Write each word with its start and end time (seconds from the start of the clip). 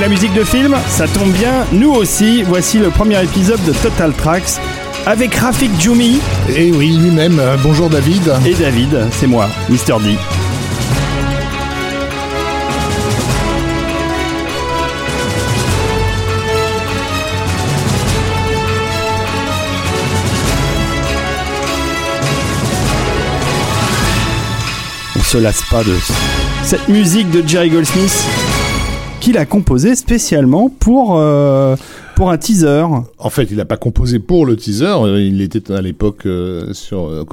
La 0.00 0.08
musique 0.08 0.32
de 0.32 0.44
film 0.44 0.74
Ça 0.88 1.06
tombe 1.06 1.30
bien, 1.30 1.66
nous 1.72 1.90
aussi. 1.90 2.42
Voici 2.42 2.78
le 2.78 2.88
premier 2.88 3.22
épisode 3.22 3.62
de 3.64 3.72
Total 3.72 4.14
Tracks 4.14 4.58
avec 5.04 5.34
Rafik 5.34 5.78
Djoumi. 5.78 6.20
Et 6.56 6.72
oui, 6.72 6.96
lui-même. 6.96 7.38
Euh, 7.38 7.58
bonjour 7.62 7.90
David. 7.90 8.32
Et 8.46 8.54
David, 8.54 9.08
c'est 9.10 9.26
moi, 9.26 9.50
Mister 9.68 9.96
D. 10.02 10.16
On 25.18 25.22
se 25.22 25.36
lasse 25.36 25.62
pas 25.70 25.84
de 25.84 25.94
cette 26.62 26.88
musique 26.88 27.30
de 27.30 27.46
Jerry 27.46 27.68
Goldsmith 27.68 28.26
qu'il 29.20 29.36
a 29.36 29.46
composée 29.46 29.94
spécialement 29.94 30.70
pour 30.70 31.18
euh, 31.18 31.76
pour 32.16 32.30
un 32.30 32.38
teaser. 32.38 32.84
En 33.18 33.30
fait, 33.30 33.44
il 33.50 33.56
n'a 33.56 33.64
pas 33.64 33.76
composé 33.76 34.18
pour 34.18 34.46
le 34.46 34.56
teaser. 34.56 34.94
Il 35.18 35.40
était 35.42 35.72
à 35.72 35.80
l'époque 35.80 36.26
euh, 36.26 36.72
sur 36.72 37.08
euh, 37.08 37.24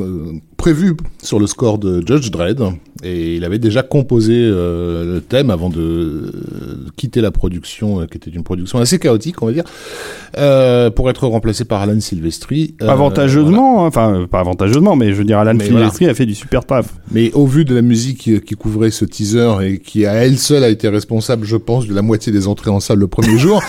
prévu 0.68 0.98
sur 1.24 1.40
le 1.40 1.48
score 1.48 1.78
de 1.78 2.04
Judge 2.06 2.30
Dredd 2.30 2.62
et 3.02 3.38
il 3.38 3.46
avait 3.46 3.58
déjà 3.58 3.84
composé 3.84 4.34
euh, 4.36 5.16
le 5.16 5.22
thème 5.22 5.50
avant 5.50 5.70
de 5.70 5.80
euh, 5.80 6.32
quitter 6.98 7.22
la 7.22 7.32
production, 7.32 8.02
euh, 8.02 8.06
qui 8.06 8.18
était 8.18 8.32
une 8.32 8.44
production 8.44 8.80
assez 8.80 9.00
chaotique, 9.00 9.42
on 9.42 9.46
va 9.46 9.54
dire, 9.54 9.64
pour 10.94 11.10
être 11.10 11.26
remplacé 11.28 11.64
par 11.64 11.82
Alan 11.82 12.00
Silvestri. 12.02 12.76
Avantageusement, 12.82 13.86
enfin 13.86 14.28
pas 14.30 14.42
avantageusement, 14.42 14.98
mais 14.98 15.12
je 15.12 15.20
veux 15.20 15.24
dire 15.24 15.40
Alan 15.40 15.54
Mais 15.54 15.68
Silvestri 15.68 16.08
a 16.08 16.14
fait 16.14 16.26
du 16.26 16.36
super 16.36 16.66
taf. 16.66 16.96
Mais 17.12 17.32
au 17.34 17.46
vu 17.46 17.64
de 17.64 17.74
la 17.74 17.82
musique 17.82 18.44
qui, 18.44 18.56
couvrait 18.56 18.92
ce 18.92 19.06
teaser 19.06 19.54
et 19.64 19.80
qui 19.80 20.06
à 20.06 20.16
elle 20.16 20.38
seule 20.38 20.66
a 20.66 20.70
été 20.70 20.90
responsable, 20.90 21.46
je 21.46 21.56
pense, 21.56 21.88
de 21.88 21.94
la 21.94 22.02
moitié 22.02 22.34
des 22.34 22.48
entrées 22.48 22.72
en 22.72 22.82
salle 22.82 23.00
le 23.00 23.08
premier 23.08 23.38
jour, 23.38 23.62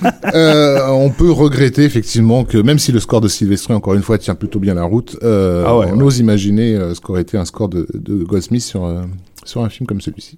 euh, 0.34 0.86
on 0.88 1.10
peut 1.10 1.30
regretter 1.30 1.84
effectivement 1.84 2.44
que 2.44 2.58
même 2.58 2.78
si 2.78 2.92
le 2.92 3.00
score 3.00 3.20
de 3.20 3.28
Sylvester 3.28 3.72
encore 3.72 3.94
une 3.94 4.02
fois 4.02 4.18
tient 4.18 4.34
plutôt 4.34 4.58
bien 4.58 4.74
la 4.74 4.84
route, 4.84 5.16
euh, 5.22 5.64
Ah 5.66 5.76
ouais, 5.76 5.86
on 5.92 5.98
ouais. 5.98 6.04
ose 6.04 6.19
imaginer 6.20 6.74
euh, 6.74 6.94
ce 6.94 7.00
qu'aurait 7.00 7.22
été 7.22 7.36
un 7.36 7.44
score 7.44 7.68
de, 7.68 7.86
de 7.94 8.22
Goldsmith 8.24 8.62
sur 8.62 8.84
euh, 8.84 9.02
sur 9.44 9.62
un 9.64 9.68
film 9.68 9.86
comme 9.86 10.00
celui-ci. 10.00 10.36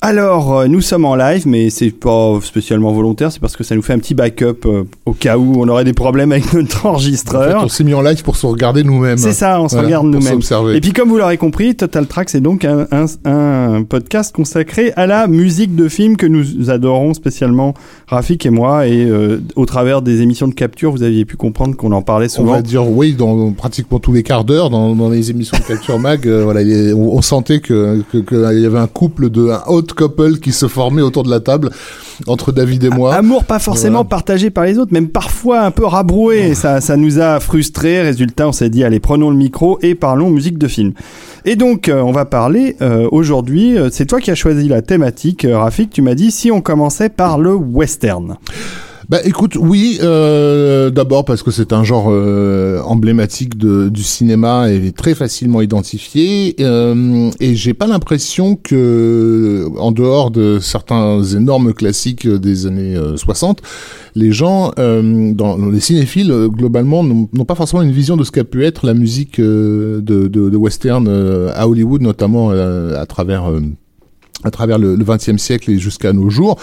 Alors, 0.00 0.58
euh, 0.58 0.66
nous 0.66 0.82
sommes 0.82 1.06
en 1.06 1.14
live, 1.16 1.44
mais 1.46 1.70
c'est 1.70 1.90
pas 1.90 2.38
spécialement 2.42 2.92
volontaire, 2.92 3.32
c'est 3.32 3.40
parce 3.40 3.56
que 3.56 3.64
ça 3.64 3.74
nous 3.74 3.80
fait 3.80 3.94
un 3.94 3.98
petit 3.98 4.12
backup 4.12 4.66
euh, 4.66 4.84
au 5.06 5.14
cas 5.14 5.38
où 5.38 5.54
on 5.56 5.66
aurait 5.66 5.84
des 5.84 5.94
problèmes 5.94 6.30
avec 6.30 6.52
notre 6.52 6.76
En 6.80 6.80
fait, 6.80 6.88
enregistreur. 6.88 7.64
on 7.64 7.68
s'est 7.68 7.84
mis 7.84 7.94
en 7.94 8.02
live 8.02 8.22
pour 8.22 8.36
se 8.36 8.44
regarder 8.44 8.84
nous-mêmes. 8.84 9.16
c'est 9.16 9.32
ça, 9.32 9.58
on 9.62 9.68
se 9.68 9.72
Voilà, 9.76 9.86
regarde 9.86 10.08
nous-mêmes. 10.08 10.40
Et 10.74 10.80
puis 10.82 10.92
comme 10.92 11.08
vous 11.08 11.16
l'aurez 11.16 11.38
compris, 11.38 11.74
Total 11.74 12.06
Track 12.06 12.28
c'est 12.28 12.42
donc 12.42 12.66
un, 12.66 12.86
un, 12.90 13.06
un 13.24 13.82
podcast 13.84 14.34
consacré 14.34 14.92
à 14.96 15.06
la 15.06 15.26
musique 15.26 15.74
de 15.74 15.88
film 15.88 16.18
que 16.18 16.26
nous 16.26 16.68
adorons 16.68 17.14
spécialement 17.14 17.72
Rafik 18.14 18.46
et 18.46 18.50
moi 18.50 18.86
et 18.86 19.04
euh, 19.04 19.40
au 19.56 19.66
travers 19.66 20.00
des 20.02 20.20
émissions 20.22 20.48
de 20.48 20.54
capture 20.54 20.90
vous 20.92 21.02
aviez 21.02 21.24
pu 21.24 21.36
comprendre 21.36 21.76
qu'on 21.76 21.92
en 21.92 22.02
parlait 22.02 22.26
On 22.26 22.36
souvent. 22.36 22.52
va 22.52 22.62
dire 22.62 22.88
oui 22.88 23.12
dans 23.14 23.52
pratiquement 23.52 23.98
tous 23.98 24.12
les 24.12 24.22
quarts 24.22 24.44
d'heure 24.44 24.70
dans, 24.70 24.94
dans 24.96 25.10
les 25.10 25.30
émissions 25.30 25.58
de 25.58 25.62
Culture 25.64 25.98
Mag. 25.98 26.26
euh, 26.26 26.42
voilà, 26.44 26.60
on, 26.96 27.16
on 27.18 27.22
sentait 27.22 27.60
que 27.60 28.02
que- 28.10 28.18
qu'il 28.18 28.62
y 28.62 28.66
avait 28.66 28.78
un 28.78 28.86
couple 28.86 29.28
de 29.30 29.50
un 29.50 29.62
hot 29.66 29.82
couple 29.96 30.38
qui 30.38 30.52
se 30.52 30.66
formait 30.68 31.02
autour 31.02 31.22
de 31.24 31.30
la 31.30 31.40
table 31.40 31.70
entre 32.26 32.52
David 32.52 32.84
et 32.84 32.90
moi. 32.90 33.14
Amour 33.14 33.44
pas 33.44 33.58
forcément 33.58 33.98
Voilà. 33.98 34.08
partagé 34.08 34.50
par 34.50 34.64
les 34.64 34.78
autres, 34.78 34.92
même 34.92 35.08
parfois 35.08 35.62
un 35.62 35.70
peu 35.72 35.84
rabroué. 35.84 36.54
Ça, 36.54 36.80
ça 36.80 36.96
nous 36.96 37.18
a 37.18 37.40
frustrés. 37.40 38.02
Résultat, 38.02 38.46
on 38.48 38.52
s'est 38.52 38.70
dit, 38.70 38.84
allez, 38.84 39.00
prenons 39.00 39.30
le 39.30 39.36
micro 39.36 39.78
et 39.82 39.94
parlons 39.96 40.30
musique 40.30 40.56
de 40.56 40.68
film. 40.68 40.92
Et 41.46 41.56
donc, 41.56 41.88
euh, 41.88 42.00
on 42.00 42.12
va 42.12 42.24
parler 42.24 42.76
euh, 42.80 43.06
aujourd'hui. 43.12 43.76
euh, 43.76 43.90
c'est 43.92 44.06
toi 44.06 44.20
qui 44.20 44.30
as 44.30 44.34
choisi 44.34 44.66
la 44.66 44.80
thématique, 44.80 45.46
Rafik. 45.50 45.90
Tu 45.90 46.00
m'as 46.00 46.14
dit 46.14 46.30
si 46.30 46.50
on 46.50 46.62
commençait 46.62 47.10
par 47.10 47.38
le 47.38 47.54
western. 47.54 48.36
Bah 49.10 49.18
écoute, 49.24 49.56
oui, 49.60 49.98
euh, 50.02 50.88
d'abord 50.88 51.26
parce 51.26 51.42
que 51.42 51.50
c'est 51.50 51.74
un 51.74 51.84
genre 51.84 52.06
euh, 52.08 52.80
emblématique 52.82 53.58
de, 53.58 53.90
du 53.90 54.02
cinéma 54.02 54.70
et 54.70 54.92
très 54.92 55.14
facilement 55.14 55.60
identifié. 55.60 56.56
Euh, 56.60 57.30
et 57.38 57.54
j'ai 57.54 57.74
pas 57.74 57.86
l'impression 57.86 58.56
que, 58.56 59.68
en 59.78 59.92
dehors 59.92 60.30
de 60.30 60.58
certains 60.58 61.22
énormes 61.22 61.74
classiques 61.74 62.26
des 62.26 62.66
années 62.66 62.96
euh, 62.96 63.18
60, 63.18 63.60
les 64.14 64.32
gens, 64.32 64.72
euh, 64.78 65.32
dans, 65.34 65.58
les 65.58 65.80
cinéphiles, 65.80 66.30
euh, 66.30 66.48
globalement, 66.48 67.04
n'ont 67.04 67.44
pas 67.44 67.56
forcément 67.56 67.82
une 67.82 67.92
vision 67.92 68.16
de 68.16 68.24
ce 68.24 68.30
qu'a 68.30 68.44
pu 68.44 68.64
être 68.64 68.86
la 68.86 68.94
musique 68.94 69.38
euh, 69.38 70.00
de, 70.00 70.28
de, 70.28 70.48
de 70.48 70.56
western 70.56 71.06
euh, 71.08 71.52
à 71.54 71.68
Hollywood, 71.68 72.00
notamment 72.00 72.52
euh, 72.52 72.98
à 72.98 73.04
travers 73.04 73.50
euh, 73.50 73.60
à 74.44 74.50
travers 74.50 74.78
le 74.78 74.96
XXe 74.96 75.38
siècle 75.38 75.70
et 75.70 75.78
jusqu'à 75.78 76.12
nos 76.12 76.28
jours, 76.28 76.58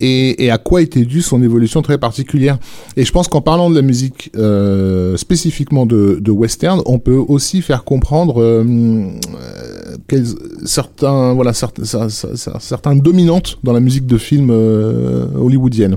et, 0.00 0.44
et 0.44 0.50
à 0.50 0.58
quoi 0.58 0.82
était 0.82 1.04
due 1.04 1.22
son 1.22 1.42
évolution 1.42 1.82
très 1.82 1.98
particulière. 1.98 2.58
Et 2.96 3.04
je 3.04 3.12
pense 3.12 3.28
qu'en 3.28 3.40
parlant 3.40 3.70
de 3.70 3.74
la 3.74 3.82
musique 3.82 4.30
euh, 4.36 5.16
spécifiquement 5.16 5.86
de, 5.86 6.18
de 6.20 6.30
western, 6.30 6.80
on 6.86 6.98
peut 6.98 7.16
aussi 7.28 7.62
faire 7.62 7.84
comprendre 7.84 8.40
euh, 8.42 8.64
euh, 8.64 9.96
quels, 10.08 10.26
certains 10.64 11.32
voilà 11.34 11.52
certains, 11.52 11.82
cer- 11.82 12.08
cer- 12.08 12.34
cer- 12.36 12.60
certains 12.60 12.96
dominantes 12.96 13.58
dans 13.64 13.72
la 13.72 13.80
musique 13.80 14.06
de 14.06 14.18
film 14.18 14.50
euh, 14.50 15.26
hollywoodienne. 15.36 15.96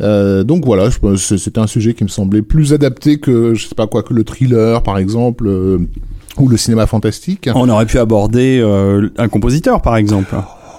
Euh, 0.00 0.44
donc 0.44 0.64
voilà, 0.64 0.88
c'était 1.16 1.58
un 1.60 1.66
sujet 1.66 1.94
qui 1.94 2.04
me 2.04 2.08
semblait 2.08 2.42
plus 2.42 2.72
adapté 2.72 3.18
que 3.18 3.54
je 3.54 3.66
sais 3.68 3.74
pas 3.74 3.86
quoi 3.86 4.02
que 4.02 4.14
le 4.14 4.24
thriller 4.24 4.82
par 4.82 4.98
exemple. 4.98 5.46
euh, 5.46 5.78
ou 6.38 6.48
le 6.48 6.56
cinéma 6.56 6.86
fantastique. 6.86 7.50
On 7.54 7.68
aurait 7.68 7.86
pu 7.86 7.98
aborder 7.98 8.62
un 9.18 9.28
compositeur, 9.28 9.82
par 9.82 9.96
exemple. 9.96 10.34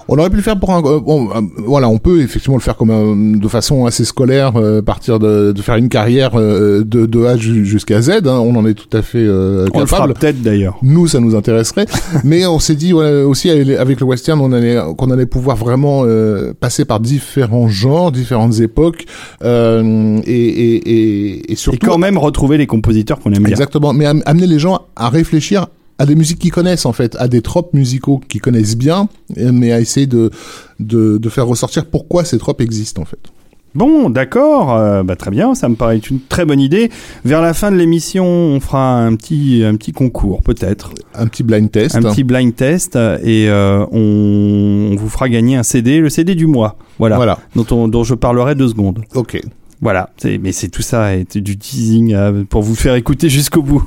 On 0.08 0.18
aurait 0.18 0.30
pu 0.30 0.36
le 0.36 0.42
faire 0.42 0.58
pour 0.58 0.70
un. 0.72 0.82
euh, 0.84 1.00
bon, 1.00 1.28
euh, 1.30 1.40
voilà, 1.66 1.88
on 1.88 1.98
peut 1.98 2.20
effectivement 2.22 2.56
le 2.56 2.62
faire 2.62 2.76
comme 2.76 2.90
un- 2.90 3.38
de 3.38 3.48
façon 3.48 3.86
assez 3.86 4.04
scolaire, 4.04 4.52
euh, 4.56 4.82
partir 4.82 5.18
de, 5.18 5.52
de 5.52 5.62
faire 5.62 5.76
une 5.76 5.88
carrière 5.88 6.32
euh, 6.34 6.82
de, 6.84 7.06
de 7.06 7.24
A 7.24 7.36
ju- 7.36 7.64
jusqu'à 7.64 8.00
Z. 8.02 8.10
hein, 8.10 8.20
on 8.26 8.54
en 8.56 8.66
est 8.66 8.74
tout 8.74 8.94
à 8.96 9.02
fait 9.02 9.18
euh, 9.18 9.66
On 9.74 9.80
le 9.80 9.86
fera 9.86 10.00
capable. 10.02 10.14
peut-être 10.18 10.42
d'ailleurs. 10.42 10.78
Nous, 10.82 11.06
ça 11.06 11.20
nous 11.20 11.34
intéresserait, 11.34 11.86
mais 12.24 12.46
on 12.46 12.58
s'est 12.58 12.74
dit 12.74 12.92
voilà, 12.92 13.26
aussi 13.26 13.48
avec 13.50 14.00
le 14.00 14.06
western, 14.06 14.40
on 14.40 14.52
allait 14.52 14.78
qu'on 14.96 15.10
allait 15.10 15.26
pouvoir 15.26 15.56
vraiment 15.56 16.02
euh, 16.04 16.52
passer 16.58 16.84
par 16.84 17.00
différents 17.00 17.68
genres, 17.68 18.12
différentes 18.12 18.60
époques, 18.60 19.06
euh, 19.44 20.18
et, 20.26 20.32
et, 20.32 20.74
et, 20.76 21.30
et 21.48 21.52
Et 21.52 21.56
surtout 21.56 21.86
quand 21.86 21.98
même 21.98 22.18
retrouver 22.18 22.58
les 22.58 22.66
compositeurs 22.66 23.18
qu'on 23.20 23.32
aime 23.32 23.42
bien. 23.42 23.50
Exactement, 23.50 23.92
mais 23.92 24.06
am- 24.06 24.22
amener 24.26 24.46
les 24.46 24.58
gens 24.58 24.80
à 24.96 25.08
réfléchir 25.08 25.66
à 26.02 26.06
des 26.06 26.14
musiques 26.16 26.38
qu'ils 26.40 26.50
connaissent 26.52 26.84
en 26.86 26.92
fait, 26.92 27.16
à 27.18 27.28
des 27.28 27.42
tropes 27.42 27.72
musicaux 27.74 28.20
qu'ils 28.28 28.40
connaissent 28.40 28.76
bien, 28.76 29.08
mais 29.36 29.70
à 29.72 29.80
essayer 29.80 30.06
de, 30.06 30.30
de, 30.80 31.18
de 31.18 31.28
faire 31.28 31.46
ressortir 31.46 31.86
pourquoi 31.86 32.24
ces 32.24 32.38
tropes 32.38 32.60
existent 32.60 33.02
en 33.02 33.04
fait. 33.04 33.20
Bon, 33.74 34.10
d'accord, 34.10 34.76
euh, 34.76 35.02
bah, 35.02 35.16
très 35.16 35.30
bien, 35.30 35.54
ça 35.54 35.66
me 35.70 35.76
paraît 35.76 35.96
une 35.98 36.20
très 36.28 36.44
bonne 36.44 36.60
idée. 36.60 36.90
Vers 37.24 37.40
la 37.40 37.54
fin 37.54 37.70
de 37.70 37.76
l'émission, 37.76 38.26
on 38.26 38.60
fera 38.60 38.98
un 38.98 39.14
petit, 39.16 39.62
un 39.64 39.76
petit 39.76 39.92
concours, 39.92 40.42
peut-être, 40.42 40.92
Un 41.14 41.26
petit 41.26 41.42
blind 41.42 41.70
test. 41.70 41.94
un 41.96 42.02
petit 42.02 42.22
blind 42.22 42.54
test, 42.54 42.96
et 42.96 43.48
euh, 43.48 43.86
on, 43.90 44.90
on 44.92 44.96
vous 44.96 45.08
fera 45.08 45.30
gagner 45.30 45.56
un 45.56 45.62
CD, 45.62 46.00
le 46.00 46.10
CD 46.10 46.34
du 46.34 46.46
mois, 46.46 46.76
voilà, 46.98 47.16
Voilà, 47.16 47.38
Dont, 47.56 47.64
on- 47.70 47.88
dont 47.88 48.04
je 48.04 48.14
parlerai 48.14 48.54
deux 48.56 48.68
secondes. 48.68 49.00
ok. 49.14 49.40
Voilà, 49.80 50.10
mais 50.40 50.52
c'est 50.52 50.68
tout 50.68 50.82
ça, 50.82 51.16
et 51.16 51.24
du 51.34 51.56
teasing 51.58 52.12
euh, 52.14 52.44
pour 52.48 52.62
vous 52.62 52.74
faire 52.76 52.94
écouter 52.94 53.28
jusqu'au 53.30 53.62
bout. 53.62 53.82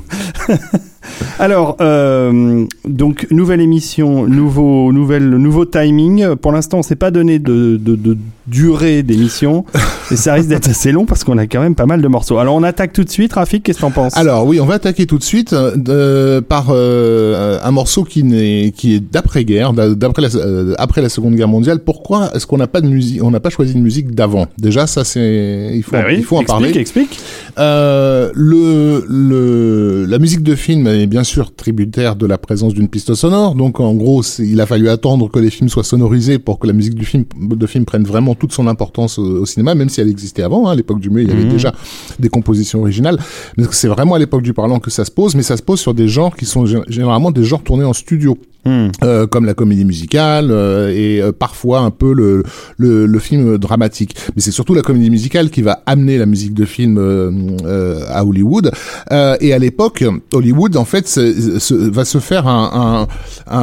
Alors, 1.40 1.78
euh, 1.82 2.66
donc 2.88 3.28
nouvelle 3.32 3.62
émission, 3.62 4.26
nouveau, 4.28 4.92
nouvelle, 4.92 5.30
nouveau 5.30 5.66
timing. 5.66 6.36
Pour 6.36 6.52
l'instant, 6.52 6.80
on 6.80 6.84
s'est 6.84 6.96
pas 6.96 7.12
donné 7.12 7.40
de, 7.40 7.78
de, 7.78 7.96
de 7.96 8.18
durée 8.48 9.02
d'émission, 9.04 9.66
et 10.12 10.16
ça 10.16 10.34
risque 10.34 10.50
d'être 10.50 10.70
assez 10.70 10.92
long 10.92 11.06
parce 11.06 11.24
qu'on 11.24 11.38
a 11.38 11.48
quand 11.48 11.62
même 11.62 11.76
pas 11.76 11.86
mal 11.88 12.02
de 12.02 12.08
morceaux. 12.08 12.38
Alors, 12.38 12.56
on 12.56 12.64
attaque 12.64 12.94
tout 12.94 13.04
de 13.04 13.10
suite. 13.10 13.34
Rafik, 13.34 13.64
qu'est-ce 13.64 13.78
que 13.80 13.82
t'en 13.82 13.92
penses? 13.92 14.16
Alors 14.18 14.46
oui, 14.46 14.60
on 14.60 14.66
va 14.66 14.76
attaquer 14.76 15.06
tout 15.06 15.18
de 15.18 15.24
suite 15.24 15.54
euh, 15.54 16.42
par 16.42 16.68
euh, 16.70 17.58
un 17.64 17.72
morceau 17.72 18.04
qui, 18.04 18.24
n'est, 18.24 18.72
qui 18.76 18.96
est 18.96 19.00
d'après-guerre, 19.00 19.74
d'a- 19.74 19.94
d'après 19.96 20.22
la, 20.22 20.30
après 20.78 21.02
la 21.02 21.10
Seconde 21.10 21.36
Guerre 21.36 21.48
mondiale. 21.48 21.80
Pourquoi 21.80 22.30
est-ce 22.36 22.46
qu'on 22.48 22.58
n'a 22.58 22.68
pas 22.68 22.82
de 22.82 22.88
musique, 22.88 23.24
on 23.24 23.32
n'a 23.32 23.40
pas 23.40 23.50
choisi 23.50 23.74
de 23.74 23.80
musique 23.80 24.14
d'avant? 24.14 24.48
Déjà, 24.58 24.86
ça 24.88 25.04
c'est, 25.04 25.72
il 25.74 25.84
faut, 25.84 25.92
Bah 25.94 26.04
oui, 26.08 26.16
il 26.18 26.24
faut 26.24 26.38
en 26.38 26.42
explique, 26.42 26.62
parler. 26.66 26.80
Explique. 26.80 27.20
Le, 27.58 29.04
le, 29.08 30.06
la 30.06 30.20
musique 30.20 30.44
de 30.44 30.56
film 30.56 30.88
est 31.02 31.08
bien 31.08 31.24
sûr 31.24 31.54
tributaire 31.56 32.16
de 32.16 32.26
la 32.26 32.38
présence 32.38 32.74
d'une 32.74 32.88
piste 32.88 33.14
sonore. 33.16 33.56
Donc, 33.56 33.80
en 33.80 33.94
gros, 33.94 34.22
il 34.40 34.60
a 34.62 34.66
fallu 34.66 34.90
attendre 34.90 35.30
que 35.30 35.40
les 35.40 35.50
films 35.50 35.70
soient 35.70 35.84
sonorisés 35.84 36.40
pour 36.40 36.60
que 36.60 36.68
la 36.68 36.74
musique 36.74 36.96
du 36.96 37.06
film, 37.06 37.26
de 37.40 37.66
film 37.68 37.86
prenne 37.86 38.04
vraiment 38.04 38.36
toute 38.36 38.52
son 38.54 38.68
importance 38.68 39.18
au, 39.20 39.42
au 39.42 39.46
cinéma, 39.46 39.76
même 39.76 39.90
si 39.90 40.02
elle 40.02 40.10
existait 40.10 40.44
avant. 40.44 40.68
hein. 40.68 40.72
à 40.72 40.76
l'époque 40.76 41.00
du 41.00 41.10
muet, 41.10 41.24
il 41.24 41.30
y 41.30 41.32
avait 41.34 41.44
Mhm. 41.44 41.50
déjà 41.52 41.74
des 42.20 42.30
compositions 42.30 42.82
originales. 42.82 43.18
Mais 43.58 43.66
c'est 43.72 43.88
vraiment 43.88 44.16
à 44.16 44.20
l'époque 44.20 44.42
du 44.42 44.54
parlant 44.54 44.80
que 44.80 44.90
ça 44.92 45.06
se 45.06 45.12
pose, 45.12 45.36
mais 45.36 45.44
ça 45.44 45.58
se 45.58 45.64
pose 45.64 45.80
sur 45.80 45.94
des 45.94 46.08
genres 46.08 46.36
qui 46.36 46.46
sont 46.46 46.66
gé- 46.66 46.84
généralement 46.90 47.32
des 47.32 47.44
genres 47.44 47.64
tournés 47.64 47.86
en 47.86 47.94
studio. 47.94 48.38
Hmm. 48.68 48.88
euh, 49.04 49.28
comme 49.28 49.46
la 49.46 49.54
comédie 49.54 49.86
musicale 49.86 50.48
euh, 50.50 50.90
et 50.92 51.22
euh, 51.22 51.32
parfois 51.32 51.82
un 51.82 51.92
peu 51.92 52.16
le, 52.16 52.42
le, 52.78 53.06
le 53.06 53.20
film 53.20 53.60
dramatique. 53.60 54.16
Mais 54.36 54.42
c'est 54.42 54.50
surtout 54.50 54.74
la 54.74 54.82
comédie 54.82 55.12
musicale 55.12 55.52
qui 55.52 55.62
va 55.62 55.84
amener 55.86 56.18
la 56.18 56.26
musique 56.26 56.56
de 56.56 56.66
film 56.66 56.98
euh, 56.98 57.30
euh, 57.64 58.00
à 58.10 58.26
Hollywood. 58.26 58.72
Euh, 59.12 59.38
et 59.40 59.54
à 59.54 59.60
l'époque, 59.60 60.04
Hollywood, 60.34 60.78
en 60.78 60.85
fait, 60.86 61.08
c'est- 61.08 61.72
va 61.72 62.06
se 62.06 62.20
faire 62.20 62.48
un, 62.48 63.08
un, 63.48 63.58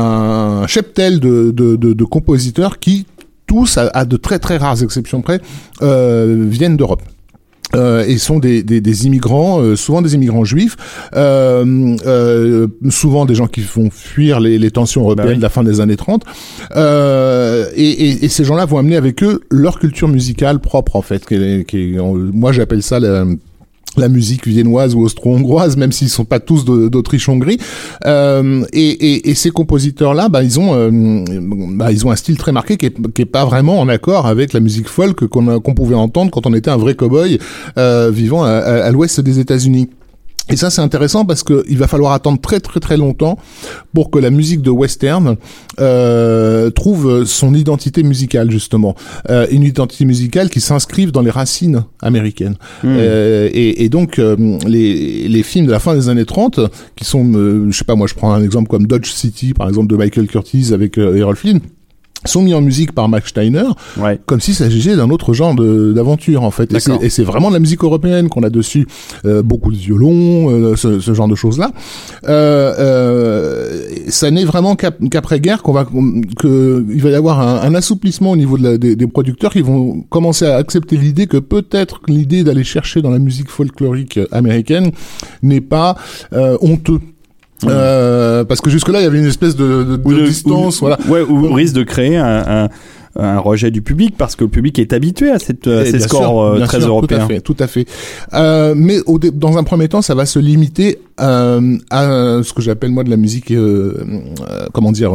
un 0.63 0.67
cheptel 0.67 1.21
de, 1.21 1.51
de, 1.51 1.77
de, 1.77 1.93
de 1.93 2.05
compositeurs 2.05 2.79
qui 2.79 3.07
tous, 3.47 3.77
à, 3.79 4.05
de 4.05 4.17
très 4.17 4.39
très 4.39 4.57
rares 4.57 4.83
exceptions 4.83 5.21
près, 5.23 5.41
viennent 5.81 6.77
d'Europe. 6.77 7.03
Euh, 7.75 8.05
et 8.07 8.19
sont 8.19 8.39
des, 8.39 8.63
des, 8.63 8.83
des 8.83 9.07
immigrants, 9.07 9.63
euh, 9.63 9.77
souvent 9.77 10.03
des 10.03 10.15
immigrants 10.15 10.45
juifs, 10.45 10.77
euh, 11.17 11.97
euh, 12.05 12.67
souvent 12.91 13.25
des 13.25 13.35
gens 13.35 13.47
qui 13.47 13.63
font 13.63 13.89
fuir 13.91 14.41
les, 14.41 14.59
les 14.59 14.71
tensions 14.71 15.01
européennes 15.01 15.29
bah 15.31 15.37
de 15.37 15.43
la 15.43 15.49
fin 15.49 15.65
des 15.65 15.81
années 15.81 15.97
30. 15.97 16.23
Euh, 16.77 17.65
et, 17.75 17.89
et, 17.91 18.25
et, 18.27 18.29
ces 18.29 18.45
gens-là 18.45 18.67
vont 18.67 18.77
amener 18.77 18.97
avec 18.97 19.23
eux 19.23 19.41
leur 19.51 19.79
culture 19.79 20.09
musicale 20.09 20.59
propre, 20.61 20.97
en 20.97 21.03
fait. 21.03 21.25
Qui 21.25 21.65
qui 21.65 21.97
moi, 22.35 22.53
j'appelle 22.53 22.83
ça 22.83 23.01
la 23.01 23.25
la 23.97 24.09
musique 24.09 24.47
viennoise 24.47 24.95
ou 24.95 25.01
austro-hongroise, 25.01 25.77
même 25.77 25.93
s'ils 25.93 26.09
sont 26.09 26.25
pas 26.25 26.41
tous 26.41 26.65
d'Autriche-Hongrie. 26.65 27.59
Euh, 28.07 28.65
et, 28.73 28.89
et, 28.91 29.31
et, 29.31 29.35
ces 29.35 29.51
compositeurs-là, 29.51 30.29
bah, 30.29 30.43
ils 30.43 30.59
ont, 30.59 30.75
euh, 30.75 30.91
bah, 31.75 31.93
ils 31.93 32.07
ont 32.07 32.11
un 32.11 32.17
style 32.17 32.39
très 32.39 32.53
marqué 32.53 32.77
qui 32.77 32.87
est, 32.87 33.13
qui 33.13 33.23
est 33.23 33.27
pas 33.27 33.45
vraiment 33.45 33.81
en 33.81 33.89
accord 33.89 34.27
avec 34.27 34.53
la 34.53 34.61
musique 34.61 34.89
folk 34.89 35.27
qu'on 35.27 35.61
qu'on 35.61 35.75
pouvait 35.75 35.95
entendre 35.95 36.31
quand 36.31 36.47
on 36.47 36.55
était 36.55 36.71
un 36.71 36.77
vrai 36.77 36.95
cow-boy 36.95 37.39
euh, 37.79 38.11
vivant 38.13 38.45
à, 38.45 38.51
à 38.51 38.91
l'ouest 38.91 39.21
des 39.21 39.39
États-Unis. 39.39 39.89
Et 40.51 40.57
ça, 40.57 40.71
c'est 40.71 40.81
intéressant 40.81 41.25
parce 41.25 41.43
que 41.43 41.65
il 41.69 41.79
va 41.79 41.87
falloir 41.87 42.13
attendre 42.13 42.41
très 42.41 42.61
très 42.61 42.81
très 42.81 42.97
longtemps 42.97 43.39
pour 43.95 44.11
que 44.11 44.19
la 44.19 44.31
musique 44.31 44.61
de 44.61 44.71
western 44.71 45.37
euh, 45.81 46.71
trouve 46.71 47.25
son 47.25 47.55
identité 47.55 48.03
musicale 48.03 48.51
justement, 48.51 48.95
euh, 49.31 49.47
une 49.51 49.63
identité 49.63 50.05
musicale 50.05 50.51
qui 50.51 50.61
s'inscrive 50.61 51.13
dans 51.13 51.23
les 51.23 51.31
racines 51.31 51.85
américaines. 52.01 52.57
Hmm. 52.83 52.89
Euh, 52.99 53.49
et, 53.53 53.85
et, 53.85 53.89
donc 53.89 54.19
euh, 54.19 54.59
les, 54.67 55.29
les 55.29 55.43
films 55.43 55.67
de 55.67 55.73
la 55.73 55.79
fin 55.79 55.95
des 55.95 56.09
années 56.09 56.27
30, 56.27 56.61
qui 56.97 57.05
sont, 57.05 57.33
euh, 57.35 57.71
je 57.71 57.77
sais 57.77 57.85
pas, 57.85 57.95
moi 57.95 58.07
je 58.07 58.15
prends 58.15 58.33
un 58.33 58.43
exemple 58.43 58.69
comme 58.69 58.87
Dodge 58.87 59.11
City 59.11 59.55
par 59.55 59.69
exemple 59.69 59.89
de 59.89 59.97
Michael 59.97 60.27
Curtis 60.27 60.73
avec 60.73 60.99
Errol 60.99 61.37
Flynn 61.37 61.61
sont 62.25 62.43
mis 62.43 62.55
en 62.55 62.61
musique 62.61 62.93
par 62.93 63.09
Max 63.09 63.31
Steiner, 63.31 63.65
ouais. 63.99 64.21
comme 64.27 64.41
s'il 64.41 64.55
s'agissait 64.55 64.97
d'un 64.97 65.11
autre 65.11 65.33
genre 65.33 65.55
d'aventure 65.55 66.43
en 66.43 66.51
fait. 66.51 66.73
Et 67.03 67.11
c'est 67.11 67.25
vraiment 67.25 67.49
de 67.49 67.55
la 67.55 67.61
musique 67.61 67.83
européenne 67.83 68.29
qu'on 68.29 68.43
a 68.43 68.51
dessus, 68.51 68.87
euh, 69.25 69.43
beaucoup 69.43 69.73
de 69.73 69.77
violons, 69.77 70.51
euh, 70.51 70.77
ce, 70.77 71.01
ce, 71.01 71.15
genre 71.15 71.29
de 71.29 71.35
choses 71.35 71.59
là. 71.59 71.71
Euh, 72.29 72.75
euh 72.79 73.83
ça 74.09 74.31
n'est 74.31 74.45
vraiment 74.45 74.77
qu'après-guerre 74.77 75.63
qu'on 75.63 75.73
va 75.73 75.87
que 76.39 76.85
il 76.89 77.03
va 77.03 77.11
y 77.11 77.15
avoir 77.15 77.41
un, 77.41 77.63
un 77.63 77.75
assouplissement 77.75 78.33
au 78.33 78.37
niveau 78.37 78.59
de 78.59 78.63
la, 78.63 78.79
des, 78.79 78.97
des, 78.97 79.07
producteurs 79.07 79.53
qui 79.53 79.63
vont 79.63 80.03
commencer 80.11 80.47
à 80.47 80.57
accepter 80.57 80.97
l'idée 80.97 81.27
que 81.27 81.39
peut-être 81.39 82.01
l'idée 82.09 82.45
d'aller 82.45 82.65
chercher 82.65 83.03
dans 83.03 83.11
la 83.11 83.19
musique 83.19 83.49
folklorique 83.51 84.19
américaine 84.31 84.91
n'est 85.43 85.61
pas 85.61 85.97
euh, 86.33 86.57
honteux 86.61 87.01
euh, 87.71 88.45
parce 88.45 88.61
que 88.61 88.71
jusque-là, 88.71 89.01
il 89.01 89.05
y 89.05 89.07
avait 89.07 89.19
une 89.19 89.27
espèce 89.27 89.57
de, 89.57 89.85
de, 89.85 89.97
de 89.97 90.27
distance, 90.27 90.81
voilà. 90.81 90.99
Ouais, 91.09 91.23
ou 91.23 91.53
risque 91.53 91.75
de 91.75 91.83
créer 91.83 92.17
un, 92.17 92.65
un, 92.65 92.69
un, 93.17 93.39
rejet 93.39 93.71
du 93.71 93.83
public 93.83 94.15
parce 94.17 94.37
que 94.37 94.45
le 94.45 94.51
public 94.51 94.79
est 94.79 94.93
habitué 94.93 95.31
à, 95.31 95.39
cette, 95.39 95.67
à 95.67 95.85
ces 95.85 96.01
scores 96.01 96.43
euh, 96.43 96.65
très 96.65 96.81
européens. 96.81 97.19
Tout 97.19 97.25
à 97.25 97.29
fait, 97.29 97.41
tout 97.41 97.57
à 97.59 97.67
fait. 97.67 97.87
Euh, 98.35 98.75
mais 98.77 98.99
au, 99.07 99.19
dans 99.19 99.59
un 99.59 99.65
premier 99.65 99.89
temps, 99.89 100.03
ça 100.03 100.15
va 100.15 100.27
se 100.27 100.39
limiter 100.39 100.99
euh, 101.21 101.77
à 101.91 102.41
ce 102.43 102.53
que 102.53 102.63
j'appelle 102.63 102.91
moi 102.91 103.05
de 103.05 103.11
la 103.11 103.17
musique, 103.17 103.51
euh, 103.51 104.05
euh, 104.49 104.67
comment 104.73 104.93
dire 104.93 105.13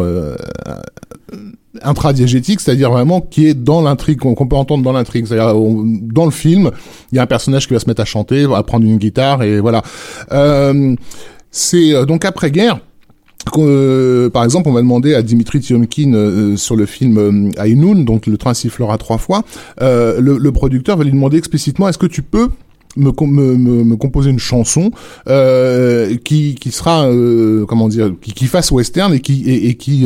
intradiégétique, 1.83 2.59
c'est-à-dire 2.59 2.91
vraiment 2.91 3.21
qui 3.21 3.47
est 3.47 3.53
dans 3.53 3.81
l'intrigue, 3.81 4.19
qu'on 4.19 4.47
peut 4.47 4.55
entendre 4.55 4.83
dans 4.83 4.94
l'intrigue. 4.94 5.27
C'est-à-dire 5.27 5.53
dans 5.53 6.25
le 6.25 6.31
film, 6.31 6.71
il 7.11 7.15
y 7.15 7.19
a 7.19 7.23
un 7.23 7.27
personnage 7.27 7.67
qui 7.67 7.73
va 7.73 7.79
se 7.79 7.88
mettre 7.88 8.01
à 8.01 8.05
chanter, 8.05 8.45
va 8.45 8.63
prendre 8.63 8.85
une 8.85 8.97
guitare 8.97 9.44
et 9.44 9.59
voilà. 9.59 9.83
Euh, 10.31 10.95
c'est 11.51 11.94
euh, 11.94 12.05
donc 12.05 12.25
après-guerre. 12.25 12.79
Euh, 13.57 14.29
par 14.29 14.44
exemple, 14.44 14.67
on 14.67 14.73
va 14.73 14.81
demander 14.81 15.13
à 15.13 15.21
Dimitri 15.21 15.61
Tiomkin 15.61 16.13
euh, 16.13 16.57
sur 16.57 16.75
le 16.75 16.85
film 16.85 17.51
Aïnoun, 17.57 18.03
donc 18.03 18.27
le 18.27 18.38
train 18.38 18.53
sifflera 18.53 18.97
trois 18.97 19.17
fois. 19.17 19.44
le, 19.79 20.49
producteur 20.49 20.97
va 20.97 21.05
lui 21.05 21.11
demander 21.11 21.38
explicitement 21.38 21.88
est-ce 21.88 21.97
que 21.97 22.07
tu 22.07 22.21
peux 22.21 22.49
me, 22.97 23.11
me, 23.21 23.83
me, 23.83 23.95
composer 23.95 24.31
une 24.31 24.39
chanson 24.39 24.91
qui, 26.25 26.55
qui 26.55 26.71
sera 26.71 27.07
comment 27.67 27.88
dire 27.88 28.11
qui, 28.21 28.33
qui, 28.33 28.47
fasse 28.47 28.71
western 28.71 29.13
et 29.13 29.21
qui 29.21 29.49
et, 29.49 29.75
qui 29.75 30.05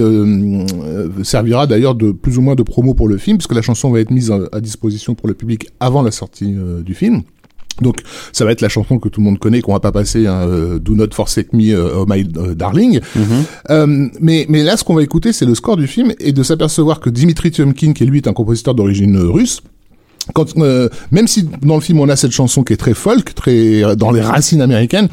servira 1.23 1.67
d'ailleurs 1.67 1.95
de 1.95 2.11
plus 2.11 2.37
ou 2.37 2.41
moins 2.41 2.55
de 2.55 2.63
promo 2.63 2.93
pour 2.93 3.07
le 3.07 3.17
film 3.17 3.37
puisque 3.37 3.55
la 3.55 3.61
chanson 3.61 3.89
va 3.89 4.01
être 4.01 4.11
mise 4.11 4.31
à 4.51 4.59
disposition 4.59 5.15
pour 5.15 5.29
le 5.29 5.33
public 5.33 5.67
avant 5.79 6.03
la 6.03 6.11
sortie 6.11 6.53
du 6.83 6.93
film. 6.93 7.23
Donc 7.81 8.01
ça 8.31 8.45
va 8.45 8.51
être 8.51 8.61
la 8.61 8.69
chanson 8.69 8.99
que 8.99 9.09
tout 9.09 9.19
le 9.19 9.25
monde 9.25 9.39
connaît, 9.39 9.61
qu'on 9.61 9.73
va 9.73 9.79
pas 9.79 9.91
passer, 9.91 10.27
hein, 10.27 10.47
euh, 10.47 10.79
Do 10.79 10.95
Not 10.95 11.07
Forsake 11.13 11.53
Me, 11.53 11.73
euh, 11.73 11.97
Oh 11.97 12.05
My 12.07 12.27
euh, 12.37 12.55
Darling. 12.55 12.99
Mhm. 13.15 14.11
mais, 14.19 14.45
mais 14.49 14.63
là, 14.63 14.77
ce 14.77 14.83
qu'on 14.83 14.95
va 14.95 15.03
écouter, 15.03 15.33
c'est 15.33 15.45
le 15.45 15.55
score 15.55 15.77
du 15.77 15.87
film 15.87 16.13
et 16.19 16.31
de 16.31 16.43
s'apercevoir 16.43 16.99
que 16.99 17.09
Dimitri 17.09 17.51
Tiomkin, 17.51 17.93
qui 17.93 18.05
lui 18.05 18.17
est 18.17 18.27
un 18.27 18.33
compositeur 18.33 18.75
d'origine 18.75 19.17
russe, 19.17 19.61
quand, 20.33 20.57
euh, 20.57 20.89
même 21.11 21.27
si 21.27 21.47
dans 21.61 21.75
le 21.75 21.81
film 21.81 21.99
on 21.99 22.09
a 22.09 22.15
cette 22.15 22.31
chanson 22.31 22.63
qui 22.63 22.73
est 22.73 22.77
très 22.77 22.93
folk, 22.93 23.33
très 23.33 23.83
euh, 23.83 23.95
dans 23.95 24.11
les 24.11 24.21
racines 24.21 24.61
américaines, 24.61 25.07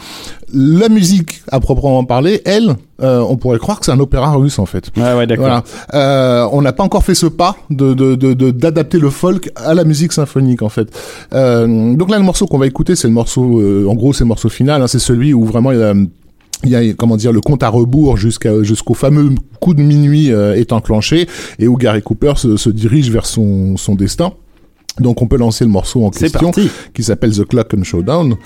la 0.53 0.89
musique 0.89 1.43
à 1.51 1.61
proprement 1.61 2.05
parler, 2.05 2.43
elle, 2.45 2.77
euh, 3.03 3.21
on 3.21 3.37
pourrait 3.37 3.59
croire 3.59 3.81
que 3.81 3.87
c'est 3.87 3.93
un 3.93 4.01
opéra 4.01 4.33
russe 4.33 4.59
en 4.59 4.67
fait. 4.67 4.91
Ouais, 4.97 5.15
ouais, 5.15 5.27
d'accord. 5.27 5.63
Voilà. 5.93 6.49
on 6.53 6.63
n'a 6.63 6.73
pas 6.73 6.85
encore 6.85 7.05
fait 7.05 7.15
ce 7.15 7.27
pas 7.27 7.57
de 7.71 7.95
d'adapter 8.51 8.99
de, 8.99 9.03
de, 9.03 9.07
le 9.07 9.11
folk 9.11 9.51
à 9.57 9.75
la 9.75 9.85
musique 9.85 10.13
symphonique 10.13 10.63
en 10.63 10.69
fait. 10.69 10.89
donc 11.33 12.11
là, 12.11 12.19
le 12.19 12.25
morceau 12.25 12.47
qu'on 12.47 12.59
va 12.59 12.67
écouter, 12.67 12.97
c'est 12.97 13.09
le 13.09 13.15
morceau, 13.15 13.89
en 13.89 13.95
gros, 13.95 14.13
c'est 14.13 14.25
le 14.25 14.29
morceau 14.29 14.49
final. 14.49 14.83
Hein, 14.83 14.89
c'est 14.89 14.99
celui 14.99 15.33
où 15.33 15.45
vraiment 15.45 15.73
il 15.73 15.79
y 15.79 15.83
a 15.83 15.95
il 16.65 16.71
y 16.71 16.75
a 16.75 16.93
comment 16.95 17.17
dire 17.17 17.31
le 17.33 17.41
compte 17.41 17.63
à 17.63 17.69
rebours 17.69 18.17
jusqu'à 18.17 18.65
jusqu'au 18.65 18.95
fameux 18.95 19.31
coup 19.61 19.75
de 19.75 19.83
minuit 19.83 20.29
est 20.29 20.73
enclenché 20.73 21.29
et 21.59 21.69
où 21.69 21.77
Gary 21.77 22.03
Cooper 22.03 22.33
se, 22.37 22.57
se 22.57 22.69
dirige 22.71 23.11
vers 23.11 23.27
son 23.27 23.77
son 23.77 23.95
destin. 23.95 24.33
Donc 25.01 25.23
on 25.23 25.27
peut 25.27 25.37
lancer 25.37 25.65
le 25.65 25.71
morceau 25.71 26.05
en 26.05 26.11
question 26.11 26.51
qui 26.95 27.03
s'appelle 27.03 27.35
The 27.37 27.45
Clock 27.45 27.75
and 27.75 27.85
Showdown. 27.85 28.37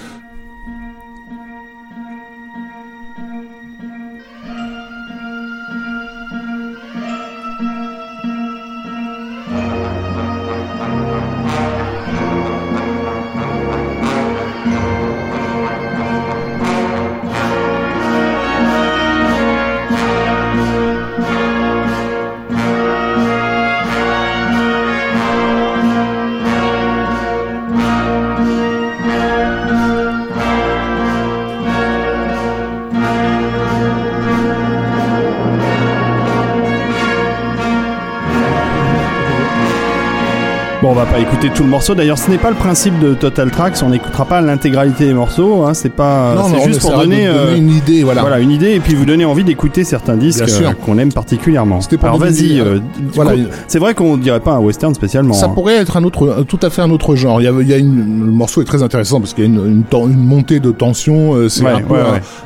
Écouter 41.42 41.56
tout 41.56 41.62
le 41.64 41.68
morceau. 41.68 41.94
D'ailleurs, 41.94 42.18
ce 42.18 42.30
n'est 42.30 42.38
pas 42.38 42.50
le 42.50 42.56
principe 42.56 42.98
de 42.98 43.14
Total 43.14 43.50
Tracks. 43.50 43.76
On 43.82 43.90
n'écoutera 43.90 44.24
pas 44.24 44.40
l'intégralité 44.40 45.06
des 45.06 45.14
morceaux. 45.14 45.64
Hein. 45.64 45.74
C'est 45.74 45.92
pas. 45.92 46.34
C'est 46.48 46.64
juste 46.64 46.80
pour 46.80 46.96
donner, 46.96 47.26
euh, 47.26 47.56
une 47.56 47.70
idée, 47.70 48.02
voilà. 48.02 48.20
Voilà, 48.22 48.38
une 48.40 48.50
idée 48.50 48.72
et 48.72 48.80
puis 48.80 48.94
vous 48.94 49.04
donner 49.04 49.24
envie 49.24 49.44
d'écouter 49.44 49.84
certains 49.84 50.16
disques 50.16 50.48
euh, 50.48 50.72
qu'on 50.84 50.98
aime 50.98 51.12
particulièrement. 51.12 51.80
Alors 52.02 52.18
vas-y. 52.18 52.60
Euh, 52.60 52.78
voilà. 53.14 53.32
C'est 53.68 53.78
vrai 53.78 53.94
qu'on 53.94 54.16
dirait 54.16 54.40
pas 54.40 54.52
un 54.52 54.60
western 54.60 54.94
spécialement. 54.94 55.34
Ça 55.34 55.46
hein. 55.46 55.50
pourrait 55.50 55.74
être 55.74 55.96
un 55.96 56.04
autre, 56.04 56.44
tout 56.46 56.60
à 56.62 56.70
fait 56.70 56.82
un 56.82 56.90
autre 56.90 57.16
genre. 57.16 57.40
Il 57.40 57.44
y 57.44 57.48
a, 57.48 57.52
il 57.60 57.68
y 57.68 57.74
a 57.74 57.78
une, 57.78 58.26
le 58.26 58.32
morceau 58.32 58.62
est 58.62 58.66
très 58.66 58.82
intéressant 58.82 59.20
parce 59.20 59.34
qu'il 59.34 59.44
y 59.44 59.46
a 59.46 59.50
une, 59.50 59.84
une, 59.92 60.10
une, 60.10 60.24
montée 60.24 60.60
de 60.60 60.70
tension. 60.70 61.48
C'est 61.48 61.66
un, 61.66 61.80
peu 61.80 61.96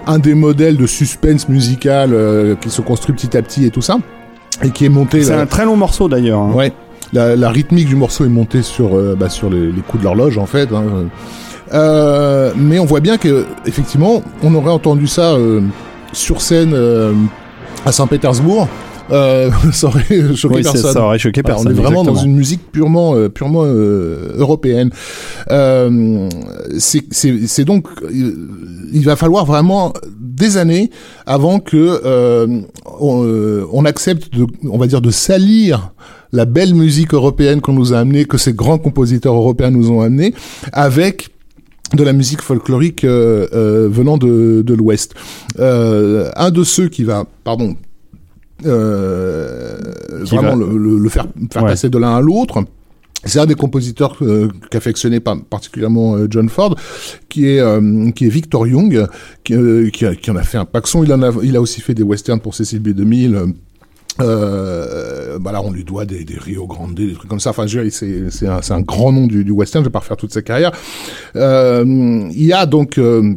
un, 0.06 0.18
des 0.18 0.34
modèles 0.34 0.76
de 0.76 0.86
suspense 0.86 1.48
musical 1.48 2.14
qui 2.60 2.70
se 2.70 2.80
construit 2.80 3.14
petit 3.14 3.36
à 3.36 3.42
petit 3.42 3.64
et 3.64 3.70
tout 3.70 3.82
ça 3.82 3.98
et 4.62 4.70
qui 4.70 4.86
est 4.86 4.90
monté. 4.90 5.22
C'est 5.22 5.34
un 5.34 5.46
très 5.46 5.64
long 5.64 5.76
morceau 5.76 6.08
d'ailleurs. 6.08 6.40
Hein. 6.40 6.52
Ouais 6.54 6.72
la, 7.12 7.36
la, 7.36 7.50
rythmique 7.50 7.88
du 7.88 7.96
morceau 7.96 8.24
est 8.24 8.28
montée 8.28 8.62
sur, 8.62 8.96
euh, 8.96 9.16
bah, 9.18 9.28
sur 9.28 9.50
les, 9.50 9.72
les, 9.72 9.80
coups 9.80 10.00
de 10.00 10.04
l'horloge 10.04 10.38
en 10.38 10.46
fait. 10.46 10.72
Hein. 10.72 11.08
Euh, 11.72 12.52
mais 12.56 12.78
on 12.78 12.84
voit 12.84 13.00
bien 13.00 13.18
que 13.18 13.44
effectivement, 13.66 14.22
on 14.42 14.54
aurait 14.54 14.70
entendu 14.70 15.06
ça 15.06 15.34
euh, 15.34 15.60
sur 16.12 16.40
scène 16.40 16.72
euh, 16.74 17.12
à 17.84 17.92
Saint-Pétersbourg. 17.92 18.68
ça 19.08 19.86
aurait 19.86 20.34
choqué 20.34 20.62
personne. 20.62 20.92
Ça 20.92 21.00
aurait 21.00 21.20
choqué 21.20 21.44
personne. 21.44 21.68
on 21.68 21.70
est 21.70 21.74
vraiment 21.74 22.02
dans 22.02 22.16
une 22.16 22.34
musique 22.34 22.72
purement, 22.72 23.14
purement 23.28 23.62
européenne. 23.62 24.90
c'est 26.78 27.64
donc, 27.64 27.86
il 28.10 29.04
va 29.04 29.14
falloir 29.14 29.46
vraiment 29.46 29.92
des 30.18 30.56
années 30.56 30.90
avant 31.24 31.60
que 31.60 32.02
on, 32.98 33.68
on, 33.72 33.84
accepte 33.84 34.34
de, 34.36 34.44
on 34.68 34.76
va 34.76 34.88
dire, 34.88 35.00
de 35.00 35.12
salir 35.12 35.92
la 36.36 36.44
belle 36.44 36.74
musique 36.74 37.12
européenne 37.14 37.60
qu'on 37.60 37.72
nous 37.72 37.92
a 37.94 37.98
amenée, 37.98 38.24
que 38.26 38.38
ces 38.38 38.52
grands 38.52 38.78
compositeurs 38.78 39.34
européens 39.34 39.70
nous 39.70 39.90
ont 39.90 40.00
amené, 40.02 40.34
avec 40.72 41.30
de 41.94 42.02
la 42.04 42.12
musique 42.12 42.42
folklorique 42.42 43.04
euh, 43.04 43.46
euh, 43.54 43.88
venant 43.90 44.18
de, 44.18 44.62
de 44.64 44.74
l'Ouest. 44.74 45.14
Euh, 45.58 46.30
un 46.36 46.50
de 46.50 46.62
ceux 46.64 46.88
qui 46.88 47.04
va, 47.04 47.24
pardon, 47.44 47.76
vraiment 48.62 50.56
va- 50.56 50.64
le, 50.64 50.78
le- 50.78 50.98
le 50.98 51.08
faire, 51.08 51.26
faire 51.52 51.62
Ouais. 51.62 51.70
passer 51.70 51.88
de 51.88 51.98
l'un 51.98 52.16
à 52.16 52.20
l'autre. 52.20 52.64
C'est 53.24 53.40
un 53.40 53.46
des 53.46 53.54
compositeurs 53.54 54.16
euh, 54.22 54.48
qu'affectionnait 54.70 55.20
particulièrement 55.20 56.16
euh, 56.16 56.26
John 56.30 56.48
Ford, 56.48 56.76
qui 57.28 57.46
est 57.48 57.60
euh, 57.60 58.10
qui 58.12 58.26
est 58.26 58.28
Victor 58.28 58.66
Young, 58.68 59.06
qui, 59.42 59.54
qui, 59.92 60.06
a- 60.06 60.14
qui 60.14 60.30
en 60.30 60.36
a 60.36 60.42
fait 60.42 60.58
un 60.58 60.64
paxon. 60.64 61.02
Il 61.02 61.12
en 61.12 61.22
a 61.22 61.30
il 61.42 61.56
a 61.56 61.60
aussi 61.60 61.80
fait 61.80 61.94
des 61.94 62.02
westerns 62.04 62.40
pour 62.40 62.54
Cecil 62.54 62.78
B 62.80 62.88
2000. 62.90 63.54
Euh, 64.20 65.38
bah 65.38 65.52
là, 65.52 65.62
on 65.62 65.70
lui 65.70 65.84
doit 65.84 66.04
des, 66.04 66.24
des 66.24 66.38
Rio 66.38 66.66
Grande, 66.66 66.94
des 66.94 67.12
trucs 67.12 67.28
comme 67.28 67.40
ça. 67.40 67.50
Enfin, 67.50 67.66
je 67.66 67.88
c'est 67.90 68.46
un, 68.46 68.60
un 68.68 68.80
grand 68.80 69.12
nom 69.12 69.26
du, 69.26 69.44
du 69.44 69.50
western. 69.50 69.84
Je 69.84 69.88
vais 69.88 69.92
pas 69.92 69.98
refaire 70.00 70.16
toute 70.16 70.32
sa 70.32 70.42
carrière. 70.42 70.72
Euh, 71.36 71.84
il 72.30 72.44
y 72.44 72.52
a 72.52 72.66
donc 72.66 72.98
euh, 72.98 73.34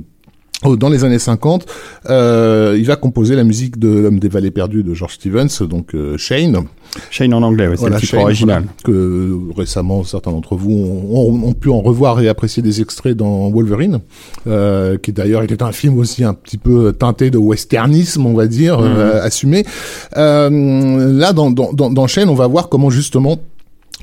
Dans 0.65 0.89
les 0.89 1.05
années 1.05 1.19
50, 1.19 1.65
euh, 2.09 2.75
il 2.77 2.85
va 2.85 2.97
composer 2.97 3.33
la 3.35 3.45
musique 3.45 3.79
de 3.79 3.87
L'homme 3.87 4.19
des 4.19 4.27
vallées 4.27 4.51
perdues 4.51 4.83
de 4.83 4.93
George 4.93 5.13
Stevens, 5.13 5.47
donc 5.61 5.95
euh, 5.95 6.17
Shane. 6.17 6.65
Shane 7.11 7.33
en 7.33 7.43
anglais, 7.43 7.67
ouais, 7.67 7.75
c'est 7.75 7.79
Voilà, 7.81 7.95
le 7.95 8.01
titre 8.01 8.11
Shane, 8.11 8.21
original. 8.23 8.63
voilà, 8.63 8.73
que 8.83 8.91
euh, 8.91 9.37
récemment 9.55 10.03
certains 10.03 10.31
d'entre 10.31 10.55
vous 10.57 10.71
ont, 10.71 11.17
ont- 11.17 11.47
ont 11.47 11.53
pu 11.53 11.69
en 11.69 11.79
revoir 11.79 12.19
et 12.19 12.27
apprécier 12.27 12.61
des 12.61 12.81
extraits 12.81 13.15
dans 13.15 13.49
Wolverine, 13.51 13.99
euh, 14.47 14.97
qui 14.97 15.13
d'ailleurs 15.13 15.43
était 15.43 15.63
un 15.63 15.71
film 15.71 15.97
aussi 15.97 16.25
un 16.25 16.33
petit 16.33 16.57
peu 16.57 16.91
teinté 16.91 17.29
de 17.31 17.37
westernisme, 17.37 18.25
on 18.25 18.33
va 18.33 18.47
dire, 18.47 18.79
euh, 18.79 19.21
assumé. 19.23 19.65
Euh, 20.17 21.13
là, 21.13 21.31
dans, 21.31 21.51
dans, 21.51 21.71
dans 21.71 22.07
Shane, 22.07 22.27
on 22.27 22.35
va 22.35 22.47
voir 22.47 22.67
comment 22.67 22.89
justement 22.89 23.37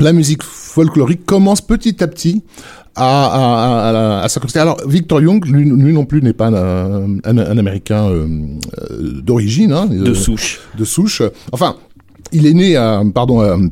la 0.01 0.13
musique 0.15 0.43
folklorique 0.43 1.27
commence 1.27 1.61
petit 1.61 2.03
à 2.03 2.07
petit 2.07 2.43
à, 2.97 3.27
à, 3.27 3.91
à, 3.91 4.21
à, 4.21 4.23
à 4.25 4.29
s'incruster. 4.29 4.59
Alors, 4.61 4.79
Victor 4.87 5.21
Young, 5.21 5.45
lui, 5.47 5.65
lui 5.71 5.93
non 5.93 6.05
plus, 6.07 6.23
n'est 6.23 6.33
pas 6.33 6.49
un, 6.49 7.19
un, 7.25 7.39
un 7.39 7.59
Américain 7.59 8.09
euh, 8.09 8.27
d'origine. 9.23 9.73
Hein, 9.73 9.87
De 9.87 10.11
euh, 10.11 10.15
souche. 10.15 10.61
de 10.79 10.85
souche. 10.85 11.23
Enfin, 11.53 11.77
il 12.33 12.47
est 12.47 12.55
né 12.55 12.77
à, 12.77 13.03
pardon, 13.15 13.71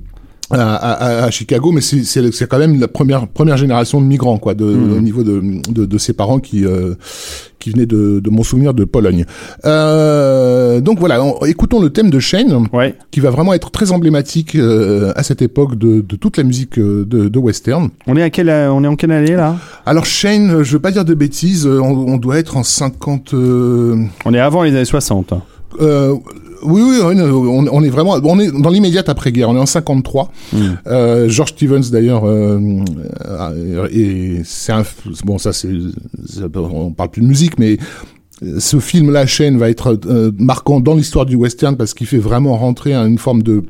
à, 0.54 0.74
à, 0.74 1.24
à- 1.24 1.30
Chicago, 1.30 1.72
mais 1.72 1.80
c'est- 1.80 2.46
quand 2.46 2.58
même 2.58 2.78
la 2.80 2.88
première 2.88 3.26
première 3.28 3.56
génération 3.56 4.00
de 4.00 4.06
migrants, 4.06 4.38
quoi, 4.38 4.54
de, 4.54 4.64
Mhm. 4.64 4.96
au 4.96 5.00
niveau 5.00 5.22
de, 5.24 5.42
de, 5.70 5.84
de 5.84 5.98
ses 5.98 6.12
parents 6.12 6.38
qui 6.38 6.64
euh, 6.64 6.94
qui 7.58 7.70
venaient 7.70 7.86
de, 7.86 8.20
de 8.20 8.30
mon 8.30 8.42
souvenir 8.42 8.74
de 8.74 8.84
Pologne. 8.84 9.24
Euh, 9.64 10.80
donc 10.80 10.98
voilà, 10.98 11.22
on- 11.24 11.44
écoutons 11.46 11.80
le 11.80 11.88
thème 11.90 12.10
de 12.10 12.18
Shane, 12.18 12.66
Ouais. 12.74 12.94
qui 13.10 13.20
va 13.20 13.30
vraiment 13.30 13.54
être 13.54 13.70
très 13.70 13.90
emblématique 13.90 14.54
euh, 14.54 15.12
à 15.16 15.22
cette 15.22 15.40
époque 15.40 15.76
de, 15.78 16.00
de 16.02 16.16
toute 16.16 16.36
la 16.36 16.42
musique 16.44 16.78
euh, 16.78 17.04
de, 17.06 17.28
de 17.28 17.38
western. 17.38 17.88
On 18.06 18.16
est 18.16 18.22
à 18.22 18.28
quelle, 18.30 18.50
on 18.50 18.84
est 18.84 18.86
en 18.86 18.96
quelle 18.96 19.12
année 19.12 19.34
là? 19.34 19.56
Alors 19.86 20.04
Shane, 20.04 20.62
je 20.62 20.72
veux 20.72 20.78
pas 20.78 20.90
dire 20.90 21.04
de 21.06 21.14
bêtises, 21.14 21.66
on, 21.66 21.80
on 22.06 22.16
doit 22.18 22.38
être 22.38 22.56
en 22.58 22.62
50. 22.62 23.32
euh, 23.34 23.96
On 24.26 24.34
est 24.34 24.38
avant 24.40 24.62
les 24.62 24.70
années 24.74 24.84
60. 24.84 25.32
Euh, 25.80 26.14
oui, 26.62 26.82
oui, 26.82 26.98
on, 27.02 27.66
on 27.70 27.82
est 27.82 27.88
vraiment, 27.90 28.18
on 28.22 28.38
est 28.38 28.50
dans 28.50 28.70
l'immédiate 28.70 29.08
après-guerre. 29.08 29.50
On 29.50 29.56
est 29.56 29.60
en 29.60 29.66
53. 29.66 30.30
Hmm. 30.52 30.58
Euh, 30.86 31.28
George 31.28 31.50
Stevens 31.50 31.90
d'ailleurs, 31.90 32.22
euh, 32.24 32.80
et 33.90 34.40
c'est 34.44 34.72
un, 34.72 34.82
bon, 35.24 35.38
ça 35.38 35.52
c'est, 35.52 35.68
on 36.54 36.92
parle 36.92 37.10
plus 37.10 37.22
de 37.22 37.26
musique, 37.26 37.58
mais 37.58 37.78
ce 38.58 38.78
film-là, 38.78 39.26
Shane, 39.26 39.58
va 39.58 39.70
être 39.70 39.98
marquant 40.38 40.80
dans 40.80 40.94
l'histoire 40.94 41.26
du 41.26 41.36
western 41.36 41.76
parce 41.76 41.94
qu'il 41.94 42.06
fait 42.06 42.18
vraiment 42.18 42.56
rentrer 42.56 42.94
une 42.94 43.18
forme 43.18 43.42
de 43.42 43.64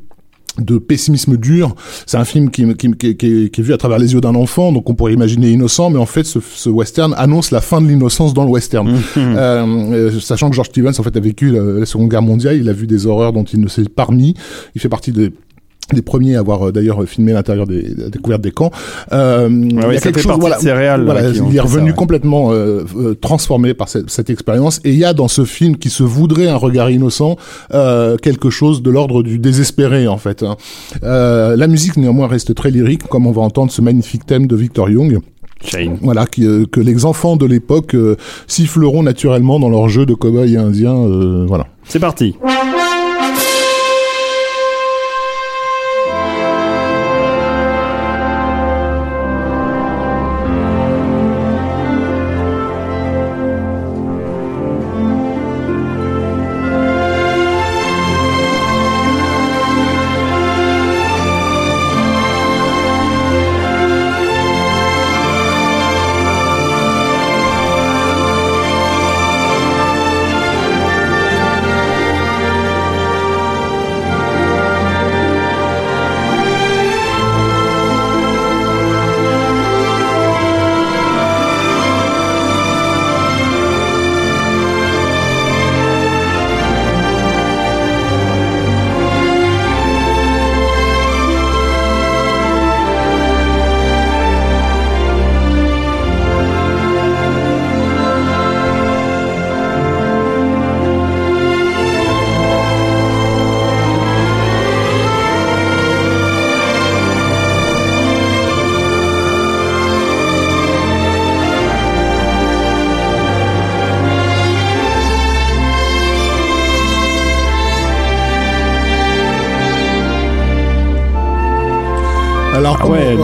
de 0.59 0.77
pessimisme 0.77 1.37
dur. 1.37 1.75
C'est 2.05 2.17
un 2.17 2.25
film 2.25 2.49
qui, 2.49 2.65
qui, 2.75 2.91
qui, 2.91 3.17
qui 3.17 3.25
est, 3.25 3.49
qui 3.49 3.61
est 3.61 3.63
vu 3.63 3.73
à 3.73 3.77
travers 3.77 3.99
les 3.99 4.13
yeux 4.13 4.21
d'un 4.21 4.35
enfant, 4.35 4.71
donc 4.71 4.89
on 4.89 4.95
pourrait 4.95 5.13
imaginer 5.13 5.49
innocent, 5.49 5.89
mais 5.89 5.99
en 5.99 6.05
fait, 6.05 6.23
ce, 6.23 6.39
ce 6.39 6.69
western 6.69 7.13
annonce 7.17 7.51
la 7.51 7.61
fin 7.61 7.81
de 7.81 7.87
l'innocence 7.87 8.33
dans 8.33 8.43
le 8.43 8.51
western. 8.51 8.87
Mhm. 8.87 8.99
Euh, 9.17 9.65
euh, 9.93 10.19
sachant 10.19 10.49
que 10.49 10.55
George 10.55 10.69
Stevens, 10.69 10.93
en 10.97 11.03
fait, 11.03 11.15
a 11.15 11.19
vécu 11.19 11.51
la, 11.51 11.61
la 11.61 11.85
Seconde 11.85 12.09
Guerre 12.09 12.21
mondiale, 12.21 12.57
il 12.57 12.69
a 12.69 12.73
vu 12.73 12.87
des 12.87 13.05
horreurs 13.05 13.33
dont 13.33 13.43
il 13.43 13.59
ne 13.59 13.67
s'est 13.67 13.83
pas 13.83 14.03
remis. 14.03 14.33
Il 14.75 14.81
fait 14.81 14.89
partie 14.89 15.11
des 15.11 15.31
des 15.93 16.01
premiers 16.01 16.35
à 16.35 16.39
avoir 16.39 16.67
euh, 16.67 16.71
d'ailleurs 16.71 17.03
filmé 17.05 17.33
l'intérieur 17.33 17.67
des 17.67 17.93
la 17.95 18.09
découverte 18.09 18.41
des 18.41 18.51
camps. 18.51 18.71
Euh, 19.11 19.47
il 19.51 19.75
y 19.75 19.79
a 19.79 19.99
quelque 19.99 20.19
chose, 20.19 20.37
voilà, 20.39 20.57
là, 20.63 20.97
voilà, 20.97 21.29
il 21.29 21.53
est 21.53 21.57
ça, 21.57 21.63
revenu 21.63 21.91
ouais. 21.91 21.95
complètement 21.95 22.51
euh, 22.51 22.83
euh, 22.97 23.13
transformé 23.13 23.73
par 23.73 23.87
cette, 23.87 24.09
cette 24.09 24.29
expérience. 24.29 24.79
Et 24.83 24.91
il 24.91 24.97
y 24.97 25.05
a 25.05 25.13
dans 25.13 25.27
ce 25.27 25.45
film 25.45 25.77
qui 25.77 25.89
se 25.89 26.03
voudrait 26.03 26.47
un 26.47 26.55
regard 26.55 26.89
innocent 26.89 27.37
euh, 27.73 28.17
quelque 28.17 28.49
chose 28.49 28.81
de 28.81 28.89
l'ordre 28.89 29.21
du 29.21 29.37
désespéré 29.37 30.07
en 30.07 30.17
fait. 30.17 30.41
hein. 30.43 30.55
Euh, 31.03 31.55
la 31.55 31.67
musique 31.67 31.97
néanmoins 31.97 32.27
reste 32.27 32.55
très 32.55 32.71
lyrique, 32.71 33.03
comme 33.07 33.27
on 33.27 33.31
va 33.31 33.41
entendre 33.43 33.71
ce 33.71 33.81
magnifique 33.81 34.25
thème 34.25 34.47
de 34.47 34.55
Victor 34.55 34.89
Young. 34.89 35.19
Shane. 35.63 35.97
Voilà, 36.01 36.25
qui, 36.25 36.45
euh, 36.45 36.65
que 36.69 36.79
les 36.79 37.05
enfants 37.05 37.37
de 37.37 37.45
l'époque 37.45 37.95
euh, 37.95 38.17
siffleront 38.47 39.03
naturellement 39.03 39.59
dans 39.59 39.69
leur 39.69 39.87
jeu 39.87 40.05
de 40.05 40.13
cow-boy 40.13 40.57
indien. 40.57 40.95
euh, 40.95 41.45
voilà. 41.47 41.67
C'est 41.87 41.99
parti. 41.99 42.35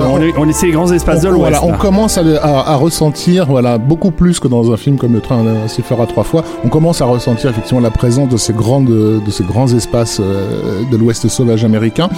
Euh, 0.02 0.32
on 0.38 0.52
c'est 0.52 0.66
les 0.68 0.72
grands 0.72 0.92
espaces 0.92 1.22
de 1.22 1.28
l'Ouest. 1.30 1.40
voilà, 1.40 1.64
on 1.64 1.74
commence 1.78 2.18
à, 2.18 2.22
à- 2.42 2.72
à 2.72 2.76
ressentir, 2.76 3.46
voilà, 3.46 3.78
beaucoup 3.78 4.12
plus 4.12 4.40
que 4.40 4.48
dans 4.48 4.72
un 4.72 4.78
film 4.78 4.98
comme 4.98 5.14
Le 5.14 5.22
Train 5.22 5.44
à 5.46 6.06
trois 6.08 6.24
fois. 6.24 6.44
On 6.64 6.70
commence 6.70 7.02
à 7.02 7.06
ressentir 7.06 7.50
effectivement 7.52 7.80
la 7.82 7.92
présence 7.92 8.30
de 8.30 8.38
ces 8.38 8.54
grandes, 8.54 8.88
de 8.90 9.32
ces 9.32 9.44
grands 9.44 9.72
espaces 9.74 10.20
euh, 10.20 10.82
de 10.92 10.98
l'Ouest 10.98 11.28
sauvage 11.28 11.64
américain 11.64 12.10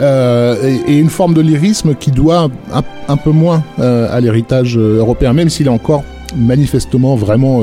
euh, 0.00 0.56
et, 0.86 0.92
et 0.92 0.98
une 0.98 1.10
forme 1.10 1.34
de 1.34 1.40
lyrisme 1.40 1.94
qui 1.94 2.10
doit 2.10 2.48
un, 2.72 2.82
un 3.08 3.16
peu 3.16 3.30
moins 3.30 3.62
euh, 3.78 4.08
à 4.10 4.20
l'héritage 4.20 4.76
européen, 4.76 5.32
même 5.32 5.48
s'il 5.50 5.66
est 5.66 5.70
encore 5.70 6.02
manifestement 6.36 7.14
vraiment 7.16 7.62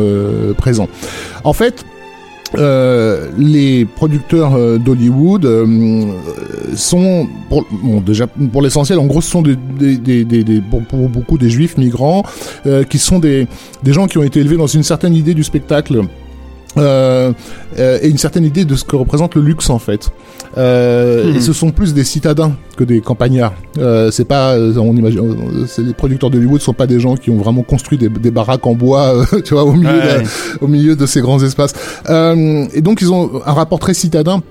présent. 0.57 0.87
En 1.43 1.53
fait. 1.53 1.85
Euh, 2.57 3.27
les 3.37 3.83
producteurs 3.83 4.55
euh, 4.55 4.77
d'Hollywood 4.77 5.43
euh, 5.43 5.65
sont 6.77 7.27
pour, 7.49 7.65
bon, 7.83 7.99
déjà 8.01 8.27
pour 8.27 8.61
l'essentiel 8.61 8.99
en 8.99 9.05
gros 9.05 9.21
ce 9.21 9.29
sont 9.29 9.41
des, 9.41 9.55
des, 9.55 9.97
des, 9.97 10.23
des- 10.23 10.43
des- 10.43 10.61
pour, 10.61 10.81
pour 10.83 11.09
beaucoup 11.09 11.37
des 11.37 11.49
juifs 11.49 11.77
migrants 11.77 12.23
euh, 12.65 12.83
qui 12.83 12.97
sont 12.99 13.19
des, 13.19 13.47
des 13.83 13.93
gens 13.93 14.07
qui 14.07 14.17
ont 14.17 14.23
été 14.23 14.39
élevés 14.39 14.57
dans 14.57 14.67
une 14.67 14.83
certaine 14.83 15.13
idée 15.15 15.33
du 15.33 15.43
spectacle 15.43 16.01
euh, 16.77 17.33
euh, 17.79 17.97
et 18.03 18.09
une 18.09 18.19
certaine 18.19 18.45
idée 18.45 18.63
de 18.63 18.75
ce 18.75 18.83
que 18.83 18.95
représente 18.95 19.33
le 19.33 19.41
luxe 19.41 19.69
en 19.71 19.79
fait. 19.79 20.11
Euh. 20.57 21.33
Et 21.33 21.41
ce 21.41 21.51
sont 21.51 21.71
plus 21.71 21.93
des 21.95 22.03
citadins 22.03 22.51
que 22.75 22.83
des 22.83 23.01
campagnards. 23.01 23.53
C'est 24.11 24.25
pas, 24.27 24.55
on 24.59 24.95
imagine, 24.95 25.35
les 25.79 25.93
producteurs 25.93 26.29
d'Hollywood 26.29 26.61
sont 26.61 26.73
pas 26.73 26.85
des 26.85 26.99
gens 26.99 27.15
qui 27.15 27.31
ont 27.31 27.37
vraiment 27.37 27.63
construit 27.63 27.97
des, 27.97 28.09
des 28.09 28.29
baraques 28.31 28.67
en 28.67 28.73
bois, 28.75 29.25
tu 29.45 29.53
vois, 29.55 29.63
au 29.63 29.71
milieu, 29.73 29.87
Ouais. 29.89 30.21
de- 30.23 30.63
au 30.63 30.67
milieu 30.67 30.95
de 30.95 31.05
ces 31.07 31.21
grands 31.21 31.41
espaces. 31.43 31.73
Et 32.07 32.81
donc 32.81 33.01
ils 33.01 33.11
ont 33.11 33.41
un 33.45 33.53
rapport 33.53 33.79
très 33.79 33.95
citadin 33.95 34.41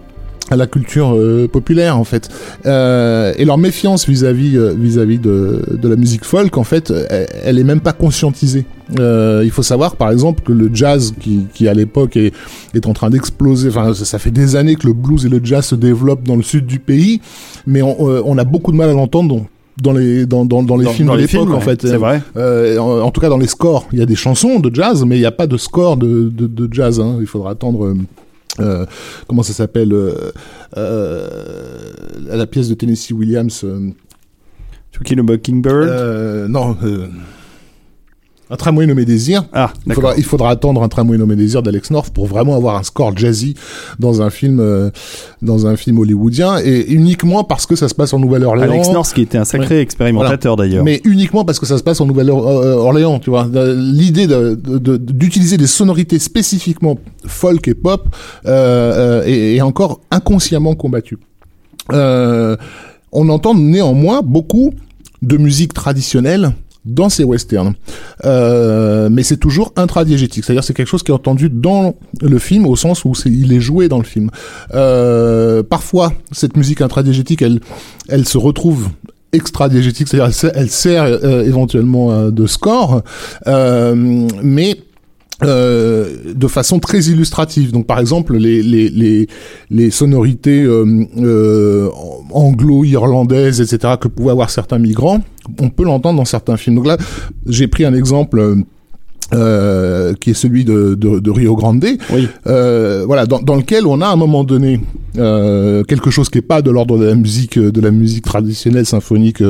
à 0.51 0.57
la 0.57 0.67
culture 0.67 1.15
euh, 1.15 1.49
populaire 1.49 1.99
en 1.99 2.05
fait 2.05 2.29
euh, 2.67 3.33
et 3.37 3.45
leur 3.45 3.59
méfiance 3.59 4.07
vis-à-vis 4.09 4.57
euh, 4.57 4.75
vis-à-vis 4.79 5.19
de, 5.19 5.63
de 5.73 5.89
la 5.89 5.97
musique 5.97 6.25
folk 6.25 6.57
en 6.57 6.63
fait 6.65 6.93
elle, 7.11 7.27
elle 7.45 7.59
est 7.59 7.65
même 7.65 7.81
pas 7.81 7.93
conscientisée 7.93 8.65
euh, 9.01 9.43
il 9.45 9.51
faut 9.51 9.65
savoir 9.65 9.97
par 9.97 10.11
exemple 10.13 10.43
que 10.45 10.53
le 10.53 10.71
jazz 10.73 11.15
qui, 11.21 11.47
qui 11.53 11.67
à 11.67 11.75
l'époque 11.75 12.17
est, 12.17 12.33
est 12.75 12.87
en 12.87 12.93
train 12.93 13.11
d'exploser 13.11 13.71
enfin 13.71 13.93
ça, 13.93 14.05
ça 14.05 14.19
fait 14.21 14.31
des 14.31 14.55
années 14.55 14.77
que 14.77 14.87
le 14.87 14.93
blues 14.93 15.27
et 15.27 15.29
le 15.29 15.41
jazz 15.43 15.65
se 15.67 15.75
développent 15.75 16.23
dans 16.25 16.37
le 16.37 16.43
sud 16.45 16.67
du 16.67 16.79
pays 16.79 17.21
mais 17.67 17.83
on, 17.83 18.09
euh, 18.09 18.23
on 18.25 18.39
a 18.39 18.45
beaucoup 18.45 18.71
de 18.71 18.77
mal 18.77 18.89
à 18.91 18.93
l'entendre 18.93 19.47
dans 19.83 19.93
les 19.93 20.27
dans 20.27 20.45
dans, 20.47 20.63
dans 20.63 20.77
les 20.77 20.85
Dans- 20.85 20.93
films 20.93 21.11
de 21.13 21.17
l'époque 21.19 21.51
en 21.51 21.61
fait 21.61 21.83
c'est 21.83 21.97
vrai. 21.97 22.23
Euh, 22.37 22.79
en, 22.79 23.01
en 23.01 23.11
tout 23.11 23.21
cas 23.21 23.29
dans 23.29 23.37
les 23.39 23.49
scores 23.49 23.89
il 23.93 23.99
y 23.99 24.03
a 24.03 24.07
des 24.07 24.15
chansons 24.15 24.61
de 24.61 24.73
jazz 24.73 25.05
mais 25.05 25.17
il 25.17 25.21
n'y 25.21 25.27
a 25.27 25.33
pas 25.33 25.49
de 25.49 25.57
score 25.57 25.97
de, 25.97 26.31
de, 26.33 26.47
de 26.47 26.69
jazz 26.73 27.01
hein. 27.01 27.17
il 27.21 27.27
faudra 27.27 27.51
attendre 27.51 27.95
euh, 28.61 28.87
comment 29.27 29.43
ça 29.43 29.53
s'appelle 29.53 29.93
euh, 29.93 30.33
euh, 30.77 31.93
la 32.27 32.47
pièce 32.47 32.69
de 32.69 32.75
Tennessee 32.75 33.13
Williams 33.13 33.61
To 33.61 35.01
Kill 35.05 35.21
a 35.21 35.23
Mockingbird. 35.23 36.49
non 36.49 36.77
euh, 36.83 37.09
un 38.49 38.57
tramway 38.57 38.87
nommé 38.87 39.05
Désir 39.05 39.45
ah, 39.53 39.73
il 39.87 39.93
faudra, 39.93 40.15
il 40.17 40.25
faudra 40.25 40.51
attendre 40.51 40.83
un 40.83 40.89
tramway 40.89 41.19
nommé 41.19 41.35
Désir 41.35 41.63
d'Alex 41.63 41.91
North 41.91 42.11
pour 42.15 42.27
vraiment 42.27 42.55
avoir 42.55 42.77
un 42.77 42.83
score 42.85 43.17
jazzy 43.17 43.55
dans 43.99 44.23
un 44.23 44.31
film 44.31 44.61
euh, 44.61 44.91
dans 45.43 45.67
un 45.67 45.77
film 45.77 45.99
hollywoodien 45.99 46.59
et 46.65 46.87
uniquement 46.93 47.43
parce 47.43 47.67
que 47.67 47.75
ça 47.75 47.89
se 47.89 47.95
passe 47.95 48.13
en 48.15 48.19
Nouvelle-Orléans 48.21 48.71
Alex 48.73 48.91
North 48.91 49.13
qui 49.13 49.23
était 49.23 49.39
un 49.39 49.45
sacré 49.45 49.81
expérimentateur 49.81 50.55
d'ailleurs. 50.57 50.85
mais 50.85 51.01
uniquement 51.05 51.45
parce 51.45 51.59
que 51.59 51.67
ça 51.67 51.77
se 51.77 51.83
passe 51.83 52.01
en 52.01 52.07
Nouvelle-Orléans, 52.07 53.19
tu 53.19 53.31
vois. 53.31 53.49
Euh, 53.55 53.75
L'idée 53.77 54.27
de- 54.27 54.55
de- 54.55 54.79
de- 54.79 54.97
d'utiliser 54.97 55.57
des 55.57 55.67
sonorités 55.67 56.19
spécifiquement 56.19 56.99
folk 57.27 57.67
et 57.69 57.75
pop 57.75 58.07
euh, 58.47 59.23
euh, 59.23 59.25
est, 59.27 59.57
est 59.57 59.61
encore 59.61 60.01
inconsciemment 60.11 60.75
combattue. 60.75 61.19
Euh, 61.93 62.57
on 63.13 63.29
entend 63.29 63.55
néanmoins 63.55 64.23
beaucoup 64.23 64.73
de 65.23 65.37
musique 65.37 65.73
traditionnelle 65.75 66.53
dans 66.87 67.09
ces 67.09 67.25
westerns. 67.25 67.75
Euh, 68.25 69.09
mais 69.11 69.23
c'est 69.23 69.37
toujours 69.37 69.73
intradiégétique, 69.77 70.45
c'est-à-dire 70.45 70.65
c'est 70.65 70.73
quelque 70.75 70.89
chose 70.89 71.03
qui 71.03 71.11
est 71.11 71.15
entendu 71.15 71.51
dans 71.51 71.95
le 72.23 72.39
film 72.39 72.67
au 72.67 72.77
sens 72.77 73.05
où 73.05 73.13
il 73.27 73.53
est 73.53 73.61
joué 73.61 73.89
dans 73.89 73.99
le 73.99 74.05
film. 74.05 74.31
Euh, 74.75 75.63
parfois, 75.63 76.13
cette 76.33 76.57
musique 76.57 76.81
intradiégétique, 76.81 77.43
elle, 77.43 77.61
elle 78.09 78.27
se 78.27 78.39
retrouve 78.39 78.89
extra-diégétique, 79.33 80.09
c'est-à-dire 80.09 80.33
elle, 80.55 80.71
sert- 80.71 81.03
euh, 81.05 81.45
éventuellement 81.45 82.31
de 82.31 82.47
score, 82.47 83.03
mais 83.47 84.77
euh, 85.43 86.33
de 86.35 86.49
façon 86.49 86.79
très 86.79 87.01
illustrative. 87.01 87.71
Donc, 87.71 87.87
par 87.87 88.01
exemple, 88.01 88.37
les 88.37 88.63
les 88.63 88.89
les, 88.89 89.29
les 89.71 89.91
sonorités 89.91 90.63
euh, 90.63 91.05
euh, 91.19 91.91
anglo-irlandaises, 92.31 93.61
etc., 93.61 93.95
que 94.01 94.09
pouvaient 94.09 94.31
avoir 94.31 94.49
certains 94.49 94.79
migrants, 94.79 95.21
on 95.61 95.69
peut 95.69 95.85
l'entendre 95.85 96.17
dans 96.17 96.25
certains 96.25 96.57
films. 96.57 96.77
Donc 96.77 96.87
là, 96.87 96.97
j'ai 97.47 97.69
pris 97.69 97.85
un 97.85 97.93
exemple. 97.93 98.65
Euh, 99.35 100.15
qui 100.15 100.31
est 100.31 100.35
celui 100.35 100.65
de, 100.65 100.95
de, 100.95 101.19
de 101.19 101.31
Rio 101.31 101.57
Grande, 101.57 101.85
Oui. 102.13 102.29
euh, 102.47 103.05
voilà, 103.07 103.27
dans, 103.27 103.41
dans 103.41 103.57
lequel 103.57 103.87
on 103.87 104.01
a 104.01 104.07
à 104.07 104.13
un 104.13 104.17
moment 104.17 104.45
donné 104.45 104.81
euh, 105.19 105.83
quelque 105.85 106.11
chose 106.11 106.29
qui 106.29 106.39
est 106.39 106.43
pas 106.43 106.63
de 106.63 106.71
l'ordre 106.71 106.99
de 106.99 107.05
la 107.07 107.15
musique 107.15 107.59
de 107.59 107.81
la 107.81 107.91
musique 107.91 108.25
traditionnelle 108.25 108.87
symphonique 108.87 109.41
euh, 109.41 109.47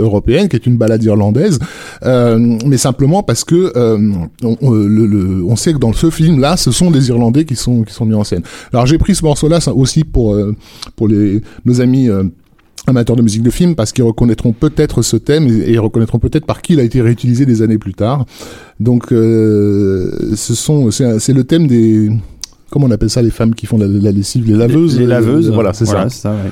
euh, 0.00 0.02
européenne, 0.02 0.48
qui 0.48 0.56
est 0.56 0.66
une 0.66 0.76
balade 0.76 1.02
irlandaise, 1.04 1.58
euh, 2.04 2.38
mais 2.66 2.76
simplement 2.78 3.22
parce 3.22 3.44
que 3.44 3.72
euh, 3.76 3.98
on, 4.42 4.56
on- 4.62 4.70
le, 4.72 5.06
le- 5.06 5.44
on 5.46 5.56
sait 5.56 5.72
que 5.74 5.78
dans 5.78 5.92
ce 5.92 6.10
film-là, 6.10 6.56
ce 6.56 6.70
sont 6.72 6.90
des 6.90 7.08
Irlandais 7.08 7.44
qui 7.44 7.54
sont 7.56 7.82
qui 7.82 7.92
sont 7.94 8.06
mis 8.06 8.14
en 8.14 8.24
scène. 8.24 8.42
Alors 8.72 8.86
j'ai 8.86 8.98
pris 8.98 9.14
ce 9.14 9.24
morceau-là 9.24 9.60
ça, 9.60 9.72
aussi 9.74 10.04
pour 10.04 10.34
euh, 10.34 10.54
pour 10.96 11.06
les 11.08 11.40
nos 11.64 11.80
amis. 11.80 12.08
Amateurs 12.86 13.16
de 13.16 13.22
musique 13.22 13.42
de 13.42 13.50
film 13.50 13.74
parce 13.74 13.92
qu'ils 13.92 14.04
reconnaîtront 14.04 14.52
peut-être 14.52 15.02
ce 15.02 15.16
thème 15.16 15.46
et, 15.46 15.72
ils 15.72 15.80
reconnaîtront 15.80 16.18
peut-être 16.18 16.46
par 16.46 16.62
qui 16.62 16.74
il 16.74 16.80
a 16.80 16.82
été 16.82 17.00
réutilisé 17.00 17.46
des 17.46 17.62
années 17.62 17.78
plus 17.78 17.94
tard. 17.94 18.26
Donc 18.80 19.12
euh, 19.12 20.34
ce 20.34 20.54
sont 20.54 20.90
c'est 20.90 21.32
le 21.32 21.44
thème 21.44 21.66
des 21.66 22.10
comment 22.70 22.86
on 22.86 22.90
appelle 22.90 23.10
ça 23.10 23.22
les 23.22 23.30
femmes 23.30 23.54
qui 23.54 23.66
font 23.66 23.78
la, 23.78 23.86
la 23.86 24.12
lessive 24.12 24.46
les 24.46 24.56
laveuses 24.56 24.98
Les 24.98 25.04
euh, 25.04 25.08
laveuses. 25.08 25.50
voilà 25.50 25.72
c'est 25.72 25.86
ça 25.86 26.08
ça 26.08 26.32
ouais. 26.32 26.50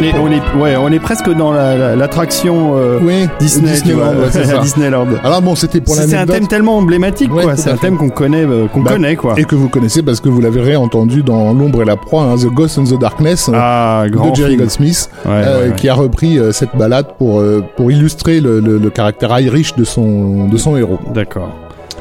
On, 0.00 0.04
est, 0.04 0.18
on, 0.18 0.30
est, 0.30 0.60
ouais, 0.62 0.76
on 0.76 0.88
est 0.90 0.98
presque 0.98 1.30
dans 1.30 1.52
la- 1.52 1.76
la- 1.76 1.96
l'attraction 1.96 2.72
euh, 2.76 2.98
oui 3.02 3.26
Disney, 3.38 3.72
tu 3.80 3.92
vois, 3.92 4.08
Disneyland, 4.08 4.20
ouais, 4.22 4.28
c'est 4.30 4.44
ça. 4.44 4.58
Disneyland. 4.62 5.06
alors 5.24 5.42
bon 5.42 5.54
c'était 5.54 5.80
pour 5.80 5.94
C'est 5.94 6.14
un 6.16 6.26
thème 6.26 6.46
tellement 6.48 6.76
emblématique, 6.78 7.32
Ouais, 7.34 7.44
quoi. 7.44 7.56
C'est 7.56 7.70
un 7.70 7.76
thème 7.76 7.96
qu'on 7.96 8.08
connaît, 8.10 8.44
euh, 8.44 8.66
qu'on 8.68 8.80
Bah, 8.82 8.92
connaît, 8.92 9.16
quoi. 9.16 9.34
et 9.36 9.44
que 9.44 9.54
vous 9.54 9.68
connaissez 9.68 10.02
parce 10.02 10.20
que 10.20 10.28
vous 10.28 10.40
l'avez 10.40 10.60
réentendu 10.60 11.22
dans 11.22 11.52
l'ombre 11.52 11.82
et 11.82 11.84
la 11.84 11.96
proie 11.96 12.22
hein, 12.24 12.36
The 12.36 12.46
Ghost 12.46 12.78
and 12.78 12.84
the 12.84 12.98
Darkness 12.98 13.48
euh, 13.48 13.52
Ah, 13.54 14.04
grand 14.10 14.30
de 14.30 14.36
Jerry. 14.36 14.56
Goldsmith 14.56 15.10
Ouais, 15.26 15.32
euh, 15.46 15.70
qui 15.72 15.88
a 15.88 15.94
repris 15.94 16.38
euh, 16.38 16.52
cette 16.52 16.74
balade 16.76 17.06
pour 17.18 17.40
euh, 17.40 17.62
pour 17.76 17.90
illustrer 17.92 18.40
le, 18.40 18.60
le, 18.60 18.78
le 18.78 18.90
caractère 18.90 19.38
Irish 19.40 19.74
de 19.76 19.84
son 19.84 20.48
de 20.48 20.56
son 20.56 20.76
héros. 20.76 20.98
D'accord. 21.14 21.50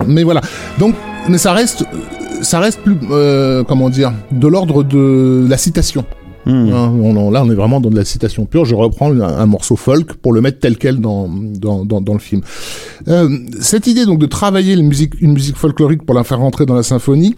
Mais 0.07 0.23
voilà. 0.23 0.41
Donc, 0.77 0.95
mais 1.27 1.37
ça 1.37 1.51
reste, 1.51 1.83
ça 2.41 2.59
reste 2.59 2.79
plus, 2.81 2.97
euh, 3.11 3.63
comment 3.67 3.89
dire, 3.89 4.13
de 4.31 4.47
l'ordre 4.47 4.83
de 4.83 5.45
la 5.49 5.57
citation. 5.57 6.05
Hmm. 6.45 6.71
Hein, 6.73 6.93
on, 7.01 7.15
on- 7.17 7.31
là, 7.31 7.43
on 7.43 7.51
est 7.51 7.55
vraiment 7.55 7.79
dans 7.81 7.89
de 7.89 7.95
la 7.95 8.05
citation 8.05 8.45
pure. 8.45 8.65
Je 8.65 8.73
reprends 8.75 9.11
un, 9.11 9.21
un 9.21 9.45
morceau 9.45 9.75
folk 9.75 10.13
pour 10.13 10.31
le 10.33 10.41
mettre 10.41 10.59
tel 10.59 10.77
quel 10.77 10.99
dans 10.99 11.27
dans, 11.29 11.83
dans, 11.85 12.01
dans 12.01 12.13
le 12.13 12.19
film. 12.19 12.41
Euh, 13.07 13.29
cette 13.59 13.87
idée 13.87 14.05
donc 14.05 14.19
de 14.19 14.25
travailler 14.25 14.73
une 14.73 14.87
musique, 14.87 15.13
une 15.21 15.33
musique 15.33 15.57
folklorique 15.57 16.03
pour 16.05 16.15
la 16.15 16.23
faire 16.23 16.39
rentrer 16.39 16.65
dans 16.65 16.75
la 16.75 16.83
symphonie. 16.83 17.35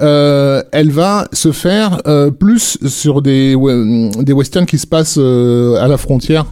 Euh, 0.00 0.62
elle 0.72 0.90
va 0.90 1.28
se 1.32 1.52
faire 1.52 2.00
euh, 2.06 2.30
plus 2.30 2.78
sur 2.86 3.22
des 3.22 3.56
des 4.20 4.32
westerns 4.32 4.66
qui 4.66 4.78
se 4.78 4.86
passent 4.86 5.18
euh, 5.18 5.76
à 5.82 5.88
la 5.88 5.96
frontière 5.96 6.46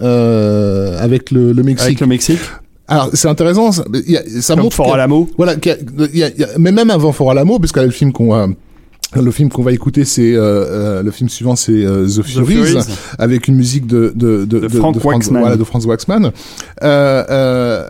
euh, 0.00 0.96
avec 1.00 1.30
le, 1.30 1.52
le 1.52 1.62
Mexique. 1.62 1.86
Avec 1.86 2.00
le 2.00 2.06
Mexique, 2.06 2.38
Alors 2.86 3.10
c'est 3.14 3.28
intéressant, 3.28 3.72
ça, 3.72 3.84
y 4.06 4.16
a- 4.16 4.22
ça 4.40 4.54
comme 4.54 4.64
montre 4.64 4.76
Fort 4.76 4.86
y 4.88 4.90
a- 4.90 4.94
Alamo. 4.94 5.28
voilà, 5.36 5.54
y 5.54 5.70
a- 5.70 5.76
y 6.14 6.22
a- 6.22 6.28
y 6.36 6.44
a- 6.44 6.48
mais 6.58 6.72
même 6.72 6.90
avant 6.90 7.12
Fort 7.12 7.30
Alamo, 7.30 7.58
parce 7.58 7.72
que 7.72 7.80
là, 7.80 7.86
le 7.86 7.92
film 7.92 8.12
qu'on 8.12 8.28
va 8.30 8.46
le 9.14 9.30
film 9.30 9.48
qu'on 9.48 9.62
va 9.62 9.72
écouter, 9.72 10.04
c'est 10.04 10.34
euh, 10.34 10.40
euh, 10.98 11.02
le 11.02 11.10
film 11.10 11.30
suivant, 11.30 11.56
c'est 11.56 11.72
euh, 11.72 12.06
The, 12.06 12.22
Furies, 12.22 12.54
Furies. 12.56 12.84
avec 13.18 13.48
une 13.48 13.54
musique 13.56 13.86
de 13.86 14.12
de 14.14 14.44
de, 14.44 14.58
De 14.60 14.68
Frank 14.68 14.98
Franz- 14.98 15.14
Waxman. 15.14 15.40
voilà, 15.40 15.56
de 15.56 15.64
Franz 15.64 15.86
Waxman. 15.88 16.30
Euh, 16.82 17.24
euh, 17.30 17.84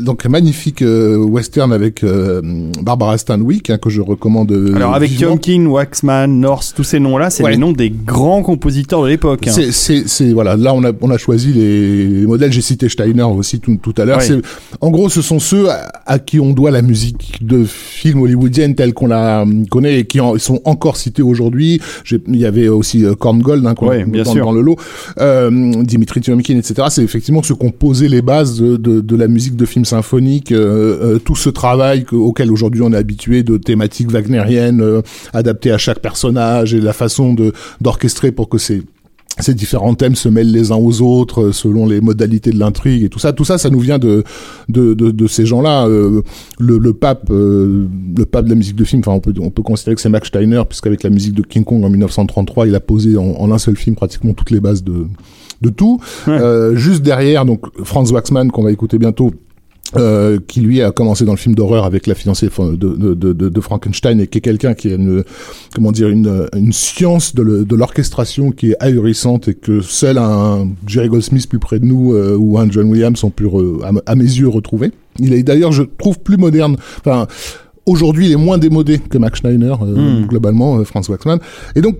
donc 0.00 0.24
magnifique 0.26 0.82
euh, 0.82 1.16
western 1.16 1.72
avec 1.72 2.04
euh, 2.04 2.40
Barbara 2.82 3.18
Stanwyck 3.18 3.70
hein, 3.70 3.78
que 3.78 3.90
je 3.90 4.00
recommande. 4.00 4.52
Alors 4.76 4.94
avec. 4.94 5.10
Tionkin, 5.16 5.66
Waxman, 5.66 6.38
North, 6.40 6.72
tous 6.76 6.84
ces 6.84 7.00
noms-là, 7.00 7.30
c'est 7.30 7.42
Ouais. 7.42 7.50
les 7.52 7.56
noms 7.56 7.72
des 7.72 7.90
grands 7.90 8.42
compositeurs 8.42 9.02
de 9.02 9.08
l'époque. 9.08 9.48
hein. 9.48 9.52
C'est, 9.72 10.32
voilà, 10.32 10.56
là 10.56 10.72
on 10.72 10.84
a, 10.84 10.92
on 11.00 11.10
a 11.10 11.18
choisi 11.18 11.52
les, 11.52 12.06
les 12.06 12.26
modèles. 12.26 12.52
J'ai 12.52 12.60
cité 12.60 12.88
Steiner 12.88 13.22
aussi 13.24 13.58
tout, 13.60 13.76
tout 13.82 13.94
à 13.98 14.04
l'heure. 14.04 14.18
Ouais. 14.18 14.24
C'est, 14.26 14.40
en 14.80 14.90
gros, 14.90 15.08
ce 15.08 15.20
sont 15.20 15.40
ceux 15.40 15.68
à, 15.68 15.90
à 16.06 16.18
qui 16.20 16.38
on 16.38 16.52
doit 16.52 16.70
la 16.70 16.82
musique 16.82 17.38
de 17.44 17.64
films 17.64 18.22
hollywoodiennes 18.22 18.74
telle 18.76 18.94
qu'on 18.94 19.08
la 19.08 19.44
connaît 19.70 19.98
et 20.00 20.04
qui 20.06 20.20
en- 20.20 20.38
sont 20.38 20.59
encore 20.64 20.96
cités 20.96 21.22
aujourd'hui. 21.22 21.80
Il 22.28 22.36
y 22.36 22.46
avait 22.46 22.68
aussi 22.68 23.04
euh, 23.04 23.14
Korngold 23.14 23.64
hein, 23.66 23.74
qu'on 23.74 23.88
Ouais, 23.88 24.02
a 24.02 24.04
bien 24.06 24.22
dans, 24.22 24.32
sûr. 24.32 24.44
dans 24.44 24.52
le 24.52 24.60
lot, 24.60 24.76
euh, 25.20 25.50
Dimitri 25.82 26.20
Tiomkin, 26.20 26.56
etc. 26.58 26.88
C'est 26.90 27.02
effectivement 27.02 27.42
ceux 27.42 27.54
qui 27.54 27.66
ont 27.66 27.70
posé 27.70 28.08
les 28.08 28.22
bases 28.22 28.60
de, 28.60 28.76
de, 28.76 29.00
de 29.00 29.16
la 29.16 29.28
musique 29.28 29.56
de 29.56 29.64
films 29.66 29.84
symphoniques. 29.84 30.52
euh, 30.52 31.18
tout 31.18 31.36
ce 31.36 31.50
travail 31.50 32.04
que- 32.04 32.16
auquel 32.16 32.50
aujourd'hui 32.50 32.82
on 32.82 32.92
est 32.92 32.96
habitué 32.96 33.42
de 33.42 33.56
thématiques 33.56 34.10
wagnériennes 34.10 34.82
adaptées 35.32 35.70
à 35.72 35.78
chaque 35.78 36.00
personnage 36.00 36.74
et 36.74 36.80
la 36.80 36.92
façon 36.92 37.34
de 37.34 37.52
d'orchestrer 37.80 38.32
pour 38.32 38.48
que 38.48 38.58
ces 38.58 38.82
ces 39.40 39.54
différents 39.54 39.94
thèmes 39.94 40.14
se 40.14 40.28
mêlent 40.28 40.52
les 40.52 40.72
uns 40.72 40.76
aux 40.76 41.02
autres 41.02 41.44
euh, 41.44 41.52
selon 41.52 41.86
les 41.86 42.00
modalités 42.00 42.50
de 42.50 42.58
l'intrigue 42.58 43.04
et 43.04 43.08
tout 43.08 43.18
ça. 43.18 43.32
Tout 43.32 43.44
ça, 43.44 43.58
ça 43.58 43.70
nous 43.70 43.80
vient 43.80 43.98
de 43.98 44.24
de, 44.68 44.94
de, 44.94 45.10
de 45.10 45.26
ces 45.26 45.46
gens-là. 45.46 45.86
Euh, 45.86 46.22
le, 46.58 46.78
le 46.78 46.92
pape, 46.92 47.28
euh, 47.30 47.86
le 48.16 48.26
pape 48.26 48.44
de 48.46 48.50
la 48.50 48.56
musique 48.56 48.76
de 48.76 48.84
film. 48.84 49.00
Enfin, 49.04 49.12
on 49.12 49.20
peut 49.20 49.34
on 49.40 49.50
peut 49.50 49.62
considérer 49.62 49.94
que 49.94 50.00
c'est 50.00 50.08
Max 50.08 50.28
Steiner, 50.28 50.62
puisqu'avec 50.68 51.02
la 51.02 51.10
musique 51.10 51.34
de 51.34 51.42
King 51.42 51.64
Kong 51.64 51.84
en 51.84 51.90
1933, 51.90 52.66
il 52.66 52.74
a 52.74 52.80
posé 52.80 53.16
en, 53.16 53.22
en 53.22 53.50
un 53.50 53.58
seul 53.58 53.76
film 53.76 53.96
pratiquement 53.96 54.32
toutes 54.32 54.50
les 54.50 54.60
bases 54.60 54.82
de 54.84 55.06
de 55.60 55.68
tout. 55.70 56.00
Ouais. 56.26 56.32
Euh, 56.40 56.74
juste 56.76 57.02
derrière, 57.02 57.44
donc 57.44 57.60
Franz 57.84 58.12
Waxman 58.12 58.50
qu'on 58.50 58.62
va 58.62 58.72
écouter 58.72 58.98
bientôt. 58.98 59.32
Euh, 59.96 60.38
qui 60.46 60.60
lui 60.60 60.82
a 60.82 60.92
commencé 60.92 61.24
dans 61.24 61.32
le 61.32 61.36
film 61.36 61.56
d'horreur 61.56 61.84
avec 61.84 62.06
la 62.06 62.14
fiancée 62.14 62.46
de, 62.46 62.76
de, 62.76 63.14
de, 63.14 63.32
de, 63.32 63.48
de 63.48 63.60
Frankenstein 63.60 64.20
et 64.20 64.28
qui 64.28 64.38
est 64.38 64.40
quelqu'un 64.40 64.72
qui 64.74 64.88
a 64.92 64.94
une 64.94 65.24
comment 65.74 65.90
dire 65.90 66.08
une, 66.10 66.46
une 66.54 66.72
science 66.72 67.34
de 67.34 67.74
l'orchestration 67.74 68.52
qui 68.52 68.70
est 68.70 68.76
ahurissante 68.78 69.48
et 69.48 69.54
que 69.54 69.80
seul 69.80 70.18
un 70.18 70.68
Jerry 70.86 71.08
Goldsmith 71.08 71.48
plus 71.48 71.58
près 71.58 71.80
de 71.80 71.86
nous 71.86 72.14
euh, 72.14 72.36
ou 72.38 72.56
un 72.56 72.70
John 72.70 72.88
Williams 72.88 73.24
ont 73.24 73.30
pu 73.30 73.46
re- 73.46 73.82
à, 73.82 73.90
à 74.12 74.14
mes 74.14 74.22
yeux 74.22 74.46
retrouver. 74.46 74.92
Il 75.18 75.32
est 75.32 75.42
d'ailleurs, 75.42 75.72
je 75.72 75.82
trouve, 75.82 76.20
plus 76.20 76.36
moderne. 76.36 76.76
Enfin, 77.00 77.26
aujourd'hui, 77.84 78.26
il 78.26 78.32
est 78.32 78.36
moins 78.36 78.58
démodé 78.58 78.98
que 79.00 79.18
Max 79.18 79.40
Schneider, 79.40 79.82
euh, 79.82 80.20
Hmm. 80.20 80.26
globalement, 80.26 80.78
euh, 80.78 80.84
Franz 80.84 81.10
Waxman. 81.10 81.40
Et 81.74 81.80
donc, 81.80 81.96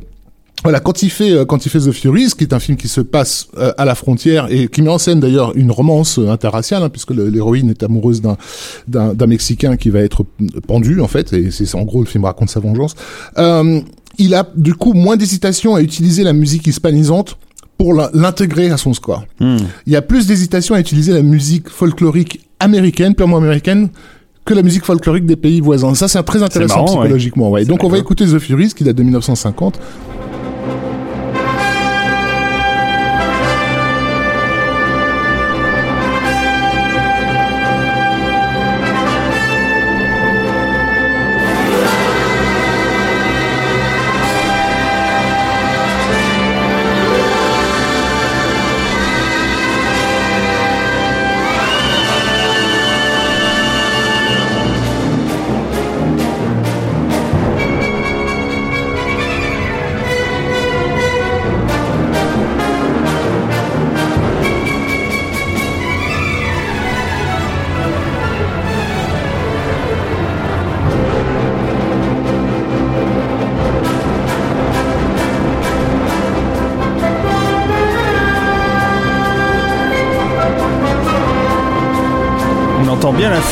voilà, 0.63 0.81
quand 0.81 1.03
il 1.03 1.11
fait 1.11 1.33
euh, 1.33 1.45
quand 1.45 1.65
il 1.65 1.69
fait 1.71 1.79
The 1.79 1.93
Furies, 1.93 2.33
qui 2.37 2.45
est 2.45 2.53
un 2.53 2.59
film 2.59 2.77
qui 2.77 2.89
se 2.89 3.01
passe 3.01 3.49
euh, 3.57 3.73
à 3.79 3.85
la 3.85 3.95
frontière 3.95 4.47
et 4.51 4.69
qui 4.69 4.83
met 4.83 4.91
en 4.91 4.99
scène 4.99 5.21
d'ailleurs 5.21 5.57
une 5.57 5.71
romance 5.71 6.19
euh, 6.19 6.29
interraciale, 6.29 6.83
hein, 6.83 6.89
puisque 6.91 7.13
l'héroïne 7.13 7.71
est 7.71 7.83
amoureuse 7.83 8.21
d'un 8.21 8.37
d'un 8.87 9.27
mexicain 9.27 9.77
qui 9.77 9.91
va 9.91 10.01
être 10.01 10.25
pendu 10.67 11.01
en 11.01 11.09
fait, 11.09 11.33
et 11.33 11.51
c'est 11.51 11.75
en 11.75 11.83
gros 11.83 12.01
le 12.01 12.07
film 12.07 12.25
raconte 12.25 12.51
sa 12.51 12.61
vengeance. 12.61 12.95
Euh, 13.39 13.81
il 14.19 14.35
a 14.35 14.47
du 14.55 14.75
coup 14.75 14.93
moins 14.93 15.17
d'hésitation 15.17 15.75
à 15.75 15.81
utiliser 15.81 16.25
la 16.25 16.33
musique 16.33 16.67
hispanisante 16.67 17.39
pour 17.79 17.95
l'intégrer 17.95 18.71
à 18.71 18.77
son 18.77 18.93
score. 18.93 19.25
Hmm. 19.39 19.57
Il 19.87 19.93
y 19.93 19.97
a 19.97 20.03
plus 20.03 20.27
d'hésitation 20.27 20.75
à 20.75 20.81
utiliser 20.81 21.15
la 21.15 21.23
musique 21.23 21.71
folklorique 21.71 22.41
américaine, 22.59 23.15
purement 23.15 23.39
américaine, 23.39 23.89
que 24.45 24.53
la 24.53 24.63
musique 24.63 24.85
folklorique 24.85 25.25
des 25.25 25.37
pays 25.37 25.63
voisins. 25.63 25.95
Ça, 25.95 26.07
c'est 26.07 26.23
très 26.25 26.43
intéressant 26.43 26.85
marrant, 26.85 26.87
psychologiquement. 26.87 27.51
Ouais. 27.51 27.65
Donc, 27.65 27.83
on 27.83 27.89
va 27.89 27.97
écouter 27.97 28.27
The 28.27 28.39
Furies, 28.39 28.75
qui 28.75 28.85
date 28.85 28.97
de 28.97 29.03
1950. 29.03 29.81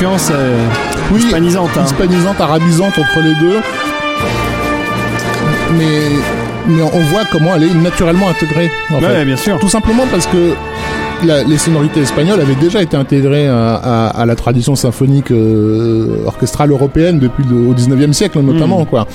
L'influence 0.00 0.28
euh, 0.32 0.56
Oui, 1.12 1.20
hispanisante. 1.24 1.70
hein. 1.76 1.84
hispanisante, 1.84 2.40
arabisante 2.40 2.98
entre 2.98 3.20
les 3.22 3.34
deux. 3.34 3.56
Mais, 5.76 5.84
mais 6.68 6.82
on 6.82 7.00
voit 7.10 7.24
comment 7.30 7.54
elle 7.56 7.64
est 7.64 7.74
naturellement 7.74 8.28
intégrée. 8.28 8.70
En 8.90 9.00
fait. 9.00 9.06
Ouais, 9.06 9.24
bien 9.24 9.36
sûr. 9.36 9.58
Tout 9.58 9.68
simplement 9.68 10.04
parce 10.10 10.26
que 10.26 10.54
la- 11.24 11.42
les 11.42 11.58
sonorités 11.58 12.00
espagnoles 12.00 12.40
avaient 12.40 12.54
déjà 12.54 12.80
été 12.82 12.96
intégrées 12.96 13.48
à, 13.48 13.74
à- 13.74 14.06
à 14.08 14.26
la 14.26 14.36
tradition 14.36 14.76
symphonique 14.76 15.30
euh, 15.32 16.22
orchestrale 16.26 16.70
européenne 16.70 17.18
depuis 17.18 17.44
le 17.44 17.68
au 17.68 17.74
19e 17.74 18.12
siècle 18.12 18.38
notamment 18.40 18.82
Mm. 18.82 18.86
quoi. 18.86 19.06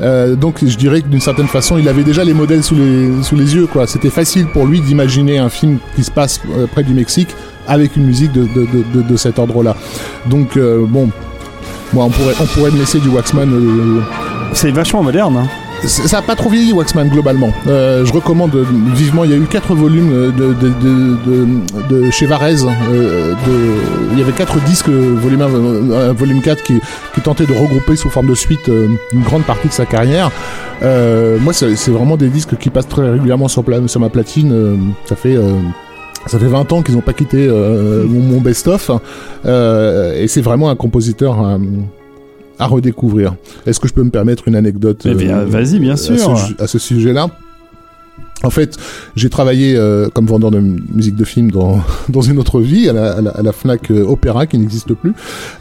Euh, 0.00 0.36
donc 0.36 0.58
je 0.64 0.76
dirais 0.76 1.00
que 1.00 1.08
d'une 1.08 1.20
certaine 1.22 1.48
façon 1.48 1.76
il 1.78 1.88
avait 1.88 2.04
déjà 2.04 2.22
les 2.22 2.34
modèles 2.34 2.62
sous 2.62 2.76
les, 2.76 3.22
sous 3.22 3.34
les 3.34 3.54
yeux 3.56 3.66
quoi. 3.66 3.86
C'était 3.86 4.10
facile 4.10 4.46
pour 4.52 4.66
lui 4.66 4.80
d'imaginer 4.80 5.38
un 5.38 5.48
film 5.48 5.78
qui 5.96 6.04
se 6.04 6.10
passe 6.10 6.40
euh, 6.56 6.66
près 6.70 6.82
du 6.84 6.92
Mexique 6.92 7.30
avec 7.68 7.96
une 7.96 8.04
musique 8.04 8.32
de, 8.32 8.42
de, 8.42 8.66
de, 8.94 9.02
de- 9.02 9.16
cet 9.16 9.38
ordre-là. 9.38 9.76
Donc 10.26 10.56
euh, 10.56 10.84
bon, 10.88 11.10
on 11.94 12.08
pourrait, 12.10 12.34
on 12.40 12.44
pourrait 12.46 12.70
me 12.70 12.78
laisser 12.78 12.98
du 12.98 13.08
Waxman 13.08 13.48
euh, 13.52 14.00
C'est 14.52 14.70
vachement 14.70 15.02
moderne. 15.02 15.36
hein. 15.36 15.48
ça 15.86 16.18
a 16.18 16.22
pas 16.22 16.34
trop 16.34 16.50
vieilli 16.50 16.72
Waxman 16.72 17.08
globalement. 17.08 17.50
Euh, 17.66 18.04
je 18.04 18.12
recommande 18.12 18.52
vivement. 18.94 19.24
Il 19.24 19.30
y 19.30 19.34
a 19.34 19.36
eu 19.36 19.42
quatre 19.46 19.74
volumes 19.74 20.32
de, 20.36 20.52
de, 20.52 22.04
de, 22.04 22.10
chez 22.10 22.26
Varese. 22.26 22.66
euh, 22.92 23.34
il 24.12 24.18
y 24.18 24.22
avait 24.22 24.32
quatre 24.32 24.58
disques, 24.64 24.88
volume 24.88 25.42
1, 25.42 25.44
euh, 25.54 26.12
volume 26.16 26.40
4, 26.42 26.62
qui, 26.62 26.74
qui 27.14 27.20
tentaient 27.20 27.46
de 27.46 27.52
regrouper 27.52 27.94
sous 27.96 28.10
forme 28.10 28.26
de 28.28 28.34
suite 28.34 28.68
euh, 28.68 28.88
une 29.12 29.22
grande 29.22 29.44
partie 29.44 29.68
de 29.68 29.72
sa 29.72 29.86
carrière. 29.86 30.30
Moi, 30.82 31.52
c'est 31.52 31.90
vraiment 31.90 32.16
des 32.16 32.28
disques 32.28 32.56
qui 32.58 32.70
passent 32.70 32.88
très 32.88 33.08
régulièrement 33.08 33.48
sur, 33.48 33.64
sur 33.86 34.00
ma 34.00 34.08
platine. 34.08 34.92
Ça 35.06 35.16
fait 35.16 35.36
ça 36.28 36.38
fait 36.38 36.46
20 36.46 36.72
ans 36.72 36.82
qu'ils 36.82 36.94
n'ont 36.94 37.00
pas 37.00 37.12
quitté 37.12 37.46
euh, 37.48 38.04
mon, 38.06 38.20
mon 38.20 38.40
best-of. 38.40 38.90
Euh, 39.46 40.20
et 40.20 40.28
c'est 40.28 40.40
vraiment 40.42 40.70
un 40.70 40.76
compositeur 40.76 41.38
à, 41.40 41.58
à 42.58 42.66
redécouvrir. 42.66 43.34
Est-ce 43.66 43.80
que 43.80 43.88
je 43.88 43.94
peux 43.94 44.02
me 44.02 44.10
permettre 44.10 44.48
une 44.48 44.56
anecdote 44.56 45.02
Eh 45.04 45.14
bien, 45.14 45.38
euh, 45.38 45.44
vas-y, 45.46 45.78
bien 45.78 45.94
à 45.94 45.96
sûr. 45.96 46.16
ce, 46.38 46.62
à 46.62 46.66
ce 46.66 46.78
sujet-là? 46.78 47.28
En 48.44 48.50
fait, 48.50 48.76
j'ai 49.16 49.30
travaillé 49.30 49.74
euh, 49.74 50.08
comme 50.14 50.26
vendeur 50.26 50.52
de 50.52 50.60
musique 50.60 51.16
de 51.16 51.24
film 51.24 51.50
dans, 51.50 51.80
dans 52.08 52.20
une 52.20 52.38
autre 52.38 52.60
vie, 52.60 52.88
à 52.88 52.92
la, 52.92 53.10
à 53.14 53.20
la, 53.20 53.30
à 53.30 53.42
la 53.42 53.50
Fnac 53.50 53.90
euh, 53.90 54.04
Opéra, 54.04 54.46
qui 54.46 54.58
n'existe 54.58 54.94
plus. 54.94 55.12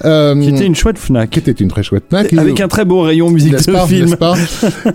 Euh, 0.06 0.40
Qui 0.40 0.50
était 0.50 0.66
une 0.68 0.76
chouette 0.76 1.00
Fnac. 1.00 1.32
qui 1.32 1.40
était 1.40 1.50
une 1.54 1.70
très 1.70 1.82
chouette 1.82 2.04
Fnac. 2.08 2.32
et- 2.32 2.38
Avec 2.38 2.62
un 2.62 2.68
très 2.68 2.86
beau 2.86 3.02
rayon 3.02 3.32
musique 3.32 3.54
de 3.56 3.72
pas, 3.72 3.88
film. 3.88 4.16
pas? 4.18 4.36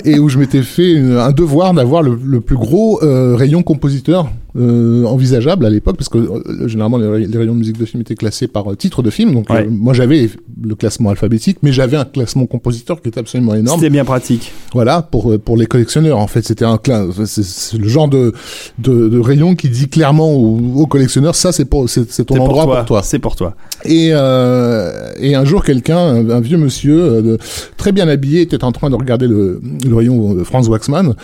Et 0.04 0.20
où 0.20 0.28
je 0.28 0.38
m'étais 0.38 0.62
fait 0.62 0.92
une- 0.92 1.16
un 1.16 1.32
devoir 1.32 1.74
d'avoir 1.74 2.02
le, 2.04 2.16
le 2.24 2.40
plus 2.40 2.56
gros 2.56 3.02
euh, 3.02 3.34
rayon 3.34 3.64
compositeur 3.64 4.28
euh, 4.56 5.04
envisageable 5.04 5.64
à 5.66 5.70
l'époque, 5.70 5.96
parce 5.96 6.08
que 6.08 6.18
euh, 6.18 6.68
généralement 6.68 6.98
les, 6.98 7.06
ray- 7.08 7.26
les 7.26 7.38
rayons 7.38 7.54
de 7.54 7.58
musique 7.58 7.78
de 7.78 7.84
film 7.86 8.00
étaient 8.02 8.14
classés 8.14 8.48
par 8.48 8.70
euh, 8.70 8.76
titre 8.76 9.02
de 9.02 9.10
film. 9.10 9.32
Donc 9.32 9.48
Ouais. 9.50 9.64
euh, 9.66 9.70
moi 9.70 9.94
j'avais 9.94 10.28
le 10.62 10.74
classement 10.74 11.10
alphabétique, 11.10 11.58
mais 11.62 11.72
j'avais 11.72 11.96
un 11.96 12.04
classement 12.04 12.46
compositeur 12.46 13.00
qui 13.00 13.08
était 13.08 13.20
absolument 13.20 13.54
énorme. 13.54 13.78
C'était 13.80 13.90
bien 13.90 14.04
pratique. 14.04 14.52
Voilà 14.74 15.02
pour 15.02 15.32
euh, 15.32 15.38
pour 15.38 15.56
les 15.56 15.66
collectionneurs. 15.66 16.18
En 16.18 16.26
fait, 16.26 16.42
c'était 16.44 16.64
un 16.66 16.78
c'est 17.24 17.78
le 17.78 17.88
genre 17.88 18.08
de, 18.08 18.32
de 18.78 19.08
de 19.08 19.18
rayon 19.18 19.54
qui 19.54 19.68
dit 19.68 19.88
clairement 19.88 20.32
aux, 20.34 20.58
aux 20.76 20.86
collectionneurs 20.86 21.34
ça 21.34 21.52
c'est 21.52 21.64
pour 21.64 21.88
c'est 21.88 22.24
ton 22.24 22.36
endroit 22.38 22.64
pour 22.64 22.74
pour 22.76 22.84
toi. 22.84 23.02
C'est 23.02 23.18
pour 23.18 23.36
toi. 23.36 23.54
Et, 23.84 24.10
euh, 24.12 25.10
et 25.18 25.34
un 25.34 25.44
jour, 25.44 25.64
quelqu'un, 25.64 25.98
un, 25.98 26.30
un 26.30 26.40
vieux 26.40 26.56
monsieur, 26.56 27.20
de- 27.22 27.38
très 27.76 27.90
bien 27.90 28.06
habillé, 28.06 28.42
était 28.42 28.62
en 28.62 28.70
train 28.70 28.90
de 28.90 28.94
regarder 28.94 29.26
le, 29.26 29.60
le 29.88 29.94
rayon 29.96 30.34
de 30.34 30.44
Franz 30.44 30.68
Waxman. 30.70 31.14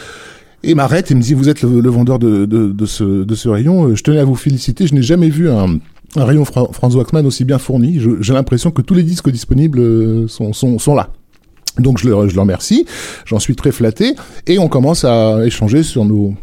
Et 0.64 0.74
m'arrête 0.74 1.10
et 1.10 1.14
me 1.14 1.20
dit, 1.20 1.34
vous 1.34 1.48
êtes 1.48 1.62
le, 1.62 1.88
vendeur 1.88 2.18
de, 2.18 2.44
de, 2.44 2.72
de, 2.72 2.86
ce, 2.86 3.04
de 3.24 3.34
ce 3.34 3.48
rayon, 3.48 3.88
euh, 3.88 3.94
je 3.94 4.02
tenais 4.02 4.18
à 4.18 4.24
vous 4.24 4.34
féliciter, 4.34 4.86
je 4.88 4.94
n'ai 4.94 5.02
jamais 5.02 5.28
vu 5.28 5.48
un, 5.48 5.78
un 6.16 6.24
rayon 6.24 6.44
Fra- 6.44 6.68
Franz 6.72 6.96
Waxman 6.96 7.24
aussi 7.26 7.44
bien 7.44 7.58
fourni. 7.58 8.00
J'ai 8.20 8.32
l'impression 8.32 8.72
que 8.72 8.82
tous 8.82 8.94
les 8.94 9.04
disques 9.04 9.30
disponibles 9.30 9.78
euh, 9.78 10.26
sont, 10.28 10.52
sont, 10.52 10.78
sont 10.80 10.94
là. 10.96 11.10
Donc 11.78 11.98
je 11.98 12.08
le, 12.08 12.28
je 12.28 12.34
le 12.34 12.40
remercie, 12.40 12.86
j'en 13.24 13.38
suis 13.38 13.54
très 13.54 13.70
flatté, 13.70 14.16
et 14.48 14.58
on 14.58 14.66
commence 14.66 15.04
à 15.04 15.46
échanger 15.46 15.84
sur 15.84 16.04
nos, 16.04 16.34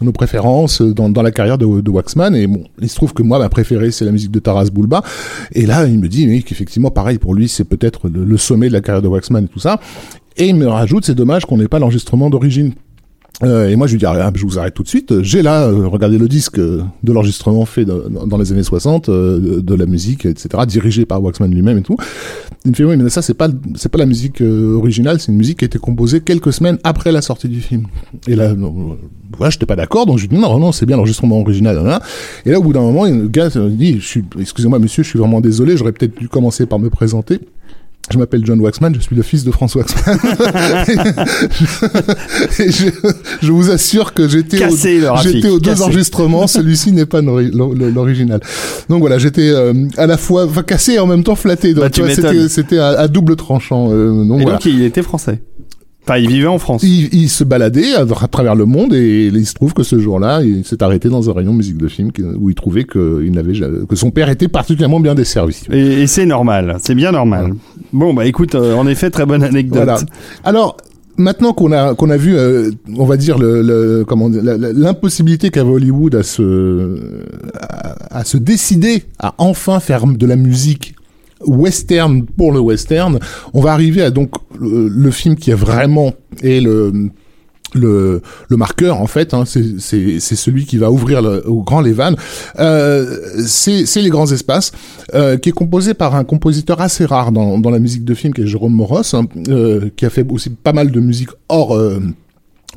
nos 0.00 0.12
préférences 0.12 0.80
dans, 0.80 1.08
dans 1.08 1.22
la 1.22 1.32
carrière 1.32 1.58
de, 1.58 1.80
de 1.80 1.90
Waxman. 1.90 2.36
Et 2.36 2.46
bon, 2.46 2.62
il 2.80 2.88
se 2.88 2.94
trouve 2.94 3.12
que 3.14 3.24
moi, 3.24 3.40
ma 3.40 3.48
préférée, 3.48 3.90
c'est 3.90 4.04
la 4.04 4.12
musique 4.12 4.30
de 4.30 4.38
Taras 4.38 4.68
Bulba. 4.72 5.02
Et 5.50 5.66
là, 5.66 5.86
il 5.88 5.98
me 5.98 6.06
dit 6.06 6.28
oui, 6.28 6.44
qu'effectivement, 6.44 6.92
pareil, 6.92 7.18
pour 7.18 7.34
lui, 7.34 7.48
c'est 7.48 7.64
peut-être 7.64 8.08
le 8.08 8.36
sommet 8.36 8.68
de 8.68 8.74
la 8.74 8.80
carrière 8.80 9.02
de 9.02 9.08
Waxman 9.08 9.46
et 9.46 9.48
tout 9.48 9.58
ça. 9.58 9.80
Et 10.36 10.46
il 10.46 10.54
me 10.54 10.68
rajoute, 10.68 11.04
c'est 11.04 11.14
dommage 11.16 11.46
qu'on 11.46 11.56
n'ait 11.56 11.66
pas 11.66 11.80
l'enregistrement 11.80 12.30
d'origine. 12.30 12.74
Euh, 13.42 13.68
et 13.68 13.76
moi, 13.76 13.86
je 13.86 13.92
lui 13.92 13.98
dis, 13.98 14.06
ah, 14.06 14.30
je 14.34 14.46
vous 14.46 14.58
arrête 14.58 14.72
tout 14.74 14.82
de 14.82 14.88
suite. 14.88 15.22
J'ai 15.22 15.42
là, 15.42 15.66
euh, 15.66 15.86
regardez 15.88 16.16
le 16.16 16.26
disque 16.28 16.58
euh, 16.58 16.82
de 17.02 17.12
l'enregistrement 17.12 17.66
fait 17.66 17.84
dans, 17.84 18.38
les 18.38 18.52
années 18.52 18.62
60, 18.62 19.08
euh, 19.08 19.38
de, 19.38 19.60
de 19.60 19.74
la 19.74 19.84
musique, 19.86 20.24
etc., 20.24 20.48
dirigé 20.66 21.04
par 21.04 21.22
Waxman 21.22 21.50
lui-même 21.52 21.78
et 21.78 21.82
tout. 21.82 21.96
Il 22.64 22.70
me 22.70 22.74
fait, 22.74 22.84
oui, 22.84 22.96
mais 22.96 23.10
ça, 23.10 23.20
c'est 23.20 23.34
pas, 23.34 23.48
c'est 23.74 23.90
pas 23.90 23.98
la 23.98 24.06
musique 24.06 24.40
euh, 24.40 24.74
originale, 24.74 25.20
c'est 25.20 25.32
une 25.32 25.38
musique 25.38 25.58
qui 25.58 25.64
a 25.64 25.66
été 25.66 25.78
composée 25.78 26.20
quelques 26.20 26.52
semaines 26.52 26.78
après 26.82 27.12
la 27.12 27.20
sortie 27.20 27.48
du 27.48 27.60
film. 27.60 27.86
Et 28.26 28.36
là, 28.36 28.54
voilà, 29.36 29.50
j'étais 29.50 29.66
pas 29.66 29.76
d'accord, 29.76 30.06
donc 30.06 30.16
je 30.16 30.22
lui 30.22 30.28
dis, 30.34 30.40
non, 30.40 30.58
non, 30.58 30.72
c'est 30.72 30.86
bien 30.86 30.96
l'enregistrement 30.96 31.38
original. 31.40 31.78
hein. 31.78 32.00
Et 32.46 32.50
là, 32.52 32.58
au 32.58 32.62
bout 32.62 32.72
d'un 32.72 32.80
moment, 32.80 33.04
le 33.04 33.28
gars 33.28 33.50
euh, 33.56 33.68
dit, 33.68 34.00
excusez-moi, 34.40 34.78
monsieur, 34.78 35.02
je 35.02 35.10
suis 35.10 35.18
vraiment 35.18 35.42
désolé, 35.42 35.76
j'aurais 35.76 35.92
peut-être 35.92 36.18
dû 36.18 36.28
commencer 36.28 36.64
par 36.64 36.78
me 36.78 36.88
présenter. 36.88 37.40
Je 38.12 38.18
m'appelle 38.18 38.46
John 38.46 38.60
Waxman, 38.60 38.94
je 38.94 39.00
suis 39.00 39.16
le 39.16 39.22
fils 39.22 39.42
de 39.42 39.50
François 39.50 39.82
Waxman. 39.82 40.16
Et 42.58 42.70
je, 42.70 42.86
je 43.42 43.52
vous 43.52 43.70
assure 43.70 44.14
que 44.14 44.28
j'étais 44.28 44.64
au, 44.66 44.76
j'étais 45.22 45.48
aux 45.48 45.58
deux 45.58 45.70
cassé. 45.70 45.82
enregistrements, 45.82 46.46
celui-ci 46.46 46.92
n'est 46.92 47.06
pas 47.06 47.20
l'ori- 47.20 47.50
l'or- 47.52 47.74
l'original. 47.74 48.40
Donc 48.88 49.00
voilà, 49.00 49.18
j'étais 49.18 49.48
euh, 49.50 49.72
à 49.96 50.06
la 50.06 50.16
fois 50.16 50.48
cassé 50.66 50.92
et 50.94 50.98
en 50.98 51.06
même 51.06 51.24
temps 51.24 51.34
flatté. 51.34 51.74
Donc 51.74 51.84
Bah, 51.84 51.90
c'était 52.14 52.48
c'était 52.48 52.78
à, 52.78 52.88
à 52.90 53.08
double 53.08 53.36
tranchant. 53.36 53.88
euh, 53.90 54.24
donc 54.24 54.40
Et 54.40 54.44
voilà. 54.44 54.58
donc, 54.58 54.66
il 54.66 54.82
était 54.82 55.02
français. 55.02 55.40
Enfin, 56.08 56.18
il 56.18 56.28
vivait 56.28 56.46
en 56.46 56.58
France. 56.58 56.82
Il, 56.84 57.08
il 57.12 57.28
se 57.28 57.42
baladait 57.42 57.94
à, 57.94 58.02
à 58.02 58.28
travers 58.28 58.54
le 58.54 58.64
monde 58.64 58.94
et 58.94 59.26
il 59.26 59.46
se 59.46 59.54
trouve 59.54 59.74
que 59.74 59.82
ce 59.82 59.98
jour-là, 59.98 60.40
il 60.42 60.64
s'est 60.64 60.82
arrêté 60.82 61.08
dans 61.08 61.28
un 61.28 61.32
rayon 61.32 61.52
musique 61.52 61.76
de 61.78 61.88
film 61.88 62.10
où 62.38 62.48
il 62.48 62.54
trouvait 62.54 62.84
que, 62.84 63.22
il 63.24 63.32
n'avait 63.32 63.54
jamais- 63.54 63.84
que 63.88 63.96
son 63.96 64.10
père 64.12 64.28
était 64.28 64.46
particulièrement 64.48 65.00
bien 65.00 65.16
desservi. 65.16 65.62
Et, 65.72 66.02
et 66.02 66.06
c'est 66.06 66.26
normal. 66.26 66.76
C'est 66.80 66.94
bien 66.94 67.10
normal. 67.10 67.54
Bon, 67.92 68.14
bah 68.14 68.24
écoute, 68.26 68.54
euh, 68.54 68.74
en 68.74 68.86
effet, 68.86 69.10
très 69.10 69.26
bonne 69.26 69.42
anecdote. 69.42 69.76
Voilà. 69.84 69.98
Alors 70.44 70.76
maintenant 71.18 71.52
qu'on 71.54 71.72
a 71.72 71.94
qu'on 71.94 72.10
a 72.10 72.16
vu, 72.16 72.36
euh, 72.36 72.70
on 72.96 73.06
va 73.06 73.16
dire 73.16 73.38
le, 73.38 73.62
le 73.62 74.04
comment 74.06 74.28
l'impossibilité 74.30 75.50
qu'avait 75.50 75.70
Hollywood 75.70 76.14
à 76.14 76.22
se 76.22 77.00
à, 77.58 78.18
à 78.18 78.24
se 78.24 78.36
décider 78.36 79.02
à 79.18 79.34
enfin 79.38 79.80
faire 79.80 80.06
de 80.06 80.26
la 80.26 80.36
musique 80.36 80.94
western 81.44 82.24
pour 82.24 82.52
le 82.52 82.60
western, 82.60 83.18
on 83.52 83.60
va 83.60 83.72
arriver 83.72 84.02
à 84.02 84.10
donc 84.10 84.30
le, 84.58 84.88
le 84.88 85.10
film 85.10 85.36
qui 85.36 85.50
est 85.50 85.54
vraiment 85.54 86.14
est 86.42 86.60
le 86.60 87.10
le, 87.74 88.22
le 88.48 88.56
marqueur 88.56 89.00
en 89.00 89.06
fait, 89.06 89.34
hein, 89.34 89.44
c'est 89.44 90.20
celui 90.20 90.64
qui 90.66 90.78
va 90.78 90.90
ouvrir 90.90 91.22
le, 91.22 91.46
au 91.48 91.62
grand 91.62 91.80
les 91.80 91.92
vannes. 91.92 92.16
Euh, 92.58 93.18
c'est 93.46 94.00
les 94.00 94.08
grands 94.08 94.30
espaces, 94.30 94.72
euh, 95.14 95.36
qui 95.36 95.50
est 95.50 95.52
composé 95.52 95.94
par 95.94 96.14
un 96.14 96.24
compositeur 96.24 96.80
assez 96.80 97.04
rare 97.04 97.32
dans, 97.32 97.58
dans 97.58 97.70
la 97.70 97.78
musique 97.78 98.04
de 98.04 98.14
film, 98.14 98.32
qui 98.32 98.42
est 98.42 98.46
Jérôme 98.46 98.72
Moros, 98.72 99.14
hein, 99.14 99.26
euh, 99.48 99.90
qui 99.96 100.06
a 100.06 100.10
fait 100.10 100.24
aussi 100.30 100.50
pas 100.50 100.72
mal 100.72 100.90
de 100.90 101.00
musique 101.00 101.30
hors 101.48 101.76
euh, 101.76 102.00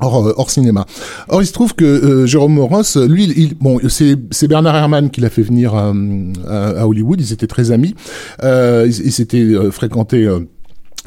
Hors, 0.00 0.26
euh, 0.26 0.34
hors, 0.36 0.50
cinéma. 0.50 0.86
Or, 1.28 1.42
il 1.42 1.46
se 1.46 1.52
trouve 1.52 1.74
que 1.74 1.84
euh, 1.84 2.26
Jérôme 2.26 2.54
Moros, 2.54 2.82
lui, 3.08 3.24
il, 3.36 3.54
bon, 3.54 3.78
c'est 3.88 4.48
Bernard 4.48 4.76
Herrmann 4.76 5.10
qui 5.10 5.20
l'a 5.20 5.30
fait 5.30 5.42
venir 5.42 5.74
à, 5.74 5.92
à, 6.48 6.86
Hollywood. 6.86 7.20
Ils 7.20 7.32
étaient 7.32 7.46
très 7.46 7.70
amis. 7.70 7.94
Euh, 8.42 8.86
ils 8.88 9.12
s'étaient 9.12 9.54
fréquentés 9.70 10.28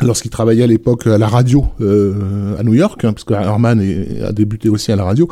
lorsqu'il 0.01 0.31
travaillait 0.31 0.63
à 0.63 0.67
l'époque 0.67 1.05
à 1.07 1.17
la 1.17 1.27
radio 1.27 1.65
euh, 1.81 2.57
à 2.57 2.63
New 2.63 2.73
York, 2.73 3.03
hein, 3.03 3.13
parce 3.13 3.23
que 3.23 3.33
Herman 3.33 3.79
a 4.25 4.31
débuté 4.31 4.69
aussi 4.69 4.91
à 4.91 4.95
la 4.95 5.03
radio. 5.03 5.27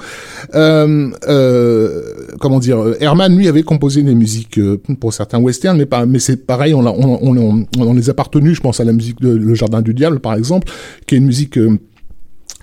Euh, 0.54 1.10
euh, 1.28 2.02
comment 2.40 2.60
dire 2.60 2.78
Herman 3.00 3.36
lui 3.36 3.48
avait 3.48 3.64
composé 3.64 4.04
des 4.04 4.16
musiques 4.16 4.60
euh, 4.60 4.80
pour 5.00 5.14
certains 5.14 5.40
westerns, 5.40 5.78
mais 5.78 5.88
mais 6.06 6.20
c'est 6.20 6.46
pareil, 6.46 6.74
on, 6.74 6.86
on, 6.86 7.38
on, 7.40 7.66
on, 7.78 7.94
les 7.94 8.10
a 8.10 8.14
partenus. 8.14 8.56
Je 8.56 8.62
pense 8.62 8.80
à 8.80 8.84
la 8.84 8.94
musique 8.94 9.20
de 9.22 9.30
Le 9.30 9.56
Jardin 9.56 9.82
du 9.82 9.94
Diable, 9.94 10.20
par 10.20 10.36
exemple, 10.36 10.72
qui 11.08 11.16
est 11.16 11.18
une 11.18 11.26
musique 11.26 11.58
euh, 11.58 11.78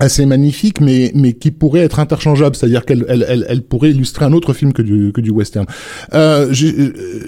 assez 0.01 0.27
magnifique, 0.27 0.81
mais 0.81 1.13
mais 1.15 1.33
qui 1.33 1.51
pourrait 1.51 1.81
être 1.81 1.99
interchangeable, 2.01 2.57
c'est-à-dire 2.57 2.85
qu'elle 2.85 3.05
elle, 3.09 3.25
elle, 3.29 3.47
elle, 3.49 3.63
pourrait 3.63 3.91
illustrer 3.91 4.25
un 4.25 4.33
autre 4.33 4.53
film 4.53 4.73
que 4.73 4.83
du 4.83 5.13
que 5.13 5.21
du 5.21 5.31
western. 5.31 5.67
Euh, 6.15 6.53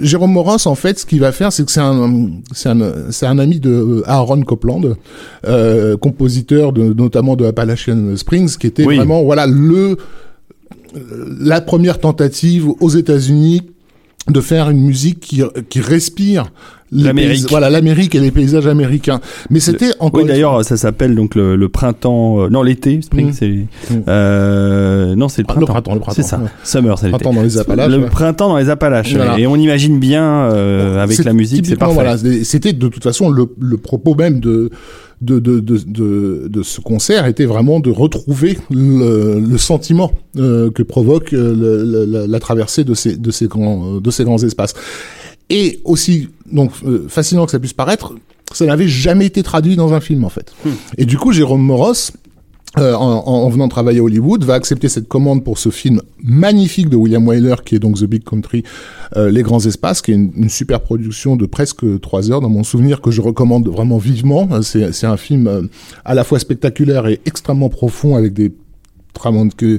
Jérôme 0.00 0.32
Moros, 0.32 0.66
en 0.66 0.74
fait, 0.74 0.98
ce 0.98 1.06
qu'il 1.06 1.20
va 1.20 1.32
faire, 1.32 1.52
c'est 1.52 1.64
que 1.64 1.72
c'est 1.72 1.80
un 1.80 2.30
c'est 2.52 2.68
un 2.68 3.10
c'est 3.10 3.26
un 3.26 3.38
ami 3.38 3.60
de 3.60 4.02
Aaron 4.06 4.42
Copland, 4.42 4.96
euh, 5.46 5.96
compositeur 5.96 6.72
de 6.72 6.92
notamment 6.92 7.36
de 7.36 7.44
Appalachian 7.44 8.16
Springs, 8.16 8.56
qui 8.56 8.66
était 8.66 8.84
vraiment 8.84 9.22
voilà 9.22 9.46
le 9.46 9.96
la 11.40 11.60
première 11.60 11.98
tentative 11.98 12.68
aux 12.80 12.90
États-Unis 12.90 13.62
de 14.28 14.40
faire 14.40 14.70
une 14.70 14.80
musique 14.80 15.20
qui, 15.20 15.42
qui 15.68 15.80
respire 15.80 16.52
l'Amérique. 16.92 17.48
Voilà, 17.48 17.70
l'Amérique 17.70 18.14
et 18.14 18.20
les 18.20 18.30
paysages 18.30 18.66
américains. 18.66 19.20
Mais 19.50 19.60
c'était 19.60 19.90
encore. 19.98 20.22
Oui, 20.22 20.28
d'ailleurs, 20.28 20.64
ça 20.64 20.76
s'appelle 20.76 21.14
donc 21.14 21.34
le, 21.34 21.56
le 21.56 21.68
printemps. 21.68 22.42
Euh, 22.42 22.48
non, 22.48 22.62
l'été, 22.62 23.00
spring, 23.02 23.30
mmh. 23.30 23.32
c'est. 23.32 23.48
Mmh. 23.48 24.02
Euh, 24.08 25.14
non, 25.14 25.28
c'est 25.28 25.42
le 25.42 25.46
printemps. 25.46 25.60
le 25.60 25.66
printemps, 25.66 25.94
le 25.94 26.00
printemps. 26.00 26.14
C'est 26.16 26.28
ça. 26.28 26.40
Summer, 26.64 26.98
c'est 26.98 27.06
l'été. 27.06 27.18
Printemps 27.18 27.34
dans 27.34 27.42
les 27.42 27.58
Appalaches. 27.58 27.90
Le 27.90 28.06
printemps 28.06 28.48
dans 28.48 28.58
les 28.58 28.70
Appalaches. 28.70 29.14
Et 29.38 29.46
on 29.46 29.56
imagine 29.56 29.98
bien 29.98 30.24
euh, 30.24 31.02
avec 31.02 31.24
la 31.24 31.32
musique, 31.32 31.66
c'est 31.66 31.76
parfait. 31.76 31.94
Voilà, 31.94 32.16
c'était 32.18 32.72
de 32.72 32.88
toute 32.88 33.02
façon 33.02 33.30
le, 33.30 33.46
le 33.58 33.76
propos 33.76 34.14
même 34.14 34.40
de 34.40 34.70
de, 35.20 35.38
de, 35.38 35.60
de, 35.60 35.78
de, 35.86 36.48
de 36.48 36.62
ce 36.62 36.80
concert 36.80 37.26
était 37.26 37.44
vraiment 37.44 37.80
de 37.80 37.90
retrouver 37.90 38.58
le, 38.70 39.38
le 39.38 39.58
sentiment 39.58 40.12
euh, 40.38 40.70
que 40.70 40.82
provoque 40.82 41.34
euh, 41.34 42.06
la, 42.06 42.26
la, 42.26 42.40
traversée 42.40 42.84
de 42.84 42.94
ces, 42.94 43.16
de 43.16 43.30
ces, 43.30 43.46
grands, 43.46 44.00
de 44.00 44.10
ces 44.10 44.24
grands 44.24 44.42
espaces. 44.42 44.72
Et 45.50 45.80
aussi, 45.84 46.28
donc, 46.50 46.70
euh, 46.84 47.06
fascinant 47.08 47.44
que 47.44 47.50
ça 47.50 47.58
puisse 47.58 47.72
paraître, 47.72 48.14
ça 48.52 48.66
n'avait 48.66 48.88
jamais 48.88 49.26
été 49.26 49.42
traduit 49.42 49.76
dans 49.76 49.92
un 49.92 50.00
film, 50.00 50.24
en 50.24 50.28
fait. 50.28 50.52
Hmm. 50.64 50.70
Et 50.96 51.04
du 51.04 51.18
coup, 51.18 51.32
Jérôme 51.32 51.62
Moros, 51.62 52.12
euh, 52.78 52.94
en, 52.94 53.26
en, 53.26 53.48
venant 53.48 53.66
travailler 53.66 53.98
à 53.98 54.02
Hollywood, 54.04 54.44
va 54.44 54.54
accepter 54.54 54.88
cette 54.88 55.08
commande 55.08 55.42
pour 55.42 55.58
ce 55.58 55.70
film 55.70 56.02
magnifique 56.22 56.88
de 56.88 56.94
William 56.94 57.26
Wyler, 57.26 57.56
qui 57.64 57.74
est 57.74 57.80
donc 57.80 57.98
The 57.98 58.04
Big 58.04 58.22
Country, 58.22 58.62
euh, 59.16 59.28
Les 59.28 59.42
Grands 59.42 59.66
Espaces, 59.66 60.00
qui 60.02 60.12
est 60.12 60.14
une, 60.14 60.48
super 60.48 60.80
production 60.80 61.34
de 61.34 61.46
presque 61.46 61.84
trois 62.00 62.30
heures, 62.30 62.40
dans 62.40 62.48
mon 62.48 62.62
souvenir, 62.62 63.00
que 63.00 63.10
je 63.10 63.20
recommande 63.20 63.68
vraiment 63.68 63.98
vivement. 63.98 64.48
C'est 64.62 65.04
un 65.04 65.16
film 65.16 65.48
euh, 65.48 65.62
à 66.04 66.14
la 66.14 66.22
fois 66.22 66.38
spectaculaire 66.38 67.08
et 67.08 67.20
extrêmement 67.26 67.70
profond, 67.70 68.14
avec 68.14 68.34
des 68.34 68.52
que 69.56 69.78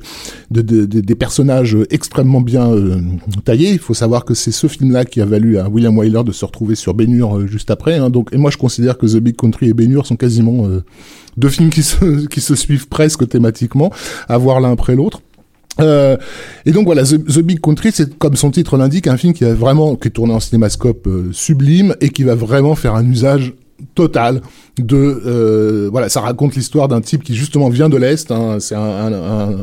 de, 0.49 0.61
de, 0.61 0.85
des 0.85 1.15
personnages 1.15 1.77
extrêmement 1.89 2.41
bien 2.41 2.71
euh, 2.71 2.99
taillés. 3.43 3.71
Il 3.71 3.79
faut 3.79 3.93
savoir 3.93 4.25
que 4.25 4.33
c'est 4.33 4.51
ce 4.51 4.67
film-là 4.67 5.05
qui 5.05 5.21
a 5.21 5.25
valu 5.25 5.57
à 5.57 5.67
William 5.69 5.97
Wyler 5.97 6.23
de 6.23 6.31
se 6.31 6.45
retrouver 6.45 6.75
sur 6.75 6.93
Bénur 6.93 7.37
euh, 7.37 7.47
juste 7.47 7.71
après. 7.71 7.97
Hein. 7.97 8.09
Donc, 8.09 8.29
et 8.31 8.37
moi, 8.37 8.51
je 8.51 8.57
considère 8.57 8.97
que 8.97 9.05
The 9.05 9.17
Big 9.17 9.35
Country 9.35 9.69
et 9.69 9.73
Bénur 9.73 10.05
sont 10.05 10.15
quasiment 10.15 10.67
euh, 10.67 10.83
deux 11.37 11.49
films 11.49 11.69
qui 11.71 11.81
se, 11.83 12.55
suivent 12.55 12.87
presque 12.87 13.27
thématiquement, 13.27 13.91
à 14.27 14.37
voir 14.37 14.59
l'un 14.59 14.71
après 14.71 14.95
l'autre. 14.95 15.21
Et 15.79 16.71
donc 16.73 16.85
voilà, 16.85 17.03
The, 17.03 17.39
Big 17.39 17.59
Country, 17.59 17.91
c'est 17.91 18.15
comme 18.19 18.35
son 18.35 18.51
titre 18.51 18.77
l'indique, 18.77 19.07
un 19.07 19.17
film 19.17 19.33
qui 19.33 19.45
vraiment, 19.45 19.95
qui 19.95 20.09
est 20.09 20.11
tourné 20.11 20.31
en 20.31 20.39
cinémascope 20.39 21.09
sublime 21.31 21.95
et 22.01 22.09
qui 22.09 22.23
va 22.23 22.35
vraiment 22.35 22.75
faire 22.75 22.93
un 22.93 23.03
usage 23.09 23.53
total 23.95 24.41
de 24.77 25.21
euh, 25.25 25.89
voilà 25.91 26.09
ça 26.09 26.21
raconte 26.21 26.55
l'histoire 26.55 26.87
d'un 26.87 27.01
type 27.01 27.23
qui 27.23 27.35
justement 27.35 27.69
vient 27.69 27.89
de 27.89 27.97
l'est 27.97 28.31
hein, 28.31 28.57
c'est 28.59 28.75
un, 28.75 29.13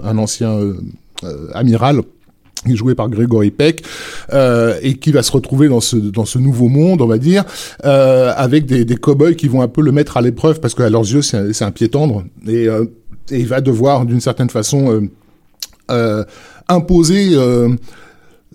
un, 0.05 0.19
ancien 0.19 0.53
euh, 0.53 0.75
euh, 1.25 1.49
amiral 1.55 2.03
joué 2.67 2.95
par 2.95 3.09
Gregory 3.09 3.51
Peck 3.51 3.85
et 4.83 4.95
qui 4.95 5.13
va 5.13 5.23
se 5.23 5.31
retrouver 5.31 5.69
dans 5.69 5.81
ce 5.81 5.97
dans 5.97 6.25
ce 6.25 6.39
nouveau 6.39 6.69
monde 6.69 7.01
on 7.01 7.07
va 7.07 7.19
dire 7.19 7.45
avec 7.83 8.67
des, 8.67 8.85
des 8.85 8.97
cow-boys 8.97 9.35
qui 9.35 9.47
vont 9.47 9.63
un 9.63 9.69
peu 9.69 9.81
le 9.81 9.93
mettre 9.93 10.17
à 10.17 10.23
l'épreuve 10.23 10.61
parce 10.61 10.75
qu'à 10.75 10.91
leurs 10.91 11.03
yeux 11.03 11.23
c'est 11.23 11.37
un, 11.37 11.67
un, 11.67 11.71
pied 11.71 11.89
tendre 11.89 12.25
et, 12.47 12.67
il 13.31 13.47
va 13.47 13.61
devoir 13.61 14.07
d'une 14.07 14.21
certaine 14.21 14.51
façon 14.51 15.09
imposer 16.69 17.37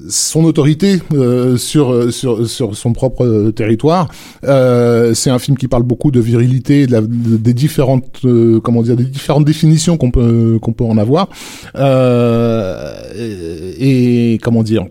son 0.10 0.44
autorité 0.44 1.00
euh, 1.14 1.56
sur, 1.58 1.94
euh, 1.94 2.10
sur, 2.12 2.48
sur 2.50 2.76
son 2.76 2.94
propre 2.94 3.26
euh, 3.26 3.52
territoire. 3.52 4.10
Euh, 4.44 5.14
c'est 5.14 5.30
un 5.30 5.38
film 5.40 5.56
qui 5.58 5.68
parle 5.68 5.84
beaucoup 5.84 6.10
de 6.12 6.20
virilité, 6.20 6.88
de 6.88 6.94
la, 6.94 7.02
des 7.02 7.54
différentes 7.54 8.22
euh, 8.26 8.60
comment 8.60 8.82
dire, 8.82 8.96
des 8.96 9.04
différentes 9.06 9.46
définitions 9.46 9.98
qu'on 9.98 10.12
peut 10.12 10.58
qu'on 10.62 10.74
peut 10.74 10.84
en 10.84 10.98
avoir. 10.98 11.30
Et, 13.16 14.34
et, 14.34 14.38
comment 14.40 14.64
dire. 14.64 14.86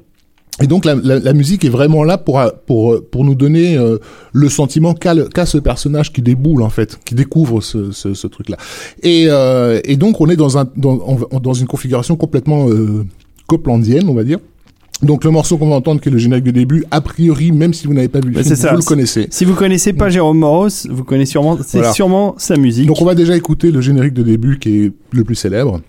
Et 0.60 0.66
donc 0.66 0.84
la, 0.84 0.94
la, 0.94 1.18
la, 1.18 1.32
musique 1.32 1.64
est 1.64 1.70
vraiment 1.70 2.04
là 2.04 2.18
pour 2.18 2.40
pour 2.66 3.02
pour 3.10 3.24
nous 3.24 3.34
donner 3.34 3.76
le 4.32 4.48
sentiment 4.48 4.92
qu'a 4.94 5.14
qu'a 5.24 5.46
ce 5.46 5.58
personnage 5.58 6.12
qui 6.12 6.20
déboule 6.20 6.62
en 6.62 6.68
fait, 6.68 6.98
qui 7.04 7.14
découvre 7.14 7.62
ce, 7.62 7.90
ce, 7.90 8.12
ce 8.14 8.26
truc 8.26 8.50
là. 8.50 8.58
Et, 9.02 9.28
et 9.84 9.96
donc 9.96 10.20
on 10.20 10.28
est 10.28 10.36
dans 10.36 10.58
un 10.58 10.68
dans, 10.76 11.18
dans 11.42 11.54
une 11.54 11.66
configuration 11.66 12.16
complètement 12.16 12.68
coplandienne, 13.46 14.08
on 14.08 14.14
va 14.14 14.24
dire. 14.24 14.38
Donc 15.02 15.24
le 15.24 15.30
morceau 15.30 15.58
qu'on 15.58 15.68
va 15.68 15.76
entendre, 15.76 16.00
qui 16.00 16.08
est 16.08 16.12
le 16.12 16.18
générique 16.18 16.44
de 16.44 16.52
début, 16.52 16.84
a 16.90 17.00
priori, 17.00 17.50
même 17.52 17.74
si 17.74 17.86
vous 17.86 17.94
n'avez 17.94 18.08
pas 18.08 18.20
vu 18.20 18.30
le 18.30 18.42
film, 18.42 18.54
vous 18.54 18.76
le 18.76 18.82
connaissez. 18.82 19.26
Si 19.30 19.44
vous 19.44 19.54
connaissez 19.54 19.92
pas 19.92 20.08
Jérôme 20.08 20.38
Moros, 20.38 20.68
vous 20.88 21.04
connaissez 21.04 21.32
sûrement, 21.32 21.58
c'est 21.66 21.92
sûrement 21.92 22.34
sa 22.38 22.56
musique. 22.56 22.86
Donc 22.86 23.00
on 23.00 23.04
va 23.04 23.14
déjà 23.14 23.36
écouter 23.36 23.70
le 23.70 23.80
générique 23.80 24.14
de 24.14 24.22
début 24.22 24.58
qui 24.58 24.84
est 24.84 24.92
le 25.12 25.24
plus 25.24 25.34
célèbre. 25.34 25.80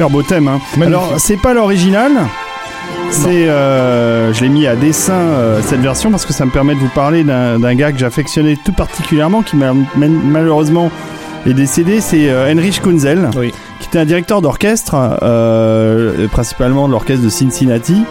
Super 0.00 0.08
beau 0.08 0.22
thème. 0.22 0.48
Hein. 0.48 0.60
Alors, 0.80 1.16
c'est 1.18 1.36
pas 1.36 1.52
l'original. 1.52 2.12
C'est, 3.10 3.50
euh, 3.50 4.32
je 4.32 4.40
l'ai 4.40 4.48
mis 4.48 4.66
à 4.66 4.74
dessin 4.74 5.12
euh, 5.12 5.60
cette 5.62 5.80
version 5.80 6.10
parce 6.10 6.24
que 6.24 6.32
ça 6.32 6.46
me 6.46 6.50
permet 6.50 6.74
de 6.74 6.80
vous 6.80 6.88
parler 6.88 7.22
d'un 7.22 7.74
gars 7.74 7.92
que 7.92 7.98
j'affectionnais 7.98 8.56
tout 8.56 8.72
particulièrement, 8.72 9.42
qui 9.42 9.56
m'a 9.56 9.74
malheureusement 9.98 10.90
est 11.44 11.52
décédé. 11.52 12.00
C'est 12.00 12.30
euh, 12.30 12.50
Heinrich 12.50 12.80
Kunzel, 12.80 13.28
qui 13.78 13.88
était 13.88 13.98
un 13.98 14.06
directeur 14.06 14.40
d'orchestre, 14.40 14.96
principalement 16.32 16.86
de 16.86 16.92
l'orchestre 16.92 17.22
de 17.22 17.28
Cincinnati, 17.28 18.02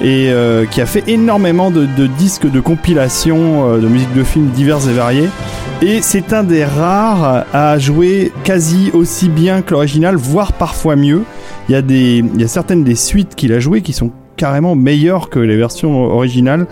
et 0.00 0.30
qui 0.70 0.80
a 0.80 0.86
fait 0.86 1.04
énormément 1.08 1.70
de, 1.70 1.86
disques 2.06 2.50
de 2.50 2.60
compilation 2.60 3.76
de 3.78 3.88
musique 3.88 4.12
de 4.14 4.24
films 4.24 4.50
diverses 4.50 4.86
et 4.88 4.92
variées. 4.92 5.28
Et 5.82 6.00
c'est 6.00 6.32
un 6.32 6.42
des 6.42 6.64
rares 6.64 7.44
à 7.52 7.78
jouer 7.78 8.32
quasi 8.44 8.90
aussi 8.94 9.28
bien 9.28 9.62
que 9.62 9.72
l'original, 9.72 10.16
voire 10.16 10.52
parfois 10.52 10.96
mieux. 10.96 11.22
Il 11.68 11.72
y 11.72 11.74
a 11.74 11.82
des, 11.82 12.24
il 12.34 12.40
y 12.40 12.44
a 12.44 12.48
certaines 12.48 12.84
des 12.84 12.94
suites 12.94 13.34
qu'il 13.34 13.52
a 13.52 13.60
jouées 13.60 13.82
qui 13.82 13.92
sont 13.92 14.10
carrément 14.36 14.74
meilleures 14.74 15.28
que 15.30 15.38
les 15.38 15.56
versions 15.56 16.04
originales. 16.04 16.66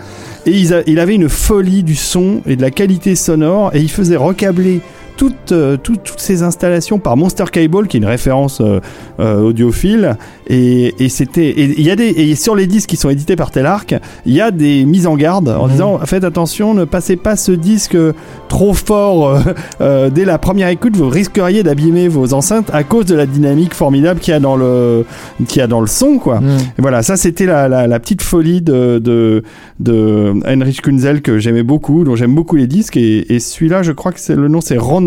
Et 0.45 0.59
il 0.87 0.99
avait 0.99 1.15
une 1.15 1.29
folie 1.29 1.83
du 1.83 1.95
son 1.95 2.41
et 2.45 2.55
de 2.55 2.61
la 2.61 2.71
qualité 2.71 3.15
sonore 3.15 3.71
et 3.73 3.79
il 3.79 3.89
faisait 3.89 4.15
recabler 4.15 4.81
toutes, 5.17 5.51
euh, 5.51 5.77
toutes, 5.77 6.03
toutes, 6.03 6.19
ces 6.19 6.43
installations 6.43 6.99
par 6.99 7.17
Monster 7.17 7.45
Cable, 7.51 7.87
qui 7.87 7.97
est 7.97 7.99
une 7.99 8.05
référence 8.05 8.61
euh, 8.61 8.79
euh, 9.19 9.41
audiophile. 9.41 10.17
Et, 10.47 10.93
et 11.03 11.09
c'était, 11.09 11.53
il 11.57 11.81
y 11.81 11.89
a 11.89 11.95
des, 11.95 12.07
et 12.09 12.35
sur 12.35 12.55
les 12.55 12.67
disques 12.67 12.89
qui 12.89 12.97
sont 12.97 13.09
édités 13.09 13.35
par 13.35 13.51
Telarc, 13.51 13.95
il 14.25 14.33
y 14.33 14.41
a 14.41 14.51
des 14.51 14.85
mises 14.85 15.07
en 15.07 15.15
garde 15.15 15.49
en 15.49 15.65
mhm. 15.65 15.71
disant 15.71 15.99
faites 16.05 16.23
attention, 16.23 16.73
ne 16.73 16.85
passez 16.85 17.15
pas 17.15 17.35
ce 17.35 17.51
disque 17.51 17.97
trop 18.47 18.73
fort 18.73 19.39
dès 19.79 20.25
la 20.25 20.37
première 20.37 20.67
écoute, 20.69 20.95
vous 20.95 21.09
risqueriez 21.09 21.63
d'abîmer 21.63 22.07
vos 22.07 22.33
enceintes 22.33 22.69
à 22.73 22.83
cause 22.83 23.05
de 23.05 23.15
la 23.15 23.25
dynamique 23.25 23.73
formidable 23.73 24.19
qu'il 24.19 24.33
y 24.33 24.37
a 24.37 24.39
dans 24.39 24.55
le, 24.55 25.05
qu'il 25.47 25.59
y 25.59 25.61
a 25.61 25.67
dans 25.67 25.81
le 25.81 25.87
son, 25.87 26.19
quoi. 26.19 26.39
Mhm. 26.41 26.57
voilà, 26.77 27.01
ça 27.01 27.17
c'était 27.17 27.45
la, 27.45 27.67
la, 27.67 27.87
la, 27.87 27.99
petite 27.99 28.21
folie 28.21 28.61
de, 28.61 28.99
de, 28.99 29.43
de 29.79 30.33
Heinrich 30.45 30.81
Kunzel 30.81 31.21
que 31.21 31.39
j'aimais 31.39 31.63
beaucoup, 31.63 32.03
dont 32.03 32.15
j'aime 32.15 32.35
beaucoup 32.35 32.55
les 32.55 32.67
disques. 32.67 32.97
Et, 32.97 33.33
et 33.33 33.39
celui-là, 33.39 33.81
je 33.81 33.91
crois 33.91 34.11
que 34.11 34.19
c'est 34.19 34.35
le 34.35 34.47
nom, 34.47 34.61
c'est 34.61 34.77
Ron 34.77 35.04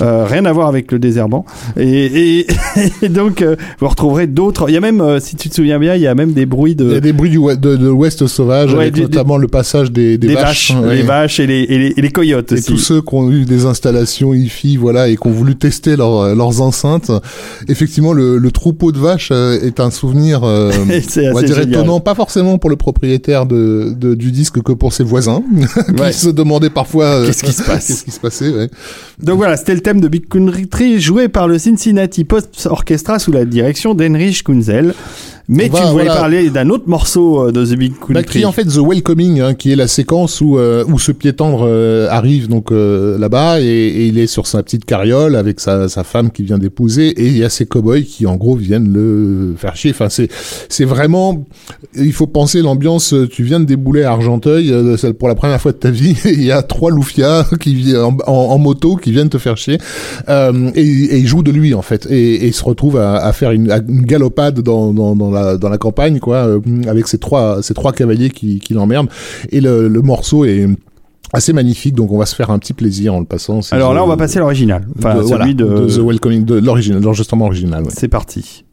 Euh, 0.00 0.26
rien 0.26 0.44
à 0.44 0.52
voir 0.52 0.68
avec 0.68 0.92
le 0.92 0.98
désherbant. 1.00 1.44
Et, 1.76 2.46
et, 3.02 3.08
donc, 3.08 3.42
euh, 3.42 3.56
vous 3.80 3.88
retrouverez 3.88 4.28
d'autres. 4.28 4.68
Il 4.68 4.74
y 4.74 4.76
a 4.76 4.80
même, 4.80 5.00
euh, 5.00 5.18
si 5.18 5.34
tu 5.34 5.48
te 5.48 5.54
souviens 5.54 5.78
bien, 5.80 5.96
il 5.96 6.02
y 6.02 6.06
a 6.06 6.14
même 6.14 6.32
des 6.32 6.46
bruits 6.46 6.76
de. 6.76 6.84
Il 6.84 6.92
y 6.92 6.96
a 6.96 7.00
des 7.00 7.12
bruits 7.12 7.30
du 7.30 7.38
de, 7.38 7.76
de 7.76 7.88
l'Ouest 7.88 8.26
sauvage, 8.28 8.74
avec 8.74 8.96
notamment 8.96 9.38
le 9.38 9.48
passage 9.48 9.90
des, 9.90 10.16
des, 10.16 10.34
vaches, 10.34 10.72
les 10.88 11.02
vaches 11.02 11.40
et 11.40 11.46
les, 11.46 11.62
et 11.62 12.00
les, 12.00 12.10
coyotes. 12.10 12.52
Et 12.52 12.62
tous 12.62 12.78
ceux 12.78 13.00
qui 13.02 13.14
ont 13.14 13.30
eu 13.30 13.44
des 13.44 13.66
installations 13.66 14.34
IFI, 14.34 14.76
voilà, 14.76 15.08
et 15.08 15.16
qui 15.16 15.26
ont 15.26 15.32
voulu 15.32 15.56
tester 15.56 15.96
leur, 15.96 16.34
leurs 16.34 16.60
enceintes. 16.60 17.10
Effectivement, 17.68 18.12
le, 18.12 18.38
le, 18.38 18.50
troupeau 18.52 18.92
de 18.92 18.98
vaches 18.98 19.32
est 19.32 19.80
un 19.80 19.90
souvenir, 19.90 20.42
on 20.44 20.86
va 21.34 21.42
dire 21.42 21.58
étonnant, 21.58 21.98
pas 21.98 22.14
forcément 22.14 22.58
pour 22.58 22.70
le 22.70 22.76
propriétaire 22.76 23.46
de, 23.46 23.94
de, 23.96 24.14
du 24.14 24.30
disque 24.30 24.62
que 24.62 24.72
pour 24.72 24.92
ses 24.92 25.04
voisins, 25.04 25.42
qui 26.08 26.12
se 26.12 26.28
demandaient 26.28 26.70
parfois 26.70 27.26
qu'est-ce 27.26 27.42
qui 27.42 27.52
se 27.52 27.64
passe, 27.64 27.88
qu'est-ce 27.88 28.04
qui 28.04 28.10
se 28.12 28.20
passait. 28.20 28.50
Ouais. 28.50 28.68
Donc 29.18 29.38
voilà, 29.38 29.56
c'était 29.56 29.74
le 29.74 29.80
thème 29.80 30.00
de 30.00 30.08
Big 30.08 30.28
Country 30.28 31.00
joué 31.00 31.28
par 31.28 31.48
le 31.48 31.58
Cincinnati 31.58 32.24
Post 32.24 32.66
Orchestra 32.66 33.18
sous 33.18 33.32
la 33.32 33.44
direction 33.44 33.94
d'Heinrich 33.94 34.44
Kunzel. 34.44 34.94
Mais 35.48 35.70
tu 35.70 35.82
voulais 35.82 36.04
parler 36.04 36.50
d'un 36.50 36.68
autre 36.68 36.84
morceau 36.88 37.48
euh, 37.48 37.52
de 37.52 37.64
The 37.64 37.78
Big 37.78 37.92
Country. 37.94 38.14
Bah, 38.14 38.22
qui 38.22 38.40
est 38.42 38.44
en 38.44 38.52
fait 38.52 38.64
The 38.64 38.80
Welcoming, 38.86 39.40
hein, 39.40 39.54
qui 39.54 39.72
est 39.72 39.76
la 39.76 39.88
séquence 39.88 40.42
où 40.42 40.58
euh, 40.58 40.84
où 40.86 40.98
ce 40.98 41.10
pied 41.10 41.32
tendre 41.32 41.66
euh, 41.66 42.06
arrive 42.10 42.48
donc 42.48 42.70
là-bas 42.70 43.60
et, 43.60 44.08
il 44.08 44.18
est 44.18 44.26
sur 44.26 44.46
sa 44.46 44.62
petite 44.62 44.84
carriole 44.84 45.36
avec 45.36 45.60
sa, 45.60 45.88
sa 45.88 46.04
femme 46.04 46.30
qui 46.30 46.42
vient 46.42 46.58
d'épouser 46.58 47.08
et 47.08 47.26
il 47.26 47.36
y 47.36 47.44
a 47.44 47.48
ces 47.48 47.64
cowboys 47.64 48.04
qui 48.04 48.26
en 48.26 48.36
gros 48.36 48.56
viennent 48.56 48.92
le 48.92 49.54
faire 49.56 49.74
chier. 49.74 49.90
Enfin 49.90 50.08
c'est 50.10 50.28
c'est 50.68 50.84
vraiment 50.84 51.46
il 51.94 52.12
faut 52.12 52.26
penser 52.26 52.60
l'ambiance. 52.60 53.14
Tu 53.30 53.42
viens 53.42 53.60
de 53.60 53.64
débouler 53.64 54.02
à 54.02 54.12
Argenteuil 54.12 54.72
pour 55.18 55.28
la 55.28 55.34
première 55.34 55.60
fois 55.60 55.72
de 55.72 55.78
ta 55.78 55.90
vie. 55.90 56.16
il 56.24 56.44
y 56.44 56.52
a 56.52 56.62
trois 56.62 56.90
loufias 56.90 57.46
qui 57.60 57.96
en, 57.96 58.16
en, 58.26 58.58
moto 58.58 58.96
qui 58.96 59.12
viennent 59.12 59.30
te 59.30 59.38
faire 59.38 59.56
chier 59.56 59.78
et, 60.28 60.80
et 60.80 61.18
ils 61.18 61.26
jouent 61.26 61.42
de 61.42 61.52
lui 61.52 61.72
en 61.72 61.82
fait 61.82 62.06
et, 62.10 62.34
et 62.34 62.46
ils 62.48 62.54
se 62.54 62.64
retrouvent 62.64 62.98
à, 62.98 63.16
à 63.16 63.32
faire 63.32 63.52
une, 63.52 63.70
une 63.88 64.02
galopade 64.02 64.60
dans 64.60 64.92
dans, 64.92 65.16
dans 65.16 65.30
dans 65.58 65.68
la 65.68 65.78
campagne, 65.78 66.18
quoi, 66.18 66.36
euh, 66.46 66.60
avec 66.88 67.08
ces 67.08 67.18
trois, 67.18 67.62
ces 67.62 67.74
trois 67.74 67.92
cavaliers 67.92 68.30
qui, 68.30 68.58
qui 68.58 68.74
l'emmerdent. 68.74 69.08
Et 69.50 69.60
le, 69.60 69.88
le 69.88 70.02
morceau 70.02 70.44
est 70.44 70.68
assez 71.32 71.52
magnifique 71.52 71.94
donc 71.94 72.10
on 72.10 72.18
va 72.18 72.26
se 72.26 72.34
faire 72.34 72.50
un 72.50 72.58
petit 72.58 72.72
plaisir 72.72 73.14
en 73.14 73.20
le 73.20 73.26
passant 73.26 73.60
alors 73.72 73.92
là 73.92 74.02
on 74.02 74.06
va 74.06 74.16
passer 74.16 74.38
à 74.38 74.40
l'original 74.40 74.88
enfin 74.98 75.22
celui 75.26 75.54
de... 75.54 75.66
de... 75.66 75.86
The 75.86 75.98
Welcoming 75.98 76.46
de 76.46 76.54
l'original 76.54 77.02
l'enregistrement 77.02 77.44
original 77.46 77.84
ouais. 77.84 77.90
c'est 77.94 78.08
parti 78.08 78.64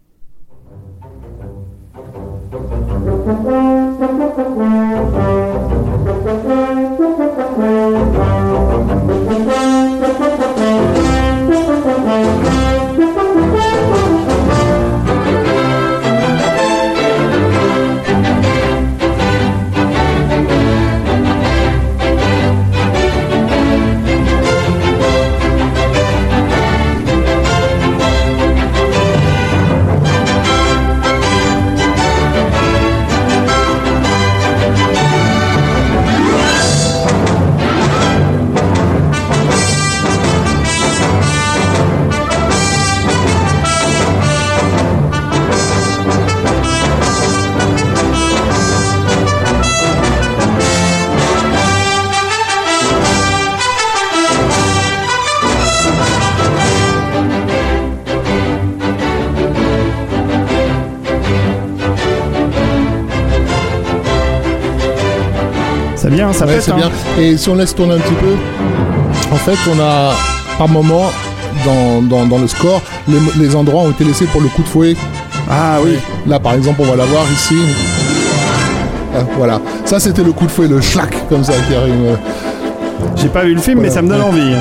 ça 66.59 66.75
ouais, 66.75 66.81
bien. 66.81 66.91
Et 67.19 67.37
si 67.37 67.49
on 67.49 67.55
laisse 67.55 67.75
tourner 67.75 67.95
un 67.95 67.99
petit 67.99 68.13
peu, 68.13 68.35
en 69.31 69.37
fait, 69.37 69.57
on 69.69 69.79
a 69.79 70.13
par 70.57 70.67
moment 70.67 71.11
dans, 71.65 72.01
dans, 72.01 72.25
dans 72.25 72.37
le 72.37 72.47
score, 72.47 72.81
les, 73.37 73.55
endroits 73.55 73.83
ont 73.83 73.91
été 73.91 74.03
laissés 74.03 74.25
pour 74.25 74.41
le 74.41 74.47
coup 74.49 74.63
de 74.63 74.67
fouet. 74.67 74.95
Ah 75.49 75.77
oui. 75.83 75.97
Là, 76.27 76.39
par 76.39 76.53
exemple, 76.53 76.81
on 76.81 76.85
va 76.85 76.95
la 76.95 77.05
voir 77.05 77.23
ici. 77.31 77.55
Ah, 79.15 79.19
voilà. 79.37 79.61
Ça, 79.85 79.99
c'était 79.99 80.23
le 80.23 80.31
coup 80.31 80.45
de 80.45 80.51
fouet, 80.51 80.67
le 80.67 80.81
schlack, 80.81 81.27
comme 81.29 81.43
ça, 81.43 81.53
qui 81.67 81.75
arrive. 81.75 82.17
J'ai 83.15 83.29
pas 83.29 83.43
vu 83.43 83.53
le 83.53 83.61
film, 83.61 83.81
mais 83.81 83.89
ça 83.89 84.01
me 84.01 84.09
donne 84.09 84.21
envie. 84.21 84.55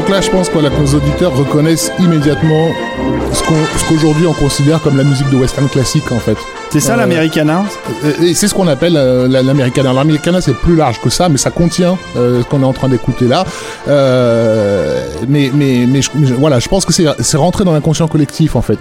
Donc 0.00 0.08
là, 0.08 0.22
je 0.22 0.30
pense 0.30 0.48
que 0.48 0.56
nos 0.56 0.94
auditeurs 0.94 1.36
reconnaissent 1.36 1.92
immédiatement 1.98 2.68
ce 3.34 3.42
qu'aujourd'hui 3.86 4.26
on 4.26 4.32
considère 4.32 4.80
comme 4.80 4.96
la 4.96 5.04
musique 5.04 5.28
de 5.28 5.36
western 5.36 5.68
classique 5.68 6.10
en 6.10 6.18
fait. 6.18 6.38
C'est 6.70 6.80
ça 6.80 6.94
euh, 6.94 6.96
l'americana 6.96 7.66
Et 8.22 8.32
c'est 8.32 8.48
ce 8.48 8.54
qu'on 8.54 8.66
appelle 8.66 8.96
euh, 8.96 9.28
l'americana. 9.28 9.92
L'americana 9.92 10.40
c'est 10.40 10.54
plus 10.54 10.74
large 10.74 11.02
que 11.02 11.10
ça, 11.10 11.28
mais 11.28 11.36
ça 11.36 11.50
contient 11.50 11.98
euh, 12.16 12.40
ce 12.40 12.46
qu'on 12.46 12.62
est 12.62 12.64
en 12.64 12.72
train 12.72 12.88
d'écouter 12.88 13.28
là. 13.28 13.44
mais 15.28 15.50
mais, 15.52 15.86
mais 15.86 16.00
voilà, 16.38 16.60
je 16.60 16.68
pense 16.68 16.86
que 16.86 16.94
c'est 16.94 17.36
rentré 17.36 17.64
dans 17.64 17.74
l'inconscient 17.74 18.08
collectif 18.08 18.56
en 18.56 18.62
fait. 18.62 18.78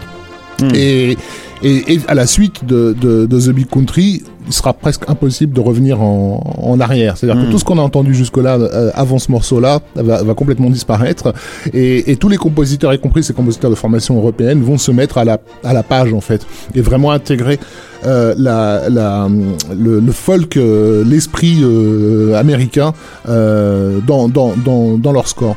Hmm. 0.62 0.70
Et, 0.74 1.18
et, 1.64 2.00
à 2.08 2.14
la 2.14 2.28
suite 2.28 2.64
de, 2.66 2.96
de, 2.98 3.26
de, 3.26 3.40
The 3.40 3.50
Big 3.50 3.68
Country, 3.70 4.24
il 4.50 4.54
sera 4.54 4.74
presque 4.74 5.08
impossible 5.08 5.54
de 5.54 5.62
revenir 5.62 6.02
en, 6.02 6.42
en 6.62 6.80
arrière. 6.80 7.16
C'est-à-dire 7.18 7.42
que 7.42 7.48
hmm. 7.48 7.52
tout 7.52 7.60
ce 7.60 7.64
qu'on 7.64 7.78
a 7.78 7.82
entendu 7.82 8.16
jusque-là, 8.16 8.56
euh, 8.56 8.92
avant 8.96 9.20
ce 9.20 9.32
morceau-là, 9.32 9.80
va, 9.96 10.24
va, 10.24 10.34
complètement 10.34 10.72
disparaître. 10.72 11.34
Et, 11.72 12.12
et, 12.12 12.16
tous 12.16 12.30
les 12.30 12.38
compositeurs, 12.38 12.92
y 12.94 13.00
compris 13.00 13.24
ces 13.24 13.34
compositeurs 13.34 13.70
de 13.70 13.76
formation 13.76 14.18
européenne, 14.18 14.62
vont 14.64 14.80
se 14.80 14.92
mettre 14.92 15.20
à 15.20 15.24
la, 15.24 15.38
à 15.64 15.74
la 15.74 15.84
page, 15.84 16.14
en 16.14 16.22
fait, 16.22 16.46
et 16.74 16.82
vraiment 16.82 17.12
intégrer 17.12 17.60
euh, 18.06 18.34
la, 18.38 18.90
la, 18.90 19.30
le, 19.78 20.00
le 20.00 20.12
folk, 20.12 20.58
euh, 20.58 21.04
l'esprit 21.06 21.64
américain 22.36 22.94
dans, 23.28 24.28
dans, 24.28 24.54
dans, 24.58 24.98
dans 24.98 25.12
leur 25.12 25.28
score. 25.28 25.56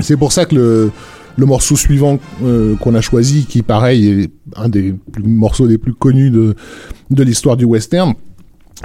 C'est 0.00 0.16
pour 0.16 0.32
ça 0.32 0.44
que 0.44 0.54
le 0.54 0.90
le 1.38 1.46
morceau 1.46 1.76
suivant 1.76 2.18
euh, 2.42 2.74
qu'on 2.76 2.94
a 2.94 3.00
choisi, 3.00 3.46
qui 3.46 3.62
pareil 3.62 4.08
est 4.08 4.30
un 4.56 4.68
des 4.68 4.94
morceaux 5.24 5.66
les 5.66 5.78
plus 5.78 5.94
connus 5.94 6.30
de 6.30 6.54
l'histoire 7.22 7.56
du 7.56 7.64
western, 7.64 8.14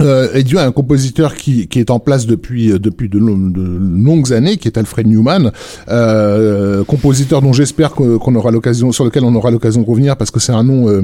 euh, 0.00 0.32
est 0.34 0.42
dû 0.42 0.58
à 0.58 0.64
un 0.64 0.72
compositeur 0.72 1.34
qui, 1.34 1.68
qui 1.68 1.78
est 1.78 1.90
en 1.90 1.98
place 2.00 2.26
depuis 2.26 2.72
euh, 2.72 2.78
depuis 2.78 3.08
de, 3.08 3.18
long- 3.18 3.36
de 3.38 3.62
longues 3.62 4.32
années, 4.32 4.56
qui 4.56 4.68
est 4.68 4.76
Alfred 4.78 5.06
Newman, 5.06 5.52
euh, 5.88 6.84
compositeur 6.84 7.42
dont 7.42 7.52
j'espère 7.52 7.92
qu'on 7.92 8.34
aura 8.34 8.50
l'occasion, 8.50 8.92
sur 8.92 9.04
lequel 9.04 9.24
on 9.24 9.34
aura 9.34 9.50
l'occasion 9.50 9.82
de 9.82 9.86
revenir, 9.86 10.16
parce 10.16 10.30
que 10.30 10.40
c'est 10.40 10.52
un 10.52 10.64
nom 10.64 10.88
euh, 10.88 11.02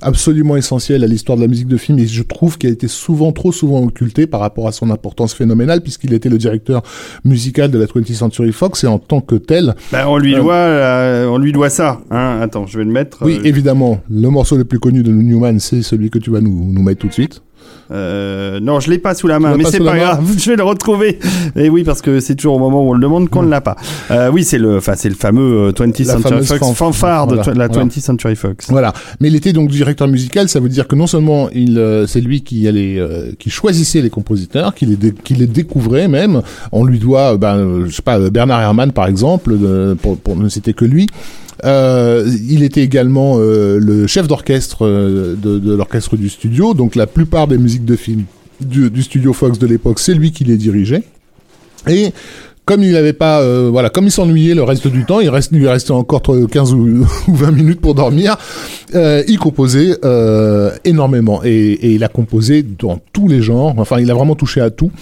absolument 0.00 0.56
essentiel 0.56 1.04
à 1.04 1.06
l'histoire 1.06 1.36
de 1.36 1.42
la 1.42 1.48
musique 1.48 1.68
de 1.68 1.76
film, 1.76 1.98
et 1.98 2.06
je 2.06 2.22
trouve 2.22 2.58
qu'il 2.58 2.70
a 2.70 2.72
été 2.72 2.88
souvent, 2.88 3.32
trop 3.32 3.52
souvent 3.52 3.82
occulté 3.84 4.26
par 4.26 4.40
rapport 4.40 4.66
à 4.68 4.72
son 4.72 4.90
importance 4.90 5.34
phénoménale, 5.34 5.80
puisqu'il 5.80 6.12
était 6.12 6.28
le 6.28 6.38
directeur 6.38 6.82
musical 7.24 7.70
de 7.70 7.78
la 7.78 7.86
20th 7.86 8.12
Century 8.14 8.52
Fox, 8.52 8.84
et 8.84 8.86
en 8.86 8.98
tant 8.98 9.20
que 9.20 9.36
tel, 9.36 9.74
Ben, 9.92 10.06
on 10.08 10.16
lui 10.18 10.34
Euh. 10.34 10.40
doit, 10.40 10.54
euh, 10.54 11.26
on 11.28 11.38
lui 11.38 11.52
doit 11.52 11.70
ça. 11.70 12.00
Hein. 12.10 12.38
Attends, 12.40 12.66
je 12.66 12.78
vais 12.78 12.84
le 12.84 12.90
mettre. 12.92 13.18
oui, 13.24 13.38
évidemment, 13.44 14.00
le 14.10 14.28
morceau 14.28 14.56
le 14.56 14.64
plus 14.64 14.78
connu 14.78 15.02
de 15.02 15.12
Newman, 15.12 15.58
c'est 15.60 15.82
celui 15.82 16.10
que 16.10 16.18
tu 16.18 16.30
vas 16.30 16.40
nous, 16.40 16.72
nous 16.72 16.82
mettre 16.82 17.00
tout 17.00 17.08
de 17.08 17.12
suite. 17.12 17.42
Euh, 17.90 18.58
non, 18.60 18.80
je 18.80 18.90
l'ai 18.90 18.98
pas 18.98 19.14
sous 19.14 19.26
la 19.26 19.38
main, 19.38 19.54
mais 19.56 19.64
c'est 19.64 19.78
pas 19.80 19.96
grave. 19.96 20.24
Je 20.38 20.50
vais 20.50 20.56
le 20.56 20.62
retrouver. 20.62 21.18
Et 21.56 21.68
oui, 21.68 21.84
parce 21.84 22.00
que 22.00 22.20
c'est 22.20 22.34
toujours 22.34 22.54
au 22.54 22.58
moment 22.58 22.82
où 22.82 22.90
on 22.90 22.92
le 22.94 23.00
demande 23.00 23.28
qu'on 23.28 23.42
ne 23.42 23.50
l'a 23.50 23.60
pas. 23.60 23.76
Euh, 24.10 24.30
oui, 24.32 24.44
c'est 24.44 24.56
le, 24.58 24.78
enfin, 24.78 24.94
c'est 24.96 25.08
le 25.10 25.14
fameux 25.14 25.68
euh, 25.68 25.72
20th 25.72 26.06
La 26.06 26.14
Century 26.14 26.44
Fox 26.46 26.58
fan- 26.60 26.74
fanfare 26.74 27.26
de 27.26 27.34
voilà, 27.36 27.52
la 27.54 27.68
voilà. 27.68 27.84
20th 27.84 28.00
Century 28.00 28.36
Fox. 28.36 28.66
Voilà. 28.70 28.92
Mais 29.20 29.28
il 29.28 29.36
était 29.36 29.52
donc 29.52 29.68
directeur 29.68 30.08
musical, 30.08 30.48
ça 30.48 30.58
veut 30.60 30.70
dire 30.70 30.88
que 30.88 30.96
non 30.96 31.06
seulement 31.06 31.50
il, 31.50 31.78
euh, 31.78 32.06
c'est 32.06 32.20
lui 32.22 32.42
qui 32.42 32.66
allait, 32.66 32.98
euh, 32.98 33.32
qui 33.38 33.50
choisissait 33.50 34.00
les 34.00 34.10
compositeurs, 34.10 34.74
qui 34.74 34.86
les, 34.86 34.96
dé- 34.96 35.12
qui 35.22 35.34
les 35.34 35.46
découvrait 35.46 36.08
même. 36.08 36.40
On 36.72 36.84
lui 36.84 36.98
doit, 36.98 37.34
euh, 37.34 37.36
ben, 37.36 37.56
euh, 37.58 37.86
je 37.88 37.94
sais 37.94 38.02
pas, 38.02 38.18
euh, 38.18 38.30
Bernard 38.30 38.62
Herrmann 38.62 38.92
par 38.92 39.06
exemple, 39.06 39.54
pour, 40.00 40.16
pour 40.18 40.36
ne 40.36 40.48
citer 40.48 40.72
que 40.72 40.84
lui. 40.86 41.08
Euh, 41.64 42.28
il 42.48 42.62
était 42.64 42.82
également 42.82 43.36
euh, 43.38 43.78
le 43.78 44.06
chef 44.06 44.26
d'orchestre 44.26 44.84
euh, 44.84 45.36
de, 45.36 45.58
de 45.58 45.74
l'orchestre 45.74 46.16
du 46.16 46.28
studio, 46.28 46.74
donc 46.74 46.96
la 46.96 47.06
plupart 47.06 47.46
des 47.46 47.56
musiques 47.56 47.84
de 47.84 47.94
films 47.94 48.24
du, 48.60 48.90
du 48.90 49.02
studio 49.02 49.32
Fox 49.32 49.58
de 49.58 49.66
l'époque, 49.66 50.00
c'est 50.00 50.14
lui 50.14 50.32
qui 50.32 50.44
les 50.44 50.56
dirigeait. 50.56 51.04
Et 51.88 52.12
comme 52.64 52.82
il 52.84 52.92
n'avait 52.92 53.12
pas, 53.12 53.40
euh, 53.40 53.68
voilà, 53.70 53.90
comme 53.90 54.06
il 54.06 54.12
s'ennuyait 54.12 54.54
le 54.54 54.62
reste 54.62 54.86
du 54.86 55.04
temps, 55.04 55.18
il 55.20 55.30
lui 55.52 55.68
restait 55.68 55.90
encore 55.90 56.22
euh, 56.28 56.46
15 56.46 56.72
ou, 56.74 57.04
ou 57.28 57.34
20 57.34 57.50
minutes 57.50 57.80
pour 57.80 57.94
dormir. 57.94 58.36
Euh, 58.94 59.24
il 59.26 59.38
composait 59.38 59.96
euh, 60.04 60.70
énormément 60.84 61.40
et, 61.44 61.94
il 61.94 62.04
a 62.04 62.08
composé 62.08 62.62
dans 62.62 63.00
tous 63.12 63.26
les 63.26 63.42
genres. 63.42 63.74
Enfin, 63.78 63.98
il 63.98 64.10
a 64.10 64.14
vraiment 64.14 64.36
touché 64.36 64.60
à 64.60 64.70
tout. 64.70 64.92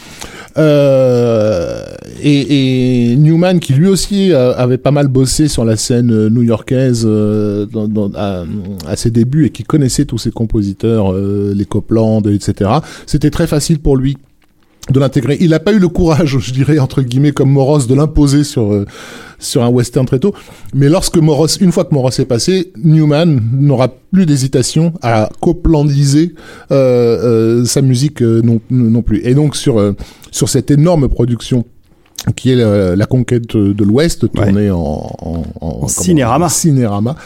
Et, 2.23 3.15
Newman, 3.19 3.61
qui 3.61 3.75
lui 3.75 3.89
aussi 3.89 4.33
avait 4.33 4.79
pas 4.79 4.91
mal 4.91 5.09
bossé 5.09 5.49
sur 5.49 5.65
la 5.65 5.77
scène 5.77 6.29
new-yorkaise 6.29 7.07
à, 8.17 8.45
à 8.87 8.97
ses 8.97 9.11
débuts 9.11 9.47
et 9.47 9.51
qui 9.51 9.65
connaissait 9.65 10.05
tous 10.07 10.19
ses 10.19 10.31
compositeurs, 10.31 11.13
les 11.13 11.65
Copland, 11.65 12.23
etc. 12.27 12.71
C'était 13.07 13.31
très 13.31 13.47
facile 13.47 13.79
pour 13.79 13.97
lui 13.97 14.17
de 14.91 15.01
l'intégrer. 15.01 15.37
Il 15.41 15.51
n'a 15.51 15.61
pas 15.61 15.73
eu 15.73 15.79
le 15.79 15.89
courage, 15.89 16.39
je 16.39 16.53
dirais, 16.53 16.79
entre 16.79 17.03
guillemets, 17.03 17.33
comme 17.33 17.51
Moros, 17.51 17.87
de 17.87 17.95
l'imposer 17.95 18.45
sur, 18.45 18.73
euh, 18.73 18.85
sur 19.39 19.63
un 19.63 19.69
western 19.69 20.07
très 20.07 20.19
tôt. 20.19 20.35
Mais 20.75 20.89
lorsque 20.89 21.17
Moros, 21.17 21.47
une 21.61 21.73
fois 21.73 21.85
que 21.85 21.95
Moros 21.95 22.11
est 22.11 22.25
passé, 22.25 22.73
Newman 22.83 23.41
n'aura 23.53 23.89
plus 24.13 24.27
d'hésitation 24.27 24.93
à 25.03 25.29
coplandiser 25.41 26.35
euh, 26.73 27.61
euh, 27.61 27.65
sa 27.65 27.83
musique 27.83 28.23
euh, 28.23 28.43
non, 28.43 28.61
non 28.71 29.03
plus. 29.03 29.21
Et 29.25 29.35
donc, 29.35 29.57
sur, 29.57 29.79
euh, 29.79 29.95
sur 30.31 30.49
cette 30.49 30.71
énorme 30.71 31.09
production 31.09 31.65
qui 32.37 32.51
est 32.53 32.57
la, 32.57 32.97
la 32.97 33.07
conquête 33.07 33.57
de 33.57 33.85
l'Ouest, 33.85 34.31
tournée 34.33 34.71
en, 34.71 35.11
en, 35.23 35.43
en, 35.63 35.89
cinérama. 35.89 37.17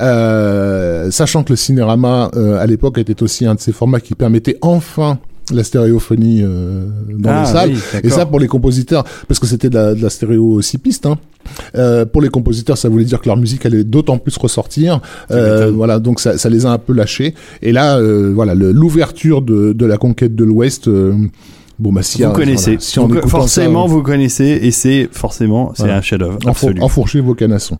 Euh, 0.00 1.10
sachant 1.10 1.42
que 1.42 1.54
le 1.54 1.56
cinérama, 1.56 2.30
euh, 2.36 2.60
à 2.60 2.66
l'époque, 2.66 2.98
était 2.98 3.22
aussi 3.22 3.46
un 3.46 3.54
de 3.54 3.60
ces 3.60 3.72
formats 3.72 4.00
qui 4.00 4.14
permettait 4.14 4.58
enfin 4.60 5.18
la 5.52 5.64
stéréophonie 5.64 6.40
euh, 6.42 6.86
dans 7.18 7.30
Ah, 7.30 7.40
les 7.42 7.46
salles. 7.52 7.70
oui, 7.94 8.00
Et 8.04 8.10
ça, 8.10 8.26
pour 8.26 8.38
les 8.40 8.46
compositeurs, 8.48 9.04
parce 9.28 9.40
que 9.40 9.46
c'était 9.46 9.68
de 9.70 9.74
la, 9.74 9.94
de 9.94 10.02
la 10.02 10.10
stéréo 10.10 10.60
six 10.62 10.78
pistes, 10.78 11.06
hein, 11.06 11.18
euh, 11.74 12.04
pour 12.06 12.22
les 12.22 12.28
compositeurs, 12.28 12.78
ça 12.78 12.88
voulait 12.88 13.04
dire 13.04 13.20
que 13.20 13.26
leur 13.26 13.36
musique 13.36 13.66
allait 13.66 13.84
d'autant 13.84 14.18
plus 14.18 14.36
ressortir. 14.36 15.00
Euh, 15.30 15.70
voilà, 15.74 15.98
donc 15.98 16.20
ça, 16.20 16.38
ça 16.38 16.48
les 16.48 16.64
a 16.66 16.70
un 16.70 16.78
peu 16.78 16.92
lâchés. 16.92 17.34
Et 17.62 17.72
là, 17.72 17.98
euh, 17.98 18.30
voilà, 18.34 18.54
l'ouverture 18.54 19.42
de, 19.42 19.72
de 19.72 19.86
la 19.86 19.96
conquête 19.98 20.34
de 20.36 20.44
l'Ouest. 20.44 20.86
euh, 20.88 21.12
bon, 21.78 21.92
bah 21.92 22.02
si 22.02 22.22
Vous 22.22 22.28
euh, 22.28 22.32
connaissez. 22.32 22.64
voilà, 22.72 22.80
si 22.80 22.98
Vous- 23.00 23.06
écoutant 23.06 23.28
forcément, 23.28 23.86
ça, 23.88 23.92
vous 23.94 24.02
connaissez, 24.02 24.60
et 24.62 24.70
c'est 24.70 25.08
forcément, 25.10 25.72
c'est 25.74 25.82
Voilà. 25.82 25.98
un 25.98 26.02
chef-d'œuvre 26.02 26.38
enfour- 26.46 26.70
enfourchez 26.80 27.20
vos 27.20 27.34
canassons. 27.34 27.78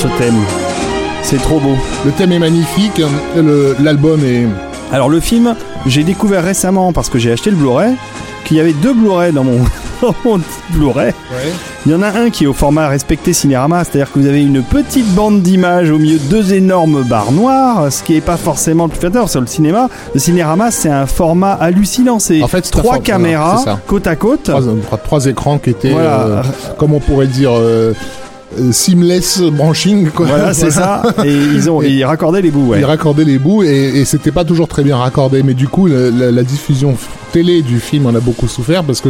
Ce 0.00 0.08
thème. 0.18 0.34
C'est 1.22 1.40
trop 1.42 1.60
beau. 1.60 1.76
Le 2.06 2.10
thème 2.12 2.32
est 2.32 2.38
magnifique. 2.38 3.02
L'album 3.80 4.20
est 4.24 4.46
Alors 4.92 5.10
le 5.10 5.20
film, 5.20 5.54
j'ai 5.86 6.04
découvert 6.04 6.42
récemment 6.42 6.92
parce 6.92 7.10
que 7.10 7.18
j'ai 7.18 7.32
acheté 7.32 7.50
le 7.50 7.56
Blu-ray 7.56 7.94
qu'il 8.46 8.56
y 8.56 8.60
avait 8.60 8.72
deux 8.72 8.94
Blu-ray 8.94 9.32
dans 9.32 9.44
mon, 9.44 9.58
Blu-ray. 10.70 11.12
Il 11.84 11.92
y 11.92 11.94
en 11.94 12.02
a 12.02 12.08
un 12.08 12.30
qui 12.30 12.44
est 12.44 12.46
au 12.46 12.54
format 12.54 12.88
respecté 12.88 13.34
Cinérama, 13.34 13.84
c'est-à-dire 13.84 14.10
que 14.10 14.18
vous 14.18 14.26
avez 14.26 14.42
une 14.42 14.62
petite 14.62 15.14
bande 15.14 15.42
d'images 15.42 15.90
au 15.90 15.98
milieu 15.98 16.18
de 16.18 16.24
deux 16.24 16.54
énormes 16.54 17.02
barres 17.02 17.32
noires, 17.32 17.92
ce 17.92 18.02
qui 18.02 18.14
n'est 18.14 18.20
pas 18.22 18.36
forcément 18.38 18.84
le 18.84 18.90
plus 18.90 19.00
flatteur 19.00 19.28
sur 19.28 19.40
le 19.40 19.46
cinéma. 19.46 19.88
Le 20.14 20.20
Cinérama, 20.20 20.70
c'est 20.70 20.88
un 20.90 21.06
format 21.06 21.52
hallucinant, 21.52 22.18
c'est 22.18 22.42
En 22.42 22.48
fait, 22.48 22.62
trois 22.70 22.98
caméras 22.98 23.78
côte 23.86 24.06
à 24.06 24.16
côte. 24.16 24.50
trois, 25.04 25.26
écrans 25.26 25.58
qui 25.58 25.70
étaient, 25.70 25.90
Voilà. 25.90 26.20
euh, 26.20 26.42
comme 26.78 26.94
on 26.94 27.00
pourrait 27.00 27.26
dire, 27.26 27.52
euh, 27.54 27.92
seamless 28.72 29.40
branching. 29.40 30.10
Quoi. 30.10 30.26
Voilà, 30.26 30.52
c'est 30.54 30.70
ça. 30.70 31.02
Et 31.24 31.32
ils 31.32 31.70
ont 31.70 31.82
Et- 31.82 31.88
ils 31.90 32.04
raccordaient 32.04 32.42
les 32.42 32.50
bouts, 32.50 32.68
ouais. 32.68 32.80
Ils 32.80 32.84
raccordaient 32.84 33.24
les 33.24 33.38
bouts 33.38 33.62
et, 33.62 33.68
et 34.00 34.04
c'était 34.04 34.32
pas 34.32 34.44
toujours 34.44 34.68
très 34.68 34.82
bien 34.82 34.96
raccordé. 34.96 35.42
Mais 35.42 35.54
du 35.54 35.68
coup, 35.68 35.86
la 35.86 36.42
diffusion 36.42 36.96
télé 37.32 37.62
du 37.62 37.78
film 37.80 38.06
en 38.06 38.14
a 38.14 38.20
beaucoup 38.20 38.48
souffert 38.48 38.82
parce 38.84 39.00
que 39.00 39.08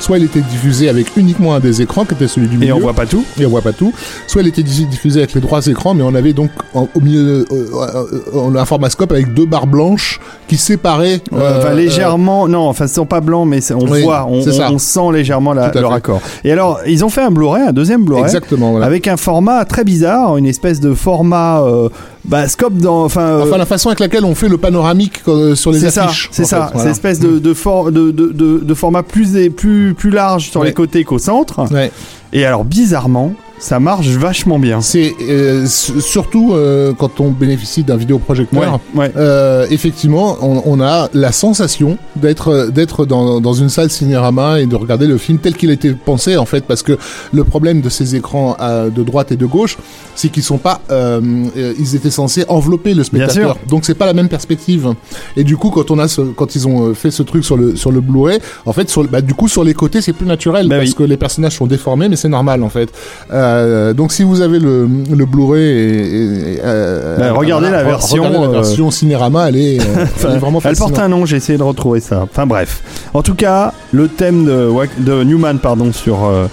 soit 0.00 0.18
il 0.18 0.24
était 0.24 0.40
diffusé 0.40 0.88
avec 0.88 1.16
uniquement 1.16 1.54
un 1.54 1.60
des 1.60 1.82
écrans 1.82 2.04
qui 2.04 2.14
était 2.14 2.28
celui 2.28 2.48
du 2.48 2.56
Et 2.56 2.58
milieu. 2.58 2.74
on 2.74 2.80
voit 2.80 2.92
pas 2.94 3.06
tout. 3.06 3.24
et 3.40 3.46
on 3.46 3.50
voit 3.50 3.62
pas 3.62 3.72
tout. 3.72 3.92
Soit 4.26 4.42
elle 4.42 4.48
était 4.48 4.62
diffusée 4.62 5.20
avec 5.20 5.34
les 5.34 5.40
trois 5.40 5.66
écrans, 5.66 5.94
mais 5.94 6.02
on 6.02 6.14
avait 6.14 6.32
donc 6.32 6.50
en- 6.74 6.88
au 6.94 7.00
milieu 7.00 7.44
euh, 7.50 7.66
euh, 7.74 8.04
euh, 8.34 8.58
un 8.58 8.64
formascope 8.64 9.12
avec 9.12 9.34
deux 9.34 9.46
barres 9.46 9.66
blanches 9.66 10.20
qui 10.46 10.56
séparaient 10.56 11.20
Euh, 11.32 11.38
euh, 11.40 11.58
enfin, 11.58 11.74
légèrement, 11.74 12.48
non, 12.48 12.68
enfin, 12.68 12.86
ils 12.86 12.90
sont 12.90 13.06
pas 13.06 13.20
blancs, 13.20 13.46
mais 13.48 13.60
on 13.72 13.86
Oui, 13.88 14.02
voit, 14.02 14.26
on, 14.28 14.40
on- 14.40 14.74
on 14.74 14.78
sent 14.78 15.12
légèrement 15.12 15.52
la- 15.52 15.70
Tout 15.70 15.78
à 15.78 15.80
le 15.82 15.86
fait. 15.88 15.92
raccord. 15.92 16.20
Et 16.44 16.52
alors, 16.52 16.80
ils 16.86 17.04
ont 17.04 17.08
fait 17.08 17.22
un 17.22 17.30
Blu-ray, 17.30 17.62
un 17.68 17.72
deuxième 17.72 18.04
Blu-ray, 18.04 18.24
exactement. 18.24 18.70
Voilà. 18.70 18.86
avec 18.86 19.06
un 19.08 19.16
format 19.16 19.64
très 19.64 19.84
bizarre, 19.84 20.36
une 20.36 20.46
espèce 20.46 20.80
de 20.80 20.94
format 20.94 21.60
euh, 21.62 21.88
bah, 22.28 22.46
scope 22.46 22.74
dans, 22.76 23.04
enfin, 23.04 23.22
euh, 23.22 23.42
Enfin, 23.46 23.56
la 23.56 23.66
façon 23.66 23.88
avec 23.88 24.00
laquelle 24.00 24.24
on 24.24 24.34
fait 24.34 24.48
le 24.48 24.58
panoramique 24.58 25.22
euh, 25.28 25.54
sur 25.54 25.72
les 25.72 25.80
c'est 25.80 25.90
ça, 25.90 26.04
affiches. 26.04 26.28
c'est 26.30 26.44
ça, 26.44 26.66
c'est 26.68 26.74
voilà. 26.76 26.90
espèce 26.90 27.18
de, 27.18 27.38
de, 27.38 27.54
for- 27.54 27.90
de, 27.90 28.10
de, 28.10 28.28
de- 28.32 28.74
format 28.74 29.02
plus, 29.02 29.34
plus, 29.50 29.94
plus 29.94 30.10
large 30.10 30.50
sur 30.50 30.60
Ouais. 30.60 30.68
les 30.68 30.72
côtés 30.74 31.02
qu'au 31.04 31.18
centre. 31.18 31.72
Ouais. 31.72 31.90
Et 32.32 32.44
alors, 32.44 32.64
bizarrement, 32.64 33.32
ça 33.58 33.80
marche 33.80 34.06
vachement 34.08 34.58
bien. 34.58 34.80
C'est 34.80 35.14
euh, 35.20 35.66
surtout 35.66 36.52
euh, 36.54 36.92
quand 36.96 37.20
on 37.20 37.30
bénéficie 37.30 37.82
d'un 37.84 37.96
vidéoprojecteur. 37.96 38.80
Ouais, 38.94 39.00
ouais. 39.00 39.12
Euh, 39.16 39.66
effectivement, 39.70 40.36
on, 40.42 40.62
on 40.64 40.80
a 40.80 41.08
la 41.14 41.32
sensation 41.32 41.98
d'être 42.16 42.70
d'être 42.70 43.04
dans, 43.06 43.40
dans 43.40 43.52
une 43.52 43.68
salle 43.68 43.90
cinérama 43.90 44.60
et 44.60 44.66
de 44.66 44.76
regarder 44.76 45.06
le 45.06 45.18
film 45.18 45.38
tel 45.38 45.56
qu'il 45.56 45.70
a 45.70 45.72
été 45.72 45.92
pensé 45.92 46.36
en 46.36 46.44
fait, 46.46 46.64
parce 46.64 46.82
que 46.82 46.98
le 47.32 47.44
problème 47.44 47.80
de 47.80 47.88
ces 47.88 48.14
écrans 48.16 48.56
de 48.60 49.02
droite 49.02 49.32
et 49.32 49.36
de 49.36 49.46
gauche, 49.46 49.76
c'est 50.14 50.28
qu'ils 50.28 50.42
sont 50.42 50.58
pas, 50.58 50.80
ils 50.90 51.94
étaient 51.96 52.10
censés 52.10 52.44
envelopper 52.48 52.94
le 52.94 53.04
spectateur, 53.04 53.56
donc 53.68 53.84
c'est 53.84 53.94
pas 53.94 54.06
la 54.06 54.14
même 54.14 54.28
perspective. 54.28 54.94
Et 55.36 55.44
du 55.44 55.56
coup, 55.56 55.70
quand 55.70 55.90
on 55.90 55.98
a 55.98 56.08
ce, 56.08 56.20
quand 56.20 56.54
ils 56.54 56.66
ont 56.68 56.94
fait 56.94 57.10
ce 57.10 57.22
truc 57.22 57.44
sur 57.44 57.56
le 57.56 57.76
sur 57.76 57.92
le 57.92 58.00
Blu-ray, 58.00 58.38
en 58.66 58.72
fait, 58.72 58.88
sur, 58.90 59.04
bah, 59.04 59.20
du 59.20 59.34
coup 59.34 59.48
sur 59.48 59.64
les 59.64 59.74
côtés 59.74 60.00
c'est 60.00 60.12
plus 60.12 60.26
naturel 60.26 60.68
Bah 60.68 60.76
parce 60.78 60.90
oui. 60.90 60.94
que 60.94 61.02
les 61.02 61.16
personnages 61.16 61.56
sont 61.56 61.66
déformés, 61.66 62.08
mais 62.08 62.16
c'est 62.16 62.28
normal 62.28 62.62
en 62.62 62.68
fait. 62.68 62.90
Euh, 63.32 63.47
donc 63.94 64.12
si 64.12 64.22
vous 64.22 64.40
avez 64.40 64.58
le, 64.58 64.88
le 65.14 65.26
Blu-ray 65.26 65.62
et, 65.62 66.54
et- 66.54 66.60
euh, 66.64 67.16
Bah, 67.18 67.32
regardez 67.32 67.70
la 67.70 67.82
re- 67.82 67.86
version, 67.86 68.22
regardez 68.24 68.38
la 68.38 68.44
euh, 68.50 68.52
version 68.62 68.90
Cinérama, 68.90 69.48
elle 69.48 69.56
est, 69.56 69.80
euh, 69.80 69.84
elle 70.24 70.30
est 70.36 70.38
vraiment 70.38 70.58
Elle 70.58 70.70
fascinante. 70.70 70.90
porte 70.90 71.02
un 71.02 71.08
nom, 71.08 71.26
j'ai 71.26 71.36
essayé 71.36 71.58
de 71.58 71.62
retrouver 71.62 72.00
ça. 72.00 72.22
Enfin 72.22 72.46
bref. 72.46 72.82
En 73.14 73.22
tout 73.22 73.34
cas, 73.34 73.72
le 73.92 74.08
thème 74.08 74.44
de, 74.46 75.22
Newman 75.24 75.58
pardon, 75.58 75.92
sur, 75.92 76.24
euh, 76.26 76.46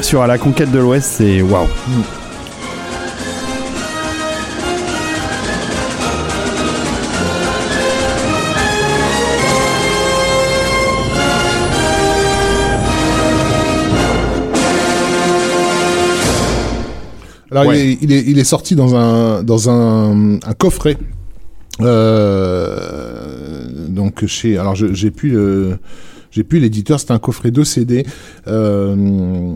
sur 0.00 0.22
À 0.22 0.26
la 0.26 0.38
conquête 0.38 0.70
de 0.72 0.78
l'Ouest, 0.78 1.14
c'est 1.18 1.40
waouh. 1.42 1.66
Alors 17.54 17.66
Ouais. 17.68 17.78
il, 17.80 17.90
est, 17.90 17.98
il, 18.02 18.12
est, 18.12 18.24
il 18.26 18.38
est 18.38 18.44
sorti 18.44 18.74
dans 18.74 18.94
un 18.96 19.42
dans 19.42 19.70
un, 19.70 20.34
un 20.34 20.54
coffret. 20.58 20.96
Euh, 21.80 23.66
donc 23.88 24.26
chez 24.26 24.58
alors 24.58 24.74
j'ai 24.74 25.10
pu 25.10 25.28
le 25.30 25.78
j'ai 26.34 26.42
pu 26.42 26.58
l'éditeur, 26.58 26.98
c'est 26.98 27.12
un 27.12 27.20
coffret 27.20 27.52
2 27.52 27.62
CD. 27.62 28.04
Euh, 28.48 29.54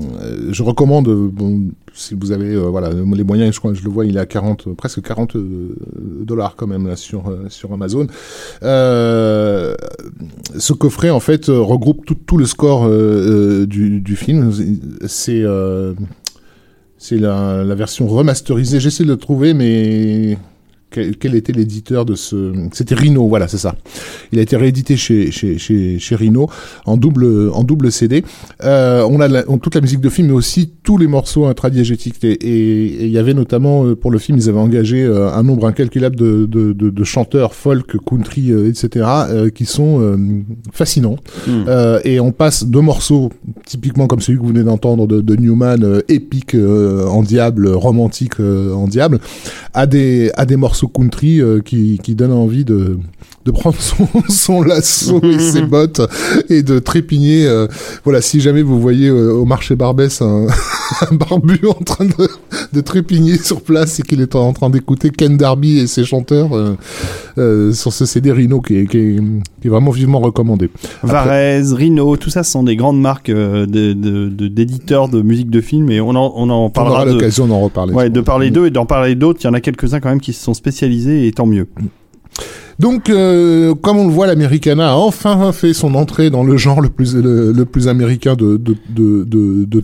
je 0.53 0.63
recommande, 0.63 1.09
bon, 1.09 1.63
si 1.93 2.15
vous 2.15 2.31
avez 2.31 2.55
euh, 2.55 2.69
voilà 2.69 2.91
les 2.91 3.25
moyens, 3.25 3.53
je 3.53 3.59
crois, 3.59 3.75
je 3.75 3.83
le 3.83 3.91
vois, 3.91 4.07
il 4.07 4.17
est 4.17 4.21
à 4.21 4.27
40, 4.27 4.77
presque 4.77 5.03
40 5.03 5.35
euh, 5.35 5.75
dollars 6.23 6.55
quand 6.55 6.69
même 6.69 6.87
là 6.87 6.95
sur 6.95 7.35
sur 7.49 7.73
Amazon. 7.73 8.07
Euh, 8.63 9.75
ce 10.57 10.73
coffret 10.73 11.11
en 11.11 11.19
fait 11.19 11.47
regroupe 11.47 12.07
tout, 12.07 12.15
tout 12.15 12.37
le 12.37 12.47
score 12.47 12.89
du, 12.89 14.01
du 14.01 14.17
film. 14.17 14.53
C'est 15.09 15.43
c'est 16.99 17.17
la, 17.17 17.65
version 17.75 18.07
remasterisée. 18.07 18.81
J'essaie 18.81 19.05
de 19.05 19.09
le 19.09 19.17
trouver, 19.17 19.55
mais 19.55 20.37
quel, 20.91 21.17
quel 21.17 21.35
était 21.35 21.53
l'éditeur 21.53 22.05
de 22.05 22.15
ce 22.15 22.53
C'était 22.73 22.95
Rhino, 22.95 23.29
voilà, 23.29 23.49
c'est 23.49 23.59
ça. 23.59 23.75
Il 24.33 24.39
a 24.39 24.43
été 24.43 24.57
réédité 24.57 24.97
chez 24.97 25.31
chez 25.31 25.59
chez, 25.59 25.99
chez 25.99 26.15
Rhino 26.17 26.49
en 26.87 26.97
double 26.97 27.51
en 27.53 27.63
double 27.65 27.93
CD. 27.93 28.25
Euh, 28.65 29.07
on 29.09 29.21
a 29.21 29.29
la- 29.29 29.45
on- 29.49 29.59
toute 29.59 29.75
la 29.75 29.81
musique 29.81 30.01
de 30.01 30.09
film, 30.09 30.29
mais 30.29 30.33
aussi 30.35 30.73
tous 30.83 30.97
les 30.99 31.07
morceaux 31.07 31.47
intradiégétiques. 31.47 32.23
Et 32.25 32.33
et- 32.33 33.05
il 33.07 33.11
y 33.11 33.19
avait 33.19 33.35
notamment 33.35 33.85
euh, 33.85 33.95
pour 33.95 34.11
le 34.11 34.19
film, 34.19 34.39
ils 34.39 34.49
avaient 34.49 34.59
engagé 34.59 35.03
euh, 35.05 35.31
un 35.33 35.43
nombre 35.43 35.67
incalculable 35.67 36.17
de 36.17 36.47
de, 36.47 36.73
de, 36.73 36.91
de 36.91 37.05
chanteurs 37.05 37.55
folk, 37.55 37.97
country, 38.05 38.51
etc. 38.53 39.07
euh, 39.29 39.51
qui 39.51 39.67
sont 39.67 40.01
euh, 40.01 40.17
fascinants. 40.73 41.17
Hmm. 41.47 41.65
Et 42.05 42.21
on 42.21 42.33
passe 42.33 42.65
de 42.67 42.79
morceaux 42.81 43.31
typiquement 43.67 44.07
comme 44.07 44.21
celui 44.21 44.39
que 44.39 44.43
vous 44.43 44.49
venez 44.51 44.63
d'entendre 44.65 45.07
de, 45.07 45.21
de 45.21 45.37
Newman, 45.37 46.03
épique 46.09 46.55
en 46.55 47.23
diable, 47.23 47.69
romantique 47.69 48.41
en 48.41 48.87
diable, 48.87 49.19
à 49.75 49.87
des 49.87 50.31
à 50.37 50.47
des 50.47 50.57
morceaux 50.57 50.78
country 50.87 51.41
euh, 51.41 51.61
qui 51.61 51.99
qui 52.03 52.15
donnent 52.15 52.33
envie 52.33 52.65
de 52.65 52.99
de 53.49 53.53
prendre 53.53 53.77
son, 53.81 54.07
son 54.29 54.63
lasso 54.63 55.21
et 55.23 55.39
ses 55.39 55.63
bottes 55.75 56.01
et 56.51 56.63
de 56.63 56.79
trépigner. 56.79 57.47
euh, 57.47 57.67
voilà, 58.05 58.21
si 58.21 58.41
jamais 58.41 58.63
vous 58.63 58.79
voyez 58.81 59.09
euh, 59.09 59.33
au 59.33 59.45
marché 59.45 59.75
Barbès 59.75 60.21
un, 60.23 60.47
un 61.11 61.15
barbu 61.15 61.61
en 61.69 61.83
train 61.83 62.05
de, 62.05 62.29
de 62.73 62.81
trépigner 62.81 63.39
sur 63.39 63.63
place 63.63 63.99
et 64.01 64.03
qu'il 64.03 64.21
est 64.21 64.35
en 64.35 64.53
train 64.53 64.71
d'écouter 64.71 65.11
Ken 65.11 65.37
Darby 65.37 65.79
et 65.79 65.87
ses 65.87 66.05
chanteurs 66.05 66.55
euh, 66.55 66.77
euh, 67.39 67.73
sur 67.73 67.93
ce 67.93 68.05
CD 68.07 68.33
Rhino 68.33 68.61
qui 68.61 68.77
est, 68.77 68.87
qui 68.87 68.99
est, 68.99 69.21
qui 69.61 69.67
est 69.69 69.71
vraiment 69.71 69.91
vivement 69.91 70.21
recommandé. 70.21 70.71
Varese, 71.03 71.73
Rhino, 71.73 72.17
tout 72.17 72.31
ça 72.31 72.43
sont 72.43 72.63
des 72.63 72.77
grandes 72.77 73.01
marques 73.01 73.31
euh, 73.31 73.65
de- 73.67 73.93
de- 73.95 74.29
de- 74.29 74.49
d'éditeurs 74.49 75.09
de, 75.09 75.23
musique 75.23 75.51
de 75.51 75.61
film 75.61 75.91
et 75.91 76.01
on 76.01 76.11
en, 76.11 76.33
on 76.37 76.51
en 76.51 76.65
On 76.67 76.71
parlera 76.71 76.97
aura 76.97 77.05
de, 77.07 77.13
l'occasion 77.13 77.47
d'en 77.47 77.61
reparler. 77.61 77.95
ouais, 77.95 78.11
de 78.11 78.21
parler 78.21 78.51
d'eux 78.51 78.67
et 78.67 78.71
d'en 78.71 78.87
parler 78.87 79.15
d'autres. 79.15 79.41
Il 79.43 79.47
y 79.47 79.51
en 79.51 79.55
a 79.55 79.61
quelques-uns 79.61 80.01
quand 80.01 80.11
même 80.11 80.21
qui 80.21 80.33
se 80.33 80.43
sont 80.45 80.55
spécialisés 80.55 81.27
et 81.27 81.33
tant 81.33 81.47
mieux. 81.47 81.67
Donc, 82.79 83.11
euh, 83.11 83.75
comme 83.75 83.99
on 83.99 84.07
le 84.07 84.13
voit, 84.13 84.29
l'Americana 84.29 84.93
a 84.93 84.95
enfin 84.95 85.51
fait 85.53 85.73
son 85.73 85.97
entrée 85.97 86.31
dans 86.31 86.45
le 86.45 86.57
genre 86.57 86.81
le 86.81 86.89
plus 86.91 87.89
américain 87.89 88.37
de 88.37 88.61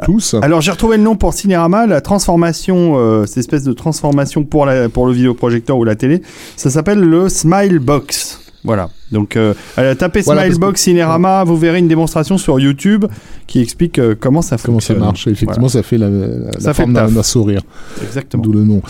tous. 0.05 0.37
Alors 0.43 0.61
j'ai 0.61 0.71
retrouvé 0.71 0.97
le 0.97 1.03
nom 1.03 1.17
pour 1.17 1.35
Cinérama, 1.35 1.87
la 1.87 2.01
transformation, 2.01 2.95
euh, 2.97 3.27
cette 3.27 3.39
espèce 3.39 3.65
de 3.65 3.73
transformation 3.73 4.45
pour, 4.45 4.69
pour 4.93 5.07
le 5.07 5.13
vidéoprojecteur 5.13 5.77
ou 5.77 5.85
la 5.85 5.97
télé, 5.97 6.23
ça 6.57 6.71
s'appelle 6.71 7.01
le 7.01 7.29
Smile 7.29 7.81
Box. 7.81 8.44
Voilà. 8.65 8.89
Donc, 9.13 9.37
euh, 9.37 9.53
tapez 9.99 10.23
Voilà, 10.23 10.47
Smilebox 10.47 10.81
Cinérama, 10.81 11.45
vous 11.45 11.57
verrez 11.57 11.79
une 11.79 11.89
démonstration 11.89 12.39
sur 12.39 12.59
YouTube 12.59 13.05
qui 13.47 13.61
explique 13.61 13.99
euh, 13.99 14.15
comment 14.19 14.41
ça 14.41 14.57
Comment 14.57 14.81
ça 14.81 14.95
fonctionne. 14.95 14.99
marche 14.99 15.27
Effectivement, 15.27 15.69
ça 15.69 15.83
fait 15.83 15.99
la, 15.99 16.09
la, 16.09 16.27
Ça 16.59 16.69
la 16.69 16.75
fait 16.75 16.83
forme 16.83 16.95
d'un 16.95 17.23
sourire, 17.23 17.61
Exactement. 18.03 18.43
d'où 18.43 18.53
le 18.53 18.65
nom. 18.65 18.81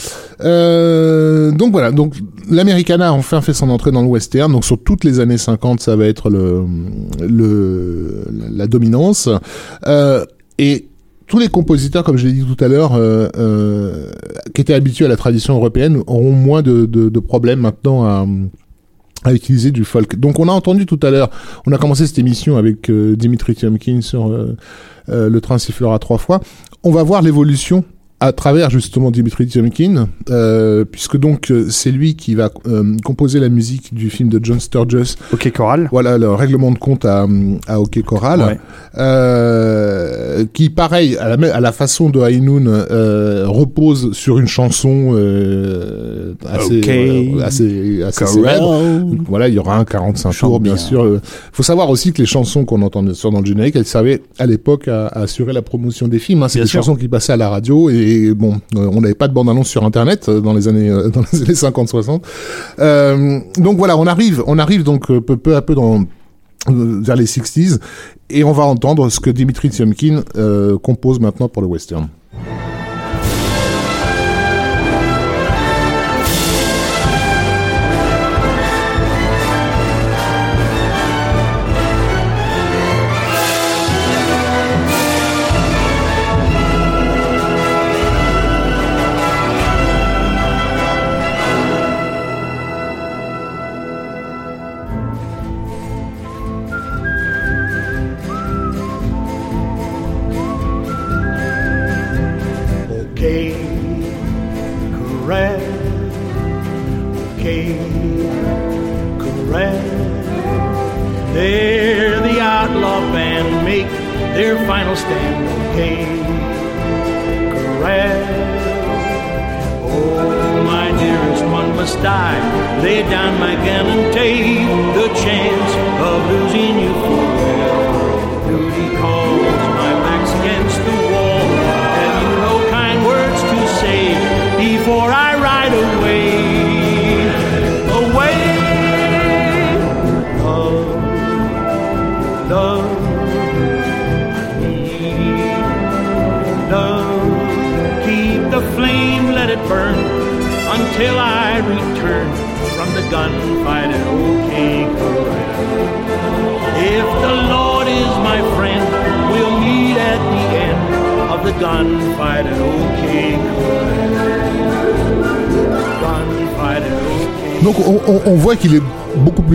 Euh, 0.43 1.51
donc 1.51 1.73
voilà, 1.73 1.91
donc 1.91 2.15
l'Americana 2.49 3.09
a 3.09 3.13
enfin 3.13 3.41
fait 3.41 3.53
son 3.53 3.69
entrée 3.69 3.91
dans 3.91 4.03
le 4.03 4.09
western. 4.09 4.53
Donc 4.53 4.65
sur 4.65 4.79
toutes 4.83 5.03
les 5.05 5.19
années 5.19 5.39
50, 5.39 5.81
ça 5.81 5.97
va 5.97 6.07
être 6.07 6.31
le, 6.31 6.65
le 7.21 8.25
la 8.53 8.67
dominance. 8.67 9.29
Euh, 9.87 10.25
et 10.59 10.87
tous 11.27 11.39
les 11.39 11.49
compositeurs, 11.49 12.05
comme 12.05 12.17
je 12.17 12.27
l'ai 12.27 12.33
dit 12.33 12.45
tout 12.45 12.63
à 12.63 12.69
l'heure, 12.69 12.95
euh, 12.95 13.29
euh, 13.37 14.11
qui 14.55 14.61
étaient 14.61 14.75
habitués 14.75 15.07
à 15.07 15.09
la 15.09 15.17
tradition 15.17 15.55
européenne, 15.57 16.03
auront 16.07 16.33
moins 16.33 16.63
de, 16.63 16.87
de, 16.87 17.09
de 17.09 17.19
problèmes 17.19 17.61
maintenant 17.61 18.05
à 18.05 18.27
à 19.25 19.33
utiliser 19.33 19.71
du 19.71 19.85
folk. 19.85 20.17
Donc 20.17 20.39
on 20.39 20.49
a 20.49 20.53
entendu 20.53 20.87
tout 20.87 21.01
à 21.03 21.11
l'heure, 21.11 21.31
on 21.67 21.73
a 21.73 21.79
commencé 21.79 22.07
cette 22.07 22.19
émission 22.19 22.57
avec 22.57 22.91
euh, 22.91 23.17
Dimitri 23.17 23.55
Tiomkin 23.55 24.01
sur 24.01 24.29
euh, 24.29 24.57
euh, 25.09 25.29
Le 25.29 25.41
train 25.41 25.59
sifflera 25.59 25.99
trois 25.99 26.19
fois. 26.19 26.41
On 26.83 26.91
va 26.91 27.03
voir 27.03 27.23
l'évolution 27.23 27.85
à 28.21 28.33
travers 28.33 28.71
justement 28.71 29.11
Dimitri 29.11 29.47
Tiomkin, 29.47 30.09
euh, 30.31 30.85
puisque 30.91 31.19
donc 31.19 31.51
euh, 31.51 31.67
c'est 31.69 31.91
lui 31.91 32.15
qui 32.15 32.35
va 32.35 32.51
euh, 32.67 32.97
composer 33.05 33.39
la 33.39 33.49
musique 33.51 33.93
du 33.93 34.09
film 34.09 34.29
de 34.31 34.41
John 34.43 34.61
Sturges. 34.61 35.17
Ok, 35.33 35.51
Coral. 35.53 35.89
Voilà 35.93 36.17
le 36.17 36.31
règlement 36.31 36.71
de 36.73 36.79
compte 36.79 37.05
à, 37.05 37.27
à 37.67 37.81
Hockey 37.81 38.03
Choral, 38.03 38.41
Ouais. 38.41 38.59
euh, 38.97 40.45
qui 40.53 40.71
pareil 40.71 41.17
à 41.19 41.37
la, 41.37 41.55
à 41.55 41.61
la 41.61 41.73
façon 41.73 42.09
de 42.11 42.21
High 42.21 42.43
Noon 42.43 42.67
euh, 42.67 43.45
repose 43.47 44.13
sur 44.13 44.39
une 44.39 44.47
chanson 44.47 45.11
euh, 45.15 46.35
assez, 46.49 46.79
Ok. 46.79 46.89
euh, 46.89 47.43
assez, 47.45 48.03
assez 48.03 48.27
célèbre. 48.27 48.81
Voilà, 49.29 49.49
il 49.49 49.55
y 49.55 49.59
aura 49.59 49.77
un 49.79 49.85
45 49.85 50.33
Chante 50.33 50.51
tours, 50.51 50.61
bien, 50.61 50.75
bien. 50.75 50.83
sûr. 50.83 51.21
Faut 51.53 51.63
savoir 51.63 51.91
aussi 51.91 52.13
que 52.13 52.19
les 52.19 52.27
chansons 52.27 52.65
qu'on 52.65 52.81
entend 52.83 53.03
bien 53.03 53.15
sûr 53.15 53.31
dans 53.31 53.41
le 53.41 53.47
générique, 53.47 53.77
elles 53.77 53.85
servaient 53.85 54.23
à 54.39 54.47
l'époque 54.47 54.89
à, 54.89 55.07
à 55.09 55.23
assurer 55.23 55.53
la 55.53 55.63
promotion 55.63 56.09
des 56.09 56.19
films. 56.19 56.43
Hein. 56.43 56.49
C'est 56.49 56.61
des 56.61 56.67
sûr. 56.67 56.81
chansons 56.81 56.97
qui 56.97 57.09
passaient 57.09 57.33
à 57.33 57.37
la 57.37 57.49
radio 57.51 57.91
et 57.91 58.14
euh, 58.17 58.35
on 58.73 59.01
n'avait 59.01 59.15
pas 59.15 59.29
de 59.29 59.35
bande-annonce 59.35 59.69
sur 59.69 59.85
Internet 59.85 60.29
euh, 60.29 60.41
dans 60.41 60.55
les 60.55 60.69
années 60.69 60.91
euh, 60.91 61.09
dans 61.15 61.23
les 61.33 61.43
années 61.43 61.53
50-60. 61.53 62.23
Euh, 62.79 63.41
donc 63.59 63.79
voilà, 63.79 63.97
on 63.97 64.07
arrive, 64.07 64.43
on 64.47 64.59
arrive 64.59 64.83
donc 64.83 65.07
peu, 65.07 65.57
à 65.57 65.63
peu 65.63 65.75
dans 65.75 66.05
vers 66.67 67.17
les 67.17 67.27
60s 67.27 67.79
et 68.31 68.43
on 68.43 68.53
va 68.53 68.65
entendre 68.65 69.11
ce 69.11 69.21
que 69.21 69.31
Dimitri 69.31 69.69
Tiomkin 69.69 70.23
euh, 70.37 70.79
compose 70.79 71.21
maintenant 71.21 71.49
pour 71.49 71.63
le 71.63 71.69
western. 71.69 72.09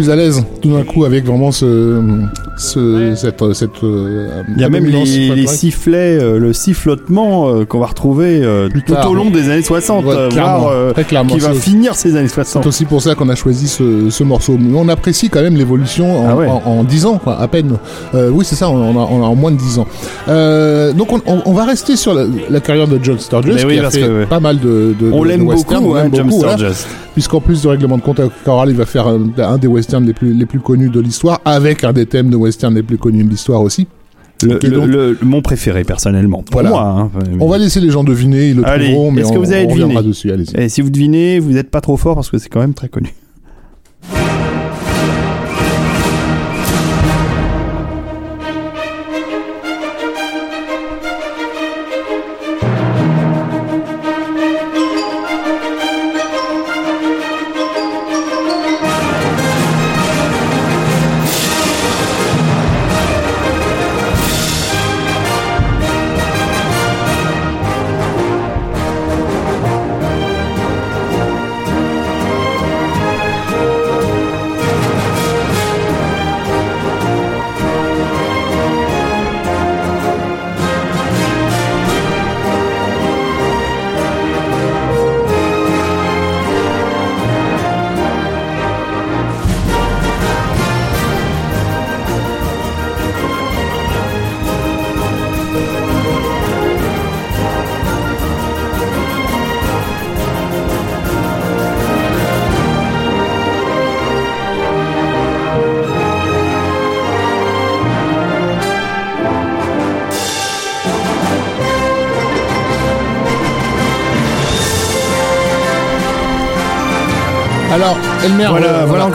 Plus 0.10 0.14
à 0.14 0.16
l'aise 0.16 0.44
tout 0.62 0.72
d'un 0.72 0.84
coup 0.84 1.06
avec 1.06 1.26
vraiment 1.26 1.52
ce, 1.52 2.02
ce 2.58 3.14
cette 3.16 3.54
cette. 3.54 3.84
euh, 3.84 4.42
Il 4.56 4.62
y 4.62 4.64
a 4.64 4.70
même 4.70 4.86
les, 4.86 5.30
les 5.36 5.48
sifflets, 5.48 6.18
euh, 6.20 6.40
le 6.40 6.54
sifflotement 6.54 7.50
euh, 7.50 7.66
qu'on 7.66 7.80
va 7.80 7.88
retrouver 7.88 8.42
euh, 8.44 8.70
tout 8.70 8.94
tard. 8.94 9.10
au 9.10 9.14
long 9.14 9.30
des 9.30 9.50
années 9.50 9.62
60, 9.62 10.06
Ouais, 10.06 10.14
euh, 10.16 10.30
clairement, 10.30 10.60
voire 10.60 10.72
euh, 10.74 10.92
très 10.94 11.04
clairement, 11.04 11.34
qui 11.34 11.40
va 11.40 11.54
finir 11.54 11.96
ces 11.96 12.16
années 12.16 12.28
60. 12.28 12.64
C'est 12.64 12.68
aussi 12.70 12.86
pour 12.86 13.02
ça 13.02 13.16
qu'on 13.16 13.30
a 13.30 13.36
choisi 13.36 13.68
ce, 13.68 14.10
ce 14.10 14.24
morceau. 14.24 14.58
Mais 14.60 14.78
on 14.78 14.88
apprécie 14.90 15.30
quand 15.30 15.42
même 15.42 15.56
l'évolution 15.56 16.20
en, 16.26 16.30
Ah 16.30 16.36
ouais. 16.36 16.48
en, 16.48 16.62
en 16.66 16.84
10 16.84 17.06
ans, 17.06 17.18
quoi, 17.24 17.40
à 17.40 17.48
peine. 17.48 17.78
Euh, 18.16 18.30
oui, 18.32 18.46
c'est 18.46 18.56
ça, 18.56 18.70
on 18.70 18.92
a, 19.00 19.08
on 19.10 19.24
a 19.24 19.28
en 19.28 19.36
moins 19.36 19.52
de 19.52 19.58
10 19.58 19.80
ans. 19.80 19.88
Euh, 20.28 20.94
donc 20.94 21.12
on, 21.14 21.22
on- 21.26 21.42
on 21.46 21.54
va 21.54 21.66
rester 21.66 21.96
sur 21.96 22.14
la, 22.14 22.26
la 22.50 22.60
carrière 22.60 22.88
de 22.88 23.00
John 23.02 23.20
Sturges, 23.20 23.46
Mais 23.46 23.64
oui, 23.66 23.74
qui 23.74 23.80
a 23.80 23.84
parce 23.84 23.96
fait 23.96 24.02
que, 24.02 24.20
ouais. 24.22 24.26
pas 24.26 24.40
mal 24.40 24.60
de, 24.60 24.94
de 25.00 25.12
On 25.12 25.24
l'aime 25.24 25.46
beaucoup, 25.46 25.74
on 25.76 25.96
hein, 25.96 26.10
beaucoup, 26.10 26.40
voilà. 26.40 26.58
Sturges. 26.58 26.76
Puisqu'en 27.20 27.42
plus 27.42 27.64
de 27.64 27.68
Règlement 27.68 27.98
de 27.98 28.02
compte 28.02 28.22
choral, 28.46 28.70
il 28.70 28.78
va 28.78 28.86
faire 28.86 29.06
un, 29.06 29.28
un 29.40 29.58
des 29.58 29.68
westerns 29.68 30.06
les 30.06 30.14
plus, 30.14 30.34
les 30.34 30.46
plus 30.46 30.62
connus 30.62 30.90
de 30.90 31.02
l'histoire, 31.02 31.42
avec 31.44 31.84
un 31.84 31.92
des 31.92 32.06
thèmes 32.06 32.30
de 32.30 32.38
western 32.38 32.74
les 32.74 32.82
plus 32.82 32.98
connus 32.98 33.26
de 33.26 33.30
l'histoire 33.30 33.62
aussi. 33.62 33.88
Le, 34.42 34.58
donc- 34.58 34.88
le- 34.88 35.18
mon 35.22 35.42
préféré 35.42 35.84
personnellement. 35.84 36.44
Pour 36.44 36.62
Voilà. 36.62 36.70
moi. 36.70 36.82
hein. 36.82 37.12
On 37.42 37.50
va 37.50 37.58
laisser 37.58 37.82
les 37.82 37.90
gens 37.90 38.06
deviner, 38.06 38.52
ils 38.52 38.56
le 38.56 38.66
Allez, 38.66 38.86
trouveront, 38.86 39.12
mais 39.12 39.26
on, 39.26 39.34
que 39.34 39.38
vous 39.38 39.52
avez 39.52 39.66
on 39.66 39.68
reviendra 39.68 39.96
deviné 39.96 40.08
dessus, 40.14 40.32
allez-y. 40.32 40.58
Et 40.62 40.70
si 40.70 40.80
vous 40.80 40.90
devinez, 40.90 41.40
vous 41.40 41.52
n'êtes 41.52 41.70
pas 41.70 41.82
trop 41.82 41.98
fort 41.98 42.16
parce 42.16 42.30
que 42.30 42.38
c'est 42.38 42.48
quand 42.48 42.62
même 42.62 42.74
très 42.74 42.88
connu. 42.88 43.14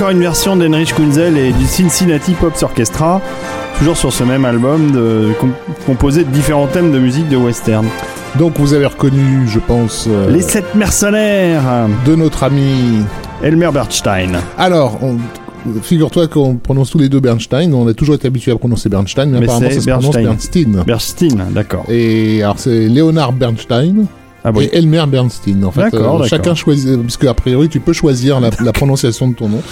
Encore 0.05 0.11
une 0.17 0.21
version 0.21 0.55
d'Henrich 0.55 0.93
Kunzel 0.95 1.39
et 1.39 1.51
du 1.53 1.65
Cincinnati 1.65 2.33
Pops 2.33 2.63
Orchestra, 2.63 3.23
toujours 3.79 3.97
sur 3.97 4.13
ce 4.13 4.23
même 4.23 4.45
album, 4.45 4.91
de, 4.93 5.29
com- 5.41 5.53
composé 5.87 6.25
de 6.25 6.29
différents 6.31 6.67
thèmes 6.67 6.93
de 6.93 6.99
musique 6.99 7.27
de 7.31 7.39
western. 7.39 7.87
Donc 8.39 8.53
vous 8.59 8.75
avez 8.75 8.85
reconnu, 8.85 9.49
je 9.49 9.59
pense, 9.61 10.05
euh, 10.07 10.31
Les 10.31 10.43
sept 10.43 10.75
mercenaires, 10.75 11.63
de 12.05 12.17
notre 12.17 12.43
ami. 12.43 12.99
Elmer 13.43 13.71
Bernstein. 13.73 14.33
Alors, 14.59 14.99
on- 15.03 15.17
figure-toi 15.81 16.29
qu'on 16.29 16.57
prononce 16.57 16.91
tous 16.91 16.99
les 16.99 17.09
deux 17.09 17.21
Bernstein. 17.21 17.73
On 17.73 17.89
a 17.89 17.95
toujours 17.95 18.17
été 18.17 18.27
habitué 18.27 18.53
à 18.53 18.57
prononcer 18.57 18.91
Bernstein, 18.91 19.31
mais, 19.31 19.39
Mais 19.39 19.45
apparemment 19.47 19.69
c'est 19.71 19.75
ça 19.77 19.81
se 19.81 19.89
prononce 19.91 20.17
Bernstein. 20.17 20.83
Bernstein. 20.85 21.37
Bernstein, 21.39 21.47
d'accord. 21.55 21.85
Et 21.89 22.43
alors 22.43 22.59
c'est 22.59 22.89
Leonard 22.91 23.33
Bernstein 23.33 24.05
Ah 24.47 24.51
oui. 24.55 24.64
et 24.72 24.76
Elmer 24.78 25.05
Bernstein. 25.09 25.64
En 25.64 25.70
fait, 25.70 25.80
D'accord, 25.80 26.01
d'accord. 26.18 26.26
chacun 26.26 26.55
choisit, 26.55 27.01
parce 27.01 27.16
qu'a 27.16 27.32
priori 27.34 27.68
tu 27.70 27.80
peux 27.80 27.95
choisir 27.95 28.40
la, 28.40 28.51
la 28.62 28.72
prononciation 28.72 29.28
de 29.28 29.34
ton 29.34 29.49
nom. 29.49 29.62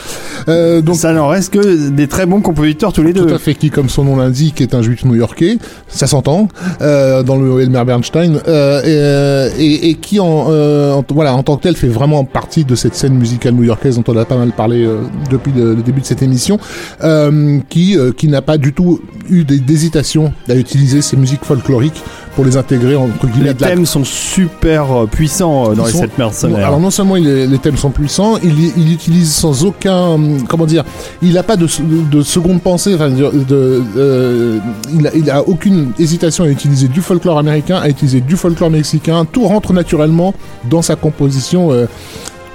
Euh, 0.49 0.81
donc 0.81 0.97
ça 0.97 1.13
n'en 1.13 1.29
reste 1.29 1.53
que 1.53 1.91
des 1.91 2.09
très 2.09 2.25
bons 2.27 2.41
compositeurs 2.41 2.93
tous 2.93 3.03
les 3.03 3.13
Tout 3.13 3.27
deux. 3.27 3.35
à 3.35 3.39
fait, 3.39 3.55
qui, 3.55 3.69
comme 3.71 3.89
son 3.91 4.05
nom 4.05 4.17
l'indique, 4.17 4.61
est 4.61 4.75
un 4.75 4.81
juif 4.83 5.05
new-yorkais, 5.05 5.59
ça 5.89 6.07
s'entend, 6.07 6.49
euh, 6.81 7.23
dans 7.23 7.37
le 7.37 7.61
Elmer 7.61 7.85
Bernstein, 7.85 8.41
euh, 8.49 8.81
et, 8.81 8.85
euh, 8.87 9.51
et, 9.59 9.91
et 9.91 9.95
qui, 9.95 10.19
en, 10.21 10.47
euh, 10.49 10.93
en- 10.95 11.05
voilà, 11.13 11.35
en 11.35 11.43
tant 11.43 11.57
que 11.57 11.63
tel, 11.65 11.77
fait 11.77 11.89
vraiment 11.89 12.25
partie 12.25 12.65
de 12.65 12.75
cette 12.75 12.95
scène 12.95 13.15
musicale 13.15 13.55
new-yorkaise 13.55 13.97
dont 13.97 14.05
on 14.13 14.17
a 14.17 14.25
pas 14.25 14.37
mal 14.39 14.53
parlé 14.53 14.85
euh, 14.87 15.01
depuis 15.31 15.53
le, 15.55 15.75
le 15.75 15.83
début 15.83 16.01
de 16.01 16.07
cette 16.07 16.23
émission, 16.23 16.59
euh, 17.05 17.59
qui, 17.69 17.99
euh, 17.99 18.13
qui 18.13 18.29
n'a 18.29 18.41
pas 18.43 18.57
du 18.57 18.73
tout 18.73 19.01
eu 19.29 19.45
d'hésitation 19.45 20.33
à 20.49 20.55
utiliser 20.55 21.03
ces 21.03 21.17
musiques 21.17 21.45
folkloriques 21.45 22.03
pour 22.35 22.45
les 22.45 22.57
intégrer 22.57 22.97
entre 22.97 23.27
guillemets 23.27 23.53
Les 23.53 23.59
la 23.61 23.69
thèmes 23.69 23.87
sont 23.87 24.05
super 24.05 24.93
euh, 25.03 25.07
puissants 25.07 25.71
euh, 25.71 25.75
dans 25.75 25.85
Ils 25.85 25.87
les 25.87 25.93
sont- 25.93 25.99
sept 26.01 26.19
mercenaires. 26.19 26.67
alors 26.67 26.81
non 26.81 26.91
seulement 26.91 27.17
il 27.17 27.27
les 27.27 27.59
thèmes 27.59 27.77
sont 27.77 27.91
puissants, 27.91 28.37
il, 28.43 28.93
utilise 28.93 29.33
sans 29.33 29.65
aucun, 29.65 29.97
hum, 30.15 30.43
comment 30.49 30.67
dire, 30.67 30.85
il 31.23 31.35
n'a 31.35 31.43
pas 31.43 31.57
de, 31.57 31.67
de, 31.67 32.17
de 32.19 32.23
seconde 32.23 32.61
pensée, 32.63 32.95
enfin, 32.95 33.11
de, 33.11 33.31
de- 33.49 33.83
euh, 33.97 34.59
il, 34.99 35.07
a, 35.07 35.15
il 35.15 35.31
a 35.31 35.43
aucune 35.49 35.93
hésitation 35.99 36.45
à 36.45 36.49
utiliser 36.49 36.89
du 36.89 37.01
folklore 37.03 37.39
américain, 37.39 37.77
à 37.77 37.89
utiliser 37.89 38.21
du 38.21 38.37
folklore 38.37 38.71
mexicain, 38.71 39.25
tout 39.25 39.45
rentre 39.45 39.73
naturellement 39.73 40.35
dans 40.71 40.83
sa 40.83 40.97
composition. 40.97 41.73
euh. 41.73 41.87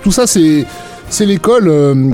tout 0.03 0.11
ça, 0.11 0.25
c'est 0.27 0.65
c'est 1.09 1.25
l'école. 1.25 1.67
euh, 1.67 2.11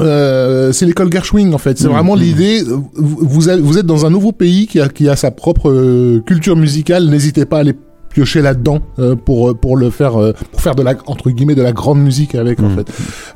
euh, 0.00 0.72
c'est 0.72 0.86
l'école 0.86 1.12
Gershwin 1.12 1.52
en 1.54 1.58
fait. 1.58 1.78
C'est 1.78 1.86
Mhm. 1.86 1.92
vraiment 1.92 2.14
l'idée. 2.14 2.62
euh, 2.62 2.76
Vous, 2.94 3.18
vous 3.62 3.78
êtes- 3.78 3.86
dans 3.86 4.06
un 4.06 4.10
nouveau 4.10 4.32
pays 4.32 4.66
qui 4.66 4.80
a, 4.80 4.88
qui 4.88 5.08
a 5.08 5.16
sa 5.16 5.30
propre 5.30 5.70
euh, 5.70 6.20
culture 6.24 6.56
musicale. 6.56 7.06
N'hésitez 7.08 7.44
pas 7.44 7.58
à 7.58 7.60
aller 7.60 7.74
piocher 8.10 8.40
là-dedans 8.40 8.78
euh, 8.98 9.14
pour 9.16 9.54
pour 9.58 9.76
le 9.76 9.90
faire 9.90 10.16
euh, 10.20 10.32
pour 10.50 10.60
faire 10.60 10.74
de 10.74 10.82
la 10.82 10.94
entre 11.06 11.30
guillemets 11.30 11.54
de 11.54 11.62
la 11.62 11.72
grande 11.72 12.00
musique 12.00 12.34
avec 12.34 12.58
en 12.60 12.68
Mhm. 12.70 12.76
fait. 12.76 12.86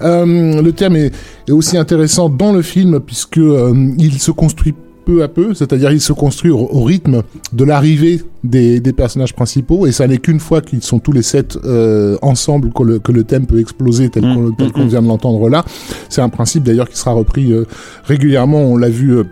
Euh, 0.03 0.63
le 0.63 0.73
thème 0.73 0.97
est, 0.97 1.13
est 1.49 1.53
aussi 1.53 1.77
intéressant 1.77 2.29
dans 2.29 2.53
le 2.53 2.63
film 2.63 3.01
puisque 3.01 3.37
il 3.99 4.19
se 4.19 4.31
construit 4.31 4.75
peu 5.05 5.23
à 5.23 5.29
peu, 5.29 5.55
c'est-à-dire 5.55 5.91
il 5.93 6.01
se 6.01 6.13
construit 6.13 6.51
au, 6.51 6.69
au 6.71 6.83
rythme 6.83 7.23
de 7.53 7.65
l'arrivée 7.65 8.21
des, 8.45 8.81
des 8.81 8.93
personnages 8.93 9.35
principaux 9.35 9.87
et 9.87 9.93
ça 9.93 10.07
n'est 10.07 10.19
qu'une 10.19 10.41
fois 10.41 10.61
qu'ils 10.61 10.83
sont 10.83 10.99
tous 10.99 11.13
les 11.13 11.23
sept 11.23 11.59
euh, 11.65 12.17
ensemble 12.23 12.73
que 12.73 12.83
le, 12.83 12.99
que 12.99 13.13
le 13.13 13.25
thème 13.25 13.47
peut 13.47 13.59
exploser 13.61 14.09
tel 14.09 14.25
Mhm. 14.25 14.55
qu'on 14.57 14.71
qu'on 14.71 14.83
Mhm. 14.83 14.89
vient 14.89 15.03
de 15.03 15.09
l'entendre 15.09 15.49
là. 15.49 15.65
C'est 16.09 16.21
un 16.23 16.29
principe 16.29 16.63
d'ailleurs 16.65 16.89
qui 16.89 16.97
sera 16.99 17.13
repris 17.13 17.53
euh, 17.53 17.65
régulièrement, 18.05 18.61
on 18.63 18.77
l'a 18.77 18.89
vu 18.91 19.11
euh, 19.17 19.25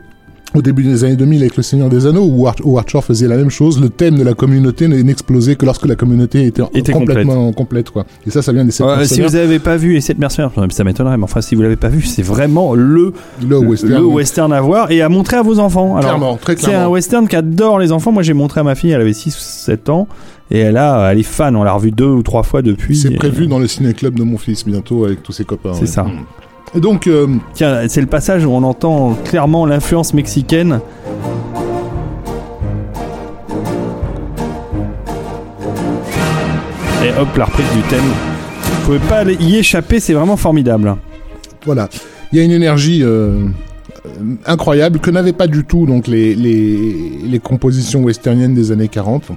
au 0.55 0.62
début 0.62 0.82
des 0.82 1.05
années 1.05 1.16
2000 1.16 1.40
avec 1.42 1.57
Le 1.57 1.62
Seigneur 1.62 1.88
des 1.88 2.07
Anneaux, 2.07 2.24
où 2.26 2.46
Ar- 2.48 2.57
où 2.64 2.78
Archer 2.78 3.01
faisait 3.03 3.28
la 3.28 3.36
même 3.36 3.51
chose. 3.51 3.80
Le 3.80 3.88
thème 3.88 4.16
de 4.18 4.24
la 4.24 4.34
communauté 4.34 4.88
n'explosait 4.88 5.55
que 5.57 5.64
lorsque 5.64 5.86
la 5.86 5.94
communauté 5.96 6.44
était, 6.46 6.62
Était 6.74 6.92
complètement 6.92 7.53
complète. 7.53 7.90
quoi. 7.90 8.05
Et 8.26 8.30
ça, 8.30 8.42
ça 8.42 8.53
vient 8.53 8.64
des 8.64 8.70
sept 8.70 8.86
Ouais, 8.86 9.05
si 9.05 9.20
vous 9.20 9.30
n'avez 9.30 9.59
pas 9.59 9.76
vu 9.76 9.92
les 9.92 10.01
7 10.01 10.18
mercenaires, 10.18 10.51
ça 10.70 10.84
m'étonnerait, 10.84 11.16
mais 11.16 11.24
enfin, 11.24 11.40
si 11.40 11.55
vous 11.55 11.62
l'avez 11.62 11.76
pas 11.76 11.88
vu, 11.88 12.03
c'est 12.03 12.22
vraiment 12.22 12.74
le, 12.74 13.12
Le 13.46 13.59
western. 13.59 13.92
le 13.94 14.05
western 14.05 14.53
à 14.53 14.61
voir 14.61 14.90
et 14.90 15.03
à 15.03 15.09
montrer 15.09 15.36
à 15.36 15.42
vos 15.42 15.59
enfants. 15.59 15.96
Alors, 15.96 16.01
Clairement, 16.11 16.36
très 16.36 16.57
c'est 16.57 16.64
un 16.66 16.68
clairement. 16.68 16.90
western 16.92 17.28
qu'adore 17.28 17.78
les 17.78 17.92
enfants. 17.92 18.12
Moi, 18.12 18.22
j'ai 18.22 18.34
montré 18.34 18.61
à 18.61 18.64
ma 18.64 18.74
fille, 18.74 18.90
elle 18.90 19.01
avait 19.01 19.12
6 19.12 19.36
ou 19.36 19.40
7 19.40 19.88
ans, 19.88 20.09
et 20.51 20.59
elle, 20.59 20.76
a, 20.78 21.12
elle 21.12 21.18
est 21.20 21.22
fan, 21.22 21.55
on 21.55 21.62
l'a 21.62 21.72
revu 21.72 21.92
deux 21.92 22.07
ou 22.09 22.22
trois 22.22 22.42
fois 22.42 22.61
depuis. 22.62 22.96
C'est 22.96 23.11
prévu 23.12 23.46
dans 23.46 23.59
le 23.61 23.68
ciné-club 23.68 24.14
de 24.14 24.24
mon 24.24 24.36
fils 24.36 24.64
bientôt 24.66 25.05
avec 25.05 25.22
tous 25.22 25.32
ses 25.32 25.44
copains. 25.44 25.74
C'est 25.74 25.82
ouais. 25.82 25.86
ça. 25.86 26.07
Et 26.09 26.49
donc, 26.75 27.07
euh, 27.07 27.27
Tiens, 27.55 27.89
c'est 27.89 28.01
le 28.01 28.07
passage 28.07 28.45
où 28.45 28.51
on 28.51 28.62
entend 28.62 29.14
clairement 29.25 29.66
l'influence 29.66 30.14
mexicaine. 30.14 30.81
Et 37.05 37.21
hop, 37.21 37.37
la 37.37 37.45
reprise 37.47 37.66
du 37.75 37.83
thème. 37.83 38.01
Vous 38.62 38.87
pouvez 38.87 38.99
pas 38.99 39.25
y 39.25 39.57
échapper, 39.57 40.01
c'est 40.01 40.14
vraiment 40.14 40.37
formidable. 40.37 40.97
voilà, 41.64 41.89
il 42.33 42.39
y 42.39 42.43
a 42.43 42.45
une 42.45 42.51
énergie 42.53 43.03
euh, 43.03 43.47
euh, 44.07 44.35
incroyable 44.47 44.99
que 45.01 45.11
n'avaient 45.11 45.33
pas 45.33 45.47
du 45.47 45.64
tout 45.64 45.87
donc 45.87 46.07
les, 46.07 46.35
les, 46.35 47.18
les 47.25 47.39
compositions 47.39 48.03
westerniennes 48.03 48.55
des 48.55 48.71
années 48.73 48.89
40. 48.89 49.31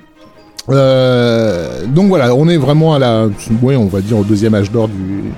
Euh, 0.70 1.86
donc 1.88 2.08
voilà, 2.08 2.34
on 2.36 2.48
est 2.48 2.58
vraiment 2.58 2.94
à 2.96 3.00
la, 3.00 3.28
ouais, 3.62 3.76
on 3.76 3.88
va 3.88 4.02
dire 4.02 4.18
au 4.18 4.24
deuxième 4.24 4.56
âge 4.56 4.72
d'or 4.72 4.88
du, 4.88 5.32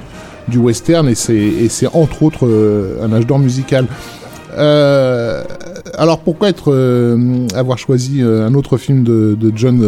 du 0.47 0.57
western 0.57 1.07
et 1.07 1.15
c'est 1.15 1.87
entre 1.93 2.23
autres 2.23 2.45
euh, 2.47 3.03
un 3.03 3.11
âge 3.13 3.25
d'or 3.25 3.39
musical. 3.39 3.87
Euh, 4.57 5.43
alors 5.97 6.19
pourquoi 6.19 6.49
être 6.49 6.71
euh, 6.71 7.45
avoir 7.55 7.77
choisi 7.77 8.21
euh, 8.21 8.47
un 8.47 8.53
autre 8.53 8.77
film 8.77 9.03
de, 9.03 9.35
de 9.39 9.51
John 9.55 9.81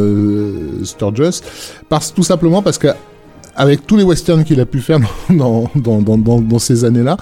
Sturges? 0.84 1.42
Parce 1.90 2.14
tout 2.14 2.24
simplement 2.24 2.62
parce 2.62 2.78
que 2.78 2.88
avec 3.60 3.88
tous 3.88 3.98
les 3.98 4.04
westerns 4.04 4.44
qu'il 4.44 4.60
a 4.60 4.66
pu 4.66 4.80
faire 4.82 5.00
dans, 5.32 5.70
dans, 5.76 6.02
dans, 6.02 6.18
dans, 6.18 6.40
dans 6.42 6.60
ces 6.60 6.86
années-là, 6.86 7.18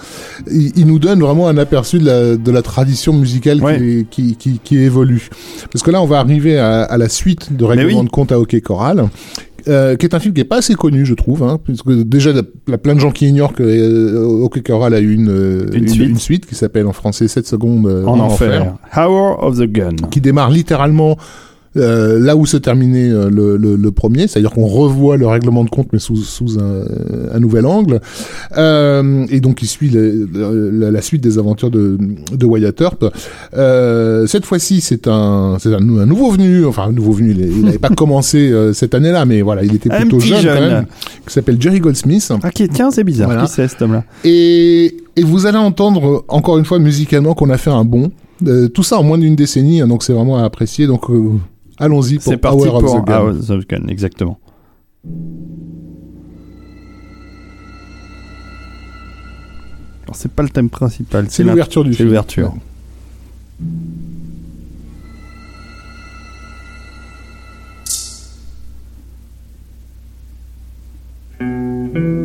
il, 0.51 0.71
il 0.77 0.85
nous 0.87 0.99
donne 0.99 1.21
vraiment 1.21 1.47
un 1.47 1.57
aperçu 1.57 1.97
de 1.99 2.05
la, 2.05 2.35
de 2.35 2.51
la 2.51 2.61
tradition 2.61 3.13
musicale 3.13 3.61
Ouais. 3.63 3.77
qui, 3.77 4.05
qui, 4.09 4.35
qui, 4.35 4.59
qui 4.63 4.77
évolue. 4.79 5.29
Parce 5.71 5.81
que 5.83 5.91
là, 5.91 6.01
on 6.01 6.05
va 6.07 6.19
arriver 6.19 6.57
à, 6.57 6.81
à 6.83 6.97
la 6.97 7.07
suite 7.09 7.55
de 7.55 7.63
Règlement 7.63 7.99
oui. 7.99 8.05
de 8.05 8.09
compte 8.09 8.31
à 8.33 8.39
Hockey 8.39 8.59
Choral. 8.59 9.07
Euh, 9.67 9.95
qui 9.95 10.05
est 10.05 10.13
un 10.13 10.19
film 10.19 10.33
qui 10.33 10.41
est 10.41 10.45
pas 10.45 10.57
assez 10.57 10.75
connu, 10.75 11.05
je 11.05 11.13
trouve, 11.15 11.41
hein, 11.43 11.59
puisque 11.63 11.91
déjà 11.91 12.31
il 12.31 12.43
y 12.69 12.73
a 12.73 12.77
plein 12.77 12.93
de 12.93 12.99
gens 12.99 13.11
qui 13.11 13.27
ignorent 13.27 13.53
que 13.53 13.63
euh, 13.63 14.61
Choral 14.63 14.93
a 14.93 14.99
eu 14.99 15.13
une, 15.13 15.29
euh, 15.29 15.69
Une 15.73 15.87
suite. 15.87 16.17
suite 16.19 16.45
qui 16.45 16.55
s'appelle 16.55 16.85
en 16.87 16.93
français 16.93 17.27
7 17.27 17.47
secondes 17.47 17.87
euh, 17.87 18.05
En 18.05 18.19
enfer. 18.19 18.75
Hour 18.95 19.43
of 19.43 19.57
the 19.57 19.63
Gun. 19.63 19.95
qui 20.11 20.21
démarre 20.21 20.51
littéralement 20.51 21.17
euh, 21.77 22.19
là 22.19 22.35
où 22.35 22.45
se 22.45 22.57
terminait 22.57 23.09
euh, 23.09 23.29
le, 23.29 23.57
le, 23.57 23.75
le 23.75 23.91
premier, 23.91 24.27
c'est-à-dire 24.27 24.51
qu'on 24.51 24.65
revoit 24.67 25.17
le 25.17 25.27
règlement 25.27 25.63
de 25.63 25.69
compte 25.69 25.87
mais 25.93 25.99
sous, 25.99 26.15
sous 26.15 26.57
un, 26.59 26.83
un 27.33 27.39
nouvel 27.39 27.65
angle, 27.65 27.99
euh, 28.57 29.25
et 29.29 29.39
donc 29.39 29.61
il 29.61 29.67
suit 29.67 29.89
le- 29.89 30.29
la, 30.71 30.91
la 30.91 31.01
suite 31.01 31.21
des 31.21 31.37
aventures 31.37 31.71
de, 31.71 31.97
de 32.33 32.45
Wyatt 32.45 32.79
Earp. 32.81 33.05
Euh, 33.55 34.25
cette 34.27 34.45
fois-ci, 34.45 34.81
c'est 34.81 35.07
un, 35.07 35.57
c'est 35.59 35.73
un, 35.73 35.79
nou- 35.79 35.99
un 35.99 36.05
nouveau 36.05 36.31
venu, 36.31 36.65
enfin 36.65 36.83
un 36.89 36.91
nouveau 36.91 37.11
venu, 37.13 37.31
il 37.37 37.65
n'avait 37.65 37.77
pas 37.77 37.89
commencé 37.95 38.51
euh, 38.51 38.73
cette 38.73 38.93
année-là, 38.95 39.25
mais 39.25 39.41
voilà, 39.41 39.63
il 39.63 39.75
était 39.75 39.89
plutôt 39.89 40.19
jeune, 40.19 40.37
quand 40.37 40.41
jeune. 40.43 40.69
même, 40.69 40.85
qui 41.27 41.33
s'appelle 41.33 41.61
Jerry 41.61 41.79
Goldsmith. 41.79 42.31
Ah, 42.43 42.51
qui- 42.51 42.67
tiens, 42.69 42.91
c'est 42.91 43.03
bizarre. 43.03 43.27
Voilà. 43.27 43.43
Qui 43.45 43.51
c'est 43.51 43.67
cet 43.67 43.81
homme-là? 43.81 44.03
Et, 44.23 44.95
et 45.15 45.23
vous 45.23 45.45
allez 45.45 45.57
entendre 45.57 46.23
encore 46.27 46.57
une 46.57 46.65
fois 46.65 46.79
musicalement 46.79 47.33
qu'on 47.33 47.49
a 47.49 47.57
fait 47.57 47.69
un 47.71 47.83
bond. 47.85 48.11
Euh, 48.45 48.67
tout 48.67 48.83
ça 48.83 48.97
en 48.99 49.03
moins 49.03 49.17
d'une 49.17 49.35
décennie, 49.35 49.79
hein, 49.81 49.87
donc 49.87 50.03
c'est 50.03 50.11
vraiment 50.13 50.37
à 50.37 50.43
apprécier. 50.43 50.87
Donc 50.87 51.09
euh, 51.09 51.31
allons-y 51.79 52.19
pour 52.19 52.39
Power 52.39 52.69
pour 52.69 52.75
of 52.75 53.03
the 53.03 53.07
Gun. 53.07 53.55
Of 53.55 53.67
Gun, 53.67 53.87
exactement. 53.87 54.39
Alors, 60.03 60.15
c'est 60.15 60.31
pas 60.31 60.43
le 60.43 60.49
thème 60.49 60.69
principal, 60.69 61.25
C'est 61.29 61.43
l'ouverture 61.43 61.83
du 61.83 61.91
c'est 61.91 61.97
film. 61.97 62.09
l'ouverture. 62.09 62.53
Il 71.39 71.97
y 71.97 72.24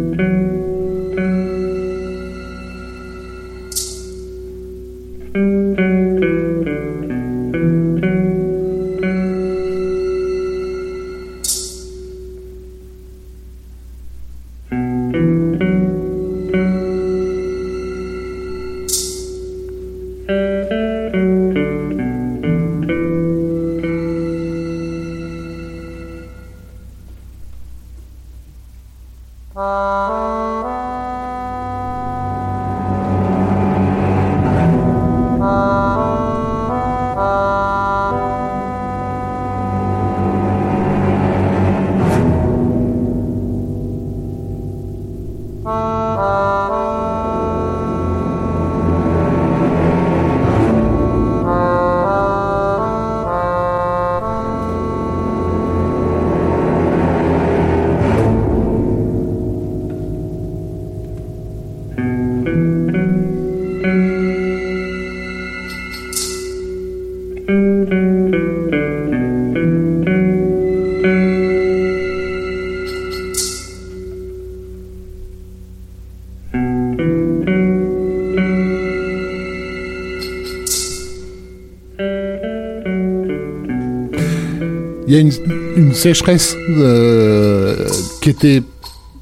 sécheresse 86.00 86.56
euh, 86.70 87.86
qui 88.20 88.30
était 88.30 88.62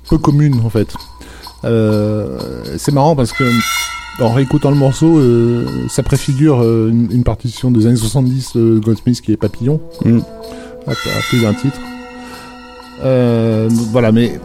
peu 0.09 0.19
commune 0.19 0.61
en 0.65 0.71
fait. 0.71 0.89
Euh, 1.65 2.39
c'est 2.77 2.93
marrant 2.93 3.15
parce 3.17 3.33
que 3.33 3.45
en 4.21 4.33
réécoutant 4.33 4.71
le 4.71 4.77
morceau, 4.77 5.19
euh, 5.19 5.65
ça 5.89 6.03
préfigure 6.03 6.63
une, 6.63 7.09
une 7.13 7.23
partition 7.25 7.71
des 7.71 7.87
années 7.87 7.97
70 7.97 8.53
de 8.57 8.79
Goldsmith 8.79 9.21
qui 9.21 9.33
est 9.33 9.37
Papillon, 9.37 9.81
Mm. 10.05 10.19
à, 10.87 10.91
à 10.93 10.95
plus 11.29 11.43
d'un 11.43 11.55
titre. 11.55 11.79
Voilà, 13.93 14.13
mais 14.13 14.41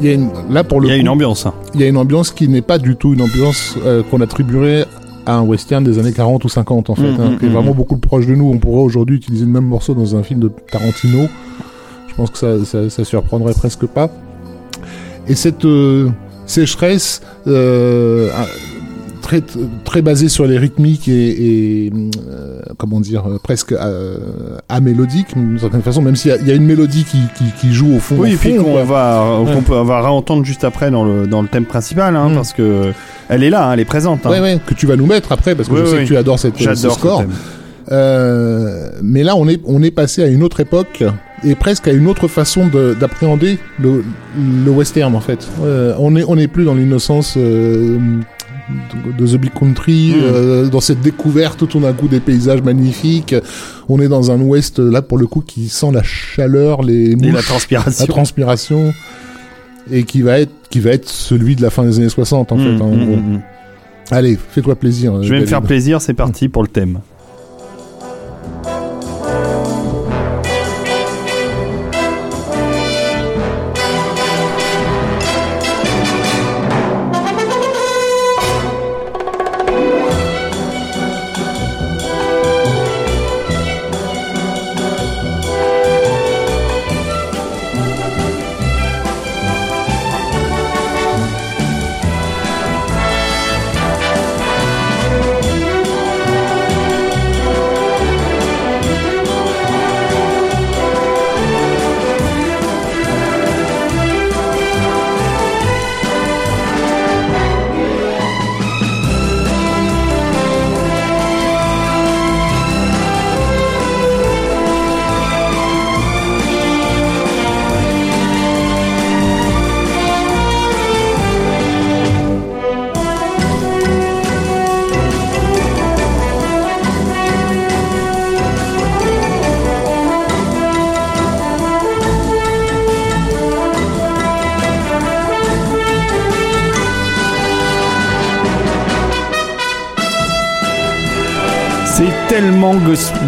il 0.00 0.06
y 0.06 0.10
a 0.10 0.14
une, 0.14 0.30
là 0.50 0.64
pour 0.64 0.80
le 0.80 0.88
Il 0.88 0.90
y 0.90 0.94
a 0.94 0.96
coup, 0.96 1.00
une 1.02 1.08
ambiance. 1.08 1.46
hein. 1.46 1.54
il 1.74 1.80
y 1.80 1.84
a 1.84 1.86
une 1.88 1.96
ambiance 1.98 2.30
qui 2.30 2.48
n'est 2.48 2.62
pas 2.62 2.78
du 2.78 2.96
tout 2.96 3.12
une 3.12 3.22
ambiance 3.22 3.74
euh, 3.84 4.02
qu'on 4.02 4.20
attribuerait 4.20 4.86
à 5.30 5.34
un 5.36 5.42
western 5.42 5.82
des 5.84 5.98
années 5.98 6.12
40 6.12 6.44
ou 6.44 6.48
50 6.48 6.90
en 6.90 6.94
fait, 6.94 7.02
Mm, 7.12 7.20
hein, 7.20 7.30
mm, 7.30 7.38
qui 7.38 7.46
est 7.46 7.48
mm, 7.48 7.52
vraiment 7.52 7.74
beaucoup 7.74 7.96
plus 7.96 8.08
proche 8.08 8.26
de 8.26 8.34
nous. 8.34 8.50
On 8.50 8.58
pourrait 8.58 8.82
aujourd'hui 8.82 9.16
utiliser 9.16 9.44
le 9.44 9.50
même 9.52 9.64
morceau 9.66 9.94
dans 9.94 10.16
un 10.16 10.22
film 10.22 10.40
de 10.40 10.50
Tarantino. 10.70 11.26
Je 12.08 12.14
pense 12.14 12.30
que 12.30 12.38
ça, 12.38 12.64
ça, 12.64 12.90
ça 12.90 13.04
surprendrait 13.04 13.54
presque 13.54 13.86
pas. 13.86 14.10
Et 15.28 15.34
cette 15.34 15.64
euh, 15.64 16.08
sécheresse 16.46 17.22
euh, 17.46 18.28
très 19.22 19.42
très 19.84 20.02
basée 20.02 20.28
sur 20.28 20.46
les 20.46 20.58
rythmiques 20.58 21.06
et, 21.08 21.86
et, 21.86 21.92
euh, 22.28 22.60
comment 22.78 23.00
dire 23.00 23.24
presque 23.42 23.74
amélodique 24.68 25.34
d'une 25.36 25.58
certaine 25.58 25.82
façon, 25.82 26.02
même 26.02 26.16
s'il 26.16 26.30
y 26.30 26.34
a- 26.34 26.38
il 26.38 26.48
y, 26.48 26.50
a 26.50 26.54
une 26.54 26.64
mélodie 26.64 27.04
qui, 27.04 27.18
qui, 27.36 27.44
qui 27.60 27.72
joue 27.72 27.94
au 27.94 27.98
fond. 27.98 28.16
Oui, 28.18 28.32
et 28.32 28.36
puis 28.36 28.56
qu'on 28.56 28.84
va, 28.84 29.40
Ouais. 29.40 29.54
qu'on 29.54 29.62
peut, 29.62 29.74
on 29.74 29.84
va 29.84 30.00
réentendre 30.02 30.44
juste 30.44 30.64
après 30.64 30.90
dans 30.90 31.04
le, 31.04 31.26
dans 31.26 31.42
le 31.42 31.48
thème 31.48 31.64
principal, 31.66 32.16
hein, 32.16 32.30
Mm. 32.30 32.34
parce 32.34 32.52
que 32.52 32.92
elle 33.30 33.42
est 33.42 33.50
là, 33.50 33.68
hein, 33.68 33.72
elle 33.72 33.80
est 33.80 33.84
présente. 33.86 34.26
hein. 34.26 34.30
Ouais, 34.30 34.40
ouais, 34.40 34.58
que 34.66 34.74
tu 34.74 34.86
vas 34.86 34.96
nous 34.96 35.06
mettre 35.06 35.32
après 35.32 35.54
parce 35.54 35.68
que 35.68 35.74
Oui, 35.74 35.80
je 35.82 35.86
sais 35.86 35.96
oui. 35.96 36.02
que 36.02 36.08
tu 36.08 36.16
adores 36.16 36.38
cette, 36.38 36.58
ce 36.58 36.90
score. 36.90 37.24
Euh, 37.90 38.90
mais 39.02 39.22
là, 39.22 39.36
on 39.36 39.48
est, 39.48 39.60
on 39.64 39.82
est 39.82 39.90
passé 39.90 40.22
à 40.22 40.26
une 40.28 40.42
autre 40.42 40.60
époque 40.60 41.02
et 41.44 41.54
presque 41.54 41.88
à 41.88 41.92
une 41.92 42.06
autre 42.06 42.28
façon 42.28 42.66
de- 42.68 42.94
d'appréhender 42.98 43.58
le, 43.80 44.04
le 44.64 44.70
western 44.70 45.14
en 45.14 45.20
fait. 45.20 45.48
Euh, 45.64 45.94
on 45.98 46.14
est, 46.14 46.22
on 46.24 46.36
n'est 46.36 46.46
plus 46.46 46.64
dans 46.64 46.74
l'innocence 46.74 47.34
euh, 47.36 47.98
de 49.18 49.26
The 49.26 49.36
Big 49.40 49.52
Country, 49.58 50.12
Mm. 50.14 50.20
euh, 50.22 50.66
dans 50.68 50.80
cette 50.80 51.00
découverte 51.00 51.66
tout 51.66 51.80
d'un 51.80 51.92
coup 51.92 52.06
des 52.06 52.20
paysages 52.20 52.62
magnifiques. 52.62 53.34
On 53.88 53.98
est 54.00 54.08
dans 54.08 54.30
un 54.30 54.40
Ouest 54.40 54.78
là 54.78 55.02
pour 55.02 55.18
le 55.18 55.26
coup 55.26 55.40
qui 55.44 55.68
sent 55.68 55.90
la 55.92 56.02
chaleur, 56.04 56.82
les 56.82 57.10
Et 57.12 57.16
mouches, 57.16 57.32
la 57.34 57.42
transpiration. 57.42 58.04
la 58.06 58.12
transpiration, 58.12 58.92
et 59.90 60.04
qui 60.04 60.22
va 60.22 60.38
être 60.40 60.52
qui 60.70 60.80
va 60.80 60.90
être 60.90 61.08
celui 61.08 61.56
de 61.56 61.62
la 61.62 61.70
fin 61.70 61.82
des 61.84 61.98
années 61.98 62.08
60 62.08 62.52
en 62.52 62.56
fait. 62.56 62.62
Mm, 62.62 62.82
en 62.82 62.88
mm, 62.90 63.04
gros. 63.06 63.16
mm, 63.16 63.34
mm. 63.34 63.42
Allez, 64.12 64.36
fais-toi 64.36 64.74
plaisir. 64.76 65.14
euh, 65.14 65.22
Je 65.22 65.28
vais 65.28 65.34
me 65.36 65.40
David. 65.40 65.48
faire 65.48 65.62
plaisir, 65.62 66.00
c'est 66.02 66.14
parti 66.14 66.48
pour 66.48 66.62
le 66.62 66.68
thème. 66.68 67.00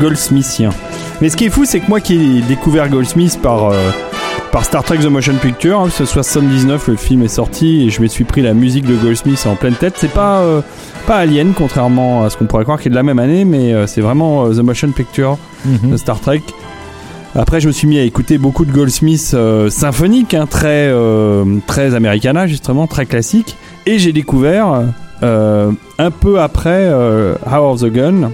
Goldsmithien. 0.01 0.71
Mais 1.21 1.29
ce 1.29 1.37
qui 1.37 1.45
est 1.47 1.51
fou, 1.51 1.65
c'est 1.65 1.81
que 1.81 1.89
moi 1.89 2.01
qui 2.01 2.39
ai 2.39 2.43
découvert 2.43 2.89
Goldsmith 2.89 3.39
par, 3.43 3.71
euh, 3.71 3.77
par 4.51 4.65
Star 4.65 4.83
Trek 4.83 4.99
The 4.99 5.07
Motion 5.07 5.35
Picture, 5.41 5.81
hein, 5.81 5.89
ce 5.91 6.05
79, 6.05 6.89
le 6.89 6.97
film 6.97 7.23
est 7.23 7.29
sorti 7.29 7.87
et 7.87 7.91
je 7.91 8.03
me 8.03 8.07
suis 8.09 8.25
pris 8.25 8.43
la 8.43 8.55
musique 8.55 8.85
de 8.87 8.97
Goldsmith 8.97 9.47
en 9.47 9.55
pleine 9.55 9.75
tête. 9.75 9.95
C'est 9.97 10.11
pas, 10.13 10.41
euh, 10.41 10.61
pas 11.07 11.17
Alien, 11.17 11.53
contrairement 11.57 12.25
à 12.25 12.31
ce 12.31 12.37
qu'on 12.37 12.47
pourrait 12.47 12.65
croire, 12.65 12.81
qui 12.81 12.89
est 12.89 12.91
de 12.91 12.97
la 12.97 13.03
même 13.05 13.19
année, 13.21 13.45
mais 13.45 13.73
euh, 13.73 13.87
c'est 13.87 14.01
vraiment 14.01 14.49
The 14.51 14.59
Motion 14.63 14.91
Picture 14.91 15.39
Mhm. 15.65 15.93
de 15.93 15.97
Star 15.97 16.19
Trek. 16.21 16.43
Après, 17.37 17.61
je 17.61 17.69
me 17.69 17.73
suis 17.73 17.87
mis 17.87 17.99
à 17.99 18.03
écouter 18.03 18.37
beaucoup 18.37 18.65
de 18.67 18.73
Goldsmith 18.73 19.35
symphonique, 19.71 20.35
hein, 20.35 20.47
très, 20.51 20.93
très 21.67 21.95
Americana, 21.95 22.47
justement, 22.47 22.87
très 22.87 23.07
classique. 23.07 23.57
Et 23.87 23.99
j'ai 23.99 24.13
découvert, 24.13 24.83
un 25.23 26.11
peu 26.11 26.41
après 26.41 26.91
Hour 26.93 27.71
of 27.71 27.81
the 27.81 27.87
Gun, 27.87 28.33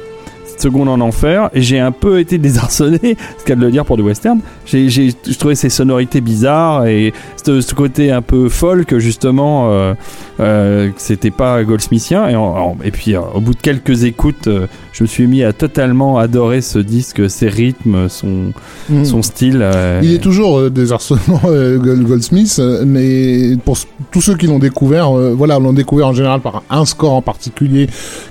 Seconde 0.58 0.88
en 0.88 1.00
enfer, 1.00 1.50
et 1.54 1.62
j'ai 1.62 1.78
un 1.78 1.92
peu 1.92 2.18
été 2.18 2.36
désarçonné, 2.38 2.98
ce 3.46 3.52
a 3.52 3.56
de 3.56 3.60
le 3.60 3.70
dire 3.70 3.84
pour 3.84 3.96
du 3.96 4.02
western. 4.02 4.40
J'ai, 4.66 4.88
j'ai, 4.88 5.12
je 5.26 5.38
trouvais 5.38 5.54
ces 5.54 5.68
sonorités 5.70 6.20
bizarres 6.20 6.86
et 6.86 7.12
ce, 7.44 7.60
ce 7.60 7.74
côté 7.74 8.10
un 8.10 8.22
peu 8.22 8.48
folk, 8.48 8.98
justement, 8.98 9.70
euh, 9.70 9.94
euh, 10.40 10.90
c'était 10.96 11.30
pas 11.30 11.62
Goldsmithien. 11.64 12.28
Et, 12.28 12.36
en- 12.36 12.42
en- 12.42 12.76
et 12.84 12.90
puis, 12.90 13.14
euh, 13.14 13.20
au 13.34 13.40
bout 13.40 13.54
de 13.54 13.60
quelques 13.60 14.04
écoutes, 14.04 14.48
euh, 14.48 14.66
je 14.92 15.04
me 15.04 15.06
suis 15.08 15.26
mis 15.26 15.44
à 15.44 15.52
totalement 15.52 16.18
adorer 16.18 16.60
ce 16.60 16.78
disque, 16.80 17.30
ses 17.30 17.48
rythmes, 17.48 18.08
son, 18.08 18.52
Mhm. 18.88 19.04
son 19.04 19.22
style. 19.22 19.60
euh, 19.62 20.00
Il 20.02 20.12
est 20.12 20.18
toujours 20.18 20.70
désarçonnant, 20.70 21.40
Gold- 21.44 22.02
Goldsmith, 22.04 22.60
mais 22.84 23.56
pour 23.64 23.76
tous 24.10 24.20
ceux 24.20 24.34
qui 24.36 24.46
l'ont 24.48 24.58
découvert, 24.58 25.10
voilà, 25.12 25.58
l'ont 25.58 25.72
découvert 25.72 26.08
en 26.08 26.12
général 26.12 26.40
par 26.40 26.62
un 26.70 26.84
score 26.84 27.12
en 27.12 27.22
particulier 27.22 27.88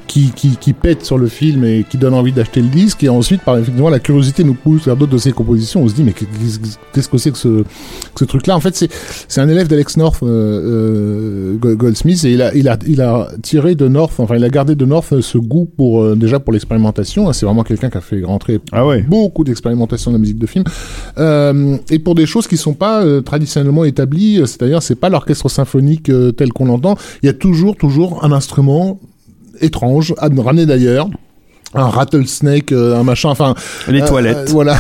qui, 0.08 0.32
qui, 0.36 0.58
qui 0.58 0.74
pète 0.74 1.06
sur 1.06 1.18
le 1.18 1.28
film 1.28 1.64
et 1.64 1.86
qui 1.90 1.98
donne 1.98 2.14
envie 2.18 2.32
d'acheter 2.32 2.62
le 2.62 2.68
disque, 2.68 3.04
et 3.04 3.10
ensuite, 3.10 3.42
par 3.42 3.58
effectivement, 3.58 3.90
la 3.90 4.00
curiosité 4.00 4.44
nous 4.44 4.54
pousse 4.54 4.86
vers 4.86 4.96
d'autres 4.98 5.14
de 5.14 5.18
ses 5.18 5.32
compositions. 5.32 5.82
On 5.84 5.88
se 5.88 5.94
dit, 5.94 6.04
mais 6.04 6.14
qu'est-ce 6.14 7.08
que 7.10 7.18
c'est 7.18 7.32
que 7.32 7.38
ce, 7.38 7.62
que 7.64 8.20
ce 8.20 8.26
truc-là? 8.26 8.56
En 8.56 8.60
fait, 8.60 8.76
c'est 8.76 8.90
c'est 9.28 9.42
un 9.42 9.50
élève 9.50 9.68
d'Alex 9.68 9.98
North, 9.98 10.22
euh, 10.24 10.28
euh, 10.28 11.58
Go- 11.58 11.76
Goldsmith, 11.76 12.24
et 12.26 12.32
il 12.34 12.42
a, 12.42 12.54
il, 12.56 12.68
a, 12.68 12.78
il 12.88 13.02
a 13.02 13.30
tiré 13.42 13.76
de 13.76 13.88
North, 13.88 14.14
enfin, 14.18 14.36
il 14.36 14.44
a 14.44 14.50
gardé 14.50 14.76
de 14.76 14.86
North 14.86 15.12
euh, 15.14 15.22
ce 15.22 15.38
goût 15.38 15.66
pour, 15.78 16.02
euh, 16.02 16.16
déjà 16.16 16.40
pour 16.40 16.54
l'expérimentation. 16.54 17.30
hein. 17.30 17.34
C'est 17.34 17.46
vraiment 17.46 17.64
quelqu'un 17.64 17.90
qui 17.90 17.98
a 17.98 18.02
fait 18.02 18.24
rentrer 18.24 18.60
Ah 18.72 18.86
ouais. 18.86 19.02
beaucoup 19.04 19.44
d'expérimentation 19.44 20.12
de 20.12 20.16
la 20.16 20.20
musique 20.20 20.40
de 20.40 20.48
film 20.48 20.64
et 21.90 22.00
pour 22.00 22.16
des 22.16 22.26
choses 22.26 22.48
qui 22.48 22.58
sont 22.58 22.74
pas 22.74 23.04
traditionnellement 23.22 23.84
établies 23.86 24.38
c'est-à-dire 24.46 24.82
c'est 24.82 24.96
pas 24.96 25.10
l'orchestre 25.10 25.50
symphonique 25.50 26.12
tel 26.38 26.54
qu'on 26.54 26.66
l'entend 26.66 26.96
il 27.24 27.26
y 27.28 27.30
a 27.30 27.34
toujours 27.34 27.76
toujours 27.76 28.24
un 28.24 28.32
instrument 28.32 29.00
étrange 29.62 30.14
à 30.18 30.30
ramener 30.30 30.66
d'ailleurs 30.66 31.10
un 31.78 31.90
rattlesnake 31.90 32.72
un 32.72 33.04
machin 33.04 33.30
enfin 33.30 33.54
Les 33.88 34.02
euh, 34.02 34.08
toilettes. 34.08 34.38
euh, 34.50 34.52
voilà 34.52 34.76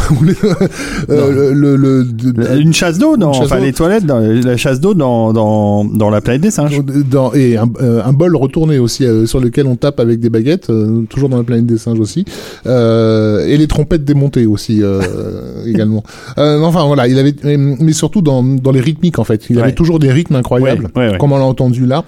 euh, 1.10 1.52
le, 1.54 1.76
le, 1.76 2.04
le- 2.04 2.60
Une 2.60 2.74
chasse 2.74 2.98
d'eau, 2.98 3.16
chasse 3.34 3.46
enfin 3.46 3.60
les 3.60 3.74
toilettes, 3.74 4.06
dans, 4.06 4.20
la 4.20 4.58
chasse 4.58 4.80
d'eau 4.80 4.94
dans, 4.94 5.34
dans, 5.34 5.86
dans 5.86 6.10
la 6.10 6.22
planète 6.22 6.42
des 6.42 6.52
singes. 6.52 6.82
dans, 7.10 7.34
et 7.34 7.58
un, 7.58 7.70
euh, 7.82 8.02
un 8.04 8.14
bol 8.14 8.36
retourné 8.36 8.80
aussi 8.80 9.06
euh, 9.06 9.26
sur 9.26 9.40
lequel 9.40 9.68
on 9.68 9.76
tape 9.76 10.00
avec 10.00 10.20
des 10.20 10.30
baguettes, 10.30 10.70
euh, 10.70 11.04
toujours 11.10 11.30
dans 11.30 11.38
la 11.38 11.44
planète 11.44 11.66
des 11.66 11.78
singes 11.78 12.00
aussi, 12.00 12.26
euh, 12.66 13.46
et 13.48 13.58
les 13.58 13.68
trompettes 13.68 14.04
démontées 14.06 14.46
aussi 14.46 14.82
euh, 14.84 15.02
également. 15.66 16.04
Euh, 16.38 16.62
enfin 16.62 16.86
voilà, 16.86 17.08
il 17.08 17.18
avait, 17.20 17.36
mais, 17.44 17.58
mais 17.58 17.94
surtout 17.94 18.22
dans, 18.22 18.44
dans 18.44 18.72
les 18.72 18.82
rythmiques 18.82 19.20
en 19.20 19.24
fait, 19.24 19.50
il 19.50 19.58
Ouais. 19.58 19.64
avait 19.64 19.74
toujours 19.74 20.00
des 20.00 20.12
rythmes 20.12 20.36
incroyables, 20.36 20.90
Ouais, 20.96 21.06
ouais, 21.08 21.12
ouais. 21.14 21.18
comme 21.18 21.32
on 21.32 21.38
l'a 21.38 21.44
entendu 21.46 21.86
là. 21.86 22.04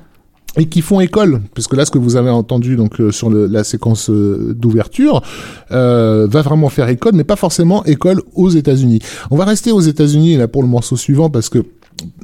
Et 0.59 0.65
qui 0.65 0.81
font 0.81 0.99
école, 0.99 1.39
puisque 1.53 1.73
là, 1.73 1.85
ce 1.85 1.91
que 1.91 1.97
vous 1.97 2.17
avez 2.17 2.29
entendu 2.29 2.75
donc 2.75 2.99
euh, 2.99 3.11
sur 3.11 3.29
la 3.29 3.63
séquence 3.63 4.09
euh, 4.09 4.53
d'ouverture 4.53 5.21
euh, 5.71 6.27
va 6.29 6.41
vraiment 6.41 6.67
faire 6.67 6.89
école, 6.89 7.13
mais 7.15 7.23
pas 7.23 7.37
forcément 7.37 7.85
école 7.85 8.21
aux 8.35 8.49
États-Unis. 8.49 8.99
On 9.31 9.37
va 9.37 9.45
rester 9.45 9.71
aux 9.71 9.79
États-Unis 9.79 10.35
là 10.35 10.49
pour 10.49 10.61
le 10.61 10.67
morceau 10.67 10.97
suivant 10.97 11.29
parce 11.29 11.47
que 11.47 11.59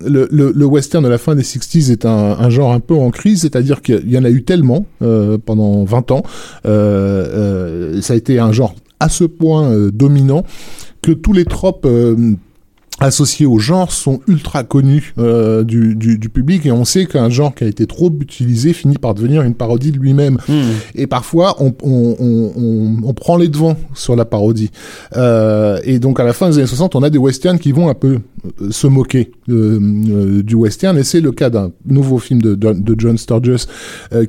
le, 0.05 0.65
western 0.65 1.01
de 1.01 1.07
la 1.09 1.17
fin 1.17 1.33
des 1.33 1.43
60s 1.43 1.91
est 1.93 2.05
un, 2.05 2.11
un 2.11 2.49
genre 2.49 2.73
un 2.73 2.81
peu 2.81 2.93
en 2.93 3.09
crise, 3.09 3.41
c'est-à-dire 3.41 3.81
qu'il 3.81 4.11
y 4.11 4.17
en 4.17 4.25
a 4.25 4.29
eu 4.29 4.43
tellement 4.43 4.85
pendant 5.45 5.85
20 5.85 6.11
ans, 6.11 6.23
ça 6.63 8.13
a 8.13 8.15
été 8.15 8.39
un 8.39 8.51
genre 8.51 8.75
à 8.99 9.07
ce 9.09 9.23
point 9.23 9.89
dominant 9.93 10.43
que 11.01 11.11
tous 11.11 11.33
les 11.33 11.45
tropes 11.45 11.87
associés 13.05 13.45
au 13.45 13.59
genre 13.59 13.91
sont 13.91 14.19
ultra 14.27 14.63
connus 14.63 15.13
euh, 15.17 15.63
du, 15.63 15.95
du, 15.95 16.17
du 16.17 16.29
public 16.29 16.65
et 16.65 16.71
on 16.71 16.85
sait 16.85 17.05
qu'un 17.05 17.29
genre 17.29 17.53
qui 17.53 17.63
a 17.63 17.67
été 17.67 17.87
trop 17.87 18.11
utilisé 18.19 18.73
finit 18.73 18.97
par 18.97 19.13
devenir 19.13 19.41
une 19.43 19.55
parodie 19.55 19.91
de 19.91 19.97
lui-même. 19.97 20.37
Hmm. 20.47 20.71
Et 20.95 21.07
parfois, 21.07 21.55
on, 21.59 21.73
on, 21.83 22.15
on, 22.19 22.51
on, 22.55 22.97
on 23.03 23.13
prend 23.13 23.37
les 23.37 23.47
devants 23.47 23.77
sur 23.93 24.15
la 24.15 24.25
parodie. 24.25 24.71
Euh, 25.15 25.79
et 25.83 25.99
donc, 25.99 26.19
à 26.19 26.23
la 26.23 26.33
fin 26.33 26.49
des 26.49 26.57
années 26.57 26.67
60, 26.67 26.95
on 26.95 27.03
a 27.03 27.09
des 27.09 27.17
westerns 27.17 27.59
qui 27.59 27.71
vont 27.71 27.89
un 27.89 27.93
peu 27.93 28.19
euh, 28.61 28.71
se 28.71 28.87
moquer 28.87 29.31
euh, 29.49 30.43
du 30.43 30.55
western. 30.55 30.97
Et 30.97 31.03
c'est 31.03 31.21
le 31.21 31.31
cas 31.31 31.49
d'un 31.49 31.71
nouveau 31.85 32.17
film 32.17 32.41
de, 32.41 32.55
de, 32.55 32.73
de 32.73 32.95
John 32.97 33.17
Sturges 33.17 33.65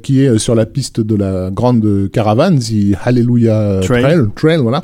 qui 0.02 0.22
est 0.22 0.38
sur 0.38 0.54
la 0.54 0.66
piste 0.66 1.00
de 1.00 1.14
la 1.14 1.50
grande 1.50 2.10
caravane, 2.12 2.58
The 2.58 2.96
Hallelujah 3.04 3.80
Trail. 3.82 4.02
Trail, 4.02 4.20
Trail 4.34 4.58
voilà 4.58 4.82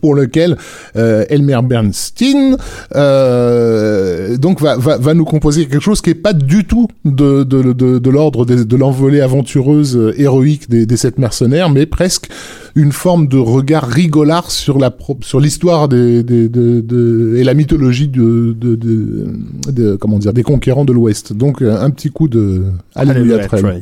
pour 0.00 0.14
lequel 0.14 0.56
euh, 0.96 1.24
Elmer 1.28 1.60
Bernstein 1.62 2.56
euh, 2.94 4.36
donc 4.38 4.60
va, 4.60 4.76
va, 4.76 4.96
va 4.96 5.14
nous 5.14 5.24
composer 5.24 5.66
quelque 5.66 5.82
chose 5.82 6.00
qui 6.00 6.10
est 6.10 6.14
pas 6.14 6.32
du 6.32 6.64
tout 6.64 6.88
de, 7.04 7.42
de, 7.44 7.72
de, 7.72 7.98
de 7.98 8.10
l'ordre 8.10 8.44
de, 8.46 8.76
l'envolée 8.76 9.20
aventureuse 9.20 9.96
euh, 9.96 10.14
héroïque 10.20 10.68
des, 10.70 10.86
des 10.86 10.96
sept 10.96 11.18
mercenaires, 11.18 11.70
mais 11.70 11.86
presque 11.86 12.28
une 12.74 12.92
forme 12.92 13.28
de 13.28 13.36
regard 13.38 13.86
rigolard 13.86 14.50
sur 14.50 14.78
la 14.78 14.90
pro- 14.90 15.18
sur 15.20 15.38
l'histoire 15.38 15.88
des, 15.88 16.22
des, 16.22 16.48
de, 16.48 16.80
de- 16.80 17.34
et 17.36 17.44
la 17.44 17.54
mythologie 17.54 18.08
de, 18.08 18.54
de, 18.58 18.74
de, 18.74 19.26
de- 19.70 19.96
comment 19.96 20.18
dire 20.18 20.32
des 20.32 20.42
conquérants 20.42 20.84
de 20.84 20.92
l'Ouest. 20.92 21.32
Donc 21.32 21.62
euh, 21.62 21.76
un 21.80 21.90
petit 21.90 22.10
coup 22.10 22.28
de 22.28 22.62
Alléluia 22.94 23.36
Trail. 23.48 23.80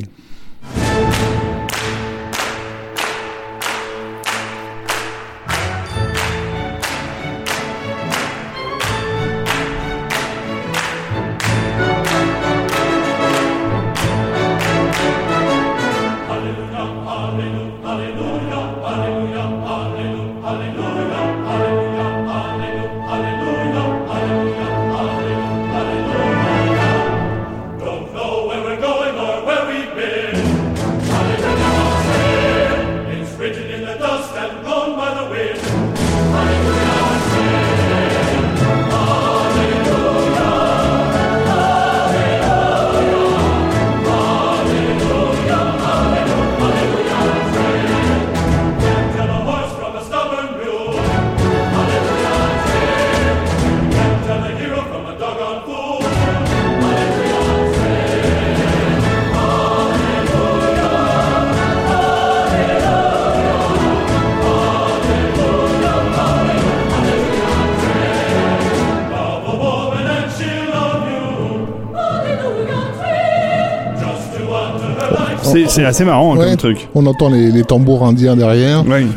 C'est 75.73 75.85
assez 75.85 76.05
marrant 76.05 76.35
hein, 76.35 76.37
Ouais. 76.37 76.45
comme 76.49 76.57
truc. 76.57 76.87
On 76.93 77.05
entend 77.05 77.29
les, 77.29 77.51
les 77.51 77.63
tambours 77.63 78.03
indiens 78.05 78.35
derrière. 78.35 78.83
Oui. 78.87 79.07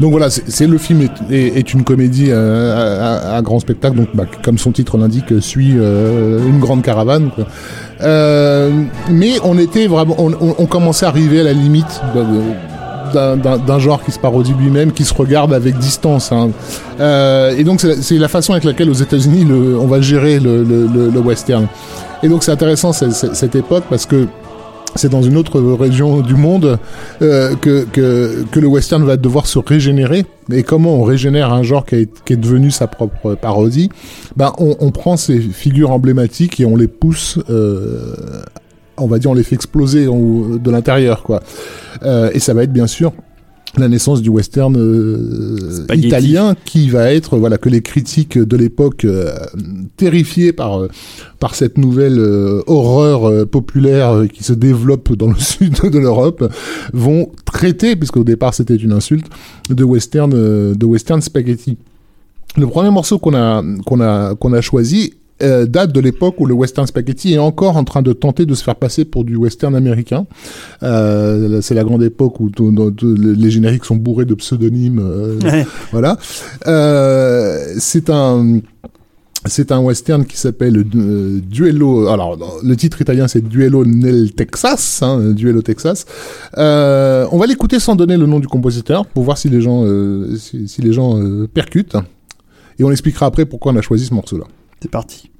Donc 0.00 0.10
voilà, 0.10 0.28
c'est 0.28 0.66
le 0.66 0.76
film 0.76 1.02
est, 1.02 1.32
est- 1.32 1.56
est 1.56 1.72
une 1.72 1.84
comédie 1.84 2.26
euh, 2.30 3.36
à, 3.36 3.40
grand 3.42 3.60
spectacle, 3.60 3.96
donc 3.96 4.08
bah, 4.12 4.24
comme 4.42 4.58
son 4.58 4.72
titre 4.72 4.98
l'indique, 4.98 5.30
euh, 5.30 5.40
suit 5.40 5.74
euh, 5.76 6.40
une 6.48 6.58
grande 6.58 6.82
caravane. 6.82 7.30
quoi. 7.32 7.44
Euh, 8.02 8.70
mais 9.08 9.34
on 9.44 9.56
était 9.56 9.86
vraiment, 9.86 10.16
on, 10.18 10.32
on- 10.32 10.56
on 10.58 10.66
commençait 10.66 11.06
à 11.06 11.10
arriver 11.10 11.40
à 11.40 11.44
la 11.44 11.52
limite 11.52 12.00
d'un- 13.14 13.78
genre 13.78 14.02
qui 14.02 14.10
se 14.10 14.18
parodie 14.18 14.52
lui-même, 14.58 14.90
qui 14.90 15.04
se 15.04 15.14
regarde 15.14 15.54
avec 15.54 15.78
distance. 15.78 16.32
hein. 16.32 16.50
Et 17.56 17.62
donc 17.62 17.80
c'est 17.80 18.18
la, 18.18 18.26
façon 18.28 18.52
avec 18.52 18.64
laquelle 18.64 18.90
aux 18.90 18.94
États-Unis 18.94 19.46
on 19.80 19.86
va 19.86 20.00
gérer 20.00 20.40
le, 20.40 20.64
le- 20.64 20.88
le- 20.92 21.08
le 21.10 21.20
western. 21.20 21.68
Et 22.24 22.28
donc 22.28 22.42
c'est 22.42 22.50
intéressant 22.52 22.92
cette 22.92 23.54
époque 23.54 23.84
parce 23.88 24.06
que 24.06 24.26
c'est 24.96 25.08
dans 25.08 25.22
une 25.22 25.36
autre 25.36 25.60
région 25.60 26.20
du 26.20 26.34
monde 26.34 26.78
euh, 27.22 27.54
que, 27.56 27.84
que, 27.84 28.44
que 28.50 28.60
le 28.60 28.66
western 28.66 29.02
va 29.04 29.16
devoir 29.16 29.46
se 29.46 29.58
régénérer. 29.58 30.24
Et 30.52 30.62
comment 30.62 30.94
on 30.94 31.02
régénère 31.04 31.52
un 31.52 31.62
genre 31.62 31.84
qui, 31.86 31.96
est- 31.96 32.24
qui 32.24 32.34
est 32.34 32.36
devenu 32.36 32.70
sa 32.70 32.86
propre 32.86 33.34
parodie? 33.34 33.88
Ben, 34.36 34.52
on, 34.58 34.76
on 34.80 34.90
prend 34.90 35.16
ces 35.16 35.40
figures 35.40 35.90
emblématiques 35.90 36.60
et 36.60 36.66
on 36.66 36.76
les 36.76 36.88
pousse, 36.88 37.38
euh, 37.50 38.14
on 38.96 39.06
va 39.06 39.18
dire, 39.18 39.30
on 39.30 39.34
les 39.34 39.42
fait 39.42 39.56
exploser 39.56 40.06
de 40.06 40.70
l'intérieur. 40.70 41.22
quoi. 41.22 41.42
Euh, 42.02 42.30
et 42.32 42.38
ça 42.38 42.54
va 42.54 42.62
être 42.62 42.72
bien 42.72 42.86
sûr 42.86 43.12
la 43.78 43.88
naissance 43.88 44.22
du 44.22 44.30
western 44.30 44.76
euh, 44.76 45.86
italien 45.94 46.54
qui 46.64 46.88
va 46.88 47.12
être 47.12 47.36
voilà 47.36 47.58
que 47.58 47.68
les 47.68 47.82
critiques 47.82 48.38
de 48.38 48.56
l'époque 48.56 49.04
euh, 49.04 49.34
terrifiés 49.96 50.52
par 50.52 50.80
euh, 50.80 50.88
par 51.40 51.54
cette 51.54 51.78
nouvelle 51.78 52.18
euh, 52.18 52.62
horreur 52.66 53.46
populaire 53.48 54.24
qui 54.32 54.44
se 54.44 54.52
développe 54.52 55.12
dans 55.14 55.28
le 55.28 55.34
sud 55.38 55.74
de 55.82 55.98
l'Europe 55.98 56.52
vont 56.92 57.30
traiter 57.44 57.96
puisqu'au 57.96 58.24
départ 58.24 58.54
c'était 58.54 58.76
une 58.76 58.92
insulte 58.92 59.26
de 59.70 59.84
western 59.84 60.30
de 60.74 60.86
western 60.86 61.20
spaghetti. 61.20 61.76
Le 62.56 62.66
premier 62.66 62.90
morceau 62.90 63.18
qu'on 63.18 63.34
a 63.34 63.62
qu'on 63.84 64.00
a 64.00 64.34
qu'on 64.36 64.52
a 64.52 64.60
choisi 64.60 65.14
euh, 65.42 65.66
date 65.66 65.92
de 65.92 66.00
l'époque 66.00 66.36
où 66.38 66.46
le 66.46 66.54
western 66.54 66.86
spaghetti 66.86 67.34
est 67.34 67.38
encore 67.38 67.76
en 67.76 67.84
train 67.84 68.02
de 68.02 68.12
tenter 68.12 68.46
de 68.46 68.54
se 68.54 68.62
faire 68.62 68.76
passer 68.76 69.04
pour 69.04 69.24
du 69.24 69.36
western 69.36 69.74
américain. 69.74 70.26
Euh, 70.82 71.60
c'est 71.60 71.74
la 71.74 71.82
grande 71.84 72.02
époque 72.02 72.38
où 72.40 72.50
les 73.02 73.50
génériques 73.50 73.84
sont 73.84 73.96
bourrés 73.96 74.24
de 74.26 74.34
pseudonymes. 74.34 75.00
euh, 75.00 75.38
Ouais. 75.42 75.66
voilà. 75.92 76.16
C'est 77.78 78.10
un 78.10 78.60
c'est 79.46 79.72
un 79.72 79.78
western 79.80 80.24
qui 80.24 80.38
s'appelle 80.38 80.78
euh, 80.96 81.38
Duello. 81.40 82.08
Alors 82.08 82.38
le 82.62 82.76
titre 82.76 83.02
italien 83.02 83.28
c'est 83.28 83.42
Duello 83.46 83.84
nel 83.84 84.32
Texas, 84.32 85.02
hein, 85.02 85.32
Duello 85.32 85.60
Texas. 85.60 86.06
Euh, 86.56 87.26
on 87.30 87.36
va 87.38 87.46
l'écouter 87.46 87.78
sans 87.78 87.94
donner 87.94 88.16
le 88.16 88.24
nom 88.26 88.38
du 88.40 88.46
compositeur 88.48 89.04
pour 89.06 89.24
voir 89.24 89.36
si 89.36 89.50
les 89.50 89.60
gens 89.60 89.82
euh, 89.84 90.34
si, 90.36 90.66
si 90.68 90.80
les 90.80 90.92
gens 90.92 91.20
percutent. 91.52 91.96
Et 92.78 92.84
on 92.84 92.90
expliquera 92.90 93.26
après 93.26 93.44
pourquoi 93.44 93.72
on 93.72 93.76
a 93.76 93.82
choisi 93.82 94.06
ce 94.06 94.14
morceau-là. 94.14 94.46
C'est 94.84 94.90
parti. 94.90 95.32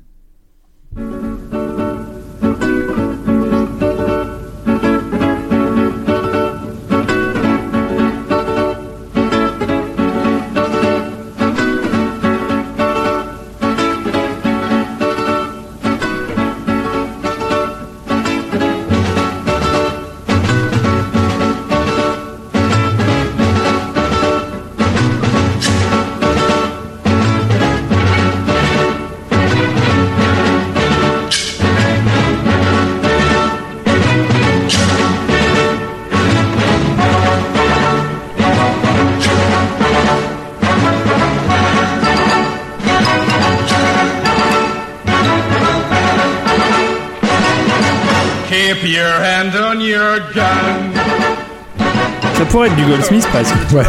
Pourrait 52.54 52.68
être 52.68 52.76
du 52.76 52.84
Goldsmith 52.84 53.26
presque. 53.32 53.52
Ouais. 53.72 53.82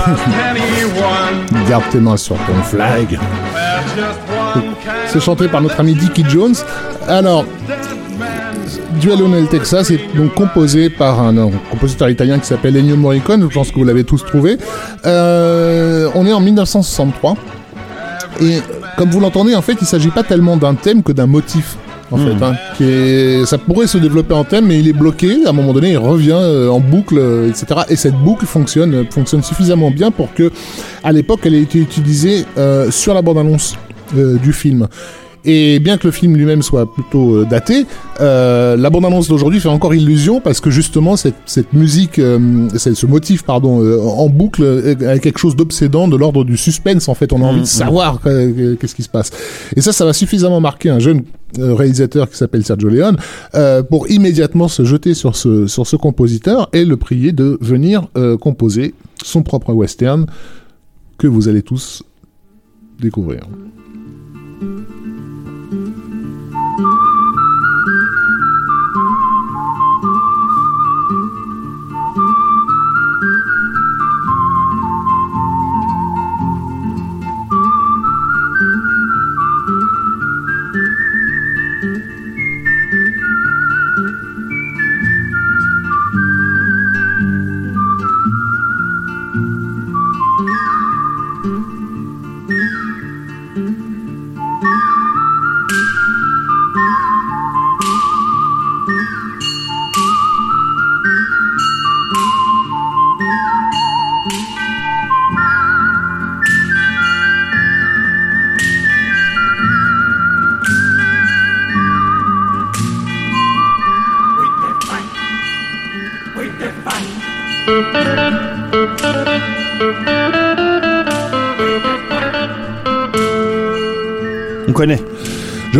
Garde 1.69 1.83
tes 1.91 1.99
mains 1.99 2.17
sur 2.17 2.35
ton 2.35 2.63
flag. 2.63 3.19
C'est 5.05 5.19
chanté 5.19 5.47
par 5.47 5.61
notre 5.61 5.79
ami 5.79 5.93
Dickie 5.93 6.25
Jones. 6.27 6.55
Alors, 7.07 7.45
Duello 8.99 9.27
nel 9.27 9.47
Texas 9.49 9.91
est 9.91 9.99
donc 10.15 10.33
composé 10.33 10.89
par 10.89 11.21
un, 11.21 11.37
un 11.37 11.51
compositeur 11.69 12.09
italien 12.09 12.39
qui 12.39 12.47
s'appelle 12.47 12.75
Ennio 12.75 12.95
Morricone. 12.95 13.47
Je 13.47 13.53
pense 13.53 13.69
que 13.69 13.75
vous 13.75 13.83
l'avez 13.83 14.03
tous 14.03 14.25
trouvé. 14.25 14.57
Euh, 15.05 16.09
on 16.15 16.25
est 16.25 16.33
en 16.33 16.39
1963. 16.39 17.35
Et 18.41 18.61
comme 18.97 19.11
vous 19.11 19.19
l'entendez, 19.19 19.53
en 19.53 19.61
fait, 19.61 19.77
il 19.79 19.85
s'agit 19.85 20.09
pas 20.09 20.23
tellement 20.23 20.57
d'un 20.57 20.73
thème 20.73 21.03
que 21.03 21.11
d'un 21.11 21.27
motif. 21.27 21.77
En 22.11 22.17
fait, 22.17 22.35
hein, 22.41 23.45
ça 23.45 23.57
pourrait 23.57 23.87
se 23.87 23.97
développer 23.97 24.33
en 24.33 24.43
thème, 24.43 24.67
mais 24.67 24.79
il 24.79 24.87
est 24.87 24.93
bloqué. 24.93 25.45
À 25.45 25.49
un 25.49 25.53
moment 25.53 25.73
donné, 25.73 25.91
il 25.91 25.97
revient 25.97 26.37
euh, 26.39 26.69
en 26.69 26.79
boucle, 26.79 27.17
euh, 27.17 27.49
etc. 27.49 27.81
Et 27.89 27.95
cette 27.95 28.15
boucle 28.15 28.45
fonctionne, 28.45 28.93
euh, 28.93 29.03
fonctionne 29.09 29.41
suffisamment 29.41 29.89
bien 29.89 30.11
pour 30.11 30.33
que, 30.33 30.51
à 31.03 31.11
l'époque, 31.11 31.41
elle 31.45 31.55
ait 31.55 31.61
été 31.61 31.79
utilisée 31.79 32.45
sur 32.89 33.13
la 33.13 33.21
bande-annonce 33.21 33.75
du 34.13 34.53
film. 34.53 34.87
Et 35.45 35.79
bien 35.79 35.97
que 35.97 36.07
le 36.07 36.11
film 36.11 36.35
lui-même 36.35 36.61
soit 36.61 36.91
plutôt 36.91 37.35
euh, 37.35 37.45
daté, 37.45 37.85
euh, 38.19 38.75
la 38.75 38.89
bande-annonce 38.89 39.27
d'aujourd'hui 39.27 39.59
fait 39.59 39.69
encore 39.69 39.93
illusion 39.93 40.41
parce 40.41 40.59
que 40.59 40.69
justement 40.69 41.15
cette, 41.15 41.35
cette 41.45 41.73
musique, 41.73 42.19
euh, 42.19 42.67
ce 42.75 43.05
motif 43.05 43.43
pardon, 43.43 43.83
euh, 43.83 44.01
en 44.01 44.27
boucle 44.27 44.95
a 45.07 45.19
quelque 45.19 45.37
chose 45.37 45.55
d'obsédant, 45.55 46.07
de 46.07 46.15
l'ordre 46.15 46.43
du 46.43 46.57
suspense 46.57 47.07
en 47.07 47.13
fait. 47.13 47.31
On 47.31 47.41
a 47.41 47.45
envie 47.45 47.61
de 47.61 47.65
savoir 47.65 48.19
euh, 48.25 48.75
qu'est-ce 48.75 48.95
qui 48.95 49.03
se 49.03 49.09
passe. 49.09 49.31
Et 49.75 49.81
ça, 49.81 49.93
ça 49.93 50.05
va 50.05 50.13
suffisamment 50.13 50.59
marquer 50.59 50.89
un 50.89 50.99
jeune 50.99 51.23
réalisateur 51.57 52.29
qui 52.29 52.35
s'appelle 52.35 52.65
Sergio 52.65 52.89
Leone 52.89 53.17
pour 53.89 54.09
immédiatement 54.09 54.67
se 54.67 54.83
jeter 54.83 55.13
sur 55.13 55.37
ce 55.37 55.67
sur 55.67 55.87
ce 55.87 55.95
compositeur 55.95 56.69
et 56.73 56.83
le 56.83 56.97
prier 56.97 57.31
de 57.31 57.57
venir 57.61 58.07
composer 58.41 58.93
son 59.23 59.41
propre 59.41 59.71
western 59.73 60.25
que 61.17 61.27
vous 61.27 61.47
allez 61.47 61.61
tous 61.61 62.03
découvrir. 62.99 63.47
On 66.77 67.04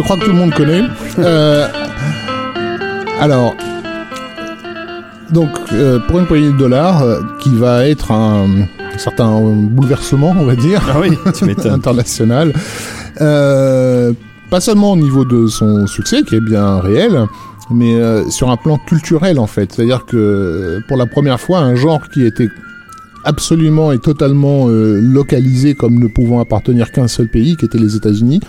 crois 0.06 0.18
que 0.18 0.26
tout 0.26 0.32
le 0.32 0.38
monde 0.38 0.54
connaît. 0.54 0.84
Euh, 1.20 1.68
alors, 3.20 3.56
donc, 5.32 5.50
euh, 5.74 6.00
pour 6.08 6.20
une 6.20 6.28
poignée 6.28 6.52
de 6.52 6.58
dollars, 6.58 7.02
euh, 7.02 7.22
qui 7.40 7.50
va 7.56 7.88
être 7.88 8.12
un, 8.12 8.68
certain 8.98 9.42
bouleversement, 9.42 10.36
on 10.40 10.46
va 10.46 10.56
dire, 10.56 10.82
Ah 10.94 11.00
oui, 11.02 11.18
tu 11.34 11.68
international, 11.70 12.54
euh, 13.20 14.14
pas 14.52 14.62
seulement 14.62 14.92
au 14.92 14.96
niveau 14.96 15.26
de 15.26 15.48
son 15.48 15.88
succès, 15.88 16.22
qui 16.22 16.36
est 16.36 16.40
bien 16.40 16.80
réel, 16.80 17.26
mais 17.72 17.96
euh, 17.96 18.30
sur 18.30 18.52
un 18.52 18.58
plan 18.58 18.78
culturel 18.78 19.40
en 19.40 19.48
fait. 19.48 19.74
C'est-à-dire 19.74 20.06
que 20.06 20.82
pour 20.88 20.98
la 20.98 21.08
première 21.08 21.40
fois, 21.40 21.60
un 21.60 21.76
genre 21.76 22.10
qui 22.10 22.24
était 22.24 22.50
absolument 23.24 23.92
et 23.92 23.98
totalement 23.98 24.70
euh, 24.70 25.00
localisé 25.02 25.74
comme 25.74 26.00
ne 26.00 26.08
pouvant 26.08 26.40
appartenir 26.40 26.92
qu'à 26.92 27.02
un 27.02 27.08
seul 27.08 27.28
pays, 27.28 27.58
qui 27.58 27.66
était 27.66 27.80
les 27.80 27.96
États-Unis, 27.96 28.40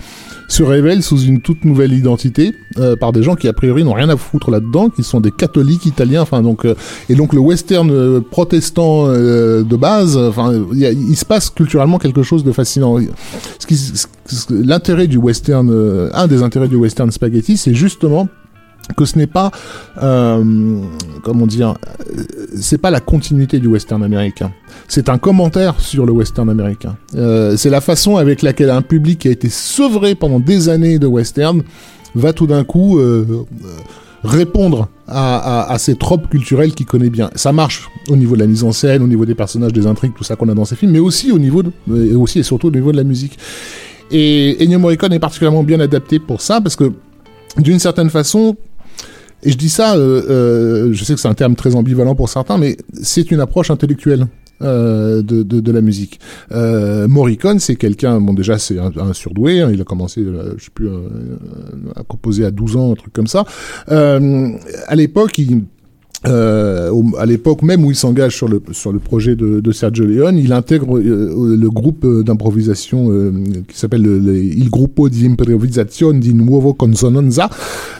se 0.47 0.63
révèle 0.63 1.03
sous 1.03 1.19
une 1.21 1.41
toute 1.41 1.65
nouvelle 1.65 1.91
identité 1.93 2.53
euh, 2.77 2.95
par 2.95 3.11
des 3.11 3.21
gens 3.23 3.35
qui 3.35 3.47
a 3.47 3.53
priori 3.53 3.83
n'ont 3.83 3.93
rien 3.93 4.09
à 4.09 4.15
foutre 4.17 4.49
là-dedans, 4.49 4.89
qui 4.89 5.03
sont 5.03 5.19
des 5.19 5.31
catholiques 5.31 5.85
italiens. 5.85 6.21
Enfin 6.21 6.41
donc 6.41 6.65
euh, 6.65 6.73
et 7.09 7.15
donc 7.15 7.33
le 7.33 7.39
western 7.39 7.89
euh, 7.91 8.21
protestant 8.21 9.07
euh, 9.07 9.63
de 9.63 9.75
base. 9.75 10.17
Enfin 10.17 10.53
il 10.73 11.15
se 11.17 11.25
passe 11.25 11.49
culturellement 11.49 11.97
quelque 11.97 12.23
chose 12.23 12.43
de 12.43 12.51
fascinant. 12.51 12.97
Ce 13.59 13.67
qui- 13.67 13.77
L'intérêt 14.49 15.07
du 15.07 15.17
western, 15.17 15.69
euh, 15.71 16.09
un 16.13 16.27
des 16.27 16.43
intérêts 16.43 16.67
du 16.67 16.75
western 16.75 17.09
spaghetti, 17.11 17.55
c'est 17.55 17.73
justement 17.73 18.27
que 18.95 19.05
ce 19.05 19.17
n'est 19.17 19.27
pas, 19.27 19.51
euh, 20.01 20.81
comment 21.23 21.47
dire, 21.47 21.75
euh, 22.17 22.23
c'est 22.59 22.77
pas 22.77 22.91
la 22.91 22.99
continuité 22.99 23.59
du 23.59 23.67
western 23.67 24.03
américain. 24.03 24.51
C'est 24.87 25.09
un 25.09 25.17
commentaire 25.17 25.79
sur 25.79 26.05
le 26.05 26.11
western 26.11 26.49
américain. 26.49 26.95
Euh, 27.15 27.57
c'est 27.57 27.69
la 27.69 27.81
façon 27.81 28.17
avec 28.17 28.41
laquelle 28.41 28.69
un 28.69 28.81
public 28.81 29.19
qui 29.19 29.27
a 29.27 29.31
été 29.31 29.49
sevré 29.49 30.15
pendant 30.15 30.39
des 30.39 30.69
années 30.69 30.99
de 30.99 31.07
western 31.07 31.63
va 32.15 32.33
tout 32.33 32.47
d'un 32.47 32.63
coup 32.63 32.99
répondre 34.23 34.87
à 35.07 35.75
ces 35.77 35.95
tropes 35.95 36.29
culturelles 36.29 36.73
qu'il 36.73 36.87
connaît 36.87 37.11
bien. 37.11 37.29
Ça 37.35 37.51
marche 37.51 37.89
au 38.09 38.15
niveau 38.15 38.35
de 38.35 38.39
la 38.39 38.47
mise 38.47 38.63
en 38.63 38.71
scène, 38.71 39.03
au 39.03 39.07
niveau 39.07 39.25
des 39.25 39.35
personnages, 39.35 39.73
des 39.73 39.85
intrigues, 39.85 40.13
tout 40.15 40.23
ça 40.23 40.35
qu'on 40.35 40.49
a 40.49 40.55
dans 40.55 40.65
ces 40.65 40.75
films, 40.75 40.93
mais 40.93 40.99
aussi 40.99 41.31
au 41.31 41.37
niveau 41.37 41.61
de, 41.61 41.71
et 41.95 42.15
aussi 42.15 42.39
et 42.39 42.43
surtout 42.43 42.67
au 42.67 42.71
niveau 42.71 42.91
de 42.91 42.97
la 42.97 43.03
musique. 43.03 43.37
Et 44.09 44.57
Ennio 44.61 44.79
Morricone 44.79 45.13
est 45.13 45.19
particulièrement 45.19 45.63
bien 45.63 45.79
adapté 45.79 46.17
pour 46.17 46.41
ça 46.41 46.61
parce 46.61 46.75
que 46.75 46.91
d'une 47.57 47.79
certaine 47.79 48.09
façon, 48.09 48.55
et 49.43 49.51
je 49.51 49.57
dis 49.57 49.69
ça, 49.69 49.95
euh, 49.95 50.21
euh, 50.29 50.93
je 50.93 51.03
sais 51.03 51.13
que 51.13 51.19
c'est 51.19 51.27
un 51.27 51.33
terme 51.33 51.55
très 51.55 51.75
ambivalent 51.75 52.15
pour 52.15 52.29
certains, 52.29 52.57
mais 52.57 52.77
c'est 53.01 53.31
une 53.31 53.39
approche 53.39 53.71
intellectuelle. 53.71 54.27
euh, 54.63 55.21
de, 55.21 55.43
de, 55.43 55.71
la 55.71 55.81
musique. 55.81 56.19
Euh, 56.51 57.07
Morricone, 57.07 57.59
c'est 57.59 57.75
quelqu'un, 57.75 58.19
bon 58.19 58.33
déjà 58.33 58.57
c'est 58.57 58.79
un, 58.79 59.13
surdoué, 59.13 59.61
hein, 59.61 59.69
il 59.71 59.79
a 59.79 59.83
commencé, 59.83 60.21
euh, 60.21 60.55
je 60.57 60.63
sais 60.65 60.71
plus, 60.73 60.89
à 61.95 62.01
composer 62.01 62.43
à 62.43 62.49
12 62.49 62.75
ans, 62.75 62.91
un 62.93 62.95
truc 62.95 63.13
comme 63.13 63.27
ça. 63.27 63.45
À 63.87 64.95
l'époque, 64.95 65.37
il, 65.37 65.61
euh, 66.25 66.91
à 67.19 67.25
l'époque 67.27 67.61
même 67.61 67.85
où 67.85 67.91
il 67.91 67.95
s'engage 67.95 68.35
sur 68.35 68.47
le 68.47 68.59
sur 68.71 68.91
le 68.91 68.97
projet 68.99 69.35
de, 69.35 69.59
de 69.59 69.71
Sergio 69.71 70.03
Leone, 70.05 70.37
il 70.39 70.51
intègre 70.51 70.97
euh, 70.97 71.55
le 71.55 71.69
groupe 71.69 72.03
euh, 72.05 72.23
d'improvisation 72.23 73.11
euh, 73.11 73.31
qui 73.67 73.77
s'appelle 73.77 74.01
le, 74.01 74.17
le- 74.17 74.35
Il 74.43 74.69
Gruppo 74.71 75.09
di 75.09 75.27
Improvisazione 75.27 76.19
di 76.19 76.33
Nuovo 76.33 76.73
Consonanza, 76.73 77.49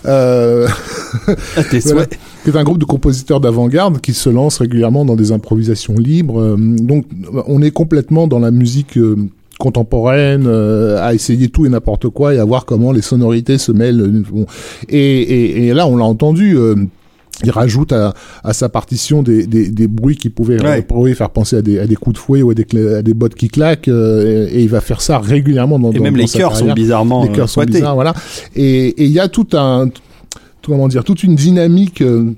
euh, 0.06 0.68
tes 1.70 1.80
Voilà. 1.80 2.06
qui 2.44 2.50
est 2.50 2.56
un 2.58 2.64
groupe 2.64 2.80
de 2.80 2.86
compositeurs 2.86 3.40
d'avant-garde 3.40 4.02
qui 4.02 4.14
se 4.14 4.30
lancent 4.30 4.58
régulièrement 4.60 5.06
dans 5.06 5.16
des 5.16 5.32
improvisations 5.32 5.96
libres. 5.96 6.40
Euh, 6.42 6.56
donc, 6.58 7.06
on 7.46 7.62
est 7.62 7.72
complètement 7.72 8.28
dans 8.28 8.40
la 8.40 8.50
musique 8.52 8.98
euh, 8.98 9.16
contemporaine, 9.60 10.46
euh, 10.48 10.98
à 11.02 11.14
essayer 11.14 11.50
tout 11.50 11.66
et 11.66 11.70
n'importe 11.70 12.10
quoi 12.10 12.34
et 12.34 12.40
à 12.40 12.46
voir 12.46 12.66
comment 12.66 12.92
les 12.92 13.02
sonorités 13.02 13.58
se 13.60 13.72
mêlent. 13.72 14.24
Bon. 14.32 14.46
Et, 14.90 14.98
et, 15.22 15.68
et 15.68 15.74
là, 15.74 15.88
on 15.88 15.98
l'a 15.98 16.06
entendu. 16.06 16.58
euh, 16.58 16.76
il 17.44 17.52
rajoute 17.52 17.92
à, 17.94 18.14
à 18.44 18.54
sa 18.54 18.68
partition 18.68 19.22
des, 19.22 19.46
des, 19.46 19.70
des 19.70 19.88
bruits 19.88 20.16
qui 20.18 20.30
pouvaient, 20.30 20.60
Ouais. 20.62 20.86
euh, 20.92 21.14
faire 21.14 21.30
penser 21.30 21.58
à 21.58 21.62
des, 21.62 21.78
à 21.80 21.86
des 21.86 21.96
coups 21.96 22.16
de 22.16 22.20
fouet 22.20 22.42
ou 22.42 22.50
à 22.50 22.54
des, 22.56 22.64
cla- 22.64 22.96
à 22.98 23.02
des 23.04 23.14
bottes 23.14 23.36
qui 23.36 23.48
claquent. 23.48 23.88
euh, 23.90 24.48
et, 24.50 24.56
et 24.58 24.62
il 24.64 24.70
va 24.70 24.82
faire 24.82 25.02
ça 25.02 25.20
régulièrement 25.20 25.78
dans 25.78 25.92
Et 25.92 25.98
dans- 25.98 26.04
même 26.04 26.14
dans 26.14 26.20
les 26.22 26.28
sa 26.28 26.40
chœurs 26.40 26.56
sont 26.58 26.74
bizarrement 26.74 27.24
les 27.24 27.30
euh, 27.30 27.34
cœurs 27.34 27.50
sont 27.50 27.62
pointés. 27.62 27.74
bizarres, 27.74 27.96
voilà. 27.96 28.14
Et 28.56 28.88
et 28.88 29.06
il 29.06 29.12
y 29.12 29.20
a 29.20 29.28
tout 29.28 29.48
un, 29.54 29.88
tout- 29.90 30.02
comment 30.66 30.88
dire, 30.88 31.04
toute 31.04 31.24
une 31.24 31.36
dynamique. 31.36 32.02
euh, 32.02 32.32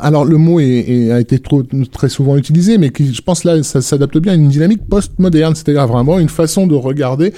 alors 0.00 0.24
le 0.24 0.38
mot 0.38 0.58
est, 0.58 0.64
est- 0.66 1.12
a 1.12 1.20
été 1.20 1.38
trop, 1.38 1.62
très 1.92 2.08
souvent 2.08 2.36
utilisé, 2.36 2.78
mais 2.78 2.90
qui, 2.90 3.14
je 3.14 3.22
pense 3.22 3.44
là, 3.44 3.62
ça 3.62 3.80
s'adapte 3.80 4.18
bien 4.18 4.32
à 4.32 4.36
une 4.36 4.48
dynamique 4.48 4.88
post-moderne, 4.88 5.54
c'est-à-dire 5.54 5.86
vraiment 5.86 6.18
une 6.18 6.28
façon 6.28 6.66
de 6.66 6.74
regarder, 6.74 7.32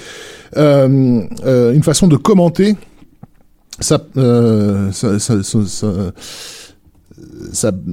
euh, 0.57 1.21
euh, 1.45 1.73
une 1.73 1.83
façon 1.83 2.07
de 2.07 2.15
commenter 2.15 2.75
sa, 3.79 3.99
euh, 4.17 4.91
sa, 4.91 5.19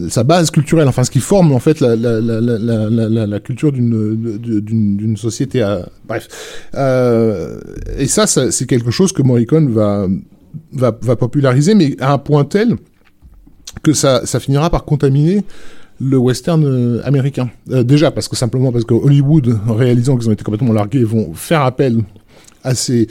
sa 0.08 0.24
base 0.24 0.50
culturelle, 0.50 0.88
enfin 0.88 1.04
ce 1.04 1.10
qui 1.10 1.20
forme 1.20 1.52
en 1.52 1.58
fait 1.58 1.80
la, 1.80 1.96
la, 1.96 2.20
la, 2.20 3.26
la, 3.26 3.40
culture 3.40 3.72
d'une 3.72 5.16
société. 5.16 5.62
À... 5.62 5.88
Bref, 6.06 6.28
euh, 6.74 7.60
et 7.98 8.06
ça, 8.06 8.26
c'est 8.26 8.66
quelque 8.66 8.90
chose 8.90 9.12
que 9.12 9.22
Morricone 9.22 9.72
va 9.72 10.06
va, 10.72 10.96
va 11.00 11.16
populariser, 11.16 11.74
mais 11.74 11.96
à 12.00 12.12
un 12.12 12.18
point 12.18 12.44
tel 12.44 12.76
que 13.82 13.92
ça, 13.92 14.26
ça 14.26 14.40
finira 14.40 14.70
par 14.70 14.84
contaminer 14.84 15.44
le 16.00 16.16
western 16.16 16.64
euh, 16.64 17.00
américain. 17.04 17.50
Euh, 17.70 17.82
déjà 17.82 18.10
parce 18.10 18.28
que 18.28 18.36
simplement 18.36 18.72
parce 18.72 18.84
que 18.84 18.94
Hollywood, 18.94 19.58
réalisant 19.68 20.16
qu'ils 20.16 20.28
ont 20.28 20.32
été 20.32 20.44
complètement 20.44 20.72
largués, 20.72 21.04
vont 21.04 21.32
faire 21.34 21.62
appel 21.62 22.02
à, 22.62 22.74
ces, 22.74 23.06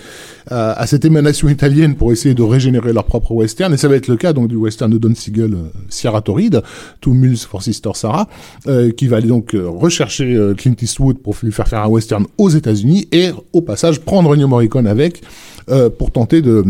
à, 0.50 0.74
à 0.74 0.88
cette 0.88 1.06
émanation 1.06 1.50
italienne 1.50 1.96
pour 1.96 2.12
essayer 2.12 2.36
de 2.36 2.44
régénérer 2.44 2.94
leur 2.94 3.06
propre 3.06 3.32
western. 3.34 3.74
Et 3.74 3.78
ça 3.78 3.88
va 3.88 3.96
être 3.96 4.08
le 4.08 4.18
cas 4.18 4.34
donc 4.34 4.48
du 4.48 4.56
western 4.56 4.92
de 4.92 4.98
Don 4.98 5.14
Siegel, 5.16 5.54
euh, 5.54 5.58
Sierra 5.90 6.22
Torrid, 6.22 6.62
Two 7.00 7.14
Mules 7.14 7.38
for 7.38 7.62
Sister 7.64 7.92
Sarah, 7.94 8.28
euh, 8.68 8.92
qui 8.92 9.08
va 9.08 9.18
aller 9.18 9.28
donc 9.28 9.54
euh, 9.54 9.68
rechercher 9.68 10.34
euh, 10.36 10.54
Clint 10.54 10.76
Eastwood 10.82 11.18
pour 11.20 11.36
lui 11.44 11.52
faire 11.52 11.68
faire 11.68 11.84
un 11.84 11.88
western 11.88 12.26
aux 12.38 12.50
États-Unis 12.50 13.08
et 13.12 13.32
au 13.54 13.62
passage 13.62 14.00
prendre 14.00 14.34
Ennio 14.34 14.48
Morricone 14.48 14.88
avec 14.88 15.22
euh, 15.70 15.90
pour 15.90 16.12
tenter 16.12 16.42
de 16.42 16.64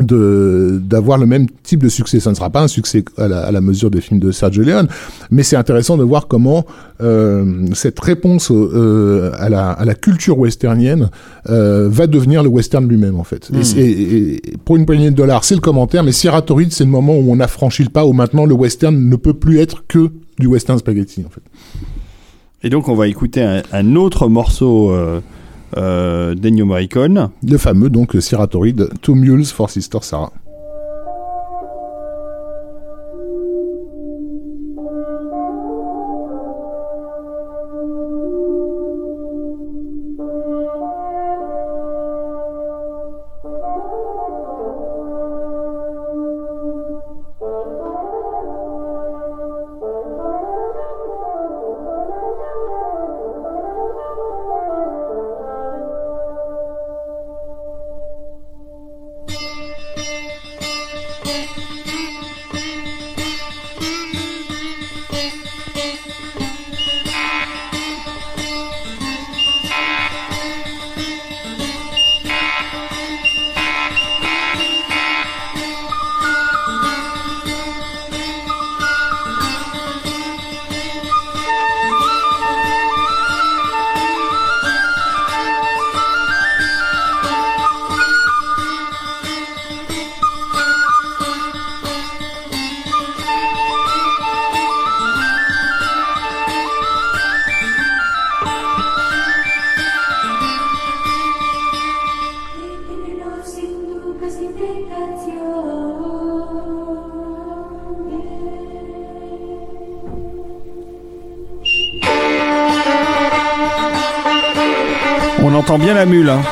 de 0.00 0.80
d'avoir 0.82 1.18
le 1.18 1.26
même 1.26 1.46
type 1.62 1.82
de 1.82 1.88
succès. 1.88 2.18
Ça 2.20 2.30
ne 2.30 2.34
sera 2.34 2.48
pas 2.50 2.62
un 2.62 2.68
succès 2.68 3.04
à 3.18 3.28
la, 3.28 3.40
à 3.40 3.52
la 3.52 3.60
mesure 3.60 3.90
des 3.90 4.00
films 4.00 4.20
de 4.20 4.30
Sergio 4.32 4.62
Leone, 4.62 4.88
mais 5.30 5.42
c'est 5.42 5.56
intéressant 5.56 5.96
de 5.98 6.02
voir 6.02 6.28
comment 6.28 6.64
euh, 7.02 7.66
cette 7.74 8.00
réponse 8.00 8.50
euh, 8.50 9.32
à, 9.38 9.48
la, 9.50 9.70
à 9.70 9.84
la 9.84 9.94
culture 9.94 10.38
westernienne 10.38 11.10
euh, 11.50 11.88
va 11.90 12.06
devenir 12.06 12.42
le 12.42 12.48
western 12.48 12.88
lui-même 12.88 13.16
en 13.18 13.24
fait. 13.24 13.50
Et, 13.58 13.64
c'est- 13.64 13.80
et- 13.80 14.34
et 14.52 14.56
pour 14.64 14.76
une 14.76 14.86
poignée 14.86 15.10
de 15.10 15.16
dollars, 15.16 15.44
c'est 15.44 15.54
le 15.56 15.60
commentaire, 15.60 16.02
mais 16.04 16.12
Sierra 16.12 16.40
Torrid, 16.42 16.72
c'est 16.72 16.84
le 16.84 16.90
moment 16.90 17.14
où 17.16 17.30
on 17.30 17.38
a 17.40 17.46
franchi 17.46 17.82
le 17.82 17.90
pas, 17.90 18.06
où 18.06 18.12
maintenant 18.14 18.46
le 18.46 18.54
western 18.54 18.96
ne 18.96 19.16
peut 19.16 19.34
plus 19.34 19.58
être 19.58 19.84
que 19.86 20.08
du 20.38 20.46
western 20.46 20.78
spaghetti 20.78 21.22
en 21.26 21.30
fait. 21.30 21.42
Et 22.64 22.70
donc, 22.70 22.88
on 22.88 22.94
va 22.94 23.08
écouter 23.08 23.42
un, 23.42 23.62
un 23.72 23.96
autre 23.96 24.28
morceau 24.28 24.92
euh, 25.76 26.34
d'Ennio 26.34 26.64
Morricone. 26.64 27.30
Le 27.46 27.58
fameux 27.58 27.90
donc 27.90 28.16
Sierra 28.20 28.46
Torrid, 28.46 28.88
Two 29.00 29.14
Mules 29.14 29.46
for 29.46 29.70
Sister 29.70 29.98
Sarah. 30.02 30.32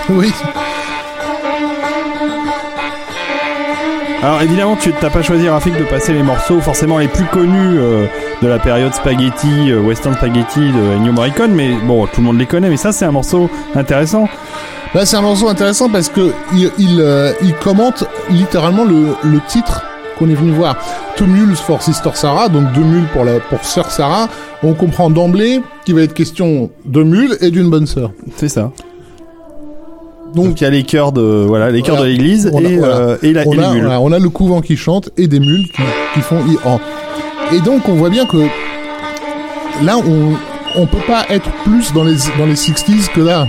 Oui. 0.08 0.32
Alors 4.22 4.42
évidemment, 4.42 4.76
tu 4.76 4.92
t'as 4.92 5.08
pas 5.08 5.22
choisi 5.22 5.48
Rafik 5.48 5.78
de 5.78 5.84
passer 5.84 6.12
les 6.12 6.22
morceaux 6.22 6.60
forcément 6.60 6.98
les 6.98 7.08
plus 7.08 7.24
connus 7.24 7.78
euh, 7.78 8.04
de 8.42 8.48
la 8.48 8.58
période 8.58 8.92
spaghetti, 8.92 9.70
euh, 9.70 9.80
western 9.80 10.14
spaghetti 10.14 10.60
de 10.60 10.96
Ennio 10.96 11.12
Morricone, 11.12 11.52
mais 11.54 11.70
bon, 11.86 12.06
tout 12.06 12.20
le 12.20 12.26
monde 12.26 12.38
les 12.38 12.44
connaît. 12.44 12.68
Mais 12.68 12.76
ça, 12.76 12.92
c'est 12.92 13.06
un 13.06 13.12
morceau 13.12 13.48
intéressant. 13.74 14.28
Bah, 14.94 15.06
c'est 15.06 15.16
un 15.16 15.22
morceau 15.22 15.48
intéressant 15.48 15.88
parce 15.88 16.10
que 16.10 16.32
il, 16.52 16.70
il, 16.78 17.00
euh, 17.00 17.32
il 17.42 17.54
commente 17.54 18.04
littéralement 18.28 18.84
le, 18.84 19.14
le 19.24 19.40
titre 19.48 19.84
qu'on 20.18 20.28
est 20.28 20.34
venu 20.34 20.50
voir. 20.52 20.76
Two 21.16 21.26
mules 21.26 21.56
for 21.56 21.80
Sister 21.80 22.10
Sarah, 22.12 22.48
donc 22.50 22.72
deux 22.72 22.82
mules 22.82 23.06
pour 23.14 23.24
la 23.24 23.40
pour 23.40 23.64
sœur 23.64 23.90
Sarah. 23.90 24.28
On 24.62 24.74
comprend 24.74 25.08
d'emblée 25.08 25.62
qu'il 25.86 25.94
va 25.94 26.02
être 26.02 26.12
question 26.12 26.68
de 26.84 27.02
mules 27.02 27.38
et 27.40 27.50
d'une 27.50 27.70
bonne 27.70 27.86
sœur. 27.86 28.10
C'est 28.36 28.48
ça. 28.50 28.70
Donc, 30.34 30.46
Donc 30.46 30.60
il 30.60 30.64
y 30.64 30.66
a 30.66 30.70
les 30.70 30.82
chœurs 30.84 31.12
de 31.12 31.20
voilà 31.46 31.70
les 31.70 31.82
chœurs 31.82 31.96
Voilà. 31.96 32.10
de 32.12 32.16
l'église 32.16 32.50
On 32.52 32.64
a- 32.64 32.68
et, 32.68 32.76
voilà. 32.76 32.94
euh, 32.96 33.16
et, 33.22 33.32
la, 33.32 33.42
on, 33.46 33.52
et 33.52 33.56
les 33.56 33.62
a, 33.64 33.70
mules. 33.72 33.80
voilà, 33.82 34.00
on 34.00 34.12
a 34.12 34.18
le 34.18 34.28
couvent 34.28 34.60
qui 34.60 34.76
chante 34.76 35.10
et 35.16 35.26
des 35.26 35.40
mules 35.40 35.64
qui, 35.68 35.82
qui 36.14 36.20
font 36.20 36.38
en. 36.64 36.78
Et 37.52 37.60
donc 37.60 37.88
on 37.88 37.94
voit 37.94 38.10
bien 38.10 38.26
que 38.26 38.36
là 39.84 39.96
on 39.98 40.32
on 40.76 40.86
peut 40.86 40.98
pas 41.06 41.26
être 41.30 41.50
plus 41.64 41.92
dans 41.92 42.04
les 42.04 42.14
dans 42.38 42.46
les 42.46 42.54
60s 42.54 43.08
que 43.12 43.20
là. 43.20 43.48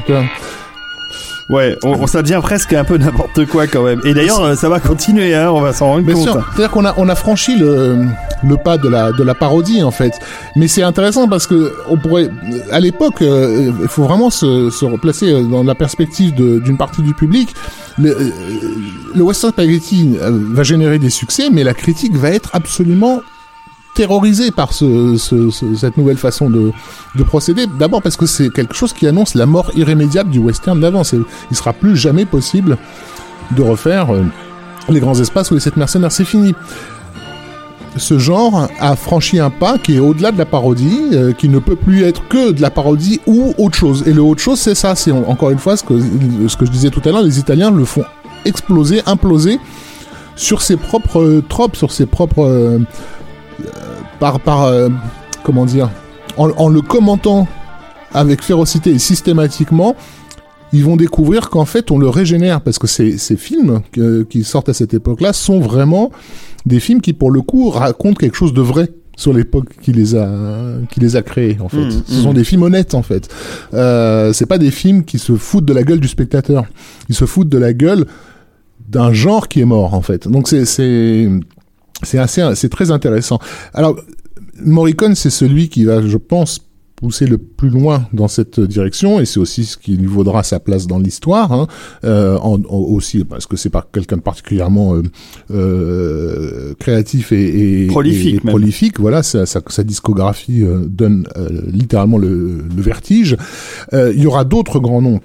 Ouais, 1.52 1.78
on, 1.84 1.90
on- 1.92 2.08
ça 2.08 2.22
devient 2.22 2.40
presque 2.42 2.74
un 2.74 2.84
peu 2.86 2.98
n'importe 2.98 3.46
quoi 3.46 3.68
quand 3.68 3.84
même. 3.84 4.00
Et 4.06 4.14
d'ailleurs, 4.14 4.42
euh, 4.42 4.56
ça 4.56 4.70
va 4.70 4.80
continuer, 4.80 5.36
hein, 5.36 5.52
on 5.52 5.60
va 5.62 5.74
s'en 5.74 5.88
rendre 5.88 6.06
Bien 6.06 6.16
compte. 6.16 6.26
C'est-à-dire 6.56 6.72
qu'on 6.72 6.86
a, 6.86 6.94
on 6.98 7.10
a 7.10 7.16
franchi 7.16 7.58
le, 7.58 8.06
le 8.44 8.58
pas 8.58 8.78
de 8.78 8.88
la, 8.88 9.12
de 9.12 9.22
la 9.24 9.34
parodie, 9.36 9.84
en 9.84 9.92
fait. 9.92 10.14
Mais 10.56 10.68
c'est 10.68 10.82
intéressant 10.84 11.28
parce 11.28 11.48
que 11.48 11.74
on 11.90 11.98
pourrait, 11.98 12.30
à 12.72 12.80
l'époque, 12.80 13.22
euh, 13.22 13.72
il 13.82 13.88
faut 13.90 14.04
vraiment 14.04 14.30
se, 14.30 14.70
se 14.70 14.86
replacer 14.86 15.32
euh, 15.32 15.44
dans 15.44 15.64
la 15.64 15.76
perspective 15.76 16.34
d'une 16.36 16.78
partie 16.78 17.02
du 17.02 17.14
public. 17.14 17.54
Le, 17.98 18.10
euh, 18.12 18.30
le 19.14 19.22
Western 19.22 19.52
Spaghetti 19.52 20.18
va 20.22 20.64
générer 20.64 21.00
des 21.00 21.10
succès, 21.10 21.50
mais 21.52 21.64
la 21.66 21.74
critique 21.74 22.16
va 22.16 22.30
être 22.30 22.50
absolument 22.54 23.22
terrorisée 23.94 24.52
par 24.52 24.74
ce, 24.74 25.18
ce- 25.18 25.50
ce- 25.50 25.76
cette 25.76 25.98
nouvelle 25.98 26.18
façon 26.18 26.50
de, 26.50 26.72
de 27.16 27.24
procéder. 27.24 27.66
D'abord 27.80 28.02
parce 28.02 28.16
que 28.18 28.26
c'est 28.26 28.50
quelque 28.50 28.76
chose 28.76 28.94
qui 28.94 29.08
annonce 29.08 29.36
la 29.36 29.46
mort 29.46 29.72
irrémédiable 29.76 30.30
du 30.30 30.40
western 30.40 30.80
d'avant. 30.80 31.04
Il 31.52 31.58
sera 31.58 31.74
plus 31.74 31.98
jamais 31.98 32.26
possible 32.26 32.78
de 33.56 33.62
refaire 33.62 34.14
euh, 34.14 34.24
les 34.90 35.00
grands 35.00 35.20
espaces 35.20 35.52
ou 35.52 35.56
les 35.56 35.60
sept 35.60 35.76
mercenaires. 35.78 36.12
C'est 36.12 36.26
fini. 36.26 36.54
Ce 37.98 38.18
genre 38.18 38.70
a 38.80 38.96
franchi 38.96 39.38
un 39.40 39.50
pas 39.50 39.78
qui 39.78 39.98
est 39.98 40.00
au-delà 40.00 40.32
de 40.32 40.38
la 40.38 40.46
parodie, 40.46 41.10
euh, 41.12 41.34
qui 41.34 41.50
ne 41.50 41.60
peut 41.60 41.76
plus 41.76 42.04
être 42.04 42.26
que 42.30 42.52
de 42.52 42.62
la 42.62 42.70
parodie 42.70 43.20
ou 43.28 43.54
autre 43.58 43.78
chose. 43.78 44.04
Et 44.08 44.14
le 44.14 44.22
autre 44.22 44.42
chose, 44.42 44.60
c'est 44.60 44.76
ça. 44.76 44.96
C'est 44.96 45.12
en- 45.12 45.26
encore 45.28 45.50
une 45.50 45.58
fois 45.60 45.76
ce 45.76 45.84
que, 45.84 46.00
je 46.00 46.72
disais 46.72 46.90
tout 46.90 47.02
à 47.04 47.10
l'heure. 47.10 47.22
Les 47.22 47.38
Italiens 47.40 47.70
le 47.70 47.84
font 47.84 48.06
exploser, 48.46 49.02
imploser 49.06 49.60
sur 50.38 50.62
ses 50.62 50.78
propres 50.78 51.20
euh, 51.22 51.44
tropes, 51.48 51.76
sur 51.76 51.92
ses 51.92 52.06
propres 52.06 52.46
par 54.20 54.40
par 54.40 54.64
euh, 54.66 54.90
comment 55.44 55.66
dire, 55.66 55.90
en, 56.38 56.50
en 56.52 56.70
le 56.70 56.82
commentant 56.82 57.48
avec 58.14 58.42
férocité 58.42 58.92
et 58.92 59.00
systématiquement, 59.00 59.96
ils 60.74 60.84
vont 60.84 60.96
découvrir 60.98 61.50
qu'en 61.50 61.66
fait 61.66 61.92
on 61.92 61.98
le 61.98 62.10
régénère 62.10 62.62
parce 62.62 62.80
que 62.80 62.88
ces, 62.88 63.18
ces 63.18 63.38
films 63.38 63.82
que- 63.92 64.24
qui 64.24 64.44
sortent 64.44 64.70
à 64.70 64.74
cette 64.74 64.94
époque-là 64.94 65.34
sont 65.34 65.60
vraiment 65.60 66.12
des 66.66 66.80
films 66.80 67.02
qui 67.02 67.14
pour 67.14 67.32
le 67.32 67.42
coup 67.42 67.70
racontent 67.70 68.16
quelque 68.16 68.36
chose 68.38 68.54
de 68.54 68.62
vrai 68.62 68.90
sur 69.18 69.34
l'époque 69.34 69.68
qui 69.82 69.92
les 69.92 70.16
a 70.16 70.30
qui 70.90 71.00
les 71.00 71.16
a 71.16 71.22
créés 71.22 71.58
en 71.62 71.70
fait. 71.70 71.78
Mmh, 71.86 72.04
Ce 72.08 72.22
sont 72.22 72.34
des 72.34 72.44
films 72.44 72.64
honnêtes 72.64 72.96
en 72.96 73.02
fait. 73.04 73.28
Euh, 73.74 74.32
c'est 74.34 74.46
pas 74.46 74.58
des 74.58 74.72
films 74.72 75.04
qui 75.04 75.20
se 75.20 75.36
foutent 75.36 75.66
de 75.66 75.74
la 75.74 75.84
gueule 75.84 76.00
du 76.00 76.08
spectateur. 76.08 76.66
Ils 77.10 77.16
se 77.16 77.26
foutent 77.26 77.50
de 77.50 77.58
la 77.58 77.74
gueule 77.74 78.06
d'un 78.90 79.14
genre 79.14 79.48
qui 79.48 79.62
est 79.62 79.66
mort 79.66 79.94
en 79.94 80.02
fait. 80.02 80.28
Donc 80.28 80.48
c'est 80.48 81.30
c'est 82.04 82.18
assez 82.20 82.44
c'est 82.56 82.70
très 82.70 82.92
intéressant. 82.92 83.40
Alors 83.74 83.96
Morricone 84.64 85.16
c'est 85.16 85.30
celui 85.32 85.70
qui 85.70 85.86
va 85.86 86.02
je 86.06 86.18
pense 86.18 86.60
pousser 86.96 87.26
le 87.26 87.40
plus 87.40 87.70
loin 87.70 88.06
dans 88.14 88.28
cette 88.28 88.60
direction 88.60 89.20
et 89.20 89.26
c'est 89.26 89.40
aussi 89.40 89.66
ce 89.66 89.76
qui 89.76 89.98
lui 89.98 90.06
vaudra 90.06 90.44
sa 90.44 90.60
place 90.60 90.86
dans 90.86 91.00
l'histoire 91.00 91.52
hein, 91.52 91.66
euh, 92.04 92.38
en, 92.38 92.60
en- 92.62 92.78
aussi 92.78 93.24
parce 93.26 93.48
que 93.48 93.58
c'est 93.58 93.72
pas 93.72 93.88
quelqu'un 93.92 94.18
de 94.18 94.22
particulièrement 94.22 94.94
euh, 94.94 95.02
euh, 95.82 96.74
créatif 96.80 97.32
et, 97.32 97.86
et 97.86 97.88
Prolifique 97.88 98.36
et- 98.36 98.40
prolifique. 98.48 99.00
Voilà 99.00 99.24
sa, 99.24 99.46
sa, 99.48 99.62
sa 99.68 99.84
discographie 99.84 100.62
euh, 100.64 100.86
donne 100.88 101.28
euh, 101.38 101.50
littéralement 101.68 102.18
le, 102.20 102.64
le 102.76 102.82
vertige. 102.82 103.36
Euh, 103.94 104.14
il 104.16 104.22
y 104.22 104.28
aura 104.28 104.44
d'autres 104.44 104.80
grands 104.80 105.02
noms 105.02 105.22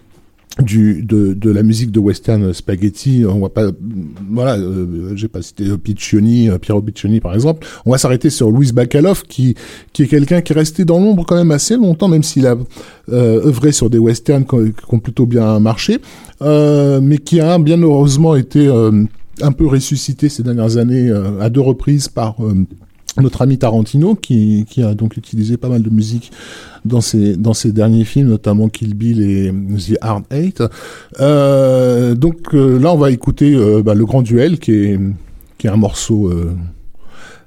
du 0.62 1.02
de, 1.02 1.34
de 1.34 1.50
la 1.50 1.62
musique 1.62 1.90
de 1.90 2.00
western 2.00 2.52
spaghetti. 2.52 3.24
On 3.28 3.40
va 3.40 3.48
pas 3.48 3.66
voilà 4.30 4.56
euh, 4.56 5.12
j'ai 5.14 5.28
pas 5.28 5.42
cité 5.42 5.68
euh, 5.68 5.76
Piccioni 5.76 6.48
euh, 6.48 6.58
Piero 6.58 6.80
Piccioni 6.80 7.20
par 7.20 7.34
exemple. 7.34 7.66
On 7.84 7.90
va 7.90 7.98
s'arrêter 7.98 8.30
sur 8.30 8.50
Louis 8.50 8.72
Bacalov 8.72 9.22
qui 9.28 9.54
qui 9.92 10.02
est 10.02 10.06
quelqu'un 10.06 10.40
qui 10.40 10.52
est 10.52 10.56
resté 10.56 10.84
dans 10.84 10.98
l'ombre 10.98 11.24
quand 11.26 11.36
même 11.36 11.50
assez 11.50 11.76
longtemps 11.76 12.08
même 12.08 12.22
s'il 12.22 12.46
a 12.46 12.56
euh, 13.12 13.46
œuvré 13.46 13.72
sur 13.72 13.90
des 13.90 13.98
westerns 13.98 14.46
qui 14.46 14.72
ont, 14.88 14.98
plutôt 14.98 15.26
bien 15.26 15.60
marché 15.60 15.98
euh, 16.42 17.00
mais 17.02 17.18
qui 17.18 17.40
a 17.40 17.58
bien 17.58 17.80
heureusement 17.82 18.34
été 18.34 18.66
euh, 18.66 19.04
un 19.42 19.52
peu 19.52 19.66
ressuscité 19.66 20.28
ces 20.28 20.42
dernières 20.42 20.78
années 20.78 21.10
à 21.40 21.50
deux 21.50 21.60
reprises 21.60 22.08
par 22.08 22.36
notre 23.20 23.42
ami 23.42 23.56
Tarantino 23.58 24.14
qui, 24.14 24.66
qui 24.68 24.82
a 24.82 24.94
donc 24.94 25.16
utilisé 25.16 25.56
pas 25.56 25.68
mal 25.68 25.82
de 25.82 25.90
musique 25.90 26.30
dans 26.84 27.00
ses 27.00 27.36
dans 27.36 27.54
ses 27.54 27.72
derniers 27.72 28.04
films 28.04 28.28
notamment 28.28 28.68
Kill 28.68 28.94
Bill 28.94 29.22
et 29.22 29.52
The 29.78 29.98
Hard 30.00 30.24
Eight. 30.30 30.62
Euh, 31.20 32.14
donc 32.14 32.54
euh, 32.54 32.78
là 32.78 32.92
on 32.92 32.98
va 32.98 33.10
écouter 33.10 33.54
euh, 33.54 33.82
bah, 33.82 33.94
le 33.94 34.04
grand 34.04 34.22
duel 34.22 34.58
qui 34.58 34.72
est 34.72 35.00
qui 35.58 35.66
est 35.66 35.70
un 35.70 35.76
morceau 35.76 36.28
euh, 36.28 36.52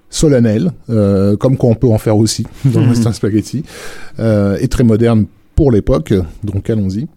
solennel 0.09 0.71
euh, 0.89 1.37
comme 1.37 1.55
quoi 1.57 1.69
on 1.69 1.75
peut 1.75 1.87
en 1.87 1.97
faire 1.99 2.17
aussi 2.17 2.45
dans 2.65 2.81
Mhm. 2.81 2.89
Western 2.89 3.13
Spaghetti 3.13 3.63
euh, 4.19 4.57
et 4.59 4.67
très 4.67 4.83
moderne 4.83 5.25
pour 5.55 5.71
l'époque. 5.71 6.13
Donc 6.43 6.69
allons-y 6.69 7.07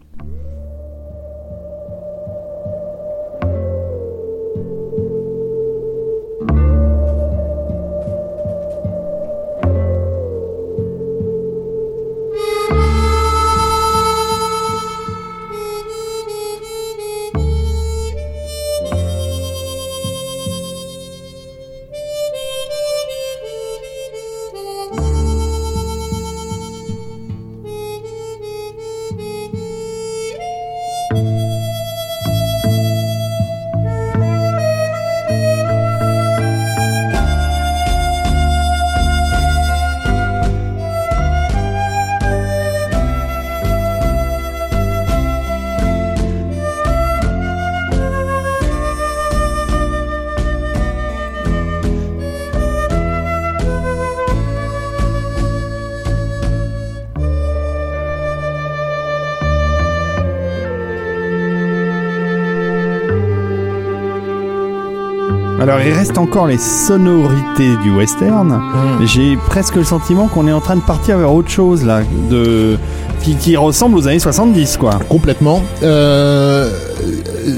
reste 66.12 66.18
encore 66.18 66.47
les 66.47 66.59
sonorités 66.59 67.76
du 67.82 67.90
western. 67.90 68.60
mais 69.01 69.06
J'ai 69.06 69.36
presque 69.47 69.76
le 69.76 69.84
sentiment 69.84 70.28
qu'on 70.28 70.47
est 70.47 70.52
en 70.52 70.60
train 70.60 70.76
de 70.76 70.82
partir 70.82 71.16
vers 71.16 71.32
autre 71.32 71.48
chose 71.48 71.86
là, 71.86 72.02
de 72.30 72.76
qui, 73.22 73.34
qui 73.36 73.56
ressemble 73.56 73.97
aux 73.97 74.09
années 74.09 74.18
70 74.18 74.76
quoi. 74.76 74.98
Complètement. 75.09 75.62
Euh, 75.82 76.68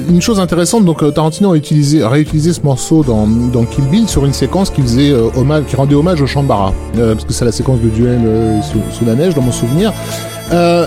une 0.09 0.23
chose 0.23 0.39
intéressante, 0.39 0.85
donc 0.85 1.03
euh, 1.03 1.11
Tarantino 1.11 1.53
a 1.53 1.57
utilisé, 1.57 2.05
réutilisé 2.05 2.53
ce 2.53 2.61
morceau 2.63 3.03
dans, 3.03 3.27
dans 3.27 3.65
Kill 3.65 3.85
Bill 3.87 4.09
sur 4.09 4.25
une 4.25 4.33
séquence 4.33 4.71
qui 4.71 4.83
faisait 4.83 5.11
euh, 5.11 5.31
hommage, 5.37 5.65
qui 5.67 5.75
rendait 5.75 5.97
hommage 5.97 6.23
au 6.23 6.27
Shambara, 6.27 6.73
euh, 6.97 7.15
parce 7.15 7.25
que 7.25 7.33
c'est 7.33 7.45
la 7.45 7.53
séquence 7.53 7.81
de 7.81 7.89
duel 7.89 8.21
sous, 8.63 8.79
sous 8.97 9.05
la 9.05 9.15
neige 9.17 9.35
dans 9.35 9.43
mon 9.43 9.53
souvenir. 9.53 9.93
Euh, 10.53 10.87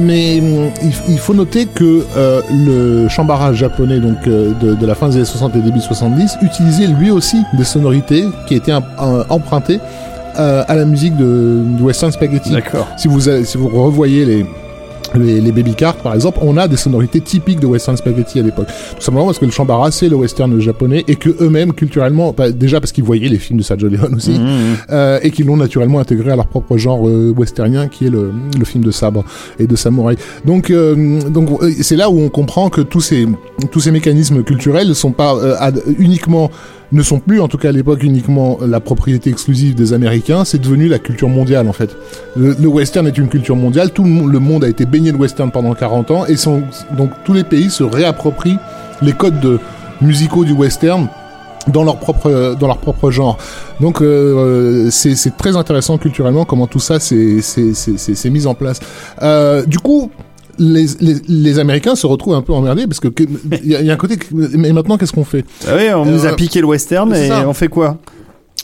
mais 0.00 0.40
hum, 0.40 0.70
il, 1.08 1.18
faut 1.18 1.34
noter 1.34 1.66
que 1.66 2.04
euh, 2.16 2.40
le 2.50 3.08
Shambara 3.08 3.52
japonais 3.52 4.00
donc 4.00 4.16
euh, 4.26 4.52
de, 4.60 4.74
de 4.74 4.86
la 4.86 4.94
fin 4.94 5.08
des 5.08 5.16
années 5.16 5.24
60 5.24 5.56
et 5.56 5.60
début 5.60 5.80
70 5.80 6.38
utilisait 6.42 6.86
lui 6.86 7.10
aussi 7.10 7.42
des 7.54 7.64
sonorités 7.64 8.24
qui 8.46 8.54
étaient 8.54 8.72
em- 8.72 8.82
empruntées 9.28 9.80
euh, 10.38 10.62
à 10.66 10.74
la 10.76 10.84
musique 10.84 11.16
de, 11.16 11.62
du 11.76 11.82
Western 11.82 12.12
Spaghetti 12.12 12.50
D'accord. 12.50 12.86
si 12.96 13.08
vous 13.08 13.20
si 13.20 13.56
vous 13.58 13.68
revoyez 13.68 14.24
les 14.24 14.46
les, 15.14 15.40
les 15.40 15.52
baby 15.52 15.74
cars 15.74 15.96
par 15.96 16.14
exemple, 16.14 16.38
on 16.42 16.56
a 16.56 16.68
des 16.68 16.76
sonorités 16.76 17.20
typiques 17.20 17.60
de 17.60 17.66
western 17.66 17.96
spaghetti 17.96 18.38
à 18.38 18.42
l'époque. 18.42 18.68
Tout 18.96 19.02
simplement 19.02 19.26
parce 19.26 19.38
que 19.38 19.44
le 19.44 19.50
chambara 19.50 19.90
c'est 19.90 20.08
le 20.08 20.16
western 20.16 20.58
japonais 20.60 21.04
et 21.08 21.16
que 21.16 21.30
eux-mêmes 21.40 21.72
culturellement, 21.72 22.34
bah, 22.36 22.50
déjà 22.50 22.80
parce 22.80 22.92
qu'ils 22.92 23.04
voyaient 23.04 23.28
les 23.28 23.38
films 23.38 23.58
de 23.58 23.64
Sergio 23.64 23.88
Leone 23.88 24.14
aussi, 24.14 24.40
euh, 24.90 25.18
et 25.22 25.30
qu'ils 25.30 25.46
l'ont 25.46 25.56
naturellement 25.56 26.00
intégré 26.00 26.30
à 26.30 26.36
leur 26.36 26.46
propre 26.46 26.76
genre 26.76 27.08
euh, 27.08 27.34
westernien 27.36 27.88
qui 27.88 28.06
est 28.06 28.10
le, 28.10 28.32
le 28.58 28.64
film 28.64 28.84
de 28.84 28.90
sabre 28.90 29.24
et 29.58 29.66
de 29.66 29.76
samouraï. 29.76 30.16
Donc 30.44 30.70
euh, 30.70 31.20
donc 31.28 31.50
euh, 31.62 31.70
c'est 31.82 31.96
là 31.96 32.10
où 32.10 32.20
on 32.20 32.28
comprend 32.28 32.70
que 32.70 32.80
tous 32.80 33.00
ces 33.00 33.26
tous 33.70 33.80
ces 33.80 33.90
mécanismes 33.90 34.42
culturels 34.42 34.88
ne 34.88 34.94
sont 34.94 35.12
pas 35.12 35.34
euh, 35.34 35.70
uniquement 35.98 36.50
ne 36.92 37.02
sont 37.02 37.20
plus, 37.20 37.40
en 37.40 37.48
tout 37.48 37.58
cas 37.58 37.68
à 37.68 37.72
l'époque, 37.72 38.02
uniquement 38.02 38.58
la 38.66 38.80
propriété 38.80 39.30
exclusive 39.30 39.74
des 39.74 39.92
Américains, 39.92 40.44
c'est 40.44 40.60
devenu 40.60 40.88
la 40.88 40.98
culture 40.98 41.28
mondiale 41.28 41.68
en 41.68 41.72
fait. 41.72 41.96
Le, 42.36 42.54
western 42.66 43.06
est 43.06 43.16
une 43.18 43.28
culture 43.28 43.56
mondiale, 43.56 43.90
tout 43.92 44.04
le 44.04 44.38
monde, 44.38 44.64
a 44.64 44.68
été 44.68 44.86
baigné 44.86 45.12
de 45.12 45.16
western 45.16 45.50
pendant 45.50 45.74
40 45.74 46.10
ans, 46.10 46.26
et 46.26 46.34
donc 46.96 47.10
tous 47.24 47.32
les 47.32 47.44
pays 47.44 47.70
se 47.70 47.84
réapproprient 47.84 48.58
les 49.02 49.12
codes 49.12 49.40
de, 49.40 49.58
musicaux 50.00 50.44
du 50.44 50.52
western 50.52 51.08
dans 51.68 51.84
leur 51.84 51.98
propre 51.98 52.56
dans 52.58 52.66
leur 52.66 52.78
propre 52.78 53.10
genre. 53.10 53.36
Donc 53.80 54.00
euh, 54.00 54.88
c'est 54.90 55.14
c'est 55.14 55.36
très 55.36 55.56
intéressant 55.56 55.98
culturellement 55.98 56.44
comment 56.44 56.66
tout 56.66 56.80
ça 56.80 56.98
s'est 56.98 58.30
mis 58.30 58.46
en 58.46 58.54
place. 58.54 58.80
Euh, 59.22 59.64
du 59.66 59.78
coup. 59.78 60.10
Les, 60.58 60.86
les, 61.00 61.16
les 61.28 61.58
Américains 61.58 61.94
se 61.94 62.06
retrouvent 62.06 62.34
un 62.34 62.42
peu 62.42 62.52
emmerdés 62.52 62.86
parce 62.86 63.00
que 63.00 63.08
il 63.18 63.64
y, 63.64 63.70
y 63.84 63.90
a 63.90 63.92
un 63.92 63.96
côté 63.96 64.16
que- 64.16 64.26
mais 64.56 64.72
maintenant 64.72 64.98
qu'est-ce 64.98 65.12
qu'on 65.12 65.24
fait? 65.24 65.44
Ah 65.66 65.72
oui, 65.76 65.84
on 65.94 66.04
nous 66.04 66.26
a 66.26 66.30
Euh, 66.30 66.34
piqué 66.34 66.60
le 66.60 66.66
western 66.66 67.14
et 67.14 67.28
ça. 67.28 67.48
on 67.48 67.54
fait 67.54 67.68
quoi? 67.68 67.98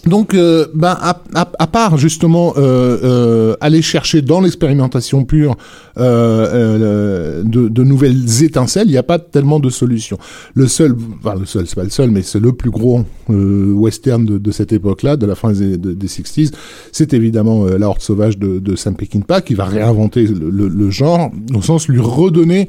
Donc, 0.06 0.34
euh, 0.34 0.66
ben, 0.74 0.96
à, 1.34 1.66
part 1.66 1.98
justement 1.98 2.54
euh, 2.56 2.98
euh, 3.02 3.56
aller 3.60 3.82
chercher 3.82 4.22
dans 4.22 4.40
l'expérimentation 4.40 5.24
pure 5.24 5.56
euh, 5.98 7.42
de, 7.42 7.82
nouvelles 7.82 8.42
étincelles, 8.44 8.86
il 8.86 8.92
n'y 8.92 8.96
a 8.96 9.02
pas 9.02 9.18
tellement 9.18 9.58
de 9.60 9.68
solutions. 9.68 10.18
Le 10.54 10.68
seul, 10.68 10.94
enfin 11.18 11.34
le 11.38 11.46
seul, 11.46 11.66
c'est 11.66 11.74
pas 11.74 11.84
le 11.84 11.90
seul, 11.90 12.10
mais 12.10 12.22
c'est 12.22 12.40
le 12.40 12.52
plus 12.52 12.70
gros 12.70 13.04
western 13.28 14.24
de, 14.24 14.50
cette 14.52 14.72
époque-là, 14.72 15.16
de 15.16 15.26
la 15.26 15.34
fin 15.34 15.52
des, 15.52 15.76
de- 15.76 15.92
des 15.92 16.06
60s, 16.06 16.52
c'est 16.92 17.12
évidemment 17.12 17.66
La 17.66 17.88
Horde 17.88 18.00
sauvage 18.00 18.38
de, 18.38 18.58
de 18.60 18.76
Sam 18.76 18.94
Peckinpah 18.94 19.40
qui 19.40 19.54
va 19.54 19.64
réinventer 19.64 20.26
le, 20.26 20.50
le, 20.50 20.68
le 20.68 20.90
genre, 20.90 21.30
au 21.54 21.62
sens 21.62 21.88
lui 21.88 22.00
redonner 22.00 22.68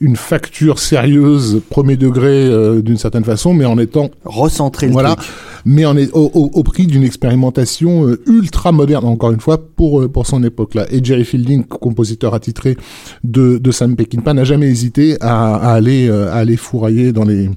une 0.00 0.14
facture 0.16 0.78
sérieuse, 0.78 1.60
premier 1.70 1.96
degré 1.96 2.28
euh, 2.46 2.80
d'une 2.82 2.96
certaine 2.98 3.24
façon, 3.24 3.52
mais 3.52 3.64
en 3.64 3.78
étant 3.78 4.10
Recentrer 4.24 4.86
le 4.86 4.92
voilà, 4.92 5.16
truc. 5.16 5.28
mais 5.64 5.84
on 5.86 5.96
est 5.96 6.08
au, 6.12 6.30
au- 6.34 6.50
au 6.54 6.62
prix 6.62 6.86
d'une 6.86 7.02
expérimentation 7.02 8.06
euh, 8.06 8.20
ultra 8.26 8.70
moderne, 8.70 9.06
encore 9.06 9.32
une 9.32 9.40
fois, 9.40 9.58
pour, 9.58 10.00
euh, 10.02 10.08
pour 10.08 10.26
son 10.26 10.44
époque-là. 10.44 10.86
Et 10.92 11.02
Jerry 11.02 11.24
Fielding, 11.24 11.64
compositeur 11.64 12.32
attitré 12.34 12.76
de, 13.24 13.58
de 13.58 13.70
Sam 13.72 13.96
Peckinpah, 13.96 14.34
n'a 14.34 14.44
jamais 14.44 14.66
hésité 14.68 15.16
à, 15.20 15.56
à 15.56 15.72
aller, 15.74 16.08
euh, 16.08 16.30
à 16.30 16.34
aller 16.36 16.56
fourrailler 16.56 17.12
dans 17.12 17.24
les, 17.24 17.50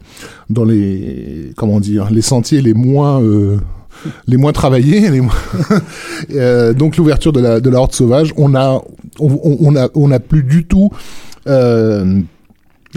dans 0.49 0.65
les, 0.65 1.51
comment 1.55 1.79
dire, 1.79 2.09
les 2.09 2.21
sentiers 2.23 2.61
les 2.61 2.73
moins, 2.73 3.21
euh, 3.21 3.57
les 4.27 4.37
moins 4.37 4.51
travaillés, 4.51 5.09
les 5.11 5.21
moins... 5.21 5.33
Euh, 6.33 6.73
donc 6.73 6.97
l'ouverture 6.97 7.33
de 7.33 7.39
la, 7.39 7.59
de 7.59 7.69
la 7.69 7.79
Horde 7.79 7.93
sauvage, 7.93 8.33
on 8.37 8.53
a, 8.55 8.81
on- 9.19 9.57
on 9.59 9.75
a, 9.75 9.89
on 9.95 10.11
a 10.11 10.19
plus 10.19 10.43
du 10.43 10.65
tout, 10.65 10.89
euh, 11.47 12.19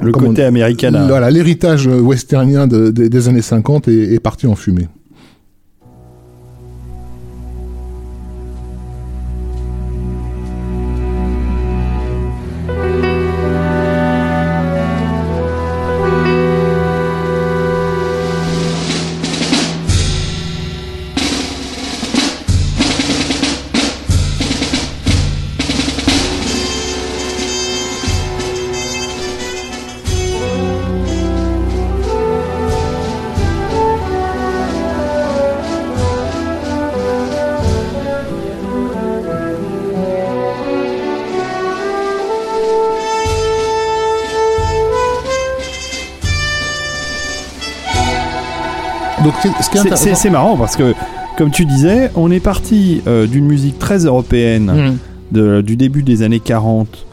Le 0.02 0.12
côté 0.12 0.42
américain. 0.42 0.90
là. 0.90 1.06
voilà, 1.06 1.30
l'héritage 1.30 1.86
euh, 1.88 2.00
westernien 2.00 2.66
de- 2.66 2.90
de- 2.90 3.08
des 3.08 3.28
années 3.28 3.42
50 3.42 3.88
est, 3.88 4.14
est 4.14 4.20
parti 4.20 4.46
en 4.46 4.54
fumée. 4.56 4.88
C'est- 49.82 49.88
ce 50.14 50.28
marrant 50.30 50.56
parce 50.56 50.76
que, 50.76 50.94
comme 51.36 51.50
tu 51.50 51.64
disais, 51.64 52.10
on 52.14 52.30
est 52.30 52.40
parti 52.40 53.02
euh, 53.06 53.26
d'une 53.26 53.46
musique 53.46 53.78
très 53.78 53.98
européenne 54.04 54.68
de- 55.32 55.60
du 55.60 55.76
début 55.76 56.02
des 56.02 56.22
années 56.22 56.40
40. 56.40 57.06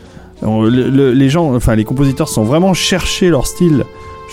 On- 0.43 0.63
le- 0.63 0.89
le- 0.89 1.11
les 1.13 1.29
gens, 1.29 1.53
enfin 1.55 1.75
les 1.75 1.83
compositeurs 1.83 2.27
sont 2.29 2.43
vraiment 2.43 2.73
cherché 2.73 3.29
leur 3.29 3.45
style 3.45 3.83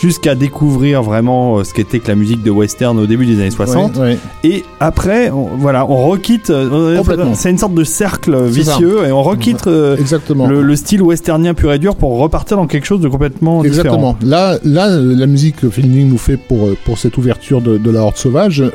jusqu'à 0.00 0.34
découvrir 0.34 1.02
vraiment 1.02 1.58
euh, 1.58 1.64
ce 1.64 1.74
qu'était 1.74 1.98
que 1.98 2.08
la 2.08 2.14
musique 2.14 2.42
de 2.42 2.50
western 2.50 2.98
au 2.98 3.06
début 3.06 3.26
des 3.26 3.40
années 3.40 3.50
60. 3.50 3.96
Ouais, 3.96 4.02
ouais. 4.02 4.18
Et 4.44 4.64
après, 4.80 5.30
on, 5.30 5.48
voilà, 5.56 5.84
on 5.90 6.08
requitte. 6.08 6.50
euh, 6.50 6.96
Complètement. 6.98 7.34
C'est 7.34 7.50
une 7.50 7.58
sorte 7.58 7.74
de 7.74 7.84
cercle 7.84 8.44
vicieux 8.44 9.06
et 9.06 9.12
on 9.12 9.22
requitte 9.22 9.66
euh, 9.66 9.96
Exactement. 9.96 10.46
le, 10.46 10.62
le 10.62 10.76
style 10.76 11.02
westernien 11.02 11.54
pur 11.54 11.72
et 11.72 11.78
dur 11.78 11.96
pour 11.96 12.18
repartir 12.18 12.56
dans 12.56 12.66
quelque 12.66 12.84
chose 12.86 13.00
de 13.00 13.08
complètement 13.08 13.62
différent. 13.62 14.14
Exactement. 14.14 14.16
Là, 14.22 14.58
là, 14.64 14.88
euh, 14.88 15.14
la 15.16 15.26
musique 15.26 15.56
que 15.56 15.68
Fielding 15.70 16.08
nous 16.08 16.18
fait 16.18 16.36
pour 16.36 16.66
euh, 16.66 16.76
pour 16.84 16.98
cette 16.98 17.16
ouverture 17.18 17.60
de, 17.60 17.76
de 17.78 17.90
la 17.90 18.00
Horde 18.02 18.16
sauvage 18.16 18.60
euh, 18.62 18.70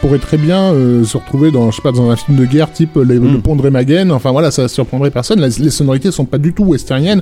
pourrait 0.00 0.18
très 0.18 0.36
bien 0.36 0.72
euh, 0.72 1.04
se 1.04 1.16
retrouver 1.16 1.50
dans 1.50 1.70
je 1.70 1.76
sais 1.76 1.82
pas 1.82 1.92
dans 1.92 2.10
un 2.10 2.16
film 2.16 2.36
de 2.38 2.44
guerre 2.44 2.72
type 2.72 2.96
euh, 2.96 3.04
les, 3.04 3.18
Mm. 3.18 3.32
Le 3.32 3.38
Pont 3.40 3.56
de 3.56 3.62
Remagen. 3.62 4.12
Enfin 4.12 4.30
voilà, 4.30 4.50
ça 4.52 4.68
surprendrait 4.68 5.10
personne. 5.10 5.40
La- 5.40 5.48
les 5.48 5.70
sonorités 5.70 6.12
sont 6.12 6.24
pas 6.24 6.38
du 6.38 6.52
tout 6.52 6.64
westerniennes, 6.64 7.20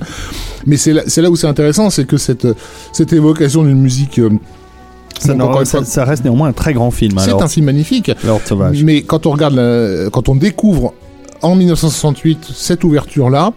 mais 0.67 0.77
c'est 0.77 0.93
là, 0.93 1.01
là 1.17 1.29
où 1.31 1.35
c'est 1.35 1.47
intéressant, 1.47 1.89
c'est 1.89 2.05
que 2.05 2.17
cette 2.17 2.47
cette 2.93 3.13
évocation 3.13 3.46
d'une 3.63 3.81
musique 3.81 4.19
euh, 4.19 4.29
Ça, 5.85 6.05
reste 6.05 6.23
néanmoins 6.23 6.49
un 6.49 6.53
très 6.53 6.73
grand 6.73 6.91
film. 6.91 7.13
c'est 7.23 7.31
un 7.43 7.47
film 7.47 7.65
magnifique. 7.65 8.11
Mais 8.85 9.01
quand 9.01 9.25
on 9.25 9.31
regarde, 9.31 9.55
la- 9.55 10.09
quand 10.11 10.29
on 10.29 10.35
découvre 10.35 10.93
en 11.41 11.55
1968 11.55 12.51
cette 12.53 12.83
ouverture-là, 12.83 13.53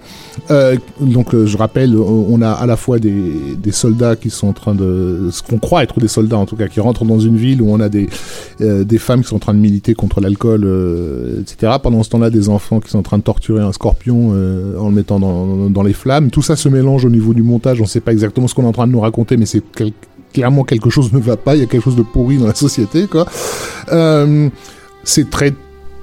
euh, 0.51 0.77
donc 1.01 1.35
euh, 1.35 1.47
je 1.47 1.57
rappelle, 1.57 1.97
on 1.97 2.43
a 2.43 2.51
à 2.51 2.67
la 2.67 2.77
fois 2.77 2.99
des, 2.99 3.73
soldats 3.73 4.17
qui 4.17 4.31
sont 4.31 4.49
en 4.49 4.53
train 4.53 4.75
de, 4.75 5.29
ce 5.31 5.43
qu'on 5.43 5.59
croit 5.59 5.83
être 5.83 6.01
des 6.01 6.09
soldats 6.09 6.37
en 6.37 6.47
tout 6.47 6.57
cas, 6.57 6.69
qui 6.69 6.81
rentrent 6.81 7.05
dans 7.05 7.19
une 7.19 7.37
ville 7.37 7.63
où 7.63 7.73
on 7.73 7.81
a 7.81 7.89
des 7.89 8.09
euh, 8.61 8.85
femmes 8.99 9.23
qui 9.23 9.29
sont 9.29 9.37
en 9.37 9.41
train 9.41 9.55
de 9.55 9.59
militer 9.59 9.95
contre 9.95 10.21
l'alcool, 10.21 10.65
etc. 11.41 11.75
Pendant 11.83 12.03
ce 12.03 12.11
temps-là, 12.11 12.31
des 12.31 12.49
enfants 12.49 12.81
qui 12.81 12.91
sont 12.91 12.99
en 12.99 13.03
train 13.03 13.19
de 13.19 13.23
torturer 13.23 13.63
un 13.63 13.73
scorpion 13.73 14.31
en 14.31 14.89
le 14.89 14.95
mettant 14.95 15.19
dans, 15.19 15.83
les 15.83 15.93
flammes. 15.93 16.31
Tout 16.31 16.43
ça 16.43 16.57
se 16.57 16.69
mélange 16.69 17.05
au 17.05 17.11
niveau 17.11 17.33
du 17.33 17.43
montage. 17.43 17.81
On 17.81 17.85
ne 17.85 17.89
sait 17.89 18.01
pas 18.01 18.13
exactement 18.13 18.49
ce 18.49 18.55
qu'on 18.55 18.65
est 18.65 18.69
en 18.69 18.73
train 18.73 18.87
de 18.87 18.93
nous 18.93 19.01
raconter, 19.01 19.37
mais 19.37 19.47
c'est 19.47 19.63
clairement 20.33 20.65
quelque 20.65 20.91
chose 20.91 21.13
ne 21.13 21.19
va 21.19 21.37
pas. 21.37 21.55
Il 21.55 21.61
y 21.61 21.63
a 21.63 21.67
quelque 21.67 21.85
chose 21.85 21.97
de 21.97 22.03
pourri 22.03 22.37
dans 22.37 22.47
la 22.47 22.55
société, 22.55 23.07
quoi. 23.07 23.27
C'est 25.03 25.31
très 25.31 25.55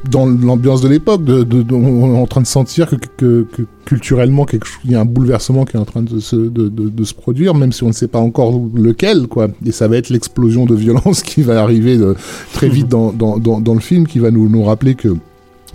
dans 0.10 0.26
l'ambiance 0.26 0.82
de 0.82 0.88
l'époque, 0.88 1.22
on 1.28 2.16
est 2.16 2.18
en 2.18 2.28
train 2.28 2.42
de 2.42 2.48
sentir 2.48 2.90
que, 3.18 3.46
culturellement 3.86 4.46
il 4.84 4.92
y 4.92 4.96
a 4.96 5.00
un 5.00 5.06
bouleversement 5.06 5.64
qui 5.64 5.78
est 5.78 5.80
en 5.80 5.86
train 5.86 6.02
de 6.02 6.20
se, 6.20 7.14
produire, 7.14 7.54
même 7.56 7.72
si 7.72 7.84
on 7.84 7.88
ne 7.88 7.94
sait 7.94 8.08
pas 8.08 8.20
encore 8.20 8.60
lequel, 8.76 9.28
quoi. 9.28 9.48
Et 9.66 9.72
ça 9.72 9.88
va 9.88 9.98
être 9.98 10.10
l'explosion 10.10 10.66
de 10.66 10.76
violence 10.76 11.22
qui 11.24 11.42
va 11.42 11.62
arriver 11.62 11.98
de- 11.98 12.16
très 12.54 12.70
vite 12.70 12.88
dans, 12.88 13.14
le 13.74 13.80
film, 13.80 14.08
qui 14.08 14.20
va 14.20 14.32
nous, 14.32 14.64
rappeler 14.64 14.96
que 14.96 15.10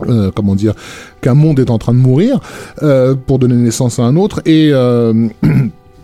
euh, 0.09 0.31
comment 0.35 0.55
dire 0.55 0.75
qu'un 1.21 1.35
monde 1.35 1.61
est 1.61 1.71
en 1.71 1.79
train 1.79 1.93
de 1.93 1.99
mourir 1.99 2.41
euh, 2.83 3.15
pour 3.15 3.39
donner 3.39 3.55
naissance 3.55 3.99
à 3.99 4.03
un 4.03 4.17
autre 4.17 4.41
et 4.47 4.71
euh, 4.73 5.29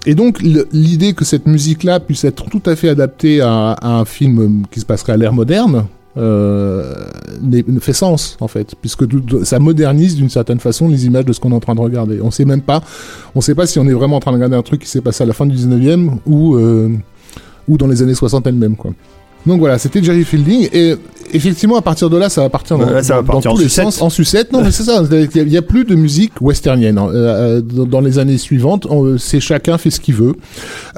donc 0.15 0.41
l'idée 0.41 1.15
que 1.15 1.25
cette 1.25 1.47
musique-là 1.47 1.99
puisse 1.99 2.23
être 2.25 2.45
tout 2.49 2.63
à 2.67 2.77
fait 2.77 2.91
adaptée 2.91 3.41
à, 3.41 3.73
à 3.73 3.99
un 3.99 4.05
film 4.05 4.65
qui 4.71 4.81
se 4.81 4.87
passerait 4.87 5.15
à 5.15 5.17
l'ère 5.17 5.33
moderne 5.33 5.77
euh, 5.77 5.98
ne 6.19 7.81
fait 7.81 7.93
sens 7.93 8.37
en 8.41 8.49
fait 8.49 8.75
puisque 8.81 9.05
ça 9.45 9.59
modernise 9.59 10.17
d'une 10.17 10.31
certaine 10.31 10.61
façon 10.61 10.89
les 10.89 11.07
images 11.07 11.25
de 11.25 11.33
ce 11.33 11.41
qu'on 11.41 11.53
est 11.53 11.55
en 11.55 11.61
train 11.61 11.75
de 11.75 11.81
regarder 11.81 12.21
on 12.23 12.31
sait 12.31 12.45
même 12.45 12.63
pas 12.63 12.83
on 13.35 13.41
sait 13.41 13.55
pas 13.55 13.67
si 13.67 13.79
on 13.79 13.87
est 13.87 13.93
vraiment 13.93 14.17
en 14.17 14.21
train 14.21 14.33
de 14.33 14.37
regarder 14.37 14.57
un 14.57 14.63
truc 14.63 14.81
qui 14.83 14.89
s'est 14.89 15.01
passé 15.01 15.23
à 15.25 15.27
la 15.27 15.33
fin 15.33 15.47
du 15.47 15.57
19e 15.57 16.11
ou 16.27 16.57
euh, 16.57 16.89
ou 17.69 17.77
dans 17.79 17.87
les 17.87 18.03
années 18.03 18.15
60 18.15 18.47
elles-mêmes 18.47 18.77
quoi 18.77 18.93
donc 19.47 19.61
voilà, 19.61 19.79
c'était 19.79 20.03
Jerry 20.03 20.25
Fielding 20.25 20.69
et 20.73 20.97
effectivement 21.33 21.77
à 21.77 21.81
partir 21.81 22.11
de 22.11 22.19
là, 22.19 22.29
ça 22.29 22.43
va 22.43 22.51
partir 22.51 22.77
dans, 22.77 22.85
Là, 22.91 23.03
ça 23.05 23.15
va 23.15 23.21
dans- 23.23 23.27
dans 23.29 23.33
partir 23.35 23.53
en 23.53 23.55
tous 23.55 23.61
les 23.63 23.69
sucette. 23.69 23.85
sens, 23.85 24.03
en 24.03 24.11
sucette. 24.11 24.53
Non, 24.53 24.63
mais 24.63 24.73
c'est 24.73 24.83
ça. 24.83 25.03
Il 25.11 25.49
y 25.49 25.57
a 25.57 25.63
plus 25.63 25.85
de 25.85 25.95
musique 25.95 26.33
westernienne 26.41 26.99
hein. 26.99 27.09
Euh, 27.15 27.59
euh, 27.59 27.61
dans 27.63 28.01
les 28.01 28.19
années 28.19 28.37
suivantes. 28.37 28.87
C'est 29.17 29.39
chacun 29.41 29.79
fait 29.79 29.91
ce 29.91 30.01
qu'il 30.01 30.17
veut 30.17 30.35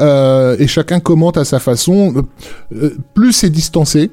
euh, 0.00 0.56
et 0.58 0.66
chacun 0.66 1.00
commente 1.00 1.36
à 1.36 1.44
sa 1.44 1.58
façon. 1.60 2.24
Euh, 2.74 2.96
plus 3.14 3.32
c'est 3.34 3.50
distancé, 3.50 4.10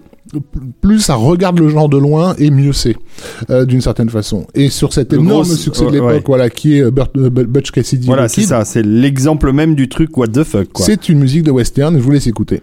plus 0.82 1.00
ça 1.00 1.16
regarde 1.16 1.60
le 1.60 1.70
genre 1.70 1.90
de 1.90 1.98
loin 1.98 2.36
et 2.38 2.50
mieux 2.52 2.74
c'est 2.74 2.96
euh, 3.50 3.66
d'une 3.66 3.82
certaine 3.82 4.10
façon. 4.10 4.46
Et 4.56 4.70
sur 4.70 4.94
cet 4.94 5.14
Le 5.14 5.20
énorme 5.20 5.44
gros- 5.44 5.56
succès 5.56 5.82
de 5.82 5.88
ouais, 5.88 5.94
l'époque, 5.94 6.10
ouais. 6.12 6.24
voilà, 6.28 6.50
qui 6.50 6.78
est 6.78 6.82
euh, 6.84 6.92
euh, 7.18 7.30
Butch 7.30 7.72
Cassidy, 7.72 8.08
Voilà, 8.08 8.28
c'est 8.28 8.42
ça. 8.44 8.66
C'est 8.66 8.84
l'exemple 8.86 9.52
même 9.52 9.76
du 9.76 9.90
truc 9.90 10.16
what 10.18 10.28
the 10.28 10.44
fuck, 10.44 10.72
quoi. 10.74 10.86
c'est 10.86 11.10
une 11.10 11.20
musique 11.20 11.44
de 11.44 11.52
western. 11.52 11.98
Je 11.98 12.02
vous 12.04 12.12
laisse 12.12 12.28
écouter. 12.28 12.62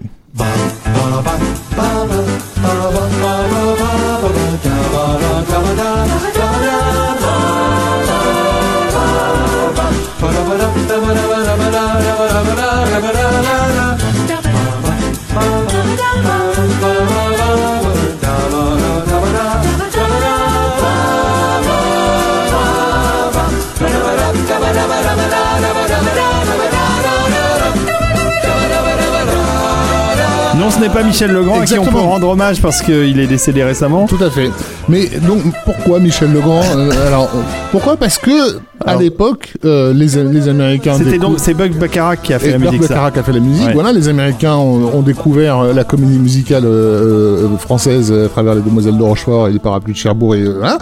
Ce 30.75 30.81
n'est 30.81 30.89
pas 30.89 31.03
Michel 31.03 31.31
Legrand 31.33 31.61
à 31.61 31.65
qui 31.65 31.79
on 31.79 31.85
peut 31.85 31.99
rendre 31.99 32.29
hommage 32.29 32.61
parce 32.61 32.83
qu'il 32.83 33.19
est 33.21 33.27
décédé 33.27 33.63
récemment. 33.63 34.07
Tout 34.07 34.23
à 34.23 34.31
fait. 34.31 34.51
Mais 34.89 35.07
donc 35.27 35.41
pourquoi 35.65 36.01
Michel 36.01 36.33
Legrand 36.33 36.63
Euh, 36.77 37.07
Alors 37.07 37.31
pourquoi 37.71 37.97
Parce 37.97 38.19
que 38.19 38.59
à 38.85 38.97
l'époque, 38.97 39.53
euh, 39.65 39.93
les, 39.95 40.23
les 40.25 40.49
Américains 40.49 40.95
C'était 40.99 41.19
donc 41.19 41.37
c'est 41.39 41.55
Buck 41.55 41.73
Bacharach 41.79 42.21
qui 42.23 42.33
a 42.35 42.39
fait 42.39 42.51
la 42.51 42.59
musique. 42.59 42.83
Ça. 42.83 42.89
Bacharach 42.89 43.17
a 43.19 43.23
fait 43.23 43.33
la 43.33 43.41
musique. 43.41 43.67
Ouais. 43.69 43.73
Voilà, 43.75 43.93
les 43.93 44.09
Américains 44.09 44.55
ont, 44.57 44.97
ont 44.99 45.03
découvert 45.03 45.61
euh, 45.61 45.73
la 45.73 45.85
comédie 45.85 46.19
musicale 46.19 46.65
euh, 46.65 47.45
euh, 47.45 47.57
française 47.57 48.13
à 48.13 48.29
travers 48.29 48.55
les 48.55 48.61
Demoiselles 48.63 48.99
de 48.99 49.03
Rochefort 49.03 49.49
et 49.49 49.53
les 49.53 49.59
Parapluies 49.61 49.93
de 49.95 49.99
Cherbourg 49.99 50.35
et 50.35 50.45
voilà. 50.45 50.79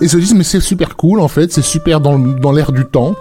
Et 0.00 0.08
se 0.08 0.16
disent 0.16 0.34
mais 0.34 0.44
c'est 0.44 0.60
super 0.60 0.96
cool 0.96 1.20
en 1.20 1.28
fait, 1.28 1.52
c'est 1.52 1.62
super 1.62 2.00
dans, 2.00 2.18
dans 2.18 2.52
l'air 2.52 2.70
du 2.72 2.84
temps. 2.84 3.14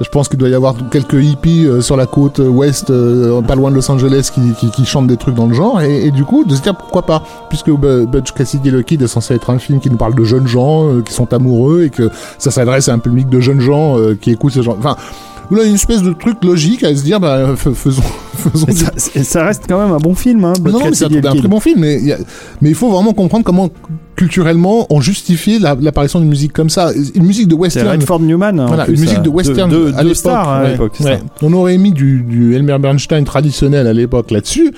Je 0.00 0.08
pense 0.08 0.28
qu'il 0.28 0.38
doit 0.38 0.48
y 0.48 0.54
avoir 0.54 0.74
quelques 0.90 1.22
hippies 1.22 1.66
euh, 1.66 1.82
sur 1.82 1.94
la 1.94 2.06
côte 2.06 2.38
ouest, 2.38 2.88
euh, 2.90 3.42
pas 3.42 3.54
loin 3.54 3.70
de 3.70 3.76
Los 3.76 3.90
Angeles, 3.90 4.30
qui, 4.32 4.84
chantent 4.86 5.06
des 5.08 5.18
trucs 5.18 5.34
dans 5.34 5.46
le 5.46 5.54
genre. 5.54 5.82
Et, 5.82 6.10
du 6.10 6.24
coup, 6.24 6.44
de 6.44 6.54
se 6.54 6.62
dire 6.62 6.74
pourquoi 6.74 7.02
pas, 7.02 7.22
puisque 7.50 7.70
Bu- 7.70 8.06
Butch 8.06 8.32
Cassidy 8.32 8.68
et 8.68 8.72
le 8.72 8.80
Kid 8.82 9.02
est 9.02 9.08
censé 9.08 9.34
être 9.34 9.50
un 9.50 9.58
film 9.58 9.78
qui 9.78 9.90
nous 9.90 9.98
parle 9.98 10.14
de 10.14 10.24
jeunes 10.24 10.46
gens 10.46 10.88
euh, 10.88 11.02
qui 11.02 11.12
sont 11.12 11.32
amoureux 11.34 11.84
et 11.84 11.90
que 11.90 12.10
ça 12.38 12.50
s'adresse 12.50 12.88
à 12.88 12.94
un 12.94 12.98
public 12.98 13.28
de 13.28 13.40
jeunes 13.40 13.60
gens 13.60 13.98
euh, 13.98 14.14
qui 14.18 14.30
écoutent 14.30 14.54
ce 14.54 14.62
genre. 14.62 14.76
Enfin, 14.78 14.96
là, 15.50 15.64
une 15.64 15.74
espèce 15.74 16.02
de 16.02 16.12
truc 16.12 16.42
logique 16.44 16.82
à 16.84 16.94
se 16.94 17.02
dire, 17.02 17.18
bah, 17.20 17.54
f- 17.54 17.74
faisons, 17.74 18.02
faisons 18.36 18.66
du- 18.66 18.72
ça, 18.74 18.90
ça 19.24 19.44
reste 19.44 19.64
quand 19.68 19.80
même 19.82 19.92
un 19.92 19.98
bon 19.98 20.14
film. 20.14 20.44
Hein, 20.44 20.52
non, 20.64 20.72
non, 20.72 20.80
mais 20.86 20.94
c'est 20.94 21.04
un, 21.04 21.24
un 21.30 21.36
très 21.36 21.48
bon 21.48 21.60
film, 21.60 21.80
mais 21.80 22.12
a- 22.12 22.18
mais 22.60 22.68
il 22.70 22.74
faut 22.74 22.90
vraiment 22.90 23.12
comprendre 23.12 23.44
comment 23.44 23.68
culturellement 24.16 24.86
on 24.90 25.00
justifie 25.00 25.58
la- 25.58 25.76
l'apparition 25.80 26.20
d'une 26.20 26.28
musique 26.28 26.52
comme 26.52 26.70
ça. 26.70 26.90
Une 27.14 27.24
musique 27.24 27.48
de 27.48 27.54
western. 27.54 27.88
Redford 27.88 28.20
Newman. 28.20 28.60
hein, 28.60 28.66
Voilà, 28.66 28.84
plus, 28.84 28.94
une 28.94 29.00
musique 29.00 29.16
ça. 29.16 29.22
de 29.22 29.28
western 29.30 29.72
à 29.96 30.02
l'époque. 30.02 30.16
stars 30.16 30.48
hein, 30.48 30.58
à 30.58 30.62
ouais, 30.64 30.70
l'époque. 30.72 30.92
ouais. 31.00 31.18
On 31.42 31.52
aurait 31.52 31.78
mis 31.78 31.92
du, 31.92 32.22
du 32.22 32.54
Elmer 32.54 32.78
Bernstein 32.78 33.24
traditionnel 33.24 33.86
à 33.86 33.92
l'époque 33.92 34.30
là-dessus. 34.30 34.72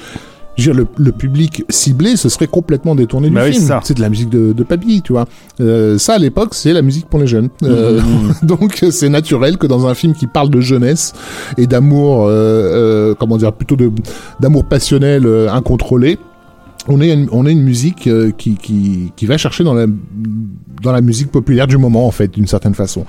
Je 0.56 0.70
veux 0.70 0.74
dire, 0.76 0.84
le, 0.98 1.04
le 1.04 1.12
public 1.12 1.64
ciblé, 1.70 2.16
ce 2.16 2.28
serait 2.28 2.46
complètement 2.46 2.94
détourné 2.94 3.28
du 3.28 3.34
Bah 3.34 3.42
oui, 3.46 3.52
film. 3.54 3.80
c'est 3.84 3.94
de 3.94 4.00
la 4.02 4.08
musique 4.10 4.28
de, 4.28 4.52
de 4.52 4.62
papy, 4.62 5.00
tu 5.02 5.12
vois. 5.12 5.26
Euh, 5.60 5.96
ça, 5.98 6.14
à 6.14 6.18
l'époque, 6.18 6.54
c'est 6.54 6.72
la 6.72 6.82
musique 6.82 7.06
pour 7.06 7.20
les 7.20 7.26
jeunes. 7.26 7.48
Euh, 7.62 8.00
Mmh, 8.02 8.32
donc, 8.46 8.84
c'est 8.90 9.08
naturel 9.08 9.56
que 9.58 9.66
dans 9.66 9.86
un 9.86 9.94
film 9.94 10.12
qui 10.14 10.26
parle 10.26 10.50
de 10.50 10.60
jeunesse 10.60 11.12
et 11.56 11.66
d'amour, 11.66 12.26
euh, 12.26 12.30
euh, 12.30 13.14
comment 13.18 13.36
dire, 13.36 13.52
plutôt 13.52 13.76
de 13.76 13.90
d'amour 14.40 14.64
passionnel 14.64 15.26
euh, 15.26 15.50
incontrôlé, 15.52 16.18
on 16.88 17.00
ait 17.00 17.12
une, 17.12 17.28
on 17.32 17.46
ait 17.46 17.52
une 17.52 17.62
musique 17.62 18.06
euh, 18.06 18.32
qui, 18.36 18.56
qui, 18.56 19.12
qui 19.14 19.26
va 19.26 19.38
chercher 19.38 19.64
dans 19.64 19.74
la, 19.74 19.86
dans 20.82 20.92
la 20.92 21.00
musique 21.00 21.30
populaire 21.30 21.66
du 21.66 21.78
moment, 21.78 22.06
en 22.06 22.10
fait, 22.10 22.28
d'une 22.32 22.46
certaine 22.46 22.74
façon. 22.74 23.04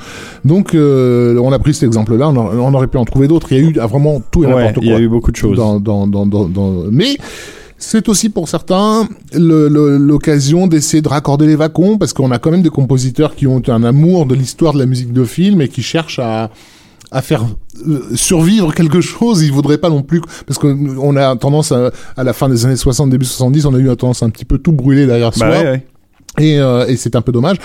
Donc, 0.45 0.75
euh, 0.75 1.37
on 1.39 1.51
a 1.51 1.59
pris 1.59 1.73
cet 1.73 1.83
exemple-là, 1.83 2.29
on, 2.29 2.73
aurait 2.73 2.87
pu 2.87 2.97
en 2.97 3.05
trouver 3.05 3.27
d'autres. 3.27 3.51
Il 3.51 3.57
y 3.57 3.65
a 3.65 3.69
eu 3.69 3.75
ah, 3.79 3.87
vraiment 3.87 4.21
tout 4.31 4.43
et 4.43 4.47
Ouais, 4.47 4.55
n'importe 4.55 4.75
quoi 4.75 4.83
il 4.83 4.91
y 4.91 4.93
a 4.93 4.99
eu 4.99 5.09
beaucoup 5.09 5.31
de 5.31 5.35
choses. 5.35 5.57
dans, 5.57 5.79
dans, 5.79 6.07
dans, 6.07 6.49
mais 6.91 7.17
c'est 7.77 8.07
aussi 8.07 8.29
pour 8.29 8.47
certains 8.47 9.07
l'occasion 9.33 10.67
d'essayer 10.67 11.01
de 11.01 11.09
raccorder 11.09 11.47
les 11.47 11.55
wagons 11.55 11.97
parce 11.97 12.13
qu'on 12.13 12.31
a 12.31 12.39
quand 12.39 12.51
même 12.51 12.61
des 12.61 12.69
compositeurs 12.69 13.35
qui 13.35 13.45
ont 13.45 13.61
un 13.67 13.83
amour 13.83 14.25
de 14.25 14.35
l'histoire 14.35 14.73
de 14.73 14.79
la 14.79 14.85
musique 14.85 15.11
de 15.11 15.25
film 15.25 15.61
et 15.61 15.67
qui 15.67 15.83
cherchent 15.83 16.19
à 16.19 16.49
à 17.13 17.21
faire 17.21 17.45
euh, 17.87 18.01
survivre 18.15 18.73
quelque 18.73 18.99
chose, 18.99 19.43
il 19.43 19.51
vaudrait 19.51 19.77
pas 19.77 19.89
non 19.89 20.01
plus 20.01 20.21
parce 20.47 20.59
que 20.59 20.67
on 20.97 21.15
a 21.15 21.35
tendance 21.35 21.71
à, 21.71 21.91
à 22.17 22.23
la 22.23 22.33
fin 22.33 22.49
des 22.49 22.65
années 22.65 22.75
60 22.75 23.09
début 23.09 23.25
70, 23.25 23.65
on 23.65 23.73
a 23.75 23.77
eu 23.77 23.87
une 23.87 23.95
tendance 23.95 24.23
à 24.23 24.25
un 24.25 24.29
petit 24.29 24.45
peu 24.45 24.57
tout 24.57 24.71
brûler 24.71 25.05
derrière 25.05 25.29
Bah 25.31 25.37
soi 25.37 25.49
ouais, 25.49 25.63
ouais. 25.63 25.85
et, 26.39 26.59
euh, 26.59 26.87
et 26.87 26.97
c'est 26.97 27.15
un 27.15 27.21
peu 27.21 27.31
dommage. 27.31 27.57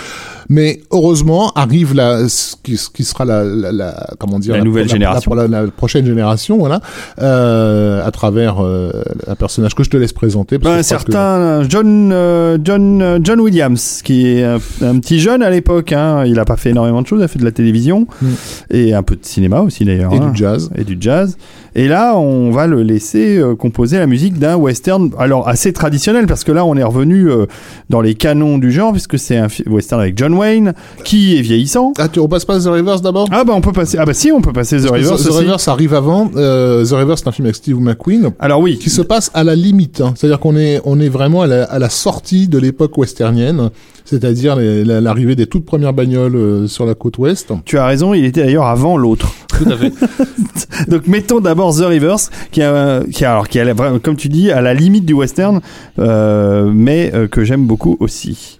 Mais 0.49 0.81
heureusement 0.91 1.51
arrive 1.55 1.93
la 1.93 2.27
ce 2.27 2.55
qui, 2.63 2.75
ce 2.77 2.89
qui 2.89 3.03
sera 3.03 3.23
la, 3.23 3.43
la, 3.43 3.71
la- 3.71 4.07
comment 4.19 4.39
dire 4.39 4.55
La 4.55 4.63
nouvelle 4.63 4.89
génération. 4.89 5.33
la, 5.35 5.47
la 5.47 5.67
prochaine 5.67 6.05
génération 6.05 6.57
voilà 6.57 6.81
euh, 7.21 8.05
à 8.05 8.11
travers 8.11 8.63
euh, 8.63 8.91
un 9.27 9.35
personnage 9.35 9.75
que 9.75 9.83
je 9.83 9.89
te 9.89 9.97
laisse 9.97 10.13
présenter. 10.13 10.57
parce 10.59 10.75
Ben, 10.75 10.75
que 10.75 10.79
un 10.79 10.97
que- 10.97 11.03
certain 11.11 11.69
John, 11.69 12.11
euh, 12.11 12.57
John, 12.63 13.01
euh, 13.01 13.19
John 13.23 13.39
Williams, 13.39 14.01
qui 14.03 14.27
est 14.27 14.43
un, 14.43 14.55
un 14.81 14.99
petit 14.99 15.19
jeune 15.19 15.43
à 15.43 15.49
l'époque. 15.49 15.91
Hein. 15.93 16.23
Il 16.25 16.39
a 16.39 16.45
pas 16.45 16.57
fait 16.57 16.71
énormément 16.71 17.01
de 17.01 17.07
choses. 17.07 17.19
Il 17.21 17.23
a 17.25 17.27
fait 17.27 17.39
de 17.39 17.45
la 17.45 17.51
télévision 17.51 18.07
Mm. 18.21 18.27
et 18.71 18.93
un 18.93 19.03
peu 19.03 19.15
de 19.15 19.25
cinéma 19.25 19.61
aussi 19.61 19.85
d'ailleurs. 19.85 20.13
et 20.13 20.17
hein. 20.17 20.31
du 20.31 20.37
jazz. 20.37 20.69
et 20.75 20.83
du 20.83 20.97
jazz. 20.99 21.37
Et 21.75 21.87
là, 21.87 22.17
on 22.17 22.49
va 22.51 22.65
le 22.65 22.81
laisser 22.81 23.37
euh, 23.37 23.55
composer 23.55 23.99
la 23.99 24.07
musique 24.07 24.39
d'un 24.39 24.55
western, 24.55 25.11
alors 25.19 25.47
assez 25.47 25.71
traditionnel, 25.71 26.25
parce 26.25 26.43
que 26.43 26.51
là, 26.51 26.65
on 26.65 26.75
est 26.75 26.83
revenu 26.83 27.29
euh, 27.29 27.45
dans 27.89 28.01
les 28.01 28.15
canons 28.15 28.57
du 28.57 28.71
genre, 28.71 28.91
puisque 28.91 29.19
c'est 29.19 29.37
un 29.37 29.47
western 29.67 30.01
avec 30.01 30.17
John 30.17 30.33
Wayne, 30.39 30.73
qui 31.03 31.37
est 31.37 31.41
vieillissant. 31.41 31.93
Ah 31.99 32.07
tu 32.07 32.19
repasse 32.19 32.45
pas 32.45 32.59
The 32.59 32.65
Rivers 32.67 33.01
d'abord? 33.01 33.27
Ah 33.31 33.43
bah 33.43 33.53
on 33.55 33.61
peut 33.61 33.71
passer. 33.71 33.97
Ah 33.99 34.05
bah 34.05 34.13
si, 34.13 34.31
on 34.31 34.41
peut 34.41 34.53
passer 34.53 34.77
The 34.77 34.83
Parce 34.89 34.93
Rivers 34.93 35.17
The, 35.17 35.27
aussi. 35.27 35.37
Rivers 35.39 35.69
arrive 35.69 35.93
avant. 35.93 36.31
Euh, 36.35 36.85
The 36.85 36.91
Rivers 36.93 37.17
c'est 37.19 37.27
un 37.27 37.31
film 37.31 37.45
avec 37.45 37.55
Steve 37.55 37.79
McQueen 37.79 38.31
Alors 38.39 38.59
oui, 38.61 38.77
qui 38.77 38.89
se 38.89 39.01
passe 39.01 39.29
à 39.33 39.43
la 39.43 39.55
limite. 39.55 40.01
hein. 40.01 40.13
C'est-à-dire 40.15 40.39
qu'on 40.39 40.55
est 40.55 40.81
on 40.85 40.99
est 40.99 41.09
vraiment 41.09 41.41
à 41.43 41.47
la, 41.47 41.63
à 41.65 41.79
la 41.79 41.89
sortie 41.89 42.47
de 42.47 42.57
l'époque 42.57 42.97
westernienne, 42.97 43.69
c'est-à-dire 44.05 44.55
l'arrivée 44.57 45.35
des 45.35 45.45
toutes 45.47 45.65
premières 45.65 45.93
bagnoles 45.93 46.35
euh, 46.35 46.67
sur 46.67 46.85
la 46.85 46.95
côte 46.95 47.17
ouest. 47.17 47.51
tu 47.65 47.77
as 47.77 47.85
raison, 47.85 48.13
il 48.13 48.25
était 48.25 48.43
d'ailleurs 48.43 48.65
avant 48.65 48.97
l'autre. 48.97 49.29
Tout 49.57 49.69
à 49.69 49.77
fait. 49.77 49.91
Donc 50.87 51.07
mettons 51.07 51.39
d'abord 51.41 51.75
The 51.75 51.81
Rivers, 51.85 52.17
qui 52.51 52.61
a, 52.61 53.01
qui 53.11 53.25
a, 53.25 53.31
alors 53.31 53.47
qui 53.49 53.59
a, 53.59 53.73
vraiment, 53.73 53.99
comme 53.99 54.15
tu 54.15 54.29
dis, 54.29 54.51
à 54.51 54.61
la 54.61 54.73
limite 54.73 55.05
du 55.05 55.13
western, 55.13 55.59
euh, 55.99 56.71
mais 56.73 57.11
euh, 57.13 57.27
que 57.27 57.43
j'aime 57.43 57.65
beaucoup 57.65 57.97
aussi. 57.99 58.58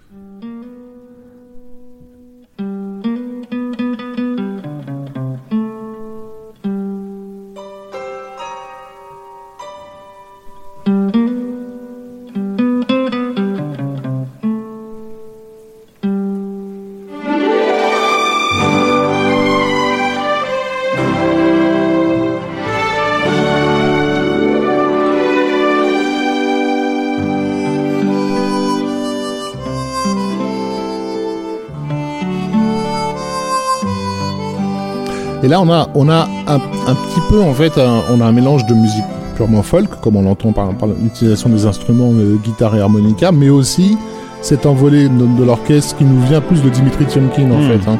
Là, 35.49 35.59
on 35.61 35.69
a, 35.71 35.87
on 35.95 36.07
a 36.09 36.27
un, 36.47 36.55
un 36.55 36.95
petit 36.95 37.21
peu, 37.29 37.41
en 37.41 37.53
fait, 37.53 37.77
un- 37.77 38.01
on 38.11 38.21
a 38.21 38.25
un 38.25 38.31
mélange 38.31 38.65
de 38.65 38.73
musique 38.73 39.03
purement 39.35 39.63
folk, 39.63 39.89
comme 40.01 40.15
on 40.15 40.21
l'entend 40.23 40.51
par, 40.51 40.69
par 40.73 40.89
l'utilisation 40.89 41.49
des 41.49 41.65
instruments 41.65 42.11
de 42.11 42.37
guitare 42.43 42.75
et 42.75 42.81
harmonica, 42.81 43.31
mais 43.31 43.49
aussi 43.49 43.97
cette 44.41 44.65
envolée 44.65 45.09
de, 45.09 45.25
de 45.39 45.43
l'orchestre 45.43 45.97
qui 45.97 46.03
nous 46.05 46.21
vient 46.21 46.41
plus 46.41 46.61
de 46.61 46.69
Dimitri 46.69 47.05
Tiomkin, 47.05 47.51
en 47.51 47.59
Hmm. 47.59 47.67
fait. 47.69 47.89
hein. 47.89 47.97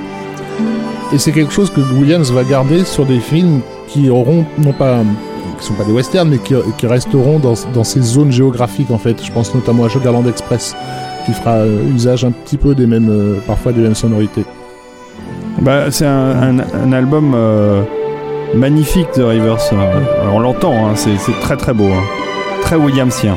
Et 1.14 1.18
c'est 1.18 1.32
quelque 1.32 1.52
chose 1.54 1.70
que 1.72 1.82
Williams 1.82 2.32
va 2.32 2.44
garder 2.44 2.86
sur 2.86 3.06
des 3.06 3.20
films 3.20 3.62
qui 3.88 4.10
auront, 4.10 4.46
non 4.64 4.74
pas, 4.74 5.00
qui 5.60 5.66
sont 5.66 5.74
pas 5.74 5.84
des 5.84 5.92
westerns, 5.92 6.30
mais 6.30 6.38
qui, 6.38 6.54
qui 6.78 6.86
resteront 6.88 7.40
dans, 7.40 7.56
dans 7.74 7.84
ces 7.84 8.02
zones 8.02 8.32
géographiques, 8.32 8.92
en 8.92 8.98
fait. 9.00 9.18
Je 9.24 9.32
pense 9.32 9.54
notamment 9.56 9.86
à 9.86 9.90
Sugarland 9.90 10.28
Express, 10.28 10.76
qui 11.26 11.34
fera 11.34 11.52
euh, 11.56 11.82
usage 11.96 12.24
un 12.26 12.32
petit 12.32 12.58
peu 12.58 12.76
des 12.76 12.86
mêmes, 12.86 13.10
euh, 13.10 13.40
parfois 13.48 13.72
des 13.72 13.82
mêmes 13.82 13.96
sonorités. 13.96 14.46
Bah, 15.62 15.92
c'est 15.92 16.06
un, 16.06 16.60
un- 16.60 16.92
album 16.94 17.34
euh, 17.36 17.82
magnifique 18.54 19.12
The 19.12 19.20
Rivers. 19.24 19.58
euh, 19.74 20.02
on 20.34 20.40
l'entend, 20.40 20.74
hein, 20.88 20.92
c'est 20.96 21.18
c'est 21.18 21.38
très 21.42 21.58
très 21.58 21.74
beau, 21.74 21.88
hein. 21.88 22.04
très 22.62 22.76
Williamsien. 22.76 23.36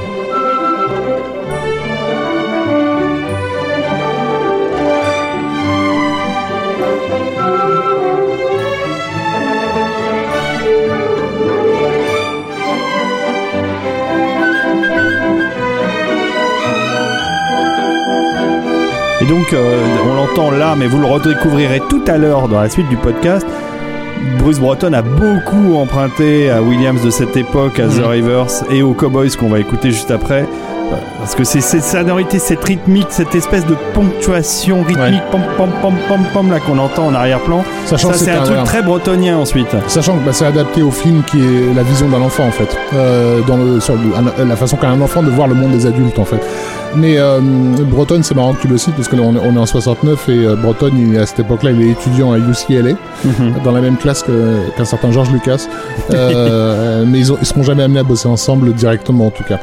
Et 19.22 19.26
donc, 19.26 19.52
euh, 19.52 19.78
on 20.10 20.14
l'entend 20.14 20.50
là, 20.50 20.74
mais 20.76 20.86
vous 20.88 20.98
le 20.98 21.06
redécouvrirez 21.06 21.80
tout 21.88 22.02
à 22.08 22.18
l'heure 22.18 22.48
dans 22.48 22.60
la 22.60 22.68
suite 22.68 22.88
du 22.88 22.96
podcast. 22.96 23.46
Bruce 24.38 24.58
Breton 24.58 24.92
a 24.92 25.02
beaucoup 25.02 25.76
emprunté 25.76 26.50
à 26.50 26.60
Williams 26.62 27.02
de 27.02 27.10
cette 27.10 27.36
époque, 27.36 27.78
à 27.80 27.86
The 27.86 28.04
Rivers 28.04 28.46
et 28.70 28.82
aux 28.82 28.94
Cowboys 28.94 29.30
qu'on 29.36 29.48
va 29.48 29.58
écouter 29.60 29.90
juste 29.90 30.10
après. 30.10 30.42
Euh, 30.42 30.96
Parce 31.18 31.34
que 31.34 31.42
c'est 31.44 31.60
cette 31.60 31.82
sonorité, 31.84 32.38
cette 32.38 32.62
rythmique, 32.64 33.06
cette 33.10 33.34
espèce 33.34 33.64
de 33.66 33.74
ponctuation 33.94 34.82
rythmique, 34.82 35.22
pom 35.30 35.40
pom 35.56 35.70
pom 35.80 35.94
pom 36.08 36.20
pom 36.34 36.50
là 36.50 36.58
qu'on 36.60 36.78
entend 36.78 37.06
en 37.06 37.14
arrière-plan. 37.14 37.64
Sachant 37.86 38.08
Ça 38.08 38.14
que 38.14 38.18
c'est 38.20 38.30
un 38.32 38.42
truc 38.44 38.56
très 38.64 38.82
bretonien 38.82 39.38
ensuite. 39.38 39.74
Sachant 39.88 40.14
que 40.14 40.24
bah, 40.26 40.32
c'est 40.32 40.44
adapté 40.46 40.82
au 40.82 40.90
film 40.90 41.22
qui 41.26 41.38
est 41.40 41.74
la 41.74 41.82
vision 41.82 42.08
d'un 42.08 42.20
enfant 42.20 42.44
en 42.46 42.50
fait, 42.50 42.76
euh, 42.94 43.40
dans 43.46 43.56
le, 43.56 43.80
sur 43.80 43.94
le- 43.94 44.42
un- 44.42 44.44
la 44.44 44.56
façon 44.56 44.76
qu'a 44.76 44.88
un 44.88 45.00
enfant 45.00 45.22
de 45.22 45.30
voir 45.30 45.48
le 45.48 45.54
monde 45.54 45.70
des 45.72 45.86
adultes 45.86 46.18
en 46.18 46.24
fait. 46.24 46.40
Mais 46.96 47.16
euh, 47.18 47.40
Breton, 47.90 48.20
c'est 48.22 48.34
marrant 48.34 48.52
que 48.54 48.60
tu 48.62 48.68
le 48.68 48.76
cites 48.78 48.94
parce 48.94 49.08
que 49.08 49.16
là, 49.16 49.22
on, 49.24 49.34
est- 49.34 49.40
on 49.48 49.54
est 49.54 49.58
en 49.58 49.66
69 49.66 50.28
et 50.28 50.32
euh, 50.46 50.56
Breton, 50.56 50.90
il, 50.96 51.16
à 51.18 51.24
cette 51.26 51.40
époque-là, 51.40 51.70
il 51.70 51.80
est 51.82 51.90
étudiant 51.92 52.32
à 52.32 52.38
UCLA, 52.38 52.92
dans 53.64 53.72
la 53.72 53.80
même 53.80 53.96
classe 53.96 54.22
qu'un 54.22 54.84
certain 54.84 55.10
George 55.10 55.30
Lucas. 55.30 55.66
Euh, 56.12 57.04
mais 57.08 57.20
ils, 57.20 57.32
ils 57.40 57.46
seront 57.46 57.62
jamais 57.62 57.82
amenés 57.84 58.00
à 58.00 58.04
bosser 58.04 58.28
ensemble 58.28 58.72
directement 58.74 59.26
en 59.26 59.30
tout 59.30 59.44
cas. 59.44 59.58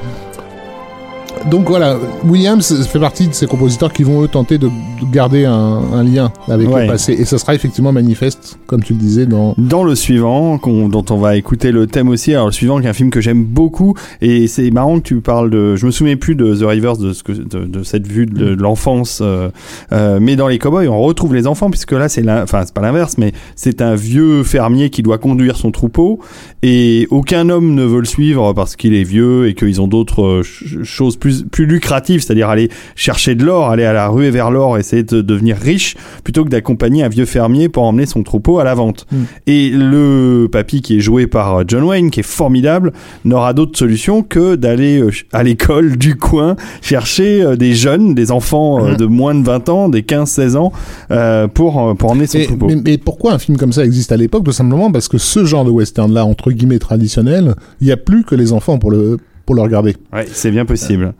Donc 1.49 1.67
voilà, 1.69 1.97
Williams 2.27 2.85
fait 2.87 2.99
partie 2.99 3.27
de 3.27 3.33
ces 3.33 3.47
compositeurs 3.47 3.93
qui 3.93 4.03
vont 4.03 4.21
eux 4.23 4.27
tenter 4.27 4.57
de, 4.57 4.67
de 4.67 5.11
garder 5.11 5.45
un, 5.45 5.53
un 5.93 6.03
lien 6.03 6.31
avec 6.47 6.69
Ouais. 6.69 6.85
le 6.85 6.91
passé 6.91 7.13
et 7.13 7.25
ça 7.25 7.37
sera 7.37 7.55
effectivement 7.55 7.91
manifeste, 7.91 8.59
comme 8.67 8.83
tu 8.83 8.93
le 8.93 8.99
disais, 8.99 9.25
dans 9.25 9.55
Dans 9.57 9.83
le 9.83 9.95
suivant, 9.95 10.57
dont 10.57 11.05
on 11.09 11.17
va 11.17 11.37
écouter 11.37 11.71
le 11.71 11.87
thème 11.87 12.09
aussi. 12.09 12.33
Alors 12.33 12.47
le 12.47 12.51
suivant, 12.51 12.79
qui 12.79 12.85
est 12.85 12.89
un 12.89 12.93
film 12.93 13.09
que 13.09 13.21
j'aime 13.21 13.43
beaucoup, 13.43 13.95
et 14.21 14.47
c'est 14.47 14.69
marrant 14.69 14.99
que 14.99 15.03
tu 15.05 15.21
parles 15.21 15.49
de. 15.49 15.75
Je 15.75 15.85
me 15.85 15.91
souviens 15.91 16.17
plus 16.17 16.35
de 16.35 16.53
The 16.53 16.63
Rivers, 16.63 16.97
de 16.97 17.13
ce 17.13 17.23
que, 17.23 17.31
de, 17.31 17.65
de 17.65 17.83
cette 17.83 18.05
vue 18.05 18.25
de, 18.25 18.53
de 18.55 18.61
l'enfance, 18.61 19.19
euh, 19.21 19.49
euh, 19.91 20.19
mais 20.21 20.35
dans 20.35 20.47
les 20.49 20.59
Cowboys, 20.59 20.87
on 20.87 21.01
retrouve 21.01 21.33
les 21.33 21.47
enfants 21.47 21.69
puisque 21.71 21.93
là, 21.93 22.09
c'est 22.09 22.29
enfin 22.29 22.63
c'est 22.65 22.73
pas 22.73 22.81
l'inverse, 22.81 23.15
mais 23.17 23.31
c'est 23.55 23.81
un 23.81 23.95
vieux 23.95 24.43
fermier 24.43 24.89
qui 24.89 25.01
doit 25.03 25.17
conduire 25.17 25.55
son 25.55 25.71
troupeau, 25.71 26.19
et 26.63 27.07
aucun 27.11 27.49
homme 27.49 27.73
ne 27.73 27.83
veut 27.85 27.99
le 28.01 28.05
suivre 28.05 28.53
parce 28.53 28.75
qu'il 28.75 28.93
est 28.93 29.03
vieux 29.03 29.47
et 29.47 29.53
qu'ils 29.55 29.79
ont 29.81 29.87
d'autres 29.87 30.23
euh, 30.23 30.43
ch- 30.43 30.83
choses 30.83 31.15
plus 31.15 31.28
plus 31.51 31.65
lucratives, 31.65 32.21
c'est-à-dire 32.21 32.49
aller 32.49 32.69
chercher 32.95 33.35
de 33.35 33.43
l'or, 33.45 33.69
aller 33.69 33.85
à 33.85 33.93
la 33.93 34.07
rue 34.07 34.29
vers 34.29 34.51
l'or, 34.51 34.77
essayer 34.77 35.03
de 35.03 35.21
devenir 35.21 35.57
riche, 35.57 35.95
plutôt 36.23 36.43
que 36.43 36.49
d'accompagner 36.49 37.03
un 37.03 37.09
vieux 37.09 37.25
fermier 37.25 37.69
pour 37.69 37.83
emmener 37.83 38.05
son 38.05 38.23
troupeau 38.23 38.59
à 38.59 38.63
la 38.63 38.73
vente. 38.75 39.05
Et 39.47 39.69
le 39.69 40.47
papy 40.51 40.81
qui 40.81 40.97
est 40.97 41.01
joué 41.01 41.27
par 41.27 41.63
John 41.67 41.83
Wayne, 41.83 42.11
qui 42.11 42.19
est 42.21 42.23
formidable, 42.23 42.93
n'aura 43.25 43.53
d'autre 43.53 43.77
solution 43.77 44.21
que 44.23 44.55
d'aller 44.55 44.99
euh, 45.01 45.11
à 45.31 45.43
l'école 45.43 45.97
du 45.97 46.15
coin 46.15 46.55
chercher 46.81 47.41
euh, 47.41 47.55
des 47.55 47.73
jeunes, 47.73 48.13
des 48.15 48.31
enfants 48.31 48.83
euh, 48.85 48.91
Mhm. 48.91 48.97
de 48.97 49.05
moins 49.05 49.35
de 49.35 49.43
20 49.45 49.69
ans, 49.69 49.89
des 49.89 50.01
15-16 50.01 50.55
ans, 50.55 50.71
euh, 51.11 51.47
pour, 51.47 51.89
euh, 51.89 51.93
pour 51.93 52.11
emmener 52.11 52.27
son 52.27 52.39
Et- 52.39 52.45
troupeau. 52.45 52.67
mais, 52.67 52.75
mais 52.83 52.97
pourquoi 52.97 53.33
un 53.33 53.39
film 53.39 53.57
comme 53.57 53.71
ça 53.73 53.83
existe 53.85 54.11
à 54.11 54.17
l'époque? 54.17 54.43
Tout 54.43 54.51
simplement 54.51 54.91
parce 54.91 55.07
que 55.07 55.17
ce 55.17 55.45
genre 55.45 55.65
de 55.65 55.69
western-là, 55.71 56.25
entre 56.25 56.51
guillemets 56.51 56.79
traditionnel, 56.79 57.55
il 57.81 57.87
n'y 57.87 57.91
a 57.93 57.97
plus 57.97 58.23
que 58.23 58.35
les 58.35 58.53
enfants 58.53 58.77
pour 58.79 58.91
le, 58.91 59.17
pour 59.49 59.55
le 59.55 59.63
regarder. 59.63 59.95
C'est 60.31 60.51
bien 60.51 60.63
possible. 60.63 61.15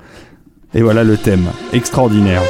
Et 0.75 0.83
voilà 0.83 1.03
le 1.03 1.17
thème. 1.17 1.47
Extraordinaire. 1.73 2.43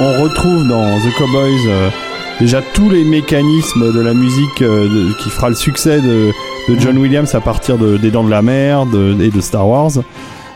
On 0.00 0.22
retrouve 0.22 0.66
dans 0.66 0.98
The 0.98 1.12
Cowboys 1.18 1.66
euh, 1.68 1.88
déjà 2.40 2.62
tous 2.74 2.88
les 2.90 3.04
mécanismes 3.04 3.92
de 3.92 4.00
la 4.00 4.14
musique 4.14 4.62
euh, 4.62 4.84
de- 4.88 5.12
qui 5.22 5.28
fera 5.30 5.48
le 5.50 5.54
succès 5.54 6.00
de, 6.00 6.30
de 6.72 6.80
John 6.80 6.96
Williams 6.98 7.34
à 7.34 7.40
partir 7.40 7.76
de, 7.78 7.96
des 7.96 8.10
Dents 8.10 8.24
de 8.24 8.30
la 8.30 8.42
Mer 8.42 8.86
de- 8.86 9.16
et 9.22 9.30
de 9.30 9.40
Star 9.40 9.68
Wars. 9.68 9.92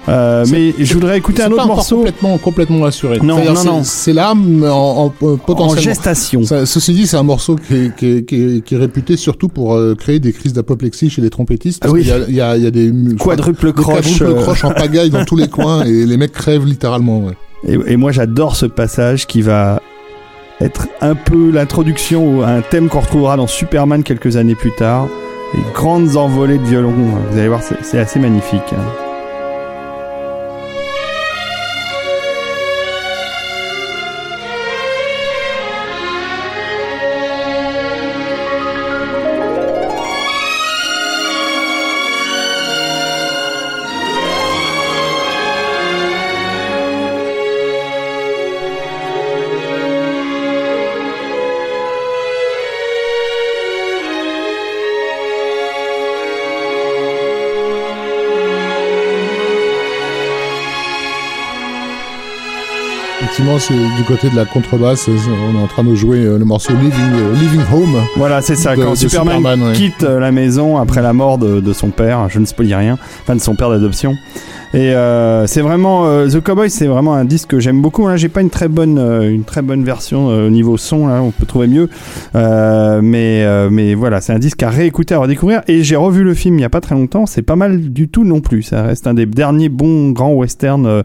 Euh, 0.07 0.45
mais 0.51 0.75
je 0.79 0.93
voudrais 0.93 1.17
écouter 1.17 1.43
un 1.43 1.47
pas 1.49 1.55
autre 1.55 1.63
encore 1.65 1.77
morceau 1.77 1.97
complètement, 1.97 2.37
complètement 2.37 2.85
assuré. 2.85 3.19
Non, 3.23 3.43
non, 3.43 3.65
non. 3.65 3.81
C'est 3.85 4.13
là, 4.13 4.35
mais 4.37 4.69
en, 4.69 5.11
en- 5.21 5.53
en 5.53 5.77
gestation. 5.77 6.43
Ça- 6.45 6.67
ceci 6.67 6.93
dit, 6.93 7.07
c'est 7.07 7.17
un 7.17 7.23
morceau 7.23 7.57
qui 7.57 7.75
est, 7.75 7.97
qui 7.97 8.07
est- 8.07 8.25
qui 8.29 8.35
est- 8.37 8.61
qui 8.63 8.75
est 8.75 8.79
réputé 8.79 9.17
surtout 9.17 9.49
pour 9.49 9.75
euh, 9.75 9.95
créer 9.95 10.21
des 10.21 10.35
crises 10.35 10.53
d'apoplexie 10.53 11.09
chez 11.09 11.23
les 11.23 11.31
trompettistes. 11.31 11.81
Parce 11.81 11.91
Ah 11.91 11.95
oui. 11.95 12.03
qu'il 12.03 12.11
y 12.11 12.13
a, 12.13 12.19
il 12.29 12.35
y, 12.35 12.41
a, 12.43 12.57
il 12.59 12.63
y 12.65 12.67
a 12.67 12.71
des 12.71 12.93
Quadruple 13.19 13.73
croche. 13.73 14.21
euh, 14.21 14.35
croches 14.43 14.65
en 14.65 14.73
pagaille 14.73 15.09
dans 15.09 15.25
tous 15.25 15.37
les 15.37 15.49
coins 15.49 15.85
et 15.85 16.05
les 16.05 16.17
mecs 16.19 16.33
crèvent 16.33 16.67
littéralement. 16.67 17.21
Ouais. 17.21 17.33
Et, 17.67 17.97
moi 17.97 18.13
j'adore 18.13 18.57
ce 18.57 18.67
passage 18.67 19.27
qui 19.27 19.43
va 19.43 19.81
être 20.61 20.89
un 21.01 21.15
peu 21.15 21.51
l'introduction 21.51 22.43
à 22.43 22.49
un 22.49 22.61
thème 22.61 22.89
qu'on 22.89 23.01
retrouvera 23.01 23.37
dans 23.37 23.47
Superman 23.47 24.03
quelques 24.03 24.37
années 24.37 24.55
plus 24.55 24.73
tard. 24.73 25.09
Les 25.55 25.61
grandes 25.73 26.17
envolées 26.17 26.59
de 26.59 26.65
violon. 26.65 26.93
Vous 27.31 27.39
allez 27.39 27.49
voir, 27.49 27.63
c'est 27.63 27.83
c'est 27.83 27.99
assez 27.99 28.19
magnifique. 28.19 28.73
hein. 28.73 29.14
C'est 63.69 63.97
du 63.97 64.05
côté 64.07 64.31
de 64.31 64.37
la 64.37 64.45
contrebasse. 64.45 65.09
On 65.09 65.59
est 65.59 65.63
en 65.63 65.67
train 65.67 65.85
de 65.85 65.95
jouer 65.95 66.19
euh, 66.19 66.39
le 66.39 66.45
morceau 66.45 66.73
Living, 66.75 66.93
euh, 67.15 67.35
Living 67.35 67.61
Home. 67.73 67.97
Voilà, 68.17 68.41
c'est 68.43 68.57
ça. 68.57 68.77
De- 68.77 68.83
Quand 68.83 68.91
de 68.93 68.97
Superman, 68.97 69.37
Superman, 69.39 69.63
ouais. 69.69 69.73
quitte 69.75 70.03
euh, 70.05 70.21
la 70.21 70.33
maison 70.33 70.79
après 70.79 71.03
la 71.03 71.13
mort 71.13 71.39
de, 71.39 71.61
de 71.61 71.73
son 71.73 71.89
père, 71.91 72.29
je 72.29 72.39
ne 72.39 72.45
spoilie 72.47 72.75
rien, 72.75 72.99
enfin 73.23 73.35
de 73.37 73.41
son 73.41 73.55
père 73.55 73.71
d'adoption. 73.71 74.17
Et 74.75 74.93
euh, 74.93 75.47
c'est 75.47 75.61
vraiment 75.61 76.05
euh, 76.07 76.27
The 76.29 76.41
Cowboy, 76.41 76.69
c'est 76.69 76.89
vraiment 76.89 77.15
un 77.15 77.25
disque 77.25 77.51
que 77.51 77.61
j'aime 77.61 77.81
beaucoup. 77.81 78.09
Là, 78.09 78.17
j'ai 78.17 78.29
pas 78.29 78.41
une 78.41 78.51
très 78.51 78.67
bonne, 78.67 78.99
euh, 78.99 79.31
une 79.31 79.45
très 79.45 79.63
bonne 79.63 79.85
version 79.85 80.31
euh, 80.31 80.49
au 80.49 80.51
niveau 80.51 80.77
son. 80.77 81.07
Là, 81.07 81.23
on 81.23 81.31
peut 81.31 81.47
trouver 81.47 81.69
mieux. 81.69 81.89
Euh, 82.35 83.01
mais, 83.01 83.45
euh, 83.45 83.69
mais 83.71 83.95
voilà, 83.95 84.21
c'est 84.21 84.33
un 84.33 84.41
disque 84.41 84.63
à 84.65 84.71
réécouter, 84.71 85.15
à 85.15 85.19
redécouvrir. 85.19 85.63
Et 85.69 85.85
j'ai 85.85 85.95
revu 85.95 86.25
le 86.25 86.35
film 86.35 86.59
il 86.59 86.63
y 86.63 86.65
a 86.65 86.69
pas 86.71 86.81
très 86.81 86.97
longtemps. 86.97 87.25
C'est 87.25 87.43
pas 87.43 87.55
mal 87.55 87.81
du 87.91 88.09
tout 88.09 88.25
non 88.25 88.41
plus. 88.41 88.63
Ça 88.65 88.83
reste 88.83 89.07
un 89.07 89.15
des 89.15 89.27
derniers 89.27 89.69
bons 89.69 90.11
grands 90.11 90.35
westerns 90.35 90.83
de, 90.85 91.05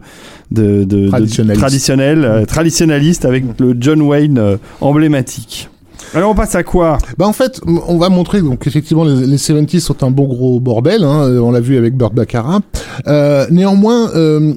de, 0.50 0.84
de- 0.84 1.08
Traditionnaliste. 1.08 1.60
traditionnel, 1.60 2.24
euh, 2.24 2.44
traditionnaliste 2.46 3.24
avec 3.24 3.44
le 3.60 3.76
John 3.78 4.02
Wayne 4.02 4.38
euh, 4.38 4.56
emblématique. 4.80 5.68
Alors 6.14 6.32
on 6.32 6.34
passe 6.34 6.54
à 6.56 6.64
quoi 6.64 6.98
Bah 7.18 7.26
en 7.28 7.32
fait, 7.32 7.60
on 7.66 7.96
va 7.96 8.08
montrer 8.08 8.42
donc 8.42 8.66
effectivement 8.66 9.04
les, 9.04 9.26
les 9.26 9.36
70s 9.36 9.78
sont 9.80 10.02
un 10.02 10.10
beau 10.10 10.26
gros 10.26 10.58
bordel. 10.58 11.04
Hein, 11.04 11.22
euh, 11.28 11.38
on 11.38 11.52
l'a 11.52 11.60
vu 11.60 11.76
avec 11.76 11.96
Burt 11.96 12.12
Baccarat. 12.12 12.60
Euh, 13.06 13.46
néanmoins, 13.50 14.10
euh, 14.16 14.54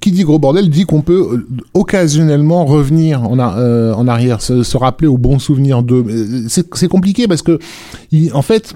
qui 0.00 0.10
dit 0.10 0.24
gros 0.24 0.40
bordel 0.40 0.68
dit 0.70 0.84
qu'on 0.84 1.02
peut 1.02 1.24
euh, 1.34 1.46
occasionnellement 1.74 2.64
revenir 2.64 3.22
en, 3.22 3.38
euh, 3.38 3.92
en 3.94 4.08
arrière, 4.08 4.42
se, 4.42 4.64
se 4.64 4.76
rappeler 4.76 5.06
aux 5.06 5.18
bons 5.18 5.38
souvenirs 5.38 5.84
d'eux. 5.84 6.04
Euh, 6.08 6.46
C'est 6.48 6.88
compliqué 6.88 7.28
parce 7.28 7.42
que 7.42 7.60
il- 8.10 8.32
en 8.34 8.42
fait, 8.42 8.74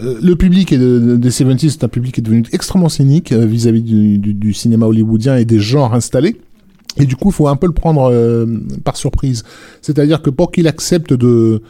le 0.00 0.34
public 0.34 0.72
des 0.74 1.30
70s 1.30 1.70
c'est 1.70 1.84
un 1.84 1.88
public 1.88 2.14
qui 2.14 2.20
est 2.20 2.24
devenu 2.24 2.44
extrêmement 2.52 2.88
cynique 2.88 3.32
vis-à-vis 3.32 3.82
du, 3.82 4.18
du- 4.18 4.34
du 4.34 4.52
cinéma 4.54 4.86
hollywoodien 4.86 5.36
et 5.36 5.44
des 5.44 5.58
genres 5.58 5.92
installés. 5.94 6.36
Et 6.98 7.06
du 7.06 7.16
coup, 7.16 7.30
il 7.30 7.32
faut 7.34 7.48
un 7.48 7.56
peu 7.56 7.66
le 7.66 7.72
prendre 7.72 8.10
euh, 8.12 8.46
par 8.84 8.96
surprise. 8.96 9.44
C'est-à-dire 9.80 10.20
que 10.20 10.30
pour 10.30 10.52
qu'il 10.52 10.68
accepte 10.68 11.12
de, 11.12 11.62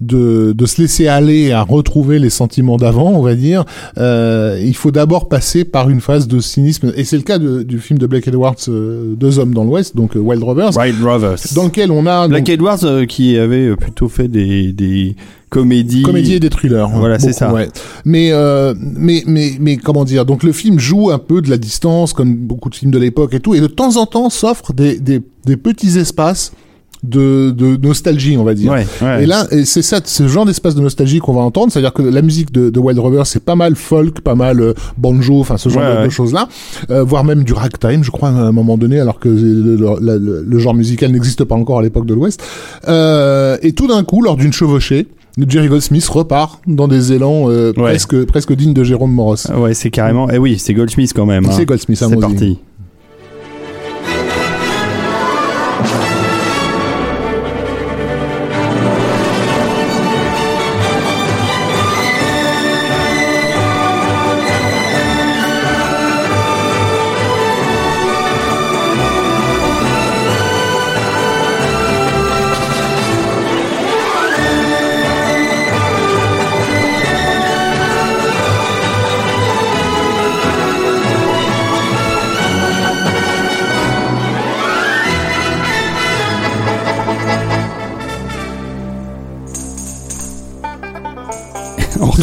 de, 0.00 0.52
de 0.56 0.66
se 0.66 0.80
laisser 0.80 1.08
aller 1.08 1.52
à 1.52 1.62
retrouver 1.62 2.18
les 2.18 2.30
sentiments 2.30 2.76
d'avant, 2.76 3.10
on 3.12 3.22
va 3.22 3.34
dire, 3.34 3.64
euh, 3.98 4.58
il 4.64 4.74
faut 4.74 4.90
d'abord 4.90 5.28
passer 5.28 5.64
par 5.64 5.90
une 5.90 6.00
phase 6.00 6.26
de 6.26 6.40
cynisme. 6.40 6.92
Et 6.96 7.04
c'est 7.04 7.16
le 7.16 7.22
cas 7.22 7.38
de- 7.38 7.62
du 7.62 7.78
film 7.78 7.98
de 7.98 8.06
Blake 8.06 8.26
Edwards, 8.28 8.56
euh, 8.68 9.14
Deux 9.16 9.38
hommes 9.38 9.52
dans 9.52 9.64
l'Ouest, 9.64 9.96
donc 9.96 10.16
euh, 10.16 10.20
Wild 10.20 10.42
Rovers, 10.42 10.76
Wild 10.76 11.02
Rovers. 11.04 11.36
dans 11.54 11.64
lequel 11.64 11.90
on 11.90 12.06
a 12.06 12.28
Black 12.28 12.42
donc, 12.44 12.48
Edwards 12.48 12.84
euh, 12.84 13.04
qui 13.04 13.36
avait 13.36 13.66
euh, 13.68 13.76
plutôt 13.76 14.08
fait 14.08 14.28
des, 14.28 14.72
des 14.72 15.16
comédies. 15.50 16.02
comédie 16.02 16.34
et 16.34 16.40
des 16.40 16.48
thrillers. 16.50 16.86
hein, 16.86 16.92
Voilà, 16.98 17.18
c'est 17.18 17.32
ça. 17.32 17.52
ouais. 17.52 17.68
Mais, 18.04 18.30
euh, 18.32 18.72
mais, 18.78 19.22
mais, 19.26 19.52
mais 19.60 19.76
comment 19.76 20.04
dire 20.04 20.24
Donc 20.24 20.42
le 20.44 20.52
film 20.52 20.78
joue 20.78 21.10
un 21.10 21.18
peu 21.18 21.42
de 21.42 21.50
la 21.50 21.58
distance, 21.58 22.12
comme 22.14 22.34
beaucoup 22.34 22.70
de 22.70 22.74
films 22.74 22.90
de 22.92 22.98
l'époque 22.98 23.34
et 23.34 23.40
tout, 23.40 23.54
et 23.54 23.60
de 23.60 23.66
temps 23.66 23.96
en 23.96 24.06
temps 24.06 24.30
s'offre 24.30 24.72
des, 24.72 24.98
des, 24.98 25.20
des 25.44 25.56
petits 25.56 25.98
espaces 25.98 26.52
de, 27.02 27.50
de 27.50 27.76
nostalgie, 27.76 28.36
on 28.36 28.44
va 28.44 28.54
dire. 28.54 28.72
Ouais, 28.72 28.86
ouais. 29.02 29.22
Et 29.24 29.26
là, 29.26 29.46
et 29.50 29.64
c'est 29.64 29.82
ça, 29.82 30.00
ce 30.04 30.28
genre 30.28 30.44
d'espace 30.44 30.74
de 30.74 30.80
nostalgie 30.82 31.18
qu'on 31.18 31.32
va 31.32 31.40
entendre, 31.40 31.72
c'est-à-dire 31.72 31.92
que 31.92 32.02
la 32.02 32.22
musique 32.22 32.52
de, 32.52 32.70
de 32.70 32.78
Wild 32.78 32.98
Rover, 32.98 33.22
c'est 33.24 33.42
pas 33.44 33.56
mal 33.56 33.74
folk, 33.76 34.20
pas 34.20 34.34
mal 34.34 34.60
euh, 34.60 34.74
banjo, 34.98 35.40
enfin 35.40 35.56
ce 35.56 35.68
genre 35.68 35.82
Ouais, 35.82 36.04
de, 36.04 36.10
choses-là, 36.10 36.48
euh, 36.90 37.02
voire 37.02 37.24
même 37.24 37.42
du 37.44 37.52
ragtime, 37.54 38.04
je 38.04 38.10
crois, 38.10 38.28
à 38.28 38.32
un 38.32 38.52
moment 38.52 38.76
donné, 38.76 39.00
alors 39.00 39.18
que 39.18 39.28
le, 39.28 39.76
le- 39.76 40.18
le- 40.18 40.44
le 40.46 40.58
genre 40.58 40.74
musical 40.74 41.10
n'existe 41.12 41.44
pas 41.44 41.54
encore 41.54 41.78
à 41.78 41.82
l'époque 41.82 42.06
de 42.06 42.14
l'Ouest. 42.14 42.42
Euh, 42.88 43.56
et 43.62 43.72
tout 43.72 43.86
d'un 43.86 44.04
coup, 44.04 44.22
lors 44.22 44.36
d'une 44.36 44.52
chevauchée, 44.52 45.06
Jerry 45.48 45.68
Goldsmith 45.68 46.06
repart 46.08 46.60
dans 46.66 46.88
des 46.88 47.12
élans 47.12 47.48
euh, 47.48 47.68
Ouais. 47.76 47.84
presque 47.92 48.24
presque 48.26 48.52
dignes 48.54 48.74
de 48.74 48.82
Jérôme 48.84 49.12
Moros. 49.12 49.36
Ouais, 49.56 49.74
c'est 49.74 49.90
carrément. 49.90 50.28
Eh 50.30 50.38
oui, 50.38 50.58
c'est 50.58 50.74
Goldsmith 50.74 51.12
quand 51.14 51.24
même. 51.26 51.46
hein. 51.46 51.52
C'est 51.52 51.64
Goldsmith, 51.64 51.98
C'est 51.98 52.20
parti. 52.20 52.58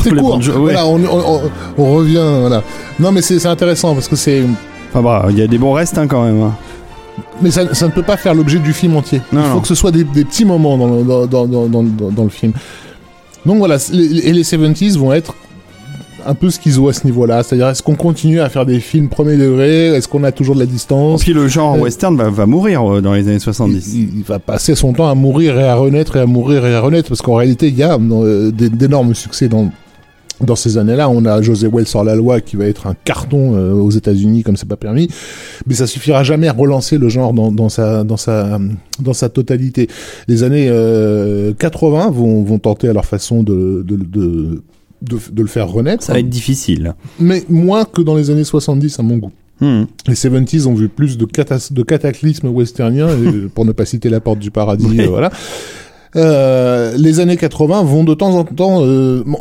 C'était 0.10 0.22
court. 0.22 0.30
banjos, 0.36 0.52
ouais. 0.54 0.74
Voilà, 0.74 0.86
on, 0.88 0.96
on, 1.04 1.36
on- 1.36 1.42
on 1.78 1.96
revient. 1.96 2.24
Voilà. 2.42 2.64
Non, 3.00 3.12
mais 3.12 3.22
c'est 3.22 3.46
intéressant 3.46 3.94
parce 3.94 4.08
que 4.08 4.16
c'est. 4.16 4.42
Enfin 4.90 5.02
bah, 5.02 5.26
il 5.30 5.38
y 5.38 5.42
a 5.42 5.48
des 5.48 5.58
bons 5.58 5.74
restes 5.74 5.98
hein, 5.98 6.08
quand 6.08 6.24
même. 6.24 6.42
hein. 6.42 6.56
Mais 7.42 7.52
ça, 7.52 7.74
ça 7.74 7.86
ne 7.88 7.92
peut 7.92 8.04
pas 8.04 8.18
faire 8.18 8.34
l'objet 8.34 8.60
du 8.60 8.74
film 8.74 8.96
entier. 8.96 9.22
Non, 9.32 9.42
Il 9.42 9.48
faut 9.48 9.56
non. 9.56 9.62
que 9.62 9.68
ce 9.68 9.76
soit 9.76 9.92
des, 9.92 10.04
des 10.04 10.24
petits 10.26 10.46
moments 10.46 10.78
dans 10.78 10.88
le, 10.88 11.04
dans, 11.04 11.26
dans, 11.28 11.46
dans, 11.48 11.68
dans, 11.68 11.84
dans- 11.84 12.12
dans 12.12 12.24
le 12.24 12.30
film. 12.30 12.54
Donc 13.46 13.58
voilà, 13.60 13.78
les- 13.92 14.28
et 14.28 14.34
les 14.34 14.44
70s 14.44 14.98
vont 14.98 15.14
être 15.14 15.34
un 16.26 16.34
peu 16.34 16.50
schizo 16.50 16.90
à 16.90 16.94
ce 16.94 17.06
niveau-là. 17.06 17.42
C'est-à-dire, 17.44 17.70
est-ce 17.70 17.82
qu'on 17.82 17.96
continue 17.96 18.42
à 18.42 18.50
faire 18.50 18.66
des 18.66 18.80
films 18.80 19.08
premier 19.08 19.38
degré? 19.38 19.88
Est-ce 19.88 20.08
qu'on 20.08 20.24
a 20.26 20.32
toujours 20.32 20.56
de 20.56 20.60
la 20.60 20.66
distance? 20.66 21.24
Puis 21.24 21.32
le 21.34 21.48
genre 21.48 21.76
Euh, 21.76 21.80
western 21.80 22.16
va, 22.18 22.30
va 22.30 22.46
mourir 22.46 22.84
euh, 22.96 23.02
dans 23.02 23.14
les 23.14 23.22
années 23.28 23.36
il, 23.36 23.40
70. 23.40 23.94
il- 23.96 24.18
il 24.18 24.24
va 24.24 24.38
passer 24.40 24.76
son 24.76 24.92
temps 24.94 25.08
à 25.10 25.16
mourir 25.16 25.58
et 25.60 25.68
à 25.68 25.76
renaître 25.76 26.18
et 26.18 26.20
à 26.20 26.26
mourir 26.26 26.66
et 26.66 26.76
à 26.76 26.82
renaître 26.82 27.08
parce 27.10 27.22
qu'en 27.22 27.36
réalité, 27.36 27.68
il 27.70 27.76
y 27.78 27.84
a 27.84 27.98
euh, 27.98 28.52
d'énormes 28.52 29.14
succès 29.16 29.48
dans 29.48 29.72
dans 30.42 30.56
ces 30.56 30.78
années-là. 30.78 31.10
On 31.10 31.26
a 31.26 31.42
José 31.42 31.68
Wells 31.68 31.88
sur 31.88 32.04
la 32.04 32.16
loi 32.16 32.42
qui 32.42 32.56
va 32.56 32.66
être 32.66 32.88
un 32.88 32.94
carton 33.04 33.56
euh, 33.56 33.72
aux 33.74 33.90
États-Unis 33.92 34.44
comme 34.44 34.56
c'est 34.58 34.68
pas 34.68 34.76
permis, 34.78 35.08
mais 35.66 35.74
ça 35.74 35.88
suffira 35.88 36.24
jamais 36.24 36.48
à 36.48 36.54
relancer 36.54 36.98
le 36.98 37.10
genre 37.10 37.34
dans, 37.34 37.52
dans 37.52 37.70
sa 37.70 38.04
dans 38.04 38.18
sa 38.18 38.60
dans 39.00 39.14
sa 39.14 39.30
totalité. 39.30 39.88
Les 40.28 40.44
années 40.44 40.68
euh, 40.70 41.54
80 41.58 42.12
vont 42.12 42.44
vont 42.44 42.60
tenter 42.60 42.88
à 42.90 42.94
leur 42.94 43.06
façon 43.06 43.44
de 43.44 43.84
de, 43.88 43.96
de 43.96 44.64
de, 45.04 45.18
de 45.32 45.42
le 45.44 45.48
faire 45.48 45.68
renaître, 45.70 46.04
Ça 46.04 46.14
va 46.14 46.20
être 46.20 46.30
difficile. 46.30 46.96
mais 47.20 47.44
moins 47.50 47.86
que 47.86 48.02
dans 48.02 48.16
les 48.16 48.32
années 48.32 48.44
70 48.44 49.00
à 49.00 49.04
mon 49.04 49.18
goût. 49.18 49.32
Hmm. 49.60 49.84
Les 50.08 50.14
70s 50.16 50.66
ont 50.68 50.74
vu 50.76 50.88
plus 50.90 51.18
de, 51.18 51.26
catas- 51.26 51.72
de 51.74 51.84
cataclysmes 51.84 52.48
westerniens, 52.50 53.10
pour 53.56 53.66
ne 53.66 53.72
pas 53.72 53.86
citer 53.86 54.10
la 54.10 54.20
porte 54.20 54.38
du 54.40 54.50
paradis, 54.52 54.86
Oui. 54.88 55.02
euh, 55.02 55.08
voilà. 55.08 55.32
Euh, 56.18 56.94
les 56.98 57.20
années 57.20 57.38
80 57.38 57.84
vont 57.84 58.04
de 58.04 58.14
temps 58.14 58.34
en 58.36 58.44
temps, 58.44 58.80
euh, 58.84 59.24
bon, 59.26 59.38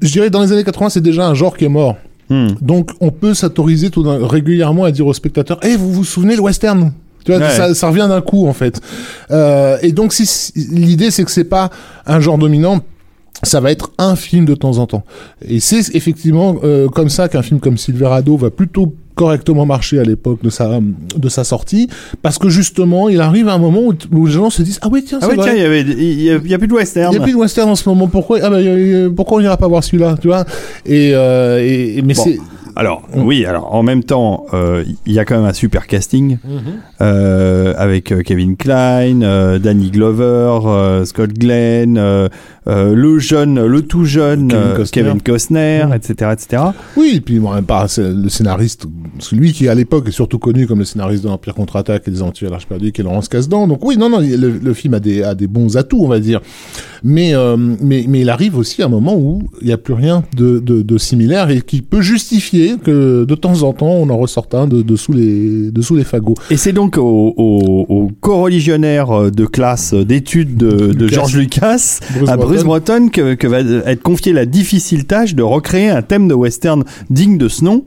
je 0.00 0.12
dirais 0.12 0.30
dans 0.30 0.40
les 0.42 0.52
années 0.52 0.64
80 0.64 0.90
c'est 0.90 1.00
déjà 1.00 1.26
un 1.26 1.34
genre 1.34 1.56
qui 1.56 1.64
est 1.64 1.68
mort. 1.68 1.96
Hmm. 2.30 2.48
Donc 2.60 2.90
on 3.00 3.10
peut 3.10 3.34
s'autoriser 3.34 3.90
tout 3.90 4.02
régulièrement 4.06 4.84
à 4.84 4.90
dire 4.92 5.06
aux 5.06 5.12
spectateurs, 5.14 5.58
eh 5.62 5.76
vous 5.76 5.92
vous 5.92 6.04
souvenez 6.04 6.36
le 6.36 6.42
western? 6.42 6.92
Tu 7.24 7.32
vois, 7.32 7.40
Ouais. 7.40 7.50
ça, 7.50 7.74
ça 7.74 7.88
revient 7.88 8.06
d'un 8.08 8.20
coup 8.20 8.46
en 8.46 8.52
fait. 8.52 8.80
Euh, 9.30 9.76
et 9.82 9.92
donc 9.92 10.12
si, 10.12 10.26
si- 10.26 10.52
l'idée 10.70 11.10
c'est 11.10 11.24
que 11.24 11.30
c'est 11.30 11.44
pas 11.44 11.70
un 12.06 12.20
genre 12.20 12.38
dominant, 12.38 12.80
ça 13.44 13.60
va 13.60 13.70
être 13.72 13.90
un 13.98 14.14
film 14.16 14.44
de 14.44 14.54
temps 14.54 14.78
en 14.78 14.86
temps. 14.86 15.02
Et 15.48 15.58
c'est 15.60 15.94
effectivement 15.96 16.56
euh, 16.62 16.88
comme 16.88 17.08
ça 17.08 17.28
qu'un 17.28 17.42
film 17.42 17.58
comme 17.60 17.76
Silverado 17.76 18.36
va 18.36 18.50
plutôt 18.50 18.94
correctement 19.14 19.66
marcher 19.66 19.98
à 19.98 20.04
l'époque 20.04 20.42
de 20.42 20.50
sa 20.50 20.80
de 21.16 21.28
sa 21.28 21.44
sortie 21.44 21.88
parce 22.22 22.38
que 22.38 22.48
justement 22.48 23.08
il 23.08 23.20
arrive 23.20 23.48
à 23.48 23.54
un 23.54 23.58
moment 23.58 23.80
où, 23.80 23.94
où 24.12 24.26
les 24.26 24.32
gens 24.32 24.50
se 24.50 24.62
disent 24.62 24.78
ah 24.82 24.88
oui 24.90 25.04
tiens 25.06 25.18
Ah 25.22 25.26
oui, 25.30 25.36
tiens, 25.42 25.52
il 25.54 25.60
y 25.62 25.64
avait, 25.64 25.80
il 25.82 26.22
y 26.22 26.30
a, 26.30 26.36
il 26.42 26.50
y 26.50 26.54
a 26.54 26.58
plus 26.58 26.66
de 26.68 26.72
il 26.72 26.76
western. 26.76 27.12
y 27.12 27.16
a 27.16 27.20
plus 27.20 27.32
de 27.32 27.36
western 27.36 27.68
en 27.70 27.74
ce 27.76 27.88
moment 27.88 28.06
pourquoi 28.08 28.38
ah 28.42 28.46
a- 28.48 29.10
pourquoi 29.14 29.38
on 29.38 29.40
n'ira 29.40 29.56
pas 29.56 29.68
voir 29.68 29.84
celui-là 29.84 30.16
tu 30.20 30.28
vois? 30.28 30.44
Et, 30.86 31.12
euh, 31.14 31.60
et, 31.62 31.98
et- 31.98 32.02
mais 32.02 32.14
Bon. 32.14 32.22
c'est 32.24 32.38
Alors, 32.74 33.02
oui, 33.14 33.44
alors 33.44 33.74
en 33.74 33.82
même 33.82 34.02
temps, 34.02 34.46
euh, 34.54 34.82
il 35.04 35.12
y 35.12 35.18
a 35.18 35.26
quand 35.26 35.36
même 35.36 35.44
un 35.44 35.52
super 35.52 35.86
casting 35.86 36.38
euh, 37.02 37.74
avec 37.76 38.14
Kevin 38.24 38.56
Klein, 38.56 39.20
euh, 39.22 39.58
Danny 39.58 39.90
Glover, 39.90 41.04
Scott 41.04 41.32
Glenn, 41.34 41.98
euh, 42.68 42.94
le 42.94 43.18
jeune, 43.18 43.64
le 43.66 43.82
tout 43.82 44.04
jeune 44.04 44.48
Kevin 44.48 44.62
euh, 44.62 44.76
Costner. 44.76 45.02
Kevin 45.02 45.20
Costner, 45.20 45.84
Mhm. 45.86 45.92
etc., 45.94 46.30
etc. 46.32 46.62
Oui, 46.96 47.14
et 47.16 47.20
puis 47.20 47.38
bon, 47.38 47.50
pas 47.62 47.86
le 47.98 48.28
scénariste, 48.28 48.86
celui 49.18 49.52
qui 49.52 49.68
à 49.68 49.74
l'époque 49.74 50.08
est 50.08 50.12
surtout 50.12 50.38
connu 50.38 50.66
comme 50.66 50.78
le 50.78 50.84
scénariste 50.84 51.24
de 51.24 51.28
l'Empire 51.28 51.54
contre-attaque 51.54 52.04
et 52.06 52.10
des 52.10 52.20
Aventuriers 52.22 52.48
à 52.50 52.52
l'Arche 52.52 52.66
perdue, 52.66 52.92
qui 52.92 53.00
est 53.00 53.04
Laurence 53.04 53.28
Kasdan. 53.28 53.66
Donc 53.66 53.84
oui, 53.84 53.96
non, 53.96 54.08
non, 54.08 54.20
le, 54.20 54.36
le 54.62 54.74
film 54.74 54.94
a 54.94 55.00
des, 55.00 55.22
a 55.22 55.34
des 55.34 55.46
bons 55.46 55.76
atouts, 55.76 56.04
on 56.04 56.08
va 56.08 56.20
dire. 56.20 56.40
Mais, 57.04 57.34
euh, 57.34 57.56
mais, 57.58 58.04
mais 58.08 58.20
il 58.20 58.30
arrive 58.30 58.56
aussi 58.56 58.80
à 58.82 58.86
un 58.86 58.88
moment 58.88 59.16
où 59.16 59.42
il 59.60 59.66
n'y 59.66 59.72
a 59.72 59.78
plus 59.78 59.94
rien 59.94 60.22
de, 60.36 60.60
de, 60.60 60.82
de 60.82 60.98
similaire 60.98 61.50
et 61.50 61.60
qui 61.62 61.82
peut 61.82 62.00
justifier 62.00 62.76
que 62.82 63.24
de 63.24 63.34
temps 63.34 63.64
en 63.64 63.72
temps 63.72 63.86
on 63.90 64.08
en 64.08 64.16
ressorte 64.18 64.54
un 64.54 64.68
de, 64.68 64.82
de 64.82 64.94
sous 64.96 65.12
les, 65.12 65.72
de 65.72 65.82
sous 65.82 65.96
les 65.96 66.04
fagots. 66.04 66.34
Et 66.50 66.56
c'est 66.56 66.72
donc 66.72 66.96
au, 66.98 67.34
au, 67.36 67.86
au 67.88 68.10
co-religionnaire 68.20 69.30
de 69.32 69.46
classe 69.46 69.94
d'études 69.94 70.56
de, 70.56 70.92
de 70.92 71.04
Lucas. 71.04 71.14
George 71.16 71.36
Lucas, 71.36 71.98
Bruce 72.16 72.28
à 72.28 72.36
Bruce 72.36 72.51
Breton. 72.60 72.66
Breton, 72.66 73.08
que, 73.08 73.34
que 73.34 73.46
va 73.46 73.60
être 73.60 74.02
confiée 74.02 74.32
la 74.32 74.46
difficile 74.46 75.06
tâche 75.06 75.34
de 75.34 75.42
recréer 75.42 75.88
un 75.88 76.02
thème 76.02 76.28
de 76.28 76.34
western 76.34 76.84
digne 77.10 77.38
de 77.38 77.48
ce 77.48 77.64
nom. 77.64 77.84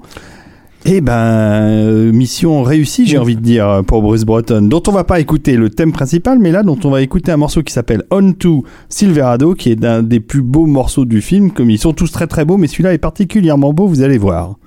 Eh 0.88 1.02
ben, 1.02 1.14
euh, 1.14 2.12
mission 2.12 2.62
réussie, 2.62 3.08
j'ai 3.08 3.18
envie 3.18 3.36
de 3.36 3.42
dire, 3.42 3.82
pour 3.88 4.04
Bruce 4.04 4.24
Breton, 4.24 4.62
dont 4.62 4.84
on 4.88 4.92
va 4.92 5.04
pas 5.04 5.20
écouter 5.20 5.58
le 5.58 5.72
thème 5.72 5.92
principal, 5.92 6.38
mais 6.38 6.52
là, 6.52 6.62
dont 6.62 6.78
on 6.84 6.92
va 6.92 7.02
écouter 7.02 7.32
un 7.32 7.38
morceau 7.38 7.64
qui 7.64 7.74
s'appelle 7.74 8.04
On 8.12 8.34
to 8.34 8.64
Silverado, 8.88 9.56
qui 9.56 9.72
est 9.72 9.76
d'un 9.76 10.04
des 10.04 10.20
plus 10.20 10.44
beaux 10.44 10.68
morceaux 10.68 11.06
du 11.06 11.22
film, 11.22 11.50
comme 11.50 11.72
ils 11.72 11.80
sont 11.80 11.94
tous 11.94 12.12
très 12.12 12.28
très 12.28 12.46
beaux, 12.46 12.58
mais 12.58 12.68
celui-là 12.68 12.94
est 12.94 13.00
particulièrement 13.00 13.74
beau, 13.74 13.88
vous 13.88 14.04
allez 14.04 14.20
voir. 14.20 14.58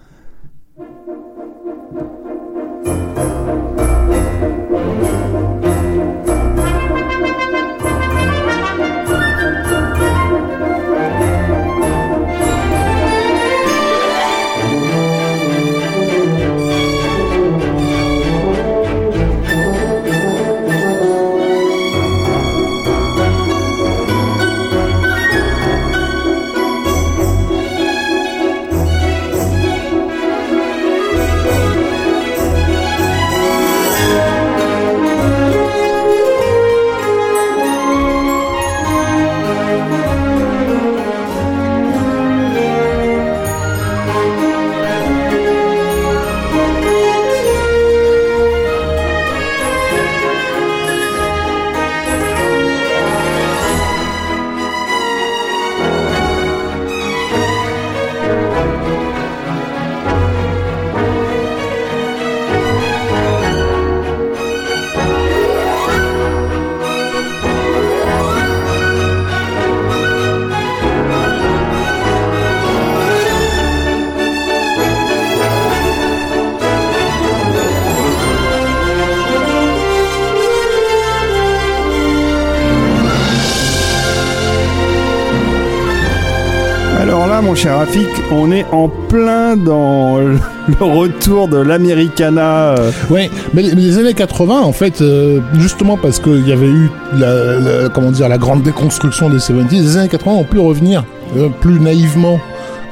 Cher 87.58 87.78
Rafik, 87.78 88.06
on 88.30 88.52
est 88.52 88.64
en 88.70 88.88
plein 88.88 89.56
dans 89.56 90.18
le 90.18 90.38
retour 90.80 91.48
de 91.48 91.56
l'Americana. 91.56 92.76
Ouais, 93.10 93.28
mais 93.52 93.62
les, 93.62 93.98
années 93.98 94.14
80, 94.14 94.60
en 94.60 94.70
fait, 94.70 95.00
euh, 95.00 95.40
justement 95.54 95.96
parce 95.96 96.20
qu'il 96.20 96.46
y 96.46 96.52
avait 96.52 96.68
eu 96.68 96.88
la, 97.16 97.88
comment 97.88 98.12
la 98.12 98.38
grande 98.38 98.62
déconstruction 98.62 99.28
des 99.28 99.38
70s, 99.38 99.72
les 99.72 99.96
années 99.96 100.08
80 100.08 100.36
ont 100.36 100.44
pu 100.44 100.60
revenir 100.60 101.04
euh, 101.36 101.48
plus 101.48 101.80
naïvement 101.80 102.38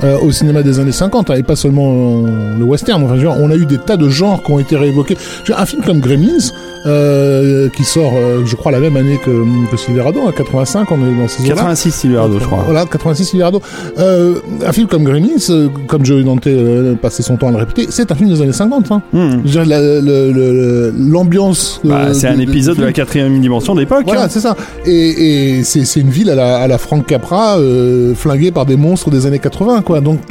euh, 0.03 0.19
au 0.19 0.33
cinéma 0.33 0.65
des 0.65 0.81
années 0.81 0.91
50, 0.91 1.31
hein, 1.31 1.35
et 1.35 1.45
pas 1.45 1.55
seulement 1.55 2.23
le 2.59 2.65
western. 2.65 3.05
On 3.05 3.51
a 3.51 3.55
eu 3.55 3.67
des 3.67 3.79
tas 3.79 3.97
de 3.97 4.09
genres 4.09 4.43
qui 4.43 4.51
ont 4.51 4.59
été 4.59 4.77
réévoqués. 4.77 5.17
Un 5.57 5.67
film 5.67 5.83
comme 5.85 6.01
Gremlins, 6.01 6.51
euh, 6.87 7.69
qui 7.71 7.85
sort, 7.85 8.13
euh, 8.17 8.43
je 8.47 8.55
crois, 8.57 8.71
la 8.73 8.81
même 8.81 8.97
année 8.97 9.19
que, 9.25 9.31
que 9.71 9.77
Silverado, 9.77 10.21
à 10.29 10.33
85, 10.33 10.91
on 10.91 10.95
est 10.97 11.21
dans 11.21 11.29
ces 11.29 11.43
eaux-là. 11.45 11.55
86 11.55 11.91
Silverado, 11.93 12.39
je 12.39 12.45
crois. 12.45 12.63
Voilà, 12.65 12.85
86 12.87 13.25
Silverado. 13.25 13.61
Euh, 13.99 14.37
un 14.65 14.73
film 14.73 14.87
comme 14.87 15.05
Gremlins, 15.05 15.69
comme 15.87 16.05
Joey 16.05 16.23
Dante 16.23 16.49
passait 17.01 17.23
son 17.23 17.37
temps 17.37 17.49
à 17.49 17.53
le 17.53 17.57
répéter, 17.59 17.87
c'est 17.91 18.11
un 18.11 18.15
film 18.15 18.31
des 18.31 18.41
années 18.41 18.53
50. 18.53 18.93
Hein. 18.93 19.03
Hmm. 19.13 19.43
La- 19.67 20.91
l'ambiance. 20.97 21.81
Bah, 21.85 22.15
c'est 22.15 22.29
un 22.29 22.37
de- 22.37 22.43
épisode 22.43 22.77
de 22.79 22.85
la 22.85 22.93
quatrième 22.93 23.41
dimension 23.41 23.75
d'époque. 23.75 24.05
Voilà, 24.07 24.25
hein. 24.25 24.29
c'est 24.31 24.41
ça. 24.41 24.57
Et, 24.85 25.59
et 25.59 25.65
c'est 25.65 26.01
une 26.01 26.11
ville 26.11 26.31
à 26.31 26.35
la, 26.35 26.59
à 26.59 26.69
la 26.69 26.79
Frank 26.79 27.05
Capra, 27.07 27.59
flinguée 28.15 28.53
par 28.53 28.67
des 28.67 28.77
monstres 28.77 29.11
des 29.11 29.27
années 29.27 29.39
80, 29.39 29.83
quoi. 29.83 30.01
Donc, 30.01 30.21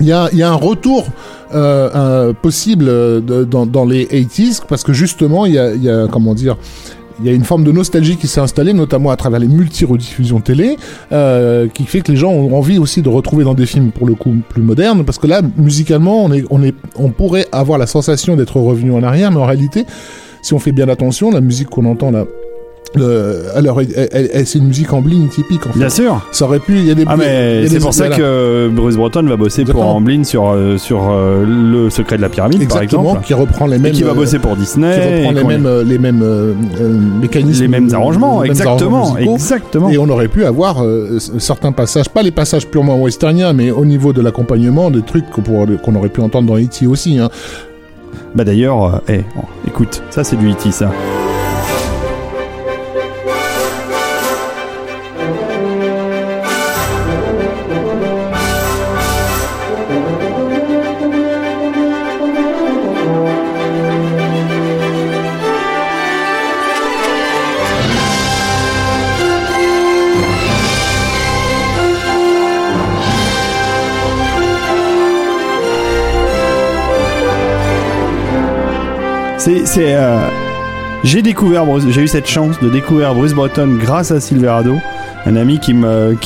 il 0.00 0.06
y 0.06 0.12
a, 0.12 0.28
un 0.32 0.54
retour 0.54 1.06
euh, 1.54 2.32
possible 2.32 2.86
euh, 2.88 3.20
dans, 3.20 3.84
les 3.84 4.06
80s, 4.06 4.62
parce 4.68 4.82
que 4.82 4.92
justement, 4.92 5.46
il 5.46 5.54
y 5.54 5.58
a, 5.58 5.74
il 5.74 5.82
y 5.82 5.90
a, 5.90 6.06
comment 6.08 6.34
dire, 6.34 6.56
il 7.20 7.26
y 7.26 7.28
a 7.28 7.32
une 7.32 7.44
forme 7.44 7.62
de 7.62 7.70
nostalgie 7.70 8.16
qui 8.16 8.26
s'est 8.26 8.40
installée, 8.40 8.72
notamment 8.72 9.10
à 9.10 9.16
travers 9.16 9.38
les 9.38 9.46
multi-rediffusions 9.46 10.40
télé, 10.40 10.76
euh, 11.12 11.68
qui 11.68 11.84
fait 11.84 12.00
que 12.00 12.10
les 12.10 12.18
gens 12.18 12.30
ont 12.30 12.56
envie 12.56 12.78
aussi 12.78 13.02
de 13.02 13.08
retrouver 13.08 13.44
dans 13.44 13.54
des 13.54 13.66
films 13.66 13.92
pour 13.92 14.06
le 14.06 14.14
coup 14.14 14.34
plus 14.48 14.62
modernes, 14.62 15.04
parce 15.04 15.18
que 15.18 15.26
là, 15.26 15.40
musicalement, 15.56 16.24
on 16.24 16.32
est, 16.32 16.44
on 16.50 16.62
est, 16.62 16.74
on 16.96 17.10
pourrait 17.10 17.46
avoir 17.52 17.78
la 17.78 17.86
sensation 17.86 18.36
d'être 18.36 18.56
revenu 18.56 18.92
en 18.92 19.02
arrière, 19.02 19.30
mais 19.30 19.38
en 19.38 19.46
réalité, 19.46 19.84
si 20.42 20.54
on 20.54 20.58
fait 20.58 20.72
bien 20.72 20.88
attention, 20.88 21.30
la 21.30 21.40
musique 21.40 21.68
qu'on 21.70 21.84
entend 21.84 22.10
là, 22.10 22.24
alors, 23.54 23.80
c'est 24.44 24.58
une 24.58 24.66
musique 24.68 24.92
en 24.92 25.00
bling 25.00 25.28
typique. 25.28 25.66
En 25.66 25.72
fait. 25.72 25.78
Bien 25.78 25.88
sûr. 25.88 26.26
Ça 26.32 26.44
aurait 26.44 26.60
pu, 26.60 26.78
il 26.78 26.86
y 26.86 26.90
a 26.90 26.94
des. 26.94 27.04
Ah 27.06 27.16
mais 27.16 27.66
c'est 27.68 27.80
pour 27.80 27.94
ça 27.94 28.06
voilà. 28.06 28.16
que 28.16 28.68
Bruce 28.72 28.96
Breton 28.96 29.22
va 29.24 29.36
bosser 29.36 29.64
pour. 29.64 29.84
Amblin 29.84 30.24
sur 30.24 30.50
euh, 30.50 30.76
sur 30.78 31.10
euh, 31.10 31.44
le 31.46 31.90
secret 31.90 32.16
de 32.16 32.22
la 32.22 32.28
pyramide 32.28 32.62
Exactement, 32.62 33.02
par 33.02 33.12
exemple 33.12 33.26
qui 33.26 33.34
reprend 33.34 33.66
les 33.66 33.76
et 33.76 33.78
mêmes. 33.78 33.92
qui 33.92 34.02
va 34.02 34.10
euh, 34.10 34.14
bosser 34.14 34.38
pour 34.38 34.54
qui 34.54 34.60
Disney 34.60 34.96
reprend 34.96 35.30
et 35.30 35.34
les 35.34 35.44
mêmes, 35.44 35.82
les 35.86 35.98
mêmes 35.98 36.22
euh, 36.22 36.54
mécanismes, 37.20 37.62
les 37.62 37.68
mêmes 37.68 37.88
arrangements 37.92 38.42
les 38.42 38.48
mêmes 38.48 38.56
exactement 38.56 38.96
arrangements 38.96 39.14
musicaux. 39.14 39.34
exactement 39.34 39.90
Et 39.90 39.98
on 39.98 40.08
aurait 40.08 40.28
pu 40.28 40.44
avoir 40.44 40.82
certains 41.38 41.72
passages, 41.72 42.08
pas 42.08 42.22
les 42.22 42.30
passages 42.30 42.66
purement 42.66 43.00
westerniens, 43.00 43.52
mais 43.52 43.70
au 43.70 43.84
niveau 43.84 44.12
de 44.12 44.20
l'accompagnement, 44.20 44.90
des 44.90 45.02
trucs 45.02 45.28
qu'on 45.30 45.42
qu'on 45.44 45.94
aurait 45.94 46.08
pu 46.08 46.20
entendre 46.20 46.48
dans 46.48 46.58
E.T. 46.58 46.86
aussi. 46.86 47.18
Hein. 47.18 47.28
bah 48.34 48.44
d'ailleurs 48.44 48.84
euh, 48.84 48.98
eh, 49.08 49.20
écoute 49.68 50.02
ça 50.10 50.24
c'est 50.24 50.36
du 50.36 50.50
E.T. 50.50 50.72
ça 50.72 50.90
C'est, 79.44 79.94
euh, 79.94 80.26
j'ai 81.02 81.20
découvert 81.20 81.66
j'ai 81.90 82.00
eu 82.00 82.08
cette 82.08 82.26
chance 82.26 82.58
de 82.60 82.70
découvrir 82.70 83.14
Bruce 83.14 83.34
Breton 83.34 83.76
grâce 83.78 84.10
à 84.10 84.18
Silverado, 84.18 84.76
un 85.26 85.36
ami 85.36 85.58
qui 85.58 85.74
me, 85.74 86.16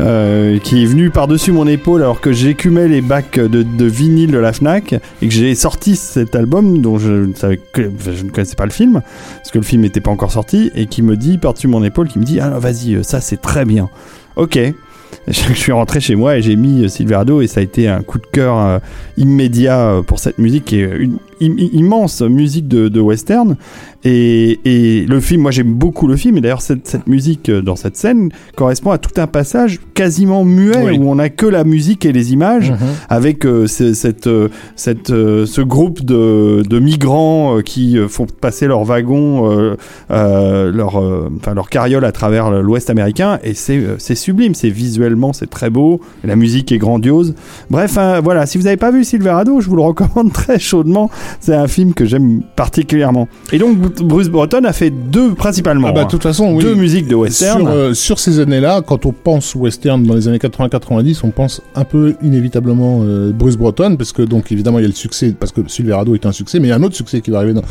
euh, 0.00 0.58
qui 0.58 0.82
est 0.82 0.86
venu 0.86 1.10
par-dessus 1.10 1.52
mon 1.52 1.66
épaule 1.66 2.00
alors 2.00 2.22
que 2.22 2.32
j'écumais 2.32 2.88
les 2.88 3.02
bacs 3.02 3.38
de, 3.38 3.84
vinyle 3.84 4.30
de 4.30 4.38
la 4.38 4.54
Fnac 4.54 4.94
et 5.20 5.28
que 5.28 5.34
j'ai 5.34 5.54
sorti 5.54 5.94
cet 5.94 6.34
album 6.34 6.80
dont 6.80 6.96
je 6.96 7.12
ne 7.12 7.34
savais 7.34 7.58
que, 7.58 7.90
je 8.02 8.24
ne 8.24 8.30
connaissais 8.30 8.56
pas 8.56 8.64
le 8.64 8.72
film 8.72 9.02
parce 9.36 9.50
que 9.50 9.58
le 9.58 9.64
film 9.64 9.82
n'était 9.82 10.00
pas 10.00 10.10
encore 10.10 10.32
sorti 10.32 10.70
et 10.74 10.86
qui 10.86 11.02
me 11.02 11.18
dit 11.18 11.36
par-dessus 11.36 11.68
mon 11.68 11.84
épaule, 11.84 12.08
qui 12.08 12.18
me 12.18 12.24
dit 12.24 12.40
ah 12.40 12.58
vas-y 12.58 12.94
euh, 12.94 13.02
ça 13.02 13.20
c'est 13.20 13.42
très 13.42 13.66
bien. 13.66 13.90
Ok. 14.36 14.58
Je 15.28 15.52
suis 15.52 15.72
rentré 15.72 16.00
chez 16.00 16.14
moi 16.14 16.38
et 16.38 16.42
j'ai 16.42 16.56
mis 16.56 16.88
Silverado 16.88 17.42
et 17.42 17.46
ça 17.46 17.60
a 17.60 17.62
été 17.62 17.86
un 17.86 18.00
coup 18.00 18.18
de 18.18 18.26
cœur 18.32 18.80
immédiat 19.18 20.00
pour 20.06 20.18
cette 20.18 20.38
musique 20.38 20.64
qui 20.64 20.80
est 20.80 20.96
une 20.96 21.18
im- 21.42 21.56
immense 21.72 22.22
musique 22.22 22.68
de, 22.68 22.88
de 22.88 23.00
western. 23.00 23.56
Et, 24.04 24.58
et 24.64 25.06
le 25.06 25.20
film 25.20 25.42
moi 25.42 25.50
j'aime 25.52 25.74
beaucoup 25.74 26.06
le 26.06 26.16
film. 26.16 26.36
Et 26.36 26.40
d'ailleurs 26.40 26.62
cette, 26.62 26.88
cette 26.88 27.06
musique 27.06 27.48
euh, 27.48 27.62
dans 27.62 27.76
cette 27.76 27.96
scène 27.96 28.30
correspond 28.56 28.90
à 28.90 28.98
tout 28.98 29.20
un 29.20 29.26
passage 29.26 29.78
quasiment 29.94 30.44
muet 30.44 30.84
Oui. 30.84 30.98
où 30.98 31.08
on 31.10 31.18
a 31.18 31.28
que 31.28 31.46
la 31.46 31.62
musique 31.64 32.04
et 32.04 32.12
les 32.12 32.32
images 32.32 32.72
avec 33.08 33.44
euh, 33.46 33.66
ce- 33.66 33.94
cette, 33.94 34.26
euh, 34.26 34.48
cette, 34.76 35.10
euh, 35.10 35.46
ce 35.46 35.60
groupe 35.60 36.04
de, 36.04 36.62
de 36.68 36.78
migrants 36.80 37.58
qui 37.64 37.96
font 38.08 38.26
passer 38.40 38.66
leur 38.66 38.82
wagon, 38.84 39.76
leur, 40.10 40.96
enfin, 40.96 41.54
leur 41.54 41.68
carriole 41.68 42.04
à 42.04 42.12
travers 42.12 42.50
l'Ouest 42.62 42.90
américain. 42.90 43.38
Et 43.44 43.54
c'est 43.54 44.14
sublime, 44.14 44.54
c'est 44.54 44.70
visuellement 44.70 45.32
c'est 45.32 45.48
très 45.50 45.70
beau, 45.70 46.00
la 46.24 46.36
musique 46.36 46.72
est 46.72 46.78
grandiose. 46.78 47.34
Bref, 47.70 47.96
hein, 47.98 48.20
voilà, 48.20 48.46
si 48.46 48.58
vous 48.58 48.64
n'avez 48.64 48.76
pas 48.76 48.90
vu 48.90 49.04
Silverado, 49.04 49.60
je 49.60 49.68
vous 49.68 49.76
le 49.76 49.82
recommande 49.82 50.32
très 50.32 50.58
chaudement. 50.58 51.10
C'est 51.40 51.54
un 51.54 51.68
film 51.68 51.94
que 51.94 52.04
j'aime 52.04 52.42
particulièrement. 52.56 53.28
Et 53.52 53.58
donc 53.58 53.78
Bruce 53.78 54.28
Breton 54.28 54.64
a 54.64 54.72
fait 54.72 54.90
deux 54.90 55.34
principalement. 55.34 55.88
Ah 55.88 55.92
bah, 55.92 56.04
de 56.04 56.10
toute 56.10 56.22
façon, 56.22 56.54
oui. 56.54 56.62
Deux 56.62 56.74
musiques 56.74 57.08
de 57.08 57.14
western. 57.14 57.60
Sur, 57.60 57.68
euh, 57.70 57.94
sur 57.94 58.18
ces 58.18 58.40
années-là, 58.40 58.82
quand 58.86 59.06
on 59.06 59.12
pense 59.12 59.54
western 59.54 60.02
dans 60.02 60.14
les 60.14 60.28
années 60.28 60.38
80-90, 60.38 61.20
on 61.24 61.30
pense 61.30 61.62
un 61.74 61.84
peu 61.84 62.14
inévitablement 62.22 63.00
euh, 63.02 63.32
Bruce 63.32 63.56
Breton, 63.56 63.96
parce 63.96 64.12
que 64.12 64.22
donc 64.22 64.52
évidemment 64.52 64.78
il 64.78 64.82
y 64.82 64.84
a 64.86 64.88
le 64.88 64.94
succès, 64.94 65.34
parce 65.38 65.52
que 65.52 65.60
Silverado 65.66 66.14
est 66.14 66.26
un 66.26 66.32
succès, 66.32 66.60
mais 66.60 66.68
il 66.68 66.70
y 66.70 66.72
a 66.72 66.76
un 66.76 66.82
autre 66.82 66.96
succès 66.96 67.20
qui 67.20 67.30
va 67.30 67.38
arriver 67.38 67.54
dans, 67.54 67.62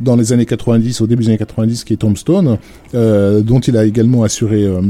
dans 0.00 0.16
les 0.16 0.32
années 0.32 0.46
90, 0.46 1.00
au 1.00 1.06
début 1.06 1.22
des 1.22 1.28
années 1.30 1.38
90, 1.38 1.84
qui 1.84 1.94
est 1.94 1.96
Tombstone, 1.96 2.58
euh, 2.94 3.40
dont 3.40 3.60
il 3.60 3.76
a 3.76 3.84
également 3.84 4.22
assuré 4.22 4.64
euh, 4.64 4.80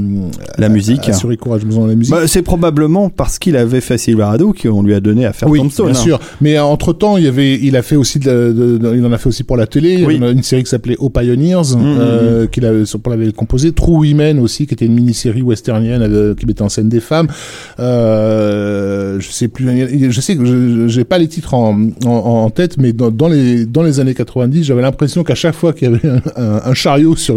La 0.59 0.69
musique. 0.69 1.09
assuré 1.09 1.37
courageusement 1.37 1.87
la 1.87 1.95
musique. 1.95 2.13
Bah, 2.15 2.27
c'est 2.27 2.43
probablement 2.43 3.11
parce 3.11 3.39
qu'il 3.39 3.57
avait 3.57 3.81
fait 3.81 3.99
Silverado 3.99 4.53
qu'on 4.61 4.83
lui 4.83 4.95
a 4.95 5.01
donné 5.01 5.27
à 5.27 5.33
faire 5.33 5.49
oui, 5.49 5.59
Tombstone. 5.59 5.93
bien 5.93 6.01
hein. 6.01 6.03
sûr. 6.03 6.21
Mais 6.41 6.59
entre 6.59 6.93
temps, 6.93 7.17
il 7.17 7.25
y 7.25 7.29
avait, 7.29 7.59
il 7.61 7.77
a 7.77 7.83
fait 7.83 7.97
aussi, 7.97 8.04
de, 8.19 8.31
la- 8.31 8.53
de- 8.53 8.79
de- 8.79 8.97
il 8.97 9.05
en 9.05 9.13
a 9.13 9.19
fait 9.19 9.29
aussi 9.29 9.43
pour 9.45 9.57
la 9.57 9.67
télé. 9.67 10.05
Oui. 10.07 10.19
On 10.21 10.23
a 10.25 10.31
une 10.31 10.43
série 10.43 10.63
qui 10.65 10.71
s'appelait 10.71 10.97
O 10.99 11.11
Pioneers, 11.11 11.75
Mm, 11.77 11.79
euh, 11.81 12.47
qu'il 12.47 12.65
avait, 12.65 12.85
pour 13.03 13.11
l'avait 13.13 13.33
composé. 13.33 13.73
True 13.73 13.99
Women 14.09 14.39
aussi, 14.39 14.67
qui 14.67 14.75
était 14.75 14.87
une 14.87 14.95
mini-série 14.95 15.43
westernienne 15.43 16.03
euh, 16.03 16.35
qui 16.35 16.47
mettait 16.47 16.63
en 16.63 16.69
scène 16.69 16.89
des 16.89 17.01
femmes. 17.01 17.29
Euh, 17.81 19.19
je 19.21 19.31
sais 19.31 19.49
plus, 19.49 19.67
je 20.11 20.21
sais 20.21 20.37
que 20.37 20.89
j'ai 20.89 21.05
pas 21.05 21.19
les 21.19 21.29
titres 21.29 21.55
en, 21.55 21.79
en, 22.05 22.09
en 22.11 22.51
tête, 22.51 22.77
mais 22.79 22.93
dans, 22.93 23.11
dans 23.11 23.29
les 23.29 23.67
dans 23.67 23.83
les 23.83 24.01
années 24.01 24.15
90, 24.15 24.63
j'avais 24.65 24.83
l'impression 24.83 25.23
qu'à 25.25 25.35
chaque 25.35 25.55
fois 25.55 25.73
qu'il 25.73 25.91
y 25.91 25.95
avait 25.95 26.09
un, 26.09 26.21
un- 26.37 26.61
un 26.65 26.75
chariot 26.75 27.17
sur 27.17 27.37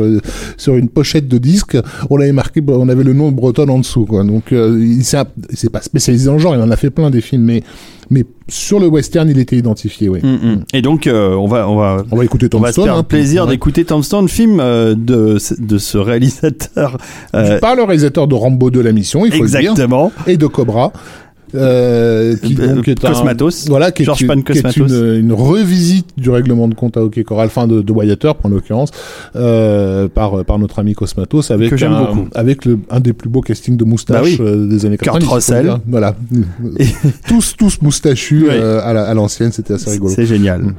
sur 0.58 0.76
une 0.76 0.90
pochette 0.90 1.28
de 1.28 1.38
disque, 1.38 1.78
on 2.10 2.20
avait 2.20 2.32
marqué, 2.32 2.62
on 2.68 2.90
avait 2.90 3.04
le 3.04 3.14
nom 3.14 3.32
de 3.32 3.36
Breton 3.36 3.68
en 3.70 3.80
dessous, 3.80 4.06
quoi. 4.06 4.24
Donc 4.24 4.52
euh, 4.52 4.78
il 4.80 5.04
s'est 5.04 5.24
pas 5.72 5.82
spécialisé 5.82 6.32
le 6.32 6.38
genre, 6.40 6.56
il 6.56 6.62
en 6.62 6.72
a 6.72 6.76
fait 6.78 6.90
plein 6.90 7.10
des 7.10 7.22
films, 7.22 7.44
mais 7.44 7.64
mais 8.10 8.26
sur 8.48 8.80
le 8.80 8.88
western, 8.88 9.30
il 9.30 9.38
était 9.40 9.58
identifié, 9.58 10.08
oui. 10.10 10.20
Mm, 10.24 10.28
mm. 10.28 10.64
Et 10.74 10.82
donc, 10.82 11.08
euh, 11.08 11.36
on 11.36 11.48
va, 11.48 11.68
on 11.70 11.76
va, 11.76 12.04
On 12.12 12.16
va 12.16 12.24
écouter 12.26 12.48
on 12.54 12.60
va 12.60 12.68
se 12.72 12.76
Tombstone. 12.76 12.86
faire 12.86 12.96
hein, 12.96 13.00
un 13.00 13.04
plaisir 13.04 13.44
ouais. 13.44 13.50
d'écouter 13.52 13.84
Tombstone, 13.86 14.28
film 14.30 14.60
euh, 14.60 14.96
de, 14.98 15.38
de 15.60 15.78
ce 15.78 15.98
réalisateur. 15.98 16.98
euh, 17.36 17.60
Par 17.60 17.76
le 17.76 17.84
réalisateur 17.84 18.28
de 18.28 18.36
Rambo 18.36 18.70
2, 18.72 18.82
la 18.82 18.92
mission, 18.94 19.26
il 19.26 19.32
faut 19.34 19.44
le 19.44 19.50
dire, 19.50 19.60
exactement. 19.60 20.12
et 20.28 20.38
de 20.38 20.48
Cobra. 20.48 20.94
Euh, 21.56 22.36
qui 22.44 22.58
Euh, 22.60 22.76
donc 22.76 22.88
est 22.90 23.06
un- 23.06 23.10
Cosmatos. 23.10 23.68
voilà, 23.70 23.92
qui 23.92 24.02
est, 24.02 24.06
George 24.06 24.22
une, 24.22 24.44
qui 24.44 24.58
est 24.58 24.76
une, 24.78 25.16
une 25.16 25.32
revisite 25.34 26.10
du 26.18 26.30
règlement 26.30 26.68
de 26.68 26.74
compte 26.74 26.98
à 26.98 27.02
hockey 27.04 27.24
choral, 27.24 27.48
enfin 27.48 27.68
de, 27.68 27.82
de 27.82 27.92
Wyatt 27.94 28.24
Earp 28.26 28.44
en 28.44 28.50
l'occurrence, 28.50 28.92
euh, 29.36 30.08
par 30.10 30.44
par 30.44 30.60
notre 30.60 30.80
ami 30.80 30.94
Cosmatos, 30.94 31.50
avec 31.52 31.70
Que 31.74 31.86
un, 31.86 32.00
beaucoup. 32.04 32.28
avec 32.36 32.66
le, 32.66 32.80
un 32.90 33.00
des 33.00 33.14
plus 33.14 33.30
beaux 33.30 33.42
castings 33.42 33.78
de 33.78 33.86
moustaches 33.86 34.38
Bah 34.38 34.44
oui. 34.44 34.48
euh, 34.48 34.68
des 34.68 34.86
années 34.86 34.98
Kurt 34.98 35.20
90. 35.20 35.24
il 35.24 35.28
faut 35.30 35.36
Russell. 35.36 35.74
Voilà, 35.88 36.16
tous 37.28 37.56
tous 37.58 37.82
moustachus 37.82 38.46
euh, 38.50 38.82
à 38.84 38.94
la- 38.94 39.06
à 39.08 39.14
l'ancienne, 39.14 39.52
c'était 39.52 39.74
assez 39.76 39.90
rigolo. 39.92 40.12
C'est 40.14 40.26
génial. 40.26 40.62
Mm. 40.62 40.74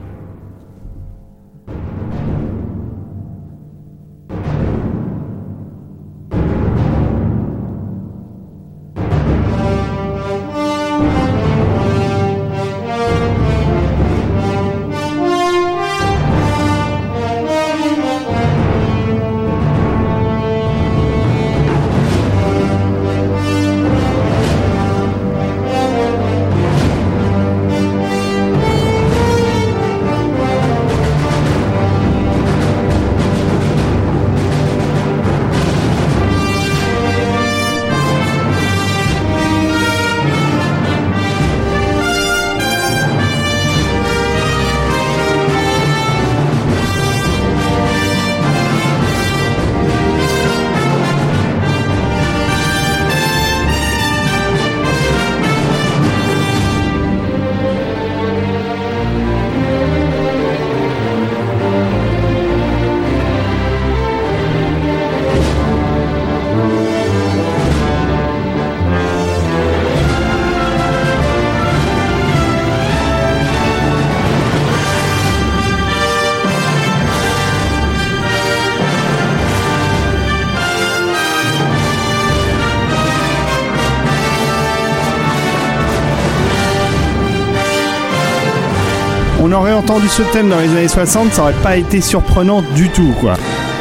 Entendu 89.98 90.08
ce 90.12 90.22
thème 90.32 90.48
dans 90.48 90.60
les 90.60 90.68
années 90.68 90.86
60, 90.86 91.32
ça 91.32 91.42
aurait 91.42 91.52
pas 91.54 91.76
été 91.76 92.00
surprenant 92.00 92.62
du 92.76 92.88
tout, 92.88 93.12
quoi. 93.20 93.34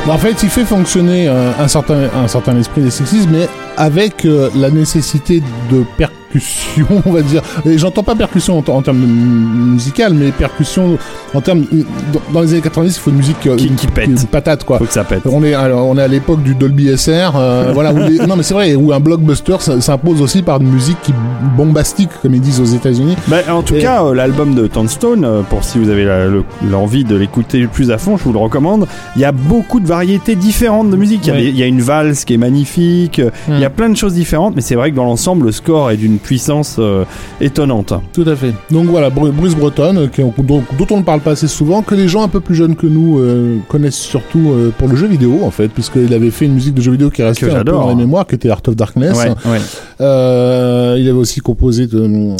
Bah, 0.06 0.14
En 0.14 0.18
fait, 0.18 0.42
il 0.42 0.50
fait 0.50 0.66
fonctionner 0.66 1.28
euh, 1.28 1.52
un 1.60 1.68
certain, 1.68 2.10
un 2.16 2.28
certain 2.28 2.58
esprit 2.58 2.82
des 2.82 2.90
sexismes, 2.90 3.30
mais 3.32 3.48
avec 3.76 4.26
euh, 4.26 4.50
la 4.56 4.72
nécessité 4.72 5.44
de 5.70 5.86
percussion, 6.32 6.86
on 7.06 7.12
va 7.12 7.22
dire. 7.22 7.42
Et 7.66 7.78
j'entends 7.78 8.04
pas 8.04 8.16
percussion 8.16 8.58
en, 8.60 8.72
en 8.72 8.82
termes 8.82 8.98
musical, 9.00 10.14
mais 10.14 10.32
percussion 10.32 10.98
en 11.34 11.42
termes. 11.42 11.66
Dans, 12.14 12.22
dans 12.34 12.42
les 12.42 12.54
années 12.54 12.62
90, 12.62 12.96
il 12.96 13.00
faut 13.00 13.10
une 13.12 13.18
musique 13.18 13.48
euh, 13.48 13.56
Qui- 13.56 13.70
qui 13.72 13.88
pète. 13.88 14.08
une 14.08 14.18
patate, 14.26 14.64
quoi. 14.64 14.78
Faut 14.80 14.86
que 14.86 14.94
ça 14.94 15.04
pète. 15.04 15.22
On 15.26 15.44
est, 15.44 15.54
alors, 15.54 15.88
on 15.88 15.98
est 15.98 16.02
à 16.02 16.08
l'époque 16.08 16.42
du 16.44 16.56
Dolby 16.56 16.96
SR, 16.98 17.34
euh, 17.36 17.72
voilà. 17.74 17.94
où 17.94 17.98
les- 17.98 18.20
non, 18.26 18.36
mais 18.36 18.44
c'est 18.44 18.54
vrai, 18.54 18.76
où 18.76 18.94
un 18.94 19.00
blockbuster 19.00 19.58
s'impose 19.80 20.22
aussi 20.22 20.42
par 20.42 20.62
une 20.62 20.70
musique 20.72 21.02
qui 21.04 21.14
bombastique, 21.56 22.10
comme 22.22 22.34
ils 22.34 22.42
disent 22.42 22.60
aux 22.62 22.66
États-Unis. 22.66 23.16
Bah, 23.28 23.38
en 23.50 23.62
tout 23.62 23.76
Et- 23.76 23.80
cas, 23.80 24.04
euh, 24.04 24.14
l'album 24.14 24.56
de 24.56 24.68
Tombstone, 24.68 25.24
euh, 25.26 25.42
pour 25.44 25.64
si 25.64 25.80
vous 25.80 25.90
avez 25.90 26.04
le- 26.06 26.44
l'envie 26.70 27.04
de 27.04 27.16
l'écouter 27.16 27.68
plus 27.68 27.92
à 27.92 27.98
fond, 27.98 28.18
je 28.18 28.24
vous 28.24 28.34
le 28.34 28.40
recommande. 28.40 28.88
Il 29.16 29.22
y 29.22 29.26
a 29.26 29.32
beaucoup 29.32 29.80
de 29.80 29.88
variétés 29.88 30.36
différentes 30.36 30.90
de 30.90 30.96
musique. 30.98 31.22
Il 31.24 31.28
y 31.28 31.32
a, 31.32 31.34
Ouais. 31.36 31.42
des- 31.44 31.50
il 31.50 31.58
y 31.58 31.64
a 31.64 31.68
une 31.68 31.82
valse 31.82 32.26
qui 32.26 32.34
est 32.34 32.38
magnifique. 32.38 33.22
Il 33.50 33.60
y 33.60 33.66
a 33.66 33.70
Mm. 33.70 33.74
plein 33.74 33.90
de 33.90 33.96
choses 33.98 34.14
différentes, 34.14 34.56
mais 34.56 34.62
c'est 34.62 34.76
vrai 34.76 34.92
que 34.92 34.96
dans 34.96 35.04
l'ensemble, 35.06 35.46
le 35.48 35.52
score 35.52 35.92
est 35.92 35.98
d'une 35.98 36.17
puissance 36.18 36.78
euh, 36.80 37.04
étonnante. 37.42 37.94
Tout 38.14 38.26
à 38.28 38.36
fait. 38.36 38.54
Donc 38.72 38.86
voilà, 38.88 39.10
Bru- 39.10 39.32
Bruce 39.32 39.56
Breton, 39.56 39.96
euh, 39.98 40.08
qui- 40.08 40.22
dont, 40.22 40.64
dont 40.78 40.88
on 40.92 40.98
ne 40.98 41.04
parle 41.04 41.22
pas 41.22 41.32
assez 41.32 41.48
souvent, 41.48 41.82
que 41.82 41.96
les 41.96 42.08
gens 42.08 42.24
un 42.24 42.28
peu 42.28 42.40
plus 42.40 42.56
jeunes 42.56 42.76
que 42.76 42.88
nous 42.88 43.20
euh, 43.20 43.58
connaissent 43.70 43.96
surtout 43.96 44.52
euh, 44.52 44.72
pour 44.78 44.88
le 44.88 44.96
jeu 44.96 45.08
vidéo, 45.08 45.40
en 45.44 45.52
fait, 45.52 45.68
puisqu'il 45.70 46.14
avait 46.14 46.32
fait 46.32 46.46
une 46.46 46.54
musique 46.54 46.74
de 46.76 46.82
jeu 46.82 46.92
vidéo 46.92 47.10
qui 47.10 47.22
est 47.22 47.26
restée 47.26 47.46
Que 47.48 47.52
un 47.52 47.64
peu 47.64 47.72
dans 47.72 47.90
les 47.90 47.96
mémoires, 47.96 48.26
qui 48.28 48.36
était 48.36 48.50
Art 48.50 48.62
of 48.68 48.76
Darkness. 48.76 49.18
Ouais, 49.18 49.30
ouais. 49.52 49.60
Euh, 50.02 50.96
il 51.00 51.08
avait 51.10 51.18
aussi 51.18 51.40
composé 51.40 51.88
de, 51.88 52.00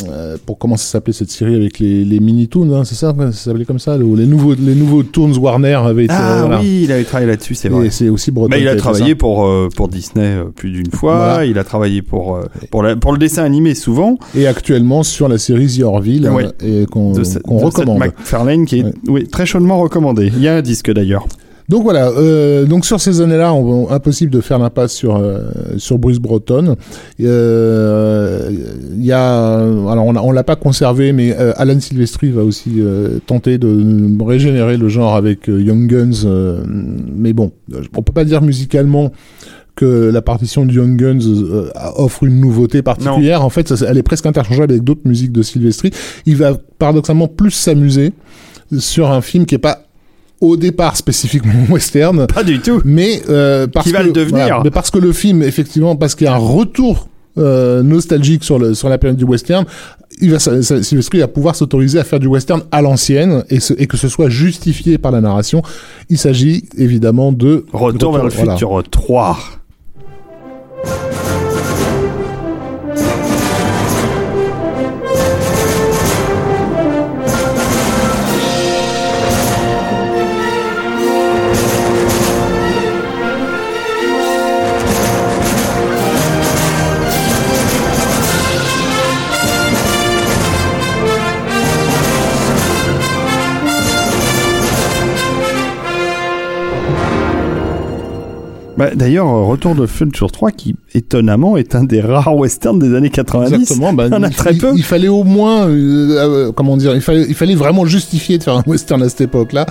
euh, 0.10 0.38
pour 0.46 0.58
comment 0.58 0.78
ça 0.78 0.86
s'appelait 0.86 1.14
cette 1.14 1.32
série 1.32 1.56
avec 1.56 1.80
les, 1.80 2.04
les 2.06 2.20
mini 2.20 2.48
toons, 2.48 2.72
hein, 2.76 2.84
c'est 2.86 2.96
ça, 2.96 3.14
ça 3.18 3.32
s'appelait 3.32 3.66
comme 3.66 3.80
ça, 3.80 3.98
le- 3.98 4.16
les 4.16 4.26
nouveaux 4.26 4.54
les 4.54 4.76
nouveaux 4.76 5.04
toons 5.04 5.32
Warner 5.38 5.74
avaient 5.74 6.06
été. 6.06 6.14
Ah 6.16 6.38
euh, 6.38 6.42
voilà. 6.42 6.60
oui, 6.62 6.82
il 6.84 6.92
avait 6.92 7.04
travaillé 7.04 7.28
là-dessus, 7.30 7.56
c'est 7.56 7.68
Et 7.68 7.72
vrai. 7.72 7.90
c'est 7.90 8.10
aussi 8.10 8.32
Breton. 8.32 8.50
Bah, 8.52 8.58
il 8.58 8.68
a 8.68 8.76
travaillé 8.76 9.16
pour, 9.16 9.46
euh, 9.46 9.70
pour 9.76 9.88
Disney 9.88 10.24
euh, 10.38 10.46
plus 10.56 10.72
d'une 10.72 10.92
fois. 10.92 11.18
Voilà. 11.18 11.46
Il 11.46 11.58
a 11.58 11.64
travaillé 11.64 12.02
pour, 12.02 12.36
euh, 12.36 12.44
pour, 12.72 12.84
la- 12.84 12.96
pour 12.96 13.12
le 13.12 13.18
dessin 13.18 13.44
animé 13.44 13.67
souvent. 13.76 14.18
Et 14.36 14.48
actuellement 14.48 15.04
sur 15.04 15.28
la 15.28 15.38
série 15.38 15.68
The 15.68 15.84
Orville, 15.84 16.30
Ouais. 16.30 16.46
euh, 16.64 16.84
et 16.84 16.86
qu'on 16.86 17.14
Seth 17.24 17.42
recommande. 17.46 18.00
MacFarlane 18.00 18.66
qui 18.66 18.80
est 18.80 18.84
Ouais. 18.84 18.94
oui, 19.08 19.28
très 19.28 19.46
chaudement 19.46 19.80
recommandé. 19.80 20.32
Il 20.36 20.42
y 20.42 20.48
a 20.48 20.56
un 20.56 20.62
disque 20.62 20.92
d'ailleurs. 20.92 21.26
Donc 21.70 21.84
voilà, 21.84 22.08
euh, 22.12 22.64
donc 22.66 22.86
sur 22.86 23.02
ces 23.02 23.20
années-là, 23.20 23.54
on, 23.54 23.90
impossible 23.92 24.32
de 24.32 24.40
faire 24.40 24.58
l'impasse 24.58 24.94
sur 24.94 25.18
euh, 25.18 25.42
sur 25.76 25.98
Bruce 25.98 26.20
Breton. 26.20 26.78
Euh, 27.20 28.50
Il 28.98 29.06
y 29.06 29.12
a, 29.12 29.56
alors 29.60 30.06
on, 30.06 30.16
on 30.16 30.32
l'a 30.32 30.44
pas 30.46 30.56
conservé, 30.56 31.12
mais 31.12 31.36
Alan 31.36 31.78
Silvestri 31.80 32.32
va 32.32 32.44
aussi 32.44 32.82
tenter 33.26 33.58
de 33.58 34.24
régénérer 34.24 34.78
le 34.78 34.88
genre 34.88 35.16
avec 35.16 35.48
Young 35.48 35.88
Guns. 35.88 36.26
mais 37.16 37.34
bon, 37.34 37.52
on 37.96 38.02
peut 38.02 38.14
pas 38.14 38.24
dire 38.26 38.42
musicalement 38.42 39.12
que 39.78 40.10
la 40.12 40.22
partition 40.22 40.66
de 40.66 40.74
Young 40.74 40.98
Guns 40.98 41.20
euh, 41.26 41.70
offre 41.96 42.26
une 42.26 42.42
nouveauté 42.42 42.82
particulière. 42.82 43.46
En 43.46 43.50
fait, 43.50 43.74
ça, 43.74 43.86
elle 43.88 43.98
est 43.98 44.04
presque 44.04 44.26
interchangeable 44.26 44.74
avec 44.74 44.84
d'autres 44.84 45.06
musiques 45.06 45.32
de 45.32 45.42
Silvestri. 45.42 45.92
Il 46.26 46.36
va 46.36 46.58
paradoxalement 46.80 47.30
plus 47.30 47.52
s'amuser 47.52 48.12
sur 48.78 49.10
un 49.12 49.22
film 49.22 49.46
qui 49.46 49.56
est 49.56 49.60
pas 49.60 49.84
au 50.42 50.58
départ 50.58 50.98
spécifiquement 50.98 51.54
western, 51.70 52.28
Pas 52.28 52.44
du 52.44 52.60
tout. 52.60 52.82
mais 52.86 53.22
euh, 53.30 53.66
parce 53.68 53.86
Qui 53.88 53.92
va 53.94 54.02
que 54.02 54.08
le 54.08 54.12
devenir. 54.12 54.62
mais 54.64 54.72
parce 54.72 54.92
que 54.92 55.00
le 55.00 55.12
film 55.14 55.42
effectivement 55.42 55.96
parce 55.96 56.14
qu'il 56.16 56.26
y 56.26 56.28
a 56.28 56.34
un 56.34 56.38
retour 56.38 57.08
euh, 57.40 57.84
nostalgique 57.84 58.44
sur 58.44 58.58
le 58.60 58.74
sur 58.74 58.90
la 58.90 58.98
période 58.98 59.18
du 59.18 59.24
western, 59.24 59.66
il 60.22 60.32
va 60.32 60.40
ça- 60.40 60.62
ça- 60.64 60.82
Silvestri 60.82 61.20
va 61.20 61.28
pouvoir 61.28 61.56
s'autoriser 61.56 62.00
à 62.00 62.04
faire 62.04 62.20
du 62.20 62.26
western 62.28 62.62
à 62.72 62.82
l'ancienne 62.82 63.44
et, 63.52 63.60
ce- 63.60 63.74
et 63.78 63.86
que 63.88 63.96
ce 63.98 64.10
soit 64.10 64.30
justifié 64.30 64.98
par 64.98 65.12
la 65.12 65.22
narration. 65.22 65.62
Il 66.10 66.18
s'agit 66.18 66.66
évidemment 66.78 67.32
de 67.32 67.66
Retour 67.74 68.14
vers 68.14 68.24
le 68.24 68.30
voilà. 68.32 68.54
futur 68.54 68.82
3. 68.90 69.38
Bah, 98.78 98.92
D'ailleurs, 98.96 99.28
euh, 99.28 99.44
Retour 99.44 99.76
de 99.76 99.86
Future 99.86 100.32
3 100.32 100.52
qui, 100.52 100.76
étonnamment, 100.94 101.58
est 101.58 101.76
un 101.76 101.84
des 101.84 102.02
rares 102.02 102.36
westerns 102.36 102.80
des 102.80 102.94
années 102.96 103.10
90. 103.10 103.54
Exactement. 103.54 103.94
bah, 103.94 104.08
a 104.12 104.30
très 104.30 104.54
peu. 104.54 104.74
Il, 104.76 104.84
fallait 104.84 105.08
au 105.08 105.24
moins, 105.24 105.68
euh, 105.68 105.70
euh, 106.48 106.52
comment 106.52 106.78
dire, 106.78 106.94
il 106.96 107.02
fallait, 107.02 107.26
il 107.28 107.36
fallait 107.36 107.56
vraiment 107.56 107.86
justifier 107.86 108.38
de 108.38 108.44
faire 108.44 108.56
un 108.58 108.64
western 108.68 109.02
à 109.02 109.10
cette 109.10 109.22
époque-là. 109.22 109.66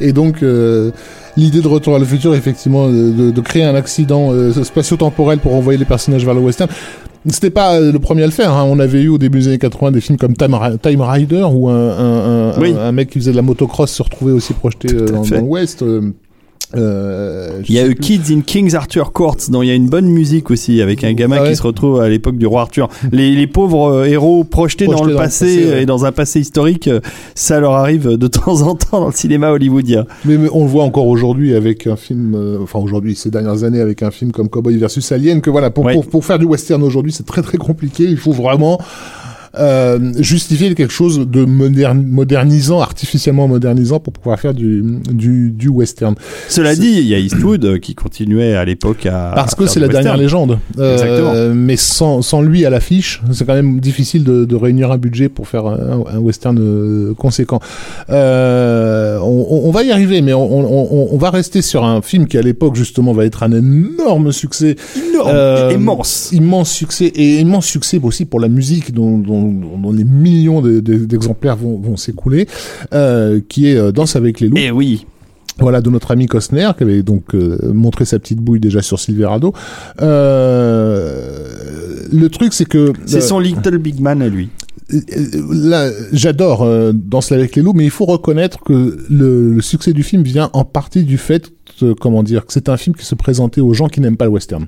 Et 0.00 0.12
donc, 0.12 0.42
euh, 0.42 0.90
l'idée 1.36 1.60
de 1.62 1.68
Retour 1.68 1.94
à 1.96 1.98
le 1.98 2.04
futur, 2.04 2.34
effectivement, 2.34 2.88
de, 2.88 3.30
de 3.30 3.40
créer 3.40 3.64
un 3.64 3.74
accident 3.74 4.30
euh, 4.32 4.52
spatio-temporel 4.52 5.38
pour 5.38 5.54
envoyer 5.54 5.78
les 5.78 5.84
personnages 5.84 6.24
vers 6.24 6.34
le 6.34 6.40
western. 6.40 6.68
C'était 7.28 7.50
pas 7.50 7.78
le 7.78 7.98
premier 7.98 8.22
à 8.22 8.26
le 8.26 8.32
faire. 8.32 8.52
Hein. 8.54 8.64
On 8.66 8.78
avait 8.78 9.02
eu 9.02 9.08
au 9.08 9.18
début 9.18 9.40
des 9.40 9.48
années 9.48 9.58
80 9.58 9.90
des 9.92 10.00
films 10.00 10.16
comme 10.16 10.34
Time, 10.34 10.56
Time 10.82 11.02
Rider 11.02 11.46
où 11.52 11.68
un, 11.68 11.74
un, 11.74 12.48
un, 12.54 12.58
Oui. 12.58 12.72
un, 12.74 12.78
un 12.80 12.92
mec 12.92 13.10
qui 13.10 13.18
faisait 13.18 13.32
de 13.32 13.36
la 13.36 13.42
motocross 13.42 13.90
se 13.90 14.02
retrouvait 14.02 14.32
aussi 14.32 14.54
projeté 14.54 14.88
dans, 14.94 15.20
dans 15.22 15.36
l'Ouest. 15.40 15.82
euh, 15.82 16.12
euh, 16.76 17.60
Il 17.68 17.74
y 17.74 17.78
a 17.78 17.86
eu 17.86 17.94
plus. 17.94 18.00
Kids 18.18 18.32
in 18.34 18.40
King's 18.40 18.74
Arthur 18.74 19.12
Court, 19.12 19.36
dont 19.48 19.62
il 19.62 19.68
y 19.68 19.70
a 19.70 19.74
une 19.74 19.88
bonne 19.88 20.06
musique 20.06 20.50
aussi, 20.50 20.80
avec 20.82 21.04
un 21.04 21.12
gamin 21.12 21.36
Ah 21.38 21.42
ouais. 21.42 21.50
qui 21.50 21.56
se 21.56 21.62
retrouve 21.62 22.00
à 22.00 22.08
l'époque 22.08 22.36
du 22.36 22.46
roi 22.46 22.62
Arthur. 22.62 22.88
Les, 23.12 23.34
les 23.34 23.46
pauvres 23.46 23.90
euh, 23.90 24.04
héros 24.06 24.44
projetés, 24.44 24.86
dans, 24.86 24.92
le 24.92 24.98
dans 24.98 25.04
le 25.06 25.14
passé, 25.16 25.66
ouais. 25.66 25.82
et 25.82 25.86
dans 25.86 26.04
un 26.04 26.12
passé 26.12 26.40
historique, 26.40 26.88
euh, 26.88 27.00
ça 27.34 27.60
leur 27.60 27.72
arrive 27.72 28.16
de 28.16 28.26
temps 28.28 28.62
en 28.62 28.74
temps 28.74 29.00
dans 29.00 29.06
le 29.08 29.12
cinéma 29.12 29.50
hollywoodien. 29.50 30.06
Mais, 30.24 30.38
mais 30.38 30.48
on 30.52 30.64
le 30.64 30.70
voit 30.70 30.84
encore 30.84 31.06
aujourd'hui 31.06 31.54
avec 31.54 31.86
un 31.86 31.96
film, 31.96 32.34
euh, 32.34 32.58
enfin 32.62 32.78
aujourd'hui 32.78 33.14
ces 33.14 33.30
dernières 33.30 33.64
années 33.64 33.80
avec 33.80 34.02
un 34.02 34.10
film 34.10 34.32
comme 34.32 34.48
Cowboy 34.48 34.76
versus 34.76 35.10
Alien, 35.12 35.40
que 35.40 35.50
voilà 35.50 35.70
pour, 35.70 35.84
Ouais. 35.84 35.94
pour, 35.94 36.06
pour 36.06 36.24
faire 36.24 36.38
du 36.38 36.44
western 36.44 36.82
aujourd'hui 36.82 37.12
c'est 37.12 37.26
très 37.26 37.42
très 37.42 37.58
compliqué. 37.58 38.04
Il 38.04 38.16
faut 38.18 38.32
vraiment 38.32 38.78
euh, 39.58 40.12
justifier 40.18 40.74
quelque 40.74 40.92
chose 40.92 41.26
de 41.28 41.44
moderne, 41.44 42.04
modernisant, 42.06 42.80
artificiellement 42.80 43.48
modernisant 43.48 43.98
pour 44.00 44.12
pouvoir 44.12 44.38
faire 44.38 44.54
du, 44.54 44.84
du, 45.10 45.50
du 45.50 45.68
western. 45.68 46.14
Cela 46.48 46.74
dit, 46.76 46.92
il 46.98 47.06
y 47.06 47.14
a 47.14 47.18
Eastwood 47.18 47.64
euh, 47.64 47.78
qui 47.78 47.94
continuait 47.94 48.54
à 48.54 48.64
l'époque 48.64 49.06
à. 49.06 49.32
Parce 49.34 49.54
à 49.54 49.56
que 49.56 49.66
c'est 49.66 49.80
la 49.80 49.88
dernière 49.88 50.16
légende. 50.16 50.58
Euh, 50.78 50.92
Exactement. 50.92 51.54
mais 51.54 51.76
sans, 51.76 52.22
sans 52.22 52.42
lui 52.42 52.64
à 52.64 52.70
l'affiche, 52.70 53.22
c'est 53.32 53.44
quand 53.44 53.54
même 53.54 53.80
difficile 53.80 54.24
de, 54.24 54.44
de 54.44 54.56
réunir 54.56 54.92
un 54.92 54.98
budget 54.98 55.28
pour 55.28 55.48
faire 55.48 55.66
un, 55.66 56.04
un 56.14 56.18
western 56.18 56.56
euh, 56.60 57.14
conséquent. 57.14 57.60
Euh, 58.08 59.18
on, 59.22 59.46
on- 59.66 59.70
va 59.70 59.82
y 59.82 59.90
arriver, 59.92 60.20
mais 60.20 60.32
on, 60.32 60.42
on- 60.42 61.08
on- 61.14 61.16
va 61.18 61.30
rester 61.30 61.62
sur 61.62 61.84
un 61.84 62.02
film 62.02 62.26
qui 62.26 62.38
à 62.38 62.42
l'époque 62.42 62.74
justement 62.76 63.12
va 63.12 63.24
être 63.24 63.42
un 63.42 63.52
énorme 63.52 64.32
succès. 64.32 64.76
Énorme, 65.12 65.72
immense. 65.72 66.30
Immense 66.32 66.70
succès 66.72 67.06
et 67.06 67.40
immense 67.40 67.66
succès 67.66 68.00
aussi 68.02 68.24
pour 68.24 68.40
la 68.40 68.48
musique 68.48 68.92
dont, 68.94 69.18
dont, 69.18 69.39
dont 69.42 69.92
les 69.92 70.04
millions 70.04 70.60
de- 70.60 70.80
de- 70.80 71.04
d'exemplaires 71.04 71.56
vont, 71.56 71.78
vont 71.78 71.96
s'écouler, 71.96 72.46
euh, 72.92 73.40
qui 73.48 73.68
est 73.68 73.76
euh, 73.76 73.92
Danse 73.92 74.16
avec 74.16 74.40
les 74.40 74.48
loups. 74.48 74.58
Et 74.58 74.70
oui. 74.70 75.06
Voilà, 75.58 75.82
de 75.82 75.90
notre 75.90 76.10
ami 76.12 76.26
Costner, 76.26 76.70
qui 76.76 76.84
avait 76.84 77.02
donc 77.02 77.34
euh, 77.34 77.58
montré 77.74 78.06
sa 78.06 78.18
petite 78.18 78.38
bouille 78.38 78.60
déjà 78.60 78.80
sur 78.80 78.98
Silverado. 78.98 79.52
Euh, 80.00 81.46
le 82.12 82.28
truc, 82.28 82.52
c'est 82.52 82.64
que... 82.64 82.92
C'est 83.06 83.20
son 83.20 83.38
Little 83.38 83.78
Big 83.78 84.00
Man 84.00 84.22
à 84.22 84.28
lui. 84.28 84.48
Là, 85.52 85.88
j'adore 86.12 86.62
euh, 86.62 86.92
Danse 86.92 87.30
avec 87.30 87.54
les 87.54 87.62
loups, 87.62 87.74
mais 87.74 87.84
il 87.84 87.90
faut 87.90 88.06
reconnaître 88.06 88.58
que 88.64 88.98
le, 89.08 89.54
le 89.54 89.62
succès 89.62 89.92
du 89.92 90.02
film 90.02 90.22
vient 90.22 90.50
en 90.52 90.64
partie 90.64 91.04
du 91.04 91.16
fait, 91.16 91.52
euh, 91.82 91.94
comment 92.00 92.24
dire, 92.24 92.44
que 92.46 92.52
c'est 92.52 92.68
un 92.68 92.76
film 92.76 92.96
qui 92.96 93.04
se 93.04 93.14
présentait 93.14 93.60
aux 93.60 93.72
gens 93.72 93.88
qui 93.88 94.00
n'aiment 94.00 94.16
pas 94.16 94.24
le 94.24 94.32
western. 94.32 94.66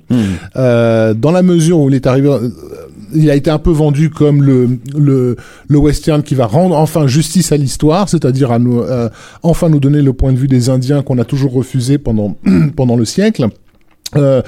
Euh, 0.56 1.14
dans 1.14 1.32
la 1.32 1.42
mesure 1.42 1.80
où 1.80 1.88
il 1.88 1.96
est 1.96 2.06
arrivé, 2.06 2.28
il 3.14 3.30
a 3.30 3.36
été 3.36 3.50
un 3.50 3.58
peu 3.58 3.70
vendu 3.70 4.10
comme 4.10 4.42
le, 4.42 5.36
western 5.70 6.22
qui 6.22 6.34
va 6.34 6.46
rendre 6.46 6.76
enfin 6.76 7.06
justice 7.06 7.52
à 7.52 7.56
l'histoire, 7.56 8.08
c'est-à-dire 8.08 8.52
à 8.52 8.58
nous, 8.58 8.80
euh, 8.80 9.08
enfin 9.42 9.68
nous 9.68 9.80
donner 9.80 10.02
le 10.02 10.12
point 10.12 10.32
de 10.32 10.38
vue 10.38 10.48
des 10.48 10.70
Indiens 10.70 11.02
qu'on 11.02 11.18
a 11.18 11.24
toujours 11.24 11.52
refusé 11.52 11.98
pendant, 11.98 12.36
le 12.44 13.04
siècle. 13.04 13.48
Euh, 14.14 14.42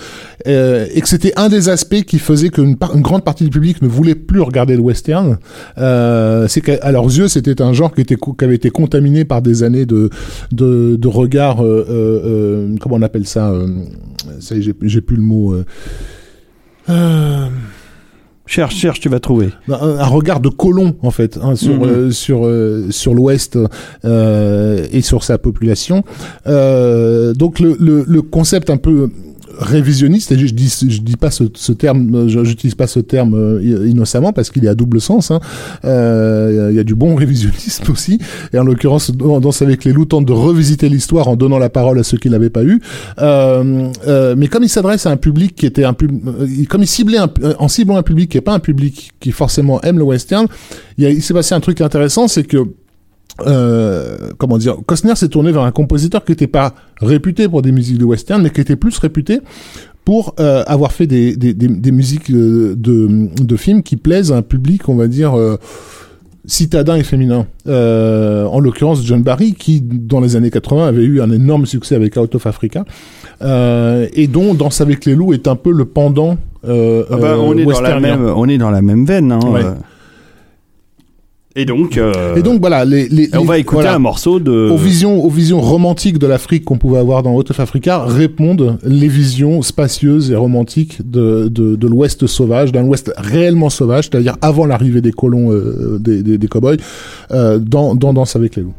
euh, 0.46 0.86
et 0.92 1.00
que 1.00 1.08
c'était 1.08 1.32
un 1.36 1.48
des 1.48 1.70
aspects 1.70 2.02
qui 2.02 2.18
faisait 2.18 2.50
qu'une 2.50 2.76
une 2.94 3.00
grande 3.00 3.24
partie 3.24 3.44
du 3.44 3.50
public 3.50 3.80
ne 3.80 3.88
voulait 3.88 4.14
plus 4.14 4.42
regarder 4.42 4.76
le 4.76 4.82
western. 4.82 5.38
C'est 5.76 6.60
qu'à 6.60 6.92
leurs 6.92 7.06
yeux, 7.06 7.28
c'était 7.28 7.62
un 7.62 7.72
genre 7.72 7.94
qui, 7.94 8.04
avait 8.42 8.54
été 8.54 8.68
contaminé 8.68 9.24
par 9.24 9.40
des 9.40 9.62
années 9.62 9.86
de, 9.86 10.10
de, 10.52 10.96
de 10.96 11.08
regard, 11.08 11.64
euh, 11.64 12.76
comment 12.78 12.96
on 12.96 13.02
appelle 13.02 13.26
ça 13.26 13.54
Ça 14.38 14.54
j'ai 14.60 14.74
plus 14.74 15.16
le 15.16 15.22
mot. 15.22 15.56
Cherche, 18.46 18.76
cherche, 18.76 19.00
tu 19.00 19.08
vas 19.08 19.20
trouver. 19.20 19.50
un, 19.68 19.72
un 19.98 20.06
regard 20.06 20.38
de 20.40 20.50
colon 20.50 20.96
en 21.02 21.10
fait 21.10 21.38
hein, 21.42 21.56
sur 21.56 21.74
Mhm. 21.76 21.82
euh, 21.84 22.10
sur 22.10 22.44
euh, 22.44 22.86
sur 22.90 23.14
l'Ouest 23.14 23.58
euh, 24.04 24.86
et 24.92 25.00
sur 25.00 25.24
sa 25.24 25.38
population. 25.38 26.04
Euh, 26.46 27.32
donc 27.32 27.58
le, 27.58 27.74
le 27.80 28.04
le 28.06 28.22
concept 28.22 28.68
un 28.68 28.76
peu 28.76 29.08
révisionniste, 29.58 30.32
et 30.32 30.38
je, 30.38 30.52
dis 30.54 30.68
je 30.88 31.00
dis 31.00 31.16
pas 31.16 31.30
ce, 31.30 31.44
ce 31.54 31.72
terme, 31.72 32.28
j'utilise 32.28 32.74
pas 32.74 32.86
ce 32.86 33.00
terme 33.00 33.34
euh, 33.34 33.86
innocemment 33.86 34.32
parce 34.32 34.50
qu'il 34.50 34.64
est 34.64 34.68
à 34.68 34.74
double 34.74 35.00
sens. 35.00 35.30
hein. 35.30 35.40
Euh, 35.84 36.68
Il 36.70 36.76
y 36.76 36.80
a 36.80 36.84
du 36.84 36.94
bon 36.94 37.14
révisionnisme 37.14 37.90
aussi, 37.90 38.18
et 38.52 38.58
en 38.58 38.64
l'occurrence 38.64 39.10
dans 39.10 39.40
Danse 39.40 39.62
avec 39.62 39.84
les 39.84 39.92
loups 39.92 40.06
tente 40.06 40.26
de 40.26 40.32
revisiter 40.32 40.88
l'histoire 40.88 41.28
en 41.28 41.36
donnant 41.36 41.58
la 41.58 41.68
parole 41.68 41.98
à 41.98 42.02
ceux 42.02 42.18
qui 42.18 42.28
l'avaient 42.28 42.50
pas 42.50 42.64
eu. 42.64 42.80
Euh, 43.18 43.88
euh, 44.06 44.34
mais 44.36 44.48
comme 44.48 44.62
il 44.64 44.68
s'adresse 44.68 45.06
à 45.06 45.10
un 45.10 45.16
public 45.16 45.54
qui 45.54 45.66
était 45.66 45.84
un 45.84 45.92
pub, 45.92 46.10
euh, 46.26 46.46
comme 46.68 46.82
il 46.82 46.86
ciblait 46.86 47.18
un, 47.18 47.30
euh, 47.42 47.54
en 47.58 47.68
ciblant 47.68 47.96
un 47.96 48.02
public 48.02 48.30
qui 48.30 48.38
est 48.38 48.42
pas 48.42 48.54
un 48.54 48.60
public 48.60 49.12
qui 49.20 49.32
forcément 49.32 49.80
aime 49.82 49.98
le 49.98 50.04
western, 50.04 50.46
il, 50.98 51.04
il 51.08 51.22
s'est 51.22 51.34
passé 51.34 51.54
un 51.54 51.60
truc 51.60 51.80
intéressant, 51.80 52.28
c'est 52.28 52.44
que 52.44 52.58
euh, 53.46 54.16
comment 54.38 54.58
dire, 54.58 54.76
Costner 54.86 55.14
s'est 55.16 55.28
tourné 55.28 55.52
vers 55.52 55.62
un 55.62 55.72
compositeur 55.72 56.24
qui 56.24 56.32
n'était 56.32 56.46
pas 56.46 56.74
réputé 57.00 57.48
pour 57.48 57.62
des 57.62 57.72
musiques 57.72 57.98
de 57.98 58.04
western, 58.04 58.42
mais 58.42 58.50
qui 58.50 58.60
était 58.60 58.76
plus 58.76 58.96
réputé 58.98 59.40
pour 60.04 60.34
euh, 60.38 60.62
avoir 60.66 60.92
fait 60.92 61.06
des, 61.06 61.34
des, 61.36 61.54
des, 61.54 61.68
des 61.68 61.92
musiques 61.92 62.30
de, 62.30 62.74
de 62.76 63.56
films 63.56 63.82
qui 63.82 63.96
plaisent 63.96 64.32
à 64.32 64.36
un 64.36 64.42
public, 64.42 64.88
on 64.88 64.96
va 64.96 65.08
dire, 65.08 65.34
euh, 65.38 65.56
citadin 66.46 66.96
et 66.96 67.02
féminin. 67.02 67.46
Euh, 67.66 68.44
en 68.44 68.60
l'occurrence, 68.60 69.04
John 69.04 69.22
Barry, 69.22 69.54
qui, 69.54 69.80
dans 69.80 70.20
les 70.20 70.36
années 70.36 70.50
80, 70.50 70.86
avait 70.86 71.04
eu 71.04 71.20
un 71.22 71.30
énorme 71.30 71.66
succès 71.66 71.94
avec 71.94 72.16
Out 72.16 72.34
of 72.34 72.46
Africa, 72.46 72.84
euh, 73.42 74.06
et 74.12 74.26
dont 74.26 74.54
Danse 74.54 74.80
avec 74.80 75.06
les 75.06 75.14
loups 75.14 75.32
est 75.32 75.48
un 75.48 75.56
peu 75.56 75.72
le 75.72 75.86
pendant 75.86 76.36
euh, 76.66 77.04
Ah 77.10 77.16
bah, 77.16 77.36
on 77.38 77.56
est 77.56 77.64
dans 77.64 77.80
la 77.80 78.00
même, 78.00 78.26
on 78.36 78.48
est 78.48 78.58
dans 78.58 78.70
la 78.70 78.82
même 78.82 79.06
veine. 79.06 79.32
Hein, 79.32 79.40
Ouais. 79.42 79.62
Et 81.56 81.64
donc, 81.66 81.98
euh, 81.98 82.34
Et 82.34 82.42
donc, 82.42 82.60
voilà, 82.60 82.84
les, 82.84 83.08
les, 83.08 83.28
on 83.34 83.42
les- 83.42 83.46
va 83.46 83.58
écouter 83.58 83.82
voilà. 83.82 83.94
un 83.94 83.98
morceau 84.00 84.40
de. 84.40 84.70
aux 84.72 84.76
visions, 84.76 85.22
aux 85.24 85.30
visions 85.30 85.60
romantiques 85.60 86.18
de 86.18 86.26
l'Afrique 86.26 86.64
qu'on 86.64 86.78
pouvait 86.78 86.98
avoir 86.98 87.22
dans 87.22 87.32
Out 87.34 87.50
of 87.52 87.60
Africa 87.60 88.02
répondent 88.04 88.76
les 88.84 89.06
visions 89.06 89.62
spacieuses 89.62 90.32
et 90.32 90.36
romantiques 90.36 90.98
de, 91.08 91.46
de, 91.48 91.76
de 91.76 91.86
l'Ouest 91.86 92.26
sauvage, 92.26 92.72
d'un 92.72 92.84
Ouest 92.84 93.12
réellement 93.16 93.70
sauvage, 93.70 94.08
c'est-à-dire 94.10 94.36
avant 94.42 94.66
l'arrivée 94.66 95.00
des 95.00 95.12
colons, 95.12 95.52
euh, 95.52 95.98
des, 96.00 96.24
des, 96.24 96.38
des 96.38 96.48
cow-boys, 96.48 96.76
euh, 97.30 97.60
dans, 97.60 97.94
dans 97.94 98.12
Danse 98.12 98.34
avec 98.34 98.56
les 98.56 98.62
loups. 98.62 98.74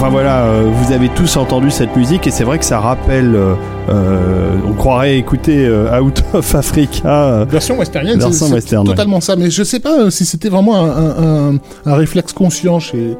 Enfin 0.00 0.10
voilà, 0.10 0.44
euh, 0.44 0.70
vous 0.72 0.92
avez 0.92 1.08
tous 1.08 1.36
entendu 1.36 1.70
cette 1.70 1.94
musique 1.96 2.26
et 2.26 2.30
c'est 2.30 2.44
vrai 2.44 2.58
que 2.58 2.64
ça 2.64 2.78
rappelle. 2.80 3.34
euh, 3.34 3.54
euh, 3.88 4.50
on 4.68 4.72
croirait 4.74 5.16
écouter 5.18 5.66
euh, 5.66 6.00
Out 6.00 6.22
of 6.34 6.54
Africa. 6.54 7.44
Version 7.50 7.78
westernienne, 7.78 8.18
Version 8.20 8.48
western, 8.48 8.86
ouais. 8.86 8.94
totalement 8.94 9.20
ça. 9.20 9.34
Mais 9.36 9.50
je 9.50 9.62
sais 9.62 9.80
pas 9.80 10.10
si 10.10 10.24
c'était 10.24 10.48
vraiment 10.50 10.76
un, 10.76 10.90
un, 10.90 11.52
un, 11.54 11.58
un 11.86 11.94
réflexe 11.94 12.32
conscient 12.32 12.78
chez 12.80 13.16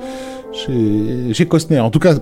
chez, 0.53 1.33
chez 1.35 1.47
Costner. 1.47 1.81
En 1.81 1.91
tout 1.91 1.99
cas, 1.99 2.15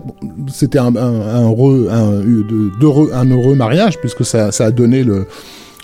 c'était 0.49 0.79
un, 0.79 0.93
heureux, 0.95 1.89
un, 1.91 2.11
de- 2.21 2.71
d'heureux- 2.81 3.11
un 3.15 3.29
heureux 3.31 3.55
mariage 3.55 3.99
puisque 4.01 4.25
ça, 4.25 4.53
ça 4.53 4.67
a 4.67 4.71
donné 4.71 5.03
le 5.05 5.27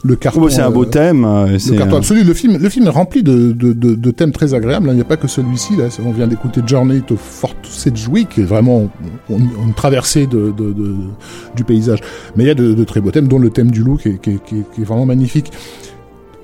le 0.05 0.17
carton. 0.17 0.41
oh, 0.43 0.49
c'est 0.49 0.63
un 0.63 0.71
beau 0.71 0.85
thème. 0.85 1.23
Le 1.25 1.77
carton 1.79 1.97
absolu. 1.99 2.25
Le 2.25 2.35
film, 2.35 2.57
le 2.59 2.69
film 2.69 2.87
est 2.87 2.91
rempli 2.91 3.23
de, 3.23 3.53
de, 3.53 3.73
de, 3.73 3.95
de 3.95 4.11
thèmes 4.11 4.33
très 4.33 4.53
agréables. 4.53 4.89
hein. 4.89 4.93
Il 4.93 4.97
n'y 4.97 5.01
a 5.01 5.05
pas 5.05 5.17
que 5.17 5.29
celui-ci. 5.29 5.77
Là, 5.77 5.85
on 6.05 6.11
vient 6.11 6.27
d'écouter 6.27 6.61
Journey 6.67 7.03
to 7.03 7.17
Fort 7.17 7.55
Sedgwick, 7.83 8.29
qui 8.31 8.41
est 8.41 8.45
vraiment 8.45 8.89
une, 9.29 9.75
traversée 9.75 10.27
du 10.27 11.65
paysage. 11.65 12.01
Mais 12.37 12.45
il 12.45 12.47
y 12.47 12.51
a 12.51 12.55
de, 12.55 12.85
très 12.85 13.01
beaux 13.01 13.11
thèmes, 13.11 13.29
dont 13.29 13.39
le 13.39 13.51
thème 13.51 13.71
du 13.71 13.83
loup, 13.83 13.97
qui 13.97 14.09
est, 14.11 14.85
vraiment 14.85 15.07
magnifique. 15.07 15.53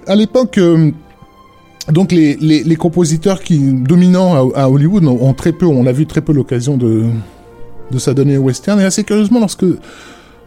À 0.06 0.14
l'époque. 0.14 0.58
euh, 0.58 0.90
donc 1.92 2.12
les, 2.12 2.76
compositeurs 2.76 3.40
qui 3.40 3.58
dominants 3.58 4.52
à, 4.52 4.68
Hollywood 4.68 5.06
ont, 5.06 5.32
très 5.32 5.52
peu, 5.52 5.64
on 5.64 5.86
a 5.86 5.92
vu 5.92 6.06
très 6.06 6.20
peu 6.20 6.32
l'occasion 6.32 6.76
de, 6.76 7.04
de 7.90 7.98
s'adonner 7.98 8.36
au 8.36 8.42
western. 8.42 8.78
Et 8.80 8.84
assez 8.84 9.04
curieusement, 9.04 9.40
lorsque 9.40 9.64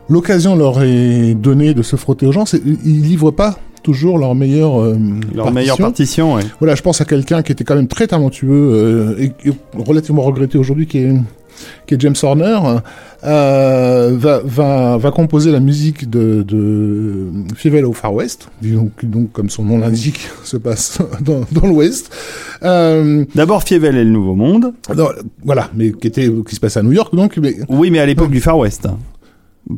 l'occasion 0.10 0.56
leur 0.56 0.84
est 0.84 1.34
donnée 1.34 1.74
de 1.74 1.82
se 1.82 1.96
frotter 1.96 2.28
aux 2.28 2.32
gens, 2.32 2.46
ils 2.54 3.02
livrent 3.02 3.32
pas 3.32 3.58
toujours 3.82 4.18
leur 4.18 4.36
meilleure 4.36 4.80
euh, 4.82 4.96
leur 5.34 5.52
meilleure 5.52 5.78
partition. 5.78 6.32
partition, 6.32 6.34
ouais. 6.36 6.44
Voilà, 6.60 6.76
je 6.76 6.82
pense 6.82 7.02
à 7.02 7.06
quelqu'un 7.06 7.42
qui 7.42 7.52
était 7.52 7.64
quand 7.64 7.76
même 7.76 7.88
très 7.88 8.08
talentueux 8.08 8.50
euh, 8.52 9.16
et, 9.20 9.48
et 9.48 9.54
relativement 9.78 10.22
regretté 10.22 10.58
aujourd'hui, 10.58 10.88
qui 10.88 11.00
est, 11.00 11.14
qui 11.88 11.96
est 11.96 12.02
James 12.02 12.16
Horner, 12.22 12.58
euh, 13.24 14.16
va, 14.18 14.42
va, 14.44 14.98
va 14.98 15.12
composer 15.12 15.52
la 15.52 15.60
musique 15.60 16.10
de, 16.10 16.42
de 16.42 17.28
Fievel 17.56 17.86
au 17.86 17.94
Far 17.94 18.14
West, 18.14 18.50
donc, 18.62 18.92
donc 19.04 19.32
comme 19.32 19.50
son 19.50 19.64
nom 19.64 19.78
l'indique, 19.78 20.28
se 20.44 20.58
passe 20.58 21.00
dans, 21.22 21.42
dans 21.52 21.68
l'Ouest. 21.68 22.12
Euh, 22.64 23.26
D'abord, 23.36 23.64
Fievel 23.64 23.96
et 23.98 24.04
le 24.04 24.10
Nouveau 24.10 24.36
Monde. 24.36 24.74
non, 24.96 25.10
voilà, 25.44 25.70
mais 25.76 25.92
qui 25.92 26.08
était 26.08 26.32
qui 26.48 26.56
se 26.56 26.60
passe 26.60 26.78
à 26.78 26.84
New 26.84 26.94
York, 26.94 27.14
donc. 27.16 27.38
Mais, 27.38 27.56
Oui, 27.70 27.92
mais 27.92 28.00
à 28.00 28.06
l'époque 28.06 28.32
du 28.32 28.42
Far 28.42 28.58
West. 28.58 28.88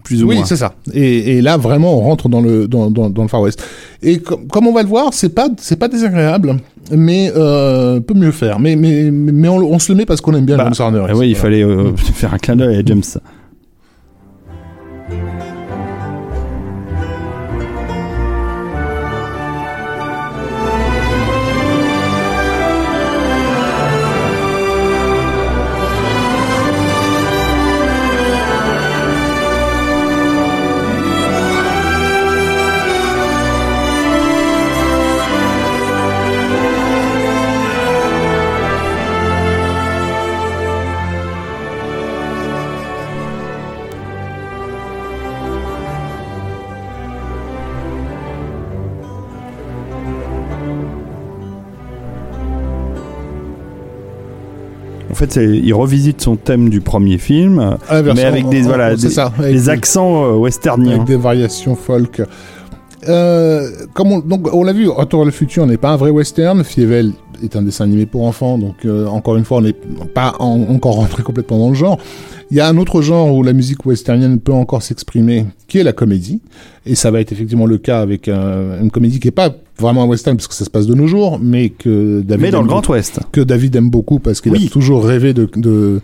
Plus 0.04 0.24
ou 0.24 0.28
oui, 0.30 0.38
moins. 0.38 0.46
c'est 0.46 0.56
ça. 0.56 0.74
Et, 0.94 1.38
et 1.38 1.42
là, 1.42 1.58
vraiment, 1.58 1.98
on 1.98 2.02
rentre 2.02 2.30
dans 2.30 2.42
le 2.42 2.68
dans, 2.68 2.90
dans, 2.90 3.10
dans 3.10 3.22
le 3.22 3.28
Far 3.28 3.42
West. 3.42 3.64
Et 4.02 4.20
com- 4.20 4.48
comme 4.52 4.66
on 4.68 4.74
va 4.74 4.82
le 4.82 4.88
voir, 4.88 5.14
c'est 5.14 5.30
pas 5.36 5.50
c'est 5.58 5.76
pas 5.78 5.88
désagréable, 5.88 6.58
mais 6.92 7.32
euh, 7.36 8.00
peut 8.00 8.14
mieux 8.14 8.32
faire. 8.32 8.60
Mais 8.60 8.76
mais 8.76 9.12
mais 9.12 9.50
on, 9.50 9.58
on 9.58 9.80
se 9.80 9.92
le 9.92 9.98
met 9.98 10.06
parce 10.06 10.22
qu'on 10.22 10.34
aime 10.36 10.46
bien 10.46 10.58
Bah, 10.58 10.64
James 10.74 10.76
Horner. 10.80 11.14
oui, 11.14 11.30
il 11.32 11.36
Voilà. 11.36 11.36
fallait 11.36 11.64
euh, 11.64 11.96
faire 11.96 12.34
un 12.34 12.38
clin 12.38 12.56
d'œil 12.56 12.78
à 12.78 12.82
James. 12.86 13.04
Fait, 55.28 55.36
il 55.36 55.74
revisite 55.74 56.22
son 56.22 56.36
thème 56.36 56.70
du 56.70 56.82
premier 56.82 57.18
film, 57.18 57.78
Ah, 57.90 58.02
version- 58.02 58.14
mais 58.24 58.28
avec 58.28 58.50
des, 58.50 58.62
voilà, 58.62 58.96
des, 58.96 59.10
ça, 59.10 59.32
avec 59.38 59.54
des 59.54 59.60
des- 59.62 59.70
accents 59.70 60.26
euh, 60.26 60.36
westerniens. 60.38 60.96
avec 60.96 61.04
des 61.06 61.16
variations 61.18 61.76
folk. 61.76 62.22
Euh, 63.10 63.70
comme 63.94 64.12
on, 64.14 64.20
donc 64.20 64.48
on 64.54 64.64
l'a 64.64 64.74
vu, 64.74 64.88
Retour 64.88 65.24
à 65.24 65.26
le 65.26 65.32
futur 65.32 65.66
n'est 65.68 65.78
pas 65.78 65.90
un 65.90 65.98
vrai 65.98 66.10
western. 66.10 66.64
Fievel 66.64 67.12
est 67.44 67.56
un 67.58 67.62
dessin 67.62 67.84
animé 67.84 68.06
pour 68.06 68.24
enfants, 68.26 68.58
donc 68.58 68.86
euh, 68.86 69.06
encore 69.08 69.36
une 69.36 69.44
fois, 69.44 69.58
on 69.58 69.62
n'est 69.62 69.74
pas 69.74 70.36
en- 70.40 70.62
encore 70.70 70.96
rentré 70.96 71.22
complètement 71.24 71.58
dans 71.60 71.70
le 71.70 71.76
genre. 71.76 71.98
Il 72.52 72.58
y 72.58 72.60
a 72.62 72.68
un 72.68 72.78
autre 72.78 73.02
genre 73.02 73.34
où 73.36 73.44
la 73.44 73.52
musique 73.54 73.86
westernienne 73.86 74.40
peut 74.40 74.54
encore 74.54 74.84
s'exprimer, 74.84 75.46
qui 75.68 75.80
est 75.80 75.84
la 75.84 75.92
comédie. 75.92 76.40
Et 76.86 76.96
ça 76.96 77.12
va 77.12 77.20
être 77.20 77.32
effectivement 77.32 77.66
le 77.66 77.78
cas 77.78 78.00
avec 78.00 78.28
un- 78.28 78.80
une 78.82 78.92
comédie 78.92 79.20
qui 79.20 79.28
est 79.28 79.32
pas 79.32 79.50
vraiment 79.80 80.04
un 80.04 80.08
western 80.08 80.38
parce 80.38 80.48
que 80.48 80.54
ça 80.54 80.66
se 80.66 80.70
passe 80.70 80.86
de 80.88 80.94
nos 80.94 81.08
jours, 81.08 81.40
mais 81.42 81.70
que 81.70 82.22
David 82.22 82.42
Mais 82.44 82.52
dans 82.52 82.62
le 82.62 82.68
Grand 82.68 82.78
beaucoup- 82.82 82.94
Ouest. 82.94 83.20
que 83.32 83.42
David 83.42 83.76
aime 83.76 83.90
beaucoup 83.90 84.20
parce 84.20 84.40
qu'il 84.42 84.52
Oui. 84.52 84.68
a 84.68 84.70
toujours 84.70 85.04
rêvé 85.04 85.34
de, 85.34 85.50
de, 85.56 86.00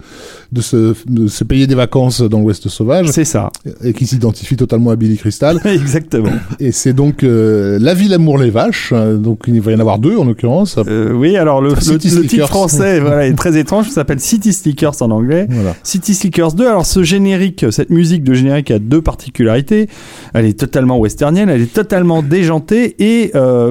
de, 0.51 0.61
se, 0.61 0.95
de 1.07 1.27
se 1.27 1.43
payer 1.43 1.67
des 1.67 1.75
vacances 1.75 2.21
dans 2.21 2.39
l'Ouest 2.39 2.67
sauvage 2.67 3.07
C'est 3.11 3.25
ça. 3.25 3.51
et 3.83 3.93
qui 3.93 4.07
s'identifie 4.07 4.55
totalement 4.55 4.89
à 4.91 4.95
Billy 4.95 5.17
Crystal. 5.17 5.59
Exactement. 5.65 6.31
Et 6.59 6.71
c'est 6.71 6.93
donc 6.93 7.23
euh, 7.23 7.77
La 7.79 7.93
vie, 7.93 8.07
l'amour, 8.07 8.37
les 8.37 8.49
vaches. 8.49 8.89
Euh, 8.91 9.17
Donc 9.17 9.41
il 9.47 9.61
va 9.61 9.71
y 9.71 9.75
en 9.75 9.79
avoir 9.79 9.99
deux 9.99 10.17
en 10.17 10.25
l'occurrence. 10.25 10.77
Euh, 10.87 11.11
oui, 11.13 11.37
alors 11.37 11.61
le, 11.61 11.69
le, 11.69 11.97
titre 12.27 12.47
français 12.47 12.99
voilà, 13.01 13.27
est 13.27 13.33
très 13.33 13.57
étrange. 13.57 13.87
Ça 13.87 13.95
s'appelle 13.95 14.19
City 14.19 14.51
Slickers 14.53 15.01
en 15.01 15.11
anglais. 15.11 15.45
Voilà. 15.49 15.75
City 15.83 16.13
Slickers 16.15 16.53
2. 16.53 16.65
Alors 16.67 16.85
ce 16.85 17.03
générique, 17.03 17.65
cette 17.71 17.91
musique 17.91 18.23
de 18.23 18.33
générique 18.33 18.71
a 18.71 18.79
deux 18.79 19.01
particularités. 19.01 19.87
Elle 20.33 20.45
est 20.45 20.59
totalement 20.59 20.99
westernienne, 20.99 21.49
elle 21.49 21.61
est 21.61 21.73
totalement 21.73 22.21
déjantée 22.23 22.95
et 22.99 23.31
euh, 23.35 23.68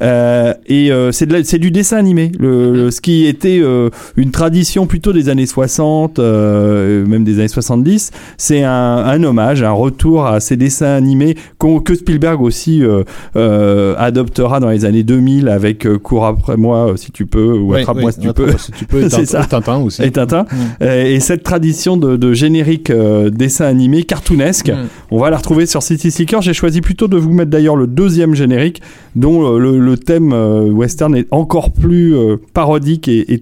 et 0.00 0.90
euh, 0.92 1.12
c'est 1.12 1.26
de 1.26 1.32
la- 1.32 1.44
c'est 1.44 1.58
du 1.58 1.70
dessin 1.70 1.96
animé. 1.96 2.32
Le, 2.38 2.72
le- 2.72 2.90
ce 2.90 3.00
qui 3.00 3.26
était 3.26 3.60
euh, 3.60 3.90
une 4.16 4.30
tradition 4.30 4.86
plutôt 4.86 5.12
des 5.12 5.28
années 5.28 5.46
60, 5.46 6.18
euh, 6.18 7.04
même 7.06 7.24
des 7.24 7.38
années 7.38 7.48
70, 7.48 8.10
c'est 8.36 8.62
un, 8.64 8.70
un 8.72 9.22
hommage, 9.24 9.62
un 9.62 9.72
retour 9.72 10.26
à 10.26 10.40
ces 10.40 10.56
dessins 10.56 10.94
animés 10.94 11.36
que 11.58 11.94
Spielberg 11.94 12.40
aussi 12.42 12.82
euh, 12.82 13.02
euh, 13.36 13.94
adoptera 13.98 14.60
dans 14.60 14.70
les 14.70 14.84
années 14.84 15.02
2000 15.02 15.48
avec 15.48 15.86
euh, 15.86 15.98
Cours 15.98 16.26
après 16.26 16.56
moi 16.56 16.92
euh, 16.92 16.96
si 16.96 17.10
tu 17.12 17.26
peux 17.26 17.52
ou 17.52 17.74
Attrape-moi 17.74 18.12
si 18.12 18.20
tu 18.20 18.32
peux. 18.32 18.50
si 18.58 18.72
tu 18.72 18.84
peux. 18.84 19.02
Et 19.04 19.10
C'est 19.10 19.22
Tintin- 19.22 19.26
ça. 19.26 19.44
Tintin 19.44 19.76
aussi. 19.78 20.02
Et 20.02 20.10
Tintin. 20.10 20.42
Mm. 20.42 20.56
Euh, 20.82 21.04
Et 21.06 21.20
cette 21.20 21.42
tradition 21.42 21.96
de, 21.96 22.16
de 22.16 22.32
générique 22.32 22.90
euh, 22.90 23.30
dessin 23.30 23.66
animé 23.66 24.02
cartoonesque, 24.02 24.68
Mm. 24.70 24.86
on 25.10 25.18
va 25.18 25.30
la 25.30 25.36
retrouver 25.38 25.66
sur 25.66 25.82
City 25.82 26.10
Slicker. 26.10 26.40
J'ai 26.42 26.52
choisi 26.54 26.80
plutôt 26.80 27.08
de 27.08 27.16
vous 27.16 27.32
mettre 27.32 27.50
d'ailleurs 27.50 27.76
le 27.76 27.86
deuxième 27.86 28.34
générique, 28.34 28.80
dont 29.16 29.27
euh, 29.28 29.58
le, 29.58 29.96
thème 29.96 30.32
euh, 30.32 30.70
western 30.70 31.14
est 31.14 31.26
encore 31.30 31.72
plus 31.72 32.16
euh, 32.16 32.36
parodique 32.54 33.08
et, 33.08 33.32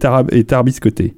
et. 1.01 1.15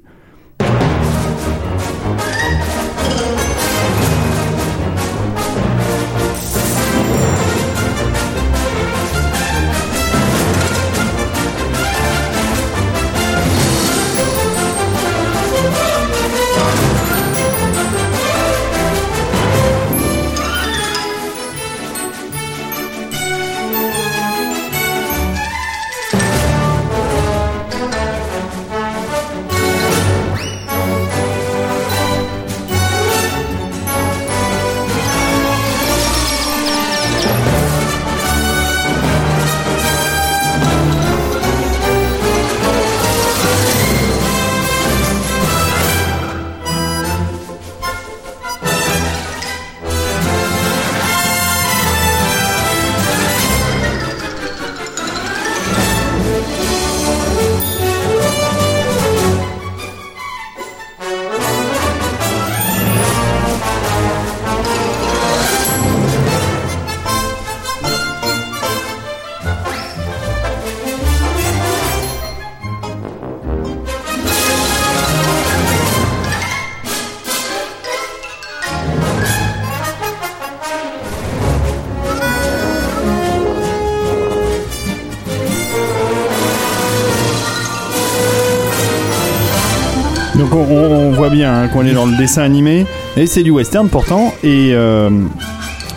Voit 91.29 91.35
bien 91.35 91.63
hein, 91.63 91.67
qu'on 91.67 91.85
est 91.85 91.93
dans 91.93 92.05
le 92.05 92.17
dessin 92.17 92.41
animé, 92.41 92.85
et 93.17 93.27
c'est 93.27 93.43
du 93.43 93.51
western 93.51 93.87
pourtant. 93.89 94.33
Et, 94.43 94.71
euh, 94.73 95.09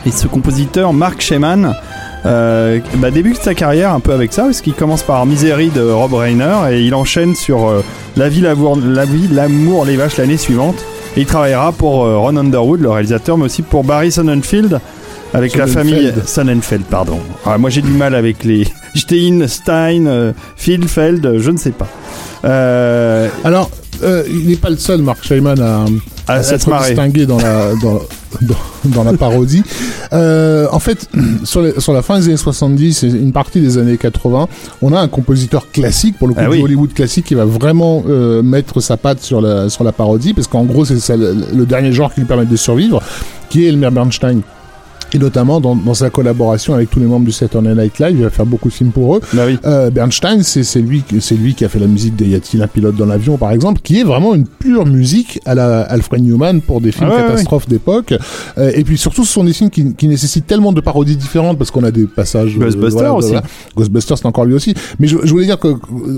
et 0.04 0.10
ce 0.10 0.26
compositeur, 0.26 0.92
Mark 0.92 1.20
Sheman, 1.20 1.74
euh, 2.26 2.80
bah, 2.96 3.10
débute 3.10 3.40
sa 3.40 3.54
carrière 3.54 3.92
un 3.92 4.00
peu 4.00 4.12
avec 4.12 4.32
ça, 4.32 4.44
parce 4.44 4.60
qu'il 4.60 4.74
commence 4.74 5.02
par 5.02 5.24
Misery 5.26 5.68
de 5.68 5.82
Rob 5.82 6.12
Reiner, 6.14 6.70
et 6.70 6.82
il 6.82 6.94
enchaîne 6.94 7.34
sur 7.34 7.68
euh, 7.68 7.82
La 8.16 8.28
vie, 8.28 8.40
l'amour, 8.40 8.76
la 8.76 9.04
vie, 9.04 9.28
l'amour, 9.28 9.84
les 9.84 9.96
vaches 9.96 10.16
l'année 10.16 10.36
suivante. 10.36 10.76
Et 11.16 11.20
il 11.20 11.26
travaillera 11.26 11.72
pour 11.72 12.04
euh, 12.04 12.18
Ron 12.18 12.36
Underwood, 12.36 12.80
le 12.80 12.90
réalisateur, 12.90 13.38
mais 13.38 13.44
aussi 13.44 13.62
pour 13.62 13.84
Barry 13.84 14.12
Sonnenfeld, 14.12 14.80
avec 15.34 15.56
la 15.56 15.66
famille 15.66 16.12
Sonnenfeld. 16.26 16.84
Pardon. 16.84 17.18
Ah, 17.46 17.56
moi 17.56 17.70
j'ai 17.70 17.82
du 17.82 17.92
mal 17.92 18.14
avec 18.14 18.44
les 18.44 18.66
Stein, 18.94 19.46
Stein, 19.46 20.34
Fieldfeld, 20.56 21.38
je 21.38 21.50
ne 21.50 21.56
sais 21.56 21.72
pas. 21.72 21.88
Alors, 23.44 23.70
euh, 24.02 24.24
il 24.28 24.46
n'est 24.46 24.56
pas 24.56 24.70
le 24.70 24.76
seul, 24.76 25.02
Mark 25.02 25.22
Shaiman, 25.24 25.60
à, 25.60 25.84
à, 26.26 26.34
à 26.34 26.42
s'être 26.42 26.68
distingué 26.88 27.26
dans 27.26 27.38
la, 27.38 27.74
dans, 27.82 28.00
dans, 28.40 28.54
dans 28.84 29.04
la 29.04 29.12
parodie. 29.14 29.62
Euh, 30.12 30.66
en 30.72 30.78
fait, 30.78 31.08
sur, 31.44 31.62
les- 31.62 31.78
sur 31.80 31.92
la 31.92 32.02
fin 32.02 32.18
des 32.18 32.26
années 32.26 32.36
70 32.36 33.04
et 33.04 33.06
une 33.08 33.32
partie 33.32 33.60
des 33.60 33.78
années 33.78 33.96
80, 33.96 34.48
on 34.82 34.92
a 34.92 35.00
un 35.00 35.08
compositeur 35.08 35.70
classique, 35.70 36.18
pour 36.18 36.28
le 36.28 36.34
coup 36.34 36.40
Ah 36.42 36.48
du. 36.48 36.62
Hollywood 36.62 36.92
classique, 36.92 37.26
qui 37.26 37.34
va 37.34 37.44
vraiment 37.44 38.02
euh, 38.08 38.42
mettre 38.42 38.80
sa 38.80 38.96
patte 38.96 39.20
sur 39.22 39.40
la, 39.40 39.68
sur 39.70 39.84
la 39.84 39.92
parodie, 39.92 40.34
parce 40.34 40.46
qu'en 40.48 40.64
gros, 40.64 40.84
c'est 40.84 41.16
le, 41.16 41.34
le 41.54 41.66
dernier 41.66 41.92
genre 41.92 42.12
qui 42.12 42.20
lui 42.20 42.26
permet 42.26 42.46
de 42.46 42.56
survivre, 42.56 43.02
qui 43.48 43.64
est 43.64 43.68
Elmer 43.68 43.90
Bernstein. 43.90 44.40
Et 45.14 45.18
notamment 45.18 45.60
dans, 45.60 45.76
dans 45.76 45.94
sa 45.94 46.08
collaboration 46.10 46.74
avec 46.74 46.88
tous 46.90 46.98
les 46.98 47.06
membres 47.06 47.26
du 47.26 47.32
Saturday 47.32 47.74
Night 47.74 47.98
Live, 47.98 48.16
il 48.16 48.22
va 48.22 48.30
faire 48.30 48.46
beaucoup 48.46 48.68
de 48.68 48.72
films 48.74 48.90
pour 48.92 49.16
eux. 49.16 49.20
Bah 49.34 49.42
oui. 49.46 49.58
Euh, 49.66 49.90
Bernstein, 49.90 50.42
c'est 50.42 50.80
lui, 50.80 51.02
c'est 51.20 51.34
lui 51.34 51.54
qui 51.54 51.64
a 51.64 51.68
fait 51.68 51.78
la 51.78 51.86
musique 51.86 52.16
de 52.16 52.24
Y 52.24 52.34
a-t-il 52.34 52.62
un 52.62 52.66
pilote 52.66 52.96
dans 52.96 53.04
l'avion, 53.06 53.36
par 53.36 53.50
exemple, 53.52 53.80
qui 53.82 54.00
est 54.00 54.04
vraiment 54.04 54.34
une 54.34 54.46
pure 54.46 54.86
musique 54.86 55.38
à 55.44 55.54
la 55.54 55.82
Alfred 55.82 56.22
Newman 56.22 56.60
pour 56.62 56.80
des 56.80 56.92
films 56.92 57.10
Ah 57.12 57.16
ouais, 57.16 57.22
catastrophes 57.22 57.68
d'époque. 57.68 58.14
Euh, 58.56 58.72
et 58.74 58.84
puis 58.84 58.96
surtout, 58.96 59.24
ce 59.24 59.32
sont 59.32 59.44
des 59.44 59.52
films 59.52 59.68
qui, 59.70 59.94
qui 59.94 60.08
nécessitent 60.08 60.46
tellement 60.46 60.72
de 60.72 60.80
parodies 60.80 61.16
différentes 61.16 61.58
parce 61.58 61.70
qu'on 61.70 61.84
a 61.84 61.90
des 61.90 62.06
passages. 62.06 62.56
euh, 62.56 62.60
Ghostbusters 62.60 63.14
aussi. 63.14 63.34
Ghostbusters, 63.76 64.16
c'est 64.18 64.26
encore 64.26 64.46
lui 64.46 64.54
aussi. 64.54 64.74
Mais 64.98 65.08
je, 65.08 65.18
je 65.22 65.30
voulais 65.30 65.44
dire 65.46 65.58
que, 65.58 65.74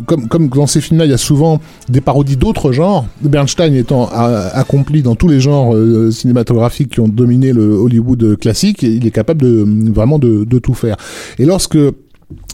comme, 0.07 0.29
comme 0.29 0.49
dans 0.49 0.66
ces 0.69 0.81
films-là, 0.81 1.05
il 1.07 1.11
y 1.11 1.15
a 1.15 1.19
souvent 1.19 1.61
des 1.89 2.01
parodies 2.01 2.37
d'autres 2.37 2.71
genres. 2.71 3.07
Bernstein 3.23 3.75
étant 3.75 4.09
euh, 4.16 4.49
accompli 4.53 5.03
dans 5.03 5.16
tous 5.16 5.27
les 5.29 5.41
genres 5.41 5.75
euh, 5.75 6.11
cinématographiques 6.12 6.91
qui 6.93 7.01
ont 7.01 7.09
dominé 7.09 7.53
le 7.53 7.73
Hollywood 7.75 8.37
classique, 8.39 8.84
il 8.85 9.06
est 9.06 9.11
capable 9.11 9.43
de 9.43 9.65
vraiment 9.93 10.19
de, 10.19 10.44
de 10.44 10.59
tout 10.59 10.74
faire. 10.74 10.97
Et 11.39 11.44
lorsque 11.47 11.78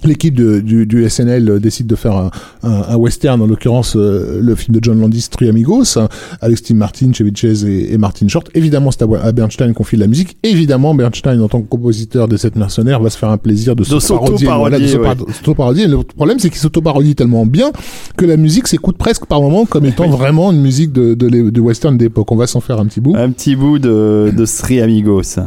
L'équipe 0.05 0.35
du, 0.35 0.85
du 0.85 1.09
SNL 1.09 1.61
décide 1.61 1.87
de 1.87 1.95
faire 1.95 2.17
un, 2.17 2.31
un- 2.65 2.83
un 2.89 2.97
western, 2.97 3.41
en 3.41 3.47
l'occurrence 3.47 3.95
euh, 3.97 4.41
le 4.43 4.55
film 4.57 4.75
de 4.77 4.81
John 4.83 4.99
Landis, 5.01 5.29
Three 5.31 5.49
Amigos, 5.49 5.97
avec 6.41 6.59
Steve 6.59 6.77
Martin, 6.77 7.13
Chevy 7.13 7.31
Chase 7.35 7.65
et, 7.65 7.93
et 7.95 7.97
Martin 7.97 8.27
Short. 8.27 8.49
Évidemment, 8.55 8.91
c'est 8.91 9.03
à, 9.03 9.07
à 9.23 9.33
Bernstein 9.33 9.73
qu'on 9.73 9.85
file 9.85 10.01
la 10.01 10.07
musique. 10.09 10.37
Évidemment, 10.43 10.95
Bernstein, 10.95 11.41
en 11.41 11.49
tant 11.49 11.63
que 11.63 11.69
compositeur 11.69 12.27
des 12.29 12.37
Sept 12.37 12.57
Mercenaires, 12.57 13.01
va 13.01 13.11
se 13.11 13.17
faire 13.19 13.31
un 13.31 13.39
plaisir 13.39 13.77
de, 13.77 13.85
De 13.85 13.85
s'auto-parodier, 14.01 14.89
se 14.89 14.97
ouais. 14.99 15.09
Le 15.87 16.03
problème, 16.03 16.39
c'est 16.41 16.51
qu'il 16.51 16.59
s'auto-parodie 16.59 17.15
tellement 17.15 17.47
bien 17.47 17.71
que 18.17 18.27
la 18.27 18.37
musique 18.37 18.67
s'écoute 18.67 18.97
presque 18.99 19.27
par 19.27 19.41
moment 19.41 19.67
comme 19.67 19.87
étant 19.87 20.09
vraiment 20.09 20.51
une 20.51 20.61
musique 20.63 20.93
de, 20.93 21.15
de, 21.15 21.27
l'é- 21.29 21.51
de 21.51 21.61
western 21.61 21.97
d'époque. 21.97 22.31
On 22.33 22.37
va 22.37 22.49
s'en 22.49 22.61
faire 22.61 22.81
un 22.81 22.87
petit 22.87 23.01
bout. 23.01 23.15
Un 23.17 23.31
petit 23.31 23.55
bout 23.55 23.79
de, 23.79 24.33
de 24.37 24.81
Amigos. 24.83 25.39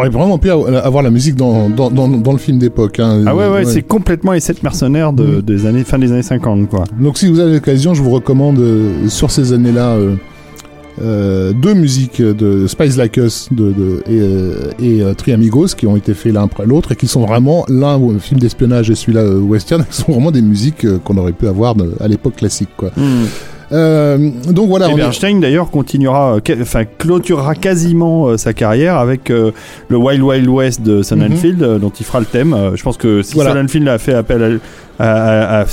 Aurait 0.00 0.08
vraiment 0.10 0.38
pu 0.38 0.50
avoir 0.50 1.02
la 1.02 1.10
musique 1.10 1.36
dans, 1.36 1.68
dans, 1.70 1.90
dans, 1.90 2.08
dans 2.08 2.32
le 2.32 2.38
film 2.38 2.58
d'époque. 2.58 2.98
Hein. 3.00 3.22
Ah 3.26 3.34
ouais, 3.36 3.48
ouais, 3.48 3.64
c'est 3.64 3.82
complètement 3.82 4.32
les 4.32 4.40
7 4.40 4.62
mercenaires 4.62 5.12
de, 5.12 5.24
Mm. 5.38 5.42
des 5.42 5.66
années, 5.66 5.84
fin 5.84 5.98
des 5.98 6.10
années 6.12 6.22
50, 6.22 6.68
quoi. 6.68 6.84
Donc 7.00 7.18
si 7.18 7.26
vous 7.28 7.38
avez 7.40 7.54
l'occasion, 7.54 7.94
je 7.94 8.02
vous 8.02 8.10
recommande 8.10 8.58
euh, 8.58 9.08
sur 9.08 9.30
ces 9.30 9.52
années-là 9.52 9.90
euh, 9.96 10.14
euh, 11.02 11.52
deux 11.52 11.72
musiques 11.74 12.20
de 12.20 12.66
Spice 12.66 12.96
Like 12.96 13.16
Us 13.16 13.48
de, 13.52 13.72
de- 13.72 14.02
et, 14.80 14.96
et 14.98 15.02
euh, 15.02 15.14
Three 15.14 15.32
Amigos 15.32 15.68
qui 15.76 15.86
ont 15.86 15.96
été 15.96 16.12
faits 16.14 16.32
l'un 16.34 16.42
après 16.44 16.66
l'autre 16.66 16.92
et 16.92 16.96
qui 16.96 17.06
sont 17.06 17.24
vraiment 17.24 17.64
l'un 17.68 17.98
film 18.18 18.38
d'espionnage 18.40 18.90
et 18.90 18.94
celui-là 18.94 19.24
western 19.36 19.84
qui 19.88 19.96
sont 20.02 20.12
vraiment 20.12 20.30
des 20.30 20.42
musiques 20.42 20.86
qu'on 21.04 21.16
aurait 21.16 21.32
pu 21.32 21.46
avoir 21.46 21.74
à 22.00 22.08
l'époque 22.08 22.36
classique 22.36 22.68
quoi. 22.76 22.90
Euh, 22.98 23.24
donc 24.50 24.68
voilà. 24.68 24.88
Et 24.88 24.92
est- 24.92 24.96
Bernstein 24.96 25.40
d'ailleurs 25.40 25.70
continuera, 25.70 26.36
euh, 26.36 26.40
enfin 26.60 26.84
clôturera 26.84 27.54
quasiment 27.54 28.26
euh, 28.28 28.36
sa 28.36 28.52
carrière 28.52 28.96
avec 28.96 29.30
euh, 29.30 29.52
le 29.88 29.96
Wild 29.96 30.22
Wild 30.22 30.48
West 30.48 30.82
de 30.82 31.02
Sonnenfeld 31.02 31.62
euh, 31.62 31.78
dont 31.78 31.90
il 31.98 32.04
fera 32.04 32.20
le 32.20 32.26
thème. 32.26 32.52
Euh, 32.52 32.76
je 32.76 32.82
pense 32.82 32.96
que 32.96 33.22
si. 33.22 33.34
Voilà. 33.34 33.50
A 33.52 33.98
fait 33.98 34.14
appel 34.14 34.42
à, 34.42 34.48
à, 35.00 35.60
à- 35.60 35.64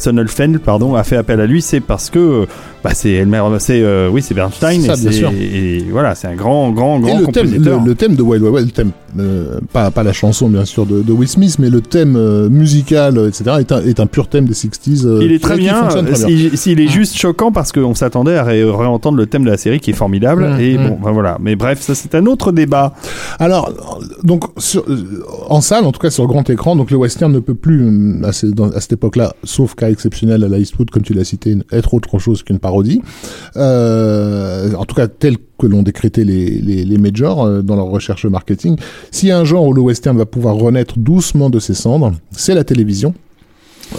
pardon, 0.64 0.96
a 0.96 1.04
fait 1.04 1.18
appel 1.18 1.40
à 1.42 1.46
lui, 1.46 1.62
c'est 1.62 1.80
parce 1.80 2.10
que 2.10 2.46
bah, 2.84 2.92
c'est 2.94 3.12
Elmer, 3.12 3.42
c'est 3.60 3.82
euh, 3.82 4.10
oui 4.10 4.22
c'est 4.22 4.34
Bernstein 4.34 4.82
Ça, 4.82 4.94
et, 4.94 5.10
bien 5.80 5.84
voilà 5.92 6.16
c'est 6.16 6.28
un 6.28 6.36
grand 6.36 6.72
grand 6.72 6.98
Et 7.00 7.02
grand 7.02 7.20
le 7.20 7.28
thème, 7.28 7.52
le, 7.64 7.86
le 7.86 7.96
thème 7.96 8.16
de 8.16 8.22
Wild 8.22 8.44
Wild 8.44 8.68
le 8.68 8.72
thème, 8.72 8.92
euh, 9.20 9.60
pas, 9.74 9.92
pas 9.92 10.04
la 10.04 10.14
chanson 10.14 10.48
bien 10.48 10.64
sûr 10.66 10.86
de, 10.86 11.02
de 11.02 11.12
Will 11.12 11.28
Smith, 11.28 11.58
mais 11.60 11.70
le 11.70 11.82
thème 11.82 12.16
euh, 12.16 12.50
musical, 12.50 13.18
etc., 13.28 13.58
est 13.60 13.72
un, 13.72 13.82
est 13.84 14.00
un 14.00 14.06
pur 14.06 14.28
thème 14.28 14.46
des 14.46 14.54
60s. 14.54 15.06
euh, 15.06 15.20
il 15.24 15.32
est 15.32 15.42
très 15.44 15.58
bien. 15.58 15.88
S'il 16.54 16.80
est 16.80 16.88
juste 16.88 17.18
choquant 17.18 17.52
parce 17.52 17.72
qu'on 17.72 17.96
s'attendait 17.96 18.36
à 18.38 18.44
ré- 18.44 18.64
réentendre 18.64 19.18
le 19.18 19.26
thème 19.26 19.44
de 19.44 19.50
la 19.50 19.58
série 19.58 19.80
qui 19.80 19.92
est 19.92 19.96
formidable. 19.96 20.48
Mm, 20.48 20.60
et 20.60 20.78
mm. 20.78 20.88
bon, 20.90 20.98
ben 21.04 21.12
voilà. 21.12 21.38
Mais 21.42 21.56
bref, 21.56 21.82
ça 21.82 21.96
c'est 21.96 22.16
un 22.16 22.26
autre 22.26 22.52
débat. 22.52 22.94
Alors, 23.40 23.74
donc, 24.24 24.44
sur- 24.58 24.86
en 25.50 25.62
salle, 25.62 25.86
en 25.86 25.92
tout 25.92 26.00
cas 26.00 26.10
sur 26.12 26.28
grand 26.28 26.50
écran, 26.50 26.76
donc 26.76 26.92
le 26.92 26.98
western 26.98 27.32
ne 27.32 27.40
peut 27.40 27.56
plus, 27.56 28.22
à, 28.24 28.30
dans- 28.54 28.70
à 28.72 28.80
cette 28.82 28.94
sauf 29.44 29.76
cas 29.76 29.90
exceptionnel 29.90 30.44
à 30.44 30.48
la 30.48 30.58
Eastwood, 30.60 30.90
comme 30.90 31.04
tu 31.04 31.14
l'as 31.14 31.24
cité, 31.24 31.56
être 31.72 31.94
autre 31.94 32.20
chose 32.20 32.44
qu'une 32.44 32.60
parodie. 32.60 33.02
Euh, 33.56 34.74
en 34.74 34.86
tout 34.86 34.96
cas, 34.96 35.08
tel 35.08 35.38
que 35.60 35.68
l'ont 35.68 35.84
décrété 35.84 36.24
les, 36.24 36.60
les, 36.60 36.86
les 36.86 36.98
majors 36.98 37.46
euh, 37.46 37.62
dans 37.62 37.76
leur 37.76 37.88
recherche 37.88 38.26
marketing. 38.26 38.78
S'il 39.12 39.30
y 39.30 39.32
a 39.32 39.40
un 39.40 39.46
genre 39.46 39.66
où 39.66 39.74
le 39.74 39.82
western 39.82 40.18
va 40.18 40.26
pouvoir 40.26 40.56
renaître 40.56 41.00
doucement 41.00 41.50
de 41.50 41.60
ses 41.60 41.74
cendres, 41.74 42.14
c'est 42.32 42.54
la 42.54 42.64
télévision. 42.64 43.14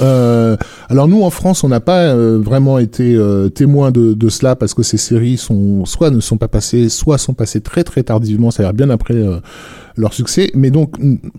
Euh, 0.03 0.57
alors 0.89 1.09
nous 1.09 1.23
en 1.23 1.31
France, 1.31 1.65
on 1.65 1.69
n'a 1.69 1.81
pas 1.81 2.03
euh, 2.05 2.39
vraiment 2.43 2.79
été 2.79 3.15
euh, 3.17 3.49
témoin 3.49 3.91
de, 3.91 4.15
de 4.15 4.29
cela 4.29 4.57
parce 4.57 4.75
que 4.75 4.83
ces 4.83 4.97
séries 4.97 5.37
sont 5.37 5.85
soit 5.85 6.11
ne 6.11 6.21
sont 6.21 6.37
pas 6.37 6.49
passées, 6.49 6.89
soit 6.89 7.19
sont 7.19 7.35
passées 7.35 7.61
très 7.61 7.85
très 7.85 8.03
tardivement, 8.03 8.51
c'est-à-dire 8.51 8.75
bien 8.75 8.91
après 8.91 9.15
euh, 9.15 9.39
leur 9.97 10.13
succès. 10.15 10.51
Mais 10.55 10.71
donc 10.71 10.95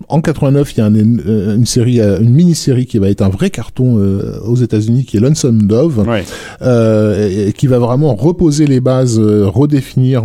en 0.08 0.20
89, 0.20 0.72
il 0.74 0.78
y 0.78 0.80
a 0.82 0.86
un- 0.86 0.94
une, 0.94 1.22
euh, 1.26 1.56
une 1.56 1.66
série, 1.66 2.00
euh, 2.00 2.20
une 2.20 2.30
mini-série 2.34 2.86
qui 2.86 2.98
va 2.98 3.08
être 3.08 3.22
un 3.22 3.28
vrai 3.30 3.50
carton 3.50 3.98
euh, 3.98 4.38
aux 4.44 4.56
États-Unis, 4.56 5.04
qui 5.04 5.16
est 5.16 5.20
Lonesome 5.20 5.62
Dove, 5.62 6.06
Ouais. 6.06 6.24
euh, 6.62 7.28
et, 7.28 7.48
et 7.48 7.52
qui 7.52 7.66
va 7.66 7.78
vraiment 7.78 8.14
reposer 8.14 8.66
les 8.66 8.80
bases, 8.80 9.18
euh, 9.18 9.46
redéfinir. 9.46 10.24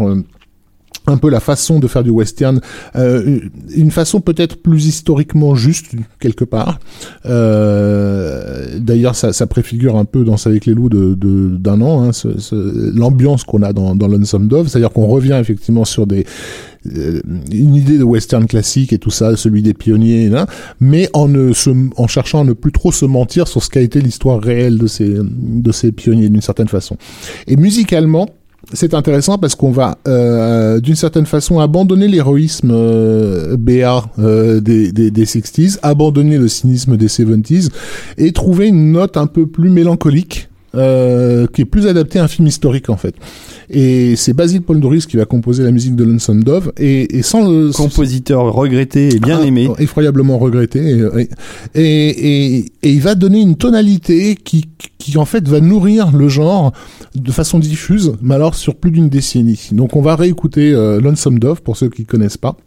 Un 1.08 1.18
peu 1.18 1.30
la 1.30 1.40
façon 1.40 1.80
de 1.80 1.88
faire 1.88 2.04
du 2.04 2.10
western, 2.10 2.60
euh, 2.96 3.40
une- 3.76 3.92
façon 3.92 4.20
peut-être 4.22 4.58
plus 4.62 4.86
historiquement 4.88 5.56
juste 5.56 5.88
quelque 6.20 6.44
part. 6.44 6.80
Euh, 7.26 8.80
D'ailleurs, 8.80 9.16
ça, 9.16 9.32
ça 9.34 9.48
préfigure 9.48 9.96
un 9.98 10.06
peu 10.06 10.24
Danse 10.24 10.48
avec 10.48 10.66
les 10.66 10.74
loups 10.74 10.90
de 10.90 11.14
de- 11.16 11.56
d'un 11.58 11.82
an, 11.82 12.04
hein, 12.04 12.12
ce- 12.14 12.40
ce- 12.40 12.98
l'ambiance 12.98 13.44
qu'on 13.44 13.62
a 13.64 13.74
dans, 13.74 13.96
dans 13.96 14.08
Lonesome 14.08 14.48
Dove, 14.48 14.68
c'est-à-dire 14.68 14.92
qu'on 14.92 15.06
revient 15.08 15.38
effectivement 15.40 15.86
sur 15.86 16.08
des 16.08 16.26
euh, 16.96 17.22
une 17.52 17.74
idée 17.76 17.98
de 17.98 18.04
western 18.04 18.46
classique 18.46 18.94
et 18.94 19.00
tout 19.00 19.10
ça, 19.10 19.36
celui 19.36 19.62
des 19.64 19.74
pionniers, 19.74 20.30
mais 20.80 21.10
en 21.14 21.28
ne 21.28 21.52
se, 21.54 21.72
en 21.98 22.08
cherchant 22.08 22.42
à 22.42 22.44
ne 22.44 22.54
plus 22.54 22.72
trop 22.72 22.92
se 22.92 23.06
mentir 23.06 23.48
sur 23.48 23.64
ce 23.64 23.70
qu'a 23.70 23.82
été 23.82 24.02
l'histoire 24.02 24.40
réelle 24.42 24.78
de 24.78 24.88
ces 24.88 25.16
de 25.20 25.72
ces 25.72 25.92
pionniers 25.92 26.30
d'une 26.30 26.42
certaine 26.42 26.68
façon. 26.68 26.98
Et 27.48 27.56
musicalement, 27.56 28.28
c'est 28.74 28.94
intéressant 28.94 29.38
parce 29.38 29.56
qu'on 29.56 29.72
va 29.72 29.98
euh, 30.08 30.80
d'une 30.80 30.96
certaine 30.96 31.26
façon 31.26 31.60
abandonner 31.60 32.08
l'héroïsme 32.08 32.72
euh, 32.72 33.56
BA 33.58 34.06
euh, 34.20 34.60
des, 34.60 34.92
des, 34.92 35.12
des 35.12 35.26
60s, 35.26 35.80
abandonner 35.82 36.38
le 36.38 36.48
cynisme 36.48 36.98
des 36.98 37.08
70s 37.08 37.70
et 38.18 38.32
trouver 38.32 38.68
une 38.68 38.92
note 38.92 39.18
un 39.18 39.28
peu 39.28 39.46
plus 39.46 39.70
mélancolique 39.70 40.50
euh, 40.76 41.48
qui 41.54 41.62
est 41.62 41.66
plus 41.66 41.88
adaptée 41.88 42.20
à 42.20 42.26
un 42.26 42.28
film 42.28 42.48
historique 42.48 42.90
en 42.90 42.98
fait. 42.98 43.16
Et 43.70 44.16
c'est 44.18 44.34
Basil 44.34 44.62
Poldoris 44.62 45.06
qui 45.06 45.16
va 45.16 45.26
composer 45.26 45.64
la 45.64 45.72
musique 45.72 45.96
de 45.96 46.04
Lonesome 46.04 46.44
Dove 46.44 46.74
et, 46.78 47.18
et 47.18 47.22
sans 47.22 47.50
le 47.50 47.72
Compositeur 47.72 48.54
regretté 48.54 49.16
et 49.16 49.20
bien 49.20 49.40
ah, 49.42 49.46
aimé. 49.46 49.70
effroyablement 49.80 50.38
regretté 50.38 50.80
et, 51.16 51.30
et, 51.76 52.10
et, 52.10 52.66
et 52.84 52.92
il 52.92 53.02
va 53.02 53.16
donner 53.16 53.40
une 53.40 53.56
tonalité 53.56 54.36
qui, 54.36 54.66
qui 55.06 55.18
en 55.20 55.26
fait 55.26 55.48
va 55.48 55.60
nourrir 55.60 56.12
le 56.12 56.28
genre 56.28 56.72
de 57.14 57.32
façon 57.32 57.60
diffuse 57.60 58.14
mais 58.22 58.34
alors 58.34 58.56
sur 58.56 58.76
plus 58.76 58.90
d'une 58.90 59.08
décennie. 59.08 59.70
Donc 59.72 59.96
on 59.96 60.02
va 60.02 60.16
réécouter 60.16 60.72
euh, 60.74 61.00
Lonesome 61.00 61.38
Dove 61.38 61.62
pour 61.62 61.78
ceux 61.78 61.90
qui 61.90 62.06
connaissent 62.06 62.38
pas 62.38 62.58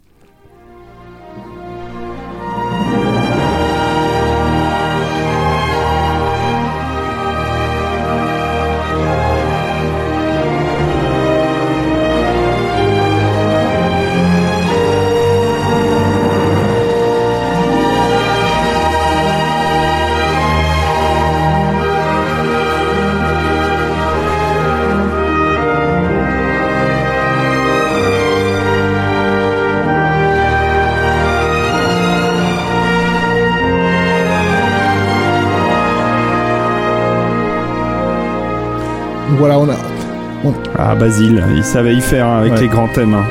Ah, 40.90 40.94
Basile, 40.94 41.44
il 41.54 41.64
savait 41.64 41.94
y 41.94 42.00
faire 42.00 42.26
avec 42.26 42.52
Ouais. 42.54 42.60
les 42.62 42.68
grands 42.68 42.88
thèmes. 42.88 43.12
hein. 43.14 43.24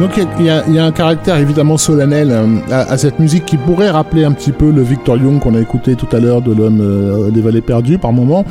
Donc 0.00 0.10
il 0.40 0.44
y 0.44 0.50
a- 0.50 0.66
y, 0.68 0.72
y 0.72 0.78
un 0.80 0.90
caractère 0.90 1.36
évidemment 1.36 1.78
solennel 1.78 2.30
euh, 2.32 2.46
à, 2.70 2.80
à 2.92 2.98
cette 2.98 3.20
musique 3.20 3.46
qui 3.46 3.56
pourrait 3.56 3.90
rappeler 3.90 4.24
un 4.24 4.32
petit 4.32 4.50
peu 4.50 4.70
le 4.72 4.82
Victor 4.82 5.16
Young 5.16 5.38
qu'on 5.40 5.54
a 5.54 5.60
écouté 5.60 5.94
tout 5.94 6.08
à 6.10 6.18
l'heure 6.18 6.42
de 6.42 6.52
l'homme 6.52 6.80
euh, 6.80 7.30
des 7.30 7.40
vallées 7.40 7.60
perdues 7.60 7.98
par 7.98 8.12
moment, 8.12 8.44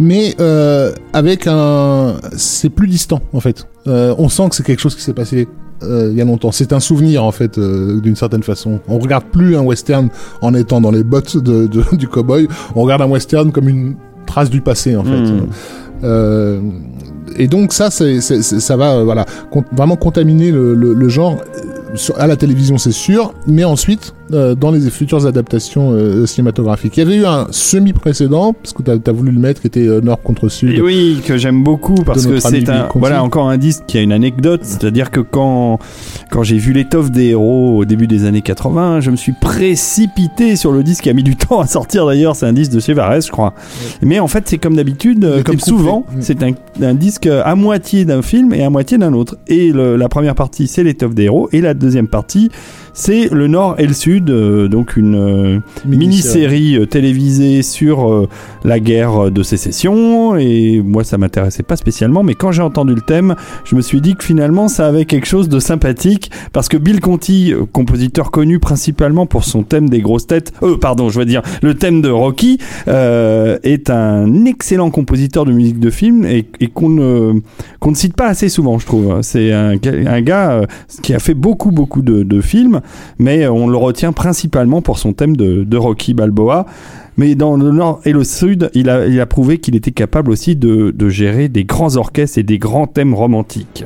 mais 0.00 0.34
euh, 0.40 0.92
avec 1.12 1.46
un, 1.46 2.14
c'est 2.36 2.68
plus 2.68 2.88
distant 2.88 3.20
en 3.32 3.38
fait. 3.40 3.66
Euh, 3.86 4.12
on 4.18 4.28
sent 4.28 4.48
que 4.50 4.56
c'est 4.56 4.64
quelque 4.66 4.80
chose 4.80 4.96
qui 4.96 5.02
s'est 5.02 5.12
passé 5.14 5.46
euh, 5.84 6.08
il 6.10 6.18
y 6.18 6.20
a 6.20 6.24
longtemps. 6.24 6.50
C'est 6.50 6.72
un 6.72 6.80
souvenir 6.80 7.22
en 7.24 7.30
fait 7.32 7.56
euh, 7.58 8.00
d'une 8.00 8.16
certaine 8.16 8.42
façon. 8.42 8.80
On 8.88 8.98
regarde 8.98 9.24
plus 9.30 9.56
un 9.56 9.62
western 9.62 10.08
en 10.42 10.52
étant 10.52 10.80
dans 10.80 10.90
les 10.90 11.04
bottes 11.04 11.36
de, 11.38 11.68
de- 11.68 11.84
du 11.96 12.08
cowboy. 12.08 12.48
On 12.74 12.82
regarde 12.82 13.00
un 13.02 13.06
western 13.08 13.52
comme 13.52 13.68
une 13.68 13.94
trace 14.26 14.50
du 14.50 14.60
passé 14.60 14.96
en 14.96 15.04
fait. 15.04 15.32
Euh, 16.04 16.60
et 17.36 17.46
donc 17.48 17.72
ça, 17.72 17.90
c'est, 17.90 18.20
ça 18.20 18.76
va, 18.76 18.94
euh, 18.96 19.04
voilà, 19.04 19.24
vraiment 19.72 19.96
contaminer 19.96 20.50
le, 20.50 20.74
le- 20.74 20.94
le 20.94 21.08
genre 21.08 21.36
euh, 21.36 22.12
à 22.16 22.26
la 22.26 22.36
télévision, 22.36 22.78
c'est 22.78 22.92
sûr, 22.92 23.32
mais 23.46 23.64
ensuite 23.64 24.14
euh, 24.32 24.54
dans 24.54 24.70
les 24.70 24.88
futures 24.90 25.26
adaptations 25.26 25.90
euh, 25.92 26.26
cinématographiques. 26.26 26.96
Il 26.96 27.00
y 27.00 27.06
avait 27.06 27.16
eu 27.16 27.26
un 27.26 27.46
semi 27.50 27.92
précédent, 27.92 28.52
parce 28.52 28.72
que 28.72 28.82
tu 28.82 28.90
as, 29.10 29.12
voulu 29.12 29.30
le 29.32 29.40
mettre, 29.40 29.60
qui 29.60 29.66
était 29.66 29.86
euh, 29.86 30.00
Nord 30.00 30.22
contre 30.22 30.48
Sud. 30.48 30.72
Et 30.76 30.80
oui, 30.80 31.20
que 31.24 31.36
j'aime 31.36 31.62
beaucoup 31.64 31.94
parce 32.04 32.26
que 32.26 32.38
c'est 32.40 32.68
un, 32.68 32.88
voilà 32.94 33.22
encore 33.22 33.48
un 33.48 33.56
disque 33.58 33.84
qui 33.86 33.98
a 33.98 34.02
une 34.02 34.12
anecdote, 34.12 34.60
c'est-à-dire 34.64 35.10
que 35.10 35.20
quand 35.20 35.78
quand 36.30 36.42
j'ai 36.42 36.58
vu 36.58 36.72
l'étoffe 36.72 37.10
des 37.10 37.26
héros 37.28 37.76
au 37.78 37.84
début 37.84 38.06
des 38.06 38.24
années 38.24 38.42
80, 38.42 39.00
je 39.00 39.10
me 39.10 39.16
suis 39.16 39.32
précipité 39.40 40.56
sur 40.56 40.72
le 40.72 40.82
disque 40.82 41.04
qui 41.04 41.10
a 41.10 41.14
mis 41.14 41.22
du 41.22 41.36
temps 41.36 41.60
à 41.60 41.66
sortir 41.66 42.06
d'ailleurs, 42.06 42.36
c'est 42.36 42.46
un 42.46 42.52
disque 42.52 42.72
de 42.72 42.80
chez 42.80 42.92
Varese, 42.94 43.26
je 43.26 43.30
crois. 43.32 43.54
Mais 44.02 44.18
en 44.20 44.28
fait, 44.28 44.44
c'est 44.48 44.58
comme 44.58 44.76
d'habitude, 44.76 45.42
comme 45.44 45.60
souvent, 45.60 46.04
Mm. 46.08 46.20
c'est 46.20 46.42
un, 46.42 46.52
un 46.82 46.94
disque 46.94 47.26
à 47.26 47.54
moitié 47.54 48.04
d'un 48.04 48.22
film 48.22 48.52
et 48.52 48.62
à 48.62 48.70
moitié 48.70 48.98
d'un 48.98 49.12
autre. 49.12 49.36
Et 49.46 49.72
le- 49.72 49.96
la 49.96 50.08
première 50.08 50.34
partie, 50.34 50.66
c'est 50.66 50.82
l'étoffe 50.84 51.14
des 51.14 51.24
héros 51.24 51.48
et 51.52 51.60
la 51.60 51.74
deuxième 51.74 52.08
partie, 52.08 52.50
c'est 52.98 53.28
le 53.32 53.46
Nord 53.46 53.76
et 53.78 53.86
le 53.86 53.92
Sud, 53.92 54.28
euh, 54.28 54.66
donc 54.66 54.96
une 54.96 55.14
euh, 55.14 55.60
mini-série 55.86 56.76
euh, 56.76 56.84
télévisée 56.86 57.62
sur 57.62 58.26
la 58.64 58.80
guerre 58.80 59.30
de 59.30 59.42
sécession. 59.44 60.36
Et 60.36 60.82
moi, 60.84 61.04
ça 61.04 61.16
m'intéressait 61.16 61.62
pas 61.62 61.76
spécialement, 61.76 62.24
mais 62.24 62.34
quand 62.34 62.50
j'ai 62.50 62.62
entendu 62.62 62.94
le 62.94 63.00
thème, 63.00 63.36
je 63.64 63.76
me 63.76 63.80
suis 63.82 64.00
dit 64.00 64.16
que 64.16 64.24
finalement, 64.24 64.66
ça 64.66 64.88
avait 64.88 65.04
quelque 65.04 65.26
chose 65.26 65.48
de 65.48 65.60
sympathique, 65.60 66.32
parce 66.52 66.68
que 66.68 66.76
Bill 66.76 67.00
Conti, 67.00 67.54
compositeur 67.72 68.32
connu 68.32 68.58
principalement 68.58 69.26
pour 69.26 69.44
son 69.44 69.62
thème 69.62 69.88
des 69.88 70.00
grosses 70.00 70.26
têtes, 70.26 70.52
euh, 70.64 70.76
pardon, 70.76 71.08
je 71.08 71.20
veux 71.20 71.24
dire 71.24 71.42
le 71.62 71.74
thème 71.74 72.02
de 72.02 72.08
Rocky, 72.10 72.58
euh, 72.88 73.58
est 73.62 73.90
un 73.90 74.44
excellent 74.44 74.90
compositeur 74.90 75.44
de 75.44 75.52
musique 75.52 75.78
de 75.78 75.90
film 75.90 76.24
et, 76.24 76.46
et 76.60 76.66
qu'on 76.66 76.88
ne 76.88 77.34
ne 77.86 77.94
cite 77.94 78.16
pas 78.16 78.26
assez 78.26 78.48
souvent, 78.48 78.78
je 78.78 78.86
trouve. 78.86 79.18
C'est 79.22 79.52
un, 79.52 79.76
ga- 79.76 80.10
un 80.10 80.20
gars 80.20 80.62
qui 81.02 81.14
a 81.14 81.18
fait 81.18 81.34
beaucoup, 81.34 81.70
beaucoup 81.70 82.02
de, 82.02 82.22
de 82.22 82.40
films, 82.40 82.80
mais 83.18 83.46
on 83.46 83.68
le 83.68 83.76
retient 83.76 84.12
principalement 84.12 84.82
pour 84.82 84.98
son 84.98 85.12
thème 85.12 85.36
de, 85.36 85.76
Rocky 85.76 86.14
Balboa. 86.14 86.66
Mais 87.16 87.34
dans 87.34 87.56
le 87.56 87.72
nord 87.72 88.00
et 88.04 88.12
le 88.12 88.22
sud, 88.22 88.70
il 88.74 88.88
a, 88.88 89.26
prouvé 89.26 89.58
qu'il 89.58 89.74
était 89.74 89.90
capable 89.90 90.30
aussi 90.30 90.54
de 90.56 91.08
gérer 91.08 91.48
des 91.48 91.64
grands 91.64 91.96
orchestres 91.96 92.38
et 92.38 92.44
des 92.44 92.58
grands 92.58 92.86
thèmes 92.86 93.14
romantiques. 93.14 93.84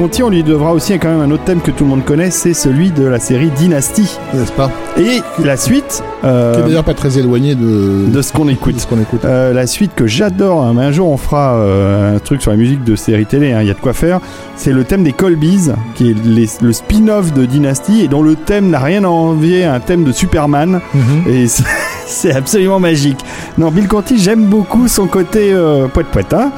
Conti, 0.00 0.22
on 0.22 0.30
lui 0.30 0.42
devra 0.42 0.72
aussi 0.72 0.98
quand 0.98 1.08
même 1.10 1.20
un 1.20 1.30
autre 1.30 1.44
thème 1.44 1.60
que 1.60 1.70
tout 1.70 1.84
le 1.84 1.90
monde 1.90 2.04
connaît, 2.06 2.30
c'est 2.30 2.54
celui 2.54 2.90
de 2.90 3.04
la 3.04 3.18
série 3.20 3.50
Dynasty. 3.50 4.16
N'est-ce 4.32 4.50
pas 4.52 4.70
Et 4.98 5.20
la 5.44 5.58
suite 5.58 6.02
euh, 6.24 6.54
Qui 6.54 6.60
est 6.60 6.62
d'ailleurs 6.64 6.84
pas 6.84 6.94
très 6.94 7.18
éloigné 7.18 7.54
de, 7.54 8.06
de 8.08 8.22
ce 8.22 8.32
qu'on 8.32 8.48
écoute. 8.48 8.76
de 8.76 8.80
ce 8.80 8.86
qu'on 8.86 8.98
écoute. 8.98 9.26
Euh, 9.26 9.52
la 9.52 9.66
suite 9.66 9.92
que 9.94 10.06
j'adore, 10.06 10.64
hein, 10.64 10.72
mais 10.74 10.84
un 10.84 10.90
jour 10.92 11.10
on 11.10 11.18
fera 11.18 11.54
euh, 11.56 12.16
un 12.16 12.18
truc 12.18 12.40
sur 12.40 12.50
la 12.50 12.56
musique 12.56 12.82
de 12.82 12.96
série 12.96 13.26
télé, 13.26 13.52
hein, 13.52 13.58
il 13.60 13.68
y 13.68 13.70
a 13.70 13.74
de 13.74 13.78
quoi 13.78 13.92
faire. 13.92 14.20
C'est 14.56 14.72
le 14.72 14.84
thème 14.84 15.02
des 15.04 15.12
Colbys, 15.12 15.70
qui 15.94 16.10
est 16.10 16.16
les- 16.24 16.48
le 16.62 16.72
spin-off 16.72 17.34
de 17.34 17.44
Dynasty, 17.44 18.00
et 18.00 18.08
dont 18.08 18.22
le 18.22 18.36
thème 18.36 18.70
n'a 18.70 18.78
rien 18.80 19.04
à 19.04 19.08
envier 19.08 19.64
à 19.64 19.74
un 19.74 19.80
thème 19.80 20.04
de 20.04 20.12
Superman. 20.12 20.80
Mhm. 20.94 21.02
Et 21.28 21.46
c'est- 21.46 21.64
c'est 22.06 22.32
absolument 22.32 22.80
magique. 22.80 23.18
Non, 23.58 23.70
Bill 23.70 23.86
Conti, 23.86 24.18
j'aime 24.18 24.46
beaucoup 24.46 24.88
son 24.88 25.06
côté 25.06 25.54
poète 25.92 26.06
poète. 26.06 26.32
Hein 26.32 26.52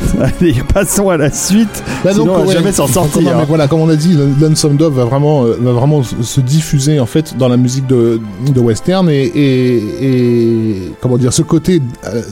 Allez, 0.20 0.54
passons 0.72 1.10
à 1.10 1.16
la 1.16 1.30
suite. 1.30 1.82
Bah 2.04 2.12
Sinon, 2.12 2.32
on 2.34 2.38
va 2.38 2.44
ouais, 2.46 2.52
jamais 2.54 2.72
s'en 2.72 2.86
sortir. 2.86 3.36
mais 3.36 3.44
voilà, 3.44 3.68
comme 3.68 3.80
on 3.80 3.88
a 3.88 3.96
dit, 3.96 4.16
Lonesome 4.40 4.76
Dove 4.76 4.94
va 4.94 5.04
vraiment, 5.04 5.44
euh, 5.44 5.56
va 5.60 5.72
vraiment 5.72 6.02
se- 6.02 6.22
se 6.22 6.40
diffuser 6.40 7.00
en 7.00 7.06
fait 7.06 7.36
dans 7.36 7.48
la 7.48 7.56
musique 7.56 7.86
de, 7.86 8.20
de 8.52 8.60
western 8.60 9.08
et, 9.10 9.24
et, 9.24 9.76
et 10.02 10.92
comment 11.00 11.18
dire, 11.18 11.32
ce 11.32 11.42
côté 11.42 11.80
euh, 12.06 12.22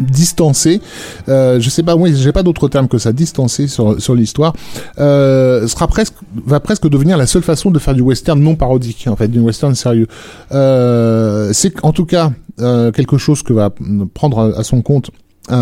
distancé, 0.00 0.80
euh, 1.28 1.60
je 1.60 1.68
sais 1.70 1.82
pas, 1.82 1.96
moi 1.96 2.08
j'ai 2.12 2.32
pas 2.32 2.42
d'autre 2.42 2.68
terme 2.68 2.88
que 2.88 2.98
ça, 2.98 3.12
distancé 3.12 3.68
sur, 3.68 4.00
sur 4.00 4.14
l'histoire, 4.14 4.52
euh, 4.98 5.66
sera 5.68 5.86
presque, 5.86 6.14
va 6.46 6.60
presque 6.60 6.88
devenir 6.88 7.16
la 7.18 7.26
seule 7.26 7.42
façon 7.42 7.70
de 7.70 7.78
faire 7.78 7.94
du 7.94 8.00
western 8.00 8.40
non 8.40 8.54
parodique, 8.54 9.04
en 9.08 9.16
fait, 9.16 9.28
du 9.28 9.38
western 9.40 9.74
sérieux. 9.74 10.06
Euh, 10.52 11.50
c'est 11.52 11.74
en 11.84 11.92
tout 11.92 12.04
cas 12.06 12.32
euh, 12.60 12.90
quelque 12.90 13.16
chose 13.18 13.42
que 13.42 13.52
va 13.52 13.70
prendre 14.14 14.38
à, 14.38 14.58
à 14.60 14.64
son 14.64 14.82
compte 14.82 15.10
un, 15.48 15.56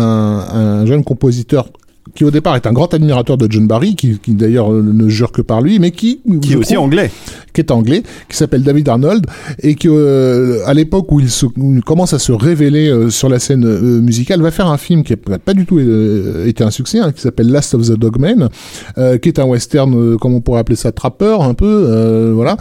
un 0.53 0.85
jeune 0.85 1.03
compositeur 1.03 1.69
qui 2.15 2.25
au 2.25 2.31
départ 2.31 2.55
est 2.55 2.65
un 2.67 2.73
grand 2.73 2.93
admirateur 2.93 3.37
de 3.37 3.49
John 3.49 3.67
Barry, 3.67 3.95
qui, 3.95 4.17
qui 4.19 4.33
d'ailleurs 4.33 4.73
euh, 4.73 4.81
ne 4.81 5.07
jure 5.07 5.31
que 5.31 5.41
par 5.41 5.61
lui, 5.61 5.79
mais 5.79 5.91
qui, 5.91 6.19
Qui 6.41 6.53
est 6.53 6.55
aussi 6.55 6.75
anglais. 6.75 7.11
qui 7.53 7.61
est 7.61 7.71
anglais, 7.71 8.03
qui 8.27 8.35
s'appelle 8.35 8.63
David 8.63 8.89
Arnold, 8.89 9.25
et 9.61 9.75
qui, 9.75 9.87
euh, 9.87 10.59
à 10.65 10.73
l'époque 10.73 11.11
où 11.11 11.19
il, 11.19 11.29
se, 11.29 11.45
où 11.45 11.73
il 11.75 11.81
commence 11.83 12.13
à 12.13 12.19
se 12.19 12.31
révéler 12.31 12.89
euh, 12.89 13.09
sur 13.09 13.29
la 13.29 13.39
scène 13.39 13.65
euh, 13.65 14.01
musicale, 14.01 14.41
va 14.41 14.51
faire 14.51 14.67
un 14.67 14.77
film 14.77 15.03
qui 15.03 15.13
n'a 15.29 15.39
pas 15.39 15.53
du 15.53 15.65
tout 15.65 15.77
euh, 15.77 16.47
été 16.47 16.63
un 16.63 16.71
succès, 16.71 16.99
hein, 16.99 17.11
qui 17.11 17.21
s'appelle 17.21 17.49
Last 17.49 17.75
of 17.75 17.83
the 17.87 17.93
Dogmen, 17.97 18.49
euh, 18.97 19.17
qui 19.17 19.29
est 19.29 19.39
un 19.39 19.45
western, 19.45 19.93
euh, 19.95 20.17
comme 20.17 20.33
on 20.33 20.41
pourrait 20.41 20.59
appeler 20.59 20.75
ça, 20.75 20.91
trapper 20.91 21.37
un 21.39 21.53
peu, 21.53 21.85
euh, 21.87 22.33
voilà. 22.35 22.57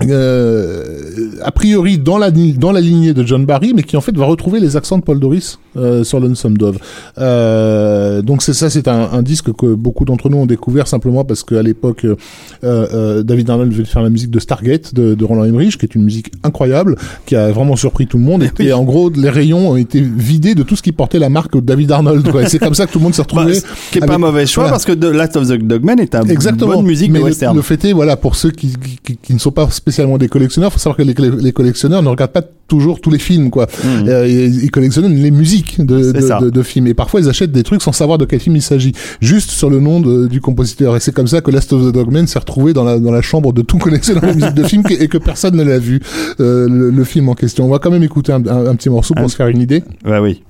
Euh, 0.00 1.30
a 1.44 1.50
priori 1.52 1.98
dans 1.98 2.18
la 2.18 2.30
dans 2.30 2.72
la 2.72 2.80
lignée 2.80 3.12
de 3.14 3.24
John 3.24 3.44
Barry, 3.44 3.72
mais 3.74 3.82
qui 3.82 3.96
en 3.96 4.00
fait 4.00 4.16
va 4.16 4.24
retrouver 4.24 4.58
les 4.58 4.76
accents 4.76 4.98
de 4.98 5.02
Paul 5.02 5.20
Doris 5.20 5.58
euh, 5.76 6.02
sur 6.02 6.18
Lonesome 6.18 6.56
Dove. 6.56 6.78
Euh, 7.18 8.22
donc 8.22 8.42
c'est 8.42 8.52
ça, 8.54 8.70
c'est 8.70 8.88
un, 8.88 9.10
un 9.12 9.22
disque 9.22 9.52
que 9.52 9.74
beaucoup 9.74 10.04
d'entre 10.04 10.28
nous 10.28 10.38
ont 10.38 10.46
découvert 10.46 10.86
simplement 10.86 11.24
parce 11.24 11.44
qu'à 11.44 11.62
l'époque, 11.62 12.04
euh, 12.04 12.16
euh, 12.64 13.22
David 13.22 13.50
Arnold 13.50 13.72
venait 13.72 13.84
de 13.84 13.88
faire 13.88 14.02
la 14.02 14.10
musique 14.10 14.30
de 14.30 14.38
Stargate 14.38 14.94
de, 14.94 15.14
de 15.14 15.24
Roland 15.24 15.44
Emmerich, 15.44 15.76
qui 15.78 15.86
est 15.86 15.94
une 15.94 16.04
musique 16.04 16.32
incroyable, 16.42 16.96
qui 17.26 17.36
a 17.36 17.50
vraiment 17.52 17.76
surpris 17.76 18.06
tout 18.06 18.18
le 18.18 18.24
monde. 18.24 18.42
Et, 18.58 18.64
et 18.64 18.72
en 18.72 18.84
gros, 18.84 19.10
les 19.10 19.30
rayons 19.30 19.70
ont 19.70 19.76
été 19.76 20.00
vidés 20.00 20.54
de 20.54 20.62
tout 20.62 20.76
ce 20.76 20.82
qui 20.82 20.92
portait 20.92 21.18
la 21.18 21.28
marque 21.28 21.60
David 21.62 21.92
Arnold. 21.92 22.28
c'est 22.48 22.58
comme 22.58 22.74
ça 22.74 22.86
que 22.86 22.92
tout 22.92 22.98
le 22.98 23.04
monde 23.04 23.14
s'est 23.14 23.22
Bah, 23.22 23.42
retrouvé. 23.42 23.54
ce 23.56 23.62
qui 23.92 23.98
est 23.98 24.06
pas 24.06 24.18
mauvais 24.18 24.46
choix 24.46 24.64
voilà. 24.64 24.72
parce 24.72 24.84
que 24.84 24.92
The 24.92 25.04
Last 25.14 25.36
of 25.36 25.48
the 25.48 25.52
Dogman 25.62 25.98
est 26.00 26.14
un 26.14 26.22
Exactement. 26.24 26.76
bonne 26.76 26.86
musique 26.86 27.10
Mais 27.10 27.18
de 27.18 27.24
le- 27.24 27.30
western. 27.30 27.54
Le, 27.56 27.62
fait 27.62 27.84
est, 27.84 27.92
voilà, 27.92 28.16
pour 28.16 28.36
ceux 28.36 28.50
qui, 28.50 28.68
qui, 28.68 28.98
qui- 29.02 29.16
qui 29.16 29.34
ne 29.34 29.38
sont 29.38 29.50
pas 29.52 29.68
spécialement 29.82 30.16
des 30.16 30.28
collectionneurs, 30.28 30.72
faut 30.72 30.78
savoir 30.78 30.96
que 30.96 31.02
les, 31.02 31.14
les 31.40 31.52
collectionneurs 31.52 32.02
ne 32.02 32.08
regardent 32.08 32.30
pas 32.32 32.42
toujours 32.68 33.00
tous 33.00 33.10
les 33.10 33.18
films, 33.18 33.50
quoi. 33.50 33.66
Mhm. 33.84 34.08
Euh, 34.08 34.26
ils, 34.28 34.64
ils 34.64 34.70
collectionnent 34.70 35.12
les 35.14 35.30
musiques 35.32 35.84
de, 35.84 36.02
C'est 36.04 36.12
de, 36.12 36.20
ça. 36.20 36.38
de, 36.40 36.50
de 36.50 36.62
films. 36.62 36.86
Et 36.86 36.94
parfois, 36.94 37.20
ils 37.20 37.28
achètent 37.28 37.50
des 37.52 37.64
trucs 37.64 37.82
sans 37.82 37.90
savoir 37.92 38.16
de 38.16 38.24
quel 38.24 38.38
film 38.38 38.54
il 38.56 38.62
s'agit, 38.62 38.92
juste 39.20 39.50
sur 39.50 39.68
le 39.70 39.80
nom 39.80 40.00
du 40.00 40.40
compositeur. 40.40 40.94
Et 40.96 41.00
c'est 41.00 41.12
comme 41.12 41.26
ça 41.26 41.40
que 41.40 41.50
Last 41.50 41.72
of 41.72 41.82
the 41.82 41.92
Dogman 41.92 42.26
s'est 42.28 42.38
retrouvé 42.38 42.72
dans 42.72 42.84
la, 42.84 42.98
dans 43.00 43.10
la 43.10 43.22
chambre 43.22 43.52
de 43.52 43.62
tout 43.62 43.78
collectionneur 43.86 44.22
de 44.22 44.32
musique 44.34 44.54
de 44.54 44.62
film 44.62 44.84
et 44.88 45.08
que 45.08 45.18
personne 45.18 45.56
ne 45.56 45.64
l'a 45.64 45.78
vu, 45.80 46.00
euh, 46.40 46.68
le, 46.68 46.90
le 46.90 47.04
film 47.04 47.28
en 47.28 47.34
question. 47.34 47.66
On 47.66 47.70
va 47.70 47.78
quand 47.80 47.90
même 47.90 48.04
écouter 48.04 48.32
un, 48.32 48.46
un- 48.46 48.66
un 48.66 48.74
petit 48.76 48.88
morceau 48.88 49.14
pour 49.14 49.24
Un- 49.24 49.28
se 49.28 49.36
faire 49.36 49.48
une 49.48 49.60
idée. 49.60 49.82
Ouais, 50.06 50.18
oui. 50.20 50.42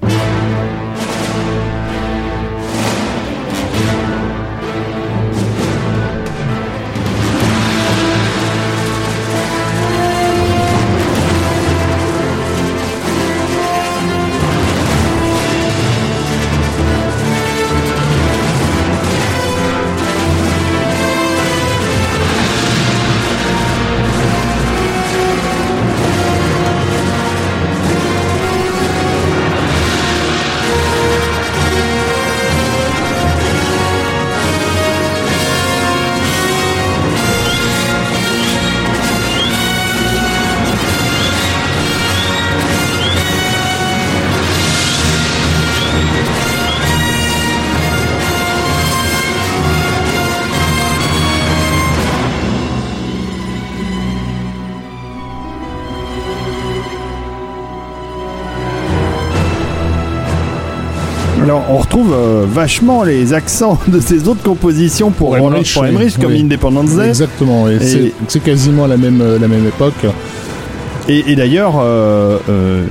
Vachement 62.52 63.02
les 63.02 63.32
accents 63.32 63.78
de 63.88 63.98
ces 64.00 64.28
autres 64.28 64.42
compositions 64.42 65.10
pour, 65.10 65.28
Pour 65.36 65.38
Emmerich, 65.38 65.72
pour 65.74 65.82
oui. 65.82 66.12
Comme 66.20 66.32
Oui. 66.32 66.40
Independence 66.42 66.90
Day. 66.96 67.08
Exactement. 67.08 67.68
Et, 67.68 67.74
Et- 67.76 68.12
c'est- 68.28 68.40
quasiment 68.40 68.86
la 68.86 68.96
même, 68.96 69.20
euh, 69.20 69.38
la 69.38 69.48
même 69.48 69.66
époque. 69.66 70.06
Et, 71.08 71.32
et 71.32 71.36
d'ailleurs, 71.36 71.74
euh, 71.80 72.38
euh, 72.48 72.84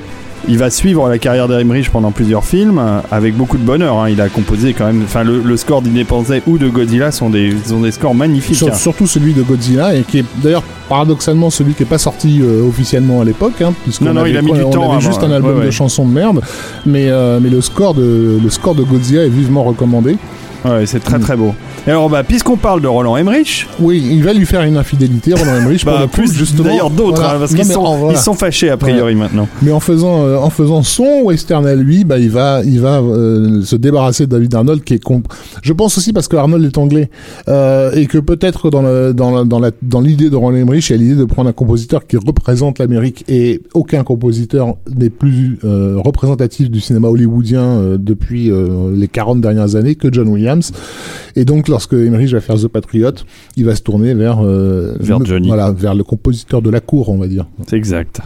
il 0.48 0.58
va 0.58 0.70
suivre 0.70 1.08
la 1.10 1.18
carrière 1.18 1.48
d'Emmerich 1.48 1.90
pendant 1.90 2.12
plusieurs 2.12 2.44
films 2.44 2.80
euh, 2.80 3.00
avec 3.12 3.36
beaucoup 3.36 3.58
de 3.58 3.64
bonheur. 3.64 4.00
hein. 4.00 4.10
Il 4.10 4.20
a 4.22 4.30
composé 4.30 4.74
quand 4.74 4.86
même. 4.86 5.04
Enfin, 5.04 5.24
le, 5.24 5.40
le 5.42 5.58
score 5.58 5.82
d'Independence 5.82 6.32
ou 6.48 6.58
de 6.58 6.68
Godzilla 6.68 7.12
sont 7.12 7.30
des, 7.30 7.54
sont 7.66 7.82
des 7.82 7.92
scores 7.92 8.16
magnifiques. 8.16 8.56
Sur- 8.56 8.70
hein. 8.70 8.74
surtout 8.74 9.08
celui 9.08 9.34
de 9.34 9.42
Godzilla, 9.44 9.96
et 9.96 10.02
qui 10.04 10.20
est 10.20 10.26
d'ailleurs 10.44 10.64
paradoxalement 10.90 11.50
celui 11.50 11.74
qui 11.74 11.84
est 11.84 11.86
pas 11.86 11.98
sorti 11.98 12.42
euh, 12.42 12.68
officiellement 12.68 13.22
à 13.22 13.24
l'époque, 13.24 13.62
hein, 13.62 13.74
Non, 14.02 14.14
non, 14.14 14.22
avait 14.22 14.32
il 14.32 14.38
a 14.38 14.42
mis 14.42 14.50
quoi, 14.50 14.58
du 14.58 14.64
on 14.64 14.70
temps 14.72 14.82
avait 14.84 14.92
avant, 14.92 15.00
juste 15.00 15.24
un 15.24 15.30
ouais, 15.30 15.36
album 15.36 15.60
ouais. 15.60 15.66
de 15.66 15.72
chansons 15.72 16.06
de 16.06 16.14
merde, 16.14 16.42
mais 16.86 17.10
euh, 17.10 17.40
mais 17.42 17.50
le 17.50 17.62
score 17.62 17.94
de 17.94 18.38
le 18.44 18.50
score 18.50 18.76
de 18.76 18.84
Godzilla 18.84 19.24
est 19.26 19.30
vivement 19.30 19.64
recommandé. 19.64 20.18
Ouais, 20.64 20.86
c'est 20.86 21.00
très 21.00 21.18
très 21.18 21.36
beau. 21.36 21.54
Et 21.88 21.90
alors, 21.90 22.08
bah, 22.10 22.24
puisqu'on 22.24 22.56
parle 22.58 22.82
de 22.82 22.88
Roland 22.88 23.18
Emmerich, 23.18 23.68
Oui, 23.80 24.04
il 24.12 24.24
va 24.24 24.32
lui 24.34 24.46
faire 24.46 24.62
une 24.62 24.78
infidélité, 24.78 25.34
Roland 25.34 25.56
Emmerich. 25.56 25.84
pour 25.84 25.94
bah, 25.94 26.02
le 26.02 26.08
coup, 26.08 26.14
plus 26.18 26.32
justement. 26.34 26.66
d'ailleurs 26.66 26.92
d'autres, 26.92 27.16
Voilà. 27.22 27.36
hein, 27.36 27.40
parce 27.40 27.56
qu'ils 27.56 27.66
sont, 27.66 27.98
voilà. 27.98 28.18
ils 28.18 28.22
sont 28.22 28.36
fâchés 28.36 28.70
a 28.70 28.78
priori 28.78 29.16
maintenant. 29.16 29.48
Mais 29.64 29.72
en 29.72 29.80
faisant 29.80 30.24
euh, 30.24 30.38
en 30.38 30.52
faisant 30.52 30.84
son 30.84 31.22
western 31.24 31.66
à 31.66 31.74
lui, 31.74 32.04
bah 32.04 32.20
il 32.20 32.30
va 32.30 32.62
il 32.64 32.80
va 32.80 33.00
euh, 33.00 33.64
se 33.64 33.76
débarrasser 33.76 34.28
de 34.28 34.32
David 34.32 34.54
Arnold 34.54 34.84
qui 34.84 34.94
est 34.94 35.04
comp- 35.04 35.28
je 35.64 35.74
pense 35.74 35.98
aussi 35.98 36.14
parce 36.14 36.28
que 36.28 36.36
Arnold 36.36 36.64
est 36.64 36.78
anglais 36.78 37.10
euh, 37.48 37.92
et 37.94 38.06
que 38.06 38.20
peut-être 38.20 38.70
dans 38.70 38.84
le, 38.84 39.14
dans 39.14 39.32
la, 39.32 39.44
dans 39.44 39.60
la 39.60 39.72
dans 39.82 40.00
l'idée 40.02 40.30
de 40.30 40.36
Roland 40.36 40.58
Emmerich, 40.58 40.90
il 40.90 40.94
y 40.94 40.96
a 40.96 40.98
l'idée 41.02 41.16
de 41.16 41.26
prendre 41.26 41.50
un 41.50 41.54
compositeur 41.54 42.06
qui 42.06 42.18
représente 42.18 42.78
l'Amérique 42.78 43.26
et 43.28 43.62
aucun 43.74 44.04
compositeur 44.04 44.76
n'est 44.96 45.10
plus 45.10 45.58
représentatif 45.64 46.70
du 46.70 46.80
cinéma 46.82 47.08
hollywoodien 47.08 47.96
depuis 47.98 48.52
les 48.94 49.08
40 49.08 49.42
dernières 49.42 49.76
années 49.76 49.96
que 49.96 50.08
John 50.12 50.28
Williams. 50.28 50.51
Et 51.36 51.46
donc 51.46 51.68
lorsque 51.68 51.94
Emmerich 51.94 52.32
va 52.32 52.42
faire 52.42 52.56
The 52.58 52.68
Patriot, 52.68 53.14
il 53.58 53.66
va 53.66 53.76
se 53.76 53.82
tourner 53.82 54.14
vers 54.14 54.40
euh, 54.44 54.96
Vers 55.00 55.24
Johnny. 55.26 55.48
voilà, 55.48 55.72
vers 55.72 55.96
le 55.96 56.04
compositeur 56.04 56.62
de 56.62 56.70
la 56.70 56.80
cour, 56.80 57.10
on 57.10 57.18
va 57.18 57.28
dire. 57.28 57.46
C'est 57.68 57.78
exact. 57.78 58.22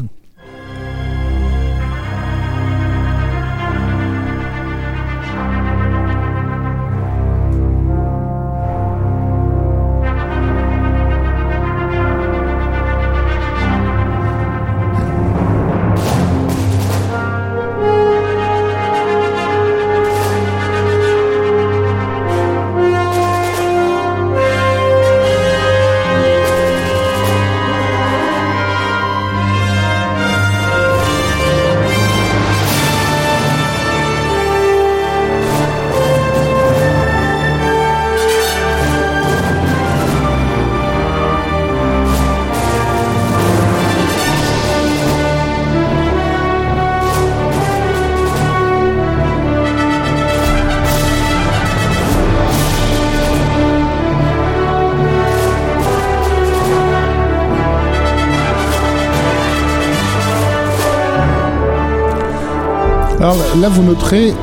Alors 63.25 63.43
là, 63.59 63.69
vous 63.69 63.81
noterez, 63.81 64.35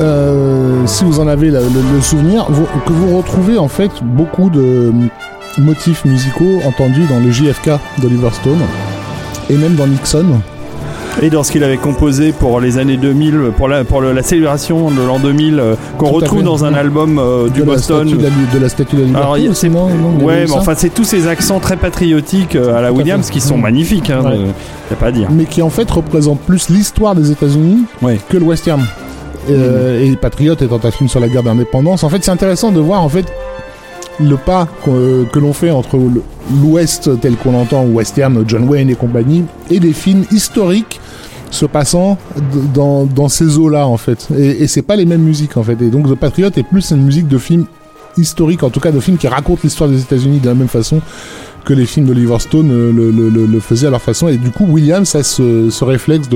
euh, 0.00 0.86
si 0.86 1.04
vous 1.04 1.20
en 1.20 1.28
avez 1.28 1.50
le, 1.50 1.60
souvenir, 2.00 2.46
que 2.86 2.92
vous 2.94 3.18
retrouvez 3.18 3.58
en 3.58 3.68
fait 3.68 3.90
beaucoup 4.02 4.48
de 4.48 4.90
motifs 5.58 6.06
musicaux 6.06 6.62
entendus 6.64 7.04
dans 7.10 7.20
le 7.20 7.30
JFK 7.30 7.72
d'Oliver 8.00 8.30
Stone 8.32 8.62
et 9.50 9.56
même 9.58 9.74
dans 9.74 9.86
Nixon. 9.86 10.40
Et 11.22 11.30
dans 11.30 11.42
ce 11.44 11.52
qu'il 11.52 11.62
avait 11.62 11.76
composé 11.76 12.32
pour 12.32 12.60
les 12.60 12.78
années 12.78 12.96
2000, 12.96 13.52
pour 13.56 13.68
la, 13.68 13.84
pour 13.84 14.02
la 14.02 14.22
célébration 14.22 14.90
de 14.90 15.00
l'an 15.00 15.18
2000, 15.20 15.58
euh, 15.58 15.74
qu'on 15.96 16.10
retrouve 16.10 16.42
dans 16.42 16.64
un 16.64 16.74
album 16.74 17.18
euh, 17.18 17.48
du 17.48 17.60
de 17.60 17.64
Boston. 17.64 18.08
La 18.20 18.30
de, 18.52 18.58
la, 18.60 18.68
statue 18.68 18.96
de 18.96 19.02
la 19.02 19.08
y 19.38 19.46
avait 19.46 19.68
Ouais, 20.20 20.44
mais 20.46 20.50
enfin, 20.52 20.74
c'est 20.76 20.92
tous 20.92 21.04
ces 21.04 21.28
accents 21.28 21.60
très 21.60 21.76
patriotiques 21.76 22.56
euh, 22.56 22.76
à 22.76 22.80
la 22.82 22.92
Williams 22.92 23.30
qui 23.30 23.40
sont 23.40 23.56
Mm. 23.56 23.60
magnifiques. 23.60 24.10
Hein, 24.10 24.24
a 24.90 24.94
pas 24.96 25.06
à 25.06 25.12
dire. 25.12 25.28
mais 25.30 25.44
qui 25.44 25.62
en 25.62 25.70
fait 25.70 25.88
représente 25.90 26.40
plus 26.40 26.68
l'histoire 26.68 27.14
des 27.14 27.30
États-Unis 27.30 27.84
Ouais. 28.02 28.18
que 28.28 28.36
le 28.36 28.44
western. 28.44 28.84
Euh, 29.50 30.02
Et 30.04 30.16
Patriot 30.16 30.54
étant 30.54 30.80
un 30.82 30.90
film 30.90 31.08
sur 31.08 31.20
la 31.20 31.28
guerre 31.28 31.42
d'indépendance, 31.42 32.02
en 32.02 32.08
fait, 32.08 32.24
c'est 32.24 32.30
intéressant 32.30 32.72
de 32.72 32.80
voir 32.80 33.02
en 33.02 33.08
fait 33.08 33.26
le 34.20 34.36
pas 34.36 34.68
que 34.84 35.38
l'on 35.38 35.52
fait 35.52 35.70
entre 35.70 35.98
l'Ouest 36.62 37.20
tel 37.20 37.34
qu'on 37.36 37.52
l'entend, 37.52 37.84
western, 37.84 38.44
John 38.46 38.68
Wayne 38.68 38.90
et 38.90 38.94
compagnie, 38.94 39.44
et 39.70 39.80
des 39.80 39.92
films 39.92 40.24
historiques 40.30 41.00
se 41.54 41.66
passant 41.66 42.18
dans, 42.74 43.28
ces 43.28 43.58
eaux-là 43.58 43.86
en 43.86 43.96
fait. 43.96 44.28
Et, 44.36 44.62
et 44.62 44.66
c'est 44.66 44.82
pas 44.82 44.96
les 44.96 45.06
mêmes 45.06 45.22
musiques 45.22 45.56
en 45.56 45.62
fait. 45.62 45.80
Et 45.80 45.88
donc 45.88 46.08
The 46.08 46.14
Patriot 46.14 46.50
est 46.56 46.62
plus 46.62 46.90
une 46.90 47.02
musique 47.02 47.28
de 47.28 47.38
film 47.38 47.66
historique, 48.16 48.62
en 48.62 48.70
tout 48.70 48.80
cas 48.80 48.92
de 48.92 49.00
films 49.00 49.18
qui 49.18 49.28
racontent 49.28 49.60
l'histoire 49.64 49.90
des 49.90 50.00
États-Unis 50.00 50.40
de 50.40 50.48
la 50.48 50.54
même 50.54 50.68
façon 50.68 51.00
que 51.64 51.72
les 51.72 51.86
films 51.86 52.06
d'Oliver 52.06 52.38
Stone 52.38 52.70
euh, 52.70 52.92
le, 52.92 53.60
faisaient 53.60 53.86
à 53.86 53.90
leur 53.90 54.02
façon. 54.02 54.28
Et 54.28 54.36
du 54.36 54.50
coup, 54.50 54.66
Williams 54.66 55.14
a 55.14 55.22
ce, 55.22 55.84
réflexe 55.84 56.28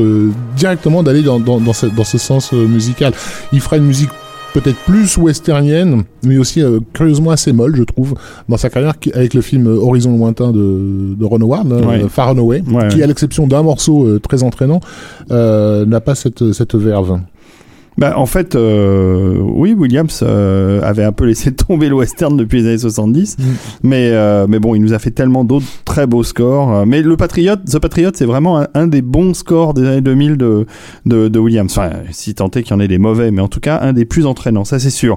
directement 0.56 1.02
d'aller 1.02 1.22
dans 1.22 1.72
ce 1.72 2.18
sens 2.18 2.52
euh, 2.52 2.66
musical. 2.66 3.12
Il 3.52 3.60
fera 3.60 3.76
une 3.76 3.84
musique 3.84 4.10
peut-être 4.54 4.78
plus 4.86 5.16
westernienne, 5.18 6.04
mais 6.24 6.38
aussi 6.38 6.62
euh, 6.62 6.80
curieusement 6.92 7.30
assez 7.30 7.52
molle, 7.52 7.76
je 7.76 7.82
trouve, 7.82 8.14
dans 8.48 8.56
sa 8.56 8.70
carrière, 8.70 8.98
qui- 8.98 9.12
avec 9.12 9.34
le 9.34 9.40
film 9.40 9.66
euh, 9.66 9.76
Horizon 9.76 10.16
lointain 10.16 10.50
de, 10.52 11.14
de 11.14 11.24
Ron 11.24 11.40
Howard, 11.40 11.72
hein, 11.72 11.86
Ouais. 11.86 12.02
euh, 12.04 12.08
Far 12.08 12.28
and 12.30 12.38
Away, 12.38 12.62
Ouais, 12.70 12.88
qui, 12.88 13.02
à 13.02 13.06
l'exception 13.06 13.46
d'un 13.46 13.62
morceau 13.62 14.04
euh, 14.06 14.18
très 14.20 14.42
entraînant, 14.42 14.80
euh, 15.30 15.84
n'a 15.86 16.00
pas 16.00 16.14
cette, 16.14 16.52
cette 16.52 16.74
verve. 16.74 17.20
Bah, 17.98 18.14
en 18.16 18.26
fait, 18.26 18.54
euh, 18.54 19.36
oui, 19.40 19.74
Williams 19.74 20.20
euh, 20.22 20.80
avait 20.82 21.02
un 21.02 21.10
peu 21.10 21.24
laissé 21.24 21.52
tomber 21.54 21.88
le 21.88 21.96
western 21.96 22.36
depuis 22.36 22.62
les 22.62 22.68
années 22.68 22.78
70, 22.78 23.36
Mm. 23.38 23.42
mais, 23.82 24.10
euh, 24.12 24.46
mais 24.48 24.60
bon, 24.60 24.76
il 24.76 24.80
nous 24.80 24.92
a 24.92 25.00
fait 25.00 25.10
tellement 25.10 25.42
d'autres 25.44 25.66
très 25.84 26.06
beaux 26.06 26.22
scores. 26.22 26.86
Mais 26.86 27.02
le 27.02 27.16
Patriot, 27.16 27.56
The 27.56 27.80
Patriot, 27.80 28.10
c'est 28.14 28.24
vraiment 28.24 28.60
un, 28.60 28.68
un 28.74 28.86
des 28.86 29.02
bons 29.02 29.34
scores 29.34 29.74
des 29.74 29.84
années 29.84 30.00
2000 30.00 30.36
de, 30.36 30.66
de, 31.06 31.26
de 31.26 31.38
Williams. 31.40 31.76
Enfin, 31.76 31.90
si 32.12 32.34
tant 32.34 32.48
est 32.50 32.62
qu'il 32.62 32.70
y 32.70 32.74
en 32.74 32.80
ait 32.80 32.86
des 32.88 32.98
mauvais, 32.98 33.32
mais 33.32 33.42
en 33.42 33.48
tout 33.48 33.60
cas, 33.60 33.80
un 33.82 33.92
des 33.92 34.04
plus 34.04 34.26
entraînants, 34.26 34.64
ça 34.64 34.78
c'est 34.78 34.90
sûr. 34.90 35.16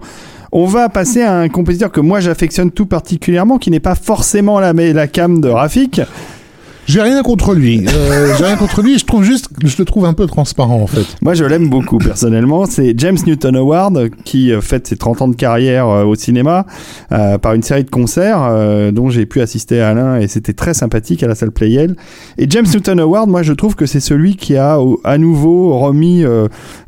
On 0.52 0.66
va 0.66 0.90
passer 0.90 1.22
à 1.22 1.38
un 1.38 1.50
compositeur 1.50 1.92
que 1.92 2.02
moi 2.02 2.20
j'affectionne 2.20 2.72
tout 2.72 2.88
particulièrement, 2.88 3.60
qui 3.60 3.70
n'est 3.70 3.80
pas 3.80 3.96
forcément 3.96 4.60
la, 4.60 4.74
la 4.74 5.08
cam 5.08 5.40
de 5.40 5.50
Rafik. 5.50 6.02
J'ai 6.92 7.02
rien 7.02 7.24
contre 7.24 7.54
lui. 7.54 7.86
Euh, 7.88 8.34
J'ai 8.38 8.44
rien 8.44 8.58
contre 8.58 8.82
lui. 8.82 9.00
Je 9.00 9.06
trouve 9.06 9.24
juste, 9.24 9.48
je 9.64 9.78
le 9.78 9.86
trouve 9.86 10.04
un 10.04 10.12
peu 10.12 10.26
transparent 10.26 10.82
en 10.82 10.88
fait. 10.88 11.06
Moi, 11.22 11.36
je 11.36 11.46
l'aime 11.46 11.70
beaucoup 11.70 12.00
personnellement. 12.00 12.66
C'est 12.66 12.94
James 12.98 13.18
Newton 13.26 13.56
Howard 13.56 14.10
qui 14.26 14.52
euh, 14.52 14.60
fête 14.60 14.88
ses 14.88 14.98
30 14.98 15.22
ans 15.22 15.28
de 15.30 15.36
carrière 15.36 15.88
euh, 15.88 16.04
au 16.04 16.16
cinéma 16.16 16.66
euh, 17.14 17.38
par 17.38 17.54
une 17.54 17.64
série 17.64 17.86
de 17.86 17.90
concerts 17.90 18.44
euh, 18.44 18.92
dont 18.92 19.10
j'ai 19.10 19.26
pu 19.26 19.40
assister 19.40 19.80
à 19.80 19.94
l'un 19.94 20.18
et 20.18 20.28
c'était 20.28 20.52
très 20.52 20.74
sympathique 20.74 21.24
à 21.24 21.28
la 21.28 21.36
salle 21.36 21.52
Playel. 21.52 21.96
Et 22.38 22.46
James 22.50 22.66
Newton 22.74 23.00
Howard, 23.00 23.30
moi, 23.30 23.42
je 23.42 23.54
trouve 23.54 23.76
que 23.76 23.86
c'est 23.86 24.02
celui 24.02 24.36
qui 24.36 24.58
a 24.58 24.78
à 25.06 25.18
nouveau 25.18 25.80
remis 25.80 26.26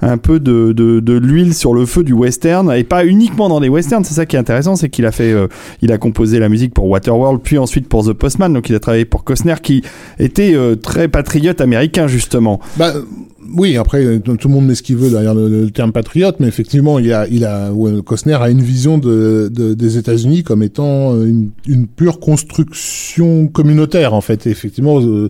un 0.01 0.17
peu 0.17 0.41
de, 0.41 0.73
de, 0.73 0.99
de 0.99 1.13
l'huile 1.13 1.53
sur 1.53 1.73
le 1.73 1.85
feu 1.85 2.03
du 2.03 2.11
western 2.11 2.69
et 2.73 2.83
pas 2.83 3.05
uniquement 3.05 3.47
dans 3.47 3.61
des 3.61 3.69
westerns. 3.69 4.03
C'est 4.03 4.15
ça 4.15 4.25
qui 4.25 4.35
est 4.35 4.39
intéressant, 4.39 4.75
c'est 4.75 4.89
qu'il 4.89 5.05
a 5.05 5.13
fait, 5.13 5.33
il 5.81 5.93
a 5.93 5.97
composé 5.97 6.39
la 6.39 6.49
musique 6.49 6.73
pour 6.73 6.87
Waterworld, 6.87 7.39
puis 7.41 7.57
ensuite 7.57 7.87
pour 7.87 8.05
The 8.05 8.11
Postman. 8.11 8.51
Donc, 8.51 8.69
il 8.69 8.75
a 8.75 8.79
travaillé 8.79 9.05
pour 9.05 9.23
Costner 9.23 9.55
qui 9.61 9.81
était 10.19 10.53
euh, 10.53 10.75
très 10.75 11.07
patriote 11.07 11.61
américain 11.61 12.07
justement. 12.07 12.59
Bah 12.77 12.93
oui, 13.55 13.77
après 13.77 14.03
euh, 14.03 14.19
tout 14.19 14.47
le 14.47 14.53
monde 14.53 14.65
met 14.67 14.75
ce 14.75 14.83
qu'il 14.83 14.97
veut 14.97 15.09
derrière 15.09 15.33
le, 15.35 15.47
le 15.47 15.69
terme 15.71 15.91
patriote, 15.91 16.37
mais 16.39 16.47
effectivement, 16.47 16.99
il 16.99 17.11
a, 17.13 17.27
il 17.27 17.45
a, 17.45 17.69
Costner 18.05 18.33
a 18.35 18.49
une 18.49 18.61
vision 18.61 18.97
de, 18.97 19.49
de- 19.53 19.73
des 19.73 19.97
États-Unis 19.97 20.43
comme 20.43 20.63
étant 20.63 21.13
euh, 21.13 21.25
une, 21.25 21.49
une 21.67 21.87
pure 21.87 22.19
construction 22.19 23.47
communautaire 23.47 24.13
en 24.13 24.21
fait. 24.21 24.47
Et 24.47 24.49
effectivement, 24.49 24.99
euh, 25.01 25.29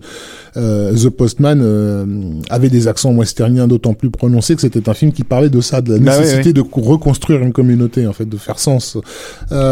euh, 0.56 0.94
The 0.94 1.08
Postman 1.10 1.60
euh, 1.62 2.06
avait 2.50 2.68
des 2.70 2.88
accents 2.88 3.12
westerniens 3.14 3.66
d'autant 3.68 3.94
plus 3.94 4.10
prononcés 4.10 4.54
que 4.54 4.60
c'était 4.60 4.88
un 4.88 4.94
film 4.94 5.12
qui 5.12 5.24
parlait 5.24 5.50
de 5.50 5.60
ça, 5.60 5.80
de 5.80 5.92
la 5.94 5.98
Bah 5.98 6.12
oui, 6.16 6.20
nécessité 6.24 6.52
de 6.52 6.62
co- 6.62 6.80
reconstruire 6.80 7.40
une 7.42 7.52
communauté 7.52 8.06
en 8.06 8.12
fait, 8.12 8.28
de 8.28 8.36
faire 8.36 8.58
sens. 8.58 8.96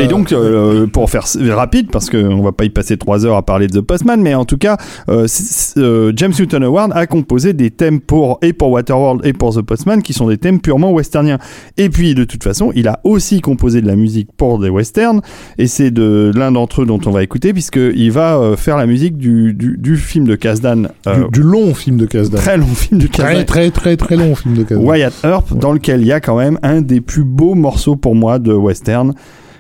Et 0.00 0.06
donc, 0.06 0.32
euh, 0.32 0.86
pour 0.86 1.08
faire 1.10 1.24
rapide, 1.50 1.88
parce 1.90 2.10
qu'on 2.10 2.42
va 2.42 2.52
pas 2.52 2.64
y 2.64 2.70
passer 2.70 2.96
trois 2.96 3.24
heures 3.24 3.36
à 3.36 3.42
parler 3.42 3.66
de 3.66 3.78
The 3.80 3.82
Postman, 3.82 4.20
mais 4.20 4.34
en 4.34 4.44
tout 4.44 4.58
cas, 4.58 4.76
James 5.08 6.32
Newton 6.38 6.62
Howard 6.64 6.92
a 6.94 7.06
composé 7.06 7.52
des 7.52 7.70
thèmes 7.70 8.00
pour 8.00 8.38
et 8.42 8.52
pour 8.52 8.70
Waterworld 8.70 9.24
et 9.24 9.32
pour 9.32 9.54
The 9.54 9.62
Postman, 9.62 10.02
qui 10.02 10.12
sont 10.12 10.28
des 10.28 10.36
thèmes 10.36 10.60
purement 10.60 10.92
westerniens. 10.92 11.38
Et 11.78 11.88
puis, 11.88 12.14
de 12.14 12.24
toute 12.24 12.42
façon, 12.44 12.72
il 12.74 12.88
a 12.88 13.00
aussi 13.04 13.40
composé 13.40 13.80
de 13.80 13.86
la 13.86 13.96
musique 13.96 14.28
pour 14.36 14.58
des 14.58 14.68
westerns, 14.68 15.20
et 15.58 15.66
c'est 15.66 15.90
de 15.90 16.30
l'un 16.34 16.52
d'entre 16.52 16.82
eux 16.82 16.86
dont 16.86 17.00
on 17.06 17.10
va 17.10 17.22
écouter, 17.22 17.52
puisqu'il 17.52 18.10
va 18.12 18.36
euh, 18.36 18.56
faire 18.56 18.76
la 18.76 18.86
musique 18.86 19.16
du, 19.16 19.54
du, 19.54 19.76
du 19.78 19.96
film 19.96 20.26
de 20.26 20.34
Kasdan, 20.34 20.88
euh, 21.06 21.24
Du, 21.28 21.40
du 21.40 21.46
long 21.46 21.74
film 21.74 21.96
de 21.96 22.06
Kasdan. 22.06 22.38
très 22.38 22.56
long 22.56 22.66
film 22.66 23.00
de 23.00 23.06
Très, 23.06 23.22
Kasdan. 23.22 23.44
très, 23.44 23.70
très, 23.70 23.96
très 23.96 24.16
long 24.16 24.34
film 24.34 24.54
de 24.54 24.62
Kasdan. 24.64 24.84
Wyatt 24.84 25.14
Earp, 25.24 25.56
dans 25.56 25.72
lequel 25.72 26.00
il 26.00 26.06
y 26.08 26.12
a 26.12 26.20
quand 26.20 26.36
même 26.36 26.58
un 26.62 26.80
des 26.82 27.00
plus 27.00 27.24
beaux 27.24 27.54
morceaux 27.54 27.96
pour 27.96 28.14
moi 28.14 28.38
de 28.38 28.52
western, 28.52 29.12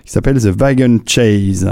qui 0.04 0.12
s'appelle 0.12 0.40
The 0.40 0.46
Wagon 0.58 0.98
Chase. 1.06 1.68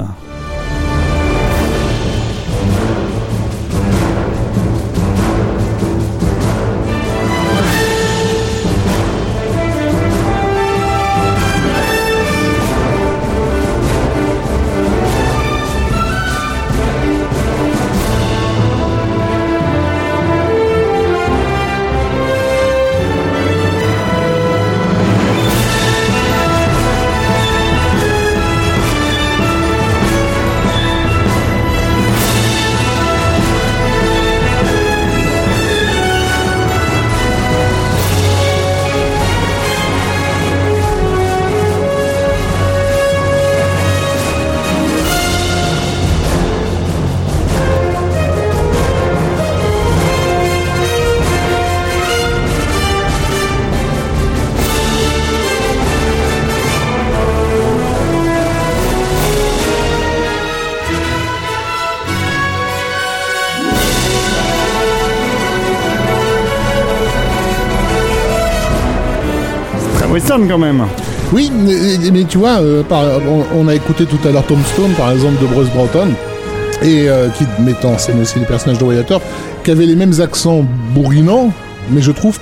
Quand 70.47 70.57
même. 70.57 70.83
Oui, 71.33 71.51
mais, 71.53 71.73
mais 72.11 72.23
tu 72.25 72.37
vois, 72.37 72.59
euh, 72.61 72.83
par- 72.83 73.05
on, 73.29 73.43
on 73.63 73.67
a 73.67 73.75
écouté 73.75 74.05
tout 74.05 74.19
à 74.27 74.31
l'heure 74.31 74.45
Tombstone, 74.45 74.91
par 74.97 75.11
exemple, 75.11 75.41
de 75.41 75.47
Bruce 75.47 75.69
Broughton, 75.69 76.09
et 76.81 77.07
euh, 77.09 77.29
qui 77.29 77.45
met 77.61 77.75
en 77.85 77.97
scène 77.97 78.21
aussi 78.21 78.39
les 78.39 78.45
personnages 78.45 78.79
de 78.79 78.85
Earp, 78.85 79.21
qui 79.63 79.71
avaient 79.71 79.85
les 79.85 79.95
mêmes 79.95 80.19
accents 80.19 80.65
bourrinants, 80.93 81.51
mais 81.91 82.01
je 82.01 82.11
trouve 82.11 82.37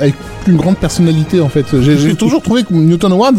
avec 0.00 0.14
une 0.48 0.56
grande 0.56 0.76
personnalité 0.78 1.40
en 1.40 1.48
fait. 1.48 1.66
J'ai 1.80 2.14
toujours 2.16 2.42
trouvé 2.42 2.64
que 2.64 2.72
Newton 2.72 3.12
Howard, 3.12 3.36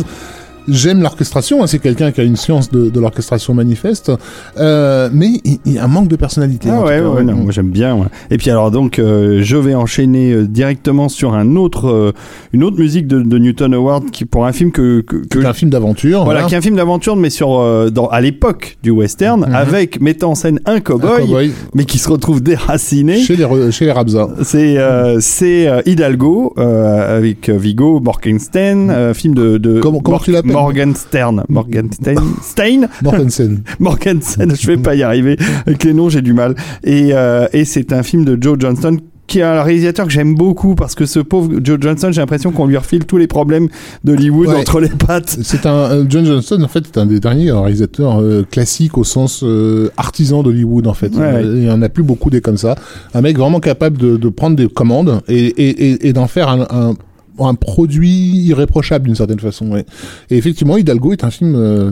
j'aime 0.67 1.01
l'orchestration, 1.01 1.63
hein, 1.63 1.67
c'est 1.67 1.79
quelqu'un 1.79 2.11
qui 2.11 2.21
a 2.21 2.23
une 2.23 2.35
science 2.35 2.69
de, 2.71 2.89
de 2.89 2.99
l'orchestration 2.99 3.53
manifeste, 3.53 4.11
euh, 4.57 5.09
mais 5.13 5.27
il, 5.43 5.59
il 5.65 5.73
y 5.73 5.77
a 5.79 5.83
un 5.83 5.87
manque 5.87 6.07
de 6.07 6.15
personnalité. 6.15 6.69
Ah 6.71 6.81
ouais, 6.81 6.99
ouais, 7.01 7.23
non, 7.23 7.33
moi 7.33 7.51
j'aime 7.51 7.69
bien. 7.71 7.95
ouais. 7.95 8.05
Et 8.31 8.37
puis 8.37 8.49
alors 8.49 8.71
donc, 8.71 8.99
euh, 8.99 9.39
je 9.41 9.57
vais 9.57 9.75
enchaîner 9.75 10.31
euh, 10.31 10.47
directement 10.47 11.09
sur 11.09 11.33
un 11.33 11.55
autre, 11.55 11.87
euh, 11.89 12.11
une 12.53 12.63
autre 12.63 12.77
musique 12.77 13.07
de, 13.07 13.21
de 13.21 13.37
Newton 13.37 13.73
Howard 13.73 14.11
qui 14.11 14.25
pour 14.25 14.45
un 14.45 14.51
film 14.51 14.71
que 14.71 15.01
que, 15.01 15.17
que- 15.27 15.41
C'est 15.41 15.45
un 15.47 15.53
film 15.53 15.71
d'aventure. 15.71 16.23
voilà, 16.23 16.39
voilà. 16.41 16.47
qui 16.47 16.55
est 16.55 16.57
un 16.57 16.61
film 16.61 16.75
d'aventure, 16.75 17.15
mais 17.15 17.29
sur 17.29 17.59
euh, 17.59 17.89
dans, 17.89 18.07
à 18.07 18.21
l'époque 18.21 18.77
du 18.83 18.89
western, 18.91 19.41
Mhm. 19.47 19.53
avec 19.55 20.01
mettant 20.01 20.31
en 20.31 20.35
scène 20.35 20.59
un 20.65 20.79
cowboy, 20.79 21.21
cowboy 21.21 21.51
mais 21.73 21.85
qui 21.85 21.97
se 21.97 22.09
retrouve 22.09 22.41
déraciné. 22.41 23.17
chez 23.19 23.35
les 23.35 23.71
chez 23.71 23.85
les 23.85 23.91
Rabza. 23.91 24.29
C'est 24.43 24.77
euh, 24.77 25.17
c'est 25.19 25.69
Hidalgo 25.85 26.53
euh, 26.57 27.17
avec 27.17 27.49
Vigo 27.49 27.99
Morgenstern, 27.99 28.89
euh, 28.89 29.13
film 29.13 29.33
de, 29.35 29.57
de 29.57 29.79
Comment- 29.79 29.99
comment 29.99 30.19
tu 30.19 30.31
l'appelles 30.31 30.52
Morgenstern, 30.53 31.43
Morgenstern, 31.49 32.23
Stein, 32.41 32.87
Mortensen. 33.03 33.63
Morgenstern, 33.79 34.55
je 34.59 34.67
vais 34.67 34.77
pas 34.77 34.95
y 34.95 35.03
arriver 35.03 35.37
avec 35.65 35.83
les 35.83 35.93
noms, 35.93 36.09
j'ai 36.09 36.21
du 36.21 36.33
mal. 36.33 36.55
Et 36.83 37.09
euh, 37.13 37.47
et 37.53 37.65
c'est 37.65 37.91
un 37.93 38.03
film 38.03 38.25
de 38.25 38.37
Joe 38.41 38.57
Johnston 38.59 38.97
qui 39.25 39.39
est 39.39 39.43
un 39.43 39.63
réalisateur 39.63 40.05
que 40.05 40.11
j'aime 40.11 40.35
beaucoup 40.35 40.75
parce 40.75 40.95
que 40.95 41.05
ce 41.05 41.19
pauvre 41.19 41.49
Joe 41.63 41.77
Johnston, 41.79 42.11
j'ai 42.11 42.19
l'impression 42.19 42.51
qu'on 42.51 42.67
lui 42.67 42.75
refile 42.75 43.05
tous 43.05 43.17
les 43.17 43.25
problèmes 43.27 43.69
d'Hollywood 44.03 44.49
Ouais. 44.49 44.55
entre 44.59 44.81
les 44.81 44.89
pattes. 44.89 45.37
C'est 45.43 45.65
un 45.65 45.73
euh, 45.91 46.05
John 46.09 46.25
Johnston 46.25 46.61
en 46.61 46.67
fait 46.67 46.79
est 46.85 46.97
un 46.97 47.05
des 47.05 47.21
derniers 47.21 47.49
réalisateurs 47.51 48.19
euh, 48.21 48.45
classiques 48.49 48.97
au 48.97 49.05
sens 49.05 49.41
euh, 49.43 49.89
artisan 49.95 50.43
d'Hollywood 50.43 50.87
en 50.87 50.93
fait. 50.93 51.15
Ouais, 51.15 51.41
Il 51.45 51.63
y 51.63 51.71
en 51.71 51.81
a 51.81 51.87
plus 51.87 52.03
beaucoup 52.03 52.29
des 52.29 52.41
comme 52.41 52.57
ça. 52.57 52.75
Un 53.13 53.21
mec 53.21 53.37
vraiment 53.37 53.61
capable 53.61 53.97
de, 53.97 54.17
de 54.17 54.29
prendre 54.29 54.57
des 54.57 54.67
commandes 54.67 55.21
et, 55.29 55.37
et, 55.47 55.91
et, 55.91 56.07
et 56.09 56.13
d'en 56.13 56.27
faire 56.27 56.49
un, 56.49 56.67
un 56.69 56.93
un 57.39 57.55
produit 57.55 58.37
irréprochable 58.45 59.05
d'une 59.05 59.15
certaine 59.15 59.39
façon. 59.39 59.71
Ouais. 59.71 59.85
Et 60.29 60.37
effectivement, 60.37 60.77
Hidalgo 60.77 61.13
est 61.13 61.23
un 61.23 61.31
film 61.31 61.53
euh, 61.55 61.91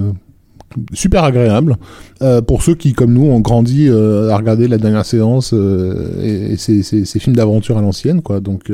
super 0.93 1.23
agréable 1.23 1.77
euh, 2.21 2.41
pour 2.41 2.63
ceux 2.63 2.75
qui, 2.75 2.93
comme 2.93 3.13
nous, 3.13 3.25
ont 3.25 3.39
grandi 3.39 3.87
euh, 3.89 4.29
à 4.29 4.37
regarder 4.37 4.67
la 4.67 4.77
dernière 4.77 5.05
séance 5.05 5.53
et, 5.53 6.53
et 6.53 6.57
ces, 6.57 6.83
ces, 6.83 7.05
ces 7.05 7.19
films 7.19 7.35
d'aventure 7.35 7.77
à 7.77 7.81
l'ancienne, 7.81 8.21
quoi. 8.21 8.39
Donc, 8.39 8.71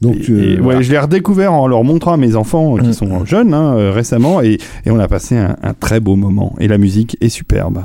donc, 0.00 0.16
Et- 0.16 0.32
euh, 0.32 0.38
et, 0.42 0.54
ouais, 0.56 0.60
voilà. 0.62 0.80
je 0.82 0.90
l'ai 0.92 0.98
redécouvert 0.98 1.52
en 1.52 1.66
leur 1.68 1.84
montrant 1.84 2.14
à 2.14 2.16
mes 2.16 2.34
enfants 2.34 2.76
euh, 2.76 2.80
qui 2.80 2.88
Mm. 2.88 2.92
sont 2.94 3.24
jeunes 3.26 3.52
hein, 3.54 3.76
euh, 3.76 3.92
récemment 3.92 4.40
et, 4.40 4.56
et 4.86 4.90
on 4.90 4.98
a 4.98 5.08
passé 5.08 5.36
un, 5.36 5.56
un 5.62 5.74
très 5.74 6.00
beau 6.00 6.16
moment. 6.16 6.54
Et 6.58 6.68
la 6.68 6.78
musique 6.78 7.16
est 7.20 7.28
superbe. 7.28 7.84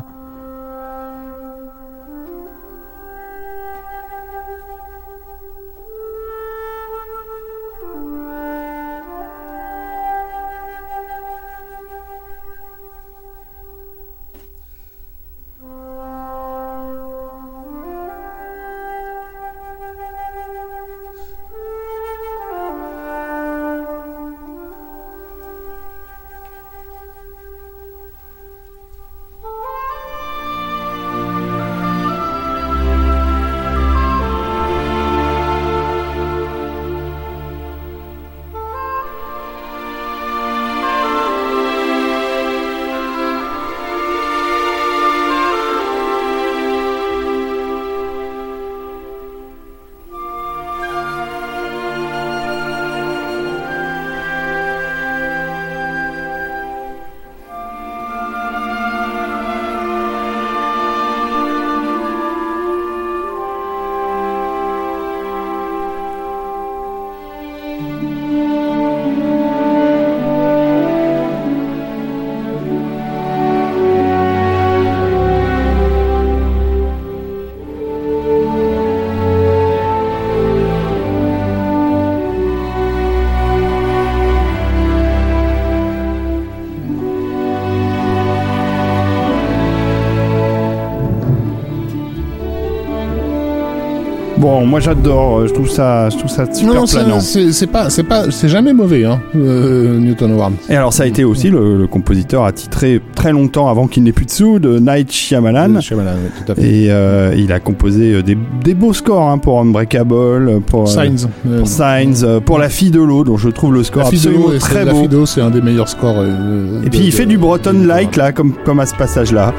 Bon, 94.66 94.72
moi 94.72 94.80
j'adore, 94.80 95.40
euh, 95.42 95.48
je 95.48 95.54
trouve 95.54 95.70
ça, 95.70 96.10
je 96.10 96.18
trouve 96.18 96.30
ça 96.32 96.52
super 96.52 96.74
Non, 96.74 96.80
non, 96.82 96.86
c'est- 96.88 96.98
planant. 96.98 97.20
c'est 97.20 97.52
c'est 97.52 97.68
pas, 97.68 97.92
c'est 97.92 98.02
pas, 98.04 98.32
c'est 98.32 98.50
jamais 98.50 98.74
mauvais, 98.74 99.06
hein, 99.06 99.22
euh, 99.36 100.00
Newton 100.00 100.32
Howard. 100.32 100.54
Et 100.70 100.76
alors 100.76 100.92
ça 100.92 101.04
a 101.04 101.06
été 101.06 101.24
aussi 101.24 101.52
le, 101.52 101.78
le 101.78 101.86
compositeur 101.88 102.46
attitré 102.46 103.00
très 103.14 103.32
longtemps 103.32 103.68
avant 103.70 103.86
qu'il 103.88 104.02
n'ait 104.04 104.12
plus 104.12 104.26
de 104.26 104.32
sous 104.32 104.58
de 104.58 104.80
Night 104.80 105.12
Shyamalan. 105.12 105.82
Shyamalan, 105.82 106.14
oui, 106.24 106.30
tout 106.44 106.52
à 106.52 106.56
fait. 106.56 106.62
Et 106.64 106.88
euh, 106.90 107.36
il 107.38 107.52
a 107.54 107.60
composé 107.60 108.24
des, 108.24 108.36
des 108.64 108.74
beaux 108.74 108.94
scores 108.94 109.30
hein, 109.30 109.38
pour 109.38 109.60
Unbreakable, 109.62 110.62
pour, 110.62 110.88
Signs. 110.88 111.28
euh, 111.48 111.60
pour 111.60 111.68
Signs, 111.68 112.24
euh, 112.24 112.40
pour 112.40 112.58
La 112.58 112.70
Fille 112.70 112.90
de 112.92 113.02
l'eau, 113.02 113.24
dont 113.24 113.38
je 113.38 113.50
trouve 113.50 113.72
le 113.74 113.84
score 113.84 114.06
La 114.06 114.10
de 114.10 114.16
absolument 114.16 114.48
très 114.60 114.84
la 114.84 114.94
beau. 114.94 115.00
fille 115.02 115.08
de 115.10 115.18
l'eau, 115.18 115.26
c'est 115.28 115.42
un 115.42 115.52
des 115.52 115.62
meilleurs 115.62 115.90
scores. 115.90 116.16
euh, 116.18 116.82
Et 116.82 116.86
de- 116.86 116.90
puis 116.90 117.00
il 117.02 117.12
de- 117.12 117.16
fait 117.16 117.28
du 117.28 117.38
Breton-like 117.38 118.16
là, 118.16 118.32
comme, 118.32 118.54
comme 118.66 118.80
à 118.80 118.88
ce 118.88 118.96
passage-là. 118.96 119.54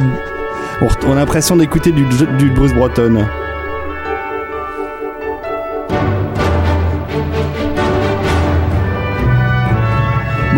Mm. 0.00 0.02
On, 0.82 0.86
ret- 0.86 0.94
on 1.08 1.12
a 1.12 1.16
l'impression 1.16 1.54
d'écouter 1.56 1.92
du, 1.92 2.02
du 2.38 2.50
Bruce 2.50 2.74
Breton. 2.74 3.18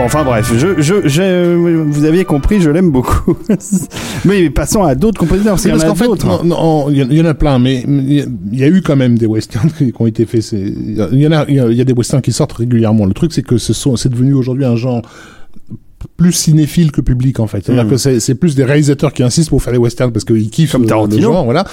Bon, 0.00 0.06
enfin 0.06 0.24
bref, 0.24 0.50
je, 0.56 0.80
je, 0.80 1.06
je- 1.06 1.54
vous 1.82 2.04
aviez 2.06 2.24
compris, 2.24 2.58
je 2.62 2.70
l'aime 2.70 2.90
beaucoup. 2.90 3.36
mais 4.24 4.48
passons 4.48 4.82
à 4.82 4.94
d'autres 4.94 5.20
compositeurs, 5.20 5.52
parce 5.56 5.64
Oui, 5.66 5.72
qu'il 5.72 5.78
y 5.78 5.84
en 5.84 5.90
a 5.90 5.94
d'autres. 5.94 6.40
il 6.90 7.16
y, 7.18 7.20
en- 7.20 7.26
a 7.26 7.34
plein, 7.34 7.58
mais 7.58 7.84
il 7.86 8.24
y 8.50 8.64
a- 8.64 8.68
eu 8.68 8.80
quand 8.80 8.96
même 8.96 9.18
des 9.18 9.26
westerns 9.26 9.70
qui 9.76 9.92
ont 9.98 10.06
été 10.06 10.24
faits. 10.24 10.52
Il 10.52 10.96
y 11.20 11.26
en 11.26 11.32
a, 11.32 11.44
il 11.48 11.54
y 11.54 11.60
a- 11.60 11.66
il 11.68 11.76
y 11.76 11.82
a 11.82 11.84
des 11.84 11.92
westerns 11.92 12.22
qui 12.22 12.32
sortent 12.32 12.54
régulièrement. 12.54 13.04
Le 13.04 13.12
truc, 13.12 13.34
c'est 13.34 13.42
que 13.42 13.58
ce 13.58 13.74
sont, 13.74 13.96
c'est 13.96 14.08
devenu 14.08 14.32
aujourd'hui 14.32 14.64
un 14.64 14.74
genre 14.76 15.02
plus 16.20 16.32
cinéphile 16.32 16.92
que 16.92 17.00
public 17.00 17.40
en 17.40 17.46
fait. 17.46 17.64
C'est-à-dire 17.64 17.86
Mm. 17.86 17.90
que 17.90 17.96
c'est, 17.96 18.20
c'est 18.20 18.34
plus 18.34 18.54
des 18.54 18.64
réalisateurs 18.64 19.14
qui 19.14 19.22
insistent 19.22 19.48
pour 19.48 19.62
faire 19.62 19.72
des 19.72 19.78
westerns 19.78 20.12
parce 20.12 20.26
qu'ils 20.26 20.50
kiffent 20.50 20.72
Comme 20.72 20.82
euh, 20.84 21.06
le 21.10 21.18
genre, 21.18 21.44
voilà, 21.44 21.64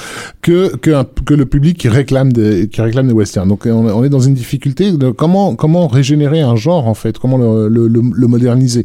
que 0.41 0.73
que, 0.77 0.91
un- 0.91 1.05
que 1.25 1.33
le 1.33 1.45
public 1.45 1.77
qui 1.77 1.89
réclame 1.89 2.31
des 2.31 2.69
qui 2.69 2.79
réclame 2.81 3.07
des 3.09 3.13
westerns. 3.13 3.49
Donc 3.49 3.65
on, 3.65 3.85
on 3.89 4.03
est 4.05 4.09
dans 4.09 4.21
une 4.21 4.35
difficulté 4.35 4.93
de 4.93 5.09
comment 5.11 5.53
comment 5.55 5.87
régénérer 5.89 6.39
un 6.39 6.55
genre 6.55 6.87
en 6.87 6.93
fait, 6.93 7.17
comment 7.17 7.37
le, 7.37 7.67
le, 7.67 7.89
le- 7.89 8.01
le 8.13 8.27
moderniser. 8.27 8.83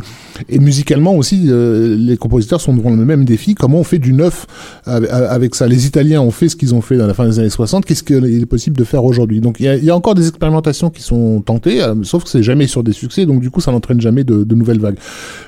Et 0.49 0.59
musicalement 0.59 1.15
aussi, 1.15 1.45
euh, 1.47 1.95
les 1.97 2.17
compositeurs 2.17 2.61
sont 2.61 2.75
devant 2.75 2.91
le 2.91 3.05
même 3.05 3.25
défi. 3.25 3.55
Comment 3.55 3.79
on 3.79 3.85
fait 3.85 3.99
du 4.01 4.13
neuf 4.15 4.47
avec, 4.85 5.11
avec 5.11 5.55
ça? 5.55 5.69
Les 5.69 5.87
Italiens 5.87 6.21
ont 6.23 6.33
fait 6.33 6.49
ce 6.49 6.57
qu'ils 6.57 6.75
ont 6.75 6.81
fait 6.81 6.97
dans 6.97 7.07
la 7.07 7.15
fin 7.15 7.25
des 7.29 7.39
années 7.39 7.51
60. 7.51 7.85
Qu'est-ce 7.85 8.03
qu'il 8.03 8.25
est 8.43 8.47
possible 8.47 8.77
de 8.77 8.85
faire 8.85 9.05
aujourd'hui? 9.05 9.41
Donc 9.41 9.61
il 9.61 9.67
y 9.67 9.69
a, 9.69 9.77
y 9.77 9.91
a 9.91 9.97
encore 9.97 10.17
des 10.17 10.27
expérimentations 10.27 10.91
qui 10.91 11.03
sont 11.03 11.41
tentées, 11.41 11.83
euh, 11.83 11.95
sauf 12.03 12.25
que 12.25 12.31
c'est 12.31 12.43
jamais 12.43 12.67
sur 12.67 12.83
des 12.83 12.93
succès. 12.93 13.27
Donc 13.27 13.41
du 13.41 13.51
coup, 13.51 13.61
ça 13.61 13.71
n'entraîne 13.71 14.01
jamais 14.01 14.25
de, 14.25 14.43
de 14.43 14.55
nouvelles 14.57 14.81
vagues. 14.81 14.99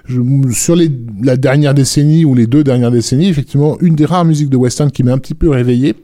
Je- 0.06 0.20
sur 0.52 0.76
les, 0.76 0.90
la 1.22 1.36
dernière 1.36 1.72
décennie 1.74 2.24
ou 2.24 2.34
les 2.34 2.46
deux 2.46 2.62
dernières 2.62 2.90
décennies, 2.90 3.28
effectivement, 3.28 3.78
une 3.80 3.94
des 3.94 4.04
rares 4.04 4.24
musiques 4.24 4.50
de 4.50 4.56
western 4.56 4.90
qui 4.90 5.02
m'a 5.02 5.12
un 5.12 5.18
petit 5.18 5.34
peu 5.34 5.48
réveillé 5.48 5.94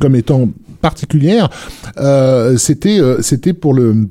comme 0.00 0.16
étant 0.16 0.48
particulière, 0.80 1.50
euh, 1.98 2.56
c'était 2.56 2.98
euh, 3.00 3.20
c'était 3.20 3.52
pour 3.52 3.74
le 3.74 4.08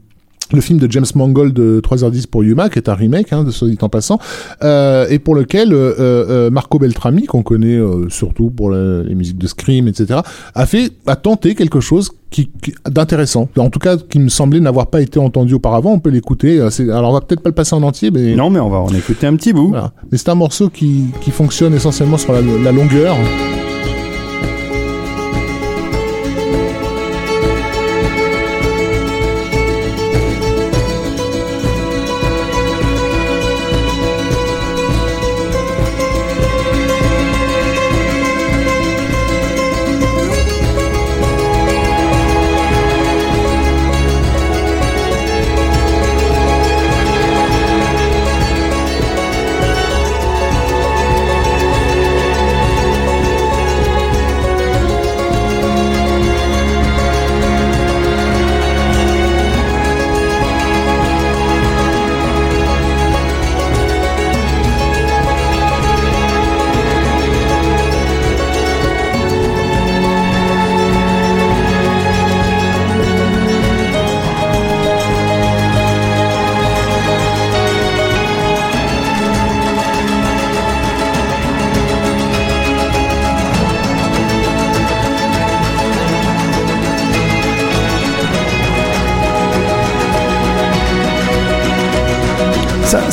le 0.54 0.62
film 0.62 0.80
de 0.80 0.92
James 0.92 1.06
Mangold 1.16 1.54
de 1.54 1.80
3h10 1.84 2.28
pour 2.28 2.44
Yuma, 2.44 2.70
qui 2.70 2.80
est 2.80 2.90
un 2.90 2.94
remake, 2.96 3.32
hein, 3.34 3.44
de 3.44 3.52
ce 3.52 3.66
dit 3.66 3.78
en 3.82 3.90
passant, 3.90 4.20
euh, 4.64 5.06
et 5.10 5.20
pour 5.20 5.36
lequel 5.36 5.74
euh, 5.74 5.94
euh, 6.00 6.50
Marco 6.50 6.80
Beltrami, 6.80 7.26
qu'on 7.26 7.44
connaît 7.44 7.76
euh, 7.78 8.10
surtout 8.10 8.50
pour 8.50 8.70
la- 8.72 9.04
les 9.04 9.16
musiques 9.16 9.38
de 9.38 9.48
Scream, 9.48 9.88
etc., 9.88 10.22
a 10.56 10.66
fait, 10.66 10.92
a 11.06 11.16
tenté 11.16 11.54
quelque 11.56 11.80
chose 11.80 12.10
qui, 12.32 12.50
qui- 12.62 12.74
d'intéressant. 12.90 13.50
En 13.58 13.70
tout 13.70 13.80
cas, 13.80 13.98
qui 13.98 14.20
me 14.20 14.30
semblait 14.30 14.60
n'avoir 14.60 14.88
pas 14.88 15.02
été 15.02 15.20
entendu 15.20 15.54
auparavant. 15.56 15.92
On 15.94 16.00
peut 16.00 16.10
l'écouter. 16.12 16.60
euh, 16.60 16.70
Alors, 16.96 17.12
on 17.12 17.14
va 17.14 17.22
peut-être 17.22 17.42
pas 17.42 17.50
le 17.50 17.56
passer 17.56 17.76
en 17.76 17.84
entier, 17.84 18.12
mais 18.12 18.36
Non, 18.36 18.50
mais 18.50 18.60
on 18.60 18.70
va 18.70 18.78
en 18.78 18.90
écouter 18.94 19.28
un 19.28 19.36
petit 19.36 19.54
bout. 19.54 19.70
voilà. 19.70 19.92
Mais 20.12 20.18
c'est 20.18 20.30
un 20.30 20.36
morceau 20.36 20.70
qui, 20.70 21.06
qui 21.22 21.32
fonctionne 21.32 21.74
essentiellement 21.74 22.18
sur 22.18 22.34
la, 22.34 22.42
la 22.42 22.72
longueur. 22.72 23.16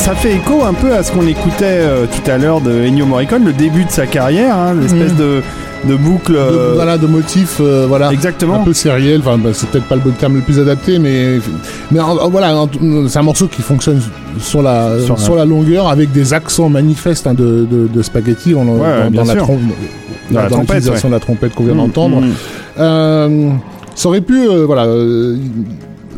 Ça, 0.07 0.15
fait 0.15 0.37
écho 0.37 0.63
un 0.65 0.73
peu 0.73 0.93
à 0.95 1.03
ce 1.03 1.11
qu'on 1.11 1.27
écoutait 1.27 1.65
euh, 1.65 2.07
tout 2.07 2.31
à 2.31 2.39
l'heure 2.39 2.61
de 2.61 2.71
Ennio 2.71 3.05
Morricone, 3.07 3.45
le 3.45 3.53
début 3.53 3.85
de 3.85 3.91
sa 3.91 4.07
carrière, 4.07 4.57
hein, 4.57 4.75
l'espèce 4.81 5.11
Mhm. 5.13 5.19
de, 5.19 5.43
de 5.89 5.97
boucle. 5.97 6.33
De, 6.35 6.39
euh, 6.39 6.73
voilà, 6.77 6.97
de 6.97 7.09
motifs, 7.09 7.57
euh, 7.61 7.87
voilà. 7.89 8.13
Exactement. 8.13 8.61
Un 8.61 8.65
peu 8.65 8.73
sériel, 8.73 9.21
enfin, 9.21 9.37
bah, 9.37 9.51
c'est 9.53 9.69
peut-être 9.69 9.87
pas 9.87 9.97
le 9.97 10.03
bon 10.03 10.13
terme 10.13 10.37
le 10.37 10.43
plus 10.43 10.61
adapté, 10.61 11.01
mais, 11.01 11.39
mais 11.91 11.99
voilà, 12.31 12.55
c'est 13.09 13.19
un 13.19 13.23
morceau 13.23 13.49
qui 13.49 13.63
fonctionne 13.63 14.01
sur 14.39 14.63
la, 14.63 14.97
Sur 15.05 15.19
sur, 15.19 15.35
la- 15.35 15.45
longueur 15.45 15.89
avec 15.89 16.13
des 16.13 16.33
accents 16.35 16.69
manifestes 16.69 17.27
hein, 17.27 17.35
de, 17.35 17.67
de, 17.69 17.89
de 17.93 18.03
spaghetti 18.03 18.53
dans, 18.53 18.63
ouais, 18.65 19.11
bien 19.11 19.23
dans 19.25 19.27
la, 19.27 19.35
trom- 19.35 19.59
Dans 20.31 20.43
la 20.43 20.47
trompette, 20.49 20.77
l'utilisation 20.77 21.09
de 21.09 21.15
la 21.15 21.21
trompette 21.21 21.53
qu'on 21.55 21.65
vient 21.65 21.75
Mm, 21.75 21.79
d'entendre. 21.79 22.21
mm. 22.21 23.59
Ça 23.97 24.09
aurait 24.09 24.21
pu, 24.21 24.47
voilà, 24.67 24.87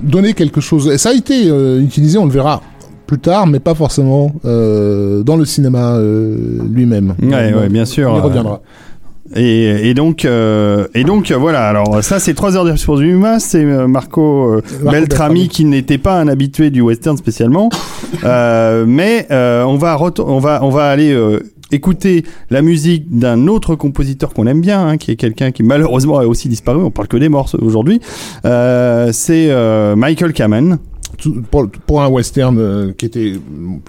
donner 0.02 0.34
quelque 0.34 0.60
chose. 0.60 0.88
Et 0.92 0.98
ça 0.98 1.08
a 1.08 1.14
été 1.14 1.48
utilisé, 1.80 2.18
on 2.18 2.26
le 2.26 2.32
verra 2.32 2.60
plus 3.08 3.18
tard, 3.18 3.46
mais 3.46 3.58
pas 3.58 3.74
forcément 3.74 4.32
euh, 4.44 5.22
dans 5.22 5.36
le 5.36 5.46
cinéma 5.46 5.94
euh, 5.96 6.36
lui-même. 6.70 7.14
Ouais, 7.22 7.52
Bon, 7.52 7.60
ouais, 7.60 7.68
bien 7.70 7.86
sûr. 7.86 8.14
Euh, 8.14 8.20
reviendra. 8.20 8.60
Et, 9.34 9.88
et 9.88 9.94
donc, 9.94 10.24
euh, 10.24 10.86
et 10.94 11.04
donc 11.04 11.30
euh, 11.30 11.36
voilà. 11.36 11.68
Alors 11.68 12.02
ça, 12.04 12.18
c'est 12.18 12.34
3 12.34 12.56
heures 12.56 12.64
de 12.64 12.72
pour 12.84 12.98
du 12.98 13.10
humain. 13.10 13.38
C'est 13.38 13.64
Marco, 13.64 14.52
euh, 14.52 14.60
Marco 14.60 14.90
Beltrami 14.90 14.90
Beltrami. 14.92 15.48
qui 15.48 15.64
n'était 15.64 15.98
pas 15.98 16.20
un 16.20 16.28
habitué 16.28 16.70
du 16.70 16.80
western 16.82 17.16
spécialement, 17.16 17.70
Euh, 18.24 18.84
mais 18.86 19.26
on 19.30 19.76
va 19.76 19.98
on 20.20 20.38
va 20.38 20.60
on 20.62 20.70
va 20.70 20.88
aller 20.88 21.14
écouter 21.70 22.24
la 22.50 22.62
musique 22.62 23.04
d'un 23.18 23.46
autre 23.48 23.74
compositeur 23.74 24.32
qu'on 24.32 24.46
aime 24.46 24.62
bien, 24.62 24.86
hein, 24.86 24.96
qui 24.96 25.10
est 25.10 25.16
quelqu'un 25.16 25.50
qui 25.50 25.62
malheureusement 25.62 26.18
a 26.18 26.24
aussi 26.26 26.48
disparu. 26.48 26.82
On 26.82 26.90
parle 26.90 27.08
que 27.08 27.18
des 27.18 27.28
morts 27.28 27.54
aujourd'hui. 27.60 28.00
C'est 28.44 29.94
Michael 29.96 30.32
Kamen. 30.32 30.78
Pour, 31.50 31.68
pour 31.86 32.02
un 32.02 32.08
western 32.08 32.56
euh, 32.58 32.92
qui 32.96 33.06
était 33.06 33.32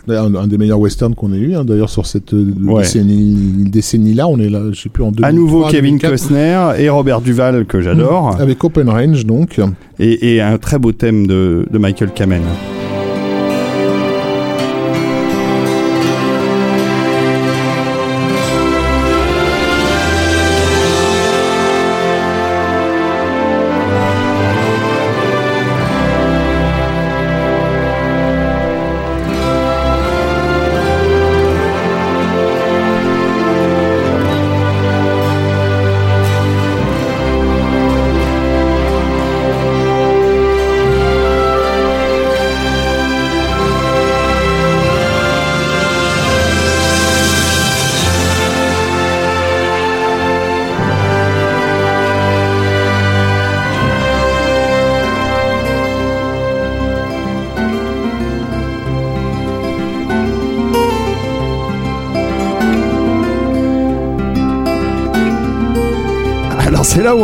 d'ailleurs, 0.08 0.26
un, 0.26 0.36
un 0.36 0.48
des 0.48 0.58
meilleurs 0.58 0.80
westerns 0.80 1.14
qu'on 1.16 1.32
ait 1.34 1.38
eu 1.38 1.56
hein, 1.56 1.64
d'ailleurs 1.66 1.90
sur 1.90 2.06
cette 2.06 2.34
euh, 2.34 2.54
Ouais. 2.66 2.82
décennie 2.82 3.66
décennie 3.70 4.14
là 4.14 4.28
on 4.28 4.40
est 4.40 4.50
là 4.50 4.62
je 4.72 4.80
sais 4.82 4.90
plus 4.90 5.04
en 5.04 5.12
2003, 5.12 5.28
À 5.28 5.32
nouveau 5.32 5.64
Kevin 5.68 5.98
2004, 5.98 6.12
Costner 6.12 6.70
et 6.80 6.90
Robert 6.90 7.22
Duval 7.22 7.66
que 7.66 7.82
j'adore. 7.82 8.36
avec 8.40 8.64
Open 8.64 8.90
Range 8.90 9.26
donc 9.26 9.60
et, 10.00 10.36
et 10.36 10.42
un 10.42 10.58
très 10.58 10.80
beau 10.80 10.92
thème 10.92 11.28
de, 11.28 11.66
de 11.70 11.78
Michael 11.78 12.12
Kamen. 12.14 12.42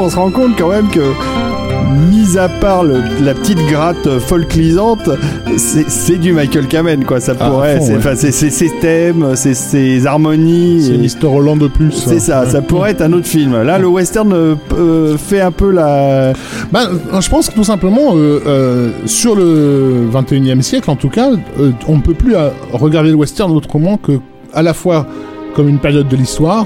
On 0.06 0.10
se 0.10 0.16
rend 0.16 0.30
compte 0.30 0.56
quand 0.58 0.70
même 0.70 0.88
que, 0.90 1.00
mis 2.12 2.38
à 2.38 2.48
part 2.48 2.84
le- 2.84 3.02
la 3.24 3.34
petite 3.34 3.58
gratte 3.68 4.08
folklisante, 4.20 5.10
c'est 5.58 6.18
du 6.20 6.32
Michael 6.34 6.68
Kamen 6.68 7.04
quoi. 7.06 7.20
Ça 7.20 7.34
Ah, 7.40 7.50
pourrait, 7.50 7.78
fond, 7.80 7.86
c'est 8.16 8.28
ouais. 8.44 8.50
ses 8.52 8.70
thèmes, 8.82 9.32
c'est 9.36 9.54
ses 9.56 10.06
harmonies. 10.06 10.84
C'est 11.10 11.24
Mr. 11.26 11.28
Holland 11.36 11.58
de 11.60 11.68
plus. 11.68 11.92
C'est 11.92 12.20
ça, 12.20 12.46
ça 12.48 12.62
pourrait 12.62 12.92
être 12.92 13.02
un 13.02 13.14
autre 13.14 13.26
film. 13.28 13.62
Là, 13.64 13.78
le 13.80 13.88
western 13.88 14.32
euh, 14.34 14.56
euh, 14.78 15.18
fait 15.18 15.42
un 15.42 15.52
peu 15.52 15.72
la. 15.72 16.34
Ben, 16.72 16.88
euh, 17.14 17.22
je 17.22 17.30
pense 17.30 17.50
que 17.50 17.56
tout 17.56 17.64
simplement, 17.64 18.16
euh, 18.16 18.42
euh, 18.46 18.90
sur 19.06 19.36
le 19.36 20.08
21e 20.12 20.62
siècle, 20.62 20.90
en 20.92 20.96
tout 20.96 21.10
cas, 21.10 21.30
on 21.88 21.96
ne 21.96 22.02
peut 22.02 22.14
plus 22.14 22.36
regarder 22.74 23.10
le 23.10 23.16
western 23.16 23.52
autrement 23.52 23.98
que 23.98 24.14
à 24.54 24.62
la 24.62 24.74
fois 24.74 25.08
comme 25.56 25.68
une 25.70 25.80
période 25.80 26.08
de 26.08 26.16
l'histoire 26.16 26.66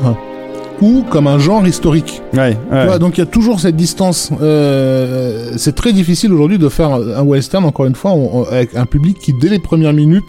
ou 0.82 1.04
comme 1.10 1.28
un 1.28 1.40
genre 1.40 1.66
historique. 1.68 2.22
Ouais, 2.34 2.56
Tu 2.70 2.74
ouais. 2.76 2.86
vois, 2.86 3.00
donc 3.00 3.18
il 3.18 3.22
y 3.22 3.24
a 3.24 3.28
toujours 3.28 3.60
cette 3.60 3.76
distance. 3.76 4.32
Euh, 4.42 5.54
c'est 5.58 5.76
très 5.76 5.94
difficile 5.94 6.32
aujourd'hui 6.34 6.58
de 6.58 6.70
faire 6.70 6.92
un 6.94 7.24
western, 7.24 7.66
encore 7.66 7.86
une 7.86 7.96
fois, 7.96 8.12
on- 8.12 8.42
on- 8.42 8.44
avec 8.46 8.76
un 8.76 8.86
public 8.86 9.18
qui, 9.20 9.34
dès 9.34 9.50
les 9.50 9.60
premières 9.60 9.94
minutes, 9.94 10.26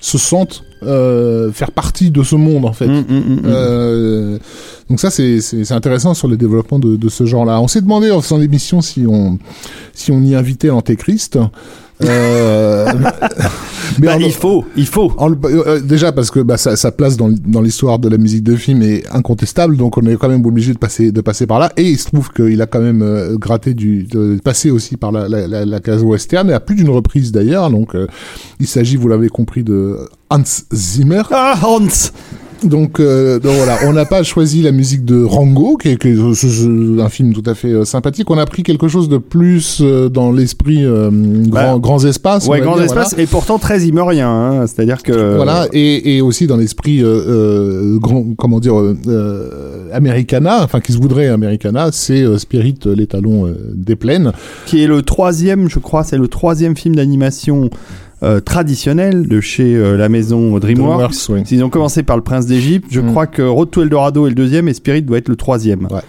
se 0.00 0.16
sente 0.18 0.64
euh, 0.82 1.52
faire 1.52 1.72
partie 1.72 2.10
de 2.10 2.22
ce 2.22 2.36
monde, 2.36 2.64
en 2.64 2.72
fait. 2.72 2.86
Mm, 2.86 3.04
mm, 3.06 3.18
mm. 3.18 3.42
Euh, 3.44 4.38
donc 4.88 4.98
ça 4.98 5.10
c'est 5.10 5.38
intéressant 5.72 6.14
sur 6.14 6.26
le 6.26 6.38
développement 6.38 6.78
de, 6.78 6.96
de 6.96 7.08
ce 7.10 7.26
genre-là. 7.26 7.60
On 7.60 7.68
s'est 7.68 7.82
demandé 7.82 8.10
en 8.10 8.22
faisant 8.22 8.38
l'émission 8.38 8.80
si 8.80 9.04
on 9.06 9.38
si 9.92 10.10
on 10.10 10.22
y 10.22 10.34
invitait 10.34 10.68
l'antéchrist. 10.68 11.38
Euh, 12.02 12.92
mais 13.98 14.06
Bah, 14.06 14.16
en- 14.16 14.20
il 14.20 14.32
faut, 14.32 14.64
il 14.76 14.86
faut. 14.86 15.12
en 15.18 15.32
euh, 15.44 15.80
déjà 15.80 16.12
parce 16.12 16.30
que 16.30 16.40
bah, 16.40 16.56
sa, 16.56 16.76
sa 16.76 16.90
place 16.92 17.16
dans, 17.16 17.28
l'histoire 17.60 17.98
de 17.98 18.08
la 18.08 18.16
musique 18.16 18.42
de 18.42 18.56
film 18.56 18.82
est 18.82 19.04
incontestable, 19.12 19.76
donc 19.76 19.98
on 19.98 20.02
est 20.06 20.16
quand 20.16 20.28
même 20.28 20.44
obligé 20.46 20.72
de 20.72 20.78
passer 20.78 21.12
de 21.12 21.20
passer 21.20 21.46
par 21.46 21.58
là. 21.58 21.72
Et 21.76 21.82
il 21.90 21.98
se 21.98 22.06
trouve 22.06 22.30
qu'il 22.32 22.60
a 22.62 22.66
quand 22.66 22.80
même 22.80 23.02
euh, 23.02 23.36
gratté 23.36 23.74
du 23.74 24.04
de 24.04 24.38
passer 24.42 24.70
aussi 24.70 24.96
par 24.96 25.12
la, 25.12 25.28
la, 25.28 25.46
la, 25.46 25.64
la 25.66 25.80
case 25.80 26.02
western 26.02 26.48
et 26.50 26.52
à 26.54 26.60
plus 26.60 26.76
d'une 26.76 26.90
reprise 26.90 27.32
d'ailleurs. 27.32 27.70
Donc 27.70 27.94
il 28.60 28.66
s'agit, 28.66 28.96
vous 28.96 29.08
l'avez 29.08 29.28
compris, 29.28 29.62
de 29.64 29.98
Hans 30.30 30.42
Zimmer. 30.72 31.22
Ah, 31.30 31.58
Hans 31.62 31.86
Donc, 32.62 33.00
euh, 33.00 33.38
donc 33.38 33.54
voilà, 33.56 33.78
on 33.86 33.92
n'a 33.92 34.04
pas 34.04 34.22
choisi 34.22 34.60
la 34.62 34.70
musique 34.72 35.04
de 35.04 35.22
Rango, 35.24 35.76
qui 35.76 35.88
est, 35.88 35.96
qui 35.96 36.08
est- 36.08 36.34
ce- 36.34 37.00
un 37.00 37.08
film 37.08 37.32
tout 37.32 37.42
à 37.46 37.54
fait 37.54 37.68
euh, 37.72 37.84
sympathique. 37.84 38.30
On 38.30 38.36
a 38.38 38.44
pris 38.44 38.62
quelque 38.62 38.86
chose 38.88 39.08
de 39.08 39.16
plus 39.18 39.78
euh, 39.80 40.08
dans 40.10 40.30
l'esprit 40.30 40.84
euh, 40.84 41.10
Bah, 41.10 41.62
grand, 41.64 41.78
grands 41.78 42.04
espaces. 42.04 42.46
Ouais, 42.46 42.58
va 42.60 42.64
grand 42.66 42.74
dire, 42.76 42.84
espace, 42.84 43.14
et 43.18 43.26
pourtant 43.26 43.58
très 43.58 43.82
immerien. 43.82 44.28
Hein. 44.28 44.66
C'est-à-dire 44.66 45.02
que. 45.02 45.36
Voilà, 45.36 45.68
et, 45.72 46.16
et 46.16 46.20
aussi 46.20 46.46
dans 46.46 46.56
l'esprit 46.58 47.02
euh, 47.02 47.06
euh, 47.06 47.98
grand, 47.98 48.24
comment 48.36 48.60
dire, 48.60 48.78
euh, 48.78 48.96
euh, 49.06 49.88
Americana, 49.92 50.62
enfin 50.62 50.80
qui 50.80 50.92
se 50.92 50.98
voudrait 50.98 51.28
Americana, 51.28 51.88
c'est 51.92 52.22
euh, 52.22 52.36
Spirit, 52.38 52.76
euh, 52.86 52.94
l'étalon 52.94 53.46
euh, 53.46 53.54
des 53.74 53.96
plaines. 53.96 54.32
qui 54.66 54.82
est 54.82 54.86
le 54.86 55.02
troisième, 55.02 55.68
je 55.70 55.78
crois, 55.78 56.04
c'est 56.04 56.18
le 56.18 56.28
troisième 56.28 56.76
film 56.76 56.94
d'animation 56.94 57.70
euh, 58.22 58.40
traditionnel 58.40 59.26
de 59.28 59.40
chez 59.40 59.74
euh, 59.76 59.96
la 59.96 60.08
maison 60.08 60.58
DreamWorks. 60.58 60.98
DreamWorks, 60.98 61.28
oui. 61.30 61.42
Ils 61.50 61.64
ont 61.64 61.70
commencé 61.70 62.02
par 62.02 62.16
le 62.16 62.22
Prince 62.22 62.46
d'Égypte. 62.46 62.86
Je 62.90 63.00
Mm. 63.00 63.10
crois 63.10 63.26
que 63.26 63.42
Road 63.42 63.70
to 63.70 63.82
Eldorado 63.82 64.26
est 64.26 64.30
le 64.30 64.34
deuxième 64.34 64.68
et 64.68 64.74
Spirit 64.74 65.02
doit 65.02 65.18
être 65.18 65.28
le 65.28 65.36
troisième. 65.36 65.84
Ouais. 65.90 66.00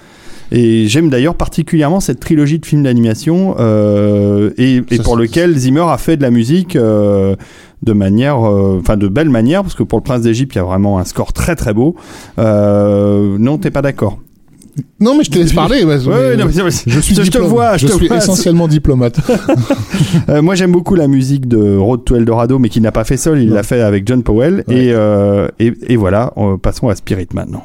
Et 0.53 0.87
j'aime 0.87 1.09
d'ailleurs 1.09 1.35
particulièrement 1.35 2.01
cette 2.01 2.19
trilogie 2.19 2.59
de 2.59 2.65
films 2.65 2.83
d'animation 2.83 3.55
euh, 3.59 4.49
et, 4.57 4.81
et 4.91 4.97
Ça, 4.97 5.03
pour 5.03 5.15
lequel 5.15 5.55
Zimmer 5.57 5.85
a 5.87 5.97
fait 5.97 6.17
de 6.17 6.21
la 6.23 6.29
musique 6.31 6.75
euh, 6.75 7.37
de 7.83 7.93
manière, 7.93 8.45
euh, 8.45 8.79
enfin 8.81 8.97
de 8.97 9.07
belle 9.07 9.29
manière, 9.29 9.61
parce 9.61 9.75
que 9.75 9.83
pour 9.83 9.99
le 9.99 10.03
Prince 10.03 10.23
d'Égypte, 10.23 10.53
il 10.55 10.57
y 10.57 10.61
a 10.61 10.65
vraiment 10.65 10.99
un 10.99 11.05
score 11.05 11.31
très 11.31 11.55
très 11.55 11.73
beau. 11.73 11.95
Euh, 12.37 13.37
non, 13.39 13.57
t'es 13.59 13.71
pas 13.71 13.81
d'accord? 13.81 14.19
Non, 14.99 15.15
mais 15.17 15.23
je 15.23 15.31
te 15.31 15.39
laisse 15.39 15.53
parler. 15.53 15.83
ouais, 15.83 15.95
Ouais, 15.97 15.99
mais- 16.05 16.13
ouais, 16.13 16.37
non, 16.37 16.45
mais- 16.45 16.71
je 16.71 16.99
suis 16.99 17.15
je 17.15 17.29
te 17.31 17.37
vois, 17.39 17.77
je 17.77 17.87
te 17.87 17.91
suis 17.93 18.07
vois. 18.07 18.17
essentiellement 18.17 18.67
diplomate. 18.67 19.19
Euh, 20.29 20.41
moi, 20.41 20.55
j'aime 20.55 20.71
beaucoup 20.71 20.95
la 20.95 21.07
musique 21.07 21.47
de 21.47 21.75
Road 21.77 22.03
to 22.05 22.15
Eldorado, 22.15 22.59
mais 22.59 22.69
qu'il 22.69 22.81
n'a 22.83 22.91
pas 22.91 23.03
fait 23.03 23.17
seul. 23.17 23.41
Il 23.41 23.49
l'a 23.49 23.63
fait 23.63 23.81
avec 23.81 24.07
John 24.07 24.23
Powell. 24.23 24.63
Ouais. 24.67 24.75
Et, 24.85 24.91
euh, 24.93 25.47
et, 25.59 25.73
et 25.87 25.95
voilà, 25.95 26.33
passons 26.61 26.89
à 26.89 26.95
Spirit 26.95 27.27
maintenant. 27.33 27.63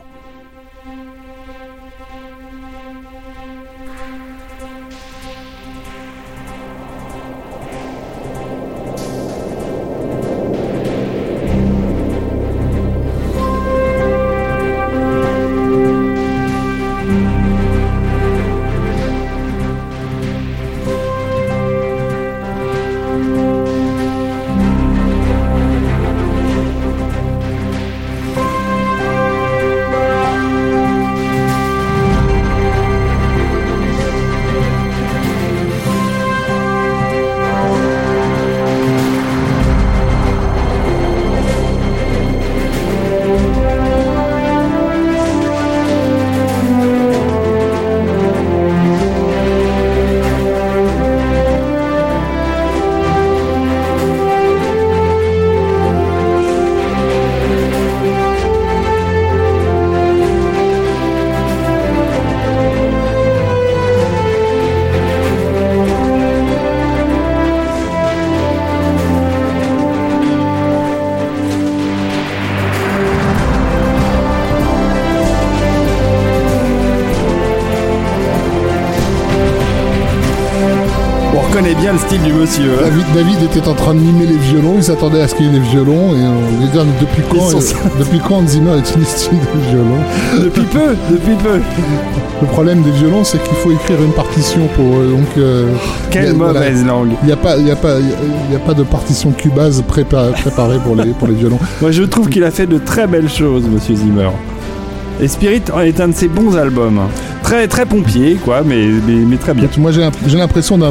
Monsieur. 82.46 82.70
hein. 82.72 82.82
David, 82.84 83.04
David 83.14 83.42
était 83.56 83.68
en 83.68 83.74
train 83.74 83.94
de 83.94 84.00
mimer 84.00 84.26
les 84.26 84.36
violons, 84.38 84.74
il 84.76 84.82
s'attendait 84.82 85.20
à 85.20 85.28
ce 85.28 85.34
qu'il 85.34 85.46
y 85.46 85.48
ait 85.48 85.52
des 85.52 85.58
violons, 85.60 86.14
et 86.14 86.22
on 86.22 86.60
lui 86.60 86.68
dit 86.68 86.78
depuis 87.00 87.22
quand, 87.30 87.46
sont- 87.50 87.58
euh, 87.58 87.88
depuis 87.98 88.20
quand 88.26 88.46
Zimmer 88.48 88.78
utilise 88.78 89.28
des 89.30 89.70
violons? 89.70 90.42
Depuis 90.44 90.62
peu, 90.62 90.94
depuis 91.10 91.34
peu. 91.42 91.60
Le 92.42 92.46
problème 92.48 92.82
des 92.82 92.90
violons, 92.90 93.24
c'est 93.24 93.42
qu'il 93.42 93.56
faut 93.56 93.72
écrire 93.72 94.00
une 94.02 94.12
partition 94.12 94.68
pour 94.76 94.98
eux, 94.98 95.08
donc... 95.16 95.26
euh, 95.38 95.66
Quelle 96.10 96.34
voilà. 96.34 96.60
mauvaise 96.60 96.84
langue. 96.84 97.10
Il 97.22 97.26
n'y 97.26 97.32
a 97.32 97.36
pas, 97.36 97.56
il 97.56 97.70
a 97.70 97.76
pas, 97.76 97.94
il 97.98 98.54
a- 98.54 98.58
pas 98.58 98.74
de 98.74 98.82
partition 98.82 99.30
cubase 99.32 99.82
prépa- 99.82 100.32
préparée 100.32 100.78
pour 100.84 100.96
les 100.96 101.12
pour 101.12 101.28
les 101.28 101.34
violons. 101.34 101.58
Moi, 101.80 101.90
je 101.92 102.02
trouve 102.02 102.28
qu'il 102.28 102.42
a 102.44 102.50
fait 102.50 102.66
de 102.66 102.78
très 102.78 103.06
belles 103.06 103.28
choses, 103.28 103.64
Monsieur 103.68 103.94
Zimmer. 103.96 104.28
Et 105.20 105.28
Spirit 105.28 105.62
est 105.84 106.00
un 106.00 106.08
de 106.08 106.14
ses 106.14 106.28
bons 106.28 106.56
albums. 106.56 107.00
Très, 107.46 107.68
très 107.68 107.86
pompier, 107.86 108.36
quoi, 108.44 108.62
mais, 108.66 108.86
mais, 109.06 109.14
mais 109.24 109.36
très 109.36 109.54
bien. 109.54 109.68
Moi, 109.78 109.92
j'ai 109.92 110.00
l'imp- 110.00 110.16
j'ai 110.26 110.36
l'impression 110.36 110.76
d'un- 110.76 110.90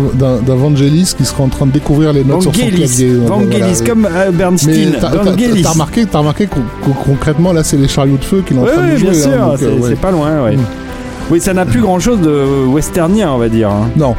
Vangelis 0.55 1.13
qui 1.17 1.25
sera 1.25 1.43
en 1.43 1.49
train 1.49 1.65
de 1.65 1.71
découvrir 1.71 2.13
les 2.13 2.23
notes 2.23 2.43
sur 2.43 2.55
son 2.55 2.61
Vangelis, 2.61 2.77
clavier. 2.77 3.13
Donc, 3.15 3.27
Vangelis, 3.27 3.59
voilà. 3.59 3.85
comme 3.89 4.05
euh, 4.09 4.31
Bernstein. 4.31 4.91
t'as 5.01 5.09
Vangelis. 5.09 5.65
remarqué, 5.65 6.05
t'as 6.05 6.19
remarqué 6.19 6.47
concrètement 7.05 7.51
là, 7.51 7.61
c'est 7.63 7.75
les 7.75 7.89
chariots 7.89 8.15
de 8.17 8.23
feu 8.23 8.41
qui 8.47 8.53
l'ont 8.53 8.63
en 8.63 8.67
train 8.67 8.87
de 8.87 8.93
oui, 8.93 8.97
jouer. 8.99 9.09
bien 9.11 9.19
hein, 9.19 9.21
sûr, 9.23 9.55
c'est 9.59 9.65
euh, 9.65 9.71
ouais. 9.79 9.89
c'est 9.89 9.99
pas 9.99 10.11
loin, 10.11 10.43
ouais. 10.45 10.55
Mm. 10.55 10.61
Oui, 11.31 11.41
ça 11.41 11.53
n'a 11.53 11.65
plus 11.65 11.81
grand 11.81 11.99
chose 11.99 12.21
de 12.21 12.65
westernien, 12.67 13.31
on 13.33 13.37
va 13.37 13.49
dire. 13.49 13.69
hein. 13.69 13.89
Non. 13.97 14.15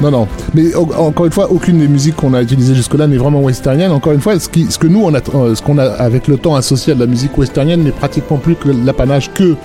Non, 0.00 0.10
non. 0.10 0.28
Mais 0.54 0.74
encore 0.74 1.26
une 1.26 1.32
fois, 1.32 1.50
aucune 1.50 1.78
des 1.78 1.88
musiques 1.88 2.16
qu'on 2.16 2.32
a 2.34 2.40
utilisées 2.40 2.74
jusque-là 2.74 3.06
n'est 3.06 3.18
vraiment 3.18 3.40
westernienne. 3.42 3.90
Encore 3.92 4.12
une 4.12 4.20
fois, 4.20 4.38
ce, 4.40 4.48
qui, 4.48 4.66
ce 4.70 4.78
que 4.78 4.86
nous, 4.86 5.02
on 5.04 5.12
a, 5.12 5.18
euh, 5.34 5.54
ce 5.54 5.60
qu'on 5.60 5.76
a 5.76 5.84
avec 5.84 6.26
le 6.26 6.38
temps 6.38 6.54
associé 6.54 6.92
à 6.92 6.94
de 6.96 7.00
la 7.00 7.06
musique 7.06 7.36
westernienne 7.36 7.82
n'est 7.82 7.90
pratiquement 7.90 8.38
plus 8.38 8.54
que 8.54 8.68
l'apanage 8.86 9.30
que 9.34 9.56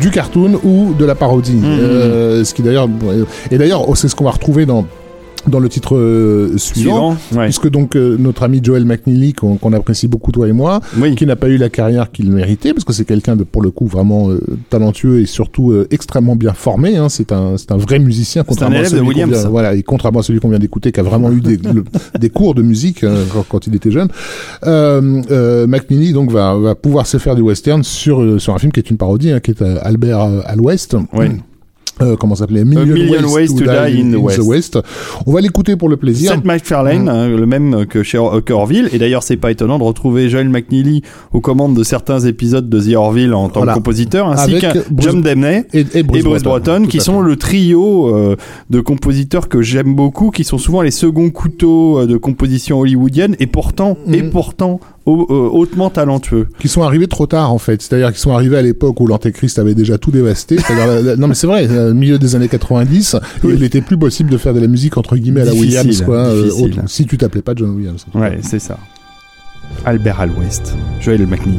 du 0.00 0.10
cartoon 0.10 0.60
ou 0.62 0.94
de 0.94 1.04
la 1.04 1.14
parodie. 1.14 1.56
Mhm. 1.56 1.64
Euh, 1.64 2.44
ce 2.44 2.54
qui 2.54 2.62
d'ailleurs, 2.62 2.88
et 3.50 3.58
d'ailleurs, 3.58 3.84
c'est 3.96 4.08
ce 4.08 4.14
qu'on 4.14 4.24
va 4.24 4.30
retrouver 4.30 4.66
dans 4.66 4.86
dans 5.48 5.58
le 5.60 5.68
titre 5.68 5.96
euh, 5.96 6.56
suivant. 6.58 7.16
Suivant, 7.16 7.40
ouais. 7.40 7.44
Puisque 7.46 7.70
donc 7.70 7.96
euh, 7.96 8.16
notre 8.18 8.42
ami 8.42 8.60
Joel 8.62 8.84
McNeely, 8.84 9.32
qu'on 9.32 9.56
qu'on 9.56 9.72
apprécie 9.72 10.06
beaucoup 10.08 10.32
toi 10.32 10.48
et 10.48 10.52
moi, 10.52 10.80
Oui. 10.98 11.14
qui 11.14 11.24
n'a 11.26 11.36
pas 11.36 11.48
eu 11.48 11.56
la 11.56 11.68
carrière 11.70 12.10
qu'il 12.10 12.30
méritait, 12.30 12.72
parce 12.74 12.84
que 12.84 12.92
c'est 12.92 13.04
quelqu'un 13.04 13.36
de 13.36 13.44
pour 13.44 13.62
le 13.62 13.70
coup 13.70 13.86
vraiment 13.86 14.30
euh, 14.30 14.40
talentueux 14.68 15.20
et 15.20 15.26
surtout 15.26 15.70
euh, 15.72 15.86
extrêmement 15.90 16.36
bien 16.36 16.52
formé. 16.52 16.96
Hein, 16.96 17.08
c'est 17.08 17.32
un 17.32 17.56
c'est 17.56 17.72
un 17.72 17.76
vrai 17.76 17.98
musicien, 17.98 18.44
contrairement 18.44 18.76
à 18.76 18.80
élève 18.80 18.90
de 18.92 18.96
celui 18.98 19.06
qu'on 19.06 19.08
Williams. 19.14 19.40
vient, 19.40 19.48
voilà, 19.48 19.74
et 19.74 19.82
contrairement 19.82 20.20
à 20.20 20.22
celui 20.22 20.40
qu'on 20.40 20.50
vient 20.50 20.58
d'écouter, 20.58 20.92
qui 20.92 21.00
a 21.00 21.02
vraiment 21.02 21.30
eu 21.32 21.40
des, 21.40 21.56
le- 21.72 21.84
des 22.18 22.30
cours 22.30 22.54
de 22.54 22.62
musique 22.62 23.02
euh, 23.04 23.24
quand, 23.32 23.44
quand 23.48 23.66
il 23.66 23.74
était 23.74 23.90
jeune. 23.90 24.08
Euh, 24.66 25.22
euh, 25.30 25.66
McNeely 25.66 26.12
donc 26.12 26.30
va 26.30 26.54
va 26.56 26.74
pouvoir 26.74 27.06
se 27.06 27.16
faire 27.18 27.34
du 27.34 27.42
western 27.42 27.82
sur 27.82 28.20
euh, 28.20 28.38
sur 28.38 28.54
un 28.54 28.58
film 28.58 28.72
qui 28.72 28.80
est 28.80 28.90
une 28.90 28.96
parodie, 28.98 29.30
hein, 29.30 29.40
qui 29.40 29.52
est 29.52 29.62
Albert 29.62 30.20
à 30.44 30.54
l'Ouest. 30.56 30.96
Oui. 31.14 31.26
Euh, 32.02 32.16
comment 32.16 32.34
s'appelait? 32.34 32.64
Million, 32.64 32.84
Million 32.94 33.28
Ways 33.32 33.48
to 33.48 33.64
Die 33.64 34.00
in 34.00 34.10
the 34.12 34.42
West. 34.42 34.78
On 35.26 35.32
va 35.32 35.40
l'écouter 35.40 35.76
pour 35.76 35.88
le 35.88 35.96
plaisir. 35.96 36.32
Seth 36.32 36.44
MacFarlane, 36.44 37.04
Mm. 37.04 37.08
hein, 37.08 37.28
le 37.28 37.46
même 37.46 37.86
que 37.86 38.02
chez 38.02 38.18
Or- 38.18 38.42
que 38.44 38.52
Orville. 38.52 38.88
Et 38.92 38.98
d'ailleurs, 38.98 39.22
c'est 39.22 39.36
pas 39.36 39.50
étonnant 39.50 39.78
de 39.78 39.84
retrouver 39.84 40.28
Joel 40.28 40.48
McNeely 40.48 41.02
aux 41.32 41.40
commandes 41.40 41.74
de 41.74 41.82
certains 41.82 42.20
épisodes 42.20 42.68
de 42.68 42.80
The 42.80 42.94
Orville 42.96 43.34
en 43.34 43.48
tant 43.48 43.60
Voilà. 43.60 43.72
que 43.72 43.78
compositeur, 43.78 44.28
ainsi 44.28 44.52
Bruce- 44.52 44.84
John 44.98 45.22
Demney 45.22 45.64
Et, 45.72 45.84
et 45.94 46.02
Bruce 46.02 46.42
Broughton, 46.42 46.86
qui 46.88 47.00
sont 47.00 47.20
le 47.20 47.36
trio 47.36 48.14
euh, 48.14 48.36
de 48.70 48.80
compositeurs 48.80 49.48
que 49.48 49.62
j'aime 49.62 49.94
beaucoup, 49.94 50.30
qui 50.30 50.44
sont 50.44 50.58
souvent 50.58 50.82
les 50.82 50.90
seconds 50.90 51.30
couteaux 51.30 52.00
euh, 52.00 52.06
de 52.06 52.16
composition 52.16 52.80
hollywoodienne, 52.80 53.36
et 53.40 53.46
pourtant, 53.46 53.96
et 54.12 54.22
Mhm. 54.22 54.30
pourtant 54.30 54.80
hautement 55.06 55.90
talentueux. 55.90 56.46
qui 56.58 56.68
sont 56.68 56.82
arrivés 56.82 57.06
trop 57.08 57.26
tard 57.26 57.52
en 57.52 57.58
fait. 57.58 57.80
C'est-à-dire 57.82 58.08
qu'ils 58.08 58.18
sont 58.20 58.32
arrivés 58.32 58.56
à 58.58 58.62
l'époque 58.62 59.00
où 59.00 59.06
l'Antéchrist 59.06 59.58
avait 59.58 59.74
déjà 59.74 59.98
tout 59.98 60.10
dévasté. 60.10 60.56
La- 60.68 61.00
la- 61.00 61.16
non 61.16 61.26
mais 61.28 61.34
c'est 61.34 61.46
vrai, 61.46 61.66
euh, 61.70 61.92
milieu 61.94 62.18
des 62.18 62.36
années 62.36 62.48
90, 62.48 63.16
et 63.44 63.48
il 63.48 63.62
était 63.64 63.80
plus 63.80 63.98
possible 63.98 64.30
de 64.30 64.36
faire 64.36 64.54
de 64.54 64.60
la 64.60 64.66
musique 64.68 64.96
entre 64.96 65.16
guillemets 65.16 65.40
à 65.42 65.44
la 65.46 65.50
Difficile, 65.52 65.78
Williams 65.80 66.02
quoi. 66.02 66.16
euh, 66.16 66.50
autre- 66.52 66.82
si 66.88 67.06
tu 67.06 67.16
t'appelais 67.18 67.42
pas 67.42 67.52
John 67.56 67.70
Williams. 67.70 68.04
Ouais, 68.14 68.38
c'est 68.42 68.58
ça. 68.60 68.78
Albert 69.84 70.20
Al 70.20 70.30
West, 70.38 70.74
Joel 71.00 71.26
McNeely. 71.26 71.58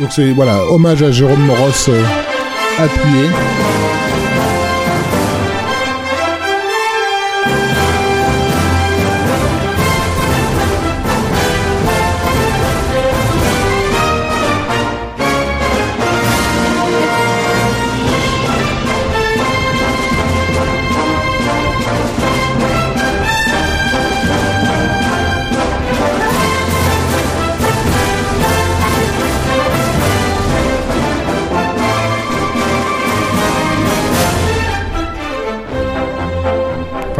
Donc 0.00 0.12
c'est 0.12 0.30
voilà, 0.32 0.64
hommage 0.64 1.02
à 1.02 1.10
Jérôme 1.10 1.44
Moros 1.44 1.88
euh, 1.88 2.02
appuyé. 2.78 3.28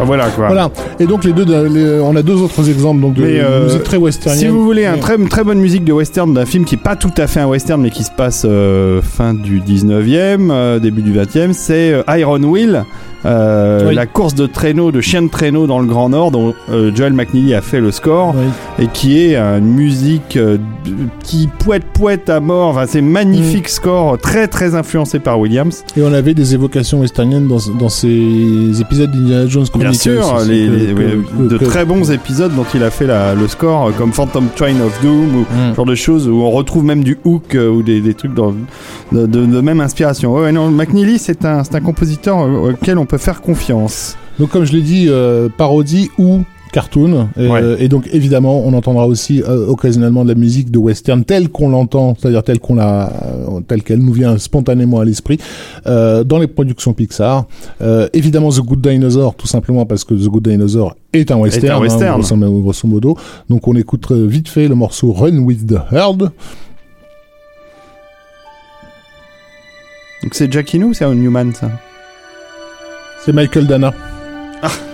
Voilà 0.08 0.26
quoi. 0.30 0.46
Voilà. 0.48 0.70
Et 0.98 1.06
donc 1.06 1.22
les 1.24 1.32
deux, 1.32 1.44
les- 1.68 2.00
on 2.00 2.16
a 2.16 2.22
deux 2.22 2.34
autres 2.42 2.68
exemples 2.68 3.00
donc 3.00 3.14
de 3.14 3.22
Mais, 3.22 3.38
euh, 3.40 3.64
musique 3.66 3.84
très 3.84 3.96
westernienne. 3.98 4.40
Si 4.40 4.46
vous 4.48 4.64
voulez 4.64 4.84
un 4.86 4.98
très, 4.98 5.14
une 5.16 5.28
très 5.28 5.44
bonne 5.44 5.60
musique 5.60 5.84
de 5.84 5.92
western 5.92 6.34
d'un 6.34 6.44
film 6.46 6.64
qui 6.64 6.74
est 6.74 6.82
pas 6.82 6.96
tout 6.96 7.12
à 7.16 7.26
fait 7.26 7.40
un 7.40 7.46
western 7.46 7.80
mais 7.80 7.90
qui 7.90 8.02
se 8.02 8.10
passe 8.10 8.42
euh, 8.44 9.00
fin 9.02 9.34
du 9.34 9.60
19e, 9.60 10.50
euh, 10.50 10.78
début 10.80 11.02
du 11.02 11.12
20e, 11.12 11.52
c'est 11.52 12.02
Iron 12.08 12.42
Wheel, 12.42 12.84
euh, 13.26 13.88
Oui. 13.88 13.94
la 13.94 14.06
course 14.06 14.34
de 14.34 14.46
traîneau, 14.46 14.92
de 14.92 15.00
chien 15.00 15.22
de 15.22 15.28
traîneau 15.28 15.66
dans 15.66 15.78
le 15.80 15.86
Grand 15.86 16.08
Nord 16.08 16.30
dont 16.30 16.54
euh, 16.70 16.90
Joel 16.94 17.12
McNeely 17.12 17.54
a 17.54 17.60
fait 17.60 17.80
le 17.80 17.90
score 17.90 18.34
Oui. 18.36 18.84
et 18.84 18.86
qui 18.88 19.18
est 19.18 19.36
une 19.36 19.66
musique 19.74 20.36
euh, 20.36 20.58
qui 21.24 21.48
poète 21.58 21.84
poète 21.92 22.30
à 22.30 22.40
mort. 22.40 22.68
Enfin, 22.70 22.84
c'est 22.86 23.00
magnifique 23.02 23.66
Mm. 23.66 23.68
score, 23.68 24.18
très 24.18 24.46
très 24.48 24.74
influencé 24.74 25.18
par 25.18 25.38
Williams. 25.40 25.84
Et 25.96 26.02
on 26.02 26.12
avait 26.12 26.34
des 26.34 26.54
évocations 26.54 27.00
westerniennes 27.00 27.48
dans, 27.48 27.58
dans 27.78 27.88
ces 27.88 28.80
épisodes 28.80 29.10
d'Indiana 29.10 29.46
Jones 29.46 29.66
Bien 29.74 29.92
sûr, 29.92 30.34
aussi, 30.36 30.48
les, 30.48 30.66
que- 30.66 30.72
les- 30.72 30.94
que- 30.94 31.48
de 31.48 31.58
que- 31.58 31.64
très 31.64 31.84
bons 31.84 32.10
épisodes 32.10 32.54
dont 32.54 32.66
il 32.74 32.82
a 32.82 32.90
fait 32.90 33.06
la- 33.06 33.34
le 33.34 33.48
score, 33.48 33.92
comme 33.96 34.12
Phantom 34.12 34.46
Train 34.54 34.80
of 34.84 34.98
Doom 35.02 35.36
ou 35.36 35.40
Mm. 35.40 35.74
genre 35.76 35.86
de 35.86 35.94
choses 35.94 36.28
où 36.28 36.36
on 36.42 36.50
retrouve 36.50 36.84
même 36.84 37.02
du 37.02 37.18
hook 37.24 37.56
ou 37.56 37.82
des, 37.82 38.00
des 38.00 38.14
trucs 38.14 38.34
dans- 38.34 38.54
de, 39.12 39.26
de- 39.26 39.46
de 39.46 39.60
même 39.60 39.80
inspiration. 39.80 40.34
Ouais, 40.34 40.52
non, 40.52 40.70
McNeely, 40.70 41.18
c'est 41.18 41.44
un, 41.44 41.62
un 41.72 41.80
compositeur 41.80 42.38
auquel 42.38 42.98
on 42.98 43.06
peut 43.08 43.18
faire 43.18 43.40
confiance. 43.40 44.16
Donc 44.38 44.50
comme 44.50 44.64
je 44.64 44.72
l'ai 44.72 44.82
dit, 44.82 45.06
euh, 45.08 45.48
parodie 45.48 46.10
ou 46.18 46.42
cartoon. 46.70 47.28
Et, 47.38 47.48
Ouais. 47.48 47.62
euh, 47.62 47.76
et 47.80 47.88
donc 47.88 48.08
évidemment, 48.12 48.62
on 48.64 48.74
entendra 48.74 49.06
aussi 49.06 49.42
euh, 49.42 49.66
occasionnellement 49.68 50.22
de 50.22 50.28
la 50.28 50.34
musique 50.34 50.70
de 50.70 50.78
western 50.78 51.24
telle 51.24 51.48
qu'on 51.48 51.70
l'entend, 51.70 52.14
c'est-à-dire 52.20 52.42
telle 52.44 52.60
qu'on 52.60 52.74
la, 52.74 53.10
euh, 53.24 53.60
telle 53.66 53.82
qu'elle 53.82 54.00
nous 54.00 54.12
vient 54.12 54.36
spontanément 54.36 55.00
à 55.00 55.04
l'esprit 55.06 55.38
euh, 55.86 56.24
dans 56.24 56.38
les 56.38 56.46
productions 56.46 56.92
Pixar. 56.92 57.46
Euh, 57.80 58.08
évidemment, 58.12 58.50
The 58.50 58.60
Good 58.60 58.82
Dinosaur, 58.86 59.34
tout 59.34 59.46
simplement 59.46 59.86
parce 59.86 60.04
que 60.04 60.12
The 60.14 60.28
Good 60.28 60.46
Dinosaur 60.46 60.94
est 61.14 61.30
un 61.30 61.36
western, 61.38 61.80
western. 61.80 62.20
hein, 62.20 62.36
grosso, 62.36 62.36
grosso 62.60 62.86
modo. 62.86 63.16
Donc 63.48 63.66
on 63.66 63.74
écoute 63.74 64.12
vite 64.12 64.48
fait 64.50 64.68
le 64.68 64.74
morceau 64.74 65.10
Run 65.12 65.38
with 65.38 65.66
the 65.66 65.78
Herd. 65.90 66.30
Donc 70.22 70.34
c'est 70.34 70.52
Giacchino 70.52 70.88
ou 70.88 70.94
c'est 70.94 71.04
un 71.06 71.14
Newman 71.14 71.52
ça? 71.54 71.70
C'est 73.24 73.32
Michael 73.32 73.66
Dana. 73.66 73.92
Donc 74.62 74.87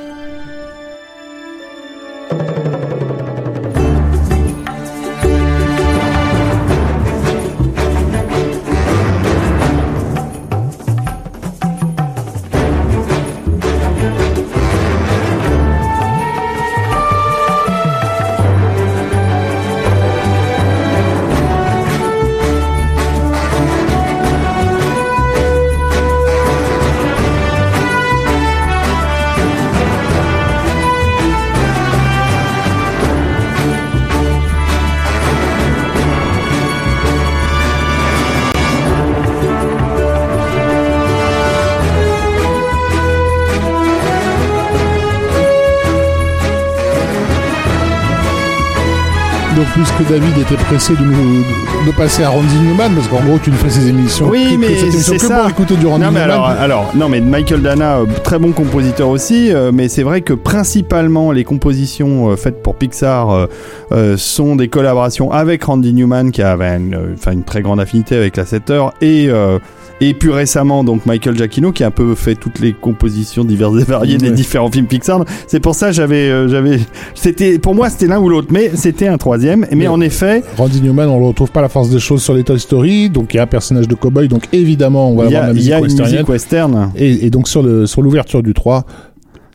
David 50.08 50.38
était 50.38 50.56
pressé 50.56 50.94
de 50.94 51.02
nous 51.04 51.44
de 51.86 51.90
passer 51.96 52.22
à 52.22 52.28
Randy 52.30 52.54
Newman, 52.62 52.92
parce 52.94 53.08
qu'en 53.08 53.20
gros 53.26 53.38
tu 53.42 53.50
nous 53.50 53.56
fais 53.56 53.70
ces 53.70 53.88
émissions, 53.88 54.28
Oui, 54.28 54.46
que- 54.52 54.56
mais 54.56 54.76
c'est 54.90 55.16
que 55.16 55.26
ça. 55.26 55.40
pour 55.40 55.50
écouter 55.50 55.76
du 55.76 55.86
Randy 55.86 56.04
Non 56.04 56.10
mais 56.10 56.20
Newman. 56.20 56.30
alors, 56.30 56.46
alors 56.48 56.92
non 56.94 57.08
mais 57.08 57.20
Michael 57.20 57.62
Dana 57.62 57.98
euh, 57.98 58.06
très 58.22 58.38
bon 58.38 58.52
compositeur 58.52 59.08
aussi 59.08 59.52
euh, 59.52 59.70
mais 59.72 59.88
c'est 59.88 60.02
vrai 60.02 60.20
que 60.22 60.32
principalement 60.32 61.32
les 61.32 61.44
compositions 61.44 62.30
euh, 62.30 62.36
faites 62.36 62.62
pour 62.62 62.74
Pixar 62.76 63.30
euh, 63.30 63.46
euh, 63.92 64.16
sont 64.16 64.56
des 64.56 64.68
collaborations 64.68 65.30
avec 65.30 65.64
Randy 65.64 65.92
Newman 65.92 66.30
qui 66.30 66.42
avait 66.42 66.76
une, 66.76 66.94
euh, 66.94 67.14
enfin, 67.14 67.32
une 67.32 67.44
très 67.44 67.62
grande 67.62 67.80
affinité 67.80 68.16
avec 68.16 68.36
la 68.36 68.44
7 68.46 68.70
heures 68.70 68.94
et 69.00 69.26
euh, 69.28 69.58
et 70.00 70.14
plus 70.14 70.30
récemment 70.30 70.84
donc 70.84 71.06
Michael 71.06 71.36
Giacchino 71.36 71.72
qui 71.72 71.84
a 71.84 71.88
un 71.88 71.90
peu 71.90 72.14
fait 72.14 72.34
toutes 72.34 72.58
les 72.58 72.72
compositions 72.72 73.44
diverses 73.44 73.80
et 73.80 73.84
variées 73.84 74.18
des 74.18 74.30
différents 74.30 74.70
films 74.70 74.86
Pixar. 74.86 75.24
C'est 75.46 75.60
pour 75.60 75.74
ça 75.74 75.92
j'avais 75.92 76.28
euh, 76.30 76.48
j'avais 76.48 76.80
c'était 77.14 77.58
pour 77.58 77.74
moi 77.74 77.90
c'était 77.90 78.06
l'un 78.06 78.18
ou 78.18 78.28
l'autre 78.28 78.48
mais 78.50 78.70
c'était 78.74 79.06
un 79.08 79.18
troisième. 79.18 79.66
Mais 79.72 79.86
en 79.86 80.00
effet 80.00 80.42
Randy 80.56 80.80
Newman, 80.80 81.08
on 81.08 81.20
ne 81.20 81.26
retrouve 81.26 81.50
pas 81.50 81.62
la 81.62 81.68
force 81.68 81.90
des 81.90 82.00
choses 82.00 82.22
sur 82.22 82.34
les 82.34 82.44
Toy 82.44 82.58
Story, 82.58 83.10
donc 83.10 83.34
il 83.34 83.36
y 83.36 83.40
a 83.40 83.44
un 83.44 83.46
personnage 83.46 83.88
de 83.88 83.94
cowboy, 83.94 84.28
donc 84.28 84.48
évidemment 84.52 85.10
on 85.10 85.16
va 85.16 85.24
y 85.24 85.26
avoir 85.28 85.44
a, 85.44 85.46
la 85.46 85.52
il 85.52 85.56
musique 85.56 85.70
y 85.70 85.72
a 85.72 85.78
une 85.78 85.84
musique 85.84 86.28
western. 86.28 86.90
Et, 86.96 87.26
et 87.26 87.30
donc 87.30 87.48
sur 87.48 87.62
le 87.62 87.86
sur 87.86 88.02
l'ouverture 88.02 88.42
du 88.42 88.54
3, 88.54 88.84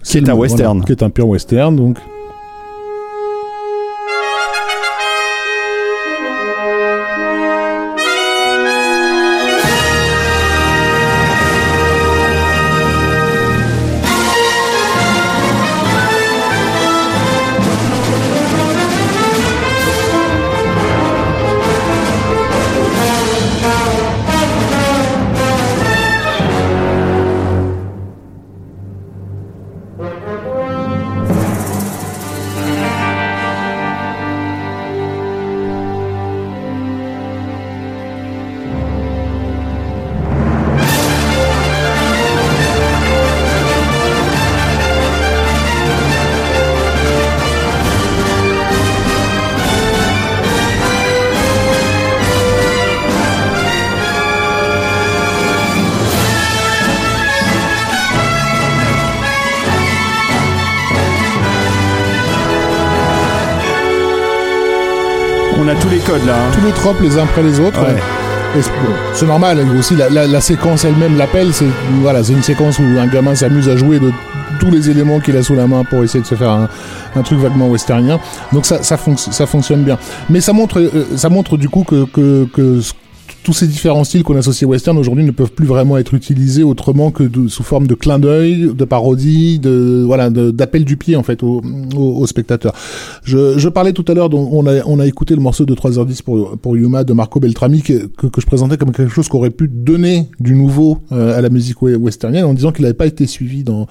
Qui 0.04 0.18
est 0.18 0.30
un 0.30 0.34
western. 0.34 0.84
qui 0.84 0.92
est 0.92 1.04
un 1.04 1.10
pur 1.10 1.28
western, 1.28 1.76
donc. 1.76 1.98
Tropes 66.82 67.02
les 67.02 67.18
uns 67.18 67.24
après 67.24 67.44
les 67.44 67.60
autres. 67.60 67.80
Ouais. 67.82 67.96
C'est 69.14 69.28
normal, 69.28 69.60
aussi 69.78 69.96
la, 69.96 70.10
la- 70.10 70.26
la 70.26 70.42
séquence 70.42 70.84
elle-même 70.84 71.18
l'appelle, 71.18 71.54
c'est 71.54 71.68
voilà, 72.02 72.24
c'est 72.24 72.34
une 72.34 72.42
séquence 72.42 72.80
où 72.80 72.84
un 73.00 73.06
gamin 73.06 73.36
s'amuse 73.36 73.70
à 73.70 73.78
jouer 73.78 74.00
de 74.00 74.12
tous 74.60 74.72
les 74.72 74.90
éléments 74.90 75.20
qu'il 75.20 75.38
a 75.38 75.44
sous 75.44 75.54
la 75.56 75.68
main 75.68 75.84
pour 75.84 76.04
essayer 76.04 76.22
de 76.22 76.26
se 76.28 76.34
faire 76.36 76.50
un, 76.50 76.68
un 77.16 77.22
truc 77.22 77.38
vaguement 77.40 77.68
westernien. 77.70 78.20
Donc 78.52 78.66
ça, 78.66 78.82
ça, 78.82 78.96
fonc- 78.96 79.32
ça 79.32 79.46
fonctionne 79.46 79.84
bien. 79.84 79.98
Mais 80.32 80.42
ça 80.42 80.52
montre, 80.52 80.80
euh, 80.80 81.06
ça 81.16 81.30
montre 81.30 81.58
du 81.58 81.70
coup 81.70 81.84
que, 81.84 82.06
que, 82.06 82.46
que 82.52 82.82
ce- 82.82 82.94
tous 83.50 83.54
ces 83.54 83.68
différents 83.68 84.04
styles 84.04 84.22
qu'on 84.22 84.36
associe 84.38 84.68
au 84.68 84.72
western 84.72 84.96
aujourd'hui 85.00 85.24
ne 85.26 85.32
peuvent 85.32 85.52
plus 85.52 85.66
vraiment 85.66 85.98
être 85.98 86.14
utilisés 86.14 86.62
autrement 86.62 87.10
que 87.10 87.24
de- 87.24 87.48
sous 87.48 87.64
forme 87.64 87.88
de 87.88 87.96
clin 87.96 88.20
d'œil, 88.20 88.70
de 88.76 88.86
parodie, 88.86 89.58
de 89.58 90.04
voilà, 90.06 90.30
d'appel 90.30 90.86
du 90.86 90.98
pied 90.98 91.16
en 91.16 91.24
fait 91.24 91.42
au, 91.42 91.64
au, 91.98 92.00
au 92.22 92.28
spectateur. 92.28 92.74
Je, 93.24 93.58
je 93.58 93.68
parlais 93.70 93.92
tout 93.94 94.06
à 94.08 94.14
l'heure, 94.14 94.30
on 94.32 94.68
a, 94.68 94.84
on 94.86 95.00
a 95.00 95.08
écouté 95.08 95.34
le 95.34 95.42
morceau 95.42 95.66
de 95.66 95.74
3h10 95.74 96.22
pour, 96.22 96.58
pour 96.60 96.78
Yuma 96.78 97.04
de 97.04 97.14
Marco 97.14 97.40
Beltrami 97.40 97.82
que, 97.82 98.06
que, 98.06 98.28
que 98.28 98.40
je 98.40 98.46
présentais 98.46 98.78
comme 98.78 98.92
quelque 98.92 99.12
chose 99.12 99.28
qui 99.28 99.36
aurait 99.36 99.50
pu 99.50 99.68
donner 99.68 100.30
du 100.40 100.54
nouveau 100.54 101.00
euh, 101.12 101.36
à 101.36 101.42
la 101.42 101.50
musique 101.50 101.82
we- 101.82 101.98
westernienne 101.98 102.46
en 102.46 102.54
disant 102.54 102.72
qu'il 102.72 102.84
n'avait 102.84 102.94
pas 102.94 103.08
été 103.08 103.26
suivi 103.26 103.64
dans 103.64 103.88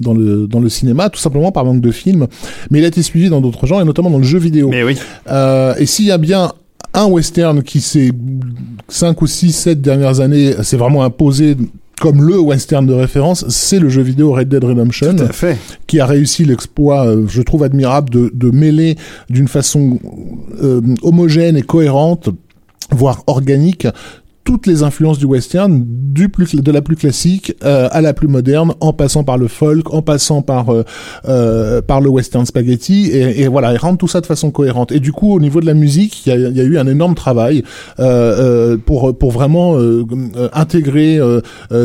dans 0.00 0.14
le 0.14 0.46
dans 0.46 0.60
le 0.60 0.68
cinéma 0.70 1.10
tout 1.10 1.20
simplement 1.20 1.52
par 1.52 1.64
manque 1.66 1.82
de 1.82 1.90
films 1.90 2.26
mais 2.70 2.78
il 2.78 2.84
a 2.84 2.88
été 2.88 3.02
suivi 3.02 3.28
dans 3.28 3.42
d'autres 3.42 3.66
genres 3.66 3.82
et 3.82 3.84
notamment 3.84 4.08
dans 4.10 4.16
le 4.18 4.24
jeu 4.24 4.38
vidéo 4.38 4.68
Mais 4.70 4.82
oui. 4.82 4.96
euh, 5.28 5.74
et 5.78 5.84
s'il 5.84 6.06
y 6.06 6.10
a 6.10 6.16
bien 6.18 6.52
un 6.94 7.06
western 7.06 7.62
qui 7.62 7.80
ces 7.80 8.12
5 8.88 9.20
ou 9.22 9.26
6, 9.26 9.52
7 9.52 9.80
dernières 9.80 10.20
années 10.20 10.54
s'est 10.62 10.76
vraiment 10.76 11.04
imposé 11.04 11.56
comme 12.00 12.22
le 12.22 12.38
western 12.40 12.86
de 12.86 12.94
référence, 12.94 13.46
c'est 13.48 13.78
le 13.78 13.90
jeu 13.90 14.00
vidéo 14.00 14.32
Red 14.32 14.48
Dead 14.48 14.64
Redemption 14.64 15.14
Tout 15.14 15.24
à 15.24 15.32
fait. 15.32 15.58
qui 15.86 16.00
a 16.00 16.06
réussi 16.06 16.46
l'exploit, 16.46 17.06
euh, 17.06 17.26
je 17.28 17.42
trouve 17.42 17.62
admirable, 17.62 18.08
de, 18.08 18.30
de 18.32 18.50
mêler 18.50 18.96
d'une 19.28 19.48
façon 19.48 19.98
euh, 20.62 20.80
homogène 21.02 21.58
et 21.58 21.62
cohérente, 21.62 22.30
voire 22.90 23.22
organique, 23.26 23.86
toutes 24.50 24.66
les 24.66 24.82
influences 24.82 25.18
du 25.20 25.26
western, 25.26 25.80
du 25.86 26.28
plus, 26.28 26.56
de 26.56 26.72
la 26.72 26.82
plus 26.82 26.96
classique 26.96 27.54
euh, 27.62 27.88
à 27.92 28.00
la 28.00 28.12
plus 28.12 28.26
moderne, 28.26 28.74
en 28.80 28.92
passant 28.92 29.22
par 29.22 29.38
le 29.38 29.46
folk, 29.46 29.94
en 29.94 30.02
passant 30.02 30.42
par 30.42 30.70
euh, 30.70 30.82
euh, 31.28 31.80
par 31.80 32.00
le 32.00 32.08
western 32.08 32.44
spaghetti, 32.44 33.10
et, 33.12 33.42
et 33.42 33.46
voilà, 33.46 33.72
et 33.74 33.76
rendre 33.76 33.96
tout 33.96 34.08
ça 34.08 34.20
de 34.20 34.26
façon 34.26 34.50
cohérente. 34.50 34.90
Et 34.90 34.98
du 34.98 35.12
coup, 35.12 35.32
au 35.32 35.38
niveau 35.38 35.60
de 35.60 35.66
la 35.66 35.74
musique, 35.74 36.26
il 36.26 36.30
y 36.32 36.60
a, 36.60 36.64
eu 36.64 36.78
un 36.78 36.88
énorme 36.88 37.14
travail 37.14 37.62
pour 38.86 39.16
pour 39.16 39.30
vraiment 39.30 39.76
intégrer 40.52 41.20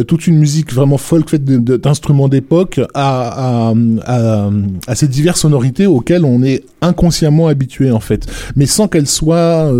toute 0.07 0.25
une 0.25 0.39
musique 0.39 0.73
vraiment 0.73 0.97
folk 0.97 1.29
faite 1.29 1.45
d'instruments 1.45 2.29
d'époque 2.29 2.81
à, 2.95 3.73
à, 4.07 4.95
ces 4.95 5.07
diverses 5.07 5.41
sonorités 5.41 5.85
auxquelles 5.85 6.25
on 6.25 6.41
est 6.41 6.63
inconsciemment 6.81 7.47
habitué 7.47 7.91
en 7.91 7.99
fait, 7.99 8.25
mais 8.55 8.65
sans 8.65 8.87
qu'elles 8.87 9.07
soient 9.07 9.71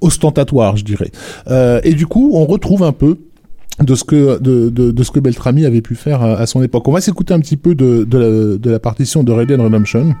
ostentatoires, 0.00 0.78
je 0.78 0.84
dirais. 0.84 1.10
Du 1.98 2.06
coup, 2.06 2.30
on 2.32 2.46
retrouve 2.46 2.84
un 2.84 2.92
peu 2.92 3.18
de 3.80 3.94
ce 3.96 4.04
que 4.04 4.38
de, 4.38 4.70
de, 4.70 5.02
ce 5.02 5.10
que 5.10 5.18
Beltrami 5.18 5.66
avait 5.66 5.80
pu 5.82 5.96
faire 5.96 6.22
à, 6.22 6.46
son 6.46 6.62
époque. 6.62 6.86
On 6.86 6.92
va 6.92 7.00
s'écouter 7.00 7.34
un 7.34 7.40
petit 7.40 7.56
peu 7.56 7.74
de, 7.74 8.04
de, 8.04 8.70
la, 8.70 8.78
partition 8.78 9.24
de 9.24 9.32
Red 9.32 9.50
Redemption. 9.50 10.14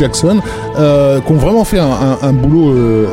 Jackson 0.00 0.40
euh, 0.78 1.20
qui 1.20 1.32
ont 1.32 1.36
vraiment 1.36 1.64
fait 1.64 1.78
un, 1.78 2.32
boulot 2.32 2.70
euh, 2.70 3.06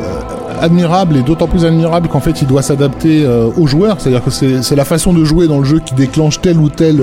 admirable 0.60 1.18
et 1.18 1.22
d'autant 1.22 1.46
plus 1.46 1.64
admirable 1.66 2.08
qu'en 2.08 2.20
fait 2.20 2.40
il 2.40 2.48
doit 2.48 2.62
s'adapter 2.62 3.24
euh, 3.24 3.48
aux 3.56 3.66
joueurs, 3.66 4.00
c'est-à-dire 4.00 4.24
que 4.24 4.30
c'est 4.30 4.76
la 4.76 4.84
façon 4.84 5.12
de 5.12 5.22
jouer 5.22 5.46
dans 5.48 5.58
le 5.58 5.64
jeu 5.64 5.80
qui 5.80 5.94
déclenche 5.94 6.40
tel 6.40 6.58
ou 6.58 6.70
tel 6.70 7.02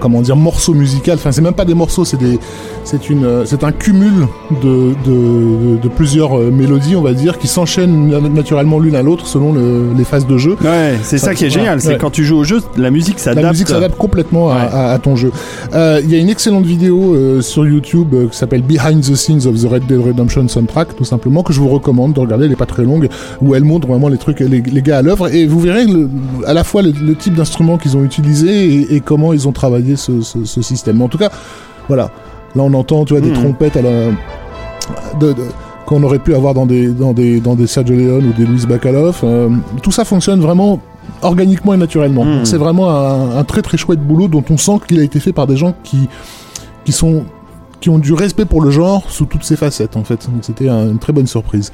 comment 0.00 0.22
dire 0.22 0.36
morceau 0.36 0.72
musical. 0.74 1.16
Enfin 1.16 1.32
c'est 1.32 1.42
même 1.42 1.54
pas 1.54 1.66
des 1.66 1.74
morceaux, 1.74 2.04
c'est 2.04 2.16
des 2.16 2.38
c'est 2.84 3.08
une 3.10 3.24
euh, 3.24 3.44
c'est 3.44 3.64
un 3.64 3.72
cumul 3.72 4.26
de, 4.62 4.92
de, 5.06 5.76
de 5.80 5.88
plusieurs 5.88 6.38
euh, 6.38 6.50
mélodies 6.50 6.96
on 6.96 7.02
va 7.02 7.12
dire 7.14 7.38
qui 7.38 7.46
s'enchaînent 7.48 8.08
na- 8.08 8.20
naturellement 8.28 8.78
l'une 8.78 8.96
à 8.96 9.02
l'autre 9.02 9.26
selon 9.26 9.52
le- 9.52 9.92
les 9.96 10.04
phases 10.04 10.26
de 10.26 10.36
jeu. 10.38 10.56
Ouais, 10.62 10.98
c'est 11.02 11.18
ça, 11.18 11.26
Ça, 11.28 11.34
qui 11.34 11.44
est 11.44 11.50
génial. 11.50 11.80
C'est 11.80 11.88
Ouais. 11.90 11.98
quand 11.98 12.10
tu 12.10 12.24
joues 12.24 12.38
au 12.38 12.44
jeu, 12.44 12.60
la 12.76 12.90
musique 12.90 13.18
s'adapte. 13.18 13.42
La 13.44 13.50
musique 13.52 13.68
s'adapte 13.68 13.96
complètement 13.96 14.50
à, 14.50 14.54
Ouais. 14.54 14.60
à- 14.72 14.90
à 14.92 14.98
ton 14.98 15.16
jeu. 15.16 15.30
Euh, 15.74 16.00
Il 16.04 16.10
y 16.10 16.14
a 16.14 16.18
une 16.18 16.28
excellente 16.28 16.64
vidéo 16.64 17.14
euh, 17.14 17.40
sur 17.40 17.66
YouTube 17.66 18.08
euh, 18.14 18.26
qui 18.28 18.36
s'appelle 18.36 18.62
Behind 18.62 19.00
the 19.00 19.14
Scenes 19.14 19.46
of 19.46 19.54
the 19.60 19.66
Red 19.70 19.86
Dead 19.86 20.00
Redemption 20.00 20.46
Soundtrack, 20.48 20.96
tout 20.96 21.04
simplement, 21.04 21.42
que 21.42 21.52
je 21.52 21.60
vous 21.60 21.68
recommande 21.68 22.12
de 22.14 22.20
regarder. 22.20 22.46
Elle 22.46 22.52
est 22.52 22.56
pas 22.56 22.66
très 22.66 22.84
longue, 22.84 23.08
où 23.40 23.54
elle 23.54 23.64
montre 23.64 23.86
vraiment 23.86 24.08
les 24.08 24.18
trucs, 24.18 24.40
les, 24.40 24.60
les 24.60 24.82
gars 24.82 24.98
à 24.98 25.02
l'œuvre, 25.02 25.32
et 25.32 25.46
vous 25.46 25.60
verrez 25.60 25.84
le- 25.86 26.08
à 26.46 26.52
la 26.54 26.64
fois 26.64 26.82
le, 26.82 26.92
le 27.00 27.14
type 27.14 27.34
d'instrument 27.34 27.78
qu'ils 27.78 27.96
ont 27.96 28.02
utilisé 28.04 28.66
et, 28.66 28.96
et 28.96 29.00
comment 29.00 29.32
ils 29.32 29.46
ont 29.46 29.52
travaillé 29.52 29.96
ce, 29.96 30.20
ce- 30.22 30.44
ce 30.44 30.62
système. 30.62 31.00
En 31.02 31.08
tout 31.08 31.18
cas, 31.18 31.30
voilà. 31.88 32.10
Là, 32.54 32.62
on 32.62 32.74
entend, 32.74 33.04
tu 33.04 33.14
vois, 33.14 33.20
des 33.20 33.30
Mhm. 33.30 33.34
trompettes 33.34 33.76
à 33.76 33.82
la, 33.82 33.90
de- 35.20 35.32
de- 35.32 35.36
qu'on 35.86 36.02
aurait 36.04 36.18
pu 36.20 36.34
avoir 36.34 36.54
dans 36.54 36.66
des 36.66 36.88
dans 36.88 37.12
des 37.12 37.40
dans 37.40 37.54
des 37.54 37.66
Sergio 37.66 37.94
Leone 37.96 38.26
ou 38.28 38.32
des 38.32 38.46
Louis 38.46 38.66
Bacalov. 38.66 39.20
Euh, 39.24 39.48
tout 39.82 39.90
ça 39.90 40.04
fonctionne 40.04 40.40
vraiment 40.40 40.78
organiquement 41.22 41.74
et 41.74 41.76
naturellement. 41.76 42.24
Donc 42.24 42.46
C'est 42.46 42.56
vraiment 42.56 42.88
un, 42.90 43.36
un 43.38 43.44
très 43.44 43.62
très 43.62 43.76
chouette 43.76 44.00
boulot 44.00 44.28
dont 44.28 44.44
on 44.50 44.56
sent 44.56 44.78
qu'il 44.86 45.00
a 45.00 45.02
été 45.02 45.18
fait 45.20 45.32
par 45.32 45.46
des 45.46 45.56
gens 45.56 45.74
qui 45.82 46.08
qui 46.84 46.92
sont 46.92 47.24
qui 47.80 47.90
ont 47.90 47.98
du 47.98 48.12
respect 48.12 48.44
pour 48.44 48.62
le 48.62 48.70
genre 48.70 49.02
sous 49.10 49.24
toutes 49.26 49.42
ses 49.44 49.56
facettes 49.56 49.96
en 49.96 50.04
fait. 50.04 50.28
Donc 50.32 50.42
c'était 50.42 50.68
un- 50.68 50.88
une 50.90 50.98
très 50.98 51.12
bonne 51.12 51.26
surprise. 51.26 51.72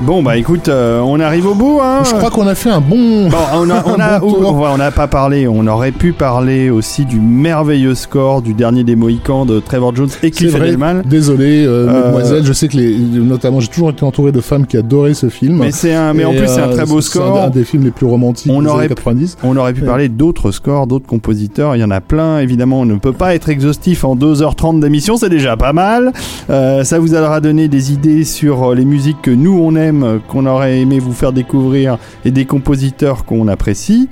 Bon, 0.00 0.22
bah 0.22 0.36
écoute, 0.36 0.68
euh, 0.68 1.00
on 1.00 1.18
arrive 1.20 1.46
au 1.46 1.54
bout. 1.54 1.78
Hein. 1.82 2.02
Je 2.04 2.10
crois 2.14 2.28
qu'on 2.28 2.46
a 2.46 2.54
fait 2.54 2.68
un 2.68 2.80
bon. 2.80 3.28
Bon, 3.30 3.36
on 3.54 3.70
a, 3.70 3.82
on 3.86 3.98
a, 4.00 4.18
bon 4.20 4.66
on 4.66 4.76
n'a 4.76 4.90
pas 4.90 5.06
parlé. 5.06 5.46
On 5.48 5.66
aurait 5.66 5.92
pu 5.92 6.12
parler 6.12 6.68
aussi 6.68 7.04
du 7.06 7.20
merveilleux 7.20 7.94
score 7.94 8.42
du 8.42 8.52
dernier 8.54 8.82
des 8.84 8.96
Mohicans 8.96 9.46
de 9.46 9.60
Trevor 9.60 9.94
Jones 9.94 10.08
et 10.22 10.30
Cliff. 10.30 10.54
Edelman. 10.56 11.02
Désolé, 11.08 11.64
euh, 11.64 11.88
Euh, 11.88 12.02
mademoiselle. 12.02 12.44
Je 12.44 12.52
sais 12.52 12.68
que 12.68 12.76
les, 12.76 12.98
notamment, 12.98 13.60
j'ai 13.60 13.68
toujours 13.68 13.90
été 13.90 14.04
entouré 14.04 14.32
de 14.32 14.40
femmes 14.40 14.66
qui 14.66 14.76
adoraient 14.76 15.14
ce 15.14 15.28
film. 15.30 15.58
Mais 15.60 15.70
c'est 15.70 15.94
un, 15.94 16.12
mais 16.12 16.24
en 16.24 16.32
plus 16.32 16.48
c'est 16.48 16.60
un 16.60 16.68
très 16.68 16.84
beau 16.86 17.00
c'est 17.00 17.18
un- 17.20 17.22
score. 17.22 17.42
un 17.44 17.50
des 17.50 17.64
films 17.64 17.84
les 17.84 17.90
plus 17.92 18.06
romantiques 18.06 18.52
On 18.54 18.60
des 18.62 18.68
aurait 18.68 18.80
années 18.80 18.88
pu- 18.88 18.94
90. 18.96 19.38
On 19.44 19.56
aurait 19.56 19.72
pu 19.72 19.82
Ouais. 19.82 19.86
parler 19.86 20.08
d'autres 20.08 20.50
scores, 20.50 20.86
d'autres 20.86 21.06
compositeurs. 21.06 21.76
Il 21.76 21.80
y 21.80 21.84
en 21.84 21.90
a 21.92 22.00
plein. 22.00 22.40
Évidemment, 22.40 22.80
on 22.80 22.84
ne 22.86 22.96
peut 22.96 23.12
pas 23.12 23.34
être 23.34 23.48
exhaustif 23.48 24.04
en 24.04 24.16
2h30 24.16 24.80
d'émission. 24.80 25.16
C'est 25.16 25.30
déjà 25.30 25.56
pas 25.56 25.72
mal. 25.72 26.12
Ça 26.48 26.98
vous 26.98 27.14
aura 27.14 27.40
donné 27.40 27.68
des 27.68 27.92
idées 27.92 28.24
sur 28.24 28.74
les 28.74 28.84
musiques 28.84 29.22
que 29.22 29.30
nous 29.30 29.56
on 29.62 29.74
aime, 29.76 29.83
qu'on 30.28 30.46
aurait 30.46 30.80
aimé 30.80 30.98
vous 30.98 31.12
faire 31.12 31.32
découvrir 31.32 31.98
et 32.24 32.30
des 32.30 32.44
compositeurs 32.44 33.24
qu'on 33.24 33.48
apprécie. 33.48 34.08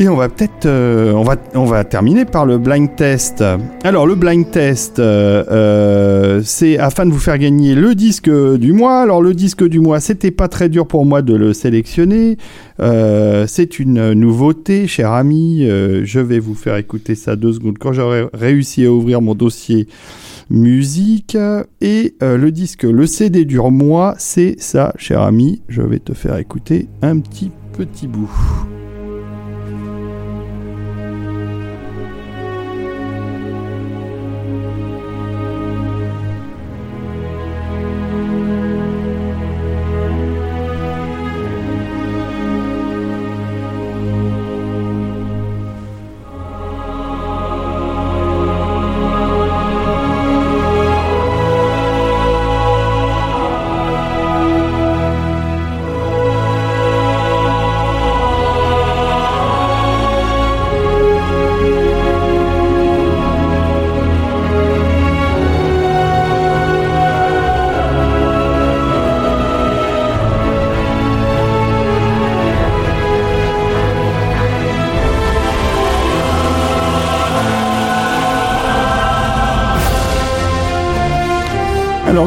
Et 0.00 0.08
on 0.08 0.16
va 0.16 0.28
peut-être, 0.28 0.66
euh, 0.66 1.12
on 1.12 1.22
va, 1.22 1.36
on 1.54 1.66
va 1.66 1.84
terminer 1.84 2.24
par 2.24 2.46
le 2.46 2.58
blind 2.58 2.96
test. 2.96 3.44
Alors 3.84 4.08
le 4.08 4.16
blind 4.16 4.50
test, 4.50 4.98
euh, 4.98 5.44
euh, 5.48 6.40
c'est 6.44 6.78
afin 6.78 7.06
de 7.06 7.12
vous 7.12 7.20
faire 7.20 7.38
gagner 7.38 7.76
le 7.76 7.94
disque 7.94 8.28
du 8.28 8.72
mois. 8.72 9.02
Alors 9.02 9.22
le 9.22 9.34
disque 9.34 9.62
du 9.62 9.78
mois, 9.78 10.00
c'était 10.00 10.32
pas 10.32 10.48
très 10.48 10.68
dur 10.68 10.88
pour 10.88 11.06
moi 11.06 11.22
de 11.22 11.36
le 11.36 11.52
sélectionner. 11.52 12.38
C'est 12.80 13.78
une 13.78 14.14
nouveauté, 14.14 14.88
cher 14.88 15.12
ami. 15.12 15.64
Je 15.64 16.18
vais 16.18 16.40
vous 16.40 16.56
faire 16.56 16.76
écouter 16.76 17.14
ça 17.14 17.36
deux 17.36 17.52
secondes 17.52 17.78
quand 17.78 17.92
j'aurai 17.92 18.26
réussi 18.34 18.84
à 18.84 18.90
ouvrir 18.90 19.20
mon 19.20 19.36
dossier 19.36 19.86
musique. 20.50 21.36
Et 21.80 22.14
euh, 22.22 22.36
le 22.36 22.52
disque, 22.52 22.84
le 22.84 23.06
CD 23.06 23.44
du 23.44 23.58
mois, 23.58 24.14
c'est 24.18 24.56
ça, 24.58 24.92
cher 24.96 25.20
ami. 25.22 25.62
Je 25.68 25.82
vais 25.82 25.98
te 25.98 26.12
faire 26.12 26.36
écouter 26.36 26.88
un 27.02 27.18
petit 27.18 27.50
petit 27.76 28.06
bout. 28.06 28.30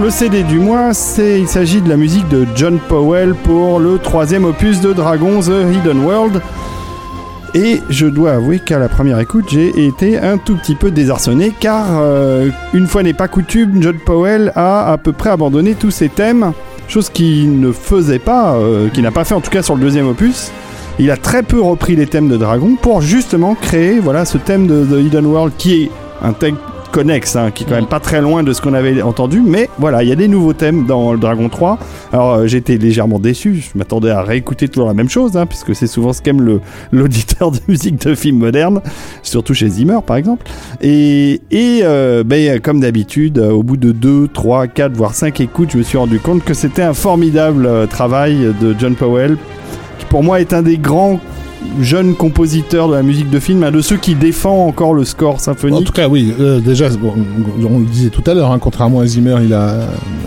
Le 0.01 0.11
CD 0.11 0.43
du 0.43 0.59
mois, 0.59 0.92
il 1.17 1.48
s'agit 1.48 1.82
de 1.82 1.90
la 1.90 1.98
musique 1.98 2.27
de 2.30 2.45
John 2.56 2.77
Powell 2.88 3.34
pour 3.34 3.80
le 3.80 3.98
troisième 3.98 4.45
opus 4.45 4.80
de 4.80 4.93
Dragon, 4.93 5.42
The 5.42 5.66
Hidden 5.74 6.06
World. 6.06 6.42
Et 7.56 7.82
je 7.90 8.06
dois 8.06 8.34
avouer 8.34 8.59
qu'à 8.59 8.77
la 8.77 8.90
première 8.90 9.19
écoute, 9.19 9.45
j'ai 9.50 9.88
été 9.88 10.17
un 10.17 10.38
tout 10.38 10.56
petit 10.56 10.76
peu 10.76 10.92
désarçonné 10.92 11.51
car 11.59 11.85
euh, 12.00 12.50
une 12.74 12.85
fois 12.85 13.01
n'est 13.01 13.14
pas 13.14 13.27
coutume, 13.27 13.82
John 13.82 13.98
Powell 13.98 14.51
a 14.56 14.92
à 14.92 14.98
peu 14.98 15.14
près 15.14 15.32
abandonné 15.32 15.74
tous 15.74 15.92
ses 15.92 16.09
thèmes, 16.09 16.53
chose 16.88 17.09
qu'il 17.09 17.59
ne 17.59 17.72
faisait 17.72 18.19
pas, 18.19 18.53
euh, 18.53 18.90
qu'il 18.90 19.03
n'a 19.03 19.11
pas 19.11 19.26
fait 19.26 19.35
en 19.35 19.42
tout 19.42 19.51
cas 19.51 19.64
sur 19.64 19.76
le 19.76 19.82
deuxième 19.82 20.08
opus. 20.08 20.51
Il 21.00 21.09
a 21.11 21.17
très 21.17 21.43
peu 21.43 21.59
repris 21.59 21.95
les 21.95 22.08
thèmes 22.08 22.30
de 22.30 22.38
Dragon 22.38 22.77
pour 22.80 23.01
justement 23.01 23.56
créer 23.56 24.00
voilà 24.00 24.26
ce 24.26 24.38
thème 24.38 24.67
de 24.67 24.85
The 24.85 25.06
Hidden 25.06 25.26
World 25.26 25.53
qui 25.58 25.84
est 25.84 25.92
un 26.22 26.34
thème 26.34 26.56
connexe, 26.92 27.36
hein, 27.36 27.52
qui 27.52 27.64
est 27.64 27.68
quand 27.68 27.76
même 27.76 27.88
pas 27.88 28.00
très 28.00 28.22
loin 28.22 28.44
de 28.44 28.54
ce 28.54 28.62
qu'on 28.62 28.74
avait 28.74 29.02
entendu, 29.02 29.42
mais 29.46 29.70
voilà, 29.78 30.04
il 30.04 30.10
y 30.10 30.12
a 30.12 30.16
des 30.16 30.28
nouveaux 30.28 30.54
thèmes 30.54 30.86
dans 30.86 31.14
le 31.14 31.20
Dragon 31.20 31.50
3. 31.50 31.78
Alors 32.12 32.34
euh, 32.34 32.48
j'étais 32.48 32.78
légèrement 32.78 33.20
déçu, 33.20 33.56
je 33.56 33.78
m'attendais 33.78 34.12
à 34.12 34.22
réécouter 34.22 34.68
toujours 34.68 34.88
la 34.88 34.94
même 34.94 35.10
chose, 35.10 35.38
hein, 35.38 35.46
puisque 35.46 35.76
c'est 35.76 35.88
souvent 35.88 36.14
ce 36.14 36.22
qu'aime 36.22 36.60
l'auditeur 36.92 37.52
de 37.52 37.60
musique 37.68 38.06
de 38.06 38.16
films 38.16 38.40
modernes, 38.40 38.82
surtout 39.24 39.54
chez 39.54 39.70
Zimmer 39.70 40.00
par 40.06 40.18
exemple. 40.18 40.46
Et, 40.82 41.40
euh, 41.54 42.24
ben, 42.24 42.60
comme 42.60 42.80
d'habitude, 42.80 43.38
euh, 43.40 43.52
au 43.52 43.64
bout 43.64 43.78
de 43.78 43.92
2, 43.92 44.30
3, 44.30 44.68
4, 44.68 44.94
voire 44.94 45.14
5 45.14 45.40
écoutes, 45.42 45.72
je 45.72 45.78
me 45.78 45.84
suis 45.84 45.98
rendu 45.98 46.20
compte 46.20 46.44
que 46.44 46.54
c'était 46.54 46.84
un 46.84 46.94
formidable 46.94 47.88
travail 47.90 48.54
de 48.62 48.76
John 48.78 48.96
Powell, 48.96 49.38
qui 50.00 50.06
pour 50.06 50.24
moi 50.24 50.40
est 50.42 50.54
un 50.54 50.62
des 50.62 50.78
grands 50.78 51.20
jeunes 51.82 52.16
compositeurs 52.16 52.88
de 52.90 52.94
la 52.95 53.03
musique 53.03 53.30
de 53.30 53.40
film, 53.40 53.64
un 53.64 53.72
de 53.72 53.82
ceux 53.82 53.98
qui 53.98 54.16
défend 54.16 54.66
encore 54.68 54.94
le 54.94 55.03
score 55.06 55.36
En 55.36 55.40
symphonique. 55.40 55.86
tout 55.86 55.94
cas, 55.94 56.08
oui. 56.08 56.34
euh, 56.40 56.60
déjà, 56.60 56.90
bon, 56.90 57.14
on 57.69 57.80
le 57.80 57.86
disait 57.86 58.10
tout 58.10 58.24
à 58.26 58.34
l'heure, 58.34 58.52
hein, 58.52 58.60
contrairement 58.60 59.00
à 59.02 59.06
Zimmer, 59.06 59.38
il 59.44 59.53
a, 59.53 59.76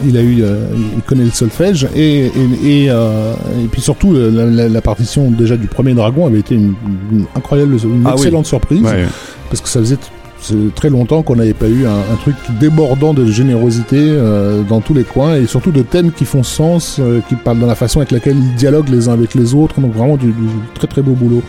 il 0.06 0.16
a 0.16 0.22
eu, 0.22 0.42
euh, 0.42 0.66
il 0.96 1.02
connaît 1.02 1.24
le 1.24 1.30
solfège 1.30 1.88
et 1.96 2.26
et, 2.26 2.84
et, 2.84 2.86
euh, 2.90 3.32
et 3.62 3.66
puis 3.68 3.80
surtout 3.80 4.12
la, 4.12 4.44
la- 4.46 4.68
la 4.68 4.80
partition 4.80 5.30
déjà 5.30 5.56
du 5.56 5.66
premier 5.66 5.94
Dragon 5.94 6.26
avait 6.26 6.40
été 6.40 6.54
une, 6.54 6.74
une 7.12 7.24
incroyable, 7.34 7.74
une 7.82 8.02
Ah 8.04 8.10
oui. 8.10 8.22
excellente 8.22 8.46
surprise 8.46 8.82
Ouais. 8.82 9.04
parce 9.48 9.60
que 9.60 9.68
ça 9.68 9.80
faisait 9.80 9.98
c'est 10.40 10.74
très 10.74 10.90
longtemps 10.90 11.22
qu'on 11.22 11.36
n'avait 11.36 11.54
pas 11.54 11.68
eu 11.68 11.86
un, 11.86 12.16
truc 12.20 12.36
débordant 12.58 13.14
de 13.14 13.26
générosité 13.26 13.98
euh, 13.98 14.62
dans 14.62 14.80
tous 14.80 14.94
les 14.94 15.04
coins 15.04 15.36
et 15.36 15.46
surtout 15.46 15.70
de 15.70 15.82
thèmes 15.82 16.12
qui 16.12 16.24
font 16.24 16.42
sens, 16.42 16.96
euh, 16.98 17.20
qui 17.28 17.36
parlent 17.36 17.60
dans 17.60 17.66
la 17.66 17.74
façon 17.74 18.00
avec 18.00 18.10
laquelle 18.10 18.36
ils 18.36 18.54
dialoguent 18.54 18.88
les 18.88 19.08
uns 19.08 19.12
avec 19.12 19.34
les 19.34 19.54
autres. 19.54 19.80
Donc 19.80 19.92
vraiment 19.92 20.16
du, 20.16 20.28
du 20.28 20.48
très 20.74 20.86
très 20.86 21.02
beau 21.02 21.12
boulot. 21.12 21.42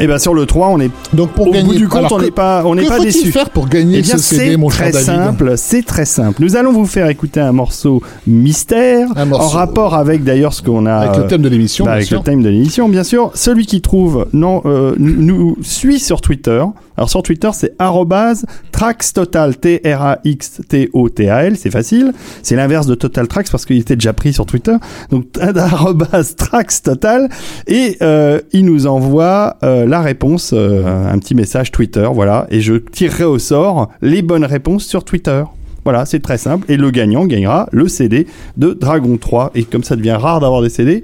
Et 0.00 0.06
ben 0.06 0.18
sur 0.18 0.32
le 0.34 0.46
3, 0.46 0.68
on 0.68 0.80
est 0.80 0.90
Donc 1.12 1.30
pour 1.32 1.48
au 1.48 1.50
gagner, 1.52 1.64
bout 1.66 1.74
du 1.74 1.88
compte, 1.88 1.98
alors 1.98 2.12
on 2.12 2.20
n'est 2.20 2.30
pas, 2.30 2.62
on 2.64 2.74
n'est 2.76 2.86
pas 2.86 3.00
déçu. 3.00 3.32
faire 3.32 3.50
pour 3.50 3.68
gagner 3.68 3.98
Eh 3.98 4.02
bien, 4.02 4.16
ce 4.16 4.18
CD, 4.22 4.56
mon 4.56 4.68
très 4.68 4.92
simple, 4.92 5.54
c'est 5.56 5.82
très 5.84 6.04
simple. 6.04 6.40
Nous 6.42 6.56
allons 6.56 6.72
vous 6.72 6.86
faire 6.86 7.08
écouter 7.08 7.40
un 7.40 7.52
morceau 7.52 8.00
mystère, 8.26 9.08
Un 9.16 9.24
morceau. 9.24 9.44
en 9.46 9.48
rapport 9.48 9.94
avec 9.94 10.22
d'ailleurs 10.24 10.52
ce 10.52 10.62
qu'on 10.62 10.86
a 10.86 10.94
Avec 10.94 11.16
le 11.16 11.26
thème 11.26 11.42
de 11.42 11.48
l'émission, 11.48 11.84
bah, 11.84 11.90
bien 11.92 11.96
avec 11.96 12.06
sûr. 12.08 12.18
le 12.18 12.24
thème 12.24 12.42
de 12.42 12.48
l'émission, 12.48 12.88
bien 12.88 13.02
sûr. 13.04 13.32
Celui 13.34 13.66
qui 13.66 13.80
trouve 13.80 14.26
non, 14.32 14.62
euh, 14.66 14.94
nous 14.98 15.56
suit 15.62 15.98
sur 15.98 16.20
Twitter. 16.20 16.62
Alors 16.96 17.10
sur 17.10 17.22
Twitter, 17.22 17.50
c'est 17.52 17.74
arrobase 17.78 18.44
@traxtotal 18.72 19.56
t 19.56 19.80
r 19.84 20.02
a 20.02 20.18
x 20.24 20.60
t 20.68 20.90
o 20.92 21.08
t 21.08 21.28
a 21.28 21.44
l. 21.44 21.56
C'est 21.56 21.70
facile. 21.70 22.12
C'est 22.42 22.56
l'inverse 22.56 22.86
de 22.86 22.94
Total 22.94 23.26
Tracks 23.28 23.50
parce 23.50 23.64
qu'il 23.64 23.78
était 23.78 23.94
déjà 23.96 24.12
pris 24.12 24.32
sur 24.32 24.46
Twitter. 24.46 24.74
Donc 25.10 25.26
arrobase 25.40 26.36
traxtotal 26.36 27.28
et 27.66 27.96
euh, 28.02 28.40
il 28.52 28.64
nous 28.64 28.86
envoie 28.86 29.56
euh, 29.62 29.86
la 29.88 30.00
réponse, 30.00 30.52
euh, 30.54 30.84
un 31.12 31.18
petit 31.18 31.34
message 31.34 31.72
Twitter, 31.72 32.08
voilà. 32.12 32.46
Et 32.50 32.60
je 32.60 32.74
tirerai 32.74 33.24
au 33.24 33.38
sort 33.38 33.88
les 34.02 34.22
bonnes 34.22 34.44
réponses 34.44 34.84
sur 34.84 35.02
Twitter. 35.04 35.42
Voilà, 35.84 36.04
c'est 36.04 36.20
très 36.20 36.38
simple. 36.38 36.70
Et 36.70 36.76
le 36.76 36.90
gagnant 36.90 37.24
gagnera 37.26 37.68
le 37.72 37.88
CD 37.88 38.26
de 38.56 38.72
Dragon 38.74 39.16
3. 39.16 39.52
Et 39.54 39.64
comme 39.64 39.82
ça 39.82 39.96
devient 39.96 40.12
rare 40.20 40.40
d'avoir 40.40 40.60
des 40.62 40.68
CD, 40.68 41.02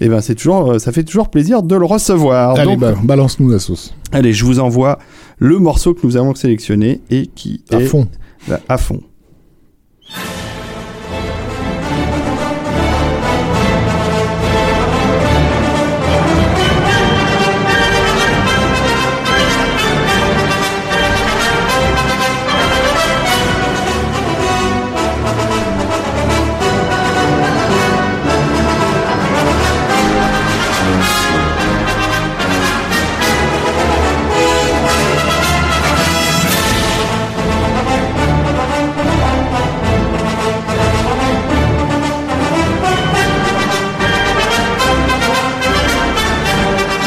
et 0.00 0.08
ben 0.08 0.20
c'est 0.20 0.34
toujours, 0.34 0.72
euh, 0.72 0.78
ça 0.78 0.90
fait 0.92 1.04
toujours 1.04 1.30
plaisir 1.30 1.62
de 1.62 1.76
le 1.76 1.84
recevoir. 1.84 2.58
Allez, 2.58 2.76
bah, 2.76 2.94
balance-nous 3.02 3.50
la 3.50 3.58
sauce. 3.58 3.94
allez, 4.12 4.32
je 4.32 4.44
vous 4.44 4.58
envoie 4.60 4.98
le 5.38 5.58
morceau 5.58 5.94
que 5.94 6.00
nous 6.06 6.16
avons 6.16 6.34
sélectionné 6.34 7.00
et 7.10 7.26
qui 7.26 7.62
À 7.70 7.76
est 7.80 7.84
fond. 7.84 8.08
à 8.68 8.78
fond. 8.78 9.00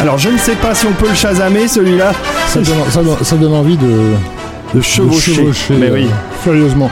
Alors 0.07 0.17
je 0.19 0.29
ne 0.29 0.37
sais 0.37 0.55
pas 0.55 0.73
si 0.73 0.85
on 0.85 0.93
peut 0.93 1.09
le 1.09 1.15
chasamer 1.15 1.67
celui-là. 1.67 2.13
Ça 2.47 2.61
donne, 2.61 2.75
ça 2.89 3.03
donne- 3.03 3.17
ça 3.23 3.35
donne 3.35 3.53
envie 3.53 3.75
de, 3.75 4.13
De 4.73 4.77
de 4.77 4.81
chevaucher. 4.81 5.43
Mais 5.71 5.87
euh, 5.89 5.93
oui. 5.95 6.07
furieusement. 6.43 6.89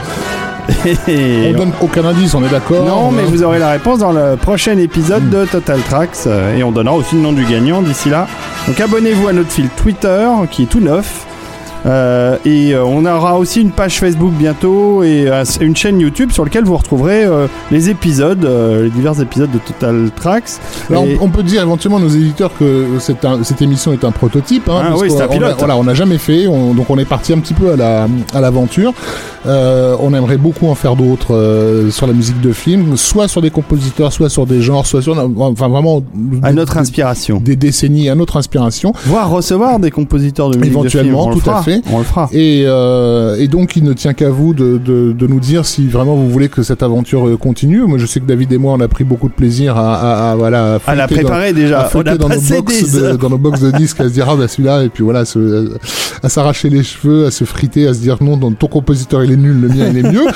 Et- 1.08 1.52
On 1.54 1.58
donne 1.58 1.72
aucun 1.80 2.04
indice, 2.04 2.34
on 2.34 2.44
est 2.44 2.48
d'accord 2.50 2.84
Non, 2.84 3.10
mais 3.10 3.22
hein 3.22 3.26
vous 3.28 3.42
aurez 3.42 3.58
la 3.58 3.70
réponse 3.70 4.00
dans 4.00 4.12
le 4.12 4.36
prochain 4.36 4.76
épisode 4.78 5.30
de 5.30 5.44
Total 5.46 5.78
Tracks 5.88 6.10
euh, 6.26 6.56
et 6.56 6.62
on 6.64 6.72
donnera 6.72 6.94
aussi 6.96 7.14
le 7.14 7.22
nom 7.22 7.32
du 7.32 7.44
gagnant 7.44 7.80
d'ici 7.82 8.10
là. 8.10 8.26
Donc 8.66 8.78
abonnez-vous 8.80 9.28
à 9.28 9.32
notre 9.32 9.50
fil 9.50 9.68
Twitter 9.70 10.26
qui 10.50 10.64
est 10.64 10.66
tout 10.66 10.80
neuf. 10.80 11.25
Euh, 11.86 12.36
et 12.44 12.74
euh, 12.74 12.84
on 12.84 13.04
aura 13.06 13.38
aussi 13.38 13.60
une 13.60 13.70
page 13.70 13.98
Facebook 14.00 14.32
bientôt 14.32 15.02
et 15.04 15.28
euh, 15.28 15.44
une 15.60 15.76
chaîne 15.76 16.00
YouTube 16.00 16.32
sur 16.32 16.44
laquelle 16.44 16.64
vous 16.64 16.76
retrouverez 16.76 17.24
euh, 17.24 17.46
les 17.70 17.90
épisodes, 17.90 18.44
euh, 18.44 18.84
les 18.84 18.90
divers 18.90 19.20
épisodes 19.20 19.50
de 19.52 19.58
Total 19.58 20.10
Tracks. 20.16 20.50
Et- 20.90 21.16
on, 21.20 21.28
peut 21.28 21.42
dire 21.44 21.62
éventuellement 21.62 21.98
à 21.98 22.00
nos 22.00 22.08
éditeurs 22.08 22.50
que 22.58 22.86
cette 22.98 23.62
émission 23.62 23.92
est 23.92 24.04
un 24.04 24.10
prototype. 24.10 24.68
Hein, 24.68 24.82
Ah 24.90 24.94
oui, 24.98 25.10
c'est 25.10 25.20
un 25.22 25.26
on 25.26 25.30
a- 25.30 25.34
pilote. 25.34 25.54
voilà, 25.58 25.76
on 25.76 25.84
n'a 25.84 25.94
jamais 25.94 26.18
fait, 26.18 26.46
on- 26.48 26.74
donc 26.74 26.90
on 26.90 26.98
est 26.98 27.04
parti 27.04 27.32
un 27.32 27.38
petit 27.38 27.54
peu 27.54 27.72
à 27.72 27.76
la 27.76 28.08
à 28.34 28.40
l'aventure. 28.40 28.92
Euh, 29.46 29.96
on 30.00 30.12
aimerait 30.12 30.38
beaucoup 30.38 30.66
en 30.66 30.74
faire 30.74 30.96
d'autres 30.96 31.34
euh, 31.34 31.90
sur 31.92 32.06
la 32.08 32.12
musique 32.12 32.40
de 32.40 32.52
film, 32.52 32.96
soit 32.96 33.28
sur 33.28 33.40
des 33.42 33.50
compositeurs, 33.50 34.12
soit 34.12 34.28
sur 34.28 34.44
des 34.46 34.60
genres, 34.60 34.86
soit 34.86 35.02
sur, 35.02 35.16
enfin 35.38 35.68
vraiment 35.68 36.02
À 36.42 36.52
notre 36.52 36.78
inspiration. 36.78 37.40
des 37.44 37.54
décennies 37.54 38.08
à 38.08 38.16
notre 38.16 38.36
inspiration. 38.38 38.92
Voire 39.04 39.30
recevoir 39.30 39.78
des 39.78 39.92
compositeurs 39.92 40.50
de 40.50 40.56
musique 40.56 40.72
Éventuellement, 40.72 41.26
de 41.26 41.32
film. 41.32 41.42
Tout 41.44 41.50
à 41.50 41.62
fera. 41.62 41.75
On 41.92 41.98
le 41.98 42.04
fera. 42.04 42.28
Et, 42.32 42.64
euh, 42.66 43.36
et 43.38 43.48
donc, 43.48 43.76
il 43.76 43.84
ne 43.84 43.92
tient 43.92 44.14
qu'à 44.14 44.30
vous 44.30 44.54
de, 44.54 44.78
de, 44.78 45.12
de 45.12 45.26
nous 45.26 45.40
dire 45.40 45.64
si 45.66 45.86
vraiment 45.88 46.14
vous 46.14 46.28
voulez 46.28 46.48
que 46.48 46.62
cette 46.62 46.82
aventure 46.82 47.26
euh, 47.28 47.36
continue. 47.36 47.80
Moi, 47.86 47.98
je 47.98 48.06
sais 48.06 48.20
que 48.20 48.26
David 48.26 48.52
et 48.52 48.58
moi, 48.58 48.74
on 48.76 48.80
a 48.80 48.88
pris 48.88 49.04
beaucoup 49.04 49.28
de 49.28 49.34
plaisir 49.34 49.76
à, 49.76 49.94
à, 49.96 50.30
à, 50.32 50.36
voilà, 50.36 50.78
À 50.86 50.94
la 50.94 51.06
dans- 51.06 51.14
préparer 51.14 51.48
à 51.48 51.52
déjà. 51.52 51.88
On 51.94 52.00
a 52.00 52.16
dans 52.16 52.28
nos, 52.28 52.34
passé 52.34 52.56
box 52.56 52.92
des 52.92 53.00
de, 53.00 53.16
dans 53.16 53.30
nos 53.30 53.38
box 53.38 53.60
de 53.60 53.70
disques, 53.70 54.00
à 54.00 54.04
se 54.04 54.12
dire 54.12 54.26
ah 54.28 54.36
bah 54.36 54.48
celui-là 54.48 54.84
et 54.84 54.88
puis 54.88 55.02
voilà, 55.04 55.20
à 55.20 55.24
se- 55.24 55.70
à 56.22 56.28
s'arracher 56.28 56.68
les 56.70 56.82
cheveux, 56.82 57.26
à 57.26 57.30
se 57.30 57.44
friter, 57.44 57.86
à 57.86 57.94
se 57.94 58.00
dire 58.00 58.18
non, 58.20 58.36
ton 58.52 58.66
compositeur 58.68 59.24
il 59.24 59.32
est 59.32 59.36
nul, 59.36 59.60
le 59.60 59.68
mien 59.68 59.86
il 59.90 59.98
est 59.98 60.12
mieux. 60.12 60.26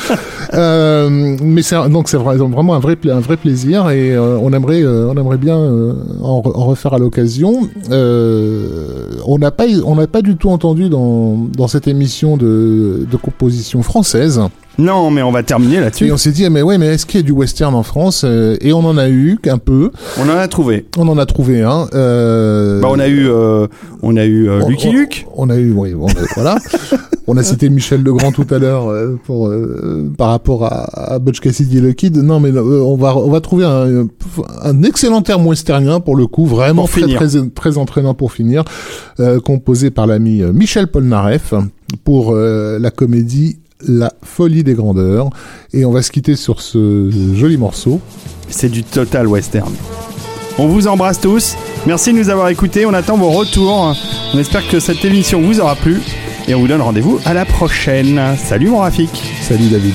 Euh, 0.53 1.37
mais 1.43 1.63
c'est 1.63 1.77
donc 1.91 2.09
c'est 2.09 2.17
vra- 2.17 2.35
vraiment 2.37 2.75
un 2.75 2.81
vrai 2.81 2.97
pla- 2.97 3.15
un 3.15 3.21
vrai 3.21 3.37
plaisir 3.37 3.89
et 3.91 4.17
euh, 4.17 4.37
on 4.43 4.53
aimerait 4.53 4.83
euh, 4.83 5.07
on 5.09 5.17
aimerait 5.17 5.37
bien 5.37 5.57
euh, 5.57 5.93
en, 6.23 6.41
re- 6.41 6.57
en 6.57 6.65
refaire 6.65 6.93
à 6.95 6.99
l'occasion. 6.99 7.69
Euh, 7.91 9.05
on 9.27 9.39
n'a 9.39 9.51
pas 9.53 9.65
on 9.85 9.95
n'a 9.95 10.07
pas 10.09 10.23
du 10.23 10.37
tout 10.37 10.51
entendu 10.51 10.89
dans 10.89 11.30
dans 11.37 11.69
cette 11.69 11.89
émission 11.89 12.37
de 12.37 13.17
composition 13.23 13.83
française. 13.83 14.41
Non, 14.81 15.11
mais 15.11 15.23
on 15.23 15.31
va 15.33 15.43
terminer 15.43 15.81
là-dessus. 15.81 16.07
Et 16.07 16.13
on 16.13 16.17
s'est 16.17 16.33
dit, 16.33 16.45
ah, 16.47 16.51
mais 16.51 16.63
ouais, 16.63 16.79
mais 16.79 16.87
est-ce 16.87 17.07
qu'il 17.07 17.21
y 17.21 17.23
a 17.23 17.27
du 17.27 17.33
western 17.33 17.75
en 17.75 17.83
France 17.83 18.23
Euh, 18.25 18.57
Et 18.61 18.73
on 18.73 18.79
en 18.81 18.97
a 18.99 19.09
eu 19.09 19.39
un 19.49 19.59
peu. 19.59 19.91
On 20.19 20.23
en 20.29 20.37
a 20.37 20.49
trouvé. 20.49 20.87
On 20.99 21.07
en 21.09 21.19
a 21.19 21.27
trouvé 21.27 21.63
un. 21.63 21.87
Euh... 21.95 22.81
Bah, 22.81 22.89
on 22.91 22.99
a 22.99 23.09
eu, 23.09 23.29
euh, 23.29 23.67
on 24.03 24.17
a 24.17 24.25
eu 24.25 24.49
euh, 24.49 24.61
on- 24.65 24.69
Lucky 24.69 24.89
on- 24.89 24.93
Luke. 24.93 25.27
On 25.37 25.51
a 25.51 25.57
eu, 25.57 25.73
oui, 25.73 25.95
on 25.95 26.07
a- 26.09 26.13
voilà. 26.35 26.57
on 27.27 27.37
a 27.37 27.43
cité 27.43 27.69
Michel 27.69 28.03
Legrand 28.03 28.33
tout 28.33 28.47
à 28.51 28.59
l'heure 28.59 28.89
euh, 28.89 29.19
pour 29.25 29.49
euh, 29.49 30.11
par 30.17 30.31
rapport 30.31 30.65
à, 30.65 31.13
à 31.15 31.19
Butch 31.19 31.41
Cassidy 31.41 31.79
et 31.79 31.81
le 31.81 31.93
Kid. 31.93 32.17
Non, 32.17 32.41
mais 32.41 32.51
euh, 32.51 32.83
on 32.83 32.97
va 32.97 33.17
on 33.17 33.31
va 33.31 33.41
trouver 33.41 33.65
un, 33.65 34.07
un 34.63 34.83
excellent 34.83 35.23
terme 35.23 35.47
westernien 35.47 36.01
pour 36.01 36.17
le 36.17 36.27
coup, 36.27 36.47
vraiment 36.47 36.87
très, 36.87 37.07
très 37.15 37.29
très 37.55 37.79
entraînant 37.79 38.15
pour 38.15 38.33
finir, 38.33 38.65
euh, 39.21 39.39
composé 39.41 39.91
par 39.91 40.07
l'ami 40.07 40.43
euh, 40.43 40.53
Michel 40.53 40.87
Polnareff 40.89 41.55
pour 42.05 42.33
euh, 42.35 42.79
la 42.79 42.91
comédie 42.91 43.59
La 43.87 44.13
folie 44.23 44.65
des 44.65 44.75
grandeurs. 44.75 45.31
Et 45.73 45.85
on 45.85 45.91
va 45.91 46.03
se 46.03 46.11
quitter 46.11 46.37
sur 46.37 46.61
ce 46.61 47.11
joli 47.35 47.57
morceau. 47.57 48.01
C'est 48.49 48.69
du 48.69 48.83
total 48.83 49.27
western. 49.27 49.73
On 50.59 50.67
vous 50.67 50.89
embrasse 50.89 51.21
tous. 51.21 51.57
Merci 51.87 52.13
de 52.13 52.19
nous 52.19 52.29
avoir 52.29 52.49
écoutés. 52.49 52.85
On 52.85 52.93
attend 52.93 53.17
vos 53.17 53.31
retours. 53.31 53.95
On 54.35 54.39
espère 54.39 54.67
que 54.69 54.81
cette 54.81 55.05
émission 55.05 55.41
vous 55.41 55.61
aura 55.61 55.77
plu. 55.77 56.01
Et 56.49 56.55
on 56.55 56.61
vous 56.61 56.69
donne 56.69 56.83
rendez-vous 56.83 57.21
à 57.25 57.33
la 57.33 57.45
prochaine. 57.45 58.21
Salut 58.37 58.69
mon 58.69 58.79
Rafik. 58.79 59.11
Salut 59.43 59.69
David. 59.69 59.95